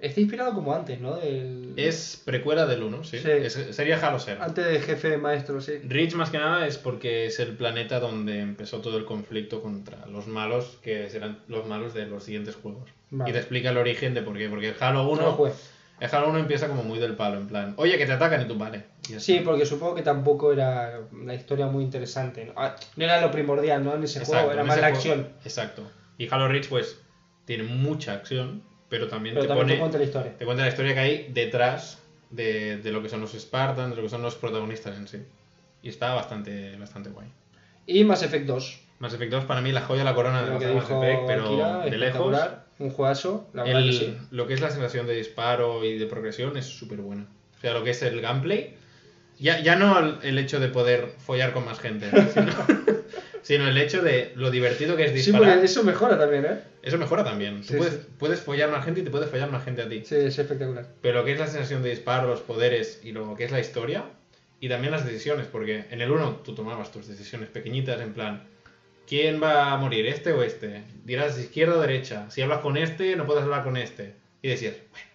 Está 0.00 0.20
inspirado 0.20 0.52
como 0.52 0.74
antes, 0.74 1.00
¿no? 1.00 1.14
Del... 1.16 1.74
Es 1.76 2.20
precuela 2.24 2.66
del 2.66 2.82
1, 2.82 3.04
sí. 3.04 3.18
Sí. 3.20 3.30
Es- 3.30 3.52
sería 3.70 4.04
Halo 4.04 4.18
0. 4.18 4.40
Antes 4.42 4.66
de 4.66 4.80
jefe 4.80 5.16
maestro, 5.16 5.60
sí. 5.60 5.74
Reach 5.84 6.14
más 6.14 6.30
que 6.30 6.38
nada 6.38 6.66
es 6.66 6.76
porque 6.76 7.26
es 7.26 7.38
el 7.38 7.54
planeta 7.56 8.00
donde 8.00 8.40
empezó 8.40 8.80
todo 8.80 8.98
el 8.98 9.04
conflicto 9.04 9.62
contra 9.62 10.04
los 10.06 10.26
malos, 10.26 10.78
que 10.82 11.08
serán 11.08 11.38
los 11.46 11.68
malos 11.68 11.94
de 11.94 12.06
los 12.06 12.24
siguientes 12.24 12.56
juegos. 12.56 12.90
Vale. 13.10 13.30
Y 13.30 13.32
te 13.32 13.38
explica 13.38 13.70
el 13.70 13.76
origen 13.78 14.12
de 14.12 14.22
por 14.22 14.36
qué. 14.36 14.48
Porque 14.48 14.70
el 14.70 14.74
Halo 14.80 15.08
1, 15.08 15.20
No 15.22 15.26
lo 15.28 15.32
jugué. 15.34 15.52
el 16.00 16.10
Halo 16.12 16.30
1 16.30 16.38
empieza 16.40 16.66
como 16.66 16.82
muy 16.82 16.98
del 16.98 17.14
palo, 17.14 17.36
en 17.38 17.46
plan, 17.46 17.74
oye, 17.76 17.96
que 17.96 18.04
te 18.06 18.12
atacan 18.12 18.42
y 18.42 18.46
tú 18.46 18.58
vale. 18.58 18.82
Y 19.08 19.20
Sí, 19.20 19.40
porque 19.44 19.64
supongo 19.66 19.94
que 19.94 20.02
tampoco 20.02 20.52
era 20.52 20.98
una 21.12 21.34
historia 21.34 21.66
muy 21.68 21.84
interesante. 21.84 22.44
No, 22.46 22.54
Ah, 22.56 22.74
no 22.96 23.04
era 23.04 23.20
lo 23.20 23.30
primordial, 23.30 23.84
¿no? 23.84 23.94
En 23.94 24.02
ese 24.02 24.18
Exacto, 24.18 24.34
juego, 24.40 24.52
era 24.52 24.64
más 24.64 24.80
la 24.80 24.88
acción. 24.88 25.28
Exacto. 25.44 25.88
Y 26.18 26.26
Halo 26.28 26.48
Reach, 26.48 26.68
pues, 26.68 26.98
tiene 27.44 27.62
mucha 27.64 28.12
acción, 28.14 28.62
pero 28.88 29.08
también 29.08 29.34
Pero 29.34 29.42
te 29.44 29.48
también 29.48 29.66
pone. 29.66 29.74
te 29.74 29.78
cuenta 29.80 29.98
la 29.98 30.04
historia. 30.04 30.36
te 30.36 30.44
cuenta 30.44 30.62
la 30.62 30.68
historia 30.68 30.94
que 30.94 31.00
hay 31.00 31.26
detrás 31.28 31.98
de, 32.30 32.78
de 32.78 32.92
lo 32.92 33.02
que 33.02 33.08
son 33.08 33.20
los 33.20 33.32
Spartans, 33.32 33.90
de 33.90 33.96
lo 33.96 34.02
que 34.02 34.08
son 34.08 34.22
los 34.22 34.36
protagonistas 34.36 34.96
en 34.96 35.08
sí. 35.08 35.18
Y 35.82 35.88
está 35.88 36.14
bastante, 36.14 36.76
bastante 36.76 37.10
guay. 37.10 37.28
Y 37.86 38.04
Mass 38.04 38.22
Effect 38.22 38.46
2. 38.46 38.80
Mass 39.00 39.14
Effect 39.14 39.32
2 39.32 39.44
para 39.44 39.60
mí 39.60 39.72
la 39.72 39.80
joya 39.80 40.00
de 40.00 40.04
la 40.04 40.14
corona 40.14 40.42
de 40.44 40.50
Mass 40.74 40.90
Effect, 40.90 41.22
pero 41.26 41.44
Akira, 41.46 41.78
de 41.90 41.98
lejos. 41.98 42.36
Un 42.78 42.90
juegazo, 42.90 43.46
la 43.52 43.64
verdad 43.64 43.80
el- 43.82 43.90
que 43.90 43.96
sí. 43.96 44.16
Lo 44.30 44.46
que 44.46 44.54
es 44.54 44.60
la 44.60 44.70
sensación 44.70 45.06
de 45.06 45.14
disparo 45.14 45.84
y 45.84 45.98
de 45.98 46.06
progresión 46.06 46.56
es 46.56 46.66
súper 46.66 47.00
buena. 47.00 47.26
O 47.58 47.60
sea, 47.60 47.74
lo 47.74 47.82
que 47.84 47.90
es 47.90 48.02
el 48.02 48.20
gameplay. 48.20 48.76
Ya, 49.38 49.60
ya 49.60 49.76
no 49.76 50.20
el, 50.22 50.38
hecho 50.38 50.60
de 50.60 50.68
poder 50.68 51.14
follar 51.18 51.52
con 51.52 51.64
más 51.64 51.80
gente, 51.80 52.08
sino, 52.32 52.52
sino 53.42 53.68
el 53.68 53.76
hecho 53.78 54.00
de 54.02 54.32
lo 54.36 54.50
divertido 54.50 54.96
que 54.96 55.04
es 55.04 55.10
Sí, 55.10 55.16
disparar. 55.16 55.54
porque 55.54 55.66
eso 55.66 55.82
mejora 55.82 56.18
también, 56.18 56.44
¿eh? 56.44 56.60
Eso 56.82 56.98
mejora 56.98 57.24
también. 57.24 57.60
Tú 57.62 57.68
Sí, 57.68 57.74
puedes, 57.76 57.94
sí. 57.94 58.00
puedes 58.18 58.40
follar 58.40 58.70
más 58.70 58.84
gente 58.84 59.00
y 59.00 59.04
te 59.04 59.10
puedes 59.10 59.28
follar 59.30 59.50
más 59.50 59.64
gente 59.64 59.82
a 59.82 59.88
ti. 59.88 60.02
Sí, 60.04 60.14
es 60.16 60.38
espectacular. 60.38 60.86
Pero 61.00 61.18
lo 61.18 61.24
que 61.24 61.32
es 61.32 61.38
la 61.40 61.46
sensación 61.48 61.82
de 61.82 61.90
disparo, 61.90 62.28
los 62.28 62.40
poderes 62.40 63.00
y 63.02 63.12
lo 63.12 63.34
que 63.34 63.44
es 63.44 63.50
la 63.50 63.58
historia, 63.60 64.04
y 64.60 64.68
también 64.68 64.92
las 64.92 65.04
decisiones, 65.04 65.46
porque 65.46 65.86
en 65.90 66.00
el 66.00 66.10
1 66.12 66.42
tú 66.44 66.54
tomabas 66.54 66.92
tus 66.92 67.08
decisiones 67.08 67.48
pequeñitas, 67.48 68.00
en 68.00 68.12
plan, 68.14 68.44
¿quién 69.08 69.42
va 69.42 69.72
a 69.72 69.76
morir, 69.76 70.06
este 70.06 70.32
o 70.32 70.44
este? 70.44 70.84
Dirás 71.04 71.36
izquierda 71.38 71.76
o 71.78 71.80
derecha. 71.80 72.30
Si 72.30 72.42
hablas 72.42 72.60
con 72.60 72.76
este, 72.76 73.16
no 73.16 73.26
puedes 73.26 73.42
hablar 73.42 73.64
con 73.64 73.76
este. 73.76 74.14
Y 74.40 74.48
decías, 74.48 74.74
bueno. 74.92 75.06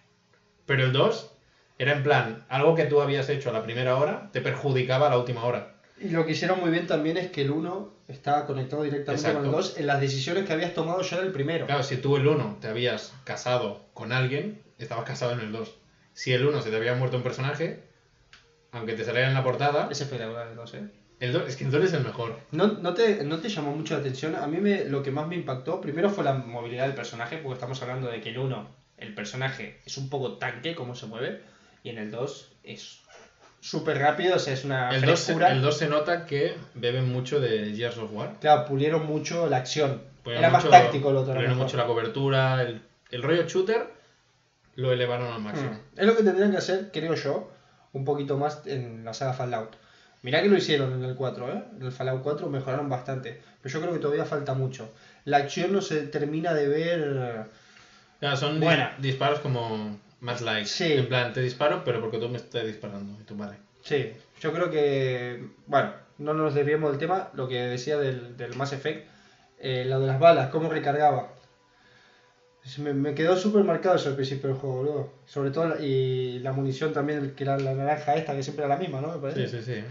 Pero 0.66 0.84
el 0.84 0.92
2 0.92 1.32
era 1.78 1.92
en 1.92 2.02
plan, 2.02 2.44
algo 2.48 2.74
que 2.74 2.84
tú 2.84 3.00
habías 3.00 3.28
hecho 3.28 3.50
a 3.50 3.52
la 3.52 3.62
primera 3.62 3.96
hora 3.96 4.30
te 4.32 4.40
perjudicaba 4.40 5.06
a 5.06 5.10
la 5.10 5.18
última 5.18 5.44
hora. 5.44 5.74
Y 6.00 6.10
lo 6.10 6.26
que 6.26 6.32
hicieron 6.32 6.60
muy 6.60 6.70
bien 6.70 6.86
también 6.86 7.16
es 7.16 7.30
que 7.30 7.42
el 7.42 7.50
1 7.50 7.92
estaba 8.08 8.46
conectado 8.46 8.82
directamente 8.82 9.32
con 9.32 9.44
el 9.44 9.50
Exacto. 9.50 9.68
2 9.68 9.78
en 9.78 9.86
las 9.86 10.00
decisiones 10.00 10.44
que 10.44 10.52
habías 10.52 10.74
tomado 10.74 11.02
ya 11.02 11.18
en 11.18 11.24
el 11.24 11.32
primero. 11.32 11.66
Claro, 11.66 11.82
si 11.82 11.96
tú 11.96 12.16
el 12.16 12.26
1 12.26 12.58
te 12.60 12.68
habías 12.68 13.14
casado 13.24 13.86
con 13.94 14.12
alguien, 14.12 14.62
estabas 14.78 15.04
casado 15.04 15.32
en 15.32 15.40
el 15.40 15.52
2. 15.52 15.74
Si 16.12 16.32
el 16.32 16.46
1 16.46 16.62
se 16.62 16.70
te 16.70 16.76
había 16.76 16.94
muerto 16.94 17.16
un 17.16 17.22
personaje, 17.22 17.84
aunque 18.72 18.94
te 18.94 19.04
saliera 19.04 19.28
en 19.28 19.34
la 19.34 19.42
portada, 19.42 19.88
Es 19.90 20.00
espectacular 20.00 20.48
el 20.48 20.56
2, 20.56 20.74
¿eh? 20.74 20.88
el 21.20 21.32
2, 21.32 21.48
es 21.48 21.56
que 21.56 21.64
el 21.64 21.70
2 21.70 21.84
es 21.84 21.92
el 21.94 22.04
mejor. 22.04 22.38
¿No, 22.52 22.66
no, 22.66 22.94
te, 22.94 23.24
¿No 23.24 23.38
te 23.38 23.48
llamó 23.48 23.74
mucho 23.74 23.94
la 23.94 24.00
atención? 24.00 24.36
A 24.36 24.46
mí 24.46 24.58
me, 24.58 24.84
lo 24.84 25.02
que 25.02 25.10
más 25.10 25.26
me 25.26 25.34
impactó, 25.34 25.80
primero 25.80 26.10
fue 26.10 26.22
la 26.22 26.34
movilidad 26.34 26.86
del 26.86 26.94
personaje, 26.94 27.38
porque 27.38 27.54
estamos 27.54 27.80
hablando 27.82 28.08
de 28.08 28.20
que 28.20 28.30
el 28.30 28.38
1, 28.38 28.68
el 28.98 29.14
personaje 29.14 29.80
es 29.84 29.96
un 29.98 30.08
poco 30.08 30.38
tanque, 30.38 30.74
cómo 30.76 30.94
se 30.94 31.06
mueve, 31.06 31.42
y 31.88 31.90
en 31.90 31.98
el 31.98 32.10
2 32.10 32.52
es 32.64 33.00
súper 33.60 33.98
rápido, 33.98 34.36
o 34.36 34.38
sea, 34.38 34.52
es 34.52 34.64
una 34.64 34.90
El 34.90 35.00
2, 35.02 35.18
se, 35.18 35.24
frescura. 35.26 35.52
el 35.52 35.62
2 35.62 35.76
se 35.78 35.88
nota 35.88 36.26
que 36.26 36.54
beben 36.74 37.10
mucho 37.10 37.40
de 37.40 37.72
Gears 37.74 37.96
of 37.98 38.12
War. 38.12 38.34
Claro, 38.40 38.66
pulieron 38.66 39.06
mucho 39.06 39.48
la 39.48 39.56
acción. 39.56 40.02
Pulieron 40.22 40.44
Era 40.44 40.52
mucho- 40.56 40.70
más 40.70 40.82
táctico 40.82 41.10
el 41.10 41.16
otro. 41.16 41.32
Pulieron 41.32 41.56
mejor. 41.56 41.64
mucho 41.66 41.76
la 41.78 41.86
cobertura, 41.86 42.62
el, 42.62 42.82
el 43.10 43.22
rollo 43.22 43.44
shooter 43.48 43.86
lo 44.76 44.92
elevaron 44.92 45.32
al 45.32 45.40
máximo. 45.40 45.70
Mm. 45.70 45.98
Es 46.00 46.06
lo 46.06 46.16
que 46.16 46.22
tendrían 46.22 46.50
que 46.50 46.58
hacer, 46.58 46.90
creo 46.92 47.14
yo, 47.14 47.50
un 47.94 48.04
poquito 48.04 48.36
más 48.36 48.66
en 48.66 49.04
la 49.04 49.14
saga 49.14 49.32
Fallout. 49.32 49.70
Mirá 50.22 50.42
que 50.42 50.48
lo 50.48 50.56
hicieron 50.56 50.92
en 50.92 51.04
el 51.04 51.14
4, 51.14 51.48
¿eh? 51.52 51.64
En 51.78 51.86
el 51.86 51.92
Fallout 51.92 52.22
4 52.22 52.48
mejoraron 52.50 52.88
bastante. 52.90 53.40
Pero 53.62 53.72
yo 53.72 53.80
creo 53.80 53.92
que 53.94 53.98
todavía 54.00 54.24
falta 54.24 54.52
mucho. 54.52 54.92
La 55.24 55.38
acción 55.38 55.72
no 55.72 55.80
se 55.80 56.02
termina 56.02 56.52
de 56.54 56.68
ver... 56.68 57.46
Claro, 58.20 58.36
son 58.36 58.58
Buena. 58.60 58.94
disparos 58.98 59.38
como 59.40 59.96
más 60.20 60.40
light. 60.40 60.66
Sí. 60.66 60.92
En 60.92 61.08
plan, 61.08 61.32
te 61.32 61.40
disparo, 61.40 61.82
pero 61.84 62.00
porque 62.00 62.18
tú 62.18 62.28
me 62.28 62.38
estás 62.38 62.66
disparando. 62.66 63.18
Y 63.20 63.24
tú, 63.24 63.36
vale. 63.36 63.56
Sí, 63.82 64.12
yo 64.40 64.52
creo 64.52 64.70
que... 64.70 65.44
Bueno, 65.66 65.92
no 66.18 66.34
nos 66.34 66.54
desviemos 66.54 66.90
del 66.90 66.98
tema, 66.98 67.30
lo 67.34 67.48
que 67.48 67.56
decía 67.62 67.96
del, 67.96 68.36
del 68.36 68.56
Mass 68.56 68.72
Effect, 68.72 69.08
eh, 69.60 69.84
lo 69.86 70.00
de 70.00 70.06
las 70.06 70.18
balas, 70.18 70.50
cómo 70.50 70.68
recargaba. 70.68 71.32
Me, 72.78 72.92
me 72.92 73.14
quedó 73.14 73.36
súper 73.36 73.64
marcado 73.64 73.96
eso 73.96 74.10
al 74.10 74.16
principio 74.16 74.50
del 74.50 74.58
juego, 74.58 74.76
boludo. 74.76 75.12
Sobre 75.26 75.50
todo, 75.50 75.82
y 75.82 76.40
la 76.40 76.52
munición 76.52 76.92
también, 76.92 77.34
que 77.34 77.44
era 77.44 77.58
la 77.58 77.72
naranja 77.72 78.14
esta, 78.16 78.34
que 78.34 78.42
siempre 78.42 78.64
era 78.64 78.74
la 78.74 78.80
misma, 78.80 79.00
¿no? 79.00 79.12
Me 79.12 79.18
parece. 79.18 79.48
Sí, 79.48 79.62
sí, 79.62 79.74
sí. 79.74 79.84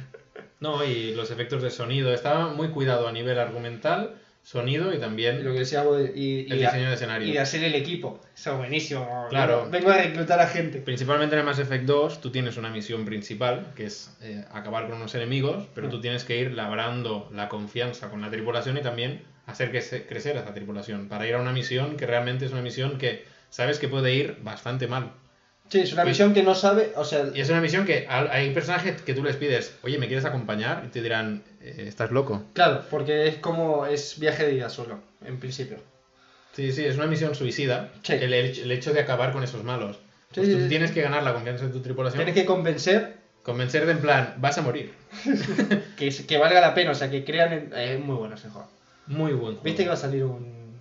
No, 0.59 0.83
y 0.83 1.15
los 1.15 1.31
efectos 1.31 1.63
de 1.63 1.71
sonido. 1.71 2.13
Estaba 2.13 2.49
muy 2.49 2.69
cuidado 2.69 3.07
a 3.07 3.11
nivel 3.11 3.39
argumental, 3.39 4.15
sonido 4.51 4.93
y 4.93 4.97
también 4.97 5.43
lo 5.43 5.51
que 5.51 5.59
decías 5.59 5.83
vos, 5.83 5.97
de- 5.97 6.13
y, 6.15 6.45
y 6.47 6.51
el 6.53 6.59
diseño 6.59 6.87
de 6.87 6.93
escenario. 6.95 7.27
y 7.27 7.33
de 7.33 7.39
hacer 7.39 7.63
el 7.65 7.75
equipo. 7.75 8.21
Eso 8.33 8.53
es 8.53 8.57
buenísimo. 8.57 9.25
Claro. 9.29 9.67
Vengo 9.69 9.89
a 9.91 9.97
reclutar 9.97 10.39
a 10.39 10.47
gente. 10.47 10.79
Principalmente 10.79 11.35
en 11.35 11.39
el 11.39 11.45
Mass 11.45 11.59
Effect 11.59 11.83
2 11.83 12.21
tú 12.21 12.31
tienes 12.31 12.55
una 12.55 12.69
misión 12.69 13.03
principal, 13.03 13.73
que 13.75 13.87
es 13.87 14.15
eh, 14.21 14.45
acabar 14.51 14.87
con 14.87 14.95
unos 14.95 15.13
enemigos, 15.15 15.65
pero 15.75 15.87
Mm. 15.87 15.91
tú 15.91 15.99
tienes 15.99 16.23
que 16.23 16.37
ir 16.37 16.51
labrando 16.53 17.29
la 17.33 17.49
confianza 17.49 18.09
con 18.09 18.21
la 18.21 18.29
tripulación 18.31 18.77
y 18.77 18.81
también 18.81 19.21
hacer 19.47 19.69
que 19.69 19.81
se- 19.81 20.05
crecer 20.05 20.37
a 20.37 20.41
esa 20.41 20.53
tripulación, 20.53 21.09
para 21.09 21.27
ir 21.27 21.33
a 21.35 21.41
una 21.41 21.51
misión 21.51 21.97
que 21.97 22.05
realmente 22.05 22.45
es 22.45 22.53
una 22.53 22.61
misión 22.61 22.97
que 22.97 23.25
sabes 23.49 23.79
que 23.79 23.89
puede 23.89 24.13
ir 24.13 24.37
bastante 24.43 24.87
mal. 24.87 25.11
Sí, 25.69 25.81
es 25.81 25.91
una 25.91 26.03
Pues- 26.03 26.11
misión 26.13 26.33
que 26.33 26.43
no 26.43 26.55
sabe, 26.55 26.93
o 26.95 27.03
sea, 27.03 27.25
Y 27.35 27.41
es 27.41 27.49
una 27.49 27.59
misión 27.59 27.85
que 27.85 28.07
hay 28.09 28.51
personajes 28.53 29.01
que 29.01 29.13
tú 29.13 29.21
les 29.25 29.35
pides, 29.35 29.77
oye, 29.83 29.97
¿me 29.97 30.07
quieres 30.07 30.23
acompañar? 30.23 30.83
Y 30.85 30.87
te 30.87 31.01
dirán, 31.01 31.43
"Eh, 31.69 31.87
estás 31.87 32.11
loco. 32.11 32.43
claro, 32.53 32.83
porque 32.89 33.27
es 33.27 33.35
como, 33.37 33.85
es 33.85 34.19
viaje 34.19 34.45
de 34.45 34.53
ida 34.55 34.69
solo, 34.69 34.99
en 35.25 35.39
principio. 35.39 35.77
Sí, 36.53 36.71
sí, 36.71 36.85
es 36.85 36.95
una 36.95 37.05
misión 37.07 37.35
suicida. 37.35 37.91
Sí. 38.03 38.13
El, 38.13 38.33
hecho- 38.33 38.63
el 38.63 38.71
hecho 38.71 38.93
de 38.93 38.99
acabar 39.01 39.31
con 39.31 39.43
esos 39.43 39.63
malos. 39.63 39.97
Sí, 40.31 40.41
Pues 40.41 40.47
sí, 40.47 40.53
tú 40.55 40.61
sí. 40.63 40.69
tienes 40.69 40.91
que 40.91 41.01
ganar 41.01 41.23
la 41.23 41.33
confianza 41.33 41.65
de 41.67 41.71
tu 41.71 41.81
tripulación. 41.81 42.17
Tienes 42.23 42.35
que 42.41 42.45
convencer 42.45 43.15
Convencer 43.43 43.85
de 43.85 43.93
en 43.93 43.99
plan, 43.99 44.33
vas 44.39 44.57
a 44.57 44.61
morir. 44.61 44.91
que, 45.97 46.09
que 46.09 46.37
valga 46.37 46.59
la 46.59 46.73
pena, 46.73 46.91
o 46.91 46.95
sea, 46.95 47.09
que 47.09 47.23
crean 47.23 47.53
en... 47.53 47.73
Es 47.73 47.97
muy 47.99 48.15
bueno 48.17 48.35
ese 48.35 48.49
juego. 48.49 48.67
Muy 49.07 49.31
buen 49.31 49.53
juego. 49.53 49.61
¿Viste 49.63 49.83
que 49.83 49.87
va 49.87 49.93
a 49.93 49.97
salir 49.97 50.25
un... 50.25 50.77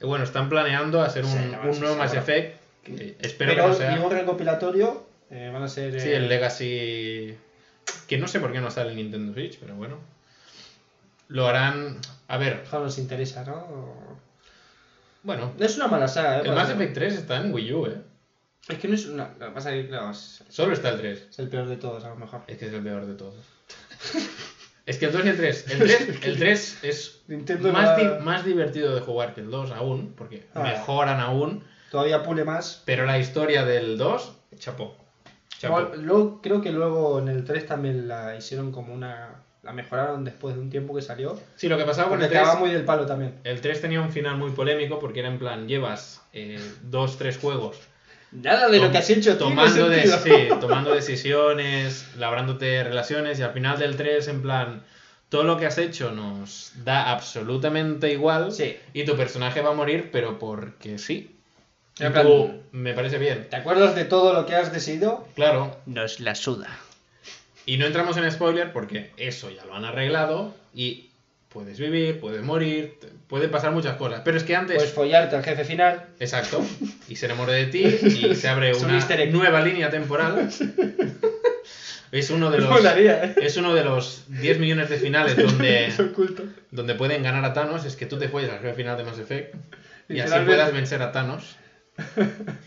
Eh, 0.00 0.04
Bueno, 0.06 0.22
están 0.24 0.48
planeando 0.48 1.02
hacer 1.02 1.24
un, 1.24 1.50
nuevo 1.80 1.96
Mass. 1.96 2.14
Effect. 2.14 2.56
que 2.84 3.16
espero 3.20 3.50
Pero 3.52 3.62
que 3.64 3.68
no 3.70 3.74
sea. 3.74 3.96
y 3.96 3.98
un 3.98 4.10
recopilatorio, 4.12 5.06
eh, 5.30 5.50
van 5.52 5.64
a 5.64 5.68
ser... 5.68 6.00
Sí, 6.00 6.08
eh, 6.10 6.16
el 6.16 6.28
Legacy. 6.28 7.34
Que 8.06 8.18
no 8.18 8.28
sé 8.28 8.40
por 8.40 8.52
qué 8.52 8.60
no 8.60 8.70
sale 8.70 8.90
en 8.90 8.96
Nintendo 8.96 9.32
Switch, 9.32 9.58
pero 9.58 9.74
bueno. 9.74 9.98
Lo 11.28 11.46
harán. 11.46 11.98
A 12.28 12.36
ver, 12.38 12.64
no 12.72 12.80
nos 12.80 12.98
interesa, 12.98 13.44
¿no? 13.44 13.66
bueno. 15.22 15.52
No 15.58 15.64
es 15.66 15.76
una 15.76 15.88
mala 15.88 16.08
saga, 16.08 16.38
¿eh? 16.38 16.42
El 16.44 16.52
Mass 16.54 16.70
Effect 16.70 16.94
3 16.94 17.14
está 17.14 17.36
en 17.38 17.52
Wii 17.52 17.72
U, 17.74 17.86
¿eh? 17.86 18.00
Es 18.68 18.78
que 18.78 18.88
no 18.88 18.94
es 18.94 19.06
una... 19.06 19.30
Pasa 19.54 19.70
que, 19.72 19.88
claro, 19.88 20.10
es, 20.10 20.42
Solo 20.48 20.72
está 20.74 20.90
el 20.90 20.98
3. 20.98 21.26
es 21.30 21.38
el 21.38 21.48
peor 21.48 21.68
de 21.68 21.76
todos, 21.76 22.04
a 22.04 22.10
lo 22.10 22.16
mejor. 22.16 22.42
Es 22.46 22.58
que 22.58 22.66
es 22.66 22.72
el 22.72 22.82
peor 22.82 23.06
de 23.06 23.14
todos. 23.14 23.34
es 24.86 24.98
que 24.98 25.06
el 25.06 25.12
2 25.12 25.24
y 25.24 25.28
el 25.28 25.36
3. 25.36 25.66
El 25.70 25.78
3, 25.78 26.08
el 26.24 26.38
3 26.38 26.78
es 26.84 27.20
Nintendo 27.28 27.72
más, 27.72 27.96
di- 27.96 28.24
más 28.24 28.44
divertido 28.44 28.94
de 28.94 29.00
jugar 29.00 29.34
que 29.34 29.40
el 29.40 29.50
2 29.50 29.70
aún, 29.72 30.12
porque 30.16 30.46
Ah. 30.54 30.62
mejoran 30.62 31.20
aún. 31.20 31.64
Todavía 31.90 32.22
pule 32.22 32.44
más. 32.44 32.82
Pero 32.84 33.06
la 33.06 33.18
historia 33.18 33.64
del 33.64 33.96
2, 33.96 34.32
chapó. 34.58 34.96
Luego, 35.62 36.40
creo 36.42 36.60
que 36.60 36.70
luego 36.72 37.18
en 37.18 37.28
el 37.28 37.44
3 37.44 37.66
también 37.66 38.06
la 38.08 38.36
hicieron 38.36 38.70
como 38.72 38.94
una... 38.94 39.42
La 39.64 39.72
mejoraron 39.72 40.24
después 40.24 40.54
de 40.54 40.60
un 40.60 40.70
tiempo 40.70 40.94
que 40.94 41.02
salió. 41.02 41.38
Sí, 41.56 41.68
lo 41.68 41.76
que 41.76 41.84
pasaba 41.84 42.08
con 42.08 42.22
el 42.22 42.28
3. 42.28 42.40
acaba 42.40 42.58
muy 42.60 42.70
del 42.70 42.84
palo 42.84 43.04
también. 43.06 43.34
El 43.44 43.60
3 43.60 43.80
tenía 43.80 44.00
un 44.00 44.10
final 44.12 44.36
muy 44.38 44.52
polémico 44.52 44.98
porque 45.00 45.18
era 45.20 45.28
en 45.28 45.38
plan, 45.38 45.66
llevas 45.66 46.22
eh, 46.32 46.58
dos, 46.82 47.18
tres 47.18 47.38
juegos 47.38 47.76
Nada 48.30 48.68
de 48.68 48.78
lo 48.78 48.90
que 48.92 48.98
has 48.98 49.10
hecho 49.10 49.36
tomando, 49.36 49.88
de- 49.88 50.06
sentido. 50.06 50.38
sí, 50.38 50.48
tomando 50.60 50.94
decisiones, 50.94 52.06
labrándote 52.16 52.84
relaciones 52.84 53.38
y 53.40 53.42
al 53.42 53.52
final 53.52 53.78
del 53.78 53.96
3 53.96 54.28
en 54.28 54.42
plan, 54.42 54.82
todo 55.28 55.44
lo 55.44 55.56
que 55.56 55.66
has 55.66 55.78
hecho 55.78 56.12
nos 56.12 56.72
da 56.84 57.10
absolutamente 57.10 58.12
igual 58.12 58.52
Sí. 58.52 58.76
y 58.92 59.04
tu 59.04 59.16
personaje 59.16 59.60
va 59.60 59.70
a 59.70 59.74
morir 59.74 60.10
pero 60.12 60.38
porque 60.38 60.98
sí. 60.98 61.37
Y 61.98 62.04
En 62.04 62.12
plan- 62.12 62.26
tú, 62.26 62.52
me 62.72 62.94
parece 62.94 63.18
bien. 63.18 63.46
¿Te 63.50 63.56
acuerdas 63.56 63.94
de 63.94 64.04
todo 64.04 64.32
lo 64.32 64.46
que 64.46 64.54
has 64.54 64.72
decidido? 64.72 65.26
Claro, 65.34 65.76
Nos 65.86 66.20
la 66.20 66.34
suda. 66.34 66.68
y 67.66 67.76
no 67.76 67.86
entramos 67.86 68.16
en 68.16 68.30
spoiler 68.30 68.72
porque 68.72 69.10
eso 69.16 69.50
ya 69.50 69.64
lo 69.64 69.74
han 69.74 69.84
arreglado 69.84 70.54
y 70.74 71.10
puedes 71.48 71.78
vivir, 71.78 72.20
puedes 72.20 72.42
morir, 72.42 72.98
pueden 73.26 73.50
pasar 73.50 73.72
muchas 73.72 73.96
cosas. 73.96 74.22
Pero 74.24 74.36
es 74.36 74.44
que 74.44 74.54
antes... 74.56 74.76
Puedes 74.76 74.92
follarte 74.92 75.36
al 75.36 75.42
jefe 75.44 75.64
final. 75.64 76.06
Exacto. 76.20 76.64
Y 77.08 77.16
se 77.16 77.26
enamora 77.26 77.52
de 77.52 77.66
ti 77.66 77.82
y 78.02 78.34
se 78.34 78.48
abre 78.48 78.74
un 78.74 78.84
una 78.84 79.00
nueva 79.30 79.60
línea 79.60 79.90
temporal. 79.90 80.50
Es 82.10 82.30
uno 82.30 82.50
de 82.50 82.58
los 82.58 82.70
Molaría, 82.70 83.22
¿eh? 83.22 83.34
es 83.42 83.56
uno 83.58 83.74
de 83.74 83.84
los 83.84 84.22
10 84.28 84.58
millones 84.58 84.88
de 84.88 84.96
finales 84.96 85.36
donde, 85.46 85.92
donde 86.70 86.94
pueden 86.94 87.22
ganar 87.22 87.44
a 87.44 87.52
Thanos. 87.52 87.84
Es 87.84 87.96
que 87.96 88.06
tú 88.06 88.18
te 88.18 88.28
follas 88.28 88.50
al 88.52 88.60
jefe 88.60 88.74
final 88.74 88.96
de 88.96 89.04
Mass 89.04 89.18
Effect 89.18 89.54
y 90.08 90.20
así 90.20 90.34
puedas 90.46 90.72
vencer 90.72 91.02
a 91.02 91.12
Thanos. 91.12 91.56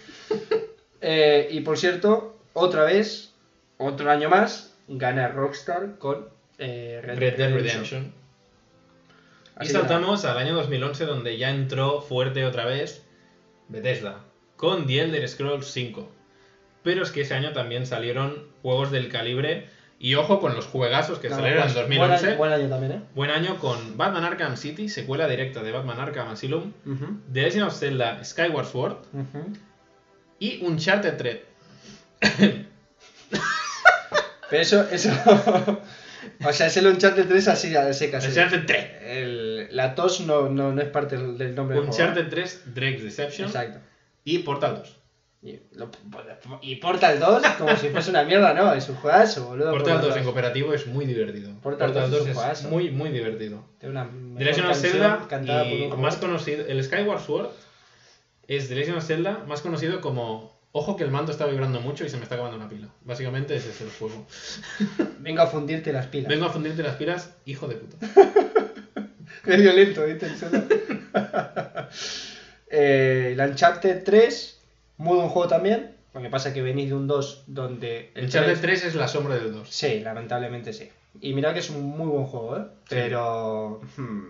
Eh, 1.04 1.48
y 1.50 1.62
por 1.62 1.80
cierto, 1.80 2.38
otra 2.54 2.84
vez, 2.84 3.34
otro 3.80 4.12
año 4.12 4.30
más, 4.30 4.76
gana 4.88 5.30
Rockstar 5.30 5.98
con 5.98 6.28
eh, 6.60 7.02
Red 7.04 7.38
Dead 7.38 7.52
Redemption. 7.52 8.14
Y 9.60 9.64
Así 9.64 9.72
saltamos 9.72 10.26
al 10.26 10.38
año 10.38 10.54
2011 10.54 11.06
donde 11.06 11.40
ya 11.40 11.50
entró 11.50 12.02
fuerte 12.02 12.46
otra 12.46 12.66
vez 12.66 13.04
Bethesda 13.68 14.22
con 14.58 14.86
The 14.86 15.02
Elder 15.02 15.28
Scrolls 15.28 15.66
5. 15.72 16.08
Pero 16.84 17.02
es 17.02 17.10
que 17.10 17.22
ese 17.22 17.34
año 17.34 17.52
también 17.52 17.88
salieron 17.88 18.46
juegos 18.62 18.92
del 18.92 19.10
calibre 19.10 19.68
y 20.04 20.16
ojo 20.16 20.40
con 20.40 20.56
los 20.56 20.66
juegazos 20.66 21.20
que 21.20 21.30
nada. 21.30 21.42
salieron 21.42 21.68
en 21.68 21.74
pues, 21.74 21.88
2011. 21.88 22.18
Buen 22.18 22.24
año, 22.26 22.38
buen 22.38 22.54
año 22.54 22.70
también, 22.70 22.92
¿eh? 22.94 23.02
Buen 23.14 23.30
año 23.30 23.60
con 23.60 23.98
Batman 23.98 24.24
Arkham 24.24 24.58
City, 24.58 24.90
secuela 24.90 25.28
directa 25.28 25.62
de 25.62 25.72
Batman 25.72 26.00
Arkham 26.00 26.30
Asylum, 26.30 26.74
Ujú, 26.86 27.20
The 27.32 27.42
Legend 27.44 27.64
of 27.68 27.78
Zelda 27.78 28.24
Skyward 28.24 28.66
Sword 28.66 28.98
ujú. 29.14 29.54
y 30.40 30.64
Uncharted 30.66 31.18
3. 31.18 31.40
Pero 34.50 34.64
eso, 34.64 34.90
eso. 34.90 35.10
o 36.46 36.52
sea, 36.52 36.68
es 36.68 36.78
el 36.78 36.88
Uncharted 36.88 37.28
3 37.28 37.48
así 37.48 37.76
a 37.76 37.94
secas. 37.94 38.28
Uncharted 38.28 38.66
3. 38.66 38.86
El- 39.04 39.68
la 39.76 39.96
tos 39.96 40.22
no, 40.22 40.50
no, 40.50 40.74
no 40.74 40.82
es 40.82 40.90
parte 40.90 41.16
del, 41.16 41.56
nombre 41.56 41.78
del 41.78 41.86
juego. 41.88 41.92
Uncharted 41.92 42.28
3 42.28 42.74
Drake's 42.74 43.04
Deception 43.04 43.48
Exacto. 43.48 43.80
y 44.26 44.40
Portal 44.40 44.76
2. 44.80 45.01
Y, 45.44 45.60
lo- 45.74 45.90
y 46.62 46.76
Portal 46.76 47.20
2, 47.20 47.42
como 47.58 47.76
si 47.76 47.90
fuese 47.90 48.12
una 48.12 48.24
mierda, 48.24 48.54
no, 48.54 48.74
es 48.74 48.88
un 48.90 48.96
juegazo, 48.98 49.48
boludo. 49.48 49.72
Portal 49.72 50.00
2 50.02 50.16
en 50.18 50.24
cooperativo 50.24 50.74
es 50.74 50.86
muy 50.86 51.06
divertido. 51.06 51.52
Portal 51.62 51.94
2 51.94 52.28
es 52.28 52.38
un 52.38 52.52
es 52.52 52.64
muy, 52.66 52.92
muy 52.92 53.10
divertido. 53.10 53.66
Tiene 53.80 53.94
una 54.00 54.10
The 54.38 54.44
Legend 54.44 54.70
of 54.70 54.78
Zelda 54.78 55.28
y 55.44 55.92
un 55.92 56.02
más 56.02 56.18
conocido, 56.18 56.66
el 56.68 56.84
Skyward 56.84 57.22
Sword 57.22 57.50
es 58.48 58.68
The 58.68 58.76
Legend 58.76 58.98
of 58.98 59.06
Zelda 59.06 59.44
más 59.48 59.62
conocido 59.62 60.00
como 60.02 60.60
Ojo 60.74 60.96
que 60.96 61.04
el 61.04 61.12
mando 61.12 61.34
está 61.34 61.48
vibrando 61.48 61.82
mucho 61.82 62.06
y 62.06 62.10
se 62.10 62.16
me 62.16 62.24
está 62.24 62.36
acabando 62.36 62.58
la 62.58 62.70
pila. 62.70 62.88
Básicamente 63.02 63.56
ese 63.58 63.72
es 63.72 63.82
el 63.82 63.90
juego. 63.90 64.26
Vengo 65.20 65.42
a 65.42 65.48
fundirte 65.48 65.92
las 65.92 66.08
pilas. 66.08 66.30
Vengo 66.30 66.46
a 66.46 66.50
fundirte 66.50 66.82
las 66.82 66.96
pilas, 66.96 67.34
hijo 67.46 67.68
de 67.68 67.76
puta. 67.76 67.98
Qué 69.44 69.58
violento, 69.58 70.06
¿viste? 70.06 70.28
El 70.28 70.34
eh, 72.70 73.30
el 73.34 73.40
Uncharted 73.50 74.04
3, 74.04 74.61
muy 75.02 75.18
buen 75.18 75.30
juego 75.30 75.48
también. 75.48 75.96
Lo 76.14 76.22
que 76.22 76.30
pasa 76.30 76.50
es 76.50 76.54
que 76.54 76.62
venís 76.62 76.90
de 76.90 76.96
un 76.96 77.08
2 77.08 77.44
donde. 77.48 78.12
El 78.16 78.26
Uncharted 78.26 78.60
3 78.60 78.86
es 78.86 78.96
la 78.96 79.08
sombra 79.08 79.36
del 79.36 79.54
2. 79.54 79.68
Sí, 79.70 80.00
lamentablemente 80.02 80.74
sí. 80.74 80.90
Y 81.22 81.34
mira 81.34 81.54
que 81.54 81.60
es 81.60 81.70
un 81.70 81.84
muy 81.84 82.08
buen 82.08 82.26
juego, 82.26 82.58
¿eh? 82.58 82.66
Pero. 82.90 83.82
hmm, 83.98 84.22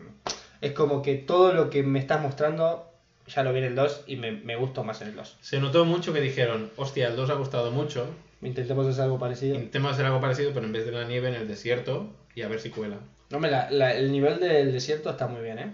es 0.61 0.71
como 0.73 1.01
que 1.01 1.15
todo 1.15 1.53
lo 1.53 1.69
que 1.69 1.81
me 1.83 1.99
estás 1.99 2.21
mostrando 2.21 2.87
ya 3.27 3.43
lo 3.43 3.51
vi 3.53 3.59
en 3.59 3.65
el 3.65 3.75
2 3.75 4.03
y 4.07 4.15
me, 4.17 4.31
me 4.31 4.55
gustó 4.55 4.83
más 4.83 5.01
en 5.01 5.09
el 5.09 5.15
2. 5.15 5.37
Se 5.41 5.59
notó 5.59 5.85
mucho 5.85 6.13
que 6.13 6.21
dijeron, 6.21 6.69
hostia, 6.75 7.07
el 7.07 7.15
2 7.15 7.29
ha 7.29 7.33
gustado 7.35 7.71
mucho. 7.71 8.05
Intentemos 8.41 8.87
hacer 8.87 9.03
algo 9.03 9.19
parecido. 9.19 9.55
Intentemos 9.55 9.91
hacer 9.93 10.05
algo 10.05 10.19
parecido, 10.21 10.51
pero 10.53 10.65
en 10.65 10.71
vez 10.73 10.85
de 10.85 10.91
la 10.91 11.03
nieve 11.05 11.29
en 11.29 11.35
el 11.35 11.47
desierto 11.47 12.07
y 12.35 12.41
a 12.43 12.47
ver 12.47 12.59
si 12.59 12.69
cuela. 12.69 12.97
No, 13.29 13.39
me 13.39 13.49
la- 13.49 13.69
la- 13.71 13.93
el 13.95 14.11
nivel 14.11 14.39
del 14.39 14.71
desierto 14.71 15.09
está 15.11 15.27
muy 15.27 15.41
bien, 15.41 15.59
¿eh? 15.59 15.73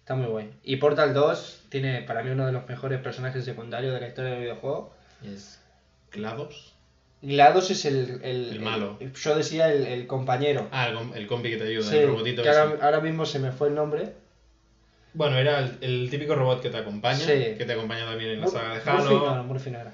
Está 0.00 0.14
muy 0.14 0.26
guay. 0.26 0.50
Y 0.62 0.76
Portal 0.76 1.14
2 1.14 1.55
tiene 1.68 2.02
para 2.02 2.22
mí 2.22 2.30
uno 2.30 2.46
de 2.46 2.52
los 2.52 2.68
mejores 2.68 3.00
personajes 3.00 3.44
secundarios 3.44 3.94
de 3.94 4.00
la 4.00 4.08
historia 4.08 4.30
del 4.32 4.40
videojuego. 4.40 4.92
Es 5.24 5.60
GLaDOS. 6.12 6.74
GLaDOS 7.22 7.70
es 7.70 7.84
el... 7.86 8.20
El, 8.22 8.48
El 8.52 8.60
malo. 8.60 8.98
yo 9.00 9.36
decía 9.36 9.72
el, 9.72 9.86
el 9.86 10.06
compañero. 10.06 10.68
Ah, 10.70 10.88
el, 10.88 10.94
com- 10.94 11.12
el 11.14 11.26
compi 11.26 11.50
que 11.50 11.56
te 11.56 11.64
ayuda, 11.64 11.90
Sí, 11.90 11.96
el 11.98 12.08
robotito 12.08 12.42
que 12.42 12.48
ahora, 12.50 12.76
ahora 12.82 13.00
mismo 13.00 13.24
se 13.26 13.38
me 13.38 13.52
fue 13.52 13.68
el 13.68 13.74
nombre. 13.74 14.12
Bueno, 15.14 15.38
era 15.38 15.60
el, 15.60 15.78
el 15.80 16.10
típico 16.10 16.34
robot 16.34 16.60
que 16.60 16.68
te 16.70 16.76
acompaña, 16.76 17.16
Sí. 17.18 17.54
que 17.56 17.64
te 17.66 17.72
acompaña 17.72 18.04
también 18.04 18.30
en 18.32 18.40
la 18.40 18.46
Mur- 18.46 18.52
saga 18.52 18.68
de 18.78 18.84
Murphy, 18.92 19.14
no, 19.14 19.20
Halo. 19.20 19.34
no, 19.36 19.44
Murphy 19.44 19.70
no 19.70 19.80
era. 19.80 19.92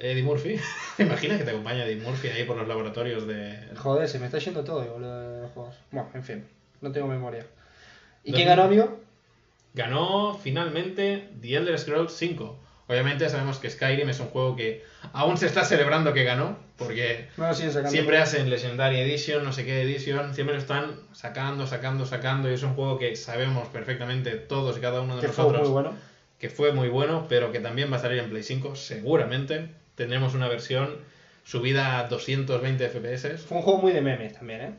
Eddie 0.00 0.22
Murphy. 0.22 0.56
¿Te 0.96 1.02
imaginas 1.04 1.38
que 1.38 1.44
te 1.44 1.50
acompaña 1.50 1.84
Eddie 1.84 2.02
Murphy 2.02 2.28
ahí 2.28 2.44
por 2.44 2.56
los 2.56 2.66
laboratorios 2.66 3.26
de... 3.26 3.56
Joder, 3.76 4.08
se 4.08 4.18
me 4.18 4.26
está 4.26 4.38
yendo 4.38 4.64
todo, 4.64 4.84
boludo, 4.84 5.32
de 5.36 5.42
los 5.42 5.50
juegos. 5.52 5.76
Bueno, 5.92 6.10
en 6.14 6.24
fin, 6.24 6.44
no 6.80 6.90
tengo 6.92 7.06
memoria. 7.06 7.46
¿Y 8.24 8.32
quién 8.32 8.48
ganó, 8.48 8.64
amigo? 8.64 9.00
Ganó 9.78 10.36
finalmente 10.42 11.28
The 11.40 11.54
Elder 11.54 11.78
Scrolls 11.78 12.12
5. 12.14 12.58
Obviamente 12.88 13.28
sabemos 13.28 13.58
que 13.58 13.70
Skyrim 13.70 14.08
es 14.08 14.18
un 14.18 14.26
juego 14.26 14.56
que 14.56 14.82
aún 15.12 15.38
se 15.38 15.46
está 15.46 15.64
celebrando 15.64 16.12
que 16.12 16.24
ganó, 16.24 16.58
porque 16.76 17.28
siempre 17.86 18.18
hacen 18.18 18.50
Legendary 18.50 18.98
Edition, 18.98 19.44
no 19.44 19.52
sé 19.52 19.64
qué 19.64 19.82
edition, 19.82 20.34
siempre 20.34 20.56
lo 20.56 20.60
están 20.60 20.96
sacando, 21.12 21.68
sacando, 21.68 22.06
sacando, 22.06 22.50
y 22.50 22.54
es 22.54 22.64
un 22.64 22.74
juego 22.74 22.98
que 22.98 23.14
sabemos 23.14 23.68
perfectamente 23.68 24.32
todos 24.32 24.76
y 24.78 24.80
cada 24.80 25.00
uno 25.00 25.14
de 25.14 25.20
Que 25.20 25.28
fue 25.28 25.44
nosotros 25.44 25.68
muy 25.68 25.72
bueno. 25.72 25.92
que 26.40 26.48
fue 26.48 26.72
muy 26.72 26.88
bueno, 26.88 27.26
pero 27.28 27.52
que 27.52 27.60
también 27.60 27.92
va 27.92 27.98
a 27.98 28.00
salir 28.00 28.18
en 28.18 28.30
Play 28.30 28.42
5, 28.42 28.74
seguramente. 28.74 29.68
Tendremos 29.94 30.34
una 30.34 30.48
versión 30.48 30.96
subida 31.44 32.00
a 32.00 32.08
220 32.08 32.88
FPS. 32.88 33.38
Fue 33.46 33.58
un 33.58 33.62
juego 33.62 33.80
muy 33.80 33.92
de 33.92 34.00
memes 34.00 34.32
también, 34.32 34.60
¿eh? 34.60 34.72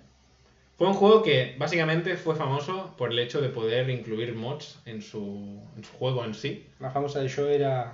Fue 0.80 0.88
un 0.88 0.93
juego 0.93 1.22
que 1.23 1.56
básicamente 1.60 2.15
fue 2.15 2.35
famoso 2.38 2.95
por 2.97 3.11
el 3.11 3.19
hecho 3.19 3.41
de 3.41 3.49
poder 3.49 3.89
incluir 3.89 4.34
mods 4.34 4.80
en 4.85 5.01
su, 5.01 5.61
en 5.76 5.84
su 5.84 5.91
juego 5.91 6.23
en 6.23 6.34
sí. 6.34 6.65
La 6.80 6.89
famosa 6.89 7.19
de 7.19 7.27
yo 7.27 7.49
era 7.49 7.93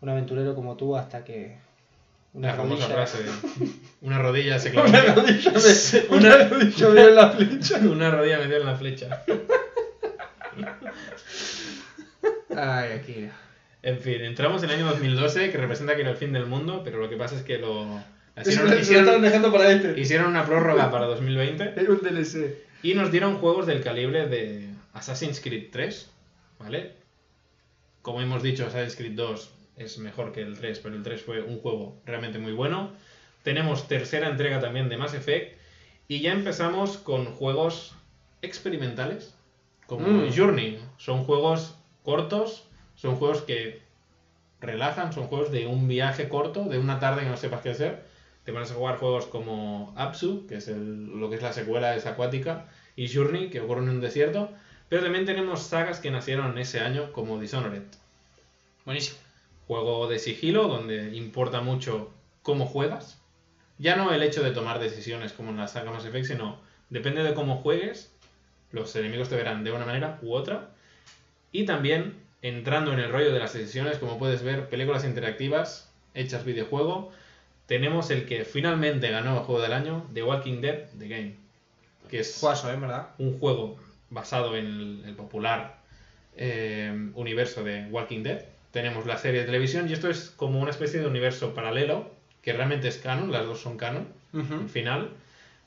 un 0.00 0.08
aventurero 0.08 0.56
como 0.56 0.76
tú 0.76 0.96
hasta 0.96 1.22
que 1.22 1.56
una 2.34 2.48
la 2.48 2.54
famosa 2.56 2.88
rodilla... 2.88 3.06
frase 3.06 3.22
de 3.22 3.30
una 4.02 4.18
rodilla 4.18 4.58
se 4.58 4.72
clavó. 4.72 4.88
Una 4.88 5.02
rodilla 5.14 5.52
me, 5.52 6.16
Una- 6.16 6.36
una 6.40 6.46
rodilla 6.48 6.88
me 6.88 6.94
dio 6.96 7.08
en 7.08 7.14
la 7.14 7.30
flecha. 7.30 7.78
una 7.84 8.10
rodilla 8.10 8.38
me 8.38 8.46
dio 8.48 8.56
en 8.56 8.66
la 8.66 8.74
flecha. 8.76 9.22
Ay, 12.56 12.92
aquí. 12.92 13.28
En 13.84 13.98
fin, 14.00 14.20
entramos 14.22 14.62
en 14.62 14.70
el 14.70 14.76
año 14.76 14.86
2012, 14.86 15.50
que 15.50 15.58
representa 15.58 15.94
que 15.94 16.02
era 16.02 16.10
el 16.10 16.16
fin 16.16 16.32
del 16.32 16.46
mundo, 16.46 16.82
pero 16.84 16.98
lo 16.98 17.08
que 17.08 17.16
pasa 17.16 17.36
es 17.36 17.42
que 17.42 17.58
lo 17.58 17.86
hicieron, 18.40 18.70
lo 18.70 18.78
hicieron- 18.78 19.04
estaban 19.04 19.22
dejando 19.22 19.52
para 19.52 19.70
este. 19.70 20.00
hicieron 20.00 20.28
una 20.28 20.44
prórroga 20.46 20.90
para 20.90 21.06
2020. 21.06 21.62
Era 21.76 21.82
un 21.90 22.00
DLC. 22.00 22.56
Y 22.82 22.94
nos 22.94 23.12
dieron 23.12 23.36
juegos 23.38 23.66
del 23.66 23.82
calibre 23.82 24.26
de 24.26 24.68
Assassin's 24.94 25.40
Creed 25.40 25.68
3, 25.70 26.10
¿vale? 26.58 26.92
Como 28.02 28.20
hemos 28.20 28.42
dicho, 28.42 28.66
Assassin's 28.66 28.96
Creed 28.96 29.12
2 29.12 29.50
es 29.76 29.98
mejor 29.98 30.32
que 30.32 30.40
el 30.42 30.58
3, 30.58 30.80
pero 30.80 30.94
el 30.96 31.02
3 31.02 31.22
fue 31.22 31.42
un 31.42 31.58
juego 31.60 31.96
realmente 32.04 32.38
muy 32.38 32.52
bueno. 32.52 32.90
Tenemos 33.44 33.86
tercera 33.88 34.28
entrega 34.28 34.60
también 34.60 34.88
de 34.88 34.96
Mass 34.96 35.14
Effect. 35.14 35.56
Y 36.08 36.20
ya 36.20 36.32
empezamos 36.32 36.96
con 36.98 37.26
juegos 37.26 37.94
experimentales, 38.42 39.34
como 39.86 40.08
Mm. 40.08 40.30
Journey. 40.36 40.78
Son 40.98 41.24
juegos 41.24 41.76
cortos, 42.02 42.64
son 42.96 43.16
juegos 43.16 43.42
que 43.42 43.80
relajan, 44.60 45.12
son 45.12 45.26
juegos 45.28 45.50
de 45.52 45.66
un 45.66 45.88
viaje 45.88 46.28
corto, 46.28 46.64
de 46.64 46.78
una 46.78 46.98
tarde 47.00 47.22
que 47.22 47.28
no 47.28 47.36
sepas 47.36 47.60
qué 47.62 47.70
hacer. 47.70 48.02
Te 48.44 48.52
pones 48.52 48.70
a 48.70 48.74
jugar 48.74 48.96
juegos 48.98 49.26
como 49.26 49.94
Apsu, 49.96 50.46
que 50.46 50.56
es 50.56 50.68
el- 50.68 51.18
lo 51.18 51.30
que 51.30 51.36
es 51.36 51.42
la 51.42 51.52
secuela 51.52 51.94
es 51.94 52.06
acuática, 52.06 52.66
y 52.96 53.08
Journey, 53.12 53.50
que 53.50 53.60
ocurre 53.60 53.82
en 53.82 53.88
un 53.90 54.00
desierto. 54.00 54.50
Pero 54.88 55.02
también 55.02 55.24
tenemos 55.24 55.62
sagas 55.62 56.00
que 56.00 56.10
nacieron 56.10 56.58
ese 56.58 56.80
año, 56.80 57.12
como 57.12 57.40
Dishonored. 57.40 57.82
Buenísimo. 58.84 59.18
Juego 59.66 60.08
de 60.08 60.18
sigilo, 60.18 60.68
donde 60.68 61.16
importa 61.16 61.60
mucho 61.60 62.10
cómo 62.42 62.66
juegas. 62.66 63.18
Ya 63.78 63.96
no 63.96 64.12
el 64.12 64.22
hecho 64.22 64.42
de 64.42 64.50
tomar 64.50 64.80
decisiones 64.80 65.32
como 65.32 65.50
en 65.50 65.56
la 65.56 65.68
saga 65.68 65.92
Mass 65.92 66.04
Effect, 66.04 66.26
sino 66.26 66.58
depende 66.90 67.22
de 67.22 67.32
cómo 67.34 67.56
juegues, 67.56 68.12
los 68.70 68.94
enemigos 68.96 69.28
te 69.28 69.36
verán 69.36 69.64
de 69.64 69.72
una 69.72 69.86
manera 69.86 70.18
u 70.20 70.34
otra. 70.34 70.70
Y 71.52 71.64
también 71.64 72.16
entrando 72.42 72.92
en 72.92 72.98
el 72.98 73.10
rollo 73.10 73.32
de 73.32 73.38
las 73.38 73.52
decisiones, 73.54 73.98
como 73.98 74.18
puedes 74.18 74.42
ver, 74.42 74.68
películas 74.68 75.04
interactivas 75.04 75.90
hechas 76.14 76.44
videojuego. 76.44 77.12
Tenemos 77.72 78.10
el 78.10 78.26
que 78.26 78.44
finalmente 78.44 79.10
ganó 79.10 79.38
el 79.38 79.44
juego 79.44 79.62
del 79.62 79.72
año, 79.72 80.06
The 80.12 80.22
Walking 80.22 80.60
Dead, 80.60 80.90
The 80.98 81.08
Game. 81.08 81.36
Que 82.10 82.20
es 82.20 82.42
¿eh? 82.42 82.76
¿Verdad? 82.78 83.12
un 83.16 83.38
juego 83.38 83.78
basado 84.10 84.54
en 84.58 84.66
el, 84.66 85.02
el 85.06 85.14
popular 85.14 85.78
eh, 86.36 86.92
universo 87.14 87.64
de 87.64 87.86
Walking 87.86 88.24
Dead. 88.24 88.42
Tenemos 88.72 89.06
la 89.06 89.16
serie 89.16 89.40
de 89.40 89.46
televisión 89.46 89.88
y 89.88 89.94
esto 89.94 90.10
es 90.10 90.28
como 90.36 90.60
una 90.60 90.70
especie 90.70 91.00
de 91.00 91.06
universo 91.06 91.54
paralelo, 91.54 92.10
que 92.42 92.52
realmente 92.52 92.88
es 92.88 92.98
canon, 92.98 93.32
las 93.32 93.46
dos 93.46 93.62
son 93.62 93.78
canon, 93.78 94.06
al 94.34 94.68
final, 94.68 95.08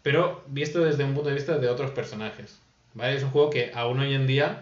pero 0.03 0.44
visto 0.45 0.82
desde 0.86 1.06
un 1.06 1.15
punto 1.15 1.30
de 1.30 1.36
vista 1.36 1.57
de 1.57 1.69
otros 1.69 1.90
personajes. 1.90 2.60
¿vale? 2.94 3.15
Es 3.15 3.23
un 3.23 3.32
juego 3.32 3.49
que 3.49 3.72
aún 3.73 3.98
hoy 3.98 4.14
en 4.14 4.27
día 4.27 4.61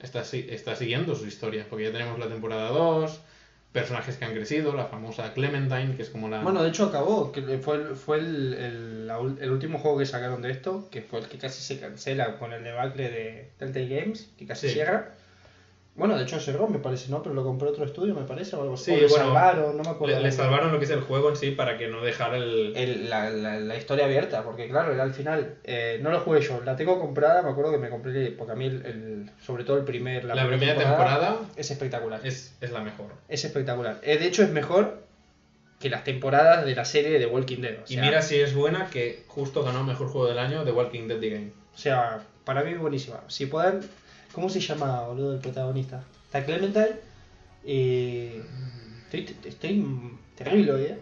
está, 0.00 0.22
está 0.22 0.74
siguiendo 0.74 1.14
su 1.14 1.28
historia, 1.28 1.68
porque 1.70 1.84
ya 1.84 1.92
tenemos 1.92 2.18
la 2.18 2.26
temporada 2.26 2.70
2, 2.70 3.20
personajes 3.72 4.16
que 4.16 4.24
han 4.24 4.32
crecido, 4.34 4.74
la 4.74 4.86
famosa 4.86 5.32
Clementine, 5.32 5.94
que 5.96 6.02
es 6.02 6.10
como 6.10 6.28
la... 6.28 6.42
Bueno, 6.42 6.62
de 6.62 6.68
hecho 6.70 6.84
acabó, 6.84 7.30
que 7.30 7.40
fue, 7.58 7.76
el- 7.76 7.94
fue 7.96 8.18
el, 8.18 8.54
el, 8.54 9.10
el 9.40 9.50
último 9.50 9.78
juego 9.78 9.98
que 9.98 10.06
sacaron 10.06 10.42
de 10.42 10.50
esto, 10.50 10.88
que 10.90 11.02
fue 11.02 11.20
el 11.20 11.28
que 11.28 11.38
casi 11.38 11.62
se 11.62 11.78
cancela 11.78 12.36
con 12.38 12.52
el 12.52 12.64
debacle 12.64 13.08
de 13.10 13.52
Telltale 13.58 13.86
Games, 14.00 14.28
que 14.36 14.46
casi 14.46 14.66
Sí. 14.68 14.72
cierra. 14.74 15.14
Bueno, 16.00 16.16
de 16.16 16.24
hecho 16.24 16.40
cerró, 16.40 16.66
me 16.66 16.78
parece, 16.80 17.10
¿no? 17.10 17.22
Pero 17.22 17.34
lo 17.34 17.44
compró 17.44 17.68
otro 17.68 17.84
estudio, 17.84 18.14
me 18.14 18.24
parece, 18.24 18.56
o 18.56 18.62
algo 18.62 18.74
así. 18.74 18.86
Sí, 18.86 18.90
O 18.92 18.94
le 18.96 19.06
bueno, 19.06 19.24
salvaron, 19.26 19.76
no 19.76 19.84
me 19.84 19.90
acuerdo. 19.90 20.16
le, 20.16 20.22
le 20.22 20.32
salvaron 20.32 20.72
lo 20.72 20.78
que 20.78 20.86
es 20.86 20.90
el 20.90 21.02
juego 21.02 21.28
en 21.28 21.36
sí 21.36 21.52
para 21.52 21.76
que 21.78 21.86
no 21.88 22.02
dejara 22.02 22.36
el... 22.38 22.72
El- 22.74 23.08
la, 23.10 23.30
la, 23.30 23.60
la 23.60 23.76
historia 23.76 24.06
abierta, 24.06 24.42
porque 24.42 24.68
claro, 24.68 25.00
al 25.00 25.12
final, 25.14 25.56
eh, 25.64 25.98
no 26.02 26.10
lo 26.10 26.18
jugué 26.20 26.40
yo, 26.40 26.60
la 26.64 26.74
tengo 26.74 26.98
comprada, 26.98 27.42
me 27.42 27.50
acuerdo 27.50 27.70
que 27.72 27.78
me 27.78 27.90
compré, 27.90 28.30
porque 28.32 28.52
a 28.52 28.56
mí, 28.56 28.64
el, 28.66 28.84
el- 28.86 29.30
sobre 29.44 29.62
todo 29.64 29.76
el 29.76 29.84
primer, 29.84 30.24
La, 30.24 30.46
primera 30.46 30.74
temporada 30.74 31.36
es 31.54 31.70
espectacular. 31.70 32.20
es, 32.26 32.56
es 32.60 32.70
la 32.72 32.80
mejor. 32.80 33.12
Es 33.28 33.44
espectacular. 33.44 33.98
Eh, 34.02 34.16
de 34.18 34.26
hecho, 34.26 34.42
es 34.42 34.50
mejor 34.50 35.02
que 35.78 35.90
las 35.90 36.04
temporadas 36.04 36.64
de 36.66 36.74
la 36.74 36.84
serie 36.84 37.18
de 37.18 37.26
Walking 37.26 37.62
Dead. 37.62 37.78
O 37.78 37.84
Y 37.92 37.96
mira 37.96 38.20
si 38.22 38.36
es 38.40 38.54
buena 38.54 38.86
que 38.90 39.22
justo 39.28 39.62
ganó 39.62 39.82
Mejor 39.84 40.08
Juego 40.08 40.28
del 40.28 40.38
Año 40.38 40.62
The 40.64 40.72
Walking 40.72 41.08
Dead 41.08 41.18
The 41.18 41.30
Game. 41.30 41.52
O 41.74 41.78
sea, 41.78 42.20
para 42.44 42.62
mí 42.64 42.72
es 42.72 42.78
buenísima. 42.78 43.20
Si 43.28 43.46
puedan. 43.46 43.80
¿Cómo 44.32 44.48
se 44.48 44.60
llama, 44.60 45.02
boludo, 45.08 45.34
el 45.34 45.40
protagonista? 45.40 46.02
Está 46.26 46.44
Clementine. 46.44 46.90
Y. 47.64 48.30
Estoy, 49.04 49.36
estoy 49.44 49.86
terrible 50.36 50.72
hoy, 50.72 50.82
eh. 50.84 50.98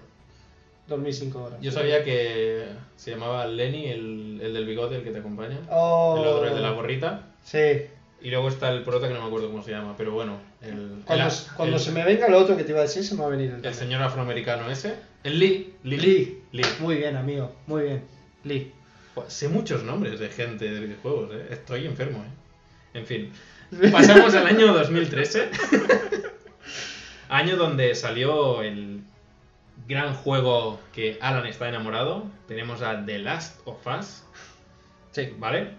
Dormí 0.86 1.12
5 1.12 1.42
horas. 1.44 1.60
Yo 1.60 1.70
sabía 1.70 2.02
que 2.02 2.64
se 2.96 3.10
llamaba 3.10 3.46
Lenny, 3.46 3.86
el, 3.88 4.40
el 4.42 4.55
del 4.55 4.64
bigote, 4.66 4.96
el 4.96 5.02
que 5.05 5.10
te 5.10 5.18
acompaña. 5.18 5.59
Oh, 5.70 6.16
El 6.18 6.26
otro, 6.26 6.48
el 6.48 6.55
de 6.55 6.60
la 6.62 6.70
gorrita. 6.70 7.26
Sí. 7.44 7.59
Y 8.22 8.30
luego 8.30 8.48
está 8.48 8.72
el 8.72 8.82
prota 8.82 9.06
que 9.06 9.12
no 9.14 9.20
me 9.20 9.26
acuerdo 9.26 9.50
cómo 9.50 9.62
se 9.62 9.70
llama, 9.72 9.94
pero 9.98 10.12
bueno. 10.12 10.38
El, 10.62 11.02
Cuando, 11.05 11.26
el- 11.26 11.32
cuando 11.56 11.76
el- 11.76 11.82
se 11.82 11.92
me 11.92 12.05
venga 12.05 12.28
lo 12.28 12.38
otro 12.38 12.56
que 12.56 12.64
te 12.64 12.70
iba 12.70 12.80
a 12.80 12.84
decir, 12.84 13.05
se 13.05 13.14
me 13.14 13.20
va 13.20 13.26
a 13.26 13.30
venir 13.30 13.50
el 13.59 13.64
el 13.64 13.74
señor 13.74 14.02
afroamericano 14.02 14.70
ese. 14.70 14.94
El 15.22 15.38
Lee. 15.38 15.74
Lee. 15.84 15.98
Lee. 15.98 16.42
Lee. 16.52 16.64
Muy 16.80 16.96
bien, 16.96 17.16
amigo. 17.16 17.52
Muy 17.66 17.82
bien. 17.82 18.05
Lee. 18.44 18.72
Buah, 19.14 19.28
Sé 19.28 19.48
muchos 19.48 19.84
nombres 19.84 20.18
de 20.18 20.30
gente 20.30 20.70
de 20.70 20.80
videojuegos, 20.80 21.30
¿eh? 21.34 21.48
Estoy 21.50 21.84
enfermo, 21.86 22.18
¿eh? 22.20 22.30
En 22.98 23.06
fin. 23.06 23.32
Pasamos 23.92 24.34
al 24.34 24.46
año 24.46 24.72
2013. 24.72 25.50
año 27.28 27.56
donde 27.56 27.94
salió 27.94 28.62
el 28.62 29.02
gran 29.86 30.14
juego 30.14 30.80
que 30.92 31.18
Alan 31.20 31.46
está 31.46 31.68
enamorado. 31.68 32.24
Tenemos 32.46 32.82
a 32.82 33.04
The 33.04 33.18
Last 33.18 33.60
of 33.66 33.86
Us, 33.86 34.24
Sí. 35.12 35.32
¿vale? 35.38 35.70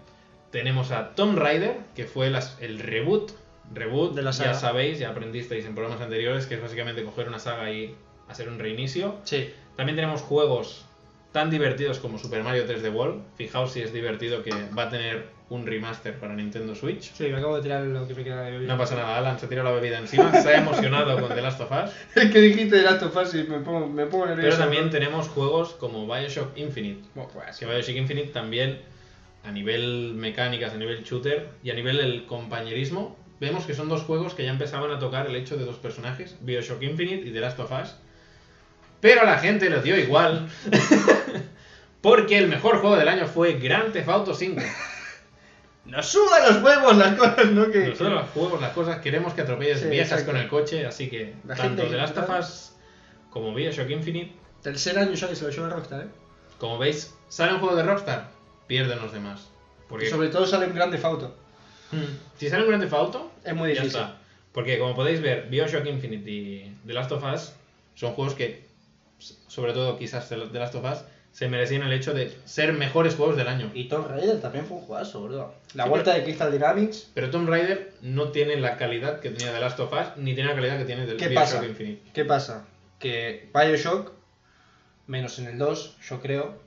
Tenemos 0.50 0.90
a 0.90 1.14
Tomb 1.14 1.38
Raider, 1.38 1.76
que 1.94 2.04
fue 2.06 2.30
las- 2.30 2.56
el 2.60 2.78
reboot. 2.78 3.32
Reboot, 3.72 4.14
De 4.14 4.22
la 4.22 4.30
ya 4.32 4.36
saga. 4.46 4.54
sabéis, 4.54 4.98
ya 4.98 5.10
aprendisteis 5.10 5.64
en 5.64 5.74
programas 5.74 6.00
anteriores, 6.00 6.46
que 6.46 6.54
es 6.54 6.62
básicamente 6.62 7.04
coger 7.04 7.28
una 7.28 7.38
saga 7.38 7.70
y 7.70 7.94
hacer 8.28 8.48
un 8.48 8.58
reinicio. 8.58 9.16
Sí. 9.24 9.52
También 9.76 9.94
tenemos 9.94 10.22
juegos 10.22 10.84
tan 11.32 11.50
divertidos 11.50 12.00
como 12.00 12.18
Super 12.18 12.42
Mario 12.42 12.66
3D 12.66 12.90
World. 12.90 13.22
Fijaos 13.36 13.72
si 13.72 13.80
es 13.82 13.92
divertido 13.92 14.42
que 14.42 14.50
va 14.76 14.84
a 14.84 14.88
tener 14.90 15.28
un 15.50 15.66
remaster 15.66 16.14
para 16.14 16.34
Nintendo 16.34 16.74
Switch. 16.76 17.12
Sí, 17.12 17.24
me 17.24 17.36
acabo 17.36 17.56
de 17.56 17.62
tirar 17.62 17.82
lo 17.82 18.06
que 18.06 18.14
me 18.14 18.22
queda 18.22 18.42
de 18.42 18.52
bebida. 18.52 18.72
No 18.72 18.78
pasa 18.78 18.94
nada, 18.94 19.18
Alan 19.18 19.38
se 19.38 19.48
tira 19.48 19.64
la 19.64 19.72
bebida 19.72 19.98
encima, 19.98 20.32
se 20.32 20.48
ha 20.48 20.58
emocionado 20.58 21.20
con 21.20 21.28
The 21.28 21.42
Last 21.42 21.60
of 21.60 21.70
Us. 21.72 21.90
Es 22.14 22.30
que 22.30 22.40
dijiste 22.40 22.76
de 22.76 22.82
Last 22.84 23.02
of 23.02 23.16
Us 23.16 23.34
y 23.34 23.42
me 23.42 23.58
pongo, 23.58 23.88
me 23.88 24.06
pongo 24.06 24.26
nervioso. 24.26 24.48
Pero 24.48 24.62
también 24.62 24.90
tenemos 24.90 25.28
juegos 25.28 25.70
como 25.74 26.06
Bioshock 26.06 26.56
Infinite. 26.56 27.02
Bueno, 27.16 27.30
pues, 27.34 27.58
Que 27.58 27.66
Bioshock 27.66 27.96
Infinite 27.96 28.28
también, 28.28 28.78
a 29.44 29.50
nivel 29.50 30.14
mecánicas, 30.14 30.72
a 30.72 30.76
nivel 30.76 31.02
shooter 31.02 31.48
y 31.64 31.70
a 31.70 31.74
nivel 31.74 31.96
del 31.96 32.26
compañerismo, 32.26 33.18
vemos 33.40 33.64
que 33.64 33.74
son 33.74 33.88
dos 33.88 34.02
juegos 34.02 34.34
que 34.34 34.44
ya 34.44 34.50
empezaban 34.50 34.92
a 34.92 35.00
tocar 35.00 35.26
el 35.26 35.34
hecho 35.34 35.56
de 35.56 35.64
dos 35.64 35.76
personajes, 35.76 36.36
Bioshock 36.42 36.80
Infinite 36.82 37.26
y 37.26 37.32
The 37.32 37.40
Last 37.40 37.58
of 37.58 37.72
Us. 37.72 37.96
Pero 39.00 39.22
a 39.22 39.24
la 39.24 39.38
gente 39.38 39.68
le 39.68 39.82
dio 39.82 39.98
igual. 39.98 40.48
Porque 42.00 42.38
el 42.38 42.46
mejor 42.46 42.78
juego 42.78 42.96
del 42.96 43.08
año 43.08 43.26
fue 43.26 43.54
Grand 43.54 43.92
Theft 43.92 44.08
Auto 44.08 44.32
5. 44.32 44.60
Nos 45.86 46.06
sudan 46.06 46.54
los 46.54 46.62
huevos 46.62 46.96
las 46.96 47.16
cosas, 47.16 47.50
¿no? 47.52 47.70
Que, 47.70 47.88
Nosotros 47.88 48.12
los 48.12 48.28
juegos, 48.30 48.60
las 48.60 48.72
cosas, 48.72 48.98
queremos 49.00 49.32
que 49.34 49.40
atropelles 49.42 49.80
Sí, 49.80 49.88
viejas 49.88 50.12
exacto. 50.20 50.32
con 50.32 50.40
el 50.40 50.48
coche, 50.48 50.86
así 50.86 51.08
que 51.08 51.34
La 51.46 51.54
tanto 51.56 51.82
gente 51.82 51.94
The 51.94 51.96
Last 51.96 52.16
of. 52.18 52.30
Us 52.38 52.72
como 53.30 53.54
Bioshock 53.54 53.88
Infinite, 53.90 54.32
Tercer 54.62 54.98
año 54.98 55.14
ya 55.14 55.28
que 55.28 55.34
se 55.36 55.44
lo 55.44 55.50
lleva 55.50 55.68
Rockstar, 55.70 56.02
¿eh? 56.02 56.08
como 56.58 56.76
veis, 56.78 57.14
sale 57.28 57.54
un 57.54 57.60
juego 57.60 57.74
de 57.76 57.82
Rockstar, 57.82 58.28
pierden 58.66 59.00
los 59.00 59.12
demás. 59.12 59.48
Porque 59.88 60.06
Y 60.06 60.10
sobre 60.10 60.28
todo 60.28 60.46
sale 60.46 60.66
un 60.66 60.74
grande 60.74 61.00
Auto. 61.02 61.34
Mm. 61.92 62.04
si 62.36 62.48
sale 62.50 62.62
un 62.62 62.68
Grand 62.68 62.82
Theft 62.82 62.94
Auto, 62.94 63.32
Es 63.42 63.54
muy 63.54 63.70
ya 63.74 63.80
difícil. 63.82 64.00
está. 64.00 64.16
Porque 64.52 64.78
como 64.78 64.94
podéis 64.94 65.20
ver, 65.22 65.48
Bioshock 65.48 65.86
Infinite 65.86 66.30
y 66.30 66.76
The 66.86 66.92
Last 66.92 67.10
of 67.12 67.24
Us 67.24 67.52
son 67.94 68.12
juegos 68.12 68.34
que, 68.34 68.64
s- 69.18 69.34
sobre 69.48 69.72
todo 69.72 69.96
quizás 69.98 70.28
The 70.28 70.36
Last 70.36 70.74
of 70.74 70.84
Us, 70.84 70.98
se 71.32 71.48
merecían 71.48 71.82
el 71.82 71.92
hecho 71.92 72.12
de 72.12 72.36
ser 72.44 72.72
mejores 72.72 73.14
juegos 73.14 73.36
del 73.36 73.48
año. 73.48 73.70
Y 73.72 73.88
Tomb 73.88 74.08
Raider 74.08 74.40
también 74.40 74.66
fue 74.66 74.78
un 74.78 74.82
juegazo, 74.84 75.22
bro. 75.22 75.54
La 75.74 75.84
Sí, 75.84 75.90
vuelta 75.90 76.12
de 76.14 76.24
Crystal 76.24 76.50
Dynamics. 76.52 77.10
Pero 77.14 77.30
Tomb 77.30 77.48
Raider 77.48 77.92
no 78.02 78.28
tiene 78.32 78.56
la 78.56 78.76
calidad 78.76 79.20
que 79.20 79.30
tenía 79.30 79.52
The 79.52 79.60
Last 79.60 79.78
of 79.80 79.92
Us, 79.92 80.16
ni 80.16 80.34
tiene 80.34 80.50
la 80.50 80.56
calidad 80.56 80.78
que 80.78 80.84
tiene 80.84 81.06
del 81.06 81.16
¿Qué 81.16 81.28
Bioshock 81.28 81.44
pasa? 81.54 81.66
Infinite. 81.66 82.02
¿Qué 82.12 82.24
pasa? 82.24 82.64
Que 82.98 83.48
Bioshock, 83.54 84.12
menos 85.06 85.38
en 85.38 85.46
el 85.46 85.58
2, 85.58 85.96
yo 86.02 86.20
creo, 86.20 86.58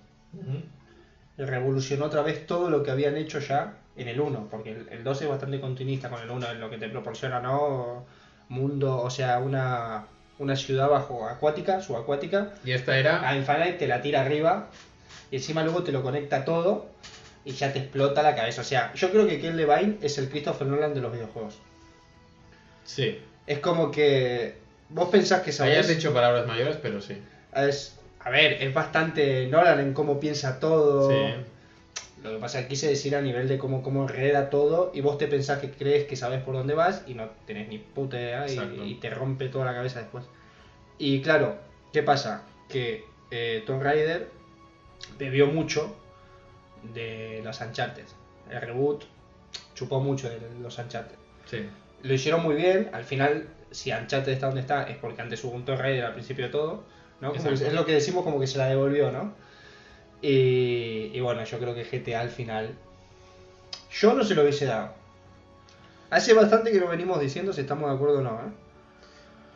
revolucionó 1.38 2.06
otra 2.06 2.22
vez 2.22 2.45
todo 2.45 2.69
lo 2.69 2.84
que 2.84 2.91
habían 2.91 3.18
hecho 3.18 3.40
ya 3.40 3.77
en 3.95 4.07
el 4.07 4.19
1, 4.19 4.48
porque 4.49 4.72
el, 4.72 4.88
el 4.90 5.03
2 5.03 5.22
es 5.23 5.30
bastante 5.30 5.60
continuista 5.60 6.10
con 6.10 6.22
el 6.22 6.30
1 6.30 6.52
en 6.52 6.60
lo 6.60 6.69
que 6.69 6.77
te 6.77 6.90
proporciona, 6.90 7.40
¿no? 7.40 8.06
Mundo, 8.49 9.02
o 9.02 9.10
sea, 9.10 9.40
una, 9.40 10.06
una 10.39 10.55
ciudad 10.55 10.89
bajo 10.89 11.27
acuática, 11.27 11.81
subacuática, 11.81 12.53
Y 12.65 12.72
esta 12.72 12.97
era... 12.97 13.27
a 13.27 13.35
Infinite 13.35 13.73
te 13.73 13.88
la 13.88 14.01
tira 14.01 14.22
arriba 14.22 14.69
y 15.31 15.38
encima 15.38 15.64
luego 15.64 15.84
te 15.84 15.91
lo 15.91 16.01
conecta 16.03 16.45
todo 16.45 16.88
y 17.45 17.51
ya 17.51 17.72
te 17.73 17.80
explota 17.80 18.23
la 18.23 18.35
cabeza. 18.35 18.61
O 18.61 18.65
sea, 18.65 18.93
yo 18.93 19.11
creo 19.11 19.27
que 19.27 19.39
Ken 19.39 19.57
Levine 19.57 19.97
es 20.01 20.18
el 20.18 20.30
Christopher 20.30 20.68
Nolan 20.68 20.93
de 20.93 21.01
los 21.01 21.11
videojuegos. 21.11 21.57
Sí. 22.84 23.19
Es 23.45 23.60
como 23.60 23.91
que 23.91 24.55
vos 24.89 25.10
pensás 25.10 25.41
que 25.41 25.51
sabés... 25.51 25.73
Hayas 25.73 25.88
dicho 25.89 26.14
palabras 26.14 26.47
mayores, 26.47 26.77
pero 26.81 27.01
sí. 27.01 27.18
Es, 27.55 27.97
a 28.19 28.30
ver, 28.30 28.53
es 28.64 28.73
bastante 28.73 29.47
Nolan 29.47 29.80
en 29.80 29.93
cómo 29.93 30.19
piensa 30.19 30.60
todo. 30.60 31.10
Sí. 31.10 31.35
Lo 32.24 32.32
que 32.32 32.38
pasa 32.38 32.60
es 32.60 32.66
que 32.66 32.70
quise 32.70 32.88
decir 32.88 33.16
a 33.16 33.22
nivel 33.22 33.50
de 33.50 33.58
cómo, 33.58 33.84
cómo 33.84 34.04
enreda 34.04 34.50
todo 34.50 34.91
y 34.94 35.02
vos 35.02 35.18
te 35.18 35.28
pensás 35.28 35.60
que 35.60 35.72
crees 35.72 36.06
que 36.06 36.16
sabes 36.16 36.41
por 36.41 36.56
dónde 36.56 36.74
vas 36.74 37.04
y 37.06 37.16
no 37.16 37.30
tenés 37.45 37.68
ni 37.68 37.80
puta 37.80 38.18
idea 38.18 38.48
y, 38.50 38.91
y 38.91 38.95
te 38.95 39.10
rompe 39.10 39.50
toda 39.50 39.66
la 39.66 39.74
cabeza 39.74 40.00
después. 40.00 40.24
Y 40.98 41.22
claro, 41.22 41.58
¿qué 41.91 42.02
pasa? 42.02 42.44
Que 42.70 43.04
eh, 43.30 43.64
Tomb 43.66 43.82
Raider 43.82 44.30
bebió 45.18 45.48
mucho 45.48 45.95
de 46.94 47.41
los 47.44 47.60
Uncharted. 47.60 48.06
El 48.50 48.62
reboot 48.62 49.04
chupó 49.76 50.00
mucho 50.00 50.30
de 50.30 50.40
los 50.62 50.78
Uncharted. 50.78 51.18
Sí. 51.45 51.68
Lo 52.04 52.14
hicieron 52.14 52.41
muy 52.41 52.56
bien, 52.56 52.90
al 52.94 53.04
final, 53.04 53.48
si 53.72 53.91
Uncharted 53.91 54.32
está 54.32 54.48
donde 54.48 54.62
está, 54.62 54.84
es 54.84 54.98
porque 54.98 55.22
antes 55.22 55.44
hubo 55.44 55.54
un 55.54 55.66
Tomb 55.66 55.80
Raider 55.80 56.06
al 56.06 56.14
principio 56.14 56.45
de 56.45 56.52
todo, 56.52 56.84
¿no? 57.22 57.34
Como 57.34 57.50
es 57.50 57.74
lo 57.74 57.86
que 57.86 57.94
decimos 57.94 58.24
como 58.24 58.40
que 58.40 58.48
se 58.48 58.58
la 58.58 58.68
devolvió, 58.68 59.12
¿no? 59.12 59.34
Y, 60.24 61.12
y 61.14 61.20
bueno, 61.20 61.44
yo 61.44 61.60
creo 61.60 61.76
que 61.76 61.84
GTA 61.84 62.22
al 62.22 62.30
final, 62.30 62.74
yo 63.91 64.14
no 64.14 64.24
se 64.24 64.34
lo 64.34 64.41
hubiese 64.41 64.66
dado. 64.66 64.94
Hace 66.10 66.34
bastante 66.34 66.72
que 66.72 66.80
lo 66.80 66.88
venimos 66.88 67.20
diciendo 67.20 67.54
si 67.54 67.62
estamos 67.62 67.90
de 67.90 67.95
acuerdo 67.95 68.20
o 68.20 68.22
no, 68.22 68.32
¿eh? 68.32 68.52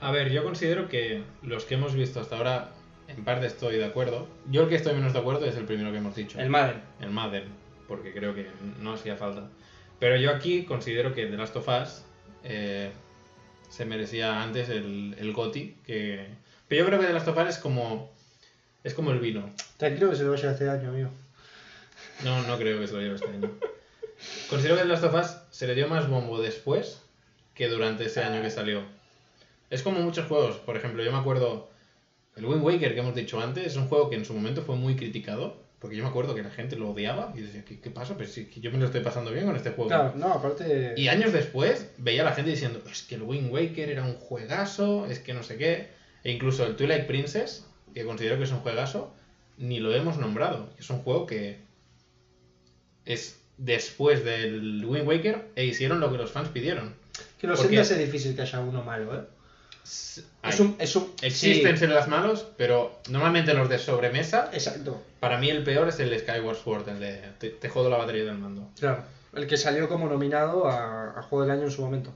A 0.01 0.11
ver, 0.11 0.29
yo 0.29 0.43
considero 0.43 0.89
que 0.89 1.23
los 1.41 1.65
que 1.65 1.75
hemos 1.75 1.95
visto 1.95 2.19
hasta 2.19 2.37
ahora, 2.37 2.69
en 3.07 3.23
parte 3.23 3.47
estoy 3.47 3.77
de 3.77 3.85
acuerdo. 3.85 4.27
Yo 4.51 4.63
el 4.63 4.69
que 4.69 4.75
estoy 4.75 4.93
menos 4.93 5.13
de 5.13 5.19
acuerdo 5.19 5.45
es 5.45 5.55
el 5.55 5.65
primero 5.65 5.91
que 5.91 5.97
hemos 5.99 6.15
dicho. 6.15 6.39
El 6.39 6.49
Madden. 6.49 6.81
el 6.99 7.11
Madden, 7.11 7.45
porque 7.87 8.13
creo 8.13 8.35
que 8.35 8.47
no 8.81 8.93
hacía 8.93 9.15
falta. 9.15 9.49
Pero 9.99 10.17
yo 10.17 10.31
aquí 10.31 10.65
considero 10.65 11.13
que 11.13 11.27
The 11.27 11.37
Last 11.37 11.55
of 11.55 11.67
Us 11.67 12.03
eh, 12.43 12.91
se 13.69 13.85
merecía 13.85 14.43
antes 14.43 14.69
el, 14.69 15.15
el 15.17 15.31
GOTY. 15.31 15.77
Que... 15.85 16.27
Pero 16.67 16.81
yo 16.81 16.87
creo 16.87 16.99
que 16.99 17.07
The 17.07 17.13
Last 17.13 17.27
of 17.29 17.37
Us 17.37 17.47
es 17.47 17.57
como, 17.57 18.11
es 18.87 18.93
como 18.93 19.11
el 19.11 19.19
vino. 19.19 19.49
Tranquilo 19.77 20.09
que 20.09 20.15
se 20.15 20.23
lo 20.23 20.31
vaya 20.31 20.51
este 20.51 20.69
año, 20.69 20.89
amigo. 20.89 21.09
No, 22.23 22.41
no 22.43 22.57
creo 22.57 22.79
que 22.79 22.87
se 22.87 22.93
lo 22.93 23.01
lleve 23.01 23.15
este 23.15 23.27
año. 23.27 23.51
Considero 24.49 24.75
que 24.75 24.83
The 24.83 24.87
Last 24.87 25.03
of 25.03 25.13
Us 25.13 25.37
se 25.51 25.67
le 25.67 25.75
dio 25.75 25.87
más 25.87 26.09
bombo 26.09 26.41
después 26.41 27.01
que 27.53 27.67
durante 27.67 28.05
ese 28.05 28.23
año 28.23 28.41
que 28.41 28.49
salió. 28.49 28.81
Es 29.69 29.83
como 29.83 29.99
muchos 29.99 30.25
juegos. 30.27 30.55
Por 30.57 30.77
ejemplo, 30.77 31.03
yo 31.03 31.11
me 31.11 31.17
acuerdo 31.17 31.69
el 32.35 32.45
Wind 32.45 32.63
Waker 32.63 32.93
que 32.93 32.99
hemos 33.01 33.13
dicho 33.13 33.39
antes. 33.39 33.67
Es 33.67 33.75
un 33.75 33.87
juego 33.87 34.09
que 34.09 34.15
en 34.15 34.25
su 34.25 34.33
momento 34.33 34.61
fue 34.63 34.75
muy 34.75 34.95
criticado. 34.95 35.57
Porque 35.79 35.95
yo 35.95 36.03
me 36.03 36.09
acuerdo 36.09 36.33
que 36.33 36.41
la 36.41 36.49
gente 36.49 36.75
lo 36.75 36.89
odiaba 36.89 37.33
y 37.35 37.41
decía, 37.41 37.63
¿qué, 37.63 37.79
qué 37.79 37.91
pasa? 37.91 38.17
Pues 38.17 38.31
sí, 38.31 38.45
que 38.45 38.61
yo 38.61 38.71
me 38.71 38.79
lo 38.79 38.85
estoy 38.85 39.01
pasando 39.01 39.31
bien 39.31 39.45
con 39.45 39.55
este 39.55 39.69
juego. 39.69 39.89
Claro, 39.89 40.13
no, 40.15 40.33
aparte... 40.33 40.95
Y 40.97 41.07
años 41.07 41.33
después 41.33 41.91
veía 41.97 42.23
a 42.23 42.25
la 42.25 42.31
gente 42.31 42.49
diciendo, 42.49 42.81
es 42.89 43.03
que 43.03 43.13
el 43.13 43.21
Wind 43.21 43.51
Waker 43.51 43.89
era 43.89 44.03
un 44.03 44.15
juegazo, 44.15 45.05
es 45.05 45.19
que 45.19 45.35
no 45.35 45.43
sé 45.43 45.57
qué. 45.57 45.89
E 46.23 46.31
incluso 46.31 46.65
el 46.65 46.75
Twilight 46.75 47.05
Princess, 47.05 47.66
que 47.97 48.05
considero 48.05 48.37
que 48.37 48.43
es 48.43 48.51
un 48.51 48.59
juegazo, 48.59 49.11
ni 49.57 49.79
lo 49.79 49.93
hemos 49.93 50.17
nombrado. 50.17 50.69
Es 50.79 50.89
un 50.89 50.99
juego 50.99 51.25
que 51.25 51.57
es 53.05 53.37
después 53.57 54.23
del 54.23 54.83
Wind 54.85 55.07
Waker 55.07 55.47
e 55.55 55.65
hicieron 55.65 55.99
lo 55.99 56.11
que 56.11 56.17
los 56.17 56.31
fans 56.31 56.49
pidieron. 56.49 56.93
que 57.39 57.47
lo 57.47 57.53
porque- 57.55 57.69
sientas 57.69 57.91
es 57.91 57.97
difícil 57.99 58.35
que 58.35 58.41
haya 58.43 58.59
uno 58.59 58.83
malo, 58.83 59.15
¿eh? 59.15 59.23
Hay- 60.41 60.53
Es 60.53 60.59
un... 60.59 60.75
Es 60.79 60.95
un 60.95 61.11
Existen 61.21 61.77
sí, 61.77 61.87
las 61.87 62.07
malos, 62.07 62.45
pero 62.57 62.99
normalmente 63.09 63.53
los 63.53 63.69
de 63.69 63.79
sobremesa, 63.79 64.49
exacto. 64.53 65.01
para 65.19 65.37
mí 65.39 65.49
el 65.49 65.63
peor 65.63 65.87
es 65.87 65.99
el 65.99 66.17
Skyward 66.19 66.57
Sword, 66.57 66.89
el 66.89 66.99
de 66.99 67.21
te, 67.39 67.49
te 67.51 67.69
jodo 67.69 67.89
la 67.89 67.97
batería 67.97 68.25
del 68.25 68.37
mando. 68.37 68.67
Claro. 68.79 69.03
El 69.33 69.47
que 69.47 69.55
salió 69.57 69.87
como 69.87 70.07
nominado 70.09 70.67
a, 70.67 71.17
a 71.17 71.21
Juego 71.23 71.45
del 71.45 71.51
Año 71.51 71.63
en 71.63 71.71
su 71.71 71.81
momento. 71.81 72.11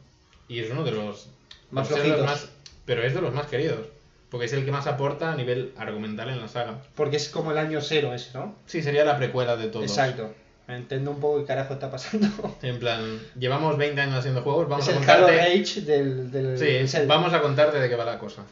Y 0.48 0.60
es 0.60 0.70
uno 0.70 0.84
de 0.84 0.92
los 0.92 1.28
flojitos. 1.72 2.26
más- 2.26 2.50
pero 2.86 3.04
es 3.04 3.14
de 3.14 3.22
los 3.22 3.34
más 3.34 3.48
queridos. 3.48 3.88
Porque 4.32 4.46
es 4.48 4.54
el 4.54 4.66
que 4.66 4.72
más 4.72 4.88
aporta 4.88 5.32
a 5.32 5.36
nivel 5.36 5.74
argumental 5.78 6.30
en 6.30 6.40
la 6.40 6.48
saga. 6.48 6.82
Porque 6.96 7.18
es 7.18 7.30
como 7.30 7.52
el 7.52 7.58
año 7.60 7.82
cero 7.82 8.14
ese, 8.14 8.36
¿no? 8.38 8.56
Sí, 8.66 8.82
sería 8.82 9.06
la 9.06 9.18
precuela 9.18 9.56
de 9.58 9.68
todos. 9.68 9.86
Exacto. 9.86 10.34
Entiendo 10.68 11.12
un 11.12 11.20
poco 11.20 11.40
qué 11.40 11.46
carajo 11.46 11.74
está 11.74 11.92
pasando. 11.92 12.28
En 12.62 12.80
plan, 12.80 13.20
llevamos 13.38 13.78
20 13.78 14.00
años 14.00 14.16
haciendo 14.16 14.42
juegos, 14.42 14.70
vamos 14.70 14.88
es 14.88 14.90
a 14.90 14.92
el 14.94 15.06
contarte. 15.06 15.38
Rage 15.38 15.82
del, 15.82 16.32
del 16.32 16.88
Sí, 16.88 16.98
vamos 17.08 17.34
a 17.34 17.42
contarte 17.42 17.78
de 17.80 17.90
qué 17.90 17.96
va 17.98 18.06
la 18.06 18.18
cosa. 18.20 18.46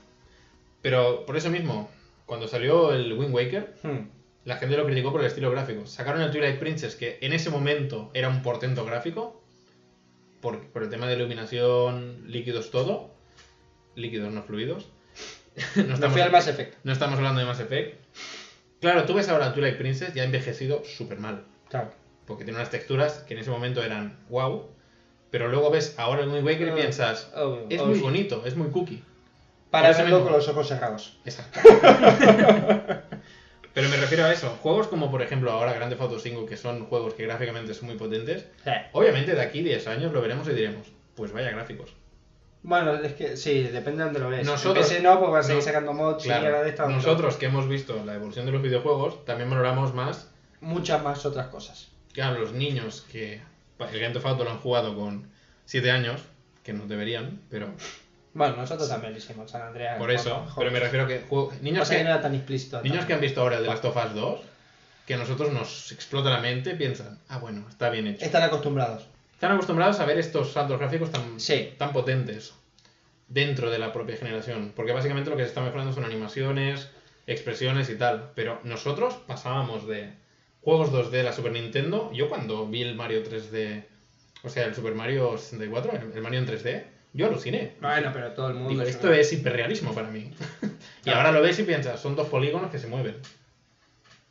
Pero 0.81 1.25
por 1.25 1.37
eso 1.37 1.49
mismo, 1.49 1.89
cuando 2.25 2.47
salió 2.47 2.91
el 2.93 3.13
Wind 3.13 3.33
Waker, 3.33 3.73
Hmm. 3.83 4.09
la 4.43 4.57
gente 4.57 4.75
lo 4.75 4.85
criticó 4.85 5.11
por 5.13 5.21
el 5.21 5.27
estilo 5.27 5.49
gráfico. 5.49 5.85
Sacaron 5.85 6.21
el 6.21 6.31
Twilight 6.31 6.59
Princess, 6.59 6.95
que 6.95 7.19
en 7.21 7.31
ese 7.31 7.49
momento 7.49 8.11
era 8.13 8.27
un 8.27 8.41
portento 8.41 8.83
gráfico, 8.83 9.41
por, 10.41 10.59
por 10.71 10.83
el 10.83 10.89
tema 10.89 11.07
de 11.07 11.15
iluminación, 11.15 12.23
líquidos, 12.27 12.69
todo. 12.69 13.11
Líquidos, 13.95 14.31
no 14.33 14.43
fluidos. 14.43 14.89
no, 15.75 15.93
estamos, 15.93 16.13
fui 16.13 16.21
al 16.21 16.31
Mass 16.31 16.47
Effect. 16.47 16.75
no 16.83 16.91
estamos 16.93 17.17
hablando 17.17 17.39
de 17.39 17.45
Mass 17.45 17.59
Effect. 17.59 17.95
Claro, 18.81 19.03
tú 19.05 19.13
ves 19.13 19.27
ahora 19.29 19.53
Twilight 19.53 19.77
Princess 19.77 20.15
y 20.15 20.19
ha 20.19 20.23
envejecido 20.23 20.83
súper 20.85 21.19
mal. 21.19 21.43
Claro. 21.69 21.91
Porque 22.25 22.43
tiene 22.45 22.57
unas 22.59 22.69
texturas 22.69 23.25
que 23.27 23.33
en 23.33 23.41
ese 23.41 23.49
momento 23.49 23.83
eran 23.83 24.17
wow. 24.29 24.69
Pero 25.31 25.47
luego 25.49 25.69
ves 25.69 25.95
ahora 25.97 26.23
el 26.23 26.29
Wind 26.29 26.45
Waker 26.45 26.67
y 26.67 26.71
Ah, 26.71 26.75
piensas, 26.75 27.31
obvio, 27.35 27.65
es 27.69 27.79
obvio. 27.79 27.87
muy 27.91 27.99
bonito, 27.99 28.43
es 28.45 28.55
muy 28.55 28.69
cookie. 28.69 29.03
Para 29.69 29.89
verlo 29.89 30.05
mismo. 30.05 30.23
con 30.23 30.33
los 30.33 30.47
ojos 30.47 30.67
cerrados. 30.67 31.17
Exacto. 31.25 31.59
Pero 33.73 33.87
me 33.89 33.97
refiero 33.97 34.25
a 34.25 34.33
eso. 34.33 34.49
Juegos 34.61 34.87
como, 34.87 35.11
por 35.11 35.21
ejemplo, 35.21 35.51
ahora 35.51 35.73
Grande 35.73 35.95
Auto 35.99 36.17
5, 36.19 36.45
que 36.45 36.57
son 36.57 36.85
juegos 36.85 37.13
que 37.13 37.23
gráficamente 37.23 37.73
son 37.73 37.87
muy 37.89 37.97
potentes. 37.97 38.47
Obviamente 38.93 39.35
de 39.35 39.41
aquí 39.41 39.61
10 39.61 39.87
años 39.87 40.11
lo 40.11 40.21
veremos 40.21 40.47
y 40.47 40.53
diremos, 40.53 40.87
pues 41.15 41.31
vaya 41.31 41.51
gráficos. 41.51 41.93
Bueno, 42.61 42.93
es 42.95 43.13
que 43.13 43.37
sí, 43.37 43.63
depende 43.63 43.99
de 43.99 44.03
dónde 44.05 44.19
lo 44.19 44.29
ves. 44.29 44.45
Nosotros- 44.45 44.91
no, 45.01 45.19
porque 45.19 45.31
van 45.31 45.39
a 45.39 45.43
seguir 45.43 45.59
no, 45.61 45.65
sacando 45.65 45.93
mods 45.93 46.25
y 46.25 46.27
Claro, 46.27 46.61
de 46.63 46.69
esta. 46.69 46.87
nosotros 46.87 47.37
que 47.37 47.45
hemos 47.45 47.67
visto 47.69 48.03
la 48.05 48.15
evolución 48.15 48.45
de 48.45 48.51
los 48.51 48.61
videojuegos, 48.61 49.23
también 49.25 49.49
valoramos 49.49 49.93
más 49.93 50.29
Muchas 50.59 51.01
más 51.01 51.25
otras 51.25 51.47
cosas. 51.47 51.87
que 52.13 52.21
a 52.21 52.31
los 52.31 52.51
niños 52.51 53.05
que 53.11 53.41
el 53.79 53.99
Grand 53.99 54.13
Theft 54.13 54.25
Auto 54.25 54.43
lo 54.43 54.51
han 54.51 54.59
jugado 54.59 54.93
con 54.95 55.29
7 55.65 55.89
años, 55.91 56.21
que 56.63 56.73
no 56.73 56.85
deberían, 56.85 57.41
pero 57.49 57.69
Bueno, 58.33 58.57
nosotros 58.57 58.89
también 58.89 59.13
lo 59.13 59.19
hicimos, 59.19 59.49
San 59.49 59.61
Andreas. 59.61 59.97
por 59.97 60.11
eso. 60.11 60.45
Pero 60.57 60.69
me 60.71 60.79
refiero 60.79 61.05
a 61.05 61.07
que 61.07 61.19
juego- 61.21 61.53
niños 61.61 61.79
Pasa 61.79 61.93
que 61.93 61.99
no 61.99 62.05
que, 62.07 62.11
era 62.11 62.21
tan 62.21 62.35
explícito. 62.35 62.81
niños 62.83 63.05
que 63.05 63.13
han 63.13 63.21
visto 63.21 63.41
ahora 63.41 63.55
el 63.57 63.63
de 63.63 63.69
Last 63.69 63.85
of 63.85 63.95
Us 63.95 64.13
2, 64.13 64.39
que 65.07 65.13
a 65.13 65.17
nosotros 65.17 65.51
nos 65.53 65.91
explota 65.93 66.29
la 66.29 66.39
mente, 66.39 66.75
piensan, 66.75 67.19
ah, 67.29 67.39
bueno, 67.39 67.65
está 67.69 67.89
bien 67.89 68.05
hecho. 68.07 68.23
Están 68.25 68.43
acostumbrados. 68.43 69.07
Están 69.39 69.53
acostumbrados 69.53 70.01
a 70.01 70.05
ver 70.05 70.19
estos 70.19 70.51
saltos 70.51 70.77
gráficos 70.77 71.11
tan, 71.13 71.39
Sí. 71.39 71.73
tan 71.77 71.93
potentes 71.93 72.53
dentro 73.29 73.69
de 73.71 73.79
la 73.79 73.93
propia 73.93 74.17
generación. 74.17 74.73
Porque 74.75 74.91
básicamente 74.91 75.29
lo 75.29 75.37
que 75.37 75.43
se 75.43 75.47
está 75.47 75.61
mejorando 75.61 75.93
son 75.93 76.03
animaciones, 76.03 76.89
expresiones 77.25 77.89
y 77.89 77.95
tal. 77.95 78.31
Pero 78.35 78.59
nosotros 78.65 79.13
pasábamos 79.27 79.87
de 79.87 80.11
juegos 80.59 80.91
2D 80.91 81.11
de 81.11 81.23
la 81.23 81.31
Super 81.31 81.53
Nintendo. 81.53 82.11
Yo 82.13 82.27
cuando 82.27 82.67
vi 82.67 82.81
el 82.81 82.95
Mario 82.95 83.23
3D, 83.23 83.85
o 84.43 84.49
sea, 84.49 84.65
el 84.65 84.75
Super 84.75 84.93
Mario 84.93 85.37
64, 85.37 85.93
el- 86.13 86.21
Mario 86.21 86.39
en 86.39 86.45
3D, 86.45 86.83
yo 87.13 87.27
aluciné. 87.27 87.75
Bueno, 87.79 88.09
pero 88.11 88.33
todo 88.33 88.49
el 88.49 88.55
mundo. 88.55 88.71
Digo, 88.71 88.81
esto 88.81 89.13
es 89.13 89.31
hiperrealismo 89.31 89.93
para 89.93 90.09
mí. 90.09 90.33
y 90.63 91.03
Claro. 91.03 91.19
ahora 91.19 91.31
lo 91.31 91.41
ves 91.41 91.57
y 91.59 91.63
piensas, 91.63 91.97
son 92.01 92.17
dos 92.17 92.27
polígonos 92.27 92.71
que 92.71 92.77
se 92.77 92.87
mueven. 92.87 93.15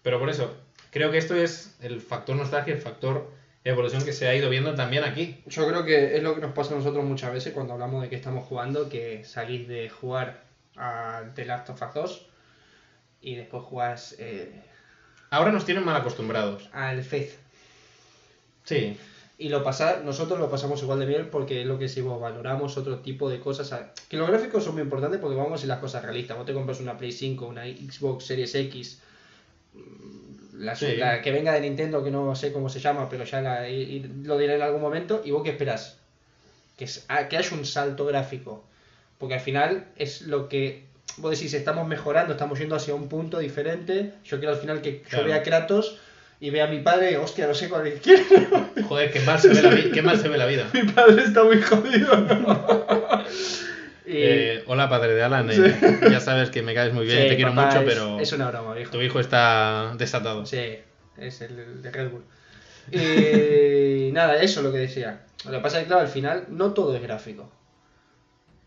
Pero 0.02 0.18
por 0.18 0.28
eso, 0.28 0.54
creo 0.90 1.10
que 1.10 1.16
esto 1.16 1.34
es 1.34 1.78
el 1.80 2.02
factor 2.02 2.36
nostalgia, 2.36 2.74
el 2.74 2.82
factor 2.82 3.37
evolución 3.64 4.04
que 4.04 4.12
se 4.12 4.28
ha 4.28 4.34
ido 4.34 4.48
viendo 4.50 4.74
también 4.74 5.04
aquí. 5.04 5.42
Yo 5.46 5.66
creo 5.68 5.84
que 5.84 6.16
es 6.16 6.22
lo 6.22 6.34
que 6.34 6.40
nos 6.40 6.52
pasa 6.52 6.74
a 6.74 6.78
nosotros 6.78 7.04
muchas 7.04 7.32
veces 7.32 7.52
cuando 7.52 7.72
hablamos 7.74 8.02
de 8.02 8.08
que 8.08 8.16
estamos 8.16 8.44
jugando, 8.46 8.88
que 8.88 9.24
salís 9.24 9.68
de 9.68 9.88
jugar 9.90 10.42
a 10.76 11.22
The 11.34 11.44
Last 11.44 11.70
of 11.70 11.82
Us 11.82 11.94
2 11.94 12.26
y 13.22 13.34
después 13.34 13.62
jugás 13.64 14.14
eh, 14.18 14.62
Ahora 15.30 15.50
nos 15.52 15.64
tienen 15.64 15.84
mal 15.84 15.96
acostumbrados. 15.96 16.68
al 16.72 17.02
Faith. 17.02 17.32
Sí, 18.64 18.96
Y 19.38 19.48
lo 19.50 19.62
pasa, 19.62 20.00
nosotros 20.04 20.38
lo 20.38 20.50
pasamos 20.50 20.82
igual 20.82 21.00
de 21.00 21.06
bien 21.06 21.28
porque 21.30 21.60
es 21.62 21.66
lo 21.66 21.78
que 21.78 21.84
decimos, 21.84 22.20
valoramos 22.20 22.76
otro 22.76 23.00
tipo 23.00 23.28
de 23.28 23.38
cosas. 23.40 23.72
a- 23.72 23.92
Que 24.08 24.16
los 24.16 24.28
gráficos 24.28 24.64
son 24.64 24.74
muy 24.74 24.82
importantes 24.82 25.20
porque 25.20 25.36
vamos 25.36 25.62
a 25.62 25.66
las 25.66 25.78
cosas 25.80 26.02
realistas. 26.04 26.36
Vos 26.36 26.46
te 26.46 26.54
compras 26.54 26.80
una 26.80 26.96
Play 26.96 27.12
5, 27.12 27.46
una 27.46 27.64
Xbox 27.64 28.24
Series 28.24 28.54
X, 28.54 29.00
La, 30.58 30.74
Sí. 30.74 30.96
la 30.96 31.22
que 31.22 31.30
venga 31.32 31.52
de 31.52 31.60
Nintendo, 31.60 32.02
que 32.02 32.10
no 32.10 32.34
sé 32.34 32.52
cómo 32.52 32.68
se 32.68 32.80
llama, 32.80 33.08
pero 33.08 33.24
ya 33.24 33.40
la- 33.40 33.68
y- 33.68 33.74
y 33.82 34.10
lo 34.24 34.36
diré 34.36 34.56
en 34.56 34.62
algún 34.62 34.80
momento. 34.80 35.22
¿Y 35.24 35.30
vos 35.30 35.42
qué 35.44 35.50
esperás? 35.50 35.96
Que, 36.76 36.84
es- 36.84 37.04
ah, 37.08 37.28
que 37.28 37.36
haya 37.36 37.54
un 37.56 37.64
salto 37.64 38.04
gráfico. 38.06 38.64
Porque 39.18 39.34
al 39.34 39.40
final 39.40 39.86
es 39.96 40.22
lo 40.22 40.48
que 40.48 40.84
vos 41.16 41.30
decís, 41.32 41.52
estamos 41.54 41.86
mejorando, 41.88 42.32
estamos 42.32 42.58
yendo 42.58 42.76
hacia 42.76 42.94
un 42.94 43.08
punto 43.08 43.38
diferente. 43.38 44.12
Yo 44.24 44.38
quiero 44.38 44.54
al 44.54 44.60
final 44.60 44.82
que 44.82 45.00
Claro. 45.02 45.24
yo 45.24 45.28
vea 45.30 45.36
a 45.38 45.42
Kratos 45.42 45.98
y 46.40 46.50
vea 46.50 46.64
a 46.64 46.68
mi 46.68 46.80
padre, 46.80 47.16
hostia, 47.18 47.46
no 47.48 47.54
sé 47.54 47.68
cuál 47.68 47.86
es 47.88 48.00
quién. 48.00 48.24
Joder, 48.88 49.10
qué 49.12 49.20
mal 49.20 49.40
se 49.40 49.48
ve 49.48 49.62
la, 49.62 49.92
qué 49.92 50.02
mal 50.02 50.18
se 50.20 50.28
ve 50.28 50.38
la 50.38 50.46
vida. 50.46 50.68
mi 50.74 50.82
padre 50.84 51.22
está 51.24 51.42
muy 51.44 51.60
jodido. 51.62 52.10
Eh, 54.10 54.62
hola, 54.66 54.88
padre 54.88 55.14
de 55.14 55.22
Alan. 55.22 55.50
eh, 55.50 56.00
Ya 56.10 56.20
sabes 56.20 56.48
que 56.50 56.62
me 56.62 56.74
caes 56.74 56.94
muy 56.94 57.04
bien, 57.04 57.22
sí, 57.24 57.28
te 57.28 57.36
quiero 57.36 57.52
mucho, 57.52 57.78
es- 57.80 57.84
pero 57.84 58.18
Es 58.20 58.32
una 58.32 58.50
broma, 58.50 58.74
viejo. 58.74 58.90
tu 58.90 59.00
hijo 59.02 59.20
está 59.20 59.94
desatado. 59.98 60.46
Sí, 60.46 60.78
es 61.18 61.40
el, 61.42 61.82
de 61.82 61.90
Red 61.90 62.10
Bull. 62.10 62.24
Y 62.90 64.10
nada, 64.12 64.40
eso 64.40 64.60
es 64.60 64.66
lo 64.66 64.72
que 64.72 64.78
decía. 64.78 65.20
Lo 65.44 65.50
que 65.52 65.58
pasa 65.58 65.76
es 65.78 65.82
que, 65.84 65.88
claro, 65.88 66.02
al 66.02 66.08
final 66.08 66.46
no 66.48 66.72
todo 66.72 66.96
es 66.96 67.02
gráfico. 67.02 67.52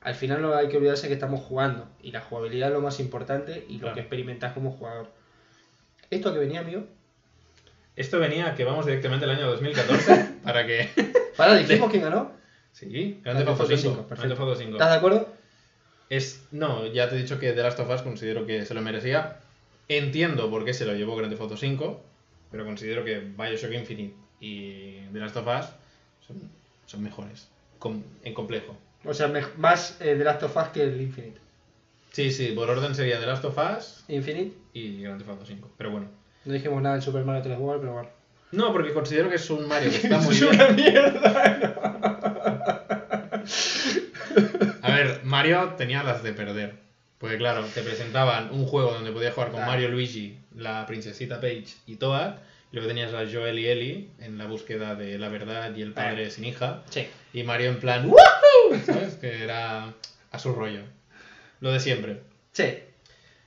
Al 0.02 0.16
final 0.16 0.42
no 0.42 0.56
hay 0.56 0.68
que 0.70 0.78
olvidarse 0.78 1.08
que 1.08 1.14
estamos 1.14 1.42
jugando. 1.42 1.88
Y 2.02 2.12
la 2.12 2.22
jugabilidad 2.22 2.70
es 2.70 2.74
lo 2.74 2.82
más 2.82 3.00
importante 3.00 3.66
y 3.68 3.74
lo 3.74 3.80
Claro. 3.82 3.96
que 3.96 4.00
experimentás 4.02 4.54
como 4.54 4.72
jugador. 4.72 5.08
Esto 6.12 6.34
que 6.34 6.40
venía, 6.40 6.60
amigo. 6.62 6.84
Esto 7.96 8.20
venía 8.20 8.56
que 8.56 8.64
vamos 8.64 8.86
directamente 8.86 9.26
al 9.26 9.32
año 9.32 9.48
2014 9.48 10.26
para 10.44 10.66
que. 10.66 10.90
Para, 11.36 11.56
dijimos 11.56 11.90
quién 11.92 12.04
ganó. 12.04 12.32
Sí, 12.74 13.20
Grande 13.24 13.44
Grand 13.44 13.48
Theft 13.48 13.50
Auto 13.50 13.64
Auto 13.64 13.78
5. 13.78 13.96
5, 13.96 14.08
Grand 14.10 14.30
Theft 14.30 14.40
Auto 14.42 14.56
5. 14.56 14.72
¿Estás 14.74 14.90
de 14.92 14.96
acuerdo? 14.98 15.30
Es, 16.10 16.44
no, 16.52 16.86
ya 16.88 17.10
te 17.10 17.16
he 17.16 17.20
dicho 17.20 17.40
que 17.40 17.52
The 17.54 17.64
Last 17.64 17.80
of 17.80 17.90
Us 17.90 18.02
considero 18.02 18.46
que 18.46 18.66
se 18.66 18.74
lo 18.74 18.82
merecía. 18.82 19.38
Entiendo 19.88 20.50
por 20.50 20.64
qué 20.66 20.74
se 20.74 20.86
lo 20.86 20.94
llevó 20.94 21.16
Grand 21.16 21.32
Theft 21.32 21.42
Auto 21.42 21.58
5, 21.58 22.02
pero 22.52 22.66
considero 22.66 23.04
que 23.04 23.20
Bioshock 23.20 23.72
Infinite 23.74 24.14
y 24.40 25.02
The 25.14 25.20
Last 25.20 25.38
of 25.38 25.48
Us 25.48 25.66
son, 26.28 26.38
son 26.86 27.04
mejores 27.04 27.48
com- 27.80 28.04
en 28.24 28.34
complejo. 28.34 28.76
O 29.06 29.14
sea, 29.14 29.32
más 29.58 29.98
eh, 30.00 30.16
The 30.18 30.24
Last 30.24 30.44
of 30.44 30.56
Us 30.56 30.68
que 30.70 30.84
el 30.84 31.00
Infinite. 31.02 31.40
Sí, 32.12 32.32
sí, 32.32 32.48
por 32.54 32.70
orden 32.70 32.94
sería 32.94 33.20
The 33.20 33.26
Last 33.26 33.46
of 33.46 33.58
Us 33.58 34.04
Infinite. 34.10 34.54
y 34.74 35.02
Grand 35.02 35.18
Theft 35.20 35.30
Auto 35.32 35.46
5, 35.46 35.70
pero 35.78 35.92
bueno. 35.92 36.08
No 36.46 36.54
dijimos 36.54 36.82
nada 36.82 36.96
del 36.96 37.04
Super 37.04 37.24
Mario 37.24 37.42
3 37.44 37.58
World, 37.60 37.82
pero 37.82 37.94
bueno. 37.94 38.10
No, 38.52 38.74
porque 38.74 38.92
considero 38.94 39.30
que 39.30 39.36
es 39.36 39.50
un 39.50 39.66
Mario 39.68 39.90
que 39.92 39.96
está 40.08 40.18
muy 40.20 40.34
es 40.36 40.42
bien. 40.42 40.56
una 40.56 40.70
mierda. 40.72 41.88
A 44.84 44.92
ver, 44.96 45.20
Mario 45.32 45.76
tenía 45.78 46.04
las 46.04 46.24
de 46.24 46.34
perder. 46.34 46.76
Porque 47.18 47.38
claro, 47.38 47.64
te 47.74 47.82
presentaban 47.82 48.52
un 48.52 48.66
juego 48.66 48.92
donde 48.92 49.12
podías 49.12 49.34
jugar 49.34 49.50
con 49.52 49.60
Claro. 49.60 49.72
Mario, 49.72 49.90
Luigi, 49.90 50.38
la 50.56 50.86
princesita 50.86 51.40
Peach 51.40 51.70
y 51.88 51.96
Toad. 51.96 52.36
Y 52.72 52.76
luego 52.76 52.88
tenías 52.90 53.14
a 53.14 53.24
Joel 53.32 53.58
y 53.60 53.68
Ellie 53.68 54.10
en 54.20 54.38
la 54.38 54.46
búsqueda 54.46 54.96
de 54.96 55.18
la 55.18 55.30
verdad 55.30 55.74
y 55.76 55.82
el 55.82 55.94
padre 55.94 56.30
sin 56.32 56.46
hija. 56.46 56.84
Sí. 56.90 57.08
Y 57.34 57.44
Mario 57.44 57.70
en 57.70 57.80
plan 57.80 58.10
¡Woohoo! 58.10 58.86
¿Sabes? 58.86 59.16
Que 59.16 59.44
era 59.44 59.94
a 60.32 60.40
su 60.40 60.54
rollo. 60.54 60.82
Lo 61.62 61.72
de 61.72 61.80
siempre. 61.80 62.22
Sí. 62.52 62.80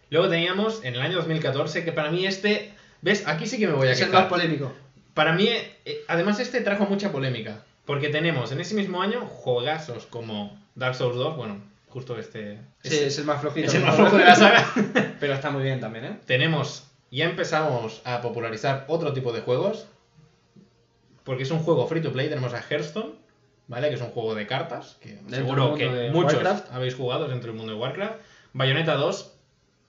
Luego 0.09 0.29
teníamos 0.29 0.85
en 0.85 0.95
el 0.95 1.03
año 1.03 1.17
2014, 1.17 1.85
que 1.85 1.93
para 1.93 2.11
mí 2.11 2.27
este... 2.27 2.73
¿Ves? 3.03 3.27
Aquí 3.27 3.47
sí 3.47 3.59
que 3.59 3.67
me 3.67 3.75
voy 3.75 3.89
a 3.89 3.93
Es 3.93 4.01
el 4.01 4.11
más 4.11 4.27
polémico. 4.27 4.73
Para 5.13 5.33
mí, 5.33 5.49
eh, 5.49 6.05
además 6.09 6.41
este 6.41 6.61
trajo 6.63 6.87
mucha 6.87 7.13
polémica, 7.13 7.63
porque 7.85 8.09
tenemos 8.09 8.53
en 8.53 8.61
ese 8.61 8.75
mismo 8.75 9.03
año 9.03 9.21
juegazos 9.27 10.07
como 10.07 10.59
Dark 10.75 10.95
Souls 10.95 11.17
2, 11.17 11.37
bueno, 11.37 11.61
justo 11.95 12.19
este 12.19 12.59
Sí, 12.83 12.97
es 12.99 13.19
el 13.19 13.25
más 13.25 13.41
flojito. 13.41 13.69
es 13.69 13.75
el 13.75 13.83
más 13.85 13.95
flojo 13.95 14.19
de 14.19 14.25
la 14.25 14.35
saga. 14.35 14.67
Pero 15.21 15.33
está 15.33 15.51
muy 15.51 15.63
bien 15.63 15.81
también, 15.81 16.05
¿eh? 16.05 16.19
tenemos, 16.27 16.85
ya 17.11 17.25
empezamos 17.27 18.03
a 18.05 18.21
popularizar 18.21 18.85
otro 18.89 19.13
tipo 19.13 19.33
de 19.33 19.41
juegos, 19.41 19.87
porque 21.23 21.45
es 21.45 21.51
un 21.53 21.61
juego 21.61 21.87
free 21.87 22.03
to 22.03 22.13
play, 22.13 22.29
tenemos 22.29 22.53
a 22.53 22.61
Hearthstone, 22.61 23.13
¿vale? 23.69 23.89
Que 23.89 23.95
es 23.95 24.01
un 24.01 24.11
juego 24.11 24.35
de 24.35 24.47
cartas, 24.47 24.97
que 25.01 25.11
Dentro 25.15 25.37
seguro 25.37 25.75
que 25.75 26.11
muchos 26.13 26.35
Warcraft. 26.35 26.73
habéis 26.73 26.97
jugado 26.97 27.29
dentro 27.29 27.49
del 27.53 27.57
mundo 27.57 27.73
de 27.73 27.79
Warcraft. 27.79 28.17
Bayonetta 28.53 28.95
2, 28.95 29.33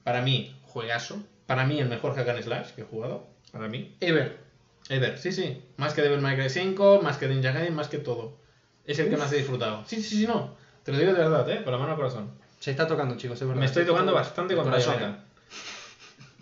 para 0.03 0.21
mí, 0.21 0.55
juegazo, 0.63 1.17
para 1.47 1.65
mí 1.65 1.79
el 1.79 1.89
mejor 1.89 2.15
hack 2.15 2.29
and 2.29 2.43
slash 2.43 2.69
que 2.69 2.81
he 2.81 2.85
jugado, 2.85 3.27
para 3.51 3.67
mí. 3.67 3.95
Ever. 3.99 4.37
Ever, 4.89 5.17
sí, 5.17 5.31
sí. 5.31 5.63
Más 5.77 5.93
que 5.95 6.03
Devil 6.03 6.21
May 6.21 6.37
Cry 6.37 6.49
5, 6.49 7.01
más 7.01 7.17
que 7.17 7.27
Ninja 7.27 7.51
Gaiden, 7.51 7.73
más 7.73 7.87
que 7.89 7.97
todo. 7.97 8.37
Es 8.85 8.99
el 8.99 9.09
que 9.09 9.17
más 9.17 9.33
he 9.33 9.37
disfrutado. 9.37 9.83
Sí, 9.87 9.95
sí, 10.01 10.15
sí, 10.19 10.27
no. 10.27 10.55
Te 10.85 10.91
lo 10.91 10.99
digo 10.99 11.11
de 11.13 11.19
verdad, 11.19 11.49
¿eh? 11.49 11.63
Con 11.63 11.73
la 11.73 11.79
mano 11.79 11.91
al 11.91 11.97
corazón. 11.97 12.29
Se 12.59 12.71
está 12.71 12.87
tocando, 12.87 13.17
chicos, 13.17 13.41
es 13.41 13.47
verdad. 13.47 13.59
Me 13.59 13.65
estoy 13.65 13.85
tocando 13.85 14.13
bastante 14.13 14.55
con 14.55 14.65
corazón. 14.65 14.93
Bayonetta. 14.95 15.23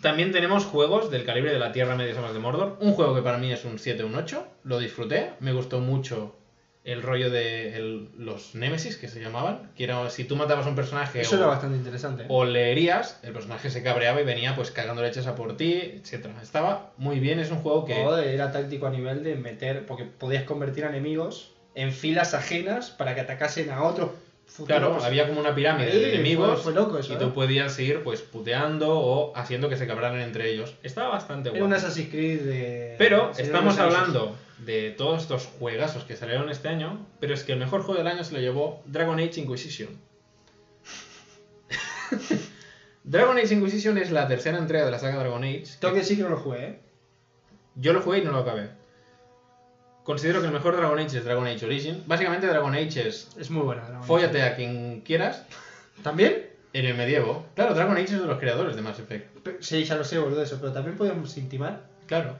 También 0.02 0.32
tenemos 0.32 0.66
juegos 0.66 1.10
del 1.10 1.24
calibre 1.24 1.50
de 1.52 1.58
la 1.58 1.72
Tierra 1.72 1.96
Media 1.96 2.12
Sombras 2.12 2.34
de 2.34 2.40
Mordor. 2.40 2.76
Un 2.80 2.92
juego 2.92 3.14
que 3.14 3.22
para 3.22 3.38
mí 3.38 3.50
es 3.50 3.64
un 3.64 3.78
7, 3.78 4.04
un 4.04 4.14
8. 4.14 4.46
Lo 4.64 4.78
disfruté. 4.78 5.32
Me 5.40 5.52
gustó 5.52 5.80
mucho 5.80 6.36
el 6.84 7.00
rollo 7.00 7.30
de 7.30 7.74
el- 7.78 8.10
los 8.18 8.54
Nemesis, 8.54 8.98
que 8.98 9.08
se 9.08 9.18
llamaban. 9.22 9.70
Que 9.74 9.84
era 9.84 10.10
si 10.10 10.24
tú 10.24 10.36
matabas 10.36 10.66
a 10.66 10.68
un 10.68 10.74
personaje 10.74 11.22
Eso 11.22 11.36
o, 11.36 11.38
era 11.38 11.46
bastante 11.46 11.78
interesante. 11.78 12.24
¿eh? 12.24 12.26
o 12.28 12.44
le 12.44 12.70
herías, 12.70 13.18
el 13.22 13.32
personaje 13.32 13.70
se 13.70 13.82
cabreaba 13.82 14.20
y 14.20 14.24
venía 14.24 14.54
pues 14.54 14.70
cagando 14.70 15.00
leches 15.00 15.26
a 15.26 15.34
por 15.34 15.56
ti, 15.56 15.72
etcétera. 16.02 16.34
Estaba 16.42 16.92
muy 16.98 17.18
bien. 17.18 17.38
Es 17.40 17.50
un 17.50 17.60
juego 17.60 17.86
que... 17.86 17.94
O 18.04 18.14
era 18.18 18.52
táctico 18.52 18.86
a 18.86 18.90
nivel 18.90 19.24
de 19.24 19.36
meter, 19.36 19.86
porque 19.86 20.04
podías 20.04 20.44
convertir 20.44 20.84
a 20.84 20.90
enemigos 20.90 21.52
en 21.74 21.92
filas 21.92 22.34
ajenas 22.34 22.90
para 22.90 23.14
que 23.14 23.22
atacasen 23.22 23.70
a 23.70 23.82
otros 23.84 24.10
futuros. 24.54 24.66
Claro, 24.78 25.04
había 25.04 25.26
como 25.28 25.40
una 25.40 25.54
pirámide 25.54 25.90
Sí, 25.92 25.98
de 25.98 26.14
enemigos 26.14 26.62
fue- 26.62 26.72
fue 26.72 26.80
loco 26.80 26.98
eso, 26.98 27.12
y 27.12 27.16
¿eh? 27.16 27.18
tú 27.18 27.32
podías 27.32 27.78
ir 27.80 28.02
pues 28.04 28.20
puteando 28.22 28.96
o 28.98 29.36
haciendo 29.36 29.68
que 29.68 29.76
se 29.76 29.86
cabraran 29.86 30.20
entre 30.20 30.50
ellos. 30.50 30.74
Estaba 30.82 31.08
bastante 31.08 31.48
Era 31.50 31.58
bueno. 31.58 31.66
un 31.66 31.72
Assassin's 31.74 32.08
Creed 32.10 32.40
de. 32.42 32.94
Pero 32.98 33.32
estamos 33.36 33.78
hablando 33.78 34.36
de 34.58 34.90
todos 34.96 35.22
estos 35.22 35.46
juegazos 35.58 36.04
que 36.04 36.16
salieron 36.16 36.48
este 36.50 36.68
año, 36.68 37.04
pero 37.20 37.34
es 37.34 37.42
que 37.42 37.52
el 37.52 37.58
mejor 37.58 37.82
juego 37.82 37.98
del 37.98 38.06
año 38.06 38.22
se 38.24 38.32
lo 38.34 38.40
llevó 38.40 38.82
Dragon 38.86 39.18
Age 39.18 39.40
Inquisition. 39.40 39.90
Dragon 43.04 43.36
Age 43.36 43.54
Inquisition 43.54 43.98
es 43.98 44.10
la 44.10 44.28
tercera 44.28 44.56
entrega 44.58 44.84
de 44.84 44.90
la 44.90 44.98
saga 44.98 45.18
Dragon 45.18 45.42
Age. 45.42 45.64
Tengo 45.80 45.94
que 45.94 46.00
decir 46.00 46.16
que 46.16 46.22
no 46.22 46.30
lo 46.30 46.38
jugué, 46.38 46.64
¿eh? 46.64 46.78
Yo 47.74 47.92
lo 47.92 48.00
jugué 48.00 48.18
y 48.18 48.22
no 48.24 48.30
lo 48.32 48.38
acabé. 48.38 48.70
Considero 50.04 50.40
que 50.40 50.46
el 50.46 50.52
mejor 50.52 50.76
Dragon 50.76 50.98
Age 50.98 51.18
es 51.18 51.24
Dragon 51.24 51.46
Age 51.46 51.64
Origin. 51.64 52.02
Básicamente 52.06 52.46
Dragon 52.46 52.74
Age 52.74 53.08
es 53.08 53.28
Es 53.38 53.50
muy 53.50 53.62
buena. 53.62 53.82
Dragon 53.82 53.98
Age. 54.00 54.06
fóllate 54.06 54.42
a 54.42 54.54
quien 54.54 55.00
quieras 55.00 55.44
¿También? 56.02 56.50
en 56.74 56.84
el 56.86 56.94
medievo. 56.94 57.46
Claro, 57.54 57.74
Dragon 57.74 57.94
Age 57.96 58.04
es 58.04 58.20
de 58.20 58.26
los 58.26 58.38
creadores 58.38 58.76
de 58.76 58.82
Mass 58.82 58.98
Effect. 58.98 59.38
Pe- 59.40 59.56
Sí, 59.60 59.82
ya 59.84 59.94
lo 59.96 60.04
sé, 60.04 60.18
boludo, 60.18 60.42
eso. 60.42 60.58
Pero 60.60 60.72
también 60.72 60.96
podíamos 60.96 61.36
intimar. 61.38 61.84
Claro. 62.06 62.36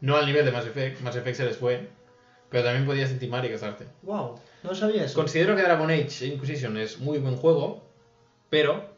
No 0.00 0.16
al 0.16 0.26
nivel 0.26 0.44
de 0.44 0.52
Mass 0.52 0.66
Effect, 0.66 1.00
Mass 1.00 1.16
Effect 1.16 1.36
se 1.36 1.44
les 1.44 1.56
fue. 1.56 1.88
Pero 2.50 2.62
también 2.64 2.86
podías 2.86 3.10
intimar 3.10 3.44
y 3.44 3.50
casarte. 3.50 3.84
Wow, 4.02 4.38
no 4.62 4.74
sabía 4.74 5.04
eso. 5.04 5.14
Considero 5.18 5.56
que 5.56 5.62
Dragon 5.62 5.90
Age 5.90 6.26
Inquisition 6.26 6.76
es 6.78 6.98
muy 7.00 7.18
buen 7.18 7.36
juego, 7.36 7.82
pero 8.50 8.88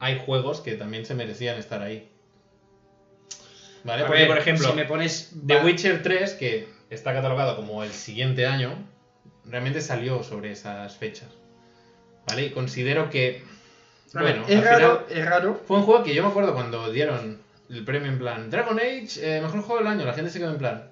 hay 0.00 0.20
juegos 0.24 0.60
que 0.60 0.74
también 0.74 1.04
se 1.06 1.14
merecían 1.14 1.58
estar 1.58 1.80
ahí. 1.82 2.08
Porque, 3.84 4.12
ver, 4.12 4.28
por 4.28 4.38
ejemplo, 4.38 4.68
si 4.68 4.74
me 4.74 4.84
pones. 4.84 5.32
The 5.46 5.56
va- 5.56 5.64
Witcher 5.64 6.02
3, 6.02 6.34
que 6.34 6.68
está 6.90 7.12
catalogado 7.12 7.56
como 7.56 7.82
el 7.82 7.90
siguiente 7.92 8.46
año, 8.46 8.74
realmente 9.44 9.80
salió 9.80 10.22
sobre 10.22 10.52
esas 10.52 10.96
fechas. 10.96 11.28
¿Vale? 12.28 12.46
Y 12.46 12.50
considero 12.50 13.10
que. 13.10 13.42
Bueno, 14.12 14.44
es 14.46 14.56
al 14.58 14.64
raro, 14.64 15.04
final 15.06 15.18
es 15.18 15.26
raro. 15.28 15.60
fue 15.66 15.78
un 15.78 15.84
juego 15.84 16.04
que 16.04 16.14
yo 16.14 16.22
me 16.22 16.28
acuerdo 16.28 16.52
cuando 16.54 16.92
dieron 16.92 17.40
el 17.70 17.84
premio 17.84 18.12
en 18.12 18.18
plan 18.18 18.50
Dragon 18.50 18.78
Age, 18.78 19.08
eh, 19.22 19.40
mejor 19.40 19.62
juego 19.62 19.78
del 19.78 19.86
año, 19.88 20.04
la 20.04 20.12
gente 20.12 20.30
se 20.30 20.38
quedó 20.38 20.50
en 20.50 20.58
plan. 20.58 20.90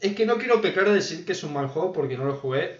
Es 0.00 0.14
que 0.14 0.26
no 0.26 0.36
quiero 0.38 0.60
pecar 0.60 0.84
de 0.84 0.94
decir 0.94 1.24
que 1.24 1.32
es 1.32 1.42
un 1.42 1.52
mal 1.52 1.66
juego 1.68 1.92
porque 1.92 2.16
no 2.16 2.24
lo 2.24 2.34
jugué. 2.36 2.78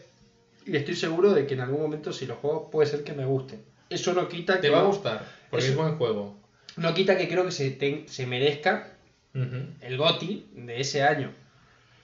Y 0.66 0.76
estoy 0.76 0.94
seguro 0.94 1.32
de 1.32 1.46
que 1.46 1.54
en 1.54 1.60
algún 1.60 1.80
momento, 1.80 2.12
si 2.12 2.26
lo 2.26 2.36
juego, 2.36 2.70
puede 2.70 2.88
ser 2.88 3.02
que 3.02 3.14
me 3.14 3.24
guste. 3.24 3.58
Eso 3.88 4.12
no 4.12 4.28
quita 4.28 4.56
Te 4.56 4.68
que. 4.68 4.70
va 4.70 4.80
a 4.80 4.84
gustar, 4.84 5.24
porque 5.50 5.64
Eso- 5.64 5.72
es 5.72 5.78
buen 5.78 5.96
juego. 5.96 6.36
No 6.78 6.94
quita 6.94 7.16
que 7.16 7.28
creo 7.28 7.44
que 7.44 7.50
se, 7.52 8.06
se 8.08 8.26
merezca 8.26 8.92
el 9.80 9.96
GOTI 9.96 10.50
de 10.54 10.80
ese 10.80 11.02
año. 11.02 11.30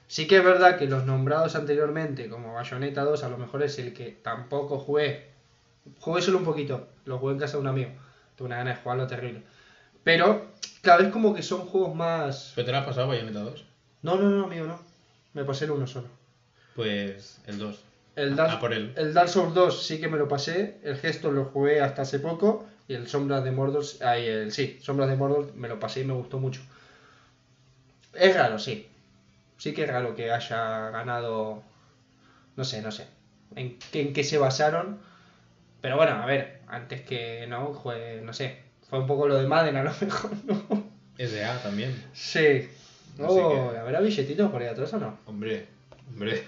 Sí 0.07 0.27
que 0.27 0.37
es 0.37 0.45
verdad 0.45 0.79
que 0.79 0.87
los 0.87 1.05
nombrados 1.07 1.57
anteriormente, 1.57 2.29
como 2.29 2.55
Bayonetta 2.55 3.03
2, 3.03 3.25
a 3.25 3.29
lo 3.29 3.39
mejor 3.39 3.63
es 3.63 3.79
el 3.79 3.93
que 3.95 4.11
tampoco 4.11 4.79
jugué. 4.79 5.29
Jugué 6.01 6.23
solo 6.23 6.39
un 6.39 6.45
poquito, 6.45 6.89
lo 7.05 7.19
jugué 7.19 7.33
en 7.35 7.39
casa 7.41 7.55
de 7.55 7.61
un 7.63 7.67
amigo. 7.69 7.91
Tuve 8.37 8.47
una 8.47 8.59
gana 8.59 8.71
de 8.71 8.77
jugarlo 8.77 9.07
terrible. 9.07 9.43
Pero, 10.05 10.47
claro, 10.83 11.05
es 11.05 11.11
como 11.13 11.35
que 11.35 11.43
son 11.43 11.63
juegos 11.67 11.95
más... 11.95 12.53
¿Pero 12.55 12.67
te 12.67 12.73
lo 12.73 12.79
has 12.79 12.87
pasado 12.87 13.09
Bayonetta 13.09 13.41
2? 13.41 13.65
No, 14.03 14.17
no, 14.17 14.31
no, 14.31 14.45
amigo, 14.45 14.67
no. 14.67 14.79
Me 15.33 15.45
pasé 15.45 15.65
el 15.65 15.73
uno 15.73 15.87
solo. 15.87 16.09
Pues 16.77 17.41
el 17.47 17.59
2. 17.59 17.81
El 18.17 18.37
Dark, 18.37 18.53
Ah, 18.57 18.61
por 18.61 18.73
él. 18.73 18.93
el 18.97 19.13
Dark 19.15 19.29
Souls 19.29 19.55
2 19.55 19.87
sí 19.87 20.01
que 20.01 20.09
me 20.09 20.19
lo 20.19 20.29
pasé. 20.29 20.79
El 20.85 20.97
gesto 20.97 21.33
lo 21.33 21.47
jugué 21.47 21.81
hasta 21.81 22.03
hace 22.03 22.21
poco. 22.21 22.67
Y 22.89 22.95
el 22.95 23.09
Sombras 23.09 23.45
de 23.45 23.51
Mordor, 23.51 23.85
ay, 24.05 24.27
el, 24.27 24.53
sí, 24.53 24.79
Sombras 24.83 25.09
de 25.09 25.17
Mordor 25.17 25.55
me 25.55 25.69
lo 25.69 25.81
pasé 25.81 26.01
y 26.01 26.05
me 26.05 26.13
gustó 26.15 26.39
mucho. 26.39 26.61
Es 28.13 28.35
raro, 28.35 28.59
sí. 28.59 28.87
Sí 29.59 29.73
que 29.73 29.85
es 29.85 29.89
raro 29.91 30.15
que 30.15 30.31
haya 30.33 30.91
ganado. 30.91 31.63
No 32.57 32.65
sé, 32.65 32.83
no 32.83 32.93
sé. 32.93 33.07
En, 33.57 33.79
qué- 33.79 34.03
en 34.03 34.13
qué 34.13 34.25
se 34.25 34.39
basaron. 34.39 34.99
Pero 35.81 35.97
bueno, 35.97 36.13
a 36.23 36.27
ver, 36.27 36.61
antes 36.69 37.03
que 37.03 37.47
no, 37.49 37.75
jue- 37.75 38.21
no 38.23 38.33
sé, 38.33 38.59
fue 38.89 38.99
un 39.01 39.07
poco 39.07 39.29
lo 39.29 39.37
de 39.37 39.47
Madden 39.47 39.77
a 39.77 39.83
lo 39.85 39.93
mejor, 40.01 40.31
¿no? 40.45 40.85
SDA 41.19 41.63
también. 41.63 41.95
Sí. 42.13 42.69
Oh, 43.21 43.71
¿Habrá 43.79 44.01
billetitos 44.01 44.51
por 44.51 44.63
ahí 44.63 44.69
atrás 44.69 44.93
o 44.95 44.99
no? 44.99 45.19
Hombre, 45.27 45.67
hombre. 46.09 46.43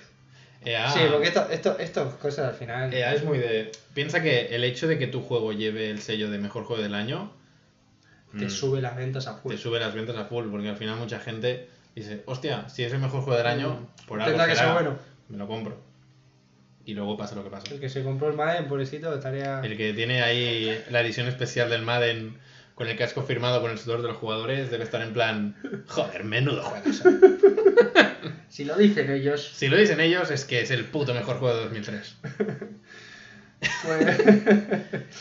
EA, 0.66 0.90
Sí, 0.90 1.00
porque 1.10 1.28
esto, 1.28 1.48
esto, 1.50 1.78
estas 1.78 2.14
cosas 2.14 2.48
al 2.48 2.54
final. 2.54 2.92
EA 2.92 3.14
es 3.14 3.24
muy 3.24 3.38
de. 3.38 3.70
Piensa 3.94 4.20
que 4.22 4.54
el 4.54 4.64
hecho 4.64 4.88
de 4.88 4.98
que 4.98 5.06
tu 5.06 5.22
juego 5.22 5.52
lleve 5.52 5.90
el 5.90 6.00
sello 6.02 6.30
de 6.30 6.38
mejor 6.38 6.64
juego 6.64 6.82
del 6.82 6.94
año. 6.94 7.32
te 8.36 8.46
mm, 8.46 8.50
sube 8.50 8.82
las 8.82 8.96
ventas 8.96 9.26
a 9.28 9.34
full. 9.34 9.52
te 9.52 9.58
sube 9.58 9.78
las 9.78 9.94
ventas 9.94 10.16
a 10.16 10.24
full, 10.24 10.50
porque 10.50 10.68
al 10.68 10.76
final 10.76 10.96
mucha 10.96 11.20
gente 11.20 11.68
dice, 11.94 12.22
hostia, 12.26 12.68
si 12.68 12.82
es 12.82 12.92
el 12.92 12.98
mejor 12.98 13.22
juego 13.22 13.38
del 13.38 13.46
año, 13.46 13.88
por 14.06 14.20
algo 14.20 14.36
Mm. 14.36 14.46
Que 14.46 14.72
bueno. 14.72 14.98
me 15.28 15.38
lo 15.38 15.46
compro. 15.46 15.80
Y 16.84 16.94
luego 16.94 17.16
pasa 17.16 17.34
lo 17.34 17.42
que 17.42 17.50
pasa. 17.50 17.72
El 17.72 17.80
que 17.80 17.88
se 17.88 18.04
compró 18.04 18.28
el 18.28 18.34
Madden, 18.36 18.68
pobrecito, 18.68 19.12
estaría. 19.14 19.60
El 19.60 19.76
que 19.76 19.92
tiene 19.92 20.22
ahí 20.22 20.84
la 20.90 21.00
edición 21.00 21.26
especial 21.26 21.68
del 21.70 21.82
Madden 21.82 22.38
con 22.76 22.86
el 22.88 22.96
casco 22.96 23.22
firmado 23.22 23.60
con 23.60 23.72
el 23.72 23.78
sudor 23.78 24.02
de 24.02 24.08
los 24.08 24.16
jugadores 24.18 24.70
debe 24.70 24.84
estar 24.84 25.00
en 25.02 25.12
plan, 25.12 25.56
joder, 25.88 26.22
menudo 26.22 26.62
juego. 26.62 26.84
Si 28.48 28.64
lo 28.64 28.76
dicen 28.76 29.10
ellos, 29.10 29.50
Si 29.54 29.68
lo 29.68 29.76
dicen 29.76 30.00
ellos 30.00 30.30
es 30.30 30.44
que 30.46 30.60
es 30.62 30.70
el 30.70 30.84
puto 30.86 31.12
mejor 31.12 31.36
juego 31.38 31.56
de 31.56 31.62
2003. 31.64 32.16
pues. 33.84 34.18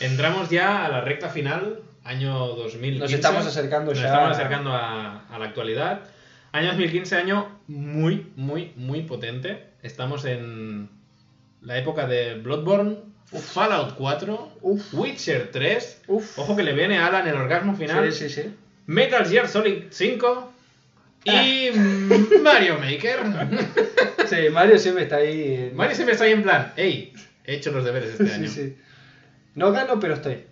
Entramos 0.00 0.48
ya 0.50 0.84
a 0.86 0.88
la 0.88 1.00
recta 1.02 1.28
final, 1.28 1.80
año 2.04 2.32
2015. 2.54 2.98
Nos 2.98 3.12
estamos 3.12 3.46
acercando 3.46 3.90
Nos 3.92 4.00
ya 4.00 4.06
estamos 4.06 4.28
a- 4.28 4.32
acercando 4.32 4.72
a, 4.72 5.26
a 5.28 5.38
la 5.38 5.44
actualidad. 5.46 6.02
Año 6.52 6.68
2015, 6.68 7.16
año 7.16 7.60
muy, 7.66 8.32
muy, 8.36 8.72
muy 8.76 9.02
potente. 9.02 9.66
Estamos 9.82 10.24
en 10.24 10.88
la 11.60 11.76
época 11.78 12.06
de 12.06 12.34
Bloodborne, 12.36 12.96
Fallout 13.26 13.94
4, 13.96 14.52
Uf. 14.62 14.94
Witcher 14.94 15.50
3. 15.50 16.02
Uf. 16.08 16.38
Ojo 16.38 16.56
que 16.56 16.62
le 16.62 16.72
viene 16.72 16.98
a 16.98 17.06
Alan 17.06 17.26
el 17.26 17.34
orgasmo 17.34 17.76
final. 17.76 18.12
Sí, 18.12 18.28
sí, 18.28 18.42
sí. 18.42 18.54
Metal 18.86 19.26
Gear 19.28 19.48
Solid 19.48 19.84
5 19.90 20.52
y 21.24 21.68
Ah. 21.68 21.72
Mario 22.42 22.78
Maker. 22.78 23.20
Sí, 24.26 24.36
Mario 24.50 24.76
siempre 24.78 25.04
está 25.04 25.16
ahí. 25.16 25.54
en- 25.54 25.76
Mario 25.76 25.94
siempre 25.94 26.14
está 26.14 26.24
ahí 26.24 26.32
en 26.32 26.42
plan, 26.42 26.72
hey, 26.76 27.12
he 27.44 27.54
hecho 27.54 27.70
los 27.70 27.84
deberes 27.84 28.18
este 28.18 28.32
año. 28.34 28.50
No 29.54 29.70
gano, 29.70 30.00
pero 30.00 30.14
estoy. 30.14 30.44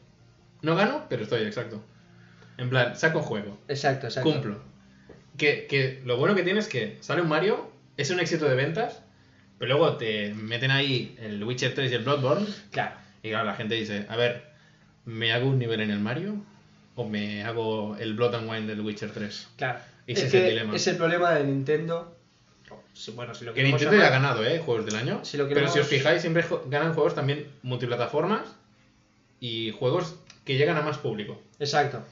No 0.63 0.77
gano, 0.77 1.07
pero 1.09 1.25
estoy, 1.25 1.43
exacto. 1.43 1.83
En 2.57 2.71
plan, 2.71 2.97
saco 2.97 3.21
juego, 3.21 3.59
Exacto, 3.67 4.07
exacto. 4.07 4.31
cumplo. 4.31 4.61
Que, 5.37 5.67
que 5.69 6.01
lo 6.05 6.17
bueno 6.19 6.37
que 6.37 6.45
tiene 6.45 6.61
es 6.61 6.69
que 6.69 6.97
sale 7.01 7.21
un 7.23 7.29
Mario, 7.29 7.69
es 7.97 8.11
un 8.11 8.21
éxito 8.21 8.49
de 8.49 8.55
ventas, 8.55 9.03
pero 9.65 9.79
luego 9.79 9.97
te 9.97 10.35
meten 10.35 10.71
ahí 10.71 11.17
el 11.19 11.43
Witcher 11.43 11.73
3 11.75 11.91
y 11.91 11.95
el 11.95 12.05
Bloodborne, 12.05 12.47
Claro. 12.71 12.97
y 13.23 13.31
claro, 13.31 13.47
la 13.47 13.55
gente 13.55 13.75
dice, 13.75 14.05
a 14.11 14.17
ver, 14.17 14.45
¿me 15.07 15.33
hago 15.33 15.49
un 15.49 15.59
nivel 15.59 15.81
en 15.81 15.91
el 15.91 16.01
Mario? 16.01 16.37
¿O 16.97 17.09
me 17.09 17.43
hago 17.45 17.97
el 17.99 18.13
Blood 18.13 18.35
and 18.35 18.51
Wine 18.51 18.67
del 18.67 18.83
Witcher 18.83 19.11
3? 19.11 19.49
Claro. 19.57 19.79
Ese 20.07 20.27
es 20.27 20.29
es 20.29 20.35
el 20.35 20.49
dilema. 20.51 20.77
es 20.77 20.87
el 20.87 20.97
problema 20.99 21.33
de 21.33 21.45
Nintendo. 21.45 22.15
Bueno, 23.15 23.35
si 23.35 23.47
lo 23.47 23.55
Que 23.55 23.63
Nintendo 23.63 23.93
ya 23.97 24.01
ha 24.09 24.11
llamar- 24.11 24.13
ganado, 24.13 24.45
¿eh? 24.47 24.59
Juegos 24.59 24.85
del 24.85 24.97
año. 24.97 25.25
Si 25.25 25.39
lo 25.39 25.49
Pero 25.49 25.67
si 25.69 25.79
os 25.79 25.87
fijáis, 25.89 26.21
siempre 26.21 26.45
ganan 26.69 26.93
juegos 26.93 27.15
también 27.15 27.47
multiplataformas 27.63 28.43
y 29.41 29.71
juegos 29.71 30.17
que 30.45 30.57
llegan 30.59 30.77
a 30.77 30.83
más 30.83 30.99
público. 30.99 31.41
Exacto. 31.59 32.05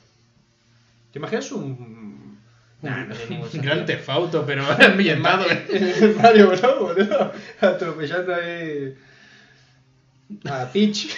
¿Te 1.12 1.18
imaginas 1.18 1.52
un. 1.52 2.21
Nah, 2.82 3.04
no 3.04 3.14
gran 3.54 3.86
tefauto, 3.86 4.44
pero 4.44 4.64
ambientado. 4.80 5.44
¿eh? 5.50 5.66
El 6.00 6.16
Mario 6.16 6.48
Bros, 6.48 6.78
boludo. 6.80 7.32
Atropellando 7.60 8.34
ahí. 8.34 8.94
A 10.44 10.66
Peach. 10.72 11.08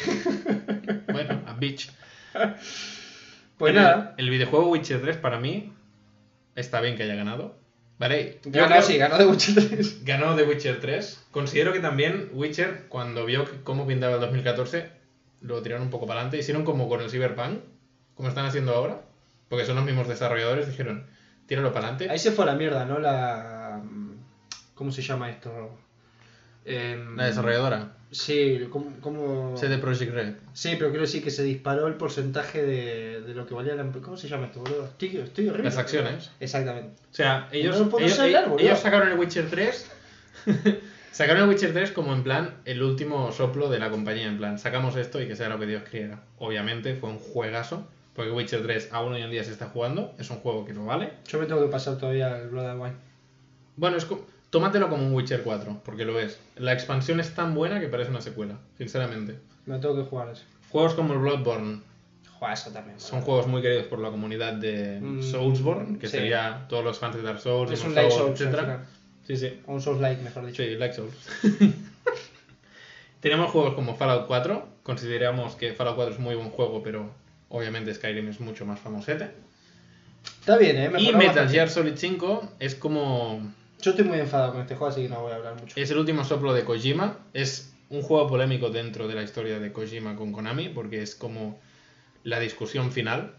Bueno, 1.11 1.43
a 1.47 1.53
Beach. 1.55 1.91
Pues 3.59 3.70
El- 3.70 3.77
nada. 3.77 4.15
El 4.19 4.31
videojuego 4.31 4.69
Witcher 4.70 5.01
3 5.01 5.16
para 5.19 5.39
mí 5.39 5.73
está 6.57 6.81
bien 6.81 6.97
que 6.97 7.05
haya 7.05 7.15
ganado. 7.15 7.57
Vale, 7.99 8.41
yo 8.45 8.51
Ganó, 8.51 8.66
creo- 8.69 8.82
sí, 8.82 8.99
ganó 8.99 9.16
de 9.19 9.27
Witcher 9.27 9.55
3. 9.69 10.05
ganó 10.05 10.35
The 10.35 10.43
Witcher 10.43 10.81
3. 10.81 11.27
Considero 11.31 11.73
que 11.73 11.78
también 11.81 12.28
Witcher, 12.32 12.86
cuando 12.89 13.24
vio 13.24 13.45
cómo 13.62 13.86
pintaba 13.86 14.15
el 14.15 14.20
2014, 14.20 14.91
lo 15.41 15.62
tiraron 15.62 15.85
un 15.85 15.91
poco 15.91 16.07
para 16.07 16.20
adelante. 16.20 16.39
Hicieron 16.39 16.65
como 16.65 16.89
con 16.89 17.01
el 17.01 17.09
Cyberpunk, 17.11 17.61
como 18.15 18.28
están 18.28 18.47
haciendo 18.47 18.74
ahora. 18.74 19.03
Porque 19.49 19.65
son 19.65 19.77
los 19.77 19.85
mismos 19.85 20.09
desarrolladores, 20.09 20.66
dijeron, 20.66 21.07
tíralo 21.47 21.73
para 21.73 21.89
adelante. 21.89 22.11
Ahí 22.11 22.19
se 22.19 22.31
fue 22.33 22.45
a 22.45 22.49
la 22.49 22.55
mierda, 22.55 22.85
¿no? 22.85 22.99
La. 22.99 23.81
¿Cómo 24.75 24.91
se 24.93 25.03
llama 25.03 25.31
esto? 25.31 25.71
Em, 26.65 27.16
La 27.16 27.27
desarrolladora, 27.27 27.93
Sí, 28.11 28.69
¿cómo.? 28.71 28.93
cómo... 29.01 29.57
CD 29.57 29.77
Projekt 29.79 30.12
Red. 30.15 30.35
Sí, 30.53 30.77
pero 30.79 30.91
quiero 30.91 31.03
decir 31.03 31.23
que 31.23 31.31
se 31.31 31.43
disparó 31.43 31.89
el 31.89 31.95
porcentaje 31.95 32.62
de, 32.62 33.21
de 33.23 33.35
lo 33.35 33.45
que 33.47 33.55
valía 33.55 33.75
la. 33.75 33.85
¿Cómo 33.91 34.16
se 34.16 34.29
llama 34.29 34.47
esto, 34.47 34.61
boludo? 34.61 34.85
Estoy, 34.85 35.16
estoy 35.19 35.49
horrible. 35.49 35.65
Las 35.71 35.79
acciones. 35.79 36.31
Exactamente. 36.41 36.91
O 37.11 37.15
sea, 37.15 37.49
ellos, 37.53 37.79
No 37.91 37.99
ellos, 37.99 38.19
hablar, 38.19 38.53
ellos 38.59 38.79
sacaron 38.79 39.09
el 39.09 39.19
Witcher 39.19 39.51
3. 39.51 39.91
sacaron 41.12 41.43
el 41.43 41.49
Witcher 41.49 41.73
3 41.73 41.91
como 41.91 42.15
en 42.15 42.23
plan 42.23 42.55
el 42.65 42.83
último 42.83 43.33
soplo 43.33 43.69
de 43.69 43.79
la 43.81 43.91
compañía. 43.91 44.27
En 44.29 44.39
plan, 44.39 44.59
sacamos 44.59 44.97
esto 44.97 45.21
y 45.21 45.27
que 45.27 45.37
sea 45.37 45.49
lo 45.49 45.59
que 45.59 45.66
Dios 45.66 45.83
quiera. 45.83 46.23
Obviamente 46.39 46.95
fue 46.95 47.11
un 47.11 47.19
juegazo. 47.19 47.87
Porque 48.15 48.31
Witcher 48.31 48.62
3 48.62 48.91
aún 48.93 49.12
hoy 49.12 49.23
en 49.23 49.31
día 49.31 49.43
se 49.45 49.51
está 49.53 49.66
jugando. 49.69 50.15
Es 50.19 50.31
un 50.31 50.39
juego 50.39 50.65
que 50.65 50.73
lo 50.73 50.85
vale. 50.86 51.12
Yo 51.27 51.39
me 51.41 51.47
tengo 51.47 51.62
que 51.62 51.69
pasar 51.70 51.99
todavía 51.99 52.36
el 52.39 52.49
Blood 52.49 52.66
and 52.70 52.81
Wine. 52.82 52.95
Bueno, 53.77 53.97
es 53.97 54.05
co- 54.05 54.24
tómatelo 54.51 54.89
como 54.89 55.05
un 55.05 55.12
Witcher 55.15 55.43
4, 55.43 55.81
porque 55.85 56.05
lo 56.05 56.20
es. 56.20 56.39
La 56.57 56.73
expansión 56.73 57.19
es 57.20 57.35
tan 57.35 57.55
buena 57.55 57.81
que 57.81 57.89
parece 57.89 58.11
una 58.11 58.20
secuela, 58.20 58.59
sinceramente. 58.78 59.36
Me 59.66 59.78
tengo 59.78 59.97
que 59.97 60.03
jugar 60.09 60.28
eso. 60.28 60.45
Juegos 60.70 60.95
como 60.95 61.12
el 61.15 61.19
Bloodborne 61.20 61.81
Juega 62.39 62.55
eso 62.55 62.70
también. 62.70 62.99
son 63.01 63.20
juegos 63.23 63.47
muy 63.47 63.62
queridos 63.62 63.86
por 63.86 63.99
la 64.01 64.11
comunidad 64.11 64.53
de 64.55 65.01
Mm, 65.01 65.23
Soulsborne, 65.23 65.99
que 65.99 66.07
sí. 66.09 66.16
sería 66.19 66.66
todos 66.69 66.85
los 66.85 66.99
fans 66.99 67.16
de 67.16 67.23
Dark 67.23 67.41
Souls, 67.41 67.70
Es 67.73 67.82
un 67.85 67.95
like 67.95 68.11
Souls, 68.11 68.39
final. 68.39 68.85
Sí, 69.24 69.36
sí. 69.36 69.61
O 69.66 69.73
un 69.74 69.81
Souls 69.81 70.01
like, 70.01 70.23
mejor 70.23 70.45
dicho. 70.47 70.62
Sí, 70.62 70.77
like 70.77 70.95
Souls. 70.95 71.15
Tenemos 73.20 73.51
juegos 73.51 73.74
como 73.74 73.95
Fallout 73.97 74.27
4. 74.27 74.69
Consideramos 74.82 75.55
que 75.57 75.73
Fallout 75.73 75.97
4 75.97 76.15
es 76.15 76.20
muy 76.20 76.35
buen 76.35 76.51
juego, 76.51 76.82
pero 76.82 77.11
obviamente 77.56 77.94
Skyrim 77.94 78.28
es 78.28 78.40
mucho 78.40 78.66
más 78.66 78.81
famosete. 78.81 79.31
Está 80.40 80.56
bien, 80.59 80.76
eh. 80.76 80.86
Y 80.86 81.06
Mejoró 81.06 81.18
Metal. 81.18 81.48
Gear 81.48 81.68
Solid 81.70 81.94
5 81.97 82.55
es 82.59 82.74
como 82.74 83.52
Yo 83.81 83.90
estoy 83.90 84.05
muy 84.06 84.18
enfadado 84.18 84.52
con 84.52 84.62
este 84.62 84.74
juego, 84.74 84.90
así 84.93 85.02
que 85.02 85.09
no 85.09 85.22
voy 85.22 85.32
a 85.32 85.36
hablar 85.36 85.55
mucho. 85.60 85.74
Es 85.78 85.90
el 85.90 85.98
último 85.98 86.24
soplo 86.24 86.52
de 86.55 86.64
Kojima. 86.64 87.18
Es 87.32 87.72
un 87.90 88.02
juego 88.02 88.26
polémico 88.28 88.70
dentro 88.70 89.06
de 89.09 89.14
la 89.14 89.22
historia 89.22 89.59
de 89.59 89.72
Kojima 89.72 90.16
con 90.16 90.32
Konami, 90.32 90.68
porque 90.70 91.02
es 91.02 91.14
como 91.14 91.59
la 92.24 92.40
discusión 92.40 92.90
final. 92.93 93.35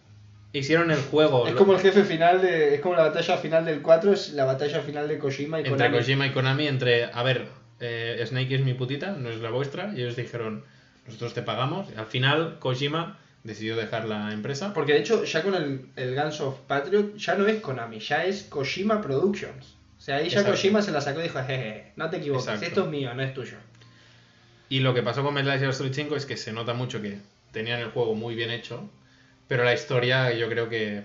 Hicieron 0.53 0.89
el 0.91 0.99
juego 1.01 1.45
Es 1.47 1.53
lo- 1.53 1.57
como 1.59 1.73
el 1.73 1.79
jefe 1.79 2.03
final 2.03 2.41
de. 2.41 2.75
Es 2.75 2.81
como 2.81 2.95
la 2.95 3.03
batalla 3.03 3.37
final 3.37 3.65
del 3.65 3.81
4, 3.81 4.13
es 4.13 4.33
la 4.33 4.45
batalla 4.45 4.79
final 4.81 5.07
de 5.07 5.17
Kojima 5.17 5.57
y 5.57 5.61
entre 5.61 5.71
Konami. 5.77 5.97
Kojima 5.97 6.27
y 6.27 6.31
Konami, 6.31 6.67
entre, 6.67 7.05
a 7.05 7.23
ver, 7.23 7.47
eh, 7.81 8.23
Snake 8.25 8.55
es 8.55 8.61
mi 8.61 8.73
putita, 8.73 9.11
no 9.11 9.29
es 9.29 9.39
la 9.41 9.49
vuestra, 9.49 9.91
y 9.95 10.01
ellos 10.01 10.15
dijeron, 10.15 10.63
nosotros 11.07 11.33
te 11.33 11.41
pagamos. 11.41 11.87
Al 11.97 12.05
final, 12.05 12.57
Kojima 12.59 13.19
decidió 13.45 13.77
dejar 13.77 14.05
la 14.05 14.33
empresa. 14.33 14.73
Porque 14.73 14.93
de 14.93 14.99
hecho, 14.99 15.23
ya 15.23 15.43
con 15.43 15.55
el, 15.55 15.85
el 15.95 16.15
Guns 16.15 16.41
of 16.41 16.59
Patriot, 16.67 17.15
ya 17.15 17.35
no 17.35 17.47
es 17.47 17.61
Konami, 17.61 17.99
ya 17.99 18.25
es 18.25 18.43
Kojima 18.43 19.01
Productions. 19.01 19.75
O 19.97 20.01
sea, 20.01 20.17
ahí 20.17 20.23
ya 20.23 20.39
Exacto. 20.39 20.51
Kojima 20.51 20.81
se 20.81 20.91
la 20.91 20.99
sacó 20.99 21.19
y 21.19 21.23
dijo, 21.23 21.39
jeje, 21.39 21.93
no 21.95 22.09
te 22.09 22.17
equivoques, 22.17 22.47
Exacto. 22.47 22.65
esto 22.65 22.83
es 22.83 22.89
mío, 22.89 23.13
no 23.13 23.21
es 23.21 23.33
tuyo. 23.33 23.57
Y 24.67 24.79
lo 24.79 24.93
que 24.95 25.03
pasó 25.03 25.23
con 25.23 25.35
Metal 25.35 25.57
Gear 25.59 25.73
Solid 25.73 25.93
5 25.93 26.15
es 26.15 26.25
que 26.25 26.37
se 26.37 26.51
nota 26.51 26.73
mucho 26.73 27.01
que 27.01 27.19
tenían 27.51 27.79
el 27.79 27.91
juego 27.91 28.15
muy 28.15 28.33
bien 28.33 28.49
hecho, 28.49 28.89
pero 29.47 29.63
la 29.63 29.73
historia 29.73 30.33
yo 30.33 30.49
creo 30.49 30.67
que 30.67 31.03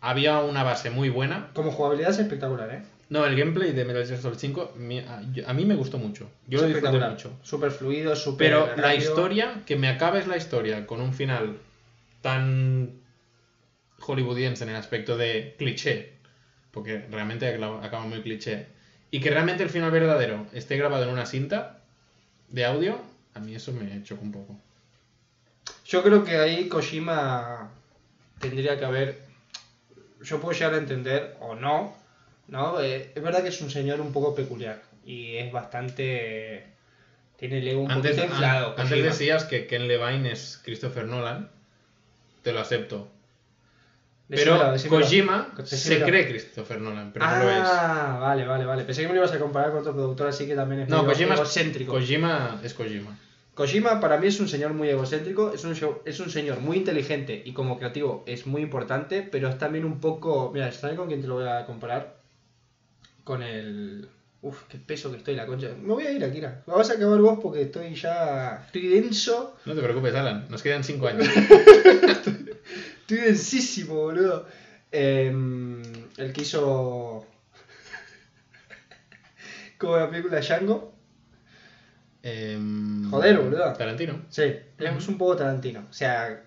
había 0.00 0.38
una 0.38 0.62
base 0.62 0.90
muy 0.90 1.08
buena, 1.08 1.50
Como 1.54 1.72
jugabilidad 1.72 2.12
es 2.12 2.20
espectacular, 2.20 2.70
¿eh? 2.70 2.82
No, 3.10 3.24
el 3.24 3.36
gameplay 3.36 3.72
de 3.72 3.84
Metal 3.84 4.06
Gear 4.06 4.20
Solid 4.20 4.36
5 4.38 4.72
mi- 4.76 4.98
a, 5.00 5.52
mí 5.54 5.64
me 5.64 5.74
gustó 5.74 5.96
mucho. 5.98 6.30
Yo 6.46 6.58
Es 6.58 6.62
lo 6.62 6.68
disfruté 6.68 6.98
mucho. 6.98 7.38
Súper 7.42 7.70
fluido, 7.70 8.14
súper. 8.14 8.48
Pero 8.50 8.76
la 8.76 8.94
historia, 8.94 9.62
que 9.64 9.76
me 9.76 9.88
acabes 9.88 10.26
la 10.26 10.36
historia 10.36 10.86
con 10.86 11.00
un 11.00 11.14
final 11.14 11.56
tan 12.20 13.00
hollywoodiense 14.00 14.64
en 14.64 14.70
el 14.70 14.76
aspecto 14.76 15.16
de 15.16 15.54
cliché, 15.58 16.12
porque 16.70 17.06
realmente 17.10 17.48
acaba 17.48 17.84
acaba 17.84 18.04
muy 18.04 18.20
cliché, 18.20 18.66
y 19.10 19.20
que 19.20 19.30
realmente 19.30 19.62
el 19.62 19.70
final 19.70 19.90
verdadero 19.90 20.46
esté 20.52 20.76
grabado 20.76 21.04
en 21.04 21.10
una 21.10 21.24
cinta 21.26 21.80
de 22.48 22.64
audio, 22.66 23.00
a 23.34 23.40
mí 23.40 23.54
eso 23.54 23.72
me 23.72 24.02
chocó 24.02 24.22
un 24.22 24.32
poco. 24.32 24.60
Yo 25.86 26.02
creo 26.02 26.24
que 26.24 26.36
ahí 26.36 26.68
Kojima 26.68 27.70
tendría 28.38 28.78
que 28.78 28.84
haber. 28.84 29.22
Yo 30.22 30.40
puedo 30.40 30.52
llegar 30.52 30.74
a 30.74 30.78
entender, 30.78 31.36
o 31.40 31.54
no, 31.54 31.96
¿no? 32.48 32.80
Eh, 32.80 33.12
es 33.14 33.22
verdad 33.22 33.42
que 33.42 33.48
es 33.48 33.60
un 33.60 33.70
señor 33.70 34.00
un 34.00 34.12
poco 34.12 34.34
peculiar 34.34 34.82
y 35.04 35.36
es 35.36 35.52
bastante. 35.52 36.64
Tiene 37.36 37.58
el 37.58 37.68
ego 37.68 37.82
un 37.82 37.90
Antes, 37.90 38.16
poquito 38.16 38.32
inflado. 38.32 38.74
an- 38.76 38.80
antes 38.82 39.02
decías 39.02 39.44
que 39.44 39.66
Ken 39.66 39.86
Levine 39.86 40.32
es 40.32 40.60
Christopher 40.64 41.06
Nolan, 41.06 41.48
te 42.42 42.52
lo 42.52 42.60
acepto. 42.60 43.08
Decímelo, 44.28 44.58
Pero 44.58 44.72
decímelo. 44.72 45.02
Kojima 45.04 45.54
se 45.64 46.02
cree 46.02 46.28
Christopher 46.28 46.80
Nolan, 46.80 47.12
pero 47.12 47.24
no 47.26 47.36
lo 47.38 47.50
es. 47.50 47.56
Ah, 47.64 48.18
vale, 48.20 48.44
vale, 48.44 48.64
vale. 48.66 48.84
Pensé 48.84 49.02
que 49.02 49.08
me 49.08 49.14
lo 49.14 49.20
ibas 49.20 49.32
a 49.32 49.38
comparar 49.38 49.70
con 49.70 49.80
otro 49.80 49.94
productor, 49.94 50.26
así 50.28 50.46
que 50.46 50.54
también 50.54 50.82
es 50.82 50.88
No, 50.88 51.06
Kojima 51.06 51.34
es, 51.34 51.40
egocéntrico. 51.40 51.92
Kojima 51.92 52.60
es 52.62 52.74
Kojima. 52.74 53.16
Kojima 53.54 54.00
para 54.00 54.18
mí 54.18 54.26
es 54.26 54.38
un 54.38 54.48
señor 54.48 54.74
muy 54.74 54.88
egocéntrico, 54.88 55.52
es 55.54 55.64
un, 55.64 55.74
show- 55.74 56.02
es 56.04 56.20
un 56.20 56.30
señor 56.30 56.60
muy 56.60 56.76
inteligente 56.76 57.42
y 57.44 57.52
como 57.52 57.78
creativo 57.78 58.22
es 58.26 58.46
muy 58.46 58.62
importante, 58.62 59.22
pero 59.22 59.48
es 59.48 59.58
también 59.58 59.84
un 59.84 59.98
poco... 59.98 60.50
Mira, 60.52 60.70
¿sabes 60.72 60.96
con 60.96 61.08
quién 61.08 61.22
te 61.22 61.26
lo 61.26 61.34
voy 61.36 61.48
a 61.48 61.64
comparar? 61.66 62.17
Con 63.28 63.42
el... 63.42 64.08
Uf, 64.40 64.62
qué 64.70 64.78
peso 64.78 65.10
que 65.10 65.18
estoy 65.18 65.34
la 65.34 65.44
concha. 65.44 65.68
Me 65.78 65.92
voy 65.92 66.06
a 66.06 66.12
ir, 66.12 66.24
Akira. 66.24 66.62
Lo 66.66 66.76
vas 66.76 66.88
a 66.88 66.94
acabar 66.94 67.20
vos 67.20 67.38
porque 67.42 67.60
estoy 67.60 67.94
ya... 67.94 68.62
Estoy 68.64 68.88
denso. 68.88 69.54
No 69.66 69.74
te 69.74 69.82
preocupes, 69.82 70.14
Alan, 70.14 70.46
nos 70.48 70.62
quedan 70.62 70.82
5 70.82 71.08
años. 71.08 71.28
Estoy 73.00 73.18
densísimo, 73.18 73.96
boludo. 73.96 74.46
Em, 74.90 75.82
el 76.16 76.32
que 76.32 76.40
hizo... 76.40 77.26
como 79.76 79.98
la 79.98 80.08
película 80.08 80.40
Django. 80.40 80.94
Em, 82.22 83.10
Joder, 83.10 83.36
boludo. 83.40 83.74
Tarantino. 83.74 84.22
Sí, 84.30 84.54
es 84.78 85.08
un 85.08 85.18
poco 85.18 85.36
Tarantino. 85.36 85.86
O 85.90 85.92
sea, 85.92 86.44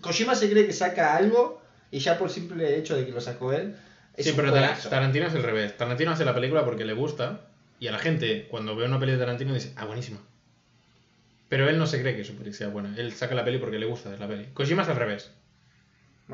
Kojima 0.00 0.36
se 0.36 0.48
cree 0.48 0.66
que 0.66 0.72
saca 0.72 1.16
algo 1.16 1.60
y 1.90 1.98
ya 1.98 2.16
por 2.16 2.30
simple 2.30 2.78
hecho 2.78 2.94
de 2.94 3.06
que 3.06 3.10
lo 3.10 3.20
sacó 3.20 3.52
él. 3.52 3.74
Es 4.16 4.26
Sí, 4.26 4.32
pero 4.36 4.52
Tar-. 4.52 4.78
Tarantino 4.90 5.26
es 5.26 5.34
el 5.34 5.42
revés. 5.42 5.76
Tarantino 5.76 6.10
hace 6.10 6.24
la 6.24 6.34
película 6.34 6.64
porque 6.64 6.84
le 6.84 6.92
gusta 6.92 7.40
y 7.80 7.86
a 7.88 7.92
la 7.92 7.98
gente 7.98 8.46
cuando 8.50 8.76
ve 8.76 8.84
una 8.84 8.98
peli 9.00 9.12
de 9.12 9.18
Tarantino 9.18 9.54
dice, 9.54 9.72
ah, 9.76 9.84
buenísima. 9.86 10.18
Pero 11.48 11.68
él 11.68 11.78
no 11.78 11.86
se 11.86 12.00
cree 12.00 12.16
que 12.16 12.24
su 12.24 12.34
peli 12.36 12.52
sea 12.52 12.68
buena. 12.68 12.94
Él 12.96 13.12
saca 13.12 13.34
la 13.34 13.44
peli 13.44 13.58
porque 13.58 13.78
le 13.78 13.86
gusta 13.86 14.10
la 14.16 14.26
peli. 14.28 14.46
Kojima 14.54 14.82
es 14.82 14.88
al 14.88 14.96
revés. 14.96 15.30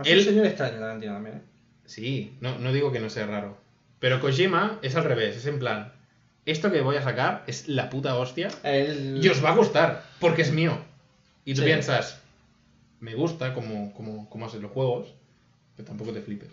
Él- 0.04 0.18
un 0.18 0.24
señor 0.24 0.46
extraño 0.46 0.78
Tarantino 0.78 1.12
también. 1.14 1.36
¿eh? 1.36 1.40
Sí, 1.86 2.36
no, 2.40 2.58
no 2.58 2.72
digo 2.72 2.92
que 2.92 3.00
no 3.00 3.10
sea 3.10 3.26
raro. 3.26 3.56
Pero 4.00 4.20
Kojima 4.20 4.78
es 4.82 4.94
al 4.94 5.04
revés. 5.04 5.36
Es 5.36 5.46
en 5.46 5.58
plan, 5.58 5.92
esto 6.46 6.70
que 6.70 6.82
voy 6.82 6.96
a 6.96 7.02
sacar 7.02 7.42
es 7.46 7.68
la 7.68 7.90
puta 7.90 8.16
hostia 8.16 8.48
y 9.20 9.28
os 9.28 9.44
va 9.44 9.50
a 9.50 9.56
gustar 9.56 10.04
porque 10.20 10.42
es 10.42 10.52
mío. 10.52 10.78
Y 11.44 11.54
tú 11.54 11.62
Sí. 11.62 11.66
piensas, 11.66 12.20
me 13.00 13.14
gusta 13.14 13.54
como, 13.54 13.92
como, 13.94 14.28
como 14.30 14.46
hacen 14.46 14.62
los 14.62 14.70
juegos, 14.70 15.08
pero 15.76 15.88
tampoco 15.88 16.12
te 16.12 16.20
flipes. 16.20 16.50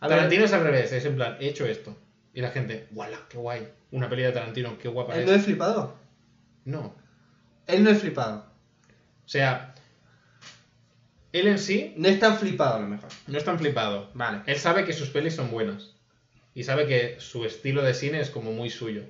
A 0.00 0.08
ver, 0.08 0.18
Tarantino 0.18 0.44
es 0.44 0.52
al 0.52 0.62
revés, 0.62 0.92
es 0.92 1.04
en 1.04 1.16
plan, 1.16 1.36
he 1.40 1.48
hecho 1.48 1.66
esto. 1.66 1.96
Y 2.34 2.40
la 2.42 2.50
gente, 2.50 2.86
¡wala! 2.92 3.18
¡Qué 3.28 3.38
guay! 3.38 3.68
Una 3.90 4.08
peli 4.08 4.22
de 4.22 4.32
Tarantino, 4.32 4.76
qué 4.78 4.88
guapa 4.88 5.14
¿Él 5.14 5.20
es. 5.20 5.26
no 5.26 5.32
es 5.32 5.44
flipado? 5.44 5.96
No. 6.64 6.94
Él 7.66 7.82
no 7.82 7.90
es 7.90 8.00
flipado. 8.00 8.44
O 9.24 9.28
sea, 9.28 9.74
él 11.32 11.48
en 11.48 11.58
sí 11.58 11.94
No 11.96 12.08
es 12.08 12.20
tan 12.20 12.38
flipado 12.38 12.76
a 12.76 12.80
lo 12.80 12.86
mejor. 12.86 13.08
no 13.26 13.38
es 13.38 13.44
tan 13.44 13.58
flipado. 13.58 14.10
Vale. 14.14 14.42
Él 14.46 14.58
sabe 14.58 14.84
que 14.84 14.92
sus 14.92 15.10
pelis 15.10 15.34
son 15.34 15.50
buenas. 15.50 15.94
Y 16.54 16.64
sabe 16.64 16.86
que 16.86 17.20
su 17.20 17.44
estilo 17.44 17.82
de 17.82 17.94
cine 17.94 18.20
es 18.20 18.30
como 18.30 18.52
muy 18.52 18.70
suyo. 18.70 19.04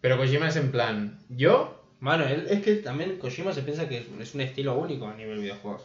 Pero 0.00 0.18
Kojima 0.18 0.48
es 0.48 0.56
en 0.56 0.70
plan, 0.70 1.18
yo. 1.28 1.82
Bueno, 2.00 2.26
él, 2.26 2.46
es 2.50 2.62
que 2.62 2.76
también 2.76 3.18
Kojima 3.18 3.52
se 3.52 3.62
piensa 3.62 3.88
que 3.88 3.98
es, 3.98 4.06
es 4.20 4.34
un 4.34 4.42
estilo 4.42 4.74
único 4.74 5.06
a 5.06 5.14
nivel 5.14 5.40
videojuegos. 5.40 5.82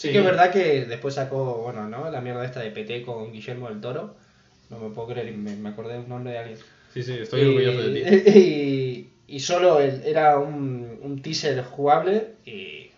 Sí, 0.00 0.12
que 0.12 0.18
es 0.18 0.24
verdad 0.24 0.50
que 0.50 0.86
después 0.86 1.14
sacó, 1.14 1.56
bueno, 1.62 1.86
¿no? 1.86 2.10
La 2.10 2.22
mierda 2.22 2.42
esta 2.44 2.60
de 2.60 2.70
PT 2.70 3.02
con 3.02 3.32
Guillermo 3.32 3.68
del 3.68 3.80
Toro. 3.82 4.14
No 4.70 4.78
me 4.78 4.88
puedo 4.94 5.08
creer, 5.08 5.30
me, 5.32 5.54
me 5.56 5.68
acordé 5.68 5.92
de 5.94 5.98
un 5.98 6.08
nombre 6.08 6.32
de 6.32 6.38
alguien. 6.38 6.58
Sí, 6.94 7.02
sí, 7.02 7.18
estoy 7.20 7.42
orgulloso 7.42 7.82
de 7.82 8.00
ti. 8.22 8.30
Y, 8.38 9.08
y 9.36 9.40
solo 9.40 9.78
él- 9.78 10.00
era 10.06 10.38
un, 10.38 10.98
un 11.02 11.20
teaser 11.20 11.62
jugable 11.62 12.28
y 12.46 12.88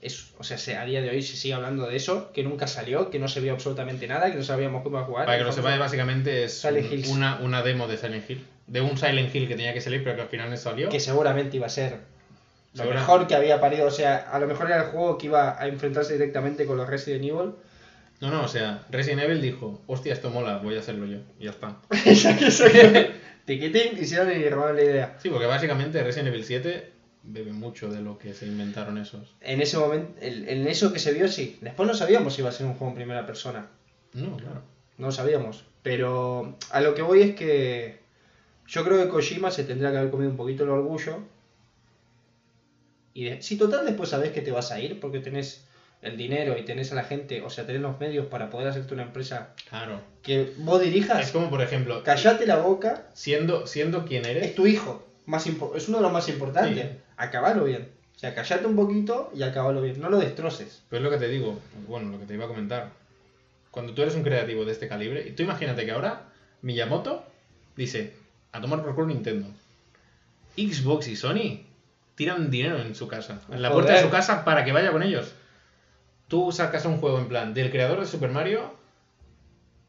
es, 0.00 0.32
o 0.38 0.42
sea, 0.44 0.56
se- 0.56 0.76
a 0.76 0.84
día 0.86 1.02
de 1.02 1.10
hoy 1.10 1.20
se 1.20 1.36
sigue 1.36 1.52
hablando 1.52 1.86
de 1.86 1.96
eso, 1.96 2.32
que 2.32 2.42
nunca 2.42 2.66
salió, 2.66 3.10
que 3.10 3.18
no 3.18 3.28
se 3.28 3.40
vio 3.40 3.52
absolutamente 3.52 4.06
nada, 4.06 4.30
que 4.30 4.36
no 4.38 4.42
sabíamos 4.42 4.82
cómo 4.82 4.96
iba 4.96 5.02
a 5.02 5.06
jugar. 5.06 5.26
Para 5.26 5.36
que 5.36 5.44
lo 5.44 5.52
sepáis, 5.52 5.78
básicamente 5.78 6.44
es 6.44 6.64
Hills. 6.64 7.08
una, 7.10 7.38
una 7.42 7.62
demo 7.62 7.86
de 7.86 7.98
Silent 7.98 8.30
Hill. 8.30 8.40
De 8.66 8.80
un 8.80 8.96
Silent 8.96 9.34
Hill 9.34 9.46
que 9.46 9.56
tenía 9.56 9.74
que 9.74 9.82
salir, 9.82 10.02
pero 10.02 10.16
que 10.16 10.22
al 10.22 10.28
final 10.28 10.48
no 10.48 10.56
salió. 10.56 10.88
que 10.88 11.00
seguramente 11.00 11.58
iba 11.58 11.66
a 11.66 11.70
ser 11.70 11.98
lo 12.74 12.82
Segura- 12.82 13.00
mejor 13.00 13.26
que 13.26 13.34
había 13.34 13.60
parido, 13.60 13.86
o 13.86 13.90
sea, 13.90 14.16
a 14.16 14.38
lo 14.38 14.46
mejor 14.46 14.66
era 14.66 14.84
el 14.84 14.90
juego 14.90 15.18
que 15.18 15.26
iba 15.26 15.60
a 15.60 15.66
enfrentarse 15.66 16.12
directamente 16.12 16.66
con 16.66 16.76
los 16.76 16.88
Resident 16.88 17.24
Evil. 17.24 17.52
No, 18.20 18.30
no, 18.30 18.44
o 18.44 18.48
sea, 18.48 18.84
Resident 18.90 19.22
Evil 19.22 19.40
dijo, 19.40 19.80
hostia, 19.86 20.12
esto 20.12 20.30
mola, 20.30 20.58
voy 20.58 20.76
a 20.76 20.80
hacerlo 20.80 21.06
yo. 21.06 21.18
Y 21.38 21.44
ya 21.44 21.50
está. 21.50 21.76
Exacto, 22.04 22.44
exacto. 22.44 23.12
Tiquitín, 23.46 23.98
hicieron 23.98 24.30
y 24.30 24.48
robaron 24.48 24.76
la 24.76 24.82
idea. 24.84 25.16
Sí, 25.20 25.30
porque 25.30 25.46
básicamente 25.46 26.02
Resident 26.04 26.28
Evil 26.28 26.44
7 26.44 26.92
bebe 27.22 27.52
mucho 27.52 27.88
de 27.90 28.00
lo 28.00 28.18
que 28.18 28.32
se 28.34 28.46
inventaron 28.46 28.98
esos. 28.98 29.34
En 29.40 29.60
ese 29.60 29.76
momento, 29.78 30.12
en 30.20 30.68
eso 30.68 30.92
que 30.92 30.98
se 31.00 31.12
vio, 31.12 31.26
sí. 31.28 31.58
Después 31.60 31.88
no 31.88 31.94
sabíamos 31.94 32.34
si 32.34 32.42
iba 32.42 32.50
a 32.50 32.52
ser 32.52 32.66
un 32.66 32.74
juego 32.74 32.90
en 32.92 32.96
primera 32.96 33.26
persona. 33.26 33.66
No, 34.12 34.36
claro. 34.36 34.62
No 34.98 35.06
lo 35.06 35.12
sabíamos. 35.12 35.64
Pero 35.82 36.56
a 36.70 36.80
lo 36.82 36.94
que 36.94 37.02
voy 37.02 37.22
es 37.22 37.34
que 37.34 37.98
yo 38.66 38.84
creo 38.84 39.02
que 39.02 39.08
Kojima 39.08 39.50
se 39.50 39.64
tendrá 39.64 39.90
que 39.90 39.98
haber 39.98 40.10
comido 40.10 40.30
un 40.30 40.36
poquito 40.36 40.62
el 40.64 40.70
orgullo. 40.70 41.18
Y 43.14 43.24
de- 43.24 43.42
si 43.42 43.56
total 43.56 43.84
después 43.86 44.08
sabes 44.10 44.30
que 44.32 44.40
te 44.42 44.52
vas 44.52 44.70
a 44.72 44.80
ir 44.80 45.00
porque 45.00 45.20
tenés 45.20 45.64
el 46.02 46.16
dinero 46.16 46.56
y 46.56 46.62
tenés 46.64 46.92
a 46.92 46.94
la 46.94 47.04
gente, 47.04 47.42
o 47.42 47.50
sea, 47.50 47.66
tenés 47.66 47.82
los 47.82 47.98
medios 48.00 48.26
para 48.26 48.48
poder 48.48 48.68
hacerte 48.68 48.94
una 48.94 49.02
empresa 49.02 49.54
Claro. 49.68 50.00
que 50.22 50.52
vos 50.58 50.80
dirijas, 50.80 51.26
Es 51.26 51.32
como, 51.32 51.50
por 51.50 51.60
ejemplo, 51.60 52.02
callate 52.02 52.46
la 52.46 52.56
boca, 52.56 53.06
siendo, 53.12 53.66
siendo 53.66 54.04
quien 54.06 54.22
es 54.24 54.30
eres, 54.30 54.54
tu 54.54 54.66
hijo. 54.66 55.06
Más 55.26 55.46
es 55.46 55.88
uno 55.88 55.98
de 55.98 56.02
los 56.02 56.12
más 56.12 56.28
importantes. 56.28 56.84
Sí. 56.90 56.96
Acabalo 57.16 57.64
bien. 57.64 57.88
O 58.16 58.18
sea, 58.18 58.34
callate 58.34 58.66
un 58.66 58.76
poquito 58.76 59.30
y 59.34 59.42
acabalo 59.42 59.82
bien. 59.82 60.00
No 60.00 60.08
lo 60.10 60.18
destroces. 60.18 60.82
pues 60.88 61.00
es 61.00 61.04
lo 61.04 61.10
que 61.10 61.18
te 61.18 61.28
digo, 61.28 61.58
bueno, 61.88 62.10
lo 62.10 62.18
que 62.18 62.24
te 62.26 62.34
iba 62.34 62.44
a 62.46 62.48
comentar. 62.48 62.90
Cuando 63.70 63.92
tú 63.94 64.02
eres 64.02 64.14
un 64.14 64.22
creativo 64.22 64.64
de 64.64 64.72
este 64.72 64.88
calibre, 64.88 65.26
y 65.28 65.32
tú 65.32 65.42
imagínate 65.42 65.84
que 65.84 65.90
ahora 65.92 66.22
Miyamoto 66.62 67.24
dice, 67.76 68.14
a 68.52 68.60
tomar 68.60 68.82
por 68.82 68.94
culo 68.94 69.08
Nintendo. 69.08 69.46
Xbox 70.56 71.08
y 71.08 71.16
Sony 71.16 71.66
tiran 72.20 72.50
dinero 72.50 72.76
en 72.76 72.94
su 72.94 73.08
casa, 73.08 73.40
en 73.50 73.62
la 73.62 73.70
Joder. 73.70 73.84
puerta 73.84 73.98
de 73.98 74.02
su 74.04 74.10
casa 74.10 74.44
para 74.44 74.62
que 74.62 74.72
vaya 74.72 74.92
con 74.92 75.02
ellos. 75.02 75.32
Tú 76.28 76.52
sacas 76.52 76.84
un 76.84 76.98
juego 76.98 77.18
en 77.18 77.28
plan 77.28 77.54
del 77.54 77.70
creador 77.70 77.98
de 77.98 78.04
Super 78.04 78.28
Mario, 78.28 78.74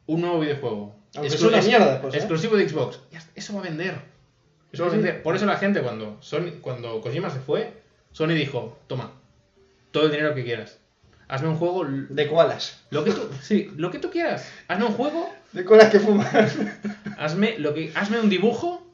un 0.06 0.22
nuevo 0.22 0.40
videojuego. 0.40 0.96
Aunque 1.14 1.36
una 1.44 1.60
mierda 1.60 1.90
después, 1.90 2.14
¿eh? 2.14 2.16
Exclusivo 2.16 2.56
de 2.56 2.66
Xbox. 2.66 3.00
Eso 3.34 3.52
va 3.52 3.60
a 3.60 3.64
vender. 3.64 3.96
Eso 4.72 4.84
va 4.84 4.88
a 4.88 4.92
vender. 4.94 5.22
Por 5.22 5.36
eso 5.36 5.44
la 5.44 5.58
gente 5.58 5.82
cuando, 5.82 6.16
Sony, 6.22 6.52
cuando 6.62 7.02
Kojima 7.02 7.28
se 7.28 7.38
fue, 7.38 7.82
Sony 8.12 8.28
dijo, 8.28 8.78
toma, 8.86 9.12
todo 9.90 10.06
el 10.06 10.12
dinero 10.12 10.34
que 10.34 10.42
quieras. 10.42 10.78
Hazme 11.28 11.48
un 11.48 11.56
juego, 11.56 11.84
De 11.84 12.28
koalas. 12.28 12.82
lo 12.88 13.04
que 13.04 13.10
tú, 13.12 13.28
sí, 13.42 13.70
lo 13.76 13.90
que 13.90 13.98
tú 13.98 14.08
quieras. 14.08 14.50
Hazme 14.68 14.86
un 14.86 14.92
juego, 14.92 15.30
De 15.52 15.66
koalas 15.66 15.90
que 15.90 16.00
fuman. 16.00 16.26
hazme, 17.18 17.58
lo 17.58 17.74
que, 17.74 17.92
hazme 17.94 18.20
un 18.20 18.30
dibujo, 18.30 18.86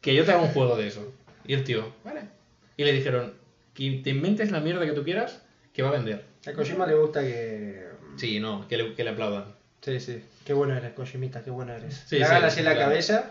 que 0.00 0.16
yo 0.16 0.24
te 0.24 0.32
haga 0.32 0.42
un 0.42 0.48
juego 0.48 0.76
de 0.76 0.88
eso. 0.88 1.12
Y 1.46 1.54
el 1.54 1.62
tío, 1.62 1.92
vale. 2.02 2.41
Y 2.76 2.84
le 2.84 2.92
dijeron, 2.92 3.34
que 3.74 4.00
te 4.04 4.10
inventes 4.10 4.50
la 4.50 4.60
mierda 4.60 4.84
que 4.86 4.92
tú 4.92 5.04
quieras, 5.04 5.40
que 5.72 5.82
va 5.82 5.90
a 5.90 5.92
vender. 5.92 6.24
A 6.46 6.52
Kojima 6.52 6.86
le 6.86 6.94
gusta 6.94 7.20
que. 7.22 7.86
Sí, 8.16 8.40
no, 8.40 8.66
que 8.68 8.76
le, 8.76 8.94
que 8.94 9.04
le 9.04 9.10
aplaudan. 9.10 9.44
Sí, 9.80 9.98
sí. 10.00 10.22
Qué 10.44 10.52
bueno 10.52 10.76
eres, 10.76 10.92
Kojimita, 10.92 11.42
qué 11.42 11.50
bueno 11.50 11.72
eres. 11.74 12.02
Sí, 12.06 12.18
le 12.18 12.24
sí, 12.24 12.30
hagan 12.30 12.44
así 12.44 12.58
en 12.60 12.64
la 12.66 12.72
claro. 12.74 12.88
cabeza 12.90 13.30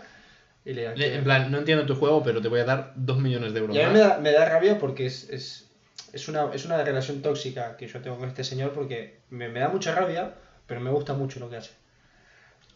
y 0.64 0.72
le 0.72 0.96
Le- 0.96 1.14
En 1.16 1.24
plan, 1.24 1.50
no 1.50 1.58
entiendo 1.58 1.86
tu 1.86 1.94
juego, 1.94 2.22
pero 2.22 2.40
te 2.40 2.48
voy 2.48 2.60
a 2.60 2.64
dar 2.64 2.92
dos 2.96 3.18
millones 3.18 3.52
de 3.52 3.60
euros 3.60 3.76
Y 3.76 3.80
a 3.80 3.88
mí 3.88 3.94
me 3.94 4.00
da, 4.00 4.18
me 4.18 4.32
da 4.32 4.44
rabia 4.48 4.78
porque 4.78 5.06
es, 5.06 5.28
es, 5.30 5.68
es, 6.12 6.28
una, 6.28 6.50
es 6.54 6.64
una 6.64 6.82
relación 6.82 7.20
tóxica 7.22 7.76
que 7.76 7.86
yo 7.88 8.00
tengo 8.00 8.18
con 8.18 8.28
este 8.28 8.44
señor 8.44 8.72
porque 8.72 9.18
me, 9.30 9.48
me 9.48 9.60
da 9.60 9.68
mucha 9.68 9.94
rabia, 9.94 10.34
pero 10.66 10.80
me 10.80 10.90
gusta 10.90 11.14
mucho 11.14 11.40
lo 11.40 11.48
que 11.50 11.56
hace. 11.56 11.70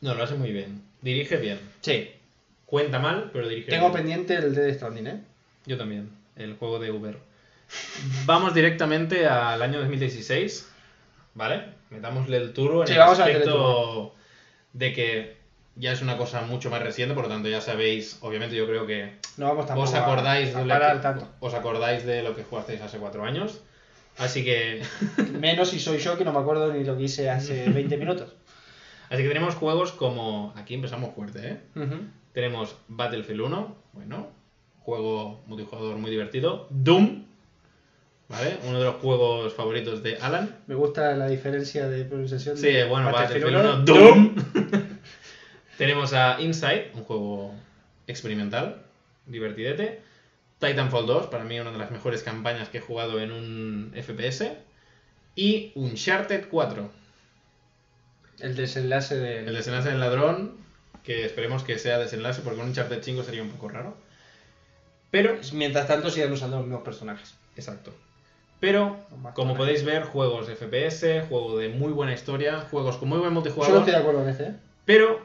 No, 0.01 0.15
lo 0.15 0.23
hace 0.25 0.35
muy 0.35 0.53
bien. 0.53 0.83
Dirige 1.03 1.37
bien. 1.37 1.59
Sí. 1.81 2.11
Cuenta 2.67 2.99
mal, 2.99 3.31
pero 3.33 3.49
dirige 3.49 3.71
Tengo 3.71 3.91
bien. 3.91 3.99
pendiente 3.99 4.35
el 4.35 4.55
Dead 4.55 4.75
Stranding, 4.75 5.07
¿eh? 5.07 5.21
Yo 5.67 5.77
también, 5.79 6.11
el 6.37 6.55
juego 6.57 6.79
de 6.79 6.91
Uber. 6.91 7.19
Vamos 8.25 8.55
directamente 8.55 9.27
al 9.27 9.61
año 9.63 9.79
2016, 9.81 10.69
¿vale? 11.35 11.65
Metámosle 11.91 12.37
el 12.37 12.53
turbo 12.53 12.83
en 12.83 12.89
Sí, 12.89 12.95
el 12.95 13.01
aspecto 13.01 14.15
de 14.73 14.93
que 14.93 15.37
ya 15.75 15.93
es 15.93 16.01
una 16.03 16.17
cosa 16.17 16.43
mucho 16.43 16.71
más 16.71 16.83
reciente, 16.83 17.15
por 17.15 17.25
lo 17.25 17.31
tanto 17.31 17.49
ya 17.49 17.61
sabéis, 17.61 18.19
obviamente 18.23 18.57
yo 18.57 18.67
creo 18.67 18.87
que 18.87 19.17
No 19.37 19.55
vamos 19.55 19.89
os 19.91 19.95
a- 19.95 20.03
acordáis, 20.05 20.55
a 20.55 20.63
de 20.63 20.69
que, 20.69 20.99
tanto. 21.03 21.29
os 21.41 21.55
acordáis 21.55 22.05
de 22.07 22.23
lo 22.23 22.35
que 22.35 22.45
jugasteis 22.45 22.81
hace 22.81 22.99
cuatro 22.99 23.25
años. 23.25 23.61
Así 24.19 24.45
que, 24.45 24.83
Menos 25.41 25.69
si 25.71 25.79
soy 25.81 25.99
yo 25.99 26.17
que 26.17 26.25
no 26.25 26.33
me 26.33 26.39
acuerdo 26.39 26.73
ni 26.73 26.85
lo 26.85 26.97
que 26.97 27.03
hice 27.05 27.29
hace 27.31 27.69
20 27.71 27.97
minutos. 27.99 28.35
así 29.11 29.23
que 29.23 29.29
tenemos 29.29 29.55
juegos 29.57 29.93
como... 29.93 30.55
Aquí 30.57 30.75
empezamos 30.75 31.15
fuerte, 31.15 31.49
¿eh? 31.49 31.61
Tenemos 32.33 32.77
Battlefield 32.89 33.41
1, 33.43 33.77
bueno, 33.93 34.29
juego 34.87 35.43
multijugador 35.47 35.97
muy 35.97 36.13
divertido. 36.13 36.69
Doom, 36.71 37.25
¿vale? 38.29 38.57
Uno 38.69 38.79
de 38.79 38.85
los 38.85 38.95
juegos 38.97 39.53
favoritos 39.53 40.01
de 40.05 40.17
Alan. 40.19 40.61
Me 40.69 40.77
gusta 40.77 41.13
la 41.17 41.27
diferencia 41.27 41.89
de 41.89 42.05
pronunciación. 42.05 42.57
Sí, 42.57 42.69
de 42.69 42.85
bueno, 42.85 43.11
Battlefield 43.11 43.59
uno. 43.59 43.75
1, 43.75 43.85
Doom. 43.85 44.35
Tenemos 45.79 46.13
a 46.13 46.41
Inside, 46.41 46.93
un 46.95 47.03
juego 47.03 47.53
experimental, 48.07 48.83
divertidete. 49.27 50.01
Titanfall 50.61 51.07
2, 51.07 51.27
para 51.27 51.45
mí 51.45 51.59
una 51.59 51.73
de 51.73 51.79
las 51.79 51.91
mejores 51.91 52.23
campañas 52.23 52.69
que 52.69 52.79
he 52.79 52.81
jugado 52.81 53.21
en 53.21 53.33
un 53.33 53.93
FPS. 53.93 54.53
Y 55.35 55.73
Uncharted 55.75 56.47
4, 56.49 56.91
El 58.39 58.55
desenlace 58.55 59.17
de. 59.17 59.41
el 59.41 59.53
desenlace 59.53 59.91
del 59.91 60.01
ladrón, 60.01 60.53
que 61.03 61.25
esperemos 61.27 61.65
que 61.65 61.77
sea 61.79 61.99
desenlace 61.99 62.41
porque 62.43 62.61
un 62.61 62.69
Uncharted 62.69 63.03
5 63.03 63.25
sería 63.25 63.43
un 63.43 63.51
poco 63.51 63.69
raro. 63.69 64.06
Pero, 65.11 65.37
Mientras 65.53 65.87
tanto 65.87 66.11
sigan 66.11 66.33
usando 66.33 66.57
los 66.57 66.67
mismos 66.67 66.83
personajes. 66.83 67.35
exacto. 67.57 67.93
Pero, 68.59 68.97
como 69.35 69.55
podéis 69.55 69.85
ver, 69.85 70.05
juegos 70.05 70.47
de 70.47 70.57
FPS, 70.57 71.29
juego 71.29 71.59
de 71.59 71.69
muy 71.69 71.93
buena 71.93 72.15
historia, 72.15 72.61
juegos 72.71 72.97
con 72.97 73.09
muy 73.09 73.19
buen 73.19 73.31
Yo 73.31 73.35
no 73.35 73.41
multijugador. 73.41 73.79
estoy 73.79 73.93
de 73.93 73.99
acuerdo 73.99 74.23
en 74.23 74.29
este, 74.31 74.45
¿eh? 74.45 74.55
Pero, 74.87 75.21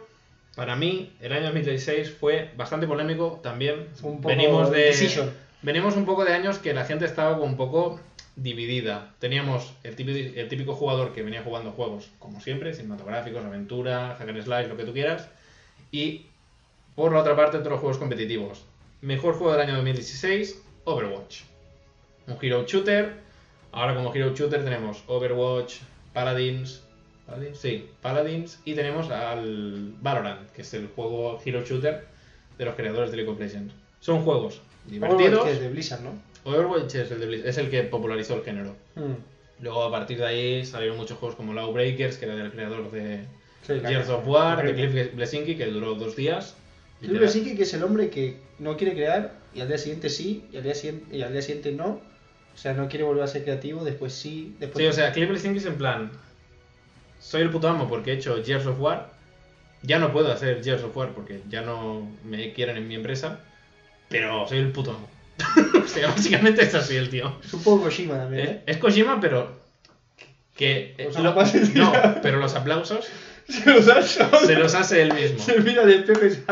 para 0.56 0.76
mí, 0.76 1.14
el 1.22 1.32
año 1.32 1.46
2016 1.46 2.12
fue 2.12 2.52
bastante 2.58 2.88
polémico 2.88 3.40
también. 3.42 3.88
Un 4.04 4.18
poco 4.18 4.28
venimos 4.28 4.70
de. 4.70 4.80
decision. 4.80 5.32
Venimos 5.62 5.96
un 5.96 6.06
poco 6.06 6.26
de 6.26 6.34
años 6.34 6.60
que 6.60 6.74
la 6.74 6.84
gente 6.84 7.06
estaba 7.06 7.40
un 7.40 7.56
poco 7.56 8.00
dividida. 8.36 9.14
Teníamos 9.20 9.74
el 9.84 9.96
típico, 9.96 10.18
el 10.18 10.48
típico 10.50 10.74
jugador 10.74 11.14
que 11.14 11.22
venía 11.22 11.44
jugando 11.44 11.72
juegos, 11.72 12.10
como 12.20 12.42
siempre, 12.42 12.74
cinematográficos, 12.74 13.46
aventura, 13.46 14.16
hack 14.18 14.28
and 14.28 14.44
slash, 14.44 14.68
lo 14.68 14.76
que 14.76 14.84
tú 14.84 14.94
quieras. 14.94 15.30
Y 15.92 16.26
por 16.96 17.14
la 17.14 17.20
otra 17.20 17.36
parte, 17.36 17.60
todos 17.60 17.72
los 17.72 17.80
juegos 17.80 17.98
competitivos. 17.98 18.66
Mejor 19.02 19.34
juego 19.36 19.54
del 19.54 19.62
año 19.62 19.74
2016, 19.76 20.62
Overwatch. 20.86 21.42
Un 22.28 22.38
hero 22.42 22.66
shooter. 22.68 23.14
Ahora 23.72 23.96
como 23.96 24.14
hero 24.14 24.34
shooter 24.36 24.64
tenemos 24.64 25.04
Overwatch, 25.08 25.78
Paladins. 26.14 26.84
¿Paladins? 27.26 27.58
Sí, 27.58 27.90
Paladins. 28.02 28.60
Y 28.66 28.74
tenemos 28.76 29.10
al 29.10 29.94
Valorant, 30.02 30.50
que 30.52 30.62
es 30.62 30.74
el 30.74 30.88
juego 30.88 31.40
hero 31.44 31.64
shooter 31.66 32.06
de 32.58 32.66
los 32.66 32.76
creadores 32.76 33.12
de 33.12 33.18
League 33.18 33.32
of 33.32 33.40
Legends. 33.40 33.74
Son 34.00 34.22
juegos 34.24 34.62
divertidos. 34.86 35.34
Overwatch, 35.42 35.48
es 35.54 35.60
de 35.62 35.70
Blizzard, 35.70 36.02
¿no? 36.02 36.12
Overwatch 36.44 36.96
es 36.96 37.12
el, 37.12 37.20
de 37.20 37.28
Blizz- 37.28 37.46
es 37.46 37.58
el 37.58 37.70
que 37.70 37.84
popularizó 37.84 38.36
el 38.36 38.44
género. 38.44 38.76
Mm. 38.96 39.14
Luego 39.64 39.84
a 39.84 39.92
partir 39.92 40.18
de 40.18 40.26
ahí 40.26 40.66
salieron 40.66 40.98
muchos 40.98 41.18
juegos 41.20 41.36
como 41.36 41.54
Lawbreakers, 41.54 42.18
que 42.18 42.26
era 42.26 42.36
del 42.36 42.52
creador 42.52 42.90
de 42.92 43.26
Sí, 43.66 43.80
Gears 43.80 44.10
of 44.10 44.28
War, 44.28 44.64
de. 44.66 44.74
Cliff 44.74 45.14
Blesinki, 45.16 45.56
que 45.56 45.68
duró 45.68 45.94
dos 45.96 46.16
días. 46.16 46.56
Cliff 47.02 47.18
Bleszinski, 47.20 47.56
que 47.56 47.64
es 47.64 47.74
el 47.74 47.84
hombre 47.84 48.10
que 48.10 48.38
no 48.60 48.78
quiere 48.78 48.94
crear 48.94 49.34
y 49.54 49.62
al 49.62 49.68
día 49.68 49.78
siguiente 49.78 50.10
sí, 50.10 50.46
y 50.52 50.58
al 50.58 50.64
día 50.64 50.76
siguiente, 50.76 51.16
y 51.18 51.22
al 51.22 51.32
día 51.34 51.42
siguiente 51.42 51.72
no. 51.72 52.00
O 52.54 52.58
sea, 52.58 52.74
no 52.74 52.88
quiere 52.90 53.04
volver 53.06 53.24
a 53.24 53.28
ser 53.28 53.44
creativo, 53.44 53.84
después 53.84 54.14
sí, 54.14 54.56
después 54.60 54.84
Sí, 54.84 54.90
o 54.90 54.94
sea, 54.94 55.12
Cliff 55.12 55.30
Blesinki 55.30 55.58
es 55.60 55.66
en 55.66 55.76
plan... 55.76 56.12
Soy 57.20 57.42
el 57.44 57.50
puto 57.50 57.68
amo 57.70 57.88
porque 57.88 58.12
he 58.12 58.16
hecho 58.16 58.44
Gears 58.44 58.66
of 58.66 58.80
War. 58.80 59.10
Ya 59.84 60.00
no 60.00 60.12
puedo 60.12 60.32
hacer 60.32 60.64
Gears 60.64 60.84
of 60.84 60.96
War 60.98 61.14
porque 61.14 61.42
ya 61.50 61.62
no 61.62 62.10
me 62.26 62.52
quieren 62.54 62.78
en 62.78 62.88
mi 62.88 62.96
empresa. 62.96 63.40
Pero 64.10 64.48
soy 64.48 64.58
el 64.60 64.72
puto 64.72 64.92
amo. 64.92 65.10
o 65.84 65.88
sea, 65.88 66.08
básicamente 66.10 66.64
es 66.64 66.76
así 66.76 66.96
el 66.96 67.10
tío. 67.10 67.38
es 67.44 67.54
un 67.54 67.64
poco 67.64 67.84
Kojima 67.84 68.18
también, 68.18 68.44
Es, 68.44 68.50
¿eh? 68.50 68.64
es 68.66 68.78
Kojima, 68.78 69.20
pero... 69.22 69.60
Que... 70.56 70.96
Lo- 71.22 71.40
así, 71.40 71.72
no, 71.74 71.94
pero 72.22 72.38
los 72.40 72.54
aplausos 72.56 73.08
Se 73.64 73.70
los 73.70 73.88
ha 73.90 74.00
hecho. 74.00 74.30
se 74.46 74.56
los 74.56 74.74
hace 74.76 75.02
él 75.02 75.14
mismo. 75.14 75.40
Se 75.40 75.60
mira 75.60 75.84
y 75.84 75.98
dice, 75.98 76.44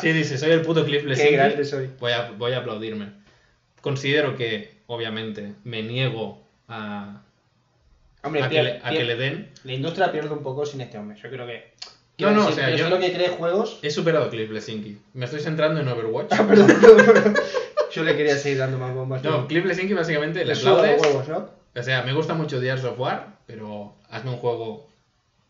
Sí, 0.00 0.12
dice, 0.12 0.38
soy 0.38 0.50
el 0.50 0.62
puto 0.62 0.84
Cliff 0.84 1.04
qué 1.16 1.30
grande 1.32 1.64
soy. 1.64 1.90
Voy 2.00 2.12
a, 2.12 2.30
voy 2.32 2.52
a 2.52 2.58
aplaudirme. 2.58 3.08
Considero 3.80 4.36
que, 4.36 4.74
obviamente, 4.86 5.54
me 5.64 5.82
niego 5.82 6.40
a, 6.68 7.22
Hombre, 8.22 8.42
a, 8.42 8.48
que, 8.48 8.62
le, 8.62 8.70
a 8.82 8.90
que 8.90 8.96
pier- 9.00 9.06
le 9.06 9.16
den. 9.16 9.50
la 9.64 9.72
industria 9.72 10.12
pierde 10.12 10.30
un 10.30 10.42
poco 10.42 10.64
sin 10.64 10.80
este 10.80 10.98
hombre. 10.98 11.18
Yo 11.20 11.28
creo 11.28 11.46
que. 11.46 11.72
No, 12.18 12.30
no, 12.30 12.46
o 12.46 12.52
sea, 12.52 12.70
yo- 12.70 12.88
lo 12.88 13.00
que 13.00 13.12
cree 13.12 13.28
juegos. 13.30 13.80
He 13.82 13.90
superado 13.90 14.26
a 14.26 14.30
Cliff. 14.30 14.48
Me 15.14 15.24
estoy 15.24 15.40
centrando 15.40 15.80
en 15.80 15.88
Overwatch. 15.88 16.32
Ah, 16.32 16.46
perdón, 16.46 16.66
perdón, 16.68 16.96
perdón. 17.06 17.34
Yo 17.92 18.04
le 18.04 18.16
quería 18.16 18.36
seguir 18.36 18.58
dando 18.58 18.78
más 18.78 18.94
bombas. 18.94 19.22
No, 19.24 19.46
Cliff 19.48 19.64
Blesinki 19.64 19.92
básicamente 19.92 20.44
le 20.44 20.52
aplaudes. 20.52 21.02
huevos, 21.02 21.28
¿no? 21.28 21.50
O 21.74 21.82
sea, 21.82 22.02
me 22.02 22.12
gusta 22.12 22.34
mucho 22.34 22.60
Gears 22.60 22.84
of 22.84 22.98
War, 22.98 23.36
pero 23.46 23.94
hazme 24.08 24.30
un 24.30 24.36
juego 24.36 24.88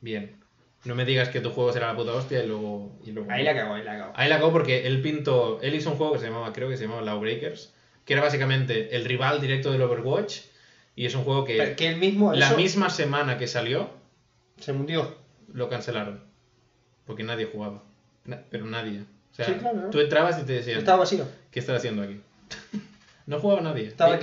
bien. 0.01 0.37
No 0.85 0.95
me 0.97 1.05
digas 1.05 1.29
que 1.29 1.41
tu 1.41 1.51
juego 1.51 1.73
será 1.73 1.89
la 1.89 1.97
puta 1.97 2.13
hostia 2.13 2.43
y 2.43 2.47
luego... 2.49 2.91
Y 3.05 3.13
luego 3.13 3.31
Ahí 3.31 3.45
la 3.45 3.55
cago, 3.55 3.75
ahí 3.75 3.85
la 3.85 3.99
cago. 3.99 4.13
Ahí 4.17 4.29
la 4.29 4.37
acabo 4.37 4.51
porque 4.53 4.87
él 4.87 5.01
pintó, 5.01 5.61
él 5.63 5.75
hizo 5.77 5.91
un 5.91 5.97
juego 5.97 6.15
que 6.15 6.19
se 6.19 6.27
llamaba, 6.27 6.53
creo 6.53 6.69
que 6.69 6.77
se 6.77 6.85
llamaba 6.85 7.03
Lawbreakers, 7.03 7.73
que 8.05 8.15
era 8.15 8.23
básicamente 8.23 8.97
el 8.97 9.05
rival 9.05 9.41
directo 9.41 9.71
del 9.71 9.83
Overwatch 9.83 10.41
y 10.97 11.07
es 11.07 11.15
un 11.15 11.23
juego 11.25 11.45
que 11.45 11.75
que 11.77 11.89
él 11.89 11.97
mismo. 11.97 12.33
la 12.33 12.47
eso 12.49 12.57
misma 12.57 12.91
semana 12.91 13.39
que 13.39 13.47
salió 13.47 13.91
Se 14.59 14.73
mundió. 14.73 15.17
lo 15.55 15.69
cancelaron 15.69 16.21
porque 17.07 17.23
nadie 17.23 17.47
jugaba, 17.47 17.83
Na- 18.25 18.43
pero 18.51 18.67
nadie. 18.67 19.01
O 19.31 19.35
sea, 19.35 19.47
Sí, 19.47 19.53
claro. 19.55 19.89
tú 19.91 20.01
entrabas 20.01 20.39
y 20.41 20.43
te 20.45 20.53
decían, 20.55 20.79
Estaba 20.79 20.99
vacío. 20.99 21.25
¿qué 21.53 21.61
estás 21.61 21.77
haciendo 21.79 22.03
aquí? 22.03 22.21
no 23.27 23.39
jugaba 23.39 23.61
nadie. 23.61 23.87
Estaba 23.87 24.17
sí 24.19 24.23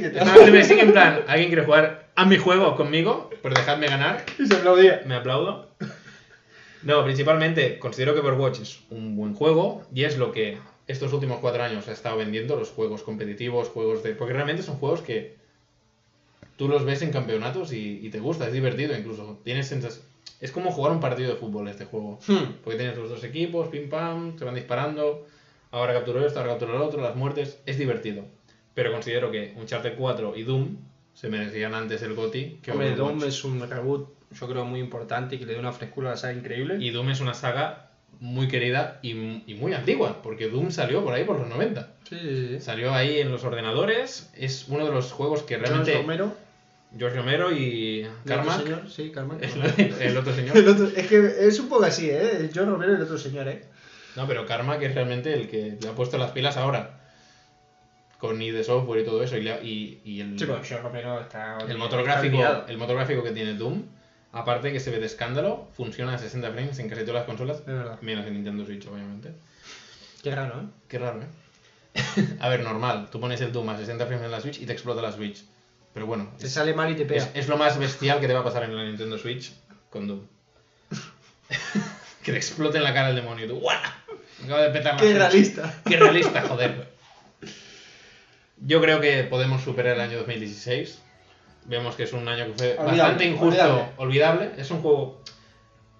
que 0.00 0.06
estaba 0.06 0.34
Clive 0.34 0.62
Sing 0.64 0.78
en 0.80 0.92
plan, 0.92 1.22
¿alguien 1.26 1.48
quiere 1.48 1.64
jugar 1.64 2.07
a 2.20 2.24
mi 2.24 2.36
juego 2.36 2.74
conmigo? 2.76 3.30
Pero 3.42 3.54
dejadme 3.54 3.86
ganar. 3.88 4.24
Y 4.38 4.46
se 4.46 4.56
aplaudía. 4.56 5.02
Me 5.06 5.14
aplaudo. 5.14 5.68
No, 6.82 7.04
principalmente 7.04 7.78
considero 7.78 8.14
que 8.14 8.20
Overwatch 8.20 8.60
es 8.60 8.80
un 8.90 9.16
buen 9.16 9.34
juego 9.34 9.82
y 9.94 10.04
es 10.04 10.16
lo 10.18 10.32
que 10.32 10.58
estos 10.86 11.12
últimos 11.12 11.38
cuatro 11.40 11.62
años 11.62 11.86
ha 11.88 11.92
estado 11.92 12.16
vendiendo, 12.16 12.56
los 12.56 12.70
juegos 12.70 13.02
competitivos, 13.02 13.68
juegos 13.68 14.02
de... 14.02 14.14
Porque 14.14 14.32
realmente 14.32 14.62
son 14.62 14.76
juegos 14.76 15.00
que 15.02 15.36
tú 16.56 16.68
los 16.68 16.84
ves 16.84 17.02
en 17.02 17.10
campeonatos 17.12 17.72
y, 17.72 18.00
y 18.04 18.10
te 18.10 18.20
gusta, 18.20 18.46
es 18.46 18.52
divertido 18.52 18.96
incluso. 18.96 19.38
Tienes 19.44 19.68
sensas- 19.72 20.00
Es 20.40 20.50
como 20.52 20.70
jugar 20.72 20.92
un 20.92 21.00
partido 21.00 21.30
de 21.30 21.36
fútbol 21.36 21.68
este 21.68 21.84
juego. 21.84 22.18
Hmm. 22.26 22.52
Porque 22.64 22.78
tienes 22.78 22.96
los 22.96 23.10
dos 23.10 23.22
equipos, 23.24 23.68
pim 23.68 23.88
pam, 23.88 24.38
se 24.38 24.44
van 24.44 24.54
disparando, 24.54 25.26
ahora 25.72 25.92
capturó 25.94 26.24
esto, 26.26 26.38
ahora 26.40 26.52
capturó 26.52 26.76
el 26.76 26.82
otro, 26.82 27.00
las 27.02 27.16
muertes, 27.16 27.58
es 27.66 27.76
divertido. 27.78 28.24
Pero 28.74 28.92
considero 28.92 29.30
que 29.30 29.52
Uncharted 29.56 29.94
4 29.96 30.36
y 30.36 30.44
Doom 30.44 30.76
se 31.18 31.28
merecían 31.28 31.74
antes 31.74 32.00
el 32.02 32.14
GOTY 32.14 32.60
que 32.62 32.70
Hombre. 32.70 32.94
Doom 32.94 33.24
es 33.24 33.42
un 33.42 33.68
reboot, 33.68 34.08
yo 34.38 34.48
creo, 34.48 34.64
muy 34.64 34.78
importante 34.78 35.34
y 35.34 35.38
que 35.40 35.46
le 35.46 35.54
da 35.54 35.58
una 35.58 35.72
frescura 35.72 36.10
a 36.10 36.12
la 36.12 36.16
saga 36.16 36.34
increíble. 36.34 36.76
Y 36.78 36.90
Doom 36.90 37.10
es 37.10 37.20
una 37.20 37.34
saga 37.34 37.90
muy 38.20 38.46
querida 38.46 39.00
y, 39.02 39.10
y 39.50 39.54
muy 39.58 39.72
antigua, 39.74 40.22
porque 40.22 40.48
Doom 40.48 40.70
salió 40.70 41.02
por 41.02 41.14
ahí 41.14 41.24
por 41.24 41.36
los 41.40 41.48
90. 41.48 41.94
Sí, 42.08 42.16
sí, 42.20 42.48
sí. 42.50 42.60
Salió 42.60 42.94
ahí 42.94 43.18
en 43.18 43.32
los 43.32 43.42
ordenadores, 43.42 44.30
es 44.36 44.66
uno 44.68 44.84
de 44.86 44.92
los 44.92 45.10
juegos 45.10 45.42
que 45.42 45.56
realmente... 45.58 45.90
George 45.92 46.06
Romero. 46.06 46.36
George 46.96 47.16
Romero 47.18 47.52
y 47.52 48.00
el 48.02 48.06
otro 48.06 48.24
Carmack, 48.24 48.62
señor, 48.62 48.90
Sí, 48.90 49.10
Carmack. 49.10 49.42
el, 49.78 49.92
el 50.00 50.16
otro 50.16 50.32
señor. 50.34 50.56
El 50.56 50.68
otro- 50.68 50.86
es 50.94 51.06
que 51.08 51.48
es 51.48 51.58
un 51.58 51.68
poco 51.68 51.84
así, 51.84 52.08
¿eh? 52.08 52.36
El 52.38 52.52
George 52.52 52.70
Romero 52.70 52.92
y 52.92 52.96
el 52.96 53.02
otro 53.02 53.18
señor, 53.18 53.48
¿eh? 53.48 53.64
No, 54.14 54.26
pero 54.28 54.46
Carmack 54.46 54.82
es 54.82 54.94
realmente 54.94 55.34
el 55.34 55.48
que 55.48 55.76
le 55.80 55.88
ha 55.88 55.92
puesto 55.96 56.16
las 56.16 56.30
pilas 56.30 56.56
ahora. 56.56 56.97
Con 58.18 58.42
ID 58.42 58.62
Software 58.62 59.00
y 59.02 59.04
todo 59.04 59.22
eso. 59.22 59.36
Y, 59.36 59.48
y, 59.48 60.00
y 60.04 60.20
el, 60.20 60.38
Sí, 60.38 60.44
está. 60.44 61.58
el, 61.68 61.78
motor 61.78 62.02
gráfico, 62.04 62.64
el 62.68 62.76
motor 62.78 62.96
gráfico 62.96 63.22
que 63.22 63.30
tiene 63.30 63.54
Doom, 63.54 63.84
aparte 64.32 64.72
que 64.72 64.80
se 64.80 64.90
ve 64.90 64.98
de 64.98 65.06
escándalo, 65.06 65.68
funciona 65.76 66.14
a 66.14 66.18
60 66.18 66.50
frames 66.50 66.78
en 66.80 66.88
casi 66.88 67.02
todas 67.02 67.14
las 67.16 67.24
consolas, 67.24 67.58
Es 67.60 67.66
verdad. 67.66 67.98
menos 68.00 68.26
en 68.26 68.34
Nintendo 68.34 68.64
Switch, 68.66 68.86
obviamente. 68.88 69.32
Qué 70.22 70.34
raro, 70.34 70.60
¿eh? 70.60 70.64
Qué 70.88 70.98
raro, 70.98 71.20
¿eh? 71.22 71.26
a 72.40 72.48
ver, 72.48 72.62
normal. 72.64 73.08
Tú 73.12 73.20
pones 73.20 73.40
el 73.40 73.52
Doom 73.52 73.68
a 73.70 73.76
60 73.78 74.06
frames 74.06 74.24
en 74.24 74.30
la 74.32 74.40
Switch 74.40 74.60
y 74.60 74.66
te 74.66 74.72
explota 74.72 75.00
la 75.00 75.12
Switch. 75.12 75.44
Pero 75.94 76.06
bueno, 76.06 76.30
Te 76.38 76.46
es, 76.46 76.52
sale 76.52 76.74
mal 76.74 76.90
y 76.90 76.96
te 76.96 77.04
pega. 77.04 77.22
es- 77.24 77.30
es 77.34 77.48
lo 77.48 77.56
más 77.56 77.78
bestial 77.78 78.20
que 78.20 78.26
te 78.26 78.34
va 78.34 78.40
a 78.40 78.44
pasar 78.44 78.64
en 78.64 78.76
la 78.76 78.84
Nintendo 78.84 79.16
Switch 79.16 79.52
con 79.90 80.06
Doom. 80.08 80.20
que 82.22 82.32
te 82.32 82.36
explote 82.36 82.78
en 82.78 82.84
la 82.84 82.92
cara 82.92 83.10
el 83.10 83.16
demonio. 83.16 83.44
y 83.44 83.48
Tú, 83.48 83.58
¡guau! 83.60 83.76
Me 84.40 84.44
acabo 84.46 84.62
de 84.62 84.70
petar 84.70 84.94
la 84.94 85.00
Qué 85.00 85.06
Switch. 85.06 85.16
realista. 85.18 85.74
Qué 85.84 85.96
realista, 85.96 86.42
joder. 86.42 86.87
Yo 88.60 88.80
creo 88.80 89.00
que 89.00 89.24
podemos 89.24 89.62
superar 89.62 89.94
el 89.94 90.00
año 90.00 90.18
2016. 90.18 91.02
Vemos 91.66 91.96
que 91.96 92.04
es 92.04 92.12
un 92.12 92.26
año 92.26 92.46
que 92.46 92.52
fue 92.54 92.70
Olvidable, 92.72 92.98
bastante 92.98 93.24
injusto, 93.26 93.46
olvidable. 93.46 93.84
olvidable. 93.96 94.50
Es 94.56 94.70
un 94.70 94.80
juego, 94.80 95.20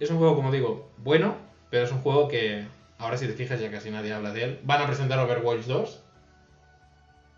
es 0.01 0.11
un 0.11 0.19
juego 0.19 0.35
como 0.35 0.51
digo, 0.51 0.91
bueno, 0.99 1.37
pero 1.71 1.85
es 1.85 1.93
un 1.93 2.01
juego 2.01 2.29
que 2.29 2.65
ahora 2.99 3.17
si 3.17 3.27
te 3.27 3.35
fijas 3.35 3.61
ya 3.61 3.71
casi 3.71 3.91
nadie 3.91 4.13
habla 4.13 4.33
de 4.33 4.45
él. 4.45 4.61
Van 4.65 4.83
a 4.83 4.87
presentar 4.87 5.19
Overwatch 5.19 5.67
2. 5.67 6.01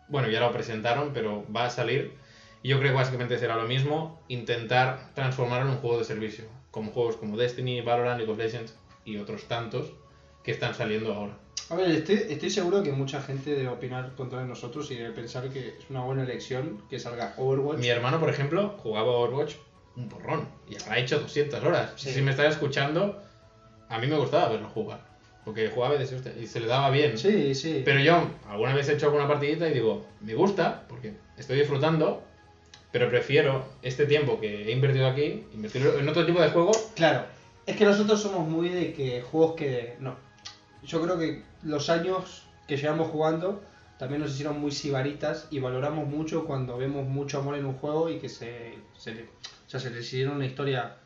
Bueno, 0.08 0.28
ya 0.28 0.40
lo 0.40 0.52
presentaron, 0.52 1.12
pero 1.12 1.44
va 1.54 1.66
a 1.66 1.70
salir. 1.70 2.16
Y 2.62 2.68
yo 2.68 2.78
creo 2.78 2.92
que 2.92 2.96
básicamente 2.96 3.38
será 3.38 3.56
lo 3.56 3.64
mismo, 3.64 4.20
intentar 4.28 5.12
transformarlo 5.14 5.68
en 5.68 5.76
un 5.76 5.80
juego 5.80 5.98
de 5.98 6.04
servicio, 6.04 6.44
como 6.70 6.92
juegos 6.92 7.16
como 7.16 7.36
Destiny, 7.36 7.80
Valorant, 7.80 8.18
League 8.18 8.30
of 8.30 8.38
Legends 8.38 8.76
y 9.04 9.16
otros 9.16 9.48
tantos 9.48 9.92
que 10.44 10.50
están 10.50 10.74
saliendo 10.74 11.14
ahora. 11.14 11.39
A 11.68 11.76
ver, 11.76 11.90
estoy, 11.90 12.26
estoy 12.28 12.50
seguro 12.50 12.82
que 12.82 12.92
mucha 12.92 13.20
gente 13.22 13.54
debe 13.54 13.68
opinar 13.68 14.14
contra 14.16 14.44
nosotros 14.44 14.90
y 14.90 14.96
debe 14.96 15.10
pensar 15.10 15.48
que 15.50 15.68
es 15.68 15.90
una 15.90 16.02
buena 16.02 16.24
elección 16.24 16.82
que 16.88 16.98
salga 16.98 17.34
Overwatch. 17.36 17.78
Mi 17.78 17.88
hermano, 17.88 18.18
por 18.18 18.30
ejemplo, 18.30 18.74
jugaba 18.82 19.12
Overwatch 19.12 19.54
un 19.96 20.08
porrón 20.08 20.48
y 20.68 20.80
habrá 20.80 20.98
hecho 20.98 21.18
200 21.20 21.62
horas. 21.62 21.92
Sí. 21.96 22.12
Si 22.12 22.22
me 22.22 22.30
estás 22.30 22.54
escuchando, 22.54 23.22
a 23.88 23.98
mí 23.98 24.06
me 24.06 24.16
gustaba 24.16 24.48
verlo 24.48 24.68
jugar. 24.68 25.10
Porque 25.44 25.68
jugaba 25.68 25.96
y 25.96 26.46
se 26.46 26.60
le 26.60 26.66
daba 26.66 26.90
bien. 26.90 27.16
Sí, 27.16 27.54
sí. 27.54 27.82
Pero 27.84 28.00
yo 28.00 28.28
alguna 28.48 28.74
vez 28.74 28.88
he 28.88 28.94
hecho 28.94 29.06
alguna 29.06 29.26
partidita 29.26 29.68
y 29.68 29.72
digo, 29.72 30.06
me 30.20 30.34
gusta 30.34 30.84
porque 30.88 31.14
estoy 31.36 31.58
disfrutando, 31.58 32.22
pero 32.92 33.08
prefiero 33.08 33.64
este 33.82 34.06
tiempo 34.06 34.38
que 34.38 34.68
he 34.68 34.72
invertido 34.72 35.06
aquí, 35.06 35.46
invertirlo 35.54 35.98
en 35.98 36.08
otro 36.08 36.26
tipo 36.26 36.40
de 36.40 36.50
juego. 36.50 36.72
Claro, 36.94 37.24
es 37.66 37.76
que 37.76 37.84
nosotros 37.84 38.20
somos 38.20 38.46
muy 38.46 38.68
de 38.68 38.92
que 38.92 39.22
juegos 39.22 39.54
que. 39.54 39.96
No. 39.98 40.14
Yo 40.84 41.00
creo 41.02 41.18
que 41.18 41.42
los 41.62 41.90
años 41.90 42.44
que 42.66 42.76
llevamos 42.76 43.08
jugando 43.08 43.62
también 43.98 44.22
nos 44.22 44.30
hicieron 44.32 44.58
muy 44.60 44.70
sibaritas 44.72 45.46
y 45.50 45.58
valoramos 45.58 46.06
mucho 46.08 46.44
cuando 46.46 46.78
vemos 46.78 47.06
mucho 47.06 47.38
amor 47.38 47.56
en 47.56 47.66
un 47.66 47.74
juego 47.74 48.08
y 48.08 48.18
que 48.18 48.28
se, 48.28 48.74
se 48.96 49.14
le, 49.14 49.22
o 49.24 49.26
sea, 49.70 49.78
se 49.78 49.90
le 49.90 50.00
hicieron 50.00 50.36
una 50.36 50.46
historia 50.46 50.96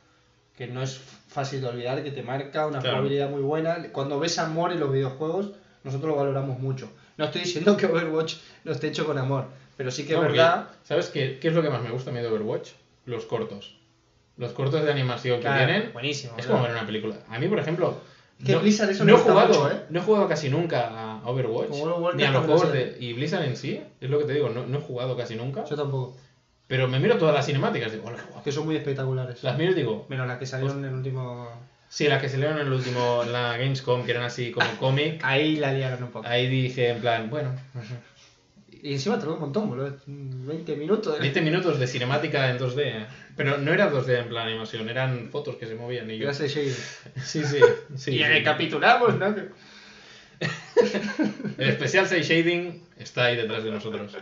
que 0.56 0.68
no 0.68 0.80
es 0.82 1.00
fácil 1.28 1.60
de 1.60 1.66
olvidar, 1.68 2.04
que 2.04 2.12
te 2.12 2.22
marca 2.22 2.66
una 2.66 2.78
Claro. 2.78 2.98
jugabilidad 2.98 3.28
muy 3.30 3.42
buena. 3.42 3.88
Cuando 3.90 4.20
ves 4.20 4.38
amor 4.38 4.70
en 4.70 4.78
los 4.78 4.92
videojuegos, 4.92 5.50
nosotros 5.82 6.10
lo 6.10 6.16
valoramos 6.16 6.60
mucho. 6.60 6.88
No 7.16 7.24
estoy 7.24 7.40
diciendo 7.42 7.76
que 7.76 7.86
Overwatch 7.86 8.36
no 8.62 8.70
esté 8.72 8.86
hecho 8.88 9.04
con 9.04 9.18
amor, 9.18 9.46
pero 9.76 9.90
sí 9.90 10.04
que 10.04 10.10
es 10.12 10.16
No, 10.16 10.22
porque, 10.22 10.38
verdad. 10.38 10.68
¿Sabes 10.84 11.08
qué, 11.08 11.38
qué 11.40 11.48
es 11.48 11.54
lo 11.54 11.62
que 11.62 11.70
más 11.70 11.82
me 11.82 11.90
gusta 11.90 12.10
a 12.10 12.14
mí 12.14 12.20
de 12.20 12.28
Overwatch? 12.28 12.70
Los 13.06 13.24
cortos. 13.26 13.76
Los 14.36 14.52
cortos 14.52 14.84
de 14.84 14.90
animación 14.92 15.36
que 15.38 15.42
Claro, 15.42 15.66
tienen. 15.66 15.92
buenísimo, 15.92 16.34
Es 16.38 16.46
claro. 16.46 16.60
como 16.60 16.62
ver 16.68 16.76
una 16.76 16.86
película. 16.86 17.16
A 17.28 17.38
mí, 17.40 17.48
por 17.48 17.58
ejemplo. 17.58 17.98
Que 18.44 18.56
Blizzard 18.56 18.90
eso 18.90 19.04
no, 19.04 19.16
he 19.16 19.18
jugado, 19.18 19.48
mucho, 19.48 19.70
¿eh? 19.70 19.84
no 19.90 20.00
he 20.00 20.02
jugado 20.02 20.28
casi 20.28 20.48
nunca 20.48 20.88
a 20.88 21.28
Overwatch. 21.28 21.70
Ni 22.14 22.24
a 22.24 22.30
los 22.30 22.44
juegos 22.44 22.72
de. 22.72 22.96
Y 23.00 23.12
Blizzard 23.12 23.44
en 23.44 23.56
sí, 23.56 23.80
es 24.00 24.10
lo 24.10 24.18
que 24.18 24.24
te 24.24 24.32
digo, 24.32 24.48
no, 24.48 24.66
no 24.66 24.78
he 24.78 24.80
jugado 24.80 25.16
casi 25.16 25.36
nunca. 25.36 25.64
Yo 25.64 25.76
tampoco. 25.76 26.16
Pero 26.66 26.88
me 26.88 26.98
miro 26.98 27.18
todas 27.18 27.34
las 27.34 27.46
cinemáticas 27.46 27.92
digo, 27.92 28.04
guapo. 28.04 28.42
Que 28.42 28.52
son 28.52 28.64
muy 28.64 28.76
espectaculares. 28.76 29.42
Las 29.42 29.58
miro 29.58 29.72
y 29.72 29.74
digo, 29.74 30.06
Menos 30.08 30.26
las 30.26 30.38
que 30.38 30.46
salieron 30.46 30.78
en 30.78 30.86
el 30.86 30.94
último. 30.94 31.48
sí, 31.88 32.08
las 32.08 32.22
que 32.22 32.28
se 32.28 32.38
leyeron 32.38 32.58
en 32.60 32.66
el 32.66 32.72
último, 32.72 33.22
la 33.24 33.56
Gamescom, 33.56 34.04
que 34.04 34.12
eran 34.12 34.24
así 34.24 34.50
como 34.50 34.66
cómic. 34.78 35.20
Ahí 35.22 35.56
la 35.56 35.72
liaron 35.72 36.02
un 36.02 36.10
poco. 36.10 36.26
Ahí 36.26 36.48
dije, 36.48 36.88
en 36.90 37.00
plan, 37.00 37.30
bueno, 37.30 37.50
Y 38.84 38.92
encima 38.92 39.18
tardó 39.18 39.32
un 39.32 39.40
montón, 39.40 39.70
boludo. 39.70 39.96
20 40.06 40.76
minutos. 40.76 41.18
20 41.18 41.40
minutos 41.40 41.78
de 41.78 41.86
cinemática 41.86 42.50
en 42.50 42.58
2D. 42.58 43.06
Pero 43.34 43.56
no 43.56 43.72
era 43.72 43.90
2D 43.90 44.18
en 44.20 44.28
plan 44.28 44.46
animación, 44.46 44.86
eran 44.90 45.30
fotos 45.30 45.56
que 45.56 45.64
se 45.66 45.74
movían 45.74 46.10
y 46.10 46.18
yo. 46.18 46.26
Gracias. 46.26 46.52
Sí, 47.24 47.42
sí. 47.42 47.60
sí 47.96 48.10
y 48.10 48.18
sí. 48.18 48.24
recapitulamos, 48.24 49.18
¿no? 49.18 49.28
El 51.56 51.68
especial 51.70 52.06
6 52.06 52.28
Shading 52.28 52.82
está 52.98 53.24
ahí 53.24 53.36
detrás 53.36 53.64
de 53.64 53.70
nosotros. 53.70 54.18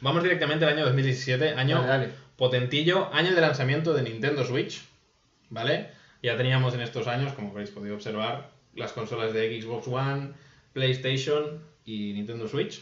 Vamos 0.00 0.22
directamente 0.22 0.64
al 0.64 0.74
año 0.74 0.84
2017, 0.84 1.54
año 1.54 1.78
Dale, 1.78 1.88
dale. 1.88 2.10
potentillo, 2.36 3.12
año 3.12 3.34
de 3.34 3.40
lanzamiento 3.40 3.94
de 3.94 4.02
Nintendo 4.02 4.44
Switch, 4.44 4.80
¿vale? 5.50 5.90
Ya 6.22 6.36
teníamos 6.36 6.72
en 6.74 6.82
estos 6.82 7.08
años, 7.08 7.32
como 7.32 7.50
habéis 7.50 7.70
podido 7.70 7.96
observar, 7.96 8.48
las 8.76 8.92
consolas 8.92 9.32
de 9.32 9.60
Xbox 9.60 9.88
One, 9.88 10.34
PlayStation 10.72 11.64
y 11.84 12.12
Nintendo 12.12 12.46
Switch, 12.46 12.80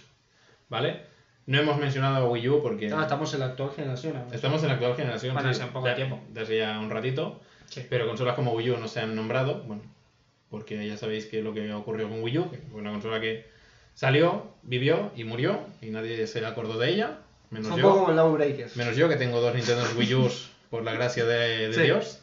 ¿vale? 0.69 1.01
No 1.47 1.59
hemos 1.61 1.79
mencionado 1.79 2.31
Wii 2.31 2.49
U 2.49 2.63
porque 2.63 2.89
No, 2.89 3.03
estamos 3.03 3.33
en 3.35 3.41
la 3.41 3.47
actual 3.47 3.71
generación. 3.77 4.17
ahora. 4.17 4.35
estamos 4.35 4.63
en 4.63 4.69
la 4.69 4.75
actual 4.75 4.97
generación. 4.97 5.35
Bueno, 5.35 5.53
sí, 5.53 5.61
hace 5.61 5.71
poco 5.73 5.87
ya- 5.87 5.95
tiempo. 5.95 6.21
Desde 6.31 6.59
ya 6.59 6.79
un 6.81 6.89
ratito. 6.91 7.41
Sí. 7.69 7.85
Pero 7.91 8.07
consolas 8.07 8.35
como 8.35 8.53
Wii 8.53 8.71
U 8.71 8.77
no 8.79 8.89
se 8.89 9.01
han 9.01 9.15
nombrado, 9.15 9.63
bueno, 9.65 9.83
porque 10.51 10.87
ya 10.87 10.97
sabéis 10.97 11.27
que 11.27 11.43
lo 11.43 11.53
que 11.53 11.73
ocurrió 11.73 12.09
con 12.09 12.23
Wii 12.23 12.39
U, 12.39 12.51
que 12.51 12.59
fue 12.59 12.81
una 12.81 12.93
consola 12.93 13.21
que 13.21 13.47
salió, 13.95 14.47
vivió 14.63 15.11
y 15.17 15.25
murió, 15.25 15.61
y 15.83 15.87
nadie 15.91 16.27
se 16.27 16.45
acordó 16.47 16.79
de 16.79 16.91
ella, 16.91 17.19
menos 17.51 17.71
un 17.71 17.77
yo, 17.77 17.83
poco 17.83 18.05
como 18.07 18.39
menos 18.77 18.97
yo 18.97 19.09
que 19.09 19.17
tengo 19.17 19.41
dos 19.41 19.55
Nintendo 19.55 19.85
Wii 19.99 20.15
U's 20.15 20.51
por 20.71 20.83
la 20.85 20.93
gracia 20.93 21.25
de, 21.25 21.69
de 21.69 21.75
Sí. 21.75 21.83
Dios. 21.83 22.21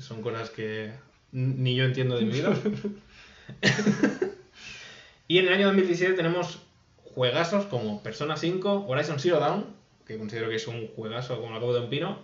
Son 0.00 0.20
cosas 0.22 0.50
que 0.50 0.92
ni 1.32 1.74
yo 1.76 1.84
entiendo 1.84 2.16
de 2.16 2.24
mi 2.24 2.32
vida. 2.32 2.52
y 5.28 5.38
en 5.38 5.46
el 5.46 5.52
año 5.54 5.66
2017 5.66 6.14
tenemos 6.14 6.60
juegazos 7.14 7.66
como 7.66 8.02
Persona 8.02 8.36
5, 8.36 8.86
Horizon 8.88 9.18
Zero 9.18 9.40
Dawn, 9.40 9.66
que 10.06 10.18
considero 10.18 10.48
que 10.48 10.56
es 10.56 10.66
un 10.68 10.88
juegazo 10.88 11.40
como 11.40 11.52
la 11.54 11.60
copa 11.60 11.74
de 11.74 11.80
un 11.80 11.90
pino, 11.90 12.18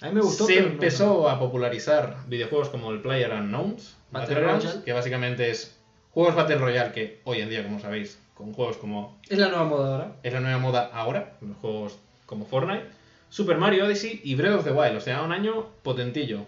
A 0.00 0.06
mí 0.08 0.14
me 0.14 0.20
gustó. 0.20 0.46
se 0.46 0.60
no- 0.60 0.66
empezó 0.68 1.28
a 1.28 1.38
popularizar 1.38 2.18
videojuegos 2.26 2.68
como 2.68 2.90
el 2.90 3.00
Player 3.00 3.30
Unknowns, 3.32 3.96
Battle 4.10 4.34
Battlegrounds, 4.34 4.64
Royale. 4.64 4.84
que 4.84 4.92
básicamente 4.92 5.50
es 5.50 5.78
juegos 6.10 6.34
Battle 6.34 6.56
Royale 6.58 6.92
que 6.92 7.20
hoy 7.24 7.40
en 7.40 7.48
día, 7.50 7.62
como 7.62 7.78
sabéis, 7.80 8.18
con 8.34 8.52
juegos 8.52 8.76
como 8.76 9.18
Es 9.28 9.38
la 9.38 9.48
nueva 9.48 9.64
moda 9.64 9.92
ahora. 9.94 10.16
es 10.22 10.32
la 10.32 10.40
nueva 10.40 10.58
moda 10.58 10.90
ahora, 10.92 11.34
los 11.40 11.56
juegos 11.58 11.98
como 12.26 12.44
Fortnite, 12.44 12.84
Super 13.30 13.56
Mario 13.56 13.86
Odyssey 13.86 14.20
y 14.24 14.34
Breath 14.34 14.56
of 14.58 14.64
the 14.64 14.72
Wild, 14.72 14.96
o 14.96 15.00
sea, 15.00 15.22
un 15.22 15.32
año 15.32 15.66
potentillo. 15.82 16.40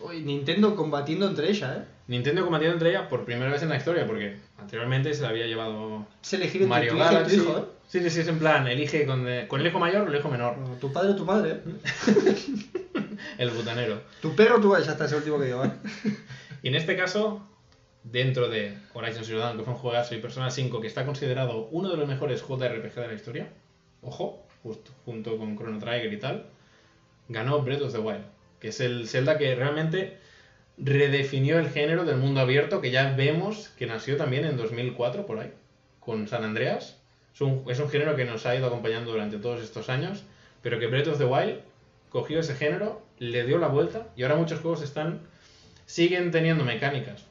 Uy, 0.00 0.20
Nintendo 0.22 0.74
combatiendo 0.76 1.26
entre 1.28 1.48
ellas, 1.50 1.76
¿eh? 1.78 1.84
Nintendo 2.10 2.42
combatiendo 2.42 2.74
entre 2.74 2.90
ellas 2.90 3.06
por 3.08 3.24
primera 3.24 3.52
vez 3.52 3.62
en 3.62 3.68
la 3.68 3.76
historia, 3.76 4.04
porque 4.04 4.36
anteriormente 4.58 5.14
se 5.14 5.22
la 5.22 5.28
había 5.28 5.46
llevado 5.46 6.08
entre 6.32 6.66
Mario 6.66 6.90
tu 6.90 6.96
hija 6.98 7.04
y 7.04 7.08
tu 7.08 7.14
Galaxy. 7.14 7.36
hijo, 7.36 7.58
¿eh? 7.58 7.64
Sí, 7.86 8.00
sí, 8.00 8.10
sí, 8.10 8.20
es 8.22 8.28
en 8.28 8.40
plan, 8.40 8.66
elige 8.66 9.06
con, 9.06 9.24
con 9.46 9.60
el 9.60 9.66
hijo 9.68 9.78
mayor 9.78 10.08
o 10.08 10.12
el 10.12 10.18
hijo 10.18 10.28
menor, 10.28 10.56
Tu 10.80 10.92
padre 10.92 11.10
o 11.12 11.14
tu 11.16 11.24
madre. 11.24 11.60
¿eh? 11.64 12.34
el 13.38 13.50
butanero. 13.50 14.02
Tu 14.20 14.34
perro 14.34 14.56
o 14.56 14.60
tu 14.60 14.72
ya 14.76 14.90
está, 14.90 15.04
es 15.04 15.12
el 15.12 15.18
último 15.18 15.38
que 15.38 15.44
digo, 15.46 15.64
¿eh? 15.64 15.70
Y 16.62 16.68
en 16.68 16.74
este 16.74 16.96
caso, 16.96 17.46
dentro 18.02 18.48
de 18.48 18.76
Horizon 18.92 19.24
Zero 19.24 19.38
Dawn, 19.38 19.56
que 19.56 19.62
fue 19.62 19.72
un 19.72 19.78
juegazo, 19.78 20.16
y 20.16 20.18
Persona 20.18 20.50
5, 20.50 20.80
que 20.80 20.88
está 20.88 21.06
considerado 21.06 21.68
uno 21.70 21.90
de 21.90 21.96
los 21.96 22.08
mejores 22.08 22.42
JRPG 22.42 22.94
de 22.96 23.06
la 23.06 23.14
historia, 23.14 23.48
ojo, 24.02 24.44
justo, 24.64 24.90
junto 25.04 25.38
con 25.38 25.56
Chrono 25.56 25.78
Trigger 25.78 26.12
y 26.12 26.18
tal, 26.18 26.46
ganó 27.28 27.62
Breath 27.62 27.82
of 27.82 27.92
the 27.92 27.98
Wild, 28.00 28.24
que 28.58 28.68
es 28.68 28.80
el 28.80 29.06
Zelda 29.08 29.38
que 29.38 29.54
realmente 29.54 30.18
redefinió 30.82 31.58
el 31.58 31.68
género 31.68 32.04
del 32.04 32.16
mundo 32.16 32.40
abierto, 32.40 32.80
que 32.80 32.90
ya 32.90 33.14
vemos 33.14 33.70
que 33.78 33.86
nació 33.86 34.16
también 34.16 34.44
en 34.44 34.56
2004, 34.56 35.26
por 35.26 35.38
ahí, 35.38 35.52
con 36.00 36.26
San 36.28 36.44
Andreas. 36.44 36.98
Es 37.34 37.40
un, 37.40 37.64
es 37.68 37.78
un 37.78 37.88
género 37.88 38.16
que 38.16 38.24
nos 38.24 38.46
ha 38.46 38.56
ido 38.56 38.66
acompañando 38.66 39.12
durante 39.12 39.38
todos 39.38 39.62
estos 39.62 39.88
años, 39.88 40.24
pero 40.62 40.78
que 40.78 40.86
Breath 40.86 41.08
of 41.08 41.18
the 41.18 41.24
Wild 41.24 41.60
cogió 42.08 42.40
ese 42.40 42.54
género, 42.54 43.02
le 43.18 43.44
dio 43.44 43.58
la 43.58 43.68
vuelta, 43.68 44.08
y 44.16 44.22
ahora 44.22 44.36
muchos 44.36 44.60
juegos 44.60 44.82
están 44.82 45.20
siguen 45.86 46.30
teniendo 46.30 46.64
mecánicas 46.64 47.24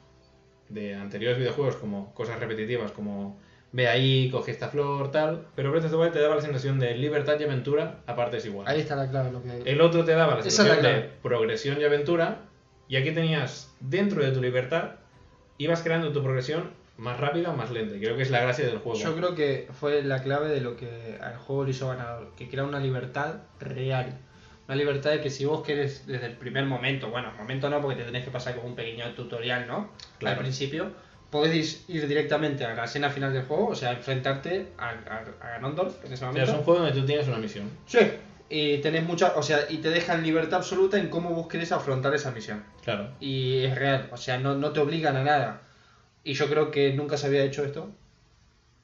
de 0.68 0.94
anteriores 0.94 1.38
videojuegos 1.38 1.76
como 1.76 2.14
cosas 2.14 2.38
repetitivas 2.38 2.92
como 2.92 3.38
ve 3.72 3.88
ahí, 3.88 4.30
coge 4.30 4.50
esta 4.50 4.68
flor, 4.68 5.10
tal, 5.10 5.46
pero 5.54 5.70
Breath 5.70 5.86
of 5.86 5.90
the 5.92 5.96
Wild 5.96 6.12
te 6.12 6.20
daba 6.20 6.36
la 6.36 6.42
sensación 6.42 6.78
de 6.78 6.96
libertad 6.96 7.38
y 7.38 7.44
aventura 7.44 8.00
a 8.06 8.16
partes 8.16 8.44
iguales. 8.44 8.72
Ahí 8.72 8.80
está 8.80 8.96
la 8.96 9.08
clave 9.08 9.30
lo 9.30 9.42
que 9.42 9.62
El 9.64 9.80
otro 9.80 10.04
te 10.04 10.12
daba 10.12 10.34
la 10.34 10.40
es 10.40 10.54
sensación 10.54 10.82
la 10.82 10.88
de 10.88 11.10
progresión 11.22 11.80
y 11.80 11.84
aventura 11.84 12.49
y 12.90 12.96
aquí 12.96 13.12
tenías 13.12 13.72
dentro 13.80 14.22
de 14.22 14.32
tu 14.32 14.42
libertad 14.42 14.96
ibas 15.58 15.82
creando 15.82 16.12
tu 16.12 16.22
progresión 16.22 16.70
más 16.96 17.18
rápida 17.18 17.50
o 17.50 17.56
más 17.56 17.70
lenta. 17.70 17.96
Creo 17.98 18.16
que 18.16 18.22
es 18.22 18.30
la 18.30 18.40
gracia 18.40 18.66
del 18.66 18.78
juego. 18.78 18.98
Yo 18.98 19.14
creo 19.16 19.34
que 19.34 19.68
fue 19.78 20.02
la 20.02 20.22
clave 20.22 20.48
de 20.48 20.60
lo 20.60 20.76
que 20.76 21.16
al 21.20 21.36
juego 21.36 21.64
le 21.64 21.70
hizo 21.70 21.88
ganador, 21.88 22.32
que 22.36 22.48
crea 22.48 22.64
una 22.64 22.78
libertad 22.80 23.36
real. 23.58 24.18
Una 24.66 24.76
libertad 24.76 25.10
de 25.10 25.20
que 25.20 25.30
si 25.30 25.44
vos 25.44 25.62
querés 25.62 26.06
desde 26.06 26.26
el 26.26 26.32
primer 26.34 26.64
momento, 26.66 27.10
bueno, 27.10 27.32
momento 27.38 27.70
no 27.70 27.80
porque 27.80 27.96
te 27.96 28.04
tenés 28.04 28.24
que 28.24 28.30
pasar 28.30 28.54
como 28.54 28.68
un 28.68 28.74
pequeño 28.74 29.04
tutorial, 29.14 29.66
¿no? 29.66 29.90
Claro. 30.18 30.36
Al 30.36 30.42
principio, 30.42 30.90
podés 31.30 31.84
ir 31.88 32.06
directamente 32.06 32.64
a 32.64 32.74
la 32.74 32.84
escena 32.84 33.08
final 33.10 33.32
del 33.32 33.44
juego, 33.44 33.68
o 33.68 33.74
sea, 33.74 33.92
enfrentarte 33.92 34.68
a, 34.78 34.90
a, 34.90 35.24
a 35.46 35.50
Ganondorf 35.52 36.04
en 36.04 36.12
ese 36.12 36.14
O 36.14 36.16
sea, 36.18 36.26
momento. 36.28 36.50
es 36.52 36.58
un 36.58 36.64
juego 36.64 36.80
donde 36.80 37.00
tú 37.00 37.06
tienes 37.06 37.28
una 37.28 37.38
misión. 37.38 37.68
Sí. 37.86 37.98
Y 38.52 38.78
tenés 38.78 39.04
mucha, 39.04 39.34
o 39.36 39.42
sea, 39.42 39.66
y 39.70 39.76
te 39.78 39.90
dejan 39.90 40.24
libertad 40.24 40.58
absoluta 40.58 40.98
en 40.98 41.08
cómo 41.08 41.30
vos 41.30 41.46
querés 41.46 41.70
afrontar 41.70 42.12
esa 42.14 42.32
misión. 42.32 42.64
Claro. 42.82 43.10
Y 43.20 43.62
es 43.64 43.74
real, 43.76 44.08
o 44.10 44.16
sea, 44.16 44.38
no, 44.38 44.56
no 44.56 44.72
te 44.72 44.80
obligan 44.80 45.16
a 45.16 45.22
nada. 45.22 45.62
Y 46.24 46.32
yo 46.34 46.48
creo 46.48 46.70
que 46.72 46.92
nunca 46.92 47.16
se 47.16 47.28
había 47.28 47.44
hecho 47.44 47.64
esto. 47.64 47.90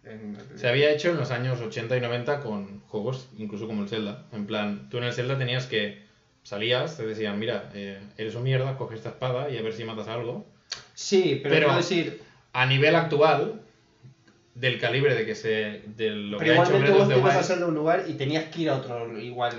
En- 0.04 0.38
Se 0.54 0.68
había 0.68 0.90
hecho 0.92 1.10
en 1.10 1.16
los 1.16 1.32
años 1.32 1.60
80 1.60 1.96
y 1.96 2.00
90 2.00 2.40
con 2.40 2.80
juegos, 2.86 3.28
incluso 3.38 3.66
como 3.66 3.82
el 3.82 3.88
Zelda. 3.88 4.22
En 4.32 4.46
plan, 4.46 4.88
tú 4.88 4.98
en 4.98 5.04
el 5.04 5.12
Zelda 5.12 5.36
tenías 5.36 5.66
que 5.66 6.04
salías, 6.44 6.96
te 6.96 7.04
decían, 7.04 7.38
mira, 7.40 7.70
eh, 7.74 7.98
eres 8.16 8.36
un 8.36 8.44
mierda, 8.44 8.76
coge 8.78 8.94
esta 8.94 9.08
espada 9.08 9.50
y 9.50 9.58
a 9.58 9.62
ver 9.62 9.72
si 9.72 9.82
matas 9.82 10.06
algo. 10.06 10.46
Sí, 10.94 11.40
pero, 11.42 11.54
Pero- 11.56 11.76
decir, 11.76 12.22
A 12.52 12.64
nivel 12.64 12.94
actual, 12.94 13.60
del 14.56 14.80
calibre 14.80 15.14
de 15.14 15.24
que 15.26 15.34
se. 15.34 15.82
de 15.96 16.10
lo 16.10 16.38
pero 16.38 16.52
que 16.54 16.58
ha 16.58 16.62
hecho 16.62 16.72
igualmente 16.76 16.98
vos 16.98 17.08
te 17.08 17.18
ibas 17.18 17.36
a 17.36 17.40
hacer 17.40 17.58
de 17.58 17.64
un 17.66 17.74
lugar 17.74 18.04
y 18.08 18.14
tenías 18.14 18.44
que 18.44 18.62
ir 18.62 18.70
a 18.70 18.76
otro 18.76 19.18
igual, 19.18 19.52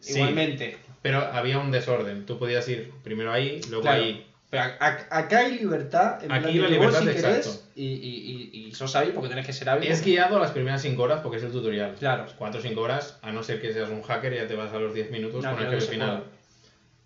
Sí. 0.00 0.14
igualmente. 0.14 0.76
pero 1.02 1.18
había 1.18 1.58
un 1.58 1.70
desorden. 1.70 2.24
Tú 2.24 2.38
podías 2.38 2.66
ir 2.68 2.90
primero 3.02 3.32
ahí, 3.32 3.60
luego 3.68 3.82
Claro. 3.82 4.02
ahí. 4.02 4.26
Pero 4.50 4.62
a- 4.62 4.76
a- 4.78 5.18
acá 5.18 5.38
hay 5.40 5.58
libertad, 5.58 6.22
en 6.22 6.30
Aquí 6.30 6.42
plan 6.52 6.62
la 6.62 6.68
libertad, 6.68 7.00
vos 7.02 7.10
si 7.14 7.20
querés, 7.20 7.64
y, 7.74 7.84
y, 7.86 8.50
y, 8.52 8.66
y 8.68 8.74
sos 8.74 8.94
hábil 8.94 9.10
porque 9.12 9.28
tenés 9.28 9.44
que 9.44 9.52
ser 9.52 9.68
hábil. 9.68 9.90
Es 9.90 10.04
guiado 10.04 10.38
las 10.38 10.52
primeras 10.52 10.80
5 10.82 11.02
horas 11.02 11.20
porque 11.22 11.38
es 11.38 11.42
el 11.42 11.50
tutorial. 11.50 11.96
Claro. 11.98 12.26
4 12.38 12.60
o 12.60 12.62
5 12.62 12.80
horas, 12.80 13.18
a 13.22 13.32
no 13.32 13.42
ser 13.42 13.60
que 13.60 13.72
seas 13.72 13.90
un 13.90 14.02
hacker 14.02 14.32
y 14.32 14.36
ya 14.36 14.46
te 14.46 14.54
vas 14.54 14.72
a 14.72 14.78
los 14.78 14.94
10 14.94 15.10
minutos 15.10 15.42
No, 15.42 15.52
con 15.56 15.64
el 15.64 15.70
jefe 15.74 15.92
final. 15.94 16.22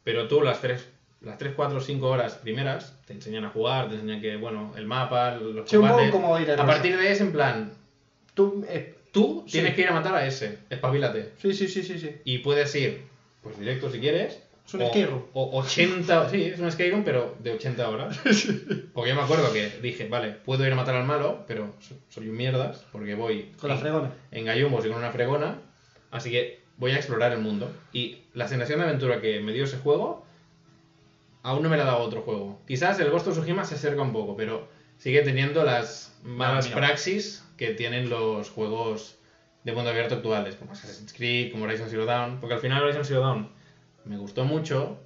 Pero 0.04 0.28
tú 0.28 0.42
las 0.42 0.60
3, 0.60 0.86
las 1.20 1.36
3, 1.38 1.52
4, 1.56 1.80
5 1.80 2.08
horas 2.08 2.34
primeras 2.34 2.94
te 3.06 3.12
enseñan 3.12 3.44
a 3.44 3.50
jugar, 3.50 3.88
te 3.88 3.94
enseñan 3.96 4.20
que, 4.20 4.36
bueno, 4.36 4.72
el 4.76 4.86
mapa, 4.86 5.32
los 5.32 5.68
Sí, 5.68 5.76
combates. 5.76 6.10
como 6.10 6.36
a 6.36 6.40
A 6.40 6.66
partir 6.66 6.96
de 6.96 7.10
ese, 7.12 7.24
en 7.24 7.32
plan, 7.32 7.72
Tú, 8.34 8.64
eh, 8.68 8.94
tú 9.10 9.42
Sí. 9.46 9.52
tienes 9.54 9.74
que 9.74 9.80
ir 9.82 9.88
a 9.88 9.92
matar 9.94 10.14
a 10.14 10.24
ese, 10.24 10.58
espabilate. 10.70 11.32
sí, 11.38 11.52
sí, 11.52 11.66
sí, 11.66 11.82
sí, 11.82 11.98
sí. 11.98 12.10
Y 12.24 12.38
puedes 12.38 12.72
ir, 12.76 13.00
pues 13.42 13.58
directo 13.58 13.90
si 13.90 13.98
quieres. 13.98 14.40
Es 14.64 14.74
un 14.74 14.82
o, 14.82 14.88
skate 14.90 15.08
room. 15.08 15.22
O 15.32 15.58
80, 15.58 16.28
sí, 16.30 16.42
es 16.44 16.60
un 16.60 16.70
room, 16.70 17.02
pero 17.04 17.34
de 17.40 17.50
80 17.52 17.88
horas. 17.88 18.16
Porque 18.94 19.10
yo 19.10 19.16
me 19.16 19.22
acuerdo 19.22 19.52
que 19.52 19.70
dije, 19.82 20.06
vale, 20.08 20.32
puedo 20.44 20.64
ir 20.66 20.72
a 20.72 20.76
matar 20.76 20.94
al 20.94 21.04
malo, 21.06 21.44
pero 21.48 21.74
so- 21.80 21.96
soy 22.10 22.28
un 22.28 22.36
mierdas, 22.36 22.84
porque 22.92 23.14
voy 23.16 23.50
Con 23.58 23.70
la 23.70 23.76
fregona. 23.76 24.12
en 24.30 24.44
gallumbos 24.44 24.84
y 24.84 24.88
con 24.88 24.98
una 24.98 25.10
fregona, 25.10 25.58
así 26.12 26.30
que 26.30 26.60
voy 26.76 26.92
a 26.92 26.96
explorar 26.96 27.32
el 27.32 27.38
mundo. 27.40 27.72
Y 27.92 28.18
la 28.34 28.46
sensación 28.46 28.78
de 28.78 28.84
aventura 28.84 29.20
que 29.20 29.40
me 29.40 29.52
dio 29.52 29.64
ese 29.64 29.78
juego, 29.78 30.24
aún 31.48 31.62
no 31.62 31.70
me 31.70 31.78
la 31.78 31.84
ha 31.84 31.86
dado 31.86 32.00
otro 32.00 32.20
juego. 32.22 32.60
Quizás 32.66 33.00
el 33.00 33.10
Ghost 33.10 33.26
of 33.26 33.34
Tsushima 33.34 33.64
se 33.64 33.76
acerca 33.76 34.02
un 34.02 34.12
poco, 34.12 34.36
pero 34.36 34.68
sigue 34.98 35.22
teniendo 35.22 35.64
las 35.64 36.14
malas 36.22 36.66
mira. 36.66 36.76
praxis 36.76 37.42
que 37.56 37.72
tienen 37.72 38.10
los 38.10 38.50
juegos 38.50 39.16
de 39.64 39.72
mundo 39.72 39.88
abierto 39.88 40.16
actuales, 40.16 40.56
como 40.56 40.72
Assassin's 40.72 41.14
Creed, 41.14 41.50
como 41.50 41.64
Horizon 41.64 41.88
Zero 41.88 42.04
Dawn, 42.04 42.38
porque 42.40 42.54
al 42.54 42.60
final 42.60 42.82
Horizon 42.82 43.04
Zero 43.04 43.20
Dawn 43.20 43.48
me 44.04 44.18
gustó 44.18 44.44
mucho, 44.44 44.98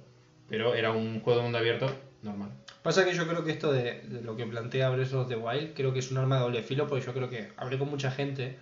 pero 0.49 0.75
era 0.75 0.91
un 0.91 1.21
juego 1.21 1.39
de 1.39 1.43
mundo 1.43 1.57
abierto 1.59 1.89
normal. 2.21 2.51
Pasa 2.81 3.05
que 3.05 3.13
yo 3.13 3.25
creo 3.25 3.45
que 3.45 3.51
esto 3.51 3.71
de, 3.71 4.01
de 4.01 4.21
lo 4.21 4.35
que 4.35 4.45
plantea 4.45 4.89
Breath 4.89 5.13
of 5.13 5.29
the 5.29 5.37
Wild, 5.37 5.73
creo 5.73 5.93
que 5.93 5.99
es 5.99 6.11
un 6.11 6.17
arma 6.17 6.35
de 6.35 6.41
doble 6.41 6.61
filo, 6.61 6.87
porque 6.87 7.05
yo 7.05 7.13
creo 7.13 7.29
que 7.29 7.53
hablé 7.55 7.79
con 7.79 7.89
mucha 7.89 8.11
gente 8.11 8.57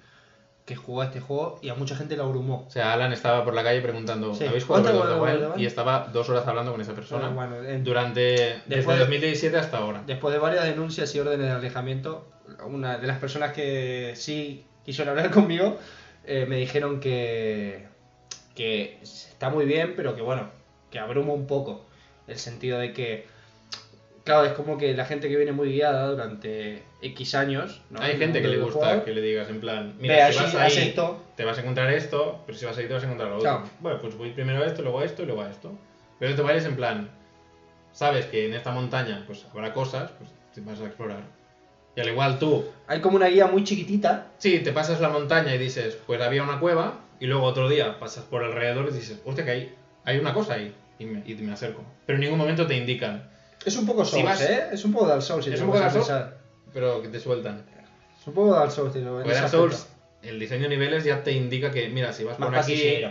que 0.66 0.76
jugó 0.76 1.02
a 1.02 1.06
este 1.06 1.20
juego 1.20 1.60
y 1.62 1.70
a 1.70 1.76
mucha 1.76 1.96
gente 1.96 2.16
la 2.16 2.24
abrumó. 2.24 2.66
O 2.68 2.72
sea, 2.72 2.94
Alan 2.94 3.12
estaba 3.14 3.44
por 3.44 3.54
la 3.54 3.64
calle 3.64 3.82
preguntando, 3.82 4.34
Sí. 4.34 4.46
¿habéis 4.46 4.64
jugado 4.64 4.88
a 4.88 4.92
¿Cuánto 4.92 5.20
Breath 5.22 5.36
of 5.36 5.40
the 5.42 5.46
Wild? 5.48 5.60
Y 5.60 5.66
estaba 5.66 6.10
dos 6.14 6.30
horas 6.30 6.46
hablando 6.48 6.72
con 6.72 6.82
esa 6.82 6.94
persona 6.94 7.30
Bueno, 7.30 7.56
bueno, 7.56 7.68
en- 7.70 7.84
durante 7.84 8.22
desde 8.22 8.62
Después- 8.68 9.00
2017 9.00 9.58
hasta 9.58 9.78
ahora. 9.80 10.04
Después 10.06 10.34
de 10.34 10.40
varias 10.40 10.66
denuncias 10.66 11.14
y 11.16 11.20
órdenes 11.20 11.48
de 11.48 11.52
alejamiento, 11.54 12.28
una 12.66 12.98
de 12.98 13.08
las 13.08 13.18
personas 13.20 13.54
que 13.54 14.14
sí 14.16 14.66
quisieron 14.86 15.18
hablar 15.18 15.32
conmigo 15.48 15.78
eh, 16.26 16.46
me 16.48 16.58
dijeron 16.58 17.00
que, 17.00 17.88
que 18.56 19.00
está 19.02 19.50
muy 19.50 19.66
bien, 19.66 19.94
pero 19.96 20.16
que 20.16 20.22
bueno, 20.22 20.50
que 20.92 21.00
abruma 21.00 21.34
un 21.34 21.48
poco. 21.48 21.86
El 22.28 22.38
sentido 22.38 22.78
de 22.78 22.94
que, 22.94 23.26
claro, 24.24 24.46
es 24.46 24.54
como 24.54 24.78
que 24.78 24.94
la 24.94 25.06
gente 25.06 25.30
que 25.30 25.36
viene 25.36 25.52
muy 25.52 25.72
guiada 25.72 26.08
durante 26.08 26.84
X 27.02 27.36
años. 27.36 27.82
¿no? 27.90 28.02
Hay 28.02 28.18
gente 28.18 28.42
que 28.42 28.48
le 28.48 28.58
gusta 28.58 28.86
juego, 28.86 29.06
que 29.06 29.12
le 29.14 29.22
digas 29.22 29.50
en 29.50 29.60
plan, 29.60 29.94
Ve 29.98 30.02
mira, 30.04 30.32
si 30.32 30.38
allí, 30.38 30.38
vas 30.38 30.56
haz 30.56 30.78
ahí, 30.78 30.88
esto. 30.90 31.24
te 31.36 31.46
vas 31.46 31.58
a 31.58 31.62
encontrar 31.62 31.92
esto, 31.92 32.44
pero 32.46 32.58
si 32.58 32.66
vas 32.66 32.78
ahí 32.78 32.88
te 32.88 32.94
vas 32.94 33.04
a 33.04 33.06
encontrar 33.06 33.30
lo 33.30 33.38
otro. 33.38 33.50
Claro. 33.50 33.70
Bueno, 33.80 34.00
pues 34.02 34.16
voy 34.18 34.32
primero 34.32 34.64
a 34.64 34.68
esto, 34.68 34.82
luego 34.82 35.00
a 35.00 35.06
esto 35.06 35.24
y 35.24 35.26
luego 35.26 35.42
a 35.42 35.50
esto. 35.50 35.72
Pero 36.20 36.36
te 36.36 36.42
vayas 36.42 36.66
en 36.66 36.76
plan, 36.76 37.10
sabes 37.94 38.26
que 38.28 38.46
en 38.48 38.54
esta 38.54 38.72
montaña 38.72 39.24
pues 39.26 39.46
habrá 39.52 39.74
cosas, 39.74 40.12
pues 40.18 40.30
te 40.54 40.62
vas 40.62 40.80
a 40.82 40.86
explorar. 40.86 41.22
Y 41.96 42.00
al 42.00 42.08
igual 42.08 42.40
tú, 42.40 42.64
Hay 42.88 43.02
como 43.02 43.18
una 43.18 43.28
guía 43.28 43.48
muy 43.48 43.64
chiquitita. 43.64 44.28
sí, 44.38 44.60
te 44.60 44.72
pasas 44.72 45.02
la 45.02 45.10
montaña 45.10 45.54
y 45.54 45.58
dices, 45.58 45.98
pues 46.08 46.22
había 46.22 46.42
una 46.44 46.60
cueva, 46.60 47.00
y 47.20 47.26
luego 47.28 47.44
otro 47.44 47.68
día 47.68 48.00
pasas 48.00 48.24
por 48.24 48.44
alrededor 48.44 48.88
y 48.90 48.94
dices, 48.94 49.20
hostia, 49.26 49.44
que 49.44 49.52
hay, 49.52 49.76
hay 50.06 50.18
una 50.18 50.34
cosa 50.34 50.54
ahí, 50.54 50.74
y 51.00 51.06
me, 51.06 51.22
y 51.26 51.34
me 51.36 51.52
acerco. 51.52 51.84
Pero 52.06 52.16
en 52.16 52.22
ningún 52.22 52.38
momento 52.40 52.66
te 52.66 52.78
indican, 52.78 53.30
Es 53.66 53.76
un 53.78 53.86
poco 53.86 54.04
Si 54.06 54.12
Souls, 54.12 54.26
vas- 54.26 54.42
¿eh? 54.42 54.68
Es 54.72 54.86
un 54.86 54.94
poco 54.94 55.08
Dark 55.08 55.22
Souls. 55.22 55.44
si 55.46 55.52
Es 55.52 55.58
te 55.58 55.62
un 55.64 55.68
poco 55.68 55.80
pones 55.80 55.94
a 55.94 55.98
Dark 55.98 56.06
Souls. 56.08 56.20
pensar. 56.22 56.42
pero 56.74 57.02
que 57.02 57.08
te 57.10 57.20
sueltan. 57.20 57.66
Es 58.20 58.28
un 58.28 58.34
poco 58.34 58.54
Dark 58.54 58.72
Souls, 58.72 58.96
ese 58.96 59.06
Dark. 59.06 59.50
Souls, 59.50 59.88
el 60.24 60.40
diseño 60.40 60.64
de 60.64 60.70
niveles 60.70 61.04
ya 61.04 61.24
te 61.24 61.32
indica 61.32 61.72
que, 61.72 61.90
mira, 61.90 62.14
si 62.14 62.24
vas 62.24 62.40
Más 62.40 62.50
por 62.50 62.58
aquí... 62.58 63.04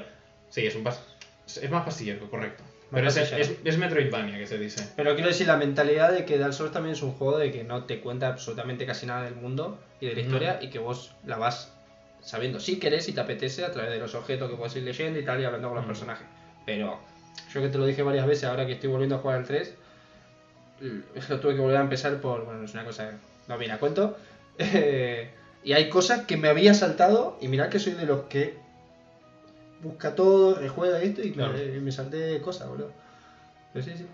Sí, 0.48 0.66
es 0.66 0.74
un 0.74 0.82
pas... 0.84 1.00
es 1.46 1.70
más 1.70 1.84
pasillero, 1.84 2.28
correcto. 2.30 2.62
Más 2.90 3.00
Pero 3.02 3.08
es, 3.08 3.14
pasillero. 3.18 3.42
es, 3.42 3.52
es 3.64 3.78
Metroidvania 3.78 4.38
que 4.38 4.46
se 4.46 4.58
dice. 4.58 4.84
Pero 4.96 5.14
quiero 5.14 5.28
decir, 5.28 5.46
la 5.46 5.56
mentalidad 5.56 6.10
de 6.12 6.24
que 6.24 6.38
Dark 6.38 6.54
Souls 6.54 6.72
también 6.72 6.94
es 6.94 7.02
un 7.02 7.12
juego 7.12 7.38
de 7.38 7.52
que 7.52 7.62
no 7.64 7.84
te 7.84 8.00
cuenta 8.00 8.28
absolutamente 8.28 8.86
casi 8.86 9.06
nada 9.06 9.22
del 9.24 9.36
mundo 9.36 9.78
y 10.00 10.06
de 10.06 10.14
la 10.14 10.20
No. 10.22 10.26
historia 10.26 10.58
y 10.62 10.70
que 10.70 10.78
vos 10.80 11.12
la 11.26 11.36
vas 11.36 11.72
sabiendo 12.22 12.58
si 12.60 12.78
querés 12.78 13.08
y 13.08 13.12
te 13.12 13.20
apetece 13.20 13.64
a 13.64 13.70
través 13.72 13.90
de 13.92 13.98
los 13.98 14.14
objetos 14.14 14.50
que 14.50 14.56
puedes 14.56 14.74
ir 14.76 14.82
leyendo 14.82 15.18
y 15.18 15.24
tal 15.24 15.40
y 15.40 15.44
hablando 15.44 15.68
con 15.68 15.76
los 15.76 15.84
Mm. 15.84 15.88
personajes. 15.88 16.26
Pero 16.66 16.98
yo 17.52 17.60
que 17.62 17.68
te 17.68 17.78
lo 17.78 17.86
dije 17.86 18.02
varias 18.02 18.26
veces, 18.26 18.44
ahora 18.44 18.66
que 18.66 18.72
estoy 18.72 18.88
volviendo 18.90 19.16
a 19.16 19.18
jugar 19.18 19.38
al 19.38 19.44
3, 19.46 19.74
lo 20.80 21.40
tuve 21.40 21.54
que 21.54 21.60
volver 21.60 21.76
a 21.76 21.82
empezar 21.82 22.20
por, 22.20 22.44
bueno, 22.44 22.64
es 22.64 22.72
una 22.74 22.84
cosa 22.84 23.10
que 23.10 23.16
no 23.48 23.58
viene 23.58 23.74
a 23.74 23.78
cuento. 23.78 24.16
Eh, 24.58 25.30
y 25.62 25.72
hay 25.72 25.88
cosas 25.88 26.24
que 26.26 26.36
me 26.36 26.48
había 26.48 26.74
saltado 26.74 27.36
y 27.40 27.48
mirad 27.48 27.68
que 27.68 27.78
soy 27.78 27.92
de 27.92 28.06
los 28.06 28.22
que 28.24 28.56
busca 29.82 30.14
todo, 30.14 30.54
rejuega 30.56 31.00
esto 31.02 31.22
y 31.22 31.28
me, 31.30 31.34
Claro. 31.34 31.58
y 31.62 31.80
me 31.80 31.92
salté 31.92 32.40
cosas, 32.40 32.68
boludo. 32.68 32.92
Pero 33.72 33.84
sí, 33.84 33.92
sí. 33.96 34.06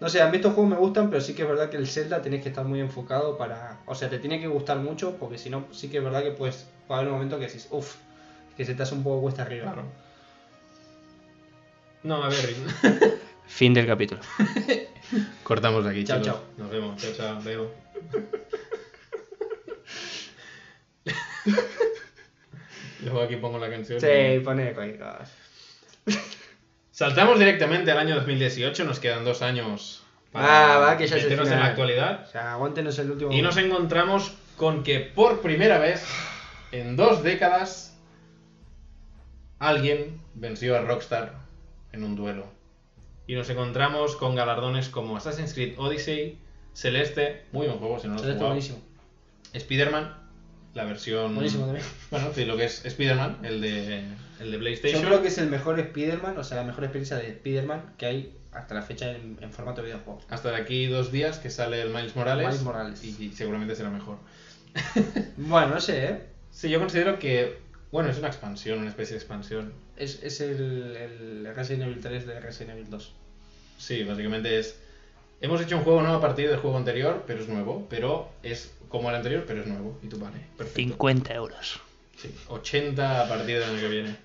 No 0.00 0.08
sé, 0.08 0.22
a 0.22 0.28
mí 0.28 0.36
estos 0.36 0.54
juegos 0.54 0.70
me 0.70 0.78
gustan, 0.78 1.10
pero 1.10 1.20
sí 1.20 1.34
que 1.34 1.42
es 1.42 1.48
verdad 1.48 1.68
que 1.68 1.76
el 1.76 1.86
Zelda 1.86 2.22
tenés 2.22 2.42
que 2.42 2.48
estar 2.48 2.64
muy 2.64 2.80
enfocado 2.80 3.36
para... 3.36 3.80
O 3.86 3.94
sea, 3.94 4.08
te 4.08 4.18
tiene 4.18 4.40
que 4.40 4.46
gustar 4.46 4.78
mucho, 4.78 5.16
porque 5.16 5.36
si 5.36 5.50
no, 5.50 5.66
sí 5.72 5.88
que 5.90 5.98
es 5.98 6.04
verdad 6.04 6.22
que 6.22 6.30
puedes... 6.30 6.66
Va 6.90 6.96
a 6.96 6.98
haber 7.00 7.08
un 7.10 7.16
momento 7.16 7.38
que 7.38 7.46
decís, 7.46 7.68
uff, 7.70 7.96
que 8.56 8.64
se 8.64 8.74
te 8.74 8.82
hace 8.82 8.94
un 8.94 9.02
poco 9.02 9.20
cuesta 9.20 9.42
arriba. 9.42 9.64
Claro. 9.72 9.84
No, 12.02 12.22
a 12.24 12.28
ver, 12.28 12.38
Fin 13.46 13.74
del 13.74 13.86
capítulo. 13.86 14.20
cortamos 15.42 15.86
aquí, 15.86 16.04
Chao, 16.04 16.20
chao. 16.22 16.42
Nos 16.56 16.70
vemos. 16.70 17.00
Chao, 17.00 17.12
chao. 17.16 17.42
Veo. 17.42 17.70
Luego 23.02 23.22
aquí 23.22 23.36
pongo 23.36 23.58
la 23.58 23.70
canción. 23.70 24.00
Sí, 24.00 24.40
pone 24.44 24.72
cualquier 24.72 24.98
cosa. 24.98 25.30
Saltamos 26.90 27.38
directamente 27.38 27.90
al 27.90 27.98
año 27.98 28.14
2018. 28.16 28.84
Nos 28.84 29.00
quedan 29.00 29.24
dos 29.24 29.40
años 29.42 30.04
Ah, 30.32 30.78
va, 30.80 30.96
que 30.96 31.06
ya 31.06 31.16
es 31.16 31.24
el 31.24 31.32
en 31.32 31.50
la 31.50 31.66
actualidad. 31.66 32.24
O 32.26 32.30
sea, 32.30 32.52
aguántenos 32.52 32.98
el 32.98 33.10
último... 33.10 33.32
Y 33.32 33.42
nos 33.42 33.56
encontramos 33.56 34.32
con 34.56 34.82
que 34.84 35.00
por 35.00 35.40
primera 35.40 35.78
vez 35.78 36.04
en 36.72 36.96
dos 36.96 37.22
décadas 37.22 37.98
alguien 39.58 40.20
venció 40.34 40.76
a 40.76 40.82
Rockstar 40.82 41.34
en 41.92 42.04
un 42.04 42.14
duelo. 42.14 42.46
Y 43.30 43.36
nos 43.36 43.48
encontramos 43.48 44.16
con 44.16 44.34
galardones 44.34 44.88
como 44.88 45.16
Assassin's 45.16 45.54
Creed 45.54 45.78
Odyssey, 45.78 46.36
Celeste, 46.74 47.44
muy 47.52 47.68
buen 47.68 47.78
juego 47.78 48.00
si 48.00 48.08
no 48.08 48.14
lo 48.14 48.18
Celeste 48.18 48.42
buenísimo. 48.42 48.78
Spider-Man, 49.52 50.16
la 50.74 50.84
versión... 50.84 51.36
Buenísimo 51.36 51.66
también. 51.66 51.86
Bueno, 52.10 52.32
sí, 52.34 52.44
lo 52.44 52.56
que 52.56 52.64
es 52.64 52.84
Spider-Man, 52.84 53.38
el 53.44 53.60
de, 53.60 54.02
el 54.40 54.50
de 54.50 54.58
PlayStation. 54.58 55.00
Yo 55.00 55.06
creo 55.06 55.22
que 55.22 55.28
es 55.28 55.38
el 55.38 55.48
mejor 55.48 55.78
Spider-Man, 55.78 56.38
o 56.38 56.42
sea, 56.42 56.56
la 56.56 56.64
mejor 56.64 56.82
experiencia 56.82 57.18
de 57.18 57.28
Spider-Man 57.28 57.94
que 57.98 58.06
hay 58.06 58.36
hasta 58.50 58.74
la 58.74 58.82
fecha 58.82 59.12
en, 59.12 59.38
en 59.40 59.52
formato 59.52 59.80
de 59.80 59.86
videojuego. 59.86 60.20
Hasta 60.28 60.50
de 60.50 60.56
aquí 60.56 60.86
dos 60.86 61.12
días 61.12 61.38
que 61.38 61.50
sale 61.50 61.82
el 61.82 61.90
Miles 61.90 62.16
Morales. 62.16 62.48
Miles 62.48 62.62
Morales. 62.64 63.04
Y, 63.04 63.26
y 63.26 63.32
seguramente 63.32 63.76
será 63.76 63.90
mejor. 63.90 64.18
Bueno, 65.36 65.68
no 65.68 65.80
sé, 65.80 66.04
¿eh? 66.04 66.26
Sí, 66.50 66.68
yo 66.68 66.80
considero 66.80 67.20
que, 67.20 67.60
bueno, 67.92 68.10
es 68.10 68.18
una 68.18 68.26
expansión, 68.26 68.80
una 68.80 68.88
especie 68.88 69.14
de 69.14 69.18
expansión. 69.20 69.72
Es, 69.94 70.20
es 70.24 70.40
el, 70.40 70.96
el 70.96 71.54
Resident 71.54 71.84
Evil 71.84 72.00
3 72.00 72.26
de 72.26 72.40
Resident 72.40 72.76
Evil 72.76 72.90
2. 72.90 73.14
Sí, 73.80 74.04
básicamente 74.04 74.58
es... 74.58 74.78
Hemos 75.40 75.60
hecho 75.62 75.76
un 75.78 75.84
juego 75.84 76.02
nuevo 76.02 76.18
a 76.18 76.20
partir 76.20 76.48
del 76.50 76.58
juego 76.58 76.76
anterior, 76.76 77.24
pero 77.26 77.40
es 77.40 77.48
nuevo. 77.48 77.86
Pero 77.88 78.28
es 78.42 78.74
como 78.90 79.08
el 79.08 79.16
anterior, 79.16 79.44
pero 79.46 79.62
es 79.62 79.66
nuevo. 79.66 79.98
Y 80.02 80.06
tú 80.08 80.18
vale. 80.18 80.36
Perfecto. 80.58 80.76
50 80.76 81.34
euros. 81.34 81.80
Sí, 82.16 82.34
80 82.48 83.24
a 83.24 83.28
partir 83.28 83.58
del 83.58 83.70
año 83.70 83.80
que 83.80 83.88
viene. 83.88 84.16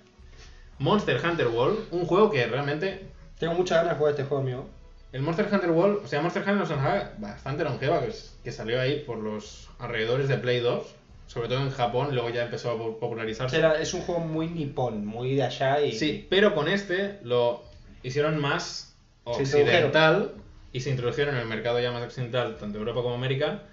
Monster 0.79 1.21
Hunter 1.25 1.47
World, 1.47 1.79
un 1.91 2.05
juego 2.05 2.29
que 2.29 2.45
realmente... 2.45 3.05
Tengo 3.39 3.53
muchas 3.53 3.77
ganas 3.77 3.93
de 3.93 3.97
jugar 3.97 4.11
este 4.11 4.23
juego, 4.25 4.43
amigo. 4.43 4.69
El 5.13 5.21
Monster 5.21 5.47
Hunter 5.49 5.71
World, 5.71 6.01
o 6.03 6.07
sea, 6.07 6.21
Monster 6.21 6.43
Hunter 6.45 6.63
es 6.63 6.69
una 6.71 7.11
bastante 7.19 7.63
longeva 7.63 8.01
que, 8.01 8.07
es- 8.09 8.35
que 8.43 8.51
salió 8.51 8.81
ahí 8.81 8.99
por 9.07 9.17
los 9.17 9.69
alrededores 9.79 10.27
de 10.27 10.37
Play 10.37 10.59
2. 10.59 10.83
Sobre 11.27 11.47
todo 11.47 11.59
en 11.61 11.71
Japón, 11.71 12.09
luego 12.13 12.29
ya 12.29 12.43
empezó 12.43 12.71
a 12.71 12.77
po- 12.77 12.97
popularizarse. 12.99 13.57
Era- 13.57 13.79
es 13.81 13.93
un 13.93 14.01
juego 14.01 14.19
muy 14.21 14.47
nipón, 14.47 15.05
muy 15.05 15.35
de 15.35 15.43
allá 15.43 15.79
y... 15.81 15.93
Sí, 15.93 16.27
pero 16.29 16.53
con 16.53 16.67
este 16.67 17.19
lo 17.23 17.63
hicieron 18.03 18.37
más. 18.39 18.94
Occidental 19.25 20.31
y 20.71 20.79
se 20.81 20.89
introdujeron 20.89 21.35
en 21.35 21.41
el 21.41 21.47
mercado 21.47 21.79
ya 21.79 21.91
más 21.91 22.03
occidental, 22.03 22.57
tanto 22.57 22.77
Europa 22.77 23.01
como 23.01 23.15
América. 23.15 23.63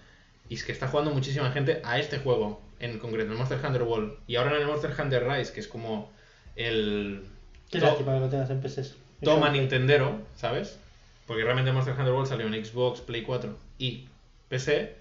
Y 0.49 0.55
es 0.55 0.65
que 0.65 0.73
está 0.73 0.89
jugando 0.89 1.11
muchísima 1.13 1.51
gente 1.53 1.81
a 1.85 1.99
este 1.99 2.19
juego, 2.19 2.61
en 2.81 2.99
concreto, 2.99 3.33
el 3.33 3.39
Monster 3.39 3.59
Hunter 3.65 3.83
World. 3.83 4.15
Y 4.27 4.37
ahora 4.37 4.55
en 4.57 4.63
el 4.63 4.67
Monster 4.67 4.93
Hunter 4.99 5.27
Rise, 5.27 5.53
que 5.53 5.61
es 5.61 5.69
como 5.69 6.11
el 6.57 7.25
Qué 7.71 7.79
to- 7.79 7.87
lástima 7.87 8.15
que 8.15 8.21
lo 8.21 8.29
tengas 8.29 8.51
en 8.51 8.61
PCs. 8.61 8.97
toma 9.23 9.51
Nintendero, 9.51 10.21
¿sabes? 10.37 10.79
Porque 11.27 11.43
realmente 11.45 11.73
Monster 11.73 11.95
Hunter 11.95 12.13
World 12.13 12.29
salió 12.29 12.47
en 12.47 12.65
Xbox, 12.65 13.01
Play 13.01 13.23
4 13.23 13.57
y 13.79 14.09
PC. 14.49 14.97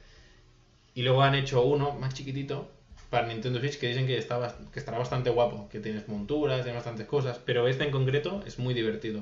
Y 0.95 1.01
luego 1.03 1.21
han 1.23 1.35
hecho 1.35 1.63
uno 1.63 1.91
más 1.93 2.13
chiquitito 2.13 2.69
para 3.09 3.27
Nintendo 3.27 3.59
Switch 3.59 3.77
que 3.77 3.87
dicen 3.87 4.07
que, 4.07 4.17
está, 4.17 4.55
que 4.71 4.79
estará 4.79 4.97
bastante 4.97 5.29
guapo, 5.29 5.67
que 5.69 5.79
tienes 5.79 6.07
monturas, 6.07 6.63
tiene 6.63 6.75
bastantes 6.77 7.07
cosas, 7.07 7.39
pero 7.45 7.67
este 7.67 7.83
en 7.83 7.91
concreto 7.91 8.43
es 8.45 8.59
muy 8.59 8.73
divertido. 8.73 9.21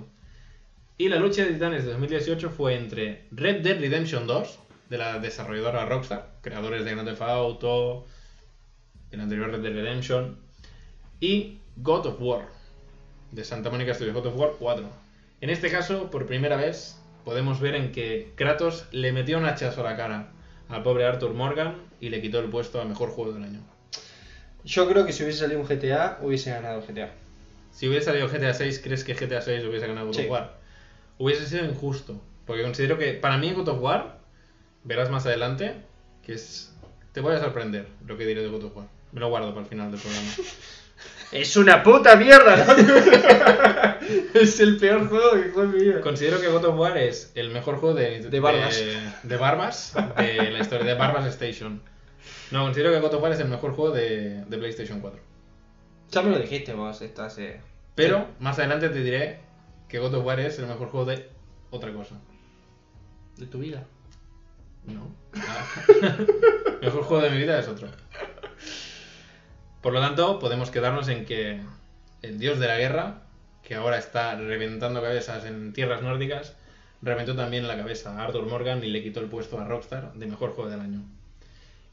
Y 1.02 1.08
la 1.08 1.16
lucha 1.16 1.46
de 1.46 1.54
titanes 1.54 1.86
de 1.86 1.92
2018 1.92 2.50
fue 2.50 2.76
entre 2.76 3.24
Red 3.32 3.62
Dead 3.62 3.80
Redemption 3.80 4.28
2, 4.28 4.60
de 4.90 4.98
la 4.98 5.18
desarrolladora 5.20 5.86
Rockstar, 5.86 6.28
creadores 6.42 6.84
de 6.84 6.92
Grand 6.92 7.08
Theft 7.08 7.22
Auto, 7.22 8.06
el 9.12 9.22
anterior 9.22 9.50
Red 9.50 9.62
Dead 9.62 9.72
Redemption, 9.74 10.38
y 11.22 11.60
God 11.78 12.06
of 12.08 12.18
War, 12.20 12.48
de 13.32 13.46
Santa 13.46 13.70
Mónica 13.70 13.94
Studios, 13.94 14.14
God 14.14 14.26
of 14.26 14.36
War 14.36 14.52
4. 14.60 14.90
En 15.40 15.50
este 15.50 15.72
caso, 15.72 16.12
por 16.12 16.26
primera 16.26 16.58
vez, 16.58 17.00
podemos 17.24 17.62
ver 17.62 17.76
en 17.76 17.94
que 17.94 18.34
Kratos 18.36 18.86
le 18.92 19.14
metió 19.14 19.38
un 19.38 19.46
hachazo 19.46 19.80
a 19.80 19.92
la 19.92 19.96
cara 19.96 20.32
al 20.68 20.84
pobre 20.84 21.06
Arthur 21.06 21.34
Morgan 21.34 21.76
y 22.02 22.10
le 22.10 22.22
quitó 22.22 22.40
el 22.42 22.50
puesto 22.50 22.82
a 22.82 22.84
mejor 22.86 23.10
juego 23.10 23.32
del 23.32 23.44
año. 23.44 23.62
Yo 24.66 24.86
creo 24.90 25.06
que 25.06 25.14
si 25.14 25.24
hubiese 25.24 25.40
salido 25.40 25.62
un 25.62 25.66
GTA, 25.66 26.18
hubiese 26.22 26.50
ganado 26.52 26.82
GTA. 26.86 27.14
Si 27.72 27.88
hubiese 27.88 28.08
salido 28.08 28.28
GTA 28.28 28.54
6, 28.54 28.82
¿crees 28.84 29.06
que 29.06 29.14
GTA 29.14 29.42
6 29.42 29.64
hubiese 29.64 29.88
ganado 29.88 30.08
God 30.08 30.16
Sí. 30.16 30.24
of 30.26 30.32
War? 30.32 30.59
Hubiese 31.20 31.46
sido 31.46 31.66
injusto. 31.66 32.20
Porque 32.48 32.64
considero 32.64 32.98
que 32.98 33.14
para 33.14 33.38
mí 33.38 33.52
God 33.52 33.68
of 33.68 33.82
War, 33.82 34.18
verás 34.84 35.12
más 35.12 35.28
adelante, 35.28 35.76
que 36.26 36.34
es... 36.34 36.74
Te 37.12 37.22
voy 37.22 37.36
a 37.36 37.40
sorprender 37.40 37.88
lo 38.08 38.18
que 38.18 38.26
diré 38.26 38.42
de 38.42 38.48
God 38.48 38.64
of 38.64 38.78
War. 38.78 38.88
Me 39.12 39.20
lo 39.20 39.30
guardo 39.30 39.50
para 39.50 39.62
el 39.62 39.68
final 39.68 39.92
del 39.92 40.00
programa. 40.00 40.28
¡Es 41.32 41.56
una 41.58 41.84
puta 41.84 42.16
mierda! 42.16 42.66
¿no? 42.66 42.74
es 44.40 44.60
el 44.60 44.78
peor 44.78 45.08
juego 45.08 45.34
que 45.34 45.50
juego 45.50 45.64
en 45.64 45.72
mi 45.72 45.80
vida. 45.86 46.02
Considero 46.02 46.42
que 46.42 46.48
God 46.48 46.66
of 46.66 46.80
War 46.80 46.98
es 46.98 47.32
el 47.36 47.52
mejor 47.52 47.78
juego 47.78 47.94
de, 47.94 48.22
De 48.22 48.40
barbas. 48.40 48.78
de, 48.78 48.98
de 49.24 49.38
barbas 49.38 49.94
de 50.18 50.52
la 50.52 50.60
historia 50.60 50.86
de 50.86 50.96
Barbas 50.96 51.26
Station. 51.28 51.82
No, 52.52 52.64
considero 52.64 52.92
que 52.92 53.00
God 53.00 53.14
of 53.14 53.22
War 53.22 53.32
es 53.34 53.40
el 53.40 53.48
mejor 53.48 53.74
juego 53.76 53.94
de, 53.94 54.44
de 54.46 54.58
PlayStation 54.58 55.02
4. 55.02 55.20
Ya 56.12 56.22
me 56.24 56.32
lo 56.32 56.40
dijiste 56.40 56.74
vos, 56.74 57.02
esto 57.02 57.22
hace... 57.22 57.62
Pero 57.94 58.28
más 58.40 58.58
adelante 58.58 58.90
te 58.90 59.04
diré 59.04 59.40
que 59.90 60.00
God 60.00 60.14
of 60.14 60.26
War 60.26 60.40
es 60.40 60.60
el 60.60 60.68
mejor 60.68 60.90
juego 60.90 61.06
de 61.08 61.28
otra 61.72 61.92
cosa. 61.92 62.16
De 63.38 63.48
tu 63.48 63.60
vida. 63.60 63.84
No. 64.86 65.14
Ah. 65.36 65.66
mejor 66.82 67.04
juego 67.04 67.24
de 67.24 67.32
mi 67.32 67.38
vida 67.38 67.60
es 67.60 67.68
otro. 67.68 67.88
Por 69.82 69.94
lo 69.94 70.00
tanto, 70.00 70.40
podemos 70.40 70.70
quedarnos 70.70 71.08
en 71.08 71.26
que 71.26 71.62
el 72.22 72.40
dios 72.40 72.60
de 72.60 72.68
la 72.68 72.78
guerra, 72.78 73.24
que 73.64 73.76
ahora 73.76 73.98
está 73.98 74.36
reventando 74.36 75.02
cabezas 75.02 75.46
en 75.46 75.74
tierras 75.74 76.02
nórdicas, 76.02 76.56
reventó 77.02 77.36
también 77.36 77.68
la 77.68 77.78
cabeza 77.78 78.18
a 78.18 78.26
Arthur 78.26 78.46
Morgan 78.46 78.84
y 78.84 78.88
le 78.88 79.02
quitó 79.02 79.22
el 79.22 79.28
puesto 79.28 79.60
a 79.60 79.66
Rockstar 79.66 80.14
de 80.14 80.28
mejor 80.28 80.52
juego 80.52 80.70
del 80.70 80.82
año. 80.82 81.02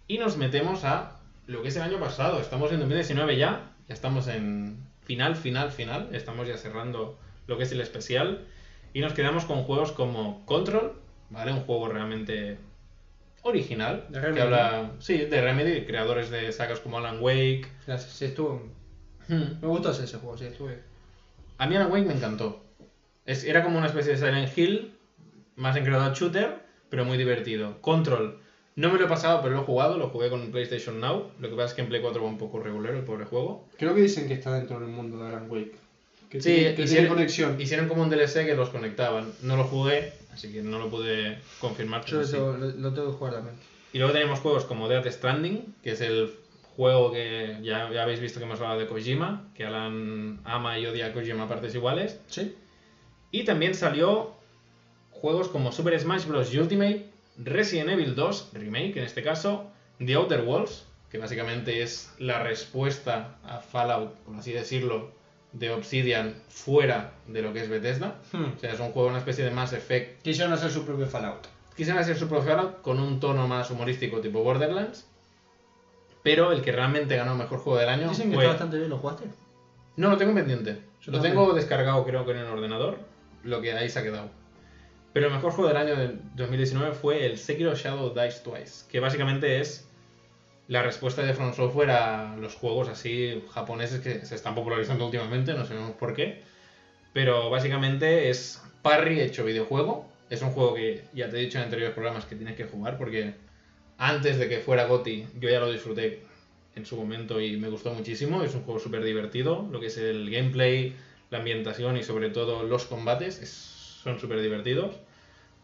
Y 0.08 0.18
nos 0.18 0.36
metemos 0.36 0.84
a 0.84 1.20
lo 1.46 1.62
que 1.62 1.68
es 1.68 1.76
el 1.76 1.82
año 1.82 1.98
pasado. 1.98 2.40
Estamos 2.40 2.72
en 2.72 2.80
2019 2.80 3.36
ya, 3.36 3.72
ya 3.88 3.94
estamos 3.94 4.28
en 4.28 4.84
final, 5.04 5.36
final, 5.36 5.70
final. 5.70 6.08
Estamos 6.12 6.46
ya 6.48 6.56
cerrando 6.56 7.18
lo 7.46 7.56
que 7.56 7.64
es 7.64 7.72
el 7.72 7.80
especial. 7.80 8.46
Y 8.92 9.00
nos 9.00 9.12
quedamos 9.12 9.44
con 9.44 9.62
juegos 9.64 9.92
como 9.92 10.44
Control, 10.46 10.92
¿vale? 11.30 11.52
Un 11.52 11.60
juego 11.60 11.88
realmente 11.88 12.58
original. 13.42 14.06
De 14.08 14.20
que 14.32 14.40
habla, 14.40 14.92
sí, 14.98 15.18
de 15.18 15.40
Remedy, 15.40 15.84
creadores 15.86 16.30
de 16.30 16.50
sagas 16.52 16.80
como 16.80 16.98
Alan 16.98 17.18
Wake. 17.20 17.66
Gracias, 17.86 18.12
sí, 18.12 18.24
estuvo. 18.26 18.62
Hmm. 19.28 19.60
Me 19.60 19.68
gustó 19.68 19.90
ese 19.90 20.18
juego, 20.18 20.36
sí, 20.36 20.44
estuvo 20.46 20.68
bien. 20.68 20.82
A 21.58 21.66
mí 21.66 21.76
Alan 21.76 21.90
Wake 21.92 22.06
me 22.06 22.14
encantó. 22.14 22.62
Es- 23.24 23.44
era 23.44 23.62
como 23.62 23.78
una 23.78 23.86
especie 23.86 24.12
de 24.12 24.18
Silent 24.18 24.56
Hill, 24.56 24.94
más 25.56 25.76
encarado 25.76 26.04
a 26.04 26.14
shooter, 26.14 26.60
pero 26.90 27.04
muy 27.04 27.18
divertido. 27.18 27.80
Control, 27.80 28.38
no 28.76 28.90
me 28.92 28.98
lo 28.98 29.06
he 29.06 29.08
pasado, 29.08 29.40
pero 29.42 29.54
lo 29.54 29.62
he 29.62 29.64
jugado, 29.64 29.96
lo 29.98 30.08
jugué 30.10 30.28
con 30.30 30.50
PlayStation 30.52 31.00
Now. 31.00 31.32
Lo 31.40 31.48
que 31.48 31.56
pasa 31.56 31.68
es 31.68 31.74
que 31.74 31.82
en 31.82 31.88
Play 31.88 32.00
4 32.02 32.22
va 32.22 32.28
un 32.28 32.38
poco 32.38 32.60
regular 32.60 32.94
el 32.94 33.04
pobre 33.04 33.24
juego. 33.24 33.68
Creo 33.78 33.94
que 33.94 34.02
dicen 34.02 34.28
que 34.28 34.34
está 34.34 34.52
dentro 34.54 34.78
del 34.78 34.88
mundo 34.88 35.18
de 35.18 35.28
Alan 35.28 35.50
Wake. 35.50 35.76
Que 36.30 36.40
Sí, 36.40 36.54
tiene, 36.54 36.74
que 36.74 36.82
hicieron- 36.82 36.88
tiene 36.88 37.08
conexión. 37.08 37.60
Hicieron 37.60 37.88
como 37.88 38.02
un 38.02 38.10
DLC 38.10 38.44
que 38.46 38.54
los 38.54 38.70
conectaban. 38.70 39.32
No 39.42 39.56
lo 39.56 39.64
jugué, 39.64 40.12
así 40.32 40.52
que 40.52 40.62
no 40.62 40.78
lo 40.78 40.88
pude 40.90 41.38
confirmar. 41.60 42.04
Yo 42.04 42.22
lo- 42.22 42.56
lo 42.56 42.92
tengo 42.92 43.12
que 43.12 43.16
jugar 43.18 43.34
también. 43.34 43.56
Y 43.92 43.98
luego 43.98 44.12
tenemos 44.12 44.40
juegos 44.40 44.64
como 44.64 44.88
Death 44.88 45.06
Stranding, 45.06 45.74
que 45.82 45.92
es 45.92 46.00
el 46.00 46.34
juego 46.76 47.10
que 47.12 47.56
ya, 47.62 47.90
ya 47.92 48.02
habéis 48.02 48.20
visto 48.20 48.38
que 48.38 48.44
hemos 48.44 48.60
hablado 48.60 48.80
de 48.80 48.86
Kojima, 48.86 49.48
que 49.54 49.64
Alan 49.64 50.40
ama 50.44 50.78
y 50.78 50.86
odia 50.86 51.06
a 51.06 51.12
Kojima 51.12 51.44
a 51.44 51.48
partes 51.48 51.74
iguales. 51.74 52.18
Sí. 52.26 52.54
Y 53.30 53.44
también 53.44 53.74
salió 53.74 54.34
juegos 55.10 55.48
como 55.48 55.72
Super 55.72 55.98
Smash 55.98 56.26
Bros. 56.26 56.52
Ultimate, 56.54 57.06
Resident 57.38 57.90
Evil 57.90 58.14
2 58.14 58.50
Remake 58.52 58.96
en 58.98 59.04
este 59.04 59.22
caso, 59.22 59.70
The 60.04 60.14
Outer 60.14 60.42
Worlds, 60.42 60.84
que 61.10 61.18
básicamente 61.18 61.82
es 61.82 62.12
la 62.18 62.42
respuesta 62.42 63.38
a 63.44 63.60
Fallout, 63.60 64.12
por 64.24 64.36
así 64.36 64.52
decirlo, 64.52 65.12
de 65.58 65.70
Obsidian 65.70 66.34
fuera 66.48 67.12
de 67.26 67.42
lo 67.42 67.52
que 67.52 67.60
es 67.60 67.68
Bethesda. 67.68 68.20
Hmm. 68.32 68.56
O 68.56 68.58
sea, 68.58 68.72
es 68.72 68.80
un 68.80 68.92
juego, 68.92 69.08
una 69.08 69.18
especie 69.18 69.44
de 69.44 69.50
Mass 69.50 69.72
Effect. 69.72 70.22
Quisieron 70.22 70.52
hacer 70.52 70.70
su 70.70 70.84
propio 70.84 71.06
Fallout. 71.06 71.46
Quisieron 71.76 72.00
hacer 72.00 72.16
su 72.16 72.28
propio 72.28 72.50
Fallout 72.50 72.82
con 72.82 73.00
un 73.00 73.20
tono 73.20 73.48
más 73.48 73.70
humorístico 73.70 74.20
tipo 74.20 74.42
Borderlands. 74.42 75.06
Pero 76.22 76.52
el 76.52 76.60
que 76.60 76.72
realmente 76.72 77.16
ganó 77.16 77.34
mejor 77.36 77.60
juego 77.60 77.78
del 77.78 77.88
año 77.88 78.08
Dicen 78.08 78.30
que 78.30 78.34
fue... 78.34 78.44
está 78.44 78.54
bastante 78.54 78.78
bien, 78.78 78.90
¿lo 78.90 78.98
jugaste? 78.98 79.24
No, 79.96 80.10
lo 80.10 80.16
tengo 80.16 80.34
pendiente. 80.34 80.82
Yo 81.00 81.12
lo 81.12 81.18
también. 81.18 81.34
tengo 81.34 81.54
descargado 81.54 82.04
creo 82.04 82.24
que 82.26 82.32
en 82.32 82.38
el 82.38 82.46
ordenador, 82.46 82.98
lo 83.44 83.60
que 83.60 83.72
ahí 83.72 83.88
se 83.88 84.00
ha 84.00 84.02
quedado. 84.02 84.28
Pero 85.12 85.28
el 85.28 85.32
mejor 85.32 85.52
juego 85.52 85.68
del 85.68 85.78
año 85.78 85.96
de 85.96 86.18
2019 86.34 86.94
fue 86.94 87.24
el 87.24 87.38
Sekiro 87.38 87.74
Shadow 87.74 88.12
Dice 88.12 88.40
Twice, 88.44 88.84
que 88.90 89.00
básicamente 89.00 89.60
es 89.60 89.85
la 90.68 90.82
respuesta 90.82 91.22
de 91.22 91.32
From 91.34 91.54
Software 91.54 91.90
a 91.90 92.36
los 92.36 92.54
juegos 92.54 92.88
así 92.88 93.42
japoneses 93.52 94.00
que 94.00 94.24
se 94.24 94.34
están 94.34 94.54
popularizando 94.54 95.04
últimamente, 95.04 95.54
no 95.54 95.64
sabemos 95.64 95.92
por 95.92 96.14
qué. 96.14 96.42
Pero 97.12 97.50
básicamente 97.50 98.30
es 98.30 98.62
parry 98.82 99.20
hecho 99.20 99.44
videojuego. 99.44 100.06
Es 100.28 100.42
un 100.42 100.50
juego 100.50 100.74
que 100.74 101.04
ya 101.14 101.28
te 101.30 101.36
he 101.38 101.40
dicho 101.40 101.58
en 101.58 101.64
anteriores 101.64 101.94
programas 101.94 102.24
que 102.26 102.36
tienes 102.36 102.56
que 102.56 102.64
jugar 102.64 102.98
porque 102.98 103.34
antes 103.96 104.38
de 104.38 104.48
que 104.48 104.58
fuera 104.58 104.86
GOTY 104.86 105.26
yo 105.40 105.48
ya 105.48 105.60
lo 105.60 105.70
disfruté 105.70 106.22
en 106.74 106.84
su 106.84 106.96
momento 106.96 107.40
y 107.40 107.56
me 107.56 107.68
gustó 107.68 107.94
muchísimo. 107.94 108.42
Es 108.42 108.54
un 108.54 108.62
juego 108.62 108.80
súper 108.80 109.02
divertido. 109.04 109.66
Lo 109.70 109.80
que 109.80 109.86
es 109.86 109.96
el 109.98 110.30
gameplay, 110.30 110.94
la 111.30 111.38
ambientación 111.38 111.96
y 111.96 112.02
sobre 112.02 112.28
todo 112.30 112.64
los 112.64 112.84
combates 112.86 113.40
es- 113.40 113.50
son 114.02 114.18
súper 114.18 114.40
divertidos. 114.42 114.96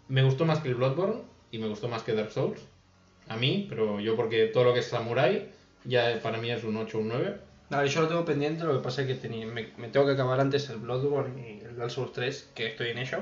Me 0.09 0.23
gustó 0.23 0.45
más 0.47 0.61
que 0.61 0.69
el 0.69 0.74
Bloodborne 0.77 1.23
y 1.51 1.59
me 1.59 1.66
gustó 1.69 1.89
más 1.89 2.03
que 2.03 2.15
Dark 2.15 2.31
Souls. 2.33 2.61
A 3.28 3.36
mí, 3.36 3.66
pero 3.69 4.01
yo 4.01 4.16
porque 4.16 4.47
todo 4.47 4.65
lo 4.65 4.74
que 4.74 4.81
es 4.81 4.86
Samurai 4.86 5.49
ya 5.85 6.20
para 6.23 6.39
mí 6.39 6.51
es 6.51 6.65
un 6.65 6.77
8 6.77 6.99
o 6.99 7.01
un 7.01 7.09
9. 7.09 7.36
No, 7.70 7.85
yo 7.86 8.03
lo 8.03 8.09
tengo 8.09 8.24
pendiente, 8.24 8.65
lo 8.65 8.77
que 8.77 8.85
pasa 8.85 9.03
es 9.03 9.09
que 9.09 9.15
tenía, 9.15 9.47
me, 9.47 9.69
me 9.78 9.89
tengo 9.89 10.05
que 10.07 10.12
acabar 10.12 10.40
antes 10.40 10.69
el 10.69 10.77
Bloodborne 10.77 11.40
y 11.40 11.65
el 11.65 11.77
Dark 11.77 11.90
Souls 11.90 12.12
3, 12.12 12.51
que 12.55 12.66
estoy 12.66 12.90
en 12.90 12.99
ello. 12.99 13.19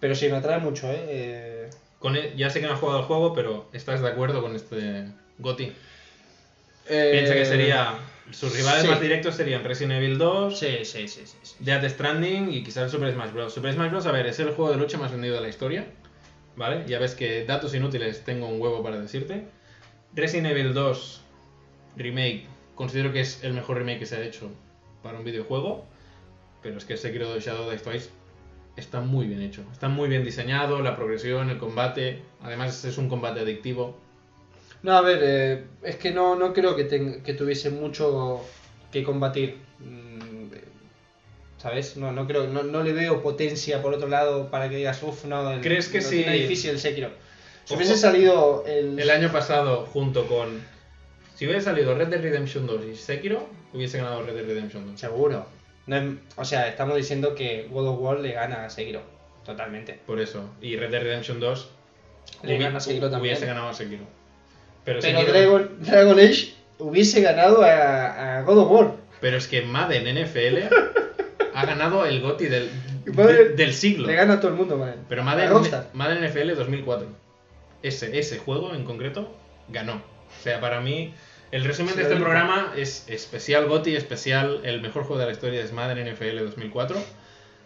Pero 0.00 0.14
sí, 0.14 0.28
me 0.28 0.36
atrae 0.36 0.58
mucho, 0.58 0.90
¿eh? 0.90 1.04
eh 1.08 1.70
Con 1.98 2.16
e- 2.16 2.32
ya 2.36 2.50
sé 2.50 2.60
que 2.60 2.66
no 2.66 2.72
has 2.72 2.80
jugado 2.80 3.00
el 3.00 3.04
juego, 3.06 3.34
pero 3.34 3.68
¿estás 3.72 4.00
de 4.00 4.08
acuerdo 4.08 4.42
con 4.42 4.56
este 4.56 5.04
GOTY? 5.38 5.72
eh, 6.88 7.10
Piensa 7.12 7.34
que 7.34 7.44
sería. 7.44 7.98
Sus 8.30 8.54
rivales 8.54 8.82
sí. 8.82 8.88
más 8.88 9.00
directos 9.00 9.36
serían 9.36 9.64
Resident 9.64 9.94
Evil 10.02 10.18
2, 10.18 10.58
Sí, 10.58 10.84
sí, 10.84 11.08
sí, 11.08 11.22
sí. 11.24 11.36
sí. 11.42 11.54
Death 11.60 11.88
Stranding 11.88 12.52
y 12.52 12.62
quizás 12.62 12.90
Super 12.90 13.10
Smash 13.12 13.32
Bros. 13.32 13.54
Super 13.54 13.72
Smash 13.72 13.90
Bros. 13.90 14.06
A 14.06 14.12
ver, 14.12 14.26
es 14.26 14.38
el 14.38 14.50
juego 14.50 14.70
de 14.70 14.76
lucha 14.76 14.98
más 14.98 15.10
vendido 15.12 15.36
de 15.36 15.40
la 15.40 15.48
historia. 15.48 15.86
¿Vale? 16.58 16.84
Ya 16.88 16.98
ves 16.98 17.14
que 17.14 17.44
datos 17.44 17.72
inútiles 17.74 18.24
tengo 18.24 18.48
un 18.48 18.60
huevo 18.60 18.82
para 18.82 18.98
decirte. 19.00 19.44
Resident 20.14 20.48
Evil 20.48 20.74
2 20.74 21.22
Remake, 21.96 22.46
considero 22.74 23.12
que 23.12 23.20
es 23.20 23.44
el 23.44 23.52
mejor 23.54 23.78
remake 23.78 24.00
que 24.00 24.06
se 24.06 24.16
ha 24.16 24.22
hecho 24.24 24.50
para 25.02 25.18
un 25.18 25.24
videojuego. 25.24 25.84
Pero 26.62 26.78
es 26.78 26.84
que 26.84 26.96
Sekiro 26.96 27.32
de 27.32 27.38
Shadow 27.40 27.70
Die 27.70 27.78
Twice 27.78 28.10
está 28.76 29.00
muy 29.00 29.28
bien 29.28 29.40
hecho. 29.42 29.62
Está 29.70 29.88
muy 29.88 30.08
bien 30.08 30.24
diseñado, 30.24 30.82
la 30.82 30.96
progresión, 30.96 31.48
el 31.50 31.58
combate. 31.58 32.22
Además, 32.42 32.84
es 32.84 32.98
un 32.98 33.08
combate 33.08 33.38
adictivo. 33.40 33.96
No, 34.82 34.92
a 34.92 35.00
ver, 35.00 35.18
eh, 35.22 35.64
es 35.82 35.96
que 35.96 36.10
no, 36.10 36.34
no 36.34 36.52
creo 36.52 36.74
que, 36.74 36.84
ten- 36.84 37.22
que 37.22 37.34
tuviese 37.34 37.70
mucho 37.70 38.40
que 38.90 39.04
combatir. 39.04 39.58
¿Sabes? 41.58 41.96
No, 41.96 42.12
no 42.12 42.26
creo, 42.26 42.46
no, 42.46 42.62
no 42.62 42.82
le 42.82 42.92
veo 42.92 43.20
potencia 43.22 43.82
por 43.82 43.92
otro 43.92 44.08
lado 44.08 44.48
para 44.50 44.68
que 44.68 44.76
digas, 44.76 45.02
uff, 45.02 45.24
no, 45.24 45.50
el, 45.50 45.60
¿Crees 45.60 45.88
que 45.88 45.98
lo 46.00 46.04
sí? 46.08 46.22
difícil 46.24 46.70
el 46.70 46.78
Sekiro. 46.78 47.10
Si 47.64 47.74
hubiese 47.74 47.96
salido 47.96 48.64
el... 48.66 48.98
El 48.98 49.10
año 49.10 49.30
pasado, 49.32 49.84
junto 49.92 50.26
con. 50.26 50.62
Si 51.34 51.44
hubiera 51.44 51.60
salido 51.60 51.94
Red 51.94 52.08
Dead 52.08 52.22
Redemption 52.22 52.66
2 52.66 52.80
y 52.92 52.96
Sekiro, 52.96 53.46
hubiese 53.74 53.98
ganado 53.98 54.22
Red 54.22 54.34
Dead 54.36 54.46
Redemption 54.46 54.86
2. 54.92 54.98
Seguro. 55.00 55.46
No 55.86 55.96
es- 55.96 56.14
o 56.36 56.44
sea, 56.44 56.68
estamos 56.68 56.96
diciendo 56.96 57.34
que 57.34 57.66
God 57.70 57.88
of 57.88 58.00
War 58.00 58.20
le 58.20 58.32
gana 58.32 58.64
a 58.64 58.70
Sekiro. 58.70 59.02
Totalmente. 59.44 59.98
Por 60.06 60.20
eso. 60.20 60.48
Y 60.62 60.76
Red 60.76 60.90
Dead 60.90 61.02
Redemption 61.02 61.40
2 61.40 61.68
Le 62.44 62.56
hubi- 62.56 62.62
gana 62.62 62.78
a 62.78 62.80
Sekiro 62.80 63.10
también. 63.10 63.34
hubiese 63.34 63.46
ganado 63.46 63.68
a 63.68 63.74
Sekiro. 63.74 64.04
Pero, 64.84 65.00
Pero 65.00 65.18
Sekiro- 65.18 65.32
Dragon, 65.32 65.76
Dragon 65.80 66.18
Age 66.20 66.54
hubiese 66.78 67.20
ganado 67.20 67.62
a, 67.64 68.38
a 68.38 68.42
God 68.42 68.58
of 68.58 68.70
War. 68.70 68.92
pero 69.20 69.36
es 69.36 69.46
que 69.48 69.62
Madden 69.62 70.04
NFL 70.24 70.72
ha 71.60 71.66
ganado 71.66 72.06
el 72.06 72.20
GOTY 72.20 72.46
del, 72.46 72.70
de- 73.04 73.48
del 73.50 73.72
siglo. 73.74 74.06
Le 74.06 74.14
gana 74.14 74.34
a 74.34 74.40
todo 74.40 74.50
el 74.52 74.56
mundo, 74.56 74.76
man. 74.76 74.94
Pero 75.08 75.22
Madden. 75.24 75.50
Madden 75.92 76.24
NFL 76.24 76.54
2004. 76.54 77.06
Ese, 77.82 78.18
ese 78.18 78.38
juego 78.38 78.74
en 78.74 78.84
concreto 78.84 79.34
ganó. 79.68 79.94
O 79.94 80.42
sea, 80.42 80.60
para 80.60 80.80
mí, 80.80 81.14
el 81.50 81.64
resumen 81.64 81.96
de 81.96 82.02
este 82.02 82.16
programa 82.16 82.72
es 82.76 83.04
especial 83.08 83.66
GOTY, 83.66 83.96
especial 83.96 84.60
el 84.64 84.80
mejor 84.80 85.04
juego 85.04 85.18
de 85.20 85.26
la 85.26 85.32
historia 85.32 85.60
es 85.62 85.72
Madden 85.72 86.12
NFL 86.12 86.38
2004. 86.44 86.96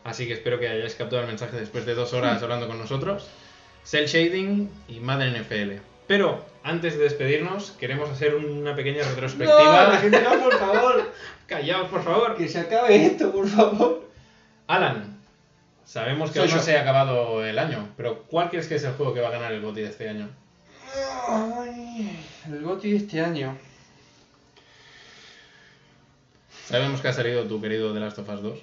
Así 0.05 0.27
que 0.27 0.33
espero 0.33 0.59
que 0.59 0.69
hayáis 0.69 0.95
captado 0.95 1.21
el 1.23 1.29
mensaje 1.29 1.57
después 1.59 1.87
de 1.87 1.95
dos 1.95 2.13
horas 2.13 2.43
hablando 2.43 2.67
con 2.69 2.79
nosotros. 2.79 3.29
Cell 3.85 4.07
Shading 4.07 4.71
y 4.89 5.01
Madden 5.01 5.35
NFL. 5.41 5.81
Pero 6.07 6.45
antes 6.65 6.99
de 6.99 7.05
despedirnos, 7.05 7.71
queremos 7.79 8.11
hacer 8.11 8.35
una 8.35 8.75
pequeña 8.75 9.03
retrospectiva. 9.03 9.85
No, 9.87 9.93
la 9.93 9.99
gente 9.99 10.21
no, 10.21 10.43
por 10.43 10.59
favor. 10.59 11.03
Callaos, 11.53 11.89
por 11.89 12.03
favor. 12.03 12.37
Que 12.37 12.49
se 12.49 12.61
acabe 12.61 13.05
esto, 13.07 13.31
por 13.33 13.47
favor. 13.49 14.09
Alan, 14.67 15.19
sabemos 15.85 16.31
que 16.31 16.39
Soy 16.39 16.49
aún 16.49 16.51
no 16.53 16.57
yo. 16.59 16.63
se 16.63 16.77
ha 16.77 16.81
acabado 16.83 17.45
el 17.45 17.59
año, 17.59 17.89
pero 17.97 18.23
¿cuál 18.25 18.49
crees 18.51 18.67
que 18.67 18.77
es 18.77 18.85
el 18.85 18.93
juego 18.95 19.13
que 19.13 19.21
va 19.21 19.29
a 19.29 19.33
ganar 19.33 19.53
el 19.53 19.61
GOTY 19.61 19.83
de 19.83 19.89
este 19.89 20.09
año? 20.09 20.29
Ay, 21.29 22.19
el 22.49 22.63
GOTY 22.63 22.91
de 22.93 22.97
este 22.97 23.21
año. 23.21 23.57
Sabemos 26.67 27.01
que 27.01 27.09
ha 27.09 27.13
salido 27.13 27.45
tu 27.47 27.61
querido 27.61 27.93
The 27.93 28.01
Last 28.01 28.19
of 28.19 28.29
Us 28.29 28.43
2. 28.43 28.59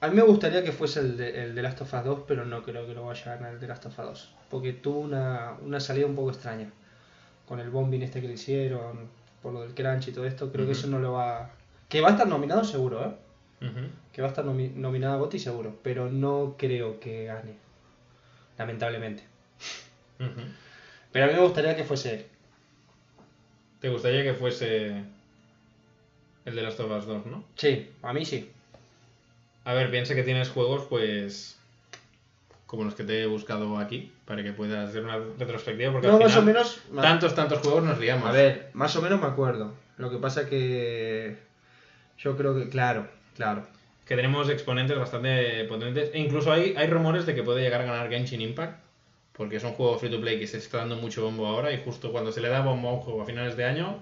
A 0.00 0.08
mí 0.08 0.16
me 0.16 0.22
gustaría 0.22 0.64
que 0.64 0.72
fuese 0.72 0.98
el 1.00 1.16
de, 1.16 1.44
el 1.44 1.54
de 1.54 1.62
Last 1.62 1.80
of 1.82 1.92
Us 1.94 2.04
2, 2.04 2.20
pero 2.26 2.44
no 2.44 2.62
creo 2.64 2.86
que 2.86 2.94
lo 2.94 3.06
vaya 3.06 3.32
a 3.32 3.36
ganar 3.36 3.52
el 3.54 3.60
de 3.60 3.68
Last 3.68 3.86
of 3.86 3.98
Us 3.98 4.04
2. 4.06 4.34
Porque 4.50 4.72
tuvo 4.72 5.00
una, 5.00 5.52
una 5.62 5.78
salida 5.78 6.06
un 6.06 6.16
poco 6.16 6.30
extraña. 6.30 6.70
Con 7.46 7.60
el 7.60 7.70
bombing 7.70 8.02
este 8.02 8.20
que 8.20 8.26
le 8.28 8.34
hicieron, 8.34 9.08
por 9.42 9.52
lo 9.52 9.62
del 9.62 9.74
crunch 9.74 10.08
y 10.08 10.12
todo 10.12 10.24
esto, 10.26 10.50
creo 10.52 10.66
que 10.66 10.72
eso 10.72 10.86
no 10.86 10.98
lo 10.98 11.12
va... 11.12 11.50
Que 11.88 12.00
va 12.00 12.08
a 12.08 12.12
estar 12.12 12.26
nominado 12.26 12.64
seguro, 12.64 13.04
¿eh? 13.04 13.12
Que 14.12 14.22
va 14.22 14.28
a 14.28 14.30
estar 14.30 14.44
nomi- 14.44 14.72
nominado 14.74 15.14
a 15.14 15.18
GOTY 15.18 15.38
seguro, 15.38 15.78
pero 15.82 16.10
no 16.10 16.54
creo 16.58 16.98
que 17.00 17.24
gane. 17.26 17.54
Lamentablemente. 18.58 19.22
Pero 21.12 21.24
a 21.24 21.28
mí 21.28 21.34
me 21.34 21.40
gustaría 21.40 21.76
que 21.76 21.84
fuese 21.84 22.14
él. 22.14 22.26
¿Te 23.80 23.88
gustaría 23.88 24.22
que 24.22 24.34
fuese 24.34 25.02
el 26.44 26.54
de 26.54 26.62
Last 26.62 26.80
of 26.80 26.90
Us 26.98 27.06
2, 27.06 27.26
no? 27.26 27.44
Sí, 27.56 27.90
a 28.02 28.12
mí 28.12 28.24
sí. 28.24 28.50
A 29.64 29.74
ver, 29.74 29.90
piensa 29.90 30.14
que 30.14 30.22
tienes 30.22 30.48
juegos, 30.50 30.86
pues. 30.88 31.58
como 32.66 32.84
los 32.84 32.94
que 32.94 33.04
te 33.04 33.22
he 33.22 33.26
buscado 33.26 33.76
aquí, 33.78 34.12
para 34.32 34.42
que 34.42 34.54
puedas 34.54 34.88
hacer 34.88 35.04
una 35.04 35.18
retrospectiva, 35.38 35.92
porque 35.92 36.06
No, 36.06 36.14
al 36.14 36.22
más 36.22 36.36
o 36.38 36.40
menos. 36.40 36.80
tantos, 37.02 37.34
tantos 37.34 37.58
juegos 37.58 37.84
nos 37.84 37.98
liamos. 38.00 38.26
A 38.26 38.32
ver, 38.32 38.70
más 38.72 38.96
o 38.96 39.02
menos 39.02 39.20
me 39.20 39.26
acuerdo. 39.26 39.74
Lo 39.98 40.08
que 40.10 40.16
pasa 40.16 40.48
que. 40.48 41.36
Yo 42.16 42.34
creo 42.34 42.56
que, 42.58 42.70
claro, 42.70 43.06
claro. 43.36 43.66
Que 44.06 44.16
tenemos 44.16 44.48
exponentes 44.48 44.98
bastante 44.98 45.64
potentes, 45.64 46.12
e 46.14 46.18
incluso 46.18 46.50
hay, 46.50 46.72
hay 46.78 46.86
rumores 46.86 47.26
de 47.26 47.34
que 47.34 47.42
puede 47.42 47.60
llegar 47.60 47.82
a 47.82 47.84
ganar 47.84 48.08
Genshin 48.08 48.40
Impact, 48.40 48.80
porque 49.34 49.56
es 49.56 49.64
un 49.64 49.72
juego 49.72 49.98
free 49.98 50.10
to 50.10 50.18
play 50.18 50.38
que 50.38 50.46
se 50.46 50.56
está 50.56 50.78
dando 50.78 50.96
mucho 50.96 51.22
bombo 51.22 51.46
ahora, 51.46 51.70
y 51.70 51.82
justo 51.84 52.10
cuando 52.10 52.32
se 52.32 52.40
le 52.40 52.48
da 52.48 52.62
bombo 52.62 52.88
a 52.88 52.92
un 52.94 53.00
juego 53.00 53.20
a 53.20 53.26
finales 53.26 53.54
de 53.58 53.66
año, 53.66 53.98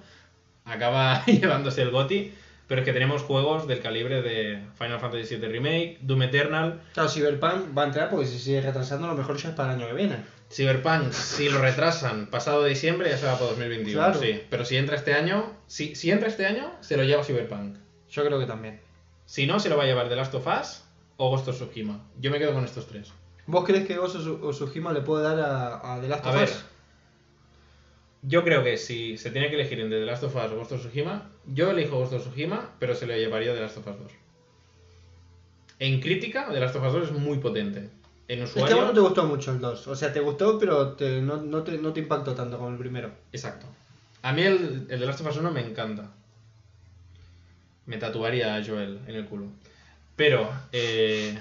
acaba 0.64 1.24
llevándose 1.26 1.82
el 1.82 1.90
GOTI. 1.90 2.32
Pero 2.70 2.82
es 2.82 2.84
que 2.84 2.92
tenemos 2.92 3.22
juegos 3.22 3.66
del 3.66 3.80
calibre 3.80 4.22
de 4.22 4.62
Final 4.78 5.00
Fantasy 5.00 5.34
VII 5.34 5.48
Remake, 5.48 5.98
Doom 6.02 6.22
Eternal, 6.22 6.80
Claro, 6.94 7.08
Cyberpunk 7.08 7.76
va 7.76 7.82
a 7.82 7.86
entrar 7.86 8.08
porque 8.10 8.26
si 8.26 8.38
sigue 8.38 8.60
retrasando, 8.60 9.08
a 9.08 9.10
lo 9.10 9.16
mejor 9.16 9.36
ya 9.38 9.48
es 9.48 9.54
para 9.56 9.72
el 9.74 9.80
año 9.80 9.88
que 9.88 9.94
viene. 9.94 10.18
Cyberpunk, 10.52 11.10
si 11.10 11.48
lo 11.48 11.60
retrasan 11.60 12.28
pasado 12.28 12.64
diciembre, 12.64 13.10
ya 13.10 13.18
se 13.18 13.26
va 13.26 13.32
para 13.34 13.46
2021. 13.46 13.92
Claro. 13.92 14.20
Sí, 14.20 14.40
pero 14.48 14.64
si 14.64 14.76
entra 14.76 14.94
este 14.94 15.14
año, 15.14 15.52
si, 15.66 15.96
si 15.96 16.12
entra 16.12 16.28
este 16.28 16.46
año, 16.46 16.70
se 16.78 16.96
lo 16.96 17.02
lleva 17.02 17.24
Cyberpunk. 17.24 17.76
Yo 18.08 18.24
creo 18.24 18.38
que 18.38 18.46
también. 18.46 18.80
Si 19.26 19.48
no, 19.48 19.58
se 19.58 19.68
lo 19.68 19.76
va 19.76 19.82
a 19.82 19.86
llevar 19.86 20.08
The 20.08 20.14
Last 20.14 20.34
of 20.36 20.46
Us 20.46 20.84
o 21.16 21.28
Ghost 21.28 21.48
of 21.48 21.56
Tsushima. 21.56 22.00
Yo 22.20 22.30
me 22.30 22.38
quedo 22.38 22.52
con 22.52 22.64
estos 22.64 22.86
tres. 22.86 23.12
¿Vos 23.46 23.64
crees 23.64 23.84
que 23.84 23.96
Ghost 23.96 24.14
of 24.14 24.54
Tsushima 24.54 24.92
le 24.92 25.00
puede 25.00 25.24
dar 25.24 25.40
a, 25.40 25.94
a 25.96 26.00
The 26.00 26.06
Last 26.06 26.24
A 26.24 26.28
of 26.30 26.34
ver, 26.36 26.48
Us? 26.48 26.64
yo 28.22 28.44
creo 28.44 28.62
que 28.62 28.76
si 28.76 29.16
se 29.16 29.30
tiene 29.30 29.48
que 29.48 29.54
elegir 29.56 29.80
entre 29.80 29.98
The 29.98 30.06
Last 30.06 30.22
of 30.22 30.36
Us 30.36 30.52
o 30.52 30.56
Ghost 30.56 30.72
of 30.72 30.80
Tsushima, 30.80 31.30
yo 31.52 31.70
elijo 31.70 31.98
Ghost 31.98 32.12
of 32.14 32.22
Tsushima, 32.22 32.70
pero 32.78 32.94
se 32.94 33.06
le 33.06 33.18
llevaría 33.18 33.54
The 33.54 33.60
Last 33.60 33.76
of 33.78 33.86
Us 33.88 33.98
2. 33.98 34.12
En 35.78 36.00
crítica, 36.00 36.48
The 36.52 36.60
Last 36.60 36.76
of 36.76 36.84
Us 36.86 36.92
2 36.92 37.04
es 37.08 37.12
muy 37.12 37.38
potente. 37.38 37.88
En 38.28 38.42
Es 38.42 38.50
que 38.52 38.60
a 38.60 38.62
usuario, 38.64 38.76
vos 38.76 38.86
no 38.86 38.92
te 38.94 39.00
gustó 39.00 39.24
mucho 39.24 39.50
el 39.52 39.60
2. 39.60 39.88
O 39.88 39.96
sea, 39.96 40.12
te 40.12 40.20
gustó, 40.20 40.58
pero 40.58 40.92
te- 40.92 41.20
no, 41.20 41.38
no 41.38 41.62
te, 41.62 41.78
no 41.78 41.92
te 41.92 42.00
impactó 42.00 42.34
tanto 42.34 42.58
como 42.58 42.70
el 42.70 42.76
primero. 42.78 43.10
Exacto. 43.32 43.66
A 44.22 44.32
mí 44.32 44.42
el, 44.42 44.86
el 44.90 45.00
de 45.00 45.06
Last 45.06 45.20
of 45.22 45.28
Us 45.28 45.36
1 45.38 45.50
me 45.50 45.60
encanta. 45.64 46.10
Me 47.86 47.96
tatuaría 47.96 48.54
a 48.54 48.64
Joel 48.64 49.00
en 49.06 49.16
el 49.16 49.24
culo. 49.26 49.46
Pero, 50.14 50.48
eh, 50.70 51.36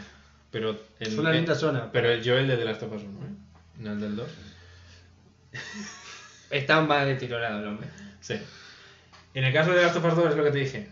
pero... 0.51 0.71
Es 0.99 1.09
el- 1.09 1.19
una 1.19 1.29
el- 1.31 1.35
linda 1.37 1.53
zona. 1.53 1.91
Pero 1.91 2.09
el 2.09 2.23
Joel 2.27 2.47
de 2.47 2.57
The 2.57 2.65
Last 2.65 2.81
of 2.83 2.93
Us 2.93 3.03
1, 3.03 3.09
¿eh? 3.25 3.29
No 3.79 3.91
el 3.91 3.99
del 4.01 4.15
2. 4.15 4.27
Está 6.49 6.81
más 6.81 7.05
deteriorado 7.05 7.59
el 7.59 7.67
hombre. 7.67 7.87
Sí. 8.21 8.35
En 9.33 9.43
el 9.43 9.53
caso 9.53 9.71
de 9.71 9.77
The 9.77 9.83
Last 9.83 9.95
of 9.97 10.05
Us 10.05 10.15
2 10.15 10.29
es 10.31 10.35
lo 10.37 10.43
que 10.43 10.51
te 10.51 10.57
dije. 10.59 10.89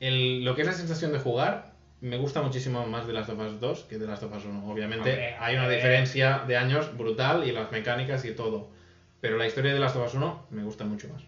El- 0.00 0.44
lo 0.44 0.54
que 0.54 0.62
es 0.62 0.66
la 0.66 0.72
sensación 0.72 1.12
de 1.12 1.18
jugar, 1.18 1.72
me 2.00 2.16
gusta 2.18 2.42
muchísimo 2.42 2.86
más 2.86 3.06
The 3.06 3.12
Last 3.12 3.30
of 3.30 3.38
Us 3.40 3.60
2 3.60 3.80
que 3.88 3.98
The 3.98 4.06
Last 4.06 4.22
of 4.22 4.36
Us 4.36 4.44
1. 4.44 4.70
Obviamente 4.70 5.10
Hombre, 5.10 5.34
hay 5.38 5.54
una 5.54 5.64
hombre. 5.64 5.76
diferencia 5.76 6.44
de 6.46 6.56
años 6.56 6.96
brutal 6.96 7.46
y 7.48 7.52
las 7.52 7.70
mecánicas 7.72 8.24
y 8.24 8.32
todo. 8.32 8.68
Pero 9.20 9.38
la 9.38 9.46
historia 9.46 9.70
de 9.72 9.76
The 9.78 9.80
Last 9.80 9.96
of 9.96 10.06
Us 10.06 10.14
1 10.14 10.46
me 10.50 10.62
gusta 10.64 10.84
mucho 10.84 11.08
más. 11.08 11.22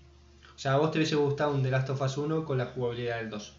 O 0.55 0.59
sea, 0.59 0.75
a 0.75 0.77
vos 0.79 0.91
te 0.91 0.99
hubiese 0.99 1.17
gustado 1.17 1.53
un 1.53 1.63
The 1.63 1.71
Last 1.71 1.91
of 1.91 2.01
Us 2.01 2.17
1 2.17 2.45
con 2.45 2.59
la 2.59 2.67
jugabilidad 2.67 3.19
del 3.19 3.31
2. 3.31 3.57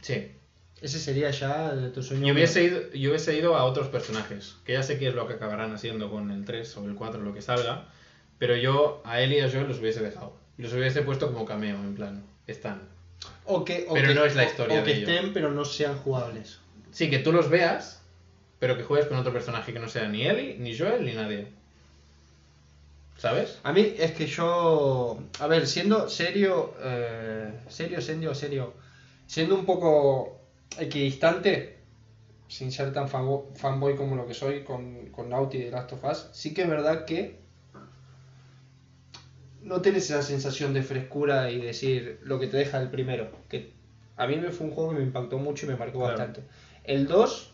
Sí. 0.00 0.32
Ese 0.80 1.00
sería 1.00 1.30
ya 1.30 1.72
de 1.74 1.90
tu 1.90 2.02
sueño. 2.04 2.26
Yo 2.28 2.34
hubiese, 2.34 2.62
ido, 2.62 2.80
yo 2.92 3.10
hubiese 3.10 3.36
ido 3.36 3.56
a 3.56 3.64
otros 3.64 3.88
personajes, 3.88 4.56
que 4.64 4.74
ya 4.74 4.82
sé 4.84 4.96
qué 4.98 5.08
es 5.08 5.14
lo 5.14 5.26
que 5.26 5.34
acabarán 5.34 5.72
haciendo 5.74 6.08
con 6.10 6.30
el 6.30 6.44
3 6.44 6.76
o 6.76 6.84
el 6.84 6.94
4, 6.94 7.20
lo 7.20 7.34
que 7.34 7.42
salga, 7.42 7.88
pero 8.38 8.54
yo 8.56 9.02
a 9.04 9.20
él 9.20 9.32
y 9.32 9.40
a 9.40 9.50
Joel 9.50 9.66
los 9.66 9.80
hubiese 9.80 10.00
dejado. 10.02 10.36
Los 10.58 10.72
hubiese 10.72 11.02
puesto 11.02 11.32
como 11.32 11.44
cameo, 11.46 11.76
en 11.76 11.94
plan, 11.94 12.22
están. 12.46 12.82
O 13.44 13.64
que, 13.64 13.86
o 13.88 13.94
Pero 13.94 14.08
que- 14.08 14.14
no 14.14 14.24
es 14.24 14.34
la 14.36 14.44
historia 14.44 14.80
O 14.80 14.84
que 14.84 14.90
de 14.92 14.96
ello. 14.98 15.08
estén, 15.08 15.32
pero 15.32 15.50
no 15.50 15.64
sean 15.64 15.96
jugables. 15.98 16.58
Sí, 16.92 17.08
que 17.10 17.18
tú 17.20 17.32
los 17.32 17.48
veas, 17.48 18.02
pero 18.58 18.76
que 18.76 18.82
juegues 18.82 19.06
con 19.08 19.16
otro 19.18 19.32
personaje 19.32 19.72
que 19.72 19.78
no 19.78 19.88
sea 19.88 20.08
ni 20.08 20.26
Ellie, 20.26 20.56
ni 20.58 20.76
Joel, 20.76 21.04
ni 21.04 21.12
nadie. 21.14 21.46
¿Sabes? 23.16 23.58
A 23.64 23.72
mí 23.72 23.94
es 23.98 24.12
que 24.12 24.26
yo. 24.26 25.18
A 25.40 25.46
ver, 25.48 25.66
siendo 25.66 26.08
serio. 26.08 26.74
eh, 26.80 27.52
serio, 27.68 28.00
serio, 28.00 28.34
serio. 28.34 28.74
Siendo 29.26 29.54
un 29.56 29.64
poco 29.66 30.40
equidistante. 30.78 31.76
Sin 32.48 32.72
ser 32.72 32.92
tan 32.94 33.08
fanbo- 33.10 33.52
fanboy 33.56 33.94
como 33.96 34.16
lo 34.16 34.26
que 34.26 34.32
soy 34.34 34.62
con, 34.64 35.06
con 35.10 35.28
Naughty 35.28 35.58
de 35.58 35.70
Last 35.70 35.92
of 35.92 36.04
Us. 36.04 36.28
Sí 36.32 36.54
que 36.54 36.62
es 36.62 36.68
verdad 36.68 37.04
que. 37.04 37.38
No 39.68 39.82
tienes 39.82 40.04
esa 40.10 40.22
sensación 40.22 40.72
de 40.72 40.82
frescura 40.82 41.50
y 41.50 41.60
decir 41.60 42.20
lo 42.22 42.38
que 42.40 42.46
te 42.46 42.56
deja 42.56 42.80
el 42.80 42.88
primero. 42.90 43.28
Que 43.48 43.72
a 44.16 44.26
mí 44.26 44.36
me 44.36 44.50
fue 44.50 44.66
un 44.66 44.72
juego 44.72 44.90
que 44.90 44.96
me 44.98 45.02
impactó 45.04 45.38
mucho 45.38 45.66
y 45.66 45.68
me 45.68 45.76
marcó 45.76 45.98
Claro. 45.98 46.16
bastante. 46.16 46.42
El 46.84 47.06
2 47.06 47.50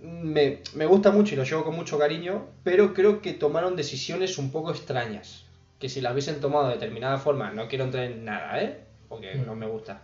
me, 0.00 0.60
me 0.74 0.86
gusta 0.86 1.10
mucho 1.10 1.34
y 1.34 1.36
lo 1.36 1.44
llevo 1.44 1.64
con 1.64 1.74
mucho 1.74 1.98
cariño, 1.98 2.46
pero 2.62 2.92
creo 2.94 3.22
que 3.22 3.32
tomaron 3.32 3.74
decisiones 3.76 4.38
un 4.38 4.50
poco 4.52 4.70
extrañas. 4.70 5.44
Que 5.78 5.88
si 5.88 6.00
las 6.00 6.12
hubiesen 6.12 6.40
tomado 6.40 6.68
de 6.68 6.74
determinada 6.74 7.18
forma, 7.18 7.50
no 7.50 7.68
quiero 7.68 7.84
entrar 7.84 8.04
en 8.04 8.24
nada, 8.24 8.62
¿eh? 8.62 8.84
Porque 9.08 9.34
Mm. 9.34 9.46
no 9.46 9.56
me 9.56 9.66
gusta. 9.66 10.02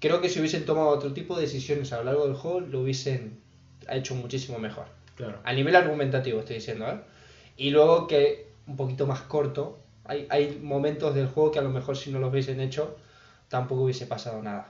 Creo 0.00 0.20
que 0.20 0.28
si 0.28 0.38
hubiesen 0.40 0.64
tomado 0.64 0.88
otro 0.88 1.12
tipo 1.12 1.34
de 1.36 1.42
decisiones 1.42 1.92
a 1.92 1.98
lo 1.98 2.04
largo 2.04 2.26
del 2.26 2.34
juego, 2.36 2.60
lo 2.60 2.80
hubiesen 2.82 3.40
hecho 3.90 4.14
muchísimo 4.14 4.58
mejor. 4.58 4.86
Claro. 5.16 5.38
A 5.42 5.52
nivel 5.52 5.74
argumentativo 5.74 6.40
estoy 6.40 6.56
diciendo, 6.56 6.86
¿eh? 6.88 7.00
Y 7.56 7.70
luego 7.70 8.06
que 8.06 8.46
un 8.66 8.76
poquito 8.76 9.06
más 9.06 9.22
corto, 9.22 9.80
hay, 10.08 10.26
hay 10.30 10.58
momentos 10.62 11.14
del 11.14 11.28
juego 11.28 11.52
que 11.52 11.58
a 11.60 11.62
lo 11.62 11.70
mejor 11.70 11.96
si 11.96 12.10
no 12.10 12.18
los 12.18 12.32
hubiesen 12.32 12.60
hecho, 12.60 12.96
tampoco 13.48 13.82
hubiese 13.82 14.06
pasado 14.06 14.42
nada. 14.42 14.66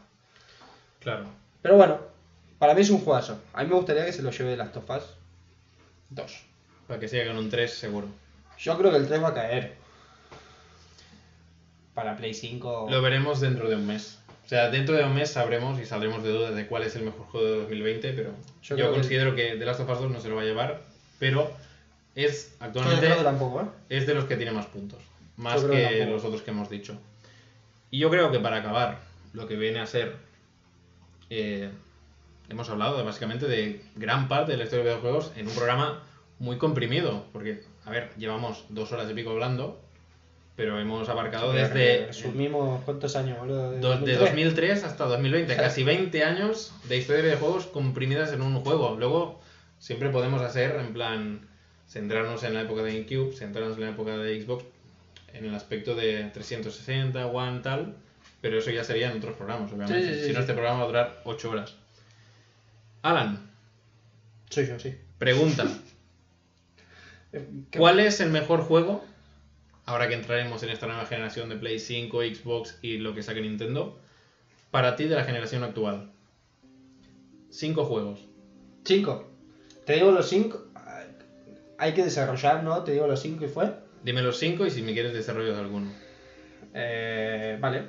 Claro. 1.00 1.24
Pero 1.62 1.76
bueno, 1.76 1.98
para 2.58 2.74
mí 2.74 2.82
es 2.82 2.90
un 2.90 3.00
juegazo. 3.00 3.40
A 3.54 3.62
mí 3.62 3.68
me 3.70 3.76
gustaría 3.76 4.04
que 4.04 4.12
se 4.12 4.22
lo 4.22 4.30
lleve 4.30 4.50
de 4.50 4.56
las 4.58 4.76
Us 4.76 5.02
2. 6.10 6.36
Para 6.86 7.00
que 7.00 7.08
siga 7.08 7.26
con 7.28 7.38
un 7.38 7.48
3 7.50 7.72
seguro. 7.72 8.08
Yo 8.58 8.76
creo 8.76 8.90
que 8.90 8.96
el 8.98 9.06
3 9.06 9.22
va 9.22 9.28
a 9.28 9.34
caer. 9.34 9.74
Para 11.94 12.16
Play 12.16 12.34
5. 12.34 12.86
Lo 12.90 13.02
veremos 13.02 13.40
dentro 13.40 13.68
de 13.68 13.76
un 13.76 13.86
mes. 13.86 14.18
O 14.44 14.48
sea, 14.48 14.70
dentro 14.70 14.94
de 14.96 15.04
un 15.04 15.14
mes 15.14 15.30
sabremos 15.30 15.78
y 15.78 15.84
saldremos 15.84 16.22
de 16.22 16.30
dudas 16.30 16.54
de 16.54 16.66
cuál 16.66 16.82
es 16.84 16.96
el 16.96 17.02
mejor 17.02 17.26
juego 17.26 17.46
de 17.46 17.56
2020, 17.62 18.12
pero 18.14 18.30
Yo 18.62 18.76
yo, 18.76 18.76
creo 18.76 18.92
que- 18.92 19.00
considero 19.00 19.34
que 19.34 19.56
The 19.56 19.64
Last 19.66 19.80
of 19.80 19.90
Us 19.90 20.00
2 20.00 20.10
no 20.10 20.20
se 20.20 20.28
lo 20.28 20.36
va 20.36 20.42
a 20.42 20.44
llevar, 20.46 20.80
pero 21.18 21.50
es 22.14 22.54
actualmente 22.58 23.06
que 23.06 23.22
tampoco, 23.22 23.60
¿eh? 23.62 23.64
es 23.90 24.06
de 24.06 24.14
los 24.14 24.24
que 24.24 24.36
tiene 24.36 24.52
más 24.52 24.66
puntos, 24.66 25.00
más 25.38 25.64
que 25.64 26.04
los 26.06 26.24
otros 26.24 26.42
que 26.42 26.50
hemos 26.50 26.68
dicho. 26.68 26.98
Y 27.90 27.98
yo 27.98 28.10
creo 28.10 28.30
que 28.30 28.38
para 28.38 28.56
acabar, 28.58 29.00
lo 29.32 29.46
que 29.48 29.56
viene 29.56 29.80
a 29.80 29.86
ser, 29.86 30.16
eh, 31.30 31.70
hemos 32.48 32.68
hablado 32.70 32.96
de, 32.98 33.02
básicamente 33.04 33.46
de 33.46 33.82
gran 33.96 34.28
parte 34.28 34.52
de 34.52 34.58
la 34.58 34.64
historia 34.64 34.84
de 34.84 34.90
videojuegos 34.90 35.32
en 35.36 35.48
un 35.48 35.54
programa 35.54 36.02
muy 36.38 36.56
comprimido, 36.58 37.24
porque, 37.32 37.62
a 37.84 37.90
ver, 37.90 38.10
llevamos 38.16 38.64
dos 38.68 38.92
horas 38.92 39.10
y 39.10 39.14
pico 39.14 39.30
hablando, 39.30 39.80
pero 40.56 40.78
hemos 40.80 41.08
abarcado 41.08 41.52
desde 41.52 42.06
Resumimos 42.06 42.82
cuántos 42.84 43.14
años, 43.16 43.38
boludo. 43.38 43.72
do- 43.72 43.98
de 43.98 44.16
2003. 44.16 44.18
2003 44.20 44.84
hasta 44.84 45.04
2020, 45.04 45.56
casi 45.56 45.84
20 45.84 46.24
años 46.24 46.72
de 46.88 46.96
historia 46.96 47.22
de 47.22 47.28
videojuegos 47.28 47.66
comprimidas 47.66 48.32
en 48.32 48.42
un 48.42 48.60
juego. 48.60 48.96
Luego 48.98 49.40
siempre 49.78 50.10
podemos 50.10 50.42
hacer, 50.42 50.76
en 50.80 50.92
plan, 50.92 51.48
centrarnos 51.88 52.42
en 52.44 52.54
la 52.54 52.62
época 52.62 52.82
de 52.82 52.92
GameCube, 52.92 53.34
centrarnos 53.36 53.76
en 53.78 53.84
la 53.84 53.90
época 53.90 54.16
de 54.18 54.42
Xbox, 54.42 54.64
en 55.34 55.44
el 55.44 55.54
aspecto 55.54 55.94
de 55.94 56.24
360, 56.32 57.26
One, 57.26 57.60
tal, 57.60 57.96
pero 58.40 58.58
eso 58.58 58.70
ya 58.70 58.84
sería 58.84 59.10
en 59.10 59.18
otros 59.18 59.36
programas, 59.36 59.72
obviamente. 59.72 60.00
Sí, 60.00 60.14
sí, 60.14 60.20
sí, 60.20 60.26
si 60.26 60.32
no, 60.32 60.34
sí. 60.36 60.40
este 60.40 60.52
programa 60.54 60.78
va 60.78 60.84
a 60.84 60.86
durar 60.86 61.20
8 61.24 61.50
horas. 61.50 61.74
Alan, 63.02 63.38
Soy 64.50 64.66
yo, 64.66 64.78
sí. 64.78 64.94
pregunta, 65.18 65.64
Eh, 67.32 67.46
¿qué- 67.70 67.78
¿cuál 67.78 68.00
es 68.00 68.20
el 68.20 68.30
mejor 68.30 68.60
juego, 68.62 69.04
ahora 69.84 70.08
que 70.08 70.14
entraremos 70.14 70.62
en 70.62 70.70
esta 70.70 70.86
nueva 70.86 71.04
generación 71.04 71.50
de 71.50 71.56
Play 71.56 71.78
5, 71.78 72.22
Xbox 72.22 72.78
y 72.80 72.96
lo 72.96 73.14
que 73.14 73.22
saque 73.22 73.42
Nintendo, 73.42 73.98
para 74.70 74.96
ti 74.96 75.04
de 75.04 75.14
la 75.14 75.24
generación 75.24 75.62
actual? 75.62 76.10
Cinco 77.50 77.84
juegos. 77.84 78.20
Cinco. 78.84 79.28
Te 79.84 79.94
digo 79.94 80.10
los 80.10 80.26
cinco. 80.28 80.64
Hay 81.76 81.92
que 81.92 82.02
desarrollar, 82.02 82.62
¿no? 82.64 82.82
Te 82.82 82.92
digo 82.92 83.06
los 83.06 83.20
cinco 83.20 83.44
y 83.44 83.48
fue. 83.48 83.74
Dime 84.02 84.22
los 84.22 84.38
cinco 84.38 84.66
y 84.66 84.70
si 84.70 84.82
me 84.82 84.92
quieres 84.92 85.12
desarrollo 85.12 85.54
de 85.54 85.60
alguno. 85.60 85.90
Eh, 86.74 87.56
vale. 87.60 87.82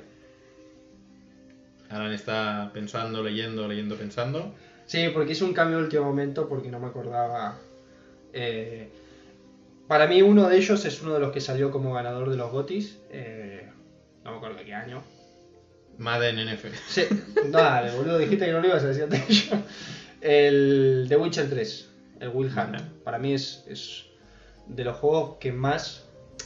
Alan 1.88 2.12
está 2.12 2.70
pensando, 2.72 3.22
leyendo, 3.22 3.66
leyendo, 3.66 3.96
pensando. 3.96 4.54
Sí, 4.86 5.08
porque 5.12 5.32
hice 5.32 5.44
un 5.44 5.52
cambio 5.52 5.78
en 5.78 5.84
último 5.84 6.04
momento 6.04 6.48
porque 6.48 6.70
no 6.70 6.78
me 6.80 6.88
acordaba. 6.88 7.58
eh, 8.32 8.90
para 9.88 10.06
mí 10.06 10.22
uno 10.22 10.48
de 10.48 10.56
ellos 10.56 10.84
es 10.84 11.02
uno 11.02 11.14
de 11.14 11.20
los 11.20 11.32
que 11.32 11.40
salió 11.40 11.72
como 11.72 11.92
ganador 11.92 12.30
de 12.30 12.36
los 12.36 12.50
GOTIS. 12.52 12.98
eh, 13.10 13.68
no 14.24 14.32
me 14.32 14.36
acuerdo 14.36 14.58
de 14.58 14.64
qué 14.64 14.74
año. 14.74 15.02
Madden 15.98 16.38
NF. 16.38 16.64
Sí, 16.88 17.02
dale, 17.50 17.90
boludo, 17.96 18.18
dijiste 18.18 18.46
que 18.46 18.52
no 18.52 18.60
lo 18.60 18.68
ibas 18.68 18.84
a 18.84 18.88
decir 18.88 19.02
antes. 19.04 19.50
El 20.20 21.06
The 21.08 21.16
Witcher 21.16 21.48
3, 21.50 21.88
el 22.20 22.28
Will 22.28 22.50
Hunt. 22.56 22.80
Para 23.04 23.18
mí 23.18 23.34
es, 23.34 23.64
es 23.66 24.06
de 24.74 24.84
los 24.84 24.96
juegos 24.96 25.30
que 25.38 25.52
más. 25.52 26.02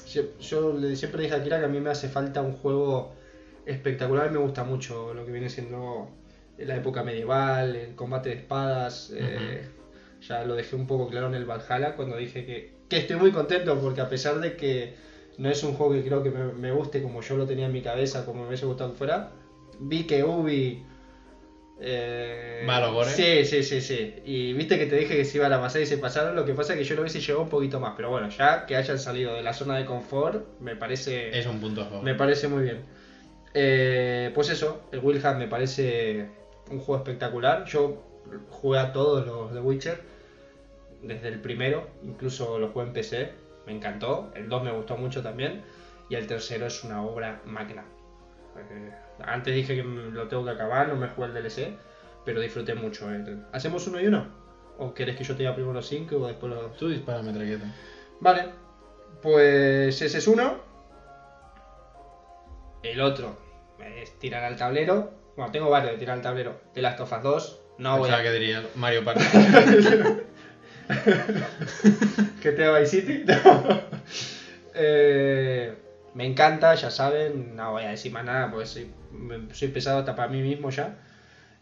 Yo, 0.06 0.22
yo 0.40 0.72
le- 0.72 0.96
siempre 0.96 1.22
dije 1.22 1.34
a 1.34 1.42
Kira 1.42 1.58
que 1.58 1.64
a 1.64 1.68
mí 1.68 1.80
me 1.80 1.90
hace 1.90 2.08
falta 2.08 2.42
un 2.42 2.52
juego 2.52 3.08
espectacular. 3.66 4.30
Me 4.30 4.38
gusta 4.38 4.64
mucho 4.64 5.14
lo 5.14 5.24
que 5.24 5.32
viene 5.32 5.48
siendo 5.48 6.08
la 6.58 6.76
época 6.76 7.02
medieval, 7.02 7.76
el 7.76 7.94
combate 7.94 8.28
de 8.30 8.34
espadas. 8.36 9.10
eh, 9.14 9.62
Ya 10.26 10.42
lo 10.44 10.54
dejé 10.54 10.74
un 10.76 10.86
poco 10.86 11.06
claro 11.06 11.26
en 11.26 11.34
el 11.34 11.44
Valhalla 11.44 11.94
cuando 11.94 12.16
dije 12.16 12.44
que, 12.44 12.70
que 12.88 12.96
estoy 12.96 13.16
muy 13.16 13.30
contento 13.30 13.78
porque 13.78 14.00
a 14.00 14.08
pesar 14.08 14.38
de 14.40 14.56
que 14.56 14.92
no 15.36 15.50
es 15.50 15.62
un 15.62 15.72
juego 15.74 15.92
que 15.92 16.02
creo 16.02 16.22
que 16.22 16.30
me, 16.30 16.52
me 16.52 16.70
guste 16.72 17.02
como 17.02 17.20
yo 17.20 17.36
lo 17.36 17.44
tenía 17.46 17.66
en 17.66 17.72
mi 17.72 17.82
cabeza, 17.82 18.24
como 18.24 18.40
me 18.42 18.46
hubiese 18.48 18.64
gustado 18.64 18.90
que 18.90 18.96
fuera, 18.96 19.28
vi 19.80 20.04
que 20.04 20.24
Ubi... 20.24 20.82
Eh, 21.80 22.64
Va 22.68 22.76
a 22.76 22.80
lo 22.80 22.92
gore. 22.92 23.10
Sí, 23.10 23.44
sí, 23.44 23.62
sí, 23.62 23.80
sí. 23.80 24.14
Y 24.24 24.52
viste 24.52 24.78
que 24.78 24.86
te 24.86 24.96
dije 24.96 25.16
que 25.16 25.24
se 25.24 25.38
iban 25.38 25.52
a 25.52 25.60
pasar 25.60 25.82
y 25.82 25.86
se 25.86 25.98
pasaron, 25.98 26.36
lo 26.36 26.44
que 26.44 26.54
pasa 26.54 26.72
es 26.72 26.78
que 26.78 26.84
yo 26.84 26.94
lo 26.94 27.02
hubiese 27.02 27.20
llevado 27.20 27.44
un 27.44 27.50
poquito 27.50 27.80
más. 27.80 27.94
Pero 27.96 28.10
bueno, 28.10 28.28
ya 28.28 28.66
que 28.66 28.76
hayan 28.76 28.98
salido 28.98 29.34
de 29.34 29.42
la 29.42 29.52
zona 29.52 29.76
de 29.76 29.84
confort, 29.84 30.60
me 30.60 30.76
parece... 30.76 31.36
Es 31.36 31.46
un 31.46 31.60
punto 31.60 31.82
a 31.82 31.84
favor. 31.86 32.02
Me 32.04 32.14
parece 32.14 32.48
muy 32.48 32.62
bien. 32.62 32.78
Eh, 33.54 34.30
pues 34.34 34.50
eso, 34.50 34.82
el 34.92 35.00
Wilhelm 35.00 35.38
me 35.38 35.48
parece 35.48 36.28
un 36.70 36.78
juego 36.80 37.02
espectacular. 37.02 37.64
Yo 37.66 38.02
jugué 38.50 38.78
a 38.78 38.92
todos 38.92 39.26
los 39.26 39.52
de 39.52 39.60
Witcher, 39.60 40.00
desde 41.02 41.28
el 41.28 41.40
primero, 41.40 41.88
incluso 42.02 42.58
los 42.58 42.72
jugué 42.72 42.86
en 42.86 42.92
PC, 42.92 43.30
me 43.66 43.72
encantó. 43.72 44.32
El 44.34 44.48
2 44.48 44.64
me 44.64 44.72
gustó 44.72 44.96
mucho 44.96 45.22
también. 45.22 45.62
Y 46.08 46.16
el 46.16 46.26
tercero 46.26 46.66
es 46.66 46.84
una 46.84 47.02
obra 47.02 47.40
magna. 47.44 47.84
Eh, 48.56 48.90
antes 49.22 49.54
dije 49.54 49.76
que 49.76 49.82
lo 49.82 50.28
tengo 50.28 50.44
que 50.44 50.50
acabar, 50.50 50.88
no 50.88 50.96
me 50.96 51.08
jugué 51.08 51.28
el 51.28 51.34
DLC, 51.34 51.76
pero 52.24 52.40
disfruté 52.40 52.74
mucho. 52.74 53.10
el- 53.10 53.44
¿Hacemos 53.52 53.86
uno 53.86 54.00
y 54.00 54.06
uno? 54.06 54.26
¿O 54.78 54.92
quieres 54.94 55.16
que 55.16 55.24
yo 55.24 55.34
te 55.34 55.40
diga 55.44 55.54
primero 55.54 55.72
los 55.74 55.86
5 55.86 56.16
o 56.16 56.26
después 56.26 56.52
los.? 56.52 56.76
Tú 56.76 56.88
dispara 56.88 57.22
metralleta. 57.22 57.64
Vale, 58.20 58.50
pues 59.22 60.00
ese 60.02 60.18
es 60.18 60.26
uno. 60.26 60.58
El 62.82 63.00
otro 63.00 63.36
es 64.00 64.18
tirar 64.18 64.44
al 64.44 64.56
tablero. 64.56 65.12
Bueno, 65.36 65.50
tengo 65.52 65.70
varios 65.70 65.92
de 65.92 65.98
tirar 65.98 66.16
al 66.16 66.22
tablero. 66.22 66.60
De 66.74 66.82
Last 66.82 67.00
of 67.00 67.12
Us 67.12 67.22
2. 67.22 67.60
No 67.78 67.98
voy 67.98 68.10
a... 68.10 68.22
que 68.22 68.30
diría 68.32 68.62
Mario 68.76 69.04
Party. 69.04 69.24
que 72.42 72.52
te 72.52 72.72
Vice 72.80 72.86
City. 73.00 73.24
No. 73.26 73.80
Eh, 74.74 75.72
me 76.14 76.26
encanta, 76.26 76.74
ya 76.74 76.90
saben. 76.90 77.56
No 77.56 77.72
voy 77.72 77.84
a 77.84 77.90
decir 77.90 78.12
más 78.12 78.24
nada 78.24 78.50
porque 78.50 78.66
soy, 78.66 78.90
soy 79.52 79.68
pesado 79.68 79.98
hasta 79.98 80.14
para 80.16 80.28
mí 80.28 80.40
mismo 80.42 80.70
ya. 80.70 80.96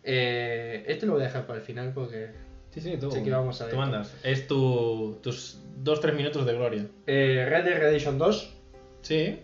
Eh, 0.05 0.85
este 0.89 1.07
lo 1.07 1.12
voy 1.12 1.23
a 1.23 1.27
dejar 1.27 1.47
para 1.47 1.59
el 1.59 1.65
final 1.65 1.93
porque... 1.95 2.31
Sí, 2.70 2.81
sí, 2.81 2.97
tú. 2.99 3.11
Sí 3.11 3.23
que 3.23 3.31
vamos 3.31 3.61
a 3.61 3.69
Tú 3.69 3.77
mandas. 3.77 4.15
Es 4.23 4.47
tu, 4.47 5.19
tus 5.23 5.59
2-3 5.85 6.15
minutos 6.15 6.47
de 6.47 6.55
gloria. 6.55 6.87
Eh, 7.07 7.47
Red 7.49 7.65
Dead 7.65 7.79
Redemption 7.79 8.19
2 8.19 8.55
Sí. 9.03 9.39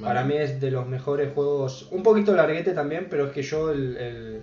para 0.00 0.24
mí 0.24 0.34
es 0.36 0.60
de 0.60 0.70
los 0.70 0.86
mejores 0.88 1.32
juegos. 1.34 1.88
Un 1.90 2.02
poquito 2.02 2.34
larguete 2.34 2.72
también, 2.72 3.08
pero 3.10 3.26
es 3.26 3.32
que 3.32 3.42
yo 3.42 3.70
el- 3.72 3.96
el, 3.98 4.40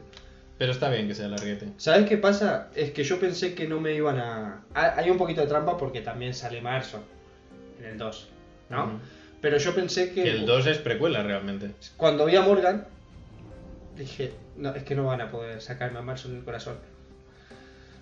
Pero 0.60 0.72
está 0.72 0.90
bien 0.90 1.08
que 1.08 1.16
sea 1.16 1.28
larguete. 1.28 1.70
¿Sabes 1.78 2.08
qué 2.08 2.18
pasa? 2.18 2.70
Es 2.76 2.92
que 2.92 3.04
yo 3.04 3.20
pensé 3.20 3.56
que 3.56 3.68
no 3.68 3.80
me 3.80 3.94
iban 3.96 4.20
a... 4.20 4.64
ha- 4.76 4.96
Hay 5.00 5.10
un 5.10 5.18
poquito 5.18 5.42
de 5.42 5.48
trampa 5.48 5.76
porque 5.78 6.02
también 6.02 6.34
sale 6.36 6.62
marzo 6.62 7.00
en 7.80 7.86
el 7.86 7.98
2, 7.98 8.30
¿no? 8.70 9.00
Pero 9.42 9.58
yo 9.58 9.74
pensé 9.74 10.12
que... 10.12 10.30
El 10.30 10.46
2 10.46 10.68
es 10.68 10.78
precuela 10.80 11.24
realmente. 11.24 11.72
Cuando 11.98 12.26
vi 12.26 12.36
a 12.36 12.42
Morgan, 12.42 12.86
dije, 13.98 14.34
no, 14.58 14.74
es 14.76 14.84
que 14.84 14.96
no 14.96 15.06
van 15.06 15.22
a 15.22 15.32
poder 15.32 15.62
sacarme 15.62 16.00
a 16.00 16.02
marzo 16.02 16.28
en 16.30 16.38
el 16.38 16.44
corazón. 16.44 16.76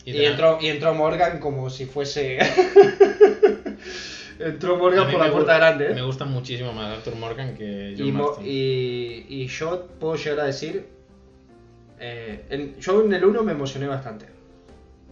Y, 0.05 0.23
entró, 0.23 0.57
y 0.61 0.67
entró 0.67 0.93
Morgan 0.93 1.39
como 1.39 1.69
si 1.69 1.85
fuese... 1.85 2.39
entró 4.39 4.77
Morgan 4.77 5.09
por 5.11 5.19
la 5.19 5.31
puerta 5.31 5.53
gu- 5.55 5.57
grande, 5.57 5.91
¿eh? 5.91 5.93
Me 5.93 6.01
gusta 6.01 6.25
muchísimo 6.25 6.73
más 6.73 6.97
Arthur 6.97 7.15
Morgan 7.15 7.55
que 7.55 7.95
John 7.97 8.07
Y, 8.07 8.11
Marston. 8.11 8.43
y, 8.45 9.25
y 9.29 9.47
yo 9.47 9.87
puedo 9.99 10.15
llegar 10.15 10.41
a 10.41 10.45
decir. 10.45 10.85
eh, 11.99 12.45
en- 12.49 12.79
yo 12.79 13.03
en 13.03 13.13
el 13.13 13.25
1 13.25 13.43
me 13.43 13.51
emocioné 13.51 13.87
bastante. 13.87 14.25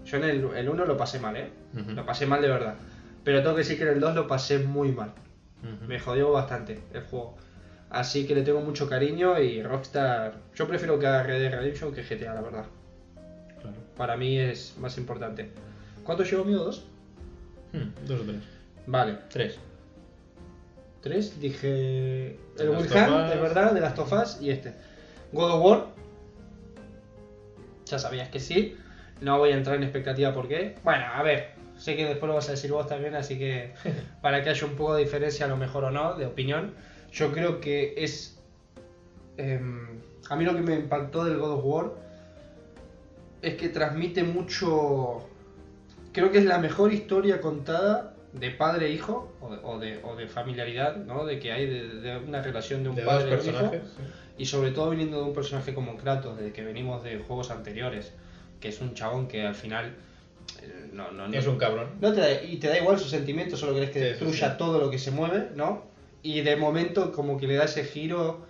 Yo 0.05 0.17
en 0.17 0.23
el, 0.23 0.45
el 0.55 0.69
1 0.69 0.85
lo 0.85 0.97
pasé 0.97 1.19
mal, 1.19 1.35
¿eh? 1.35 1.49
Lo 1.73 2.05
pasé 2.05 2.25
mal 2.25 2.41
de 2.41 2.47
verdad. 2.47 2.75
Pero 3.23 3.41
tengo 3.41 3.55
que 3.55 3.61
decir 3.63 3.77
que 3.77 3.83
en 3.83 3.89
el 3.89 3.99
2 3.99 4.15
lo 4.15 4.27
pasé 4.27 4.59
muy 4.59 4.91
mal. 4.91 5.11
Me 5.87 5.99
jodió 5.99 6.31
bastante 6.31 6.79
el 6.93 7.01
juego. 7.03 7.35
Así 7.89 8.25
que 8.27 8.35
le 8.35 8.41
tengo 8.41 8.61
mucho 8.61 8.89
cariño 8.89 9.39
y 9.39 9.61
Rockstar. 9.63 10.35
Yo 10.55 10.67
prefiero 10.67 10.99
que 10.99 11.07
haga 11.07 11.23
Red 11.23 11.39
Dead 11.39 11.51
Redemption 11.51 11.93
que 11.93 12.03
GTA, 12.03 12.33
la 12.33 12.41
verdad. 12.41 12.65
Claro. 13.61 13.77
Para 13.95 14.17
mí 14.17 14.37
es 14.37 14.75
más 14.79 14.97
importante. 14.97 15.49
¿Cuánto 16.03 16.23
llevo 16.23 16.43
mío? 16.43 16.59
¿Dos? 16.59 16.85
Hmm, 17.73 18.05
dos 18.05 18.21
o 18.21 18.23
tres. 18.23 18.41
Vale. 18.85 19.17
Tres. 19.29 19.57
Tres, 21.01 21.39
dije 21.39 22.37
el 22.57 22.69
Wilhelm, 22.69 23.29
de 23.29 23.35
verdad, 23.35 23.73
de 23.73 23.79
las 23.79 23.93
Tofas 23.93 24.39
y 24.41 24.49
este. 24.49 24.73
God 25.31 25.51
of 25.51 25.63
War. 25.63 25.85
Ya 27.85 27.99
sabías 27.99 28.29
que 28.29 28.39
sí. 28.39 28.75
No 29.21 29.37
voy 29.37 29.51
a 29.51 29.55
entrar 29.55 29.75
en 29.77 29.83
expectativa 29.83 30.33
por 30.33 30.47
qué. 30.47 30.75
Bueno, 30.83 31.05
a 31.05 31.23
ver, 31.23 31.54
sé 31.77 31.95
que 31.95 32.05
después 32.05 32.27
lo 32.27 32.35
vas 32.35 32.47
a 32.49 32.51
decir 32.51 32.71
vos 32.71 32.87
también, 32.87 33.15
así 33.15 33.37
que 33.37 33.73
para 34.21 34.43
que 34.43 34.49
haya 34.49 34.65
un 34.65 34.75
poco 34.75 34.95
de 34.95 35.03
diferencia, 35.03 35.45
a 35.45 35.49
lo 35.49 35.57
mejor 35.57 35.85
o 35.85 35.91
no, 35.91 36.15
de 36.15 36.25
opinión, 36.25 36.73
yo 37.11 37.31
creo 37.31 37.59
que 37.59 37.93
es. 37.97 38.39
em, 39.37 40.01
a 40.29 40.35
mí 40.35 40.43
lo 40.43 40.55
que 40.55 40.61
me 40.61 40.75
impactó 40.75 41.23
del 41.23 41.37
God 41.37 41.51
of 41.51 41.61
War 41.63 41.91
es 43.41 43.55
que 43.55 43.69
transmite 43.69 44.23
mucho. 44.23 45.27
Creo 46.11 46.31
que 46.31 46.39
es 46.39 46.45
la 46.45 46.57
mejor 46.57 46.93
historia 46.93 47.41
contada 47.41 48.15
de 48.33 48.51
padre 48.51 48.87
e 48.87 48.91
hijo, 48.91 49.33
o 49.41 49.49
de, 49.49 49.59
o 49.63 49.79
de, 49.79 49.99
o 50.03 50.15
de 50.15 50.27
familiaridad, 50.27 50.97
¿no? 50.97 51.25
De 51.25 51.39
que 51.39 51.51
hay 51.51 51.67
de, 51.67 51.87
de 51.87 52.17
una 52.17 52.41
relación 52.41 52.83
de 52.83 52.89
un 52.89 52.95
padre 52.95 53.33
un 53.37 53.45
hijo. 53.45 53.71
sí. 53.71 54.03
Y 54.37 54.45
sobre 54.45 54.71
todo 54.71 54.89
viniendo 54.89 55.17
de 55.17 55.23
un 55.23 55.33
personaje 55.33 55.73
como 55.73 55.95
Kratos, 55.95 56.37
de 56.37 56.51
que 56.51 56.63
venimos 56.63 57.03
de 57.03 57.19
juegos 57.19 57.51
anteriores, 57.51 58.11
que 58.59 58.67
es 58.67 58.81
un 58.81 58.93
chabón 58.93 59.27
que 59.27 59.45
al 59.45 59.55
final 59.55 59.85
eh, 59.85 59.93
no, 60.93 61.11
no, 61.11 61.27
no, 61.27 61.37
Es 61.37 61.45
un 61.47 61.57
cabrón. 61.57 61.89
no 62.01 62.13
te 62.13 62.19
da, 62.21 62.43
y 62.43 62.57
te 62.57 62.67
da 62.67 62.77
igual 62.77 62.97
sus 62.99 63.09
sentimientos, 63.09 63.59
solo 63.59 63.73
querés 63.73 63.89
que 63.91 63.99
Sí, 63.99 64.05
destruya 64.05 64.51
sí. 64.51 64.55
todo 64.57 64.79
lo 64.79 64.89
que 64.89 64.97
se 64.99 65.11
mueve, 65.11 65.49
¿no? 65.55 65.85
Y 66.23 66.41
de 66.41 66.55
momento 66.55 67.11
como 67.11 67.37
que 67.37 67.47
le 67.47 67.55
da 67.55 67.65
ese 67.65 67.83
giro 67.83 68.45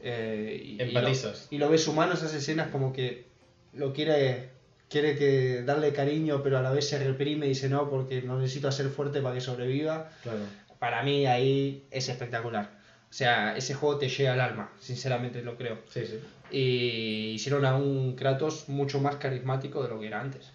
eh, 0.00 0.60
y, 0.64 0.82
y 0.82 0.92
lo, 0.92 1.02
y 1.50 1.58
lo 1.58 1.68
ves 1.68 1.86
humano, 1.88 2.14
esas 2.14 2.32
escenas 2.34 2.68
como 2.70 2.92
que 2.92 3.26
lo 3.72 3.92
quiere 3.92 4.50
quiere 4.88 5.14
que 5.16 5.62
darle 5.62 5.92
cariño, 5.92 6.42
pero 6.42 6.58
a 6.58 6.62
la 6.62 6.72
vez 6.72 6.88
se 6.88 6.98
reprime 6.98 7.46
y 7.46 7.50
dice 7.50 7.68
no 7.68 7.88
porque 7.88 8.22
lo 8.22 8.38
necesito 8.40 8.66
hacer 8.66 8.88
fuerte 8.88 9.20
para 9.20 9.34
que 9.36 9.40
sobreviva 9.40 10.10
Claro. 10.24 10.40
para 10.80 11.02
mí 11.04 11.26
ahí 11.26 11.84
es 11.92 12.08
espectacular. 12.08 12.70
O 13.08 13.12
sea, 13.12 13.56
ese 13.56 13.74
juego 13.74 13.98
te 13.98 14.08
llega 14.08 14.32
al 14.32 14.40
alma, 14.40 14.72
sinceramente 14.80 15.42
lo 15.42 15.56
creo. 15.56 15.78
Sí, 15.88 16.00
sí. 16.06 16.18
Y 16.50 17.32
hicieron 17.34 17.64
a 17.64 17.76
un 17.76 18.16
Kratos 18.16 18.68
mucho 18.68 19.00
más 19.00 19.16
carismático 19.16 19.82
de 19.82 19.88
lo 19.90 20.00
que 20.00 20.06
era 20.08 20.20
antes. 20.20 20.50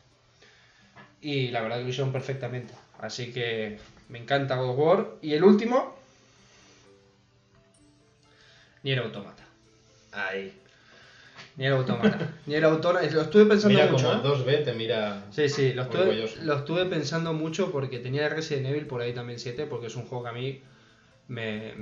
Y 1.26 1.48
la 1.48 1.64
verdad 1.64 1.78
que 1.78 1.86
lo 1.86 1.90
hicieron 1.90 2.12
perfectamente. 2.12 2.72
Así 3.00 3.34
que 3.34 3.80
me 4.10 4.20
encanta 4.20 4.58
God 4.58 4.70
of 4.70 4.78
War. 4.78 5.08
Y 5.24 5.34
el 5.34 5.44
último, 5.44 5.98
Nier 8.84 9.00
Automata. 9.00 9.44
Ahí. 10.12 10.54
Nier 11.58 11.72
Automata. 11.74 12.32
Nier 12.46 12.64
Automata. 12.66 13.10
Lo 13.12 13.22
estuve 13.22 13.46
pensando 13.48 13.76
Mira 13.76 13.92
mucho. 13.92 14.22
como 14.22 14.36
¿eh? 14.36 14.38
2B 14.38 14.66
te 14.66 14.74
mira. 14.74 15.26
Sí, 15.32 15.50
sí, 15.50 15.74
lo 15.74 15.82
estuve, 15.82 16.30
lo 16.44 16.58
estuve 16.58 16.86
pensando 16.86 17.34
mucho 17.34 17.72
porque 17.72 17.98
tenía 17.98 18.30
Resident 18.30 18.68
Evil 18.68 18.86
por 18.86 19.02
ahí 19.02 19.12
también 19.12 19.40
7, 19.40 19.66
porque 19.66 19.88
es 19.88 19.96
un 19.96 20.06
juego 20.06 20.26
que 20.26 20.30
a 20.30 20.34
mí 20.34 20.62
me. 21.28 21.74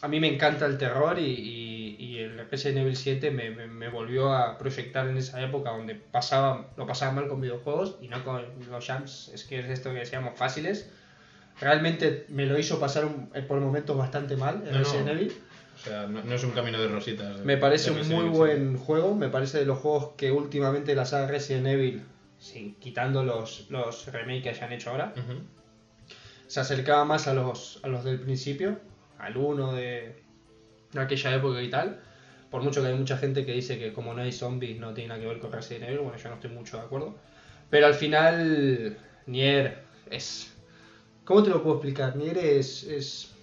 A 0.00 0.08
mí 0.08 0.20
me 0.20 0.32
encanta 0.32 0.66
el 0.66 0.78
terror 0.78 1.18
y, 1.18 1.24
y- 1.24 1.96
y 1.98 2.18
el 2.20 2.48
Resident 2.50 2.78
Evil 2.78 2.96
7 2.96 3.30
me, 3.30 3.50
me- 3.50 3.66
me 3.66 3.88
volvió 3.88 4.32
a 4.32 4.56
proyectar 4.58 5.08
en 5.08 5.16
esa 5.16 5.42
época 5.42 5.70
donde 5.70 5.94
pasaba, 5.96 6.68
lo 6.76 6.86
pasaba 6.86 7.12
mal 7.12 7.28
con 7.28 7.40
videojuegos 7.40 7.96
y 8.00 8.08
no 8.08 8.22
con 8.24 8.42
los 8.70 8.86
jumps, 8.86 9.28
es 9.34 9.44
que 9.44 9.58
es 9.58 9.66
esto 9.66 9.92
que 9.92 9.98
decíamos 10.00 10.38
fáciles. 10.38 10.88
Realmente 11.60 12.26
me 12.28 12.46
lo 12.46 12.56
hizo 12.58 12.78
pasar 12.78 13.04
un- 13.06 13.30
por 13.48 13.60
momentos 13.60 13.96
bastante 13.96 14.36
mal 14.36 14.62
el 14.66 14.72
No. 14.72 14.78
Resident 14.78 15.08
Evil. 15.08 15.32
O 15.74 15.78
sea, 15.80 16.06
no, 16.06 16.22
no 16.22 16.34
es 16.34 16.44
un 16.44 16.50
camino 16.52 16.80
de 16.80 16.88
rositas. 16.88 17.38
Me 17.44 17.56
parece 17.56 17.90
un 17.90 18.06
muy 18.08 18.24
buen 18.28 18.76
juego, 18.76 19.14
me 19.16 19.28
parece 19.28 19.58
de 19.58 19.64
los 19.64 19.78
juegos 19.78 20.10
que 20.16 20.30
últimamente 20.32 20.94
la 20.94 21.04
saga 21.06 21.26
Resident 21.28 21.66
Evil, 21.68 22.02
sin, 22.38 22.74
quitando 22.76 23.24
los, 23.24 23.66
los 23.70 24.06
remakes 24.06 24.42
que 24.42 24.48
hayan 24.50 24.72
hecho 24.72 24.90
ahora, 24.90 25.12
sí. 25.16 25.22
Se 26.46 26.60
acercaba 26.60 27.04
más 27.04 27.26
a 27.28 27.34
los, 27.34 27.80
a 27.82 27.88
los 27.88 28.04
del 28.04 28.18
principio, 28.20 28.78
al 29.18 29.36
1 29.36 29.72
de, 29.72 30.14
de 30.92 31.00
aquella 31.00 31.34
época 31.34 31.62
y 31.62 31.70
tal. 31.70 32.00
Por 32.50 32.62
mucho 32.62 32.80
que 32.80 32.88
hay 32.88 32.94
mucha 32.94 33.18
gente 33.18 33.44
que 33.44 33.52
dice 33.52 33.78
que 33.78 33.92
como 33.92 34.14
no 34.14 34.22
hay 34.22 34.32
zombies 34.32 34.78
no 34.78 34.94
tiene 34.94 35.08
nada 35.08 35.20
que 35.20 35.26
ver 35.26 35.38
con 35.38 35.52
Resident 35.52 35.84
Evil, 35.84 35.98
bueno, 35.98 36.16
yo 36.16 36.28
no 36.28 36.36
estoy 36.36 36.50
mucho 36.50 36.78
de 36.78 36.82
acuerdo. 36.84 37.14
Pero 37.68 37.86
al 37.86 37.94
final, 37.94 38.96
Nier 39.26 39.82
es... 40.10 40.54
¿Cómo 41.24 41.42
te 41.42 41.50
lo 41.50 41.62
puedo 41.62 41.76
explicar? 41.76 42.16
Nier 42.16 42.38
es... 42.38 42.84
es 42.84 43.34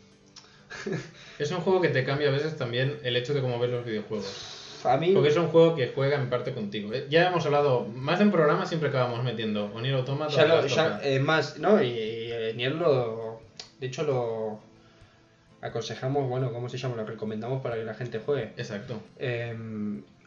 Es 1.39 1.51
un 1.51 1.59
juego 1.59 1.81
que 1.81 1.89
te 1.89 2.03
cambia 2.03 2.29
a 2.29 2.31
veces 2.31 2.57
también 2.57 2.97
el 3.03 3.15
hecho 3.15 3.33
de 3.33 3.41
cómo 3.41 3.59
ves 3.59 3.69
los 3.69 3.85
videojuegos. 3.85 4.81
a 4.85 4.97
mí... 4.97 5.11
Porque 5.13 5.29
es 5.29 5.37
un 5.37 5.47
juego 5.49 5.75
que 5.75 5.91
juega 5.93 6.15
en 6.15 6.29
parte 6.31 6.53
contigo. 6.53 6.91
Eh, 6.91 7.05
Ya 7.07 7.27
hemos 7.27 7.45
hablado, 7.45 7.85
más 7.85 8.17
de 8.17 8.25
un 8.25 8.31
programa 8.31 8.65
siempre 8.65 8.89
acabamos 8.89 9.23
metiendo 9.23 9.65
o 9.65 9.81
Nier 9.81 9.95
Automata 9.95 10.33
Ya 10.33 10.45
lo, 10.45 10.65
ya, 10.65 10.99
eh, 11.03 11.19
más, 11.19 11.59
¿no? 11.59 11.83
Y, 11.83 11.89
y, 11.89 12.31
eh, 12.31 12.53
Nier 12.55 12.73
lo. 12.73 13.41
De 13.79 13.87
hecho, 13.87 14.03
lo 14.03 14.59
aconsejamos, 15.65 16.29
bueno, 16.29 16.51
¿cómo 16.53 16.69
se 16.69 16.77
llama? 16.77 16.95
Lo 16.95 17.05
recomendamos 17.05 17.61
para 17.61 17.75
que 17.75 17.83
la 17.83 17.93
gente 17.93 18.19
juegue. 18.19 18.51
Exacto. 18.57 19.01
Eh, 19.17 19.55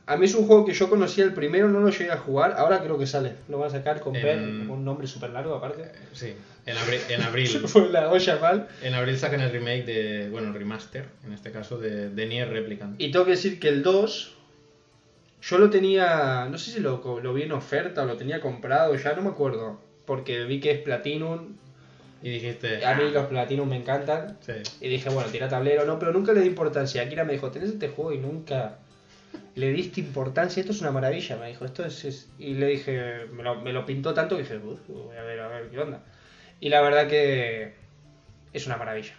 A 0.06 0.16
mí 0.16 0.24
es 0.24 0.35
un 0.35 0.47
juego 0.47 0.65
que 0.65 0.73
yo 0.73 0.89
conocía 0.89 1.23
el 1.24 1.35
primero, 1.35 1.69
no 1.69 1.81
lo 1.81 1.90
llegué 1.90 2.10
a 2.10 2.16
jugar, 2.16 2.55
ahora 2.56 2.81
creo 2.81 2.97
que 2.98 3.06
sale. 3.06 3.35
Lo 3.47 3.59
van 3.59 3.69
a 3.69 3.70
sacar 3.73 4.01
con 4.01 4.16
En- 4.16 4.60
con 4.66 4.70
un 4.78 4.82
nombre 4.85 5.06
súper 5.06 5.28
largo 5.31 5.55
aparte. 5.55 5.85
Sí, 6.15 6.32
en 6.65 6.78
abril, 6.78 7.01
en 7.10 7.23
abril, 7.23 7.48
Fue 7.66 7.90
la 7.90 8.09
olla 8.10 8.39
mal. 8.40 8.69
en 8.82 8.94
abril 8.94 9.19
sacan 9.19 9.43
el 9.43 9.51
remake 9.52 9.85
de, 9.85 10.28
bueno, 10.31 10.51
remaster, 10.55 11.05
en 11.27 11.35
este 11.35 11.51
caso, 11.52 11.77
de, 11.78 12.09
de 12.09 12.27
Nier 12.27 12.48
Replicant. 12.48 12.98
Y 12.98 13.10
tengo 13.10 13.27
que 13.27 13.32
decir 13.32 13.60
que 13.60 13.69
el 13.69 13.82
2, 13.82 14.35
yo 15.43 15.59
lo 15.59 15.69
tenía, 15.69 16.48
no 16.51 16.56
sé 16.56 16.70
si 16.70 16.81
lo, 16.81 17.02
lo 17.23 17.35
vi 17.35 17.43
en 17.43 17.52
oferta 17.52 18.02
o 18.02 18.06
lo 18.06 18.16
tenía 18.16 18.40
comprado, 18.40 18.94
ya 18.97 19.12
no 19.15 19.20
me 19.20 19.28
acuerdo. 19.28 19.78
Porque 20.06 20.44
vi 20.44 20.59
que 20.59 20.70
es 20.70 20.78
Platinum, 20.78 21.56
Y 22.23 22.31
dijiste, 22.31 22.85
a 22.85 22.95
mí 22.97 23.11
los 23.11 23.27
Platinum 23.27 23.69
me 23.69 23.77
encantan. 23.77 24.36
sí, 24.40 24.53
Y 24.81 24.89
dije, 24.89 25.09
bueno, 25.11 25.31
tira 25.31 25.49
tablero, 25.49 25.85
no, 25.85 25.99
pero 25.99 26.12
nunca 26.12 26.32
le 26.32 26.40
di 26.40 26.49
importancia. 26.49 27.03
Akira 27.03 27.24
me 27.24 27.32
dijo, 27.35 27.51
tenés 27.51 27.70
este 27.70 27.89
juego 27.89 28.12
y 28.12 28.19
nunca 28.19 28.78
le 29.55 29.73
diste 29.73 30.01
importancia. 30.01 30.61
Esto 30.61 30.73
es 30.73 30.81
una 30.81 30.90
maravilla, 30.90 31.36
me 31.36 31.49
dijo. 31.49 31.65
Esto 31.65 31.85
es. 31.85 32.05
es-". 32.05 32.28
Y 32.39 32.55
le 32.55 32.66
dije, 32.66 33.27
me 33.32 33.43
lo, 33.43 33.61
me 33.61 33.73
lo 33.73 33.86
pintó 33.86 34.15
tanto 34.15 34.36
que 34.36 34.43
dije, 34.43 34.57
"Uf, 34.59 34.81
voy 34.89 35.16
a 35.16 35.23
ver, 35.23 35.40
a 35.40 35.49
ver 35.49 35.69
qué 35.69 35.78
onda. 35.78 36.01
Y 36.61 36.70
la 36.70 36.81
verdad 36.81 37.07
que 37.07 37.74
es 38.53 38.66
una 38.66 38.77
maravilla. 38.77 39.15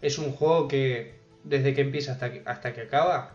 Es 0.00 0.18
un 0.18 0.30
juego 0.32 0.68
que 0.68 1.14
desde 1.42 1.74
que 1.74 1.80
empieza 1.80 2.12
hasta 2.12 2.32
que, 2.32 2.42
hasta 2.44 2.72
que 2.72 2.82
acaba 2.82 3.32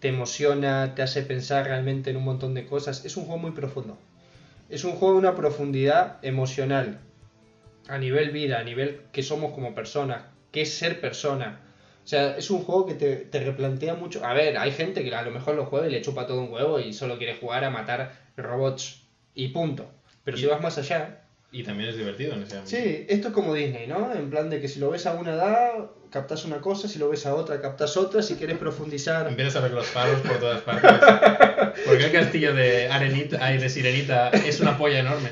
te 0.00 0.08
emociona, 0.08 0.94
te 0.94 1.02
hace 1.02 1.22
pensar 1.22 1.66
realmente 1.66 2.10
en 2.10 2.16
un 2.16 2.24
montón 2.24 2.54
de 2.54 2.66
cosas. 2.66 3.04
Es 3.04 3.16
un 3.16 3.24
juego 3.24 3.38
muy 3.38 3.52
profundo. 3.52 3.98
Es 4.68 4.84
un 4.84 4.92
juego 4.92 5.14
de 5.14 5.20
una 5.20 5.36
profundidad 5.36 6.16
emocional, 6.22 6.98
a 7.88 7.98
nivel 7.98 8.30
vida, 8.30 8.58
a 8.58 8.64
nivel 8.64 9.02
que 9.12 9.22
somos 9.22 9.52
como 9.52 9.74
personas, 9.74 10.24
que 10.50 10.62
es 10.62 10.74
ser 10.74 11.00
persona. 11.00 11.60
O 12.04 12.06
sea, 12.06 12.36
es 12.36 12.50
un 12.50 12.64
juego 12.64 12.86
que 12.86 12.94
te, 12.94 13.16
te 13.16 13.40
replantea 13.40 13.94
mucho. 13.94 14.24
A 14.24 14.34
ver, 14.34 14.58
hay 14.58 14.72
gente 14.72 15.04
que 15.04 15.14
a 15.14 15.22
lo 15.22 15.30
mejor 15.30 15.54
lo 15.54 15.66
juega 15.66 15.86
y 15.86 15.90
le 15.90 16.02
chupa 16.02 16.26
todo 16.26 16.40
un 16.40 16.52
huevo 16.52 16.80
y 16.80 16.92
solo 16.92 17.18
quiere 17.18 17.36
jugar 17.36 17.64
a 17.64 17.70
matar 17.70 18.12
robots 18.36 19.02
y 19.34 19.48
punto. 19.48 19.90
Pero 20.24 20.36
si 20.36 20.46
vas 20.46 20.60
más 20.60 20.78
allá, 20.78 21.22
y 21.54 21.64
también 21.64 21.90
es 21.90 21.96
divertido 21.98 22.32
en 22.32 22.44
ese 22.44 22.56
ámbito. 22.56 22.76
Sí, 22.76 23.04
esto 23.10 23.28
es 23.28 23.34
como 23.34 23.52
Disney, 23.52 23.86
¿no? 23.86 24.10
En 24.14 24.30
plan 24.30 24.48
de 24.48 24.58
que 24.58 24.68
si 24.68 24.80
lo 24.80 24.90
ves 24.90 25.04
a 25.04 25.12
una 25.12 25.34
edad, 25.34 25.90
captas 26.10 26.46
una 26.46 26.62
cosa, 26.62 26.88
si 26.88 26.98
lo 26.98 27.10
ves 27.10 27.26
a 27.26 27.34
otra, 27.34 27.60
captas 27.60 27.94
otra, 27.98 28.22
si 28.22 28.36
quieres 28.36 28.56
profundizar. 28.56 29.28
Empiezas 29.28 29.56
a 29.56 29.60
ver 29.60 29.72
los 29.72 29.86
faros 29.86 30.18
por 30.22 30.38
todas 30.38 30.62
partes. 30.62 30.90
Porque 31.86 32.06
el 32.06 32.12
castillo 32.12 32.54
de 32.54 32.88
Arenita, 32.88 33.38
ay, 33.44 33.58
de 33.58 33.68
Sirenita 33.68 34.30
es 34.30 34.60
una 34.60 34.78
polla 34.78 35.00
enorme. 35.00 35.28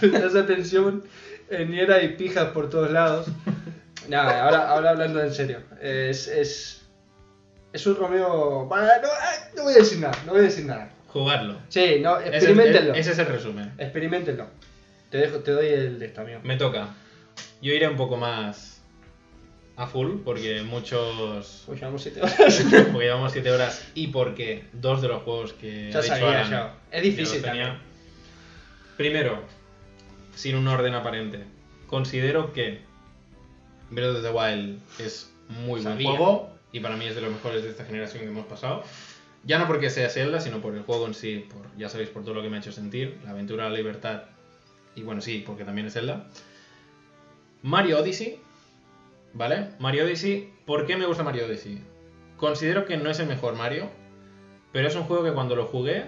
Prestas 0.00 0.34
atención, 0.36 1.02
en 1.29 1.29
Niera 1.50 1.96
hay 1.96 2.08
pijas 2.16 2.48
por 2.50 2.70
todos 2.70 2.90
lados. 2.90 3.26
Nada, 4.08 4.44
ahora, 4.44 4.68
ahora 4.70 4.90
hablando 4.90 5.22
en 5.22 5.32
serio. 5.32 5.58
Es, 5.80 6.26
es, 6.26 6.88
es 7.72 7.86
un 7.86 7.96
Romeo... 7.96 8.66
Bueno, 8.66 8.86
No, 9.02 9.08
ah, 9.08 9.34
no 9.56 9.62
voy 9.64 9.74
a 9.74 9.78
decir 9.78 9.98
nada, 9.98 10.16
no 10.26 10.32
voy 10.32 10.40
a 10.40 10.44
decir 10.44 10.64
nada. 10.64 10.90
Jugarlo. 11.08 11.58
Sí, 11.68 11.98
no, 12.00 12.20
experimentenlo. 12.20 12.94
Ese 12.94 13.12
es 13.12 13.18
el 13.18 13.26
resumen. 13.26 13.72
Experimentenlo. 13.78 14.46
Te, 15.10 15.18
dejo, 15.18 15.40
te 15.40 15.50
doy 15.50 15.66
el 15.66 15.98
de 15.98 16.06
esta, 16.06 16.22
amigo. 16.22 16.40
Me 16.44 16.56
toca. 16.56 16.88
Yo 17.60 17.72
iré 17.72 17.88
un 17.88 17.96
poco 17.96 18.16
más 18.16 18.80
a 19.76 19.86
full 19.86 20.20
porque 20.24 20.62
muchos. 20.62 21.64
Pues 21.66 21.80
llevamos 21.80 22.02
7 22.02 22.20
horas. 22.22 22.64
Porque 22.92 23.06
llevamos 23.06 23.32
7 23.32 23.50
horas 23.50 23.90
y 23.94 24.08
porque 24.08 24.64
dos 24.72 25.02
de 25.02 25.08
los 25.08 25.22
juegos 25.22 25.52
que 25.54 25.90
Ya 25.90 25.98
ha 25.98 26.02
dicho 26.02 26.14
sabía, 26.14 26.40
Alan 26.40 26.50
ya. 26.50 26.74
Es 26.92 27.02
difícil 27.02 27.42
tenía. 27.42 27.80
Primero, 28.96 29.42
sin 30.40 30.56
un 30.56 30.66
orden 30.68 30.94
aparente, 30.94 31.40
considero 31.86 32.54
que 32.54 32.80
Breath 33.90 34.16
of 34.16 34.22
the 34.22 34.30
Wild 34.30 34.80
es 34.98 35.30
muy 35.48 35.82
Sabía. 35.82 36.06
buen 36.06 36.16
juego 36.16 36.50
y 36.72 36.80
para 36.80 36.96
mí 36.96 37.04
es 37.04 37.14
de 37.14 37.20
los 37.20 37.30
mejores 37.30 37.62
de 37.62 37.68
esta 37.68 37.84
generación 37.84 38.22
que 38.22 38.30
hemos 38.30 38.46
pasado. 38.46 38.82
Ya 39.44 39.58
no 39.58 39.66
porque 39.66 39.90
sea 39.90 40.08
Zelda, 40.08 40.40
sino 40.40 40.62
por 40.62 40.74
el 40.74 40.82
juego 40.82 41.06
en 41.06 41.12
sí, 41.12 41.46
por, 41.52 41.60
ya 41.76 41.90
sabéis 41.90 42.08
por 42.08 42.22
todo 42.22 42.34
lo 42.34 42.42
que 42.42 42.48
me 42.48 42.56
ha 42.56 42.60
hecho 42.60 42.72
sentir, 42.72 43.18
la 43.24 43.30
aventura, 43.30 43.68
la 43.68 43.76
libertad 43.76 44.22
y 44.94 45.02
bueno, 45.02 45.20
sí, 45.20 45.44
porque 45.46 45.64
también 45.64 45.88
es 45.88 45.92
Zelda. 45.92 46.26
Mario 47.62 47.98
Odyssey, 48.00 48.40
¿vale? 49.34 49.68
Mario 49.78 50.04
Odyssey, 50.04 50.50
¿por 50.64 50.86
qué 50.86 50.96
me 50.96 51.04
gusta 51.04 51.22
Mario 51.22 51.44
Odyssey? 51.44 51.82
Considero 52.38 52.86
que 52.86 52.96
no 52.96 53.10
es 53.10 53.20
el 53.20 53.26
mejor 53.26 53.56
Mario, 53.56 53.90
pero 54.72 54.88
es 54.88 54.96
un 54.96 55.02
juego 55.02 55.22
que 55.22 55.32
cuando 55.32 55.54
lo 55.54 55.66
jugué 55.66 56.06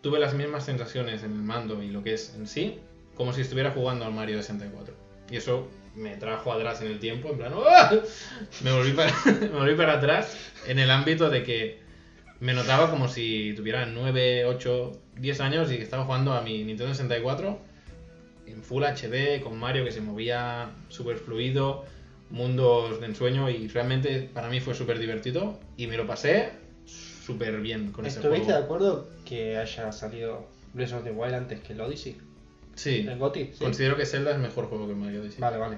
tuve 0.00 0.18
las 0.18 0.34
mismas 0.34 0.64
sensaciones 0.64 1.22
en 1.22 1.32
el 1.32 1.42
mando 1.42 1.80
y 1.84 1.88
lo 1.88 2.02
que 2.02 2.14
es 2.14 2.34
en 2.34 2.48
sí, 2.48 2.80
como 3.20 3.34
si 3.34 3.42
estuviera 3.42 3.70
jugando 3.70 4.06
al 4.06 4.14
Mario 4.14 4.38
de 4.38 4.42
64. 4.42 4.94
Y 5.30 5.36
eso 5.36 5.68
me 5.94 6.16
trajo 6.16 6.54
atrás 6.54 6.80
en 6.80 6.86
el 6.86 6.98
tiempo, 6.98 7.28
en 7.28 7.36
plan, 7.36 7.52
¡ah! 7.54 7.92
me, 8.64 8.72
volví 8.72 8.92
para, 8.92 9.12
me 9.26 9.48
volví 9.48 9.74
para 9.74 9.98
atrás 9.98 10.38
en 10.66 10.78
el 10.78 10.90
ámbito 10.90 11.28
de 11.28 11.42
que 11.42 11.80
me 12.40 12.54
notaba 12.54 12.90
como 12.90 13.08
si 13.08 13.52
tuviera 13.54 13.84
9, 13.84 14.46
8, 14.46 14.92
10 15.18 15.40
años 15.42 15.70
y 15.70 15.76
que 15.76 15.82
estaba 15.82 16.06
jugando 16.06 16.32
a 16.32 16.40
mi 16.40 16.64
Nintendo 16.64 16.94
64 16.94 17.58
en 18.46 18.62
Full 18.62 18.84
HD, 18.84 19.42
con 19.42 19.58
Mario 19.58 19.84
que 19.84 19.92
se 19.92 20.00
movía 20.00 20.70
súper 20.88 21.18
fluido, 21.18 21.84
mundos 22.30 23.00
de 23.00 23.06
ensueño 23.06 23.50
y 23.50 23.68
realmente 23.68 24.30
para 24.32 24.48
mí 24.48 24.60
fue 24.60 24.74
súper 24.74 24.98
divertido 24.98 25.60
y 25.76 25.88
me 25.88 25.98
lo 25.98 26.06
pasé 26.06 26.52
súper 26.86 27.60
bien 27.60 27.92
con 27.92 28.06
ese 28.06 28.20
¿Estuviste 28.20 28.46
juego. 28.46 28.58
de 28.58 28.64
acuerdo 28.64 29.08
que 29.26 29.58
haya 29.58 29.92
salido 29.92 30.46
Breath 30.72 30.94
of 30.94 31.04
the 31.04 31.10
Wild 31.10 31.34
antes 31.34 31.60
que 31.60 31.74
el 31.74 31.82
Odyssey? 31.82 32.29
Sí, 32.80 33.06
¿El 33.06 33.18
GOTY? 33.18 33.50
Sí. 33.52 33.62
considero 33.62 33.94
que 33.94 34.06
Zelda 34.06 34.30
es 34.30 34.38
mejor 34.38 34.64
juego 34.64 34.88
que 34.88 34.94
Mario 34.94 35.20
Odyssey. 35.20 35.38
Vale, 35.38 35.58
vale. 35.58 35.76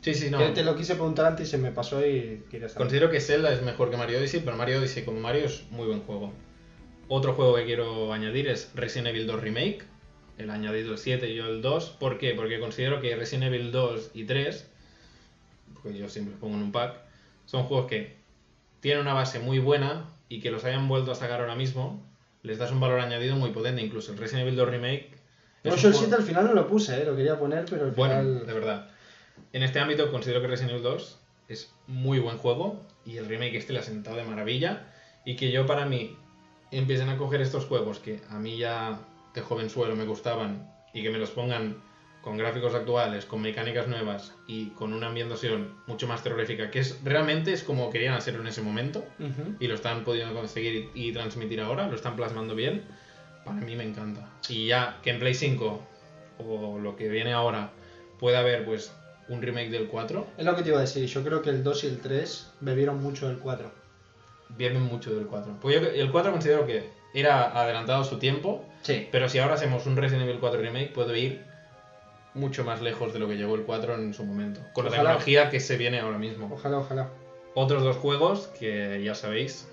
Sí, 0.00 0.14
sí, 0.14 0.30
no. 0.30 0.38
Que 0.38 0.50
Te 0.50 0.62
lo 0.62 0.76
quise 0.76 0.94
preguntar 0.94 1.26
antes 1.26 1.48
y 1.48 1.50
se 1.50 1.58
me 1.58 1.72
pasó 1.72 2.06
y 2.06 2.44
quería 2.48 2.68
saber. 2.68 2.86
Considero 2.86 3.10
que 3.10 3.20
Zelda 3.20 3.52
es 3.52 3.62
mejor 3.62 3.90
que 3.90 3.96
Mario 3.96 4.18
Odyssey, 4.18 4.42
pero 4.44 4.56
Mario 4.56 4.78
Odyssey 4.78 5.04
como 5.04 5.18
Mario 5.18 5.46
es 5.46 5.64
muy 5.70 5.88
buen 5.88 6.02
juego. 6.02 6.32
Otro 7.08 7.34
juego 7.34 7.56
que 7.56 7.64
quiero 7.64 8.12
añadir 8.12 8.46
es 8.46 8.70
Resident 8.76 9.08
Evil 9.08 9.26
2 9.26 9.40
Remake. 9.40 9.82
El 10.38 10.50
añadido 10.50 10.92
el 10.92 10.98
7 10.98 11.28
y 11.28 11.34
yo 11.34 11.46
el 11.46 11.62
2. 11.62 11.96
¿Por 11.98 12.16
qué? 12.16 12.34
Porque 12.34 12.60
considero 12.60 13.00
que 13.00 13.16
Resident 13.16 13.52
Evil 13.52 13.72
2 13.72 14.12
y 14.14 14.22
3, 14.22 14.70
porque 15.74 15.98
yo 15.98 16.08
siempre 16.08 16.30
los 16.30 16.40
pongo 16.40 16.54
en 16.54 16.62
un 16.62 16.70
pack, 16.70 17.00
son 17.46 17.64
juegos 17.64 17.88
que 17.88 18.14
tienen 18.78 19.00
una 19.00 19.14
base 19.14 19.40
muy 19.40 19.58
buena 19.58 20.10
y 20.28 20.40
que 20.40 20.52
los 20.52 20.64
hayan 20.64 20.86
vuelto 20.86 21.10
a 21.10 21.16
sacar 21.16 21.40
ahora 21.40 21.56
mismo, 21.56 22.06
les 22.44 22.58
das 22.58 22.70
un 22.70 22.78
valor 22.78 23.00
añadido 23.00 23.34
muy 23.34 23.50
potente. 23.50 23.82
Incluso 23.82 24.12
el 24.12 24.18
Resident 24.18 24.42
Evil 24.46 24.54
2 24.54 24.68
Remake. 24.68 25.15
Es 25.62 25.70
No, 25.70 25.74
un 25.74 25.78
yo 25.78 25.88
el 25.88 25.94
juego- 25.94 26.08
7 26.08 26.14
al 26.22 26.22
final 26.28 26.44
no 26.46 26.54
lo 26.54 26.66
puse, 26.68 27.02
eh, 27.02 27.04
lo 27.04 27.16
quería 27.16 27.38
poner, 27.38 27.64
pero 27.68 27.84
al 27.86 27.90
bueno, 27.92 28.14
final... 28.20 28.46
de 28.46 28.52
verdad. 28.52 28.88
En 29.52 29.62
este 29.62 29.80
ámbito 29.80 30.10
considero 30.10 30.40
que 30.40 30.46
Resident 30.48 30.72
Evil 30.72 30.82
2 30.84 31.18
es 31.48 31.72
muy 31.86 32.18
buen 32.18 32.38
juego 32.38 32.80
y 33.04 33.16
el 33.18 33.26
remake 33.26 33.56
este 33.56 33.72
le 33.72 33.78
ha 33.80 33.82
sentado 33.82 34.16
de 34.16 34.24
maravilla 34.24 34.84
y 35.24 35.36
que 35.36 35.50
yo 35.52 35.66
para 35.66 35.86
mí 35.86 36.16
empiecen 36.70 37.08
a 37.08 37.16
coger 37.16 37.40
estos 37.40 37.64
juegos 37.66 37.98
que 38.00 38.20
a 38.30 38.38
mí 38.38 38.58
ya 38.58 38.98
de 39.34 39.40
jovenzuelo 39.40 39.94
me 39.94 40.04
gustaban 40.04 40.68
y 40.92 41.02
que 41.02 41.10
me 41.10 41.18
los 41.18 41.30
pongan 41.30 41.76
con 42.22 42.36
gráficos 42.38 42.74
actuales, 42.74 43.24
con 43.24 43.40
mecánicas 43.40 43.86
nuevas 43.86 44.34
y 44.48 44.70
con 44.70 44.92
una 44.92 45.06
ambientación 45.06 45.74
mucho 45.86 46.08
más 46.08 46.24
terrorífica, 46.24 46.72
que 46.72 46.80
es 46.80 46.98
realmente 47.04 47.52
es 47.52 47.62
como 47.62 47.88
querían 47.90 48.14
hacerlo 48.14 48.40
en 48.40 48.48
ese 48.48 48.62
momento 48.62 49.04
y 49.60 49.68
lo 49.68 49.74
están 49.76 50.02
pudiendo 50.02 50.34
conseguir 50.34 50.90
y, 50.94 51.08
y 51.08 51.12
transmitir 51.12 51.60
ahora, 51.60 51.86
lo 51.86 51.94
están 51.94 52.16
plasmando 52.16 52.56
bien, 52.56 52.82
para 53.46 53.60
mí 53.60 53.74
me 53.76 53.84
encanta. 53.84 54.28
Y 54.48 54.66
ya 54.66 54.98
que 55.02 55.10
en 55.10 55.18
Play 55.18 55.34
5 55.34 55.80
o 56.46 56.78
lo 56.78 56.96
que 56.96 57.08
viene 57.08 57.32
ahora 57.32 57.70
pueda 58.18 58.40
haber 58.40 58.64
pues 58.66 58.92
un 59.28 59.40
remake 59.42 59.70
del 59.70 59.88
4, 59.88 60.26
Es 60.36 60.44
lo 60.44 60.54
que 60.54 60.62
te 60.62 60.68
iba 60.68 60.78
a 60.78 60.82
decir, 60.82 61.06
yo 61.06 61.24
creo 61.24 61.40
que 61.42 61.50
el 61.50 61.62
2 61.64 61.84
y 61.84 61.86
el 61.86 62.00
3 62.00 62.52
bebieron 62.60 63.02
mucho 63.02 63.26
del 63.28 63.38
4. 63.38 63.70
vienen 64.56 64.82
mucho 64.82 65.14
del 65.14 65.26
4. 65.26 65.56
Pues 65.60 65.74
yo 65.80 65.88
el 65.88 66.10
4 66.12 66.30
considero 66.32 66.66
que 66.66 66.90
era 67.14 67.58
adelantado 67.60 68.04
su 68.04 68.18
tiempo, 68.18 68.64
Sí. 68.82 69.08
pero 69.10 69.28
si 69.28 69.38
ahora 69.38 69.54
hacemos 69.54 69.86
un 69.86 69.96
Resident 69.96 70.24
Evil 70.28 70.38
4 70.38 70.60
remake 70.60 70.92
puede 70.92 71.18
ir 71.18 71.44
mucho 72.34 72.62
más 72.64 72.80
lejos 72.82 73.12
de 73.12 73.18
lo 73.18 73.26
que 73.28 73.36
llegó 73.36 73.54
el 73.56 73.62
4 73.62 73.94
en 73.96 74.14
su 74.14 74.24
momento, 74.24 74.60
con 74.74 74.84
la 74.84 74.90
tecnología 74.92 75.50
que 75.50 75.58
se 75.58 75.76
viene 75.76 75.98
ahora 76.00 76.18
mismo. 76.18 76.48
Ojalá, 76.52 76.78
ojalá. 76.78 77.08
Otros 77.54 77.82
dos 77.82 77.96
juegos 77.96 78.48
que 78.58 79.02
ya 79.02 79.14
sabéis 79.14 79.66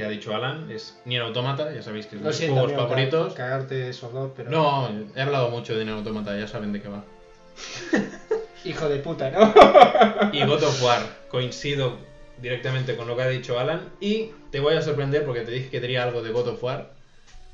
que 0.00 0.06
ha 0.06 0.08
dicho 0.08 0.34
Alan 0.34 0.70
es 0.70 0.98
Nier 1.04 1.22
Automata, 1.22 1.72
ya 1.74 1.82
sabéis 1.82 2.06
que 2.06 2.16
es 2.16 2.22
de 2.22 2.28
mis 2.28 2.38
juegos 2.50 2.72
favoritos. 2.72 3.34
ca- 3.34 3.44
cagarte 3.44 3.88
esos 3.90 4.12
dos, 4.12 4.30
pero... 4.36 4.50
No, 4.50 4.88
he 5.14 5.20
hablado 5.20 5.50
mucho 5.50 5.76
de 5.76 5.84
Nier 5.84 5.96
Automata, 5.96 6.38
ya 6.38 6.46
saben 6.46 6.72
de 6.72 6.80
qué 6.80 6.88
va. 6.88 7.02
Hijo 8.64 8.88
de 8.88 8.98
puta, 8.98 9.30
¿no? 9.30 9.52
Y 10.32 10.44
God 10.44 10.62
of 10.62 10.82
War, 10.82 11.02
coincido 11.28 11.98
directamente 12.38 12.96
con 12.96 13.06
lo 13.06 13.16
que 13.16 13.22
ha 13.22 13.28
dicho 13.28 13.58
Alan 13.58 13.90
y 14.00 14.30
te 14.50 14.60
voy 14.60 14.74
a 14.74 14.82
sorprender 14.82 15.24
porque 15.24 15.42
te 15.42 15.50
dije 15.50 15.68
que 15.70 15.80
tenía 15.80 16.02
algo 16.02 16.22
de 16.22 16.30
God 16.30 16.48
of 16.48 16.62
War. 16.64 16.90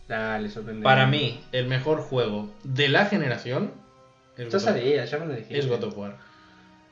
Dale, 0.08 0.48
sorprendente. 0.48 0.84
Para 0.84 1.06
mí, 1.06 1.40
el 1.52 1.66
mejor 1.66 2.00
juego 2.00 2.48
de 2.62 2.88
la 2.88 3.06
generación 3.06 3.72
es, 4.36 4.46
God, 4.46 4.54
of, 4.54 4.62
sabía, 4.62 5.04
ya 5.04 5.18
me 5.18 5.26
lo 5.26 5.32
dijiste. 5.34 5.58
es 5.58 5.66
God 5.68 5.82
of 5.84 5.98
War. 5.98 6.16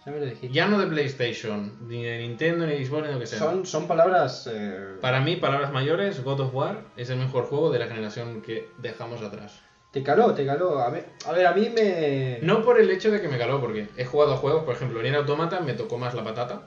Ya 0.07 0.13
me 0.13 0.19
lo 0.19 0.27
dijiste. 0.27 0.51
Ya 0.51 0.67
no 0.67 0.79
de 0.79 0.87
PlayStation, 0.87 1.73
ni 1.89 2.03
de 2.05 2.19
Nintendo, 2.19 2.67
ni 2.67 2.75
de 2.75 2.85
Xbox, 2.85 3.07
ni 3.07 3.13
lo 3.15 3.21
que 3.21 3.27
sea. 3.27 3.39
Son, 3.39 3.65
son 3.65 3.87
palabras... 3.89 4.49
eh, 4.53 4.97
Para 5.01 5.21
mí, 5.21 5.37
palabras 5.37 5.73
mayores, 5.73 6.23
God 6.23 6.41
of 6.41 6.55
War 6.55 6.83
es 6.97 7.09
el 7.11 7.17
mejor 7.19 7.45
juego 7.47 7.71
de 7.71 7.79
la 7.79 7.87
generación 7.87 8.43
que 8.43 8.69
dejamos 8.79 9.23
atrás. 9.23 9.61
Te 9.93 10.03
caló, 10.03 10.35
te 10.35 10.45
caló. 10.45 10.81
A 10.81 10.91
ver, 10.91 11.07
a, 11.27 11.33
ver, 11.33 11.47
a 11.47 11.53
mí 11.53 11.71
me... 11.75 12.39
No 12.43 12.63
por 12.63 12.81
el 12.81 12.91
hecho 12.91 13.11
de 13.11 13.21
que 13.23 13.29
me 13.29 13.39
caló, 13.39 13.61
porque 13.61 13.89
he 13.97 14.05
jugado 14.05 14.35
a 14.35 14.37
juegos, 14.37 14.65
por 14.65 14.75
ejemplo, 14.75 15.01
Nier 15.01 15.15
Automata 15.15 15.61
me 15.61 15.73
tocó 15.75 15.99
más 15.99 16.15
la 16.15 16.25
patata 16.25 16.63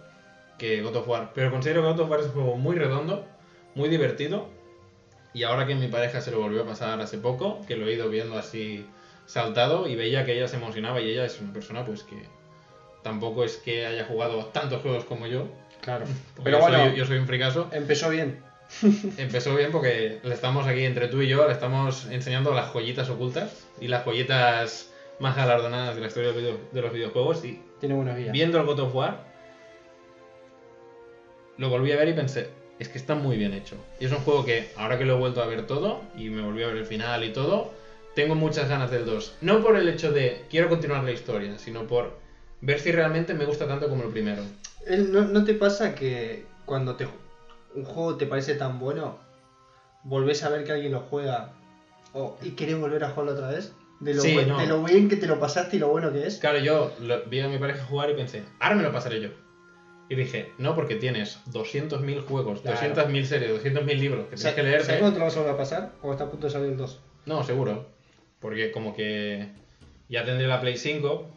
que 0.58 0.82
God 0.82 0.96
of 0.96 1.08
War, 1.08 1.32
pero 1.36 1.52
considero 1.52 1.82
que 1.84 1.90
God 1.90 2.00
of 2.00 2.10
War 2.10 2.20
es 2.22 2.26
un 2.28 2.32
juego 2.32 2.56
muy 2.56 2.76
redondo, 2.78 3.28
muy 3.76 3.90
divertido 3.90 4.50
Y 5.34 5.44
ahora 5.44 5.68
que 5.68 5.76
mi 5.76 5.88
pareja 5.90 6.22
se 6.22 6.32
lo 6.32 6.40
volvió 6.40 6.64
a 6.64 6.66
pasar 6.66 7.00
hace 7.02 7.18
poco, 7.20 7.62
que 7.68 7.76
lo 7.76 7.86
he 7.88 7.94
ido 7.94 8.10
viendo 8.10 8.38
así 8.40 8.88
saltado 9.28 9.88
y 9.88 9.96
veía 9.96 10.26
que 10.26 10.36
ella 10.36 10.48
se 10.48 10.56
emocionaba 10.56 11.00
y 11.02 11.10
ella 11.12 11.26
es 11.26 11.40
una 11.42 11.54
persona 11.54 11.84
pues 11.86 12.02
que 12.04 12.16
tampoco 13.08 13.44
es 13.44 13.58
que 13.58 13.86
haya 13.86 14.06
jugado 14.06 14.46
tantos 14.48 14.82
juegos 14.82 15.06
como 15.06 15.28
yo. 15.28 15.48
Claro. 15.82 16.06
Pero 16.44 16.58
yo, 16.58 16.64
bueno, 16.64 16.86
soy, 16.90 16.96
yo 16.98 17.06
soy 17.06 17.18
un 17.18 17.28
fricaso. 17.28 17.70
empezó 17.72 18.10
bien. 18.10 18.44
Empezó 19.18 19.56
bien 19.56 19.72
porque 19.72 20.20
le 20.24 20.34
estamos 20.34 20.68
aquí 20.68 20.84
entre 20.84 21.08
tú 21.08 21.22
y 21.22 21.28
yo, 21.30 21.48
le 21.48 21.54
estamos 21.54 22.06
enseñando 22.12 22.54
las 22.54 22.70
joyitas 22.74 23.10
ocultas 23.10 23.66
y 23.80 23.88
las 23.88 24.04
joyitas 24.04 24.92
más 25.20 25.38
galardonadas 25.38 25.96
de 25.96 26.02
la 26.02 26.08
historia 26.08 26.30
de 26.32 26.34
los, 26.36 26.44
video- 26.44 26.60
de 26.74 26.82
los 26.82 26.92
videojuegos 26.92 27.46
y 27.46 27.62
Tiene 27.80 27.96
buenos 27.96 28.18
días. 28.18 28.34
viendo 28.34 28.60
el 28.60 28.66
God 28.66 28.80
of 28.82 28.94
War 28.94 29.24
lo 31.58 31.70
volví 31.70 31.92
a 31.92 31.96
ver 31.96 32.10
y 32.10 32.14
pensé, 32.14 32.50
es 32.78 32.90
que 32.90 32.98
está 32.98 33.16
muy 33.16 33.38
bien 33.38 33.54
hecho. 33.54 33.78
Y 34.00 34.06
es 34.06 34.12
un 34.12 34.20
juego 34.20 34.46
que 34.46 34.70
ahora 34.76 34.98
que 34.98 35.06
lo 35.06 35.16
he 35.16 35.18
vuelto 35.18 35.42
a 35.42 35.46
ver 35.48 35.66
todo 35.66 36.02
y 36.18 36.30
me 36.30 36.42
volví 36.42 36.62
a 36.64 36.68
ver 36.68 36.76
el 36.78 36.86
final 36.86 37.24
y 37.24 37.32
todo, 37.32 37.72
tengo 38.16 38.36
muchas 38.36 38.68
ganas 38.70 38.92
del 38.92 39.06
2. 39.06 39.38
No 39.42 39.64
por 39.64 39.76
el 39.78 39.88
hecho 39.88 40.12
de 40.12 40.44
quiero 40.50 40.70
continuar 40.70 41.04
la 41.04 41.12
historia, 41.12 41.58
sino 41.58 41.88
por 41.88 42.18
ver 42.62 42.80
si 42.80 42.92
realmente 42.92 43.34
me 43.34 43.46
gusta 43.46 43.68
tanto 43.68 43.90
como 43.90 44.04
el 44.04 44.10
primero. 44.10 44.42
El- 44.86 45.12
¿No, 45.12 45.24
no 45.26 45.44
te 45.44 45.54
pasa 45.54 45.96
que 45.96 46.46
cuando 46.66 46.96
te, 46.96 47.08
un 47.76 47.84
juego 47.84 48.16
te 48.16 48.26
parece 48.26 48.56
tan 48.56 48.80
bueno, 48.80 49.18
volvés 50.04 50.44
a 50.44 50.50
ver 50.50 50.64
que 50.64 50.72
alguien 50.72 50.92
lo 50.92 51.02
juega 51.02 51.52
y 52.42 52.52
querés 52.52 52.78
volver 52.80 53.04
a 53.04 53.10
jugarlo 53.10 53.34
otra 53.34 53.50
vez? 53.50 53.74
De 54.00 54.14
lo, 54.14 54.22
Sí, 54.22 54.34
buen- 54.34 54.48
no. 54.48 54.60
de 54.60 54.68
lo 54.68 54.84
bien 54.84 55.10
que 55.10 55.16
te 55.16 55.26
lo 55.28 55.40
pasaste 55.40 55.78
y 55.78 55.80
lo 55.80 55.88
bueno 55.90 56.12
que 56.14 56.28
es. 56.28 56.38
Claro, 56.38 56.60
yo 56.60 56.92
lo- 57.00 57.24
vi 57.26 57.40
a 57.40 57.48
mi 57.48 57.58
pareja 57.58 57.84
jugar 57.84 58.10
y 58.12 58.14
pensé, 58.14 58.44
ahora 58.60 58.76
me 58.76 58.84
lo 58.84 58.92
pasaré 58.92 59.20
yo. 59.22 59.30
Y 60.10 60.16
dije, 60.16 60.52
no, 60.58 60.74
porque 60.76 60.96
tienes 60.96 61.40
200.000 61.48 62.22
juegos, 62.22 62.62
Claro. 62.62 62.78
200.000 62.78 63.26
series, 63.26 63.52
200.000 63.52 64.00
libros 64.00 64.28
que 64.30 64.36
tienes 64.38 64.54
que 64.54 64.64
leerte. 64.64 64.86
¿Sabes 64.86 65.00
cuándo 65.02 65.14
te 65.16 65.20
lo 65.20 65.26
vas 65.26 65.36
a 65.36 65.40
volver 65.40 65.54
a 65.56 65.58
pasar? 65.58 65.92
¿O 66.02 66.12
está 66.12 66.26
a 66.26 66.30
punto 66.30 66.48
de 66.48 66.54
salir 66.54 66.70
el 66.70 66.78
2? 66.78 67.00
No, 67.26 67.44
seguro. 67.44 67.88
Porque 68.40 68.72
como 68.72 68.96
que 68.96 69.50
ya 70.08 70.24
tendré 70.24 70.48
la 70.48 70.62
Play 70.62 70.78
5, 70.78 71.28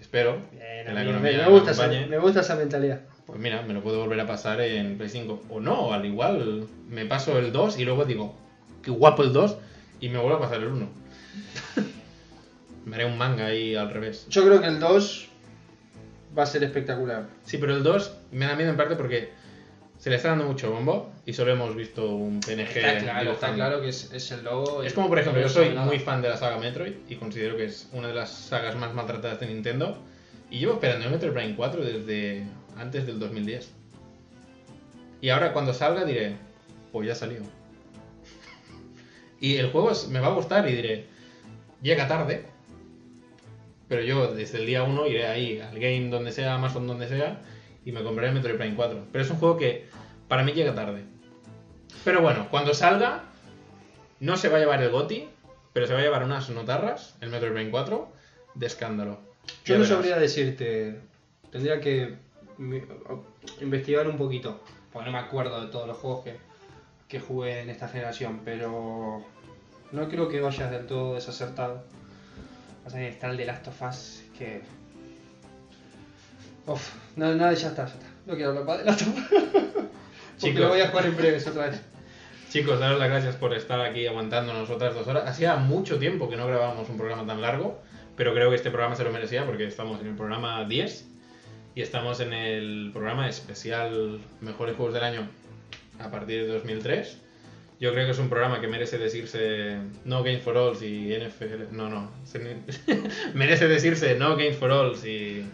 espero. 0.00 0.38
Bien, 0.52 0.86
que 0.86 0.92
la 0.92 1.00
mí 1.00 1.10
economía 1.10 1.32
me, 1.32 1.44
me 1.44 1.50
gusta 1.50 1.70
esa, 1.72 1.88
me 1.88 2.18
gusta 2.18 2.40
esa 2.40 2.56
mentalidad. 2.56 3.00
Pues 3.26 3.38
mira, 3.38 3.62
me 3.62 3.74
lo 3.74 3.82
puedo 3.82 4.00
volver 4.00 4.20
a 4.20 4.26
pasar 4.26 4.60
en 4.60 4.96
Play 4.96 5.08
5. 5.08 5.44
O 5.50 5.60
no, 5.60 5.92
al 5.92 6.04
igual 6.04 6.66
me 6.88 7.06
paso 7.06 7.38
el 7.38 7.52
2 7.52 7.78
y 7.78 7.84
luego 7.84 8.04
digo, 8.04 8.34
qué 8.82 8.90
guapo 8.90 9.22
el 9.22 9.32
2, 9.32 9.56
y 10.00 10.08
me 10.08 10.18
vuelvo 10.18 10.38
a 10.38 10.40
pasar 10.40 10.58
el 10.58 10.68
1. 10.68 10.88
me 12.86 12.96
haré 12.96 13.04
un 13.04 13.16
manga 13.16 13.46
ahí 13.46 13.76
al 13.76 13.90
revés. 13.90 14.26
Yo 14.28 14.44
creo 14.44 14.60
que 14.60 14.66
el 14.66 14.80
2 14.80 15.28
va 16.36 16.42
a 16.42 16.46
ser 16.46 16.64
espectacular. 16.64 17.28
Sí, 17.44 17.58
pero 17.58 17.76
el 17.76 17.82
2 17.82 18.16
me 18.32 18.46
da 18.46 18.56
miedo 18.56 18.70
en 18.70 18.76
parte 18.76 18.96
porque 18.96 19.30
se 20.00 20.08
le 20.08 20.16
está 20.16 20.30
dando 20.30 20.46
mucho 20.46 20.72
bombo 20.72 21.12
y 21.26 21.34
solo 21.34 21.52
hemos 21.52 21.76
visto 21.76 22.08
un 22.08 22.40
PNG. 22.40 22.78
Está 22.78 22.98
claro, 23.00 23.00
está 23.02 23.20
dibujando. 23.20 23.56
claro 23.56 23.80
que 23.82 23.90
es, 23.90 24.10
es 24.14 24.32
el 24.32 24.44
logo. 24.44 24.82
Es 24.82 24.94
como, 24.94 25.08
por 25.08 25.18
ejemplo, 25.18 25.42
yo 25.42 25.48
soy 25.50 25.68
muy 25.70 25.98
fan 25.98 26.22
de 26.22 26.30
la 26.30 26.38
saga 26.38 26.56
Metroid 26.56 26.94
y 27.06 27.16
considero 27.16 27.54
que 27.58 27.66
es 27.66 27.86
una 27.92 28.08
de 28.08 28.14
las 28.14 28.30
sagas 28.30 28.76
más 28.76 28.94
maltratadas 28.94 29.38
de 29.40 29.46
Nintendo. 29.48 29.98
Y 30.50 30.58
llevo 30.58 30.72
esperando 30.72 31.04
el 31.04 31.10
Metroid 31.12 31.34
Prime 31.34 31.54
4 31.54 31.84
desde 31.84 32.46
antes 32.78 33.06
del 33.06 33.18
2010. 33.18 33.70
Y 35.20 35.28
ahora 35.28 35.52
cuando 35.52 35.74
salga 35.74 36.06
diré, 36.06 36.34
pues 36.92 37.06
ya 37.06 37.14
salió. 37.14 37.40
Y 39.38 39.56
el 39.56 39.70
juego 39.70 39.92
me 40.08 40.20
va 40.20 40.28
a 40.28 40.32
gustar 40.32 40.66
y 40.66 40.72
diré, 40.72 41.06
llega 41.82 42.08
tarde. 42.08 42.46
Pero 43.86 44.02
yo 44.02 44.32
desde 44.34 44.58
el 44.58 44.66
día 44.66 44.82
1 44.82 45.06
iré 45.08 45.26
ahí, 45.26 45.60
al 45.60 45.78
game 45.78 46.08
donde 46.08 46.32
sea, 46.32 46.54
Amazon 46.54 46.86
donde 46.86 47.06
sea, 47.06 47.40
y 47.84 47.92
me 47.92 48.02
compraré 48.02 48.28
el 48.28 48.34
Metroid 48.34 48.56
Prime 48.56 48.74
4. 48.76 49.06
Pero 49.12 49.24
es 49.24 49.30
un 49.30 49.36
juego 49.38 49.56
que 49.56 49.88
para 50.28 50.42
mí 50.42 50.52
llega 50.52 50.74
tarde. 50.74 51.04
Pero 52.04 52.20
bueno, 52.22 52.48
cuando 52.50 52.74
salga, 52.74 53.24
no 54.20 54.36
se 54.36 54.48
va 54.48 54.56
a 54.56 54.60
llevar 54.60 54.82
el 54.82 54.90
GOTI, 54.90 55.28
pero 55.72 55.86
se 55.86 55.92
va 55.94 56.00
a 56.00 56.02
llevar 56.02 56.24
unas 56.24 56.48
notarras, 56.50 57.16
el 57.20 57.30
Metroid 57.30 57.52
Prime 57.52 57.70
4, 57.70 58.08
de 58.54 58.66
escándalo. 58.66 59.18
Yo 59.64 59.78
no 59.78 59.84
sabría 59.84 60.18
decirte. 60.18 61.00
Tendría 61.50 61.80
que 61.80 62.16
o- 63.08 63.24
investigar 63.60 64.06
un 64.08 64.16
poquito. 64.16 64.60
Porque 64.92 65.06
no 65.06 65.12
me 65.12 65.18
acuerdo 65.18 65.60
de 65.64 65.68
todos 65.70 65.86
los 65.86 65.96
juegos 65.96 66.24
que, 66.24 66.36
que 67.08 67.20
jugué 67.20 67.60
en 67.60 67.70
esta 67.70 67.88
generación. 67.88 68.42
Pero 68.44 69.24
no 69.92 70.08
creo 70.08 70.28
que 70.28 70.40
vayas 70.40 70.70
del 70.70 70.86
todo 70.86 71.14
desacertado. 71.14 71.82
Pasa 72.84 72.98
que 72.98 73.08
está 73.08 73.30
el 73.30 73.36
de 73.36 73.44
Last 73.46 73.68
of 73.68 73.82
Us 73.82 74.22
que. 74.38 74.62
Uf, 76.70 76.94
no, 77.16 77.34
nada, 77.34 77.52
ya 77.52 77.66
está, 77.66 77.84
ya 77.84 77.94
está. 77.94 78.06
No 78.26 78.34
quiero 78.34 78.50
hablar 78.50 78.64
más 78.64 78.78
de. 78.78 79.06
Porque 79.10 79.90
Chicos. 80.38 80.60
lo 80.60 80.68
voy 80.68 80.80
a 80.80 80.88
jugar 80.88 81.06
en 81.06 81.16
breves 81.16 81.44
otra 81.48 81.66
vez. 81.66 81.80
Chicos, 82.48 82.78
daros 82.78 83.00
las 83.00 83.08
gracias 83.08 83.34
por 83.34 83.52
estar 83.54 83.80
aquí 83.80 84.06
aguantándonos 84.06 84.70
otras 84.70 84.94
dos 84.94 85.08
horas. 85.08 85.28
Hacía 85.28 85.56
mucho 85.56 85.98
tiempo 85.98 86.30
que 86.30 86.36
no 86.36 86.46
grabábamos 86.46 86.88
un 86.88 86.96
programa 86.96 87.26
tan 87.26 87.40
largo, 87.40 87.82
pero 88.16 88.32
creo 88.34 88.50
que 88.50 88.56
este 88.56 88.70
programa 88.70 88.94
se 88.94 89.02
lo 89.02 89.10
merecía 89.10 89.44
porque 89.46 89.66
estamos 89.66 90.00
en 90.00 90.06
el 90.06 90.14
programa 90.14 90.64
10 90.64 91.08
y 91.74 91.82
estamos 91.82 92.20
en 92.20 92.32
el 92.32 92.90
programa 92.92 93.28
especial 93.28 94.20
Mejores 94.40 94.76
Juegos 94.76 94.94
del 94.94 95.02
Año 95.02 95.28
a 95.98 96.08
partir 96.12 96.46
de 96.46 96.52
2003. 96.52 97.18
Yo 97.80 97.92
creo 97.92 98.04
que 98.04 98.12
es 98.12 98.18
un 98.20 98.28
programa 98.28 98.60
que 98.60 98.68
merece 98.68 98.96
decirse 98.96 99.78
No 100.04 100.22
Games 100.22 100.42
for 100.42 100.56
All 100.56 100.80
y 100.80 101.16
NFL. 101.16 101.72
No, 101.72 101.88
no. 101.88 102.12
merece 103.34 103.66
decirse 103.66 104.14
No 104.14 104.36
Games 104.36 104.56
for 104.56 104.70
All 104.70 104.94
y 105.04 105.44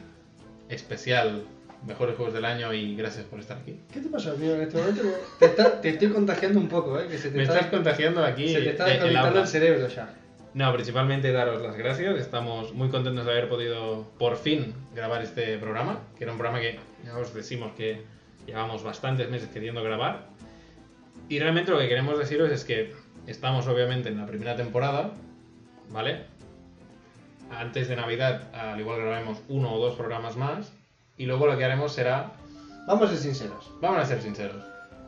especial 0.68 1.44
Mejores 1.86 2.16
Juegos 2.16 2.34
del 2.34 2.44
Año 2.44 2.72
y 2.72 2.96
gracias 2.96 3.24
por 3.26 3.38
estar 3.38 3.58
aquí. 3.58 3.78
¿Qué 3.92 4.00
te 4.00 4.08
pasa, 4.08 4.32
amigo, 4.32 4.54
en 4.54 4.62
este 4.62 4.78
momento? 4.78 5.02
Te, 5.38 5.46
está- 5.46 5.80
te 5.80 5.90
estoy 5.90 6.08
contagiando 6.08 6.58
un 6.58 6.68
poco, 6.68 6.98
¿eh? 6.98 7.06
Que 7.08 7.18
se 7.18 7.30
te 7.30 7.36
Me 7.36 7.42
está, 7.44 7.56
estás 7.56 7.70
contagiando 7.70 8.24
aquí. 8.24 8.48
se 8.48 8.60
te 8.62 8.70
está 8.70 8.84
el- 8.86 8.90
el 8.92 8.96
desconectando 8.96 9.28
aura. 9.28 9.40
el 9.42 9.48
cerebro 9.48 9.88
ya. 9.88 10.14
No, 10.54 10.72
principalmente 10.72 11.30
daros 11.32 11.60
las 11.62 11.76
gracias. 11.76 12.18
Estamos 12.18 12.72
muy 12.72 12.88
contentos 12.88 13.26
de 13.26 13.30
haber 13.32 13.48
podido 13.48 14.10
por 14.18 14.36
fin 14.36 14.74
grabar 14.94 15.22
este 15.22 15.58
programa, 15.58 16.00
que 16.16 16.24
era 16.24 16.32
un 16.32 16.38
programa 16.38 16.60
que 16.62 16.78
ya 17.04 17.16
os 17.18 17.32
decimos 17.34 17.72
que 17.76 18.02
llevamos 18.46 18.82
bastantes 18.82 19.28
meses 19.28 19.48
queriendo 19.50 19.82
grabar. 19.84 20.28
Y 21.28 21.38
realmente 21.40 21.70
lo 21.72 21.78
que 21.78 21.88
queremos 21.88 22.18
deciros 22.18 22.50
es 22.50 22.64
que 22.64 22.94
estamos 23.26 23.66
obviamente 23.68 24.08
en 24.08 24.16
la 24.18 24.26
primera 24.26 24.56
temporada, 24.56 25.10
¿vale? 25.90 26.24
Antes 27.50 27.88
de 27.88 27.96
Navidad, 27.96 28.54
al 28.54 28.78
igual 28.80 29.00
grabaremos 29.00 29.38
uno 29.48 29.72
o 29.74 29.78
dos 29.78 29.94
programas 29.96 30.36
más. 30.36 30.72
Y 31.16 31.26
luego 31.26 31.46
lo 31.46 31.56
que 31.56 31.64
haremos 31.64 31.92
será, 31.92 32.32
Vamos 32.86 33.04
a 33.04 33.08
ser 33.08 33.18
sinceros. 33.18 33.70
vamos 33.80 34.00
a 34.00 34.04
ser 34.06 34.20
sinceros, 34.22 34.62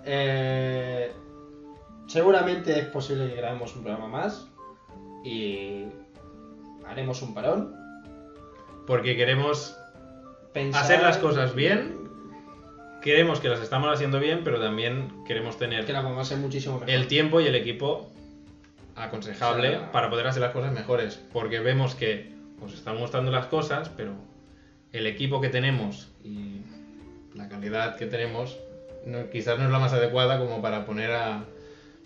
Eh, 0.05 1.13
seguramente 2.07 2.79
es 2.79 2.87
posible 2.87 3.29
que 3.29 3.37
grabemos 3.37 3.75
un 3.77 3.83
programa 3.83 4.09
más 4.09 4.47
y 5.25 5.85
haremos 6.87 7.21
un 7.23 7.35
parón. 7.35 7.75
porque 8.87 9.17
queremos 9.17 9.77
Pensar- 10.55 10.83
hacer 10.83 11.03
las 11.03 11.19
cosas 11.19 11.55
bien. 11.55 12.09
Queremos 13.03 13.39
que 13.39 13.49
las 13.51 13.61
estamos 13.61 13.93
haciendo 13.93 14.19
bien, 14.19 14.41
pero 14.45 14.59
también 14.61 15.13
queremos 15.27 15.59
tener 15.59 15.85
que 15.85 15.93
la 15.93 16.01
podemos 16.03 16.27
hacer 16.27 16.39
muchísimo 16.39 16.75
mejor. 16.77 16.91
el 16.91 17.07
tiempo 17.07 17.41
y 17.43 17.47
el 17.47 17.55
equipo 17.55 18.11
aconsejable 19.05 19.69
O 19.69 19.79
sea- 19.81 19.93
para 19.93 20.11
poder 20.11 20.27
hacer 20.27 20.43
las 20.43 20.53
cosas 20.53 20.73
mejores. 20.73 21.21
Porque 21.33 21.61
vemos 21.61 21.95
que 21.95 22.33
os 22.61 22.75
están 22.75 22.99
gustando 22.99 23.31
las 23.31 23.47
cosas, 23.47 23.89
pero 23.91 24.13
el 24.93 25.07
equipo 25.07 25.41
que 25.41 25.49
tenemos 25.49 26.09
y 26.25 26.63
la 27.35 27.49
calidad 27.49 27.97
que 27.97 28.07
tenemos 28.07 28.57
no- 29.07 29.29
quizás 29.31 29.59
no 29.59 29.65
es 29.67 29.71
la 29.71 29.79
más 29.79 29.93
adecuada 29.93 30.39
como 30.39 30.61
para 30.63 30.85
poner 30.87 31.13
a, 31.13 31.45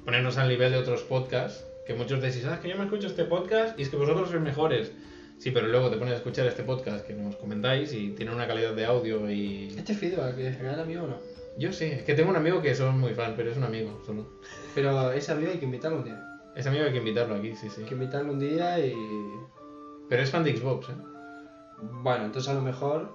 ponernos 0.04 0.36
al 0.38 0.48
nivel 0.48 0.72
de 0.72 0.78
otros 0.78 1.02
podcasts. 1.02 1.64
Que 1.86 1.94
muchos 1.94 2.20
decís, 2.22 2.44
ah, 2.48 2.54
es 2.54 2.60
que 2.60 2.68
yo 2.68 2.76
me 2.76 2.84
escucho 2.84 3.08
este 3.08 3.24
podcast 3.24 3.78
y 3.78 3.82
es 3.82 3.88
que 3.88 3.96
vosotros 3.96 4.30
sois 4.30 4.40
mejores. 4.40 4.92
Sí, 5.38 5.50
pero 5.50 5.66
luego 5.66 5.90
te 5.90 5.96
pones 5.96 6.14
a 6.14 6.16
escuchar 6.18 6.46
este 6.46 6.62
podcast 6.62 7.04
que 7.04 7.14
nos 7.14 7.34
comentáis 7.34 7.92
y 7.92 8.10
tiene 8.10 8.32
una 8.32 8.46
calidad 8.46 8.74
de 8.74 8.84
audio 8.84 9.28
y... 9.28 9.74
¿Este 9.76 9.92
feedback 9.94 10.38
es 10.38 10.60
real, 10.60 10.78
amigo 10.78 11.02
o 11.02 11.06
no? 11.08 11.16
Yo 11.58 11.72
sí, 11.72 11.86
es 11.86 12.02
que 12.04 12.14
tengo 12.14 12.30
un 12.30 12.36
amigo 12.36 12.62
que 12.62 12.72
soy 12.76 12.92
muy 12.92 13.12
fan, 13.14 13.34
pero 13.36 13.50
es 13.50 13.56
un 13.56 13.64
amigo 13.64 14.00
solo. 14.06 14.28
Pero 14.76 15.10
ese 15.12 15.32
amigo 15.32 15.50
hay 15.50 15.58
que 15.58 15.64
invitarlo 15.64 15.98
un 15.98 16.04
día. 16.04 16.31
Ese 16.54 16.68
amigo 16.68 16.84
hay 16.84 16.92
que 16.92 16.98
invitarlo 16.98 17.34
aquí, 17.34 17.54
sí, 17.56 17.68
sí. 17.70 17.82
Hay 17.82 17.86
que 17.86 17.94
invitarlo 17.94 18.32
un 18.32 18.38
día 18.38 18.78
y... 18.78 18.94
Pero 20.08 20.22
es 20.22 20.30
fan 20.30 20.44
de 20.44 20.56
Xbox, 20.56 20.90
¿eh? 20.90 20.94
Bueno, 21.80 22.26
entonces 22.26 22.50
a 22.50 22.54
lo 22.54 22.60
mejor... 22.60 23.10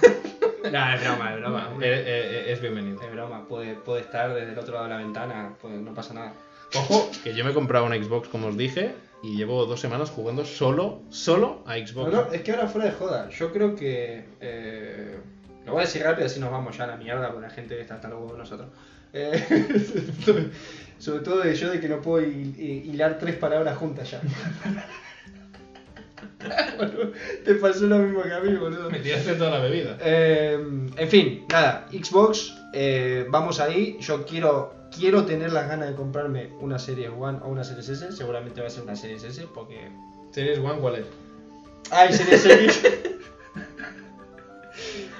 no, 0.72 0.94
es 0.94 1.00
broma, 1.00 1.34
es 1.34 1.40
broma. 1.40 1.68
Eh, 1.80 1.80
eh, 1.82 2.04
eh, 2.06 2.52
es 2.52 2.60
bienvenido. 2.60 3.00
Es 3.00 3.12
broma, 3.12 3.46
puede, 3.46 3.74
puede 3.74 4.02
estar 4.02 4.34
desde 4.34 4.52
el 4.52 4.58
otro 4.58 4.74
lado 4.74 4.86
de 4.86 4.90
la 4.90 4.98
ventana, 4.98 5.54
pues 5.60 5.74
no 5.80 5.94
pasa 5.94 6.14
nada. 6.14 6.34
Ojo, 6.74 7.10
que 7.22 7.34
yo 7.34 7.44
me 7.44 7.50
he 7.50 7.54
comprado 7.54 7.86
una 7.86 7.96
Xbox, 7.96 8.28
como 8.28 8.48
os 8.48 8.56
dije, 8.56 8.94
y 9.22 9.36
llevo 9.36 9.66
dos 9.66 9.80
semanas 9.80 10.10
jugando 10.10 10.44
solo, 10.44 11.02
solo 11.10 11.62
a 11.66 11.74
Xbox. 11.74 12.12
no, 12.12 12.32
es 12.32 12.42
que 12.42 12.52
ahora 12.52 12.68
fuera 12.68 12.88
de 12.88 12.94
joda, 12.94 13.28
yo 13.30 13.52
creo 13.52 13.74
que. 13.74 14.24
eh, 14.40 15.18
lo 15.66 15.72
voy 15.72 15.82
a 15.82 15.86
decir 15.86 16.02
rápido, 16.02 16.26
así 16.26 16.40
nos 16.40 16.50
vamos 16.50 16.76
ya 16.76 16.84
a 16.84 16.88
la 16.88 16.96
mierda 16.96 17.32
con 17.32 17.42
la 17.42 17.50
gente 17.50 17.74
que 17.76 17.82
está 17.82 17.94
hasta 17.94 18.08
luego 18.08 18.34
nosotros. 18.36 18.68
Eh, 19.12 20.50
sobre 20.98 21.20
todo 21.24 21.40
de 21.40 21.54
yo 21.54 21.70
de 21.70 21.80
que 21.80 21.88
no 21.88 22.00
puedo 22.00 22.24
hi- 22.26 22.54
hi- 22.58 22.90
hilar 22.90 23.18
tres 23.18 23.36
palabras 23.36 23.76
juntas 23.76 24.10
ya. 24.10 24.20
Te 27.44 27.54
pasó 27.56 27.86
lo 27.86 27.98
mismo 27.98 28.22
que 28.22 28.32
a 28.32 28.40
mí, 28.40 28.54
boludo. 28.54 28.90
Me 28.90 28.98
tiraste 29.00 29.34
toda 29.34 29.50
la 29.50 29.58
bebida. 29.60 29.96
Eh, 30.00 30.58
en 30.96 31.08
fin, 31.08 31.44
nada, 31.50 31.86
Xbox, 31.90 32.54
eh, 32.72 33.26
vamos 33.28 33.60
ahí. 33.60 33.96
Yo 34.00 34.24
quiero 34.24 34.74
quiero 34.96 35.24
tener 35.24 35.52
las 35.52 35.68
ganas 35.68 35.88
de 35.90 35.94
comprarme 35.94 36.50
una 36.60 36.78
serie 36.78 37.08
One 37.08 37.38
o 37.42 37.48
una 37.48 37.62
Series 37.64 37.88
S. 37.90 38.12
Seguramente 38.12 38.60
va 38.60 38.66
a 38.68 38.70
ser 38.70 38.82
una 38.84 38.96
Series 38.96 39.22
S 39.24 39.46
porque. 39.54 39.88
¿Series 40.30 40.58
One 40.58 40.78
cuál 40.80 40.96
es? 40.96 41.06
¡Ay, 41.90 42.12
Series 42.12 42.44
S! 42.46 43.00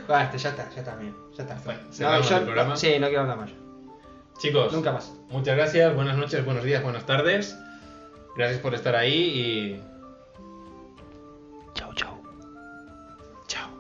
Basta, 0.08 0.36
ya 0.36 0.48
está, 0.50 0.70
ya 0.70 0.78
está 0.80 0.96
bien. 0.96 1.14
Ya 1.36 1.44
está. 1.44 1.60
Bueno, 1.64 1.80
No, 2.00 2.20
yo- 2.22 2.36
el 2.36 2.42
programa. 2.44 2.76
Sí, 2.76 2.96
no 2.98 3.06
quiero 3.08 3.22
hablar 3.22 3.36
más. 3.38 3.50
Chicos, 4.40 4.72
Nunca 4.72 4.92
más. 4.92 5.12
muchas 5.28 5.54
gracias, 5.54 5.94
buenas 5.94 6.16
noches, 6.16 6.42
buenos 6.44 6.64
días, 6.64 6.82
buenas 6.82 7.04
tardes. 7.04 7.58
Gracias 8.36 8.60
por 8.60 8.74
estar 8.74 8.96
ahí 8.96 9.12
y 9.14 9.82
Chao, 11.74 11.92
chao. 11.94 12.22
Chao. 13.46 13.70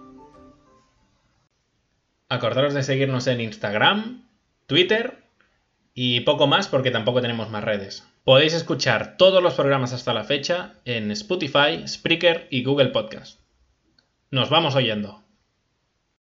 Acordaros 2.28 2.74
de 2.74 2.82
seguirnos 2.82 3.26
en 3.26 3.40
Instagram, 3.40 4.26
Twitter 4.66 5.24
y 5.94 6.20
poco 6.20 6.46
más 6.46 6.68
porque 6.68 6.90
tampoco 6.90 7.22
tenemos 7.22 7.48
más 7.48 7.64
redes. 7.64 8.06
Podéis 8.24 8.52
escuchar 8.52 9.16
todos 9.16 9.42
los 9.42 9.54
programas 9.54 9.94
hasta 9.94 10.12
la 10.12 10.24
fecha 10.24 10.74
en 10.84 11.10
Spotify, 11.10 11.88
Spreaker 11.88 12.48
y 12.50 12.64
Google 12.64 12.88
Podcast. 12.88 13.40
Nos 14.30 14.50
vamos 14.50 14.74
oyendo. 14.74 15.19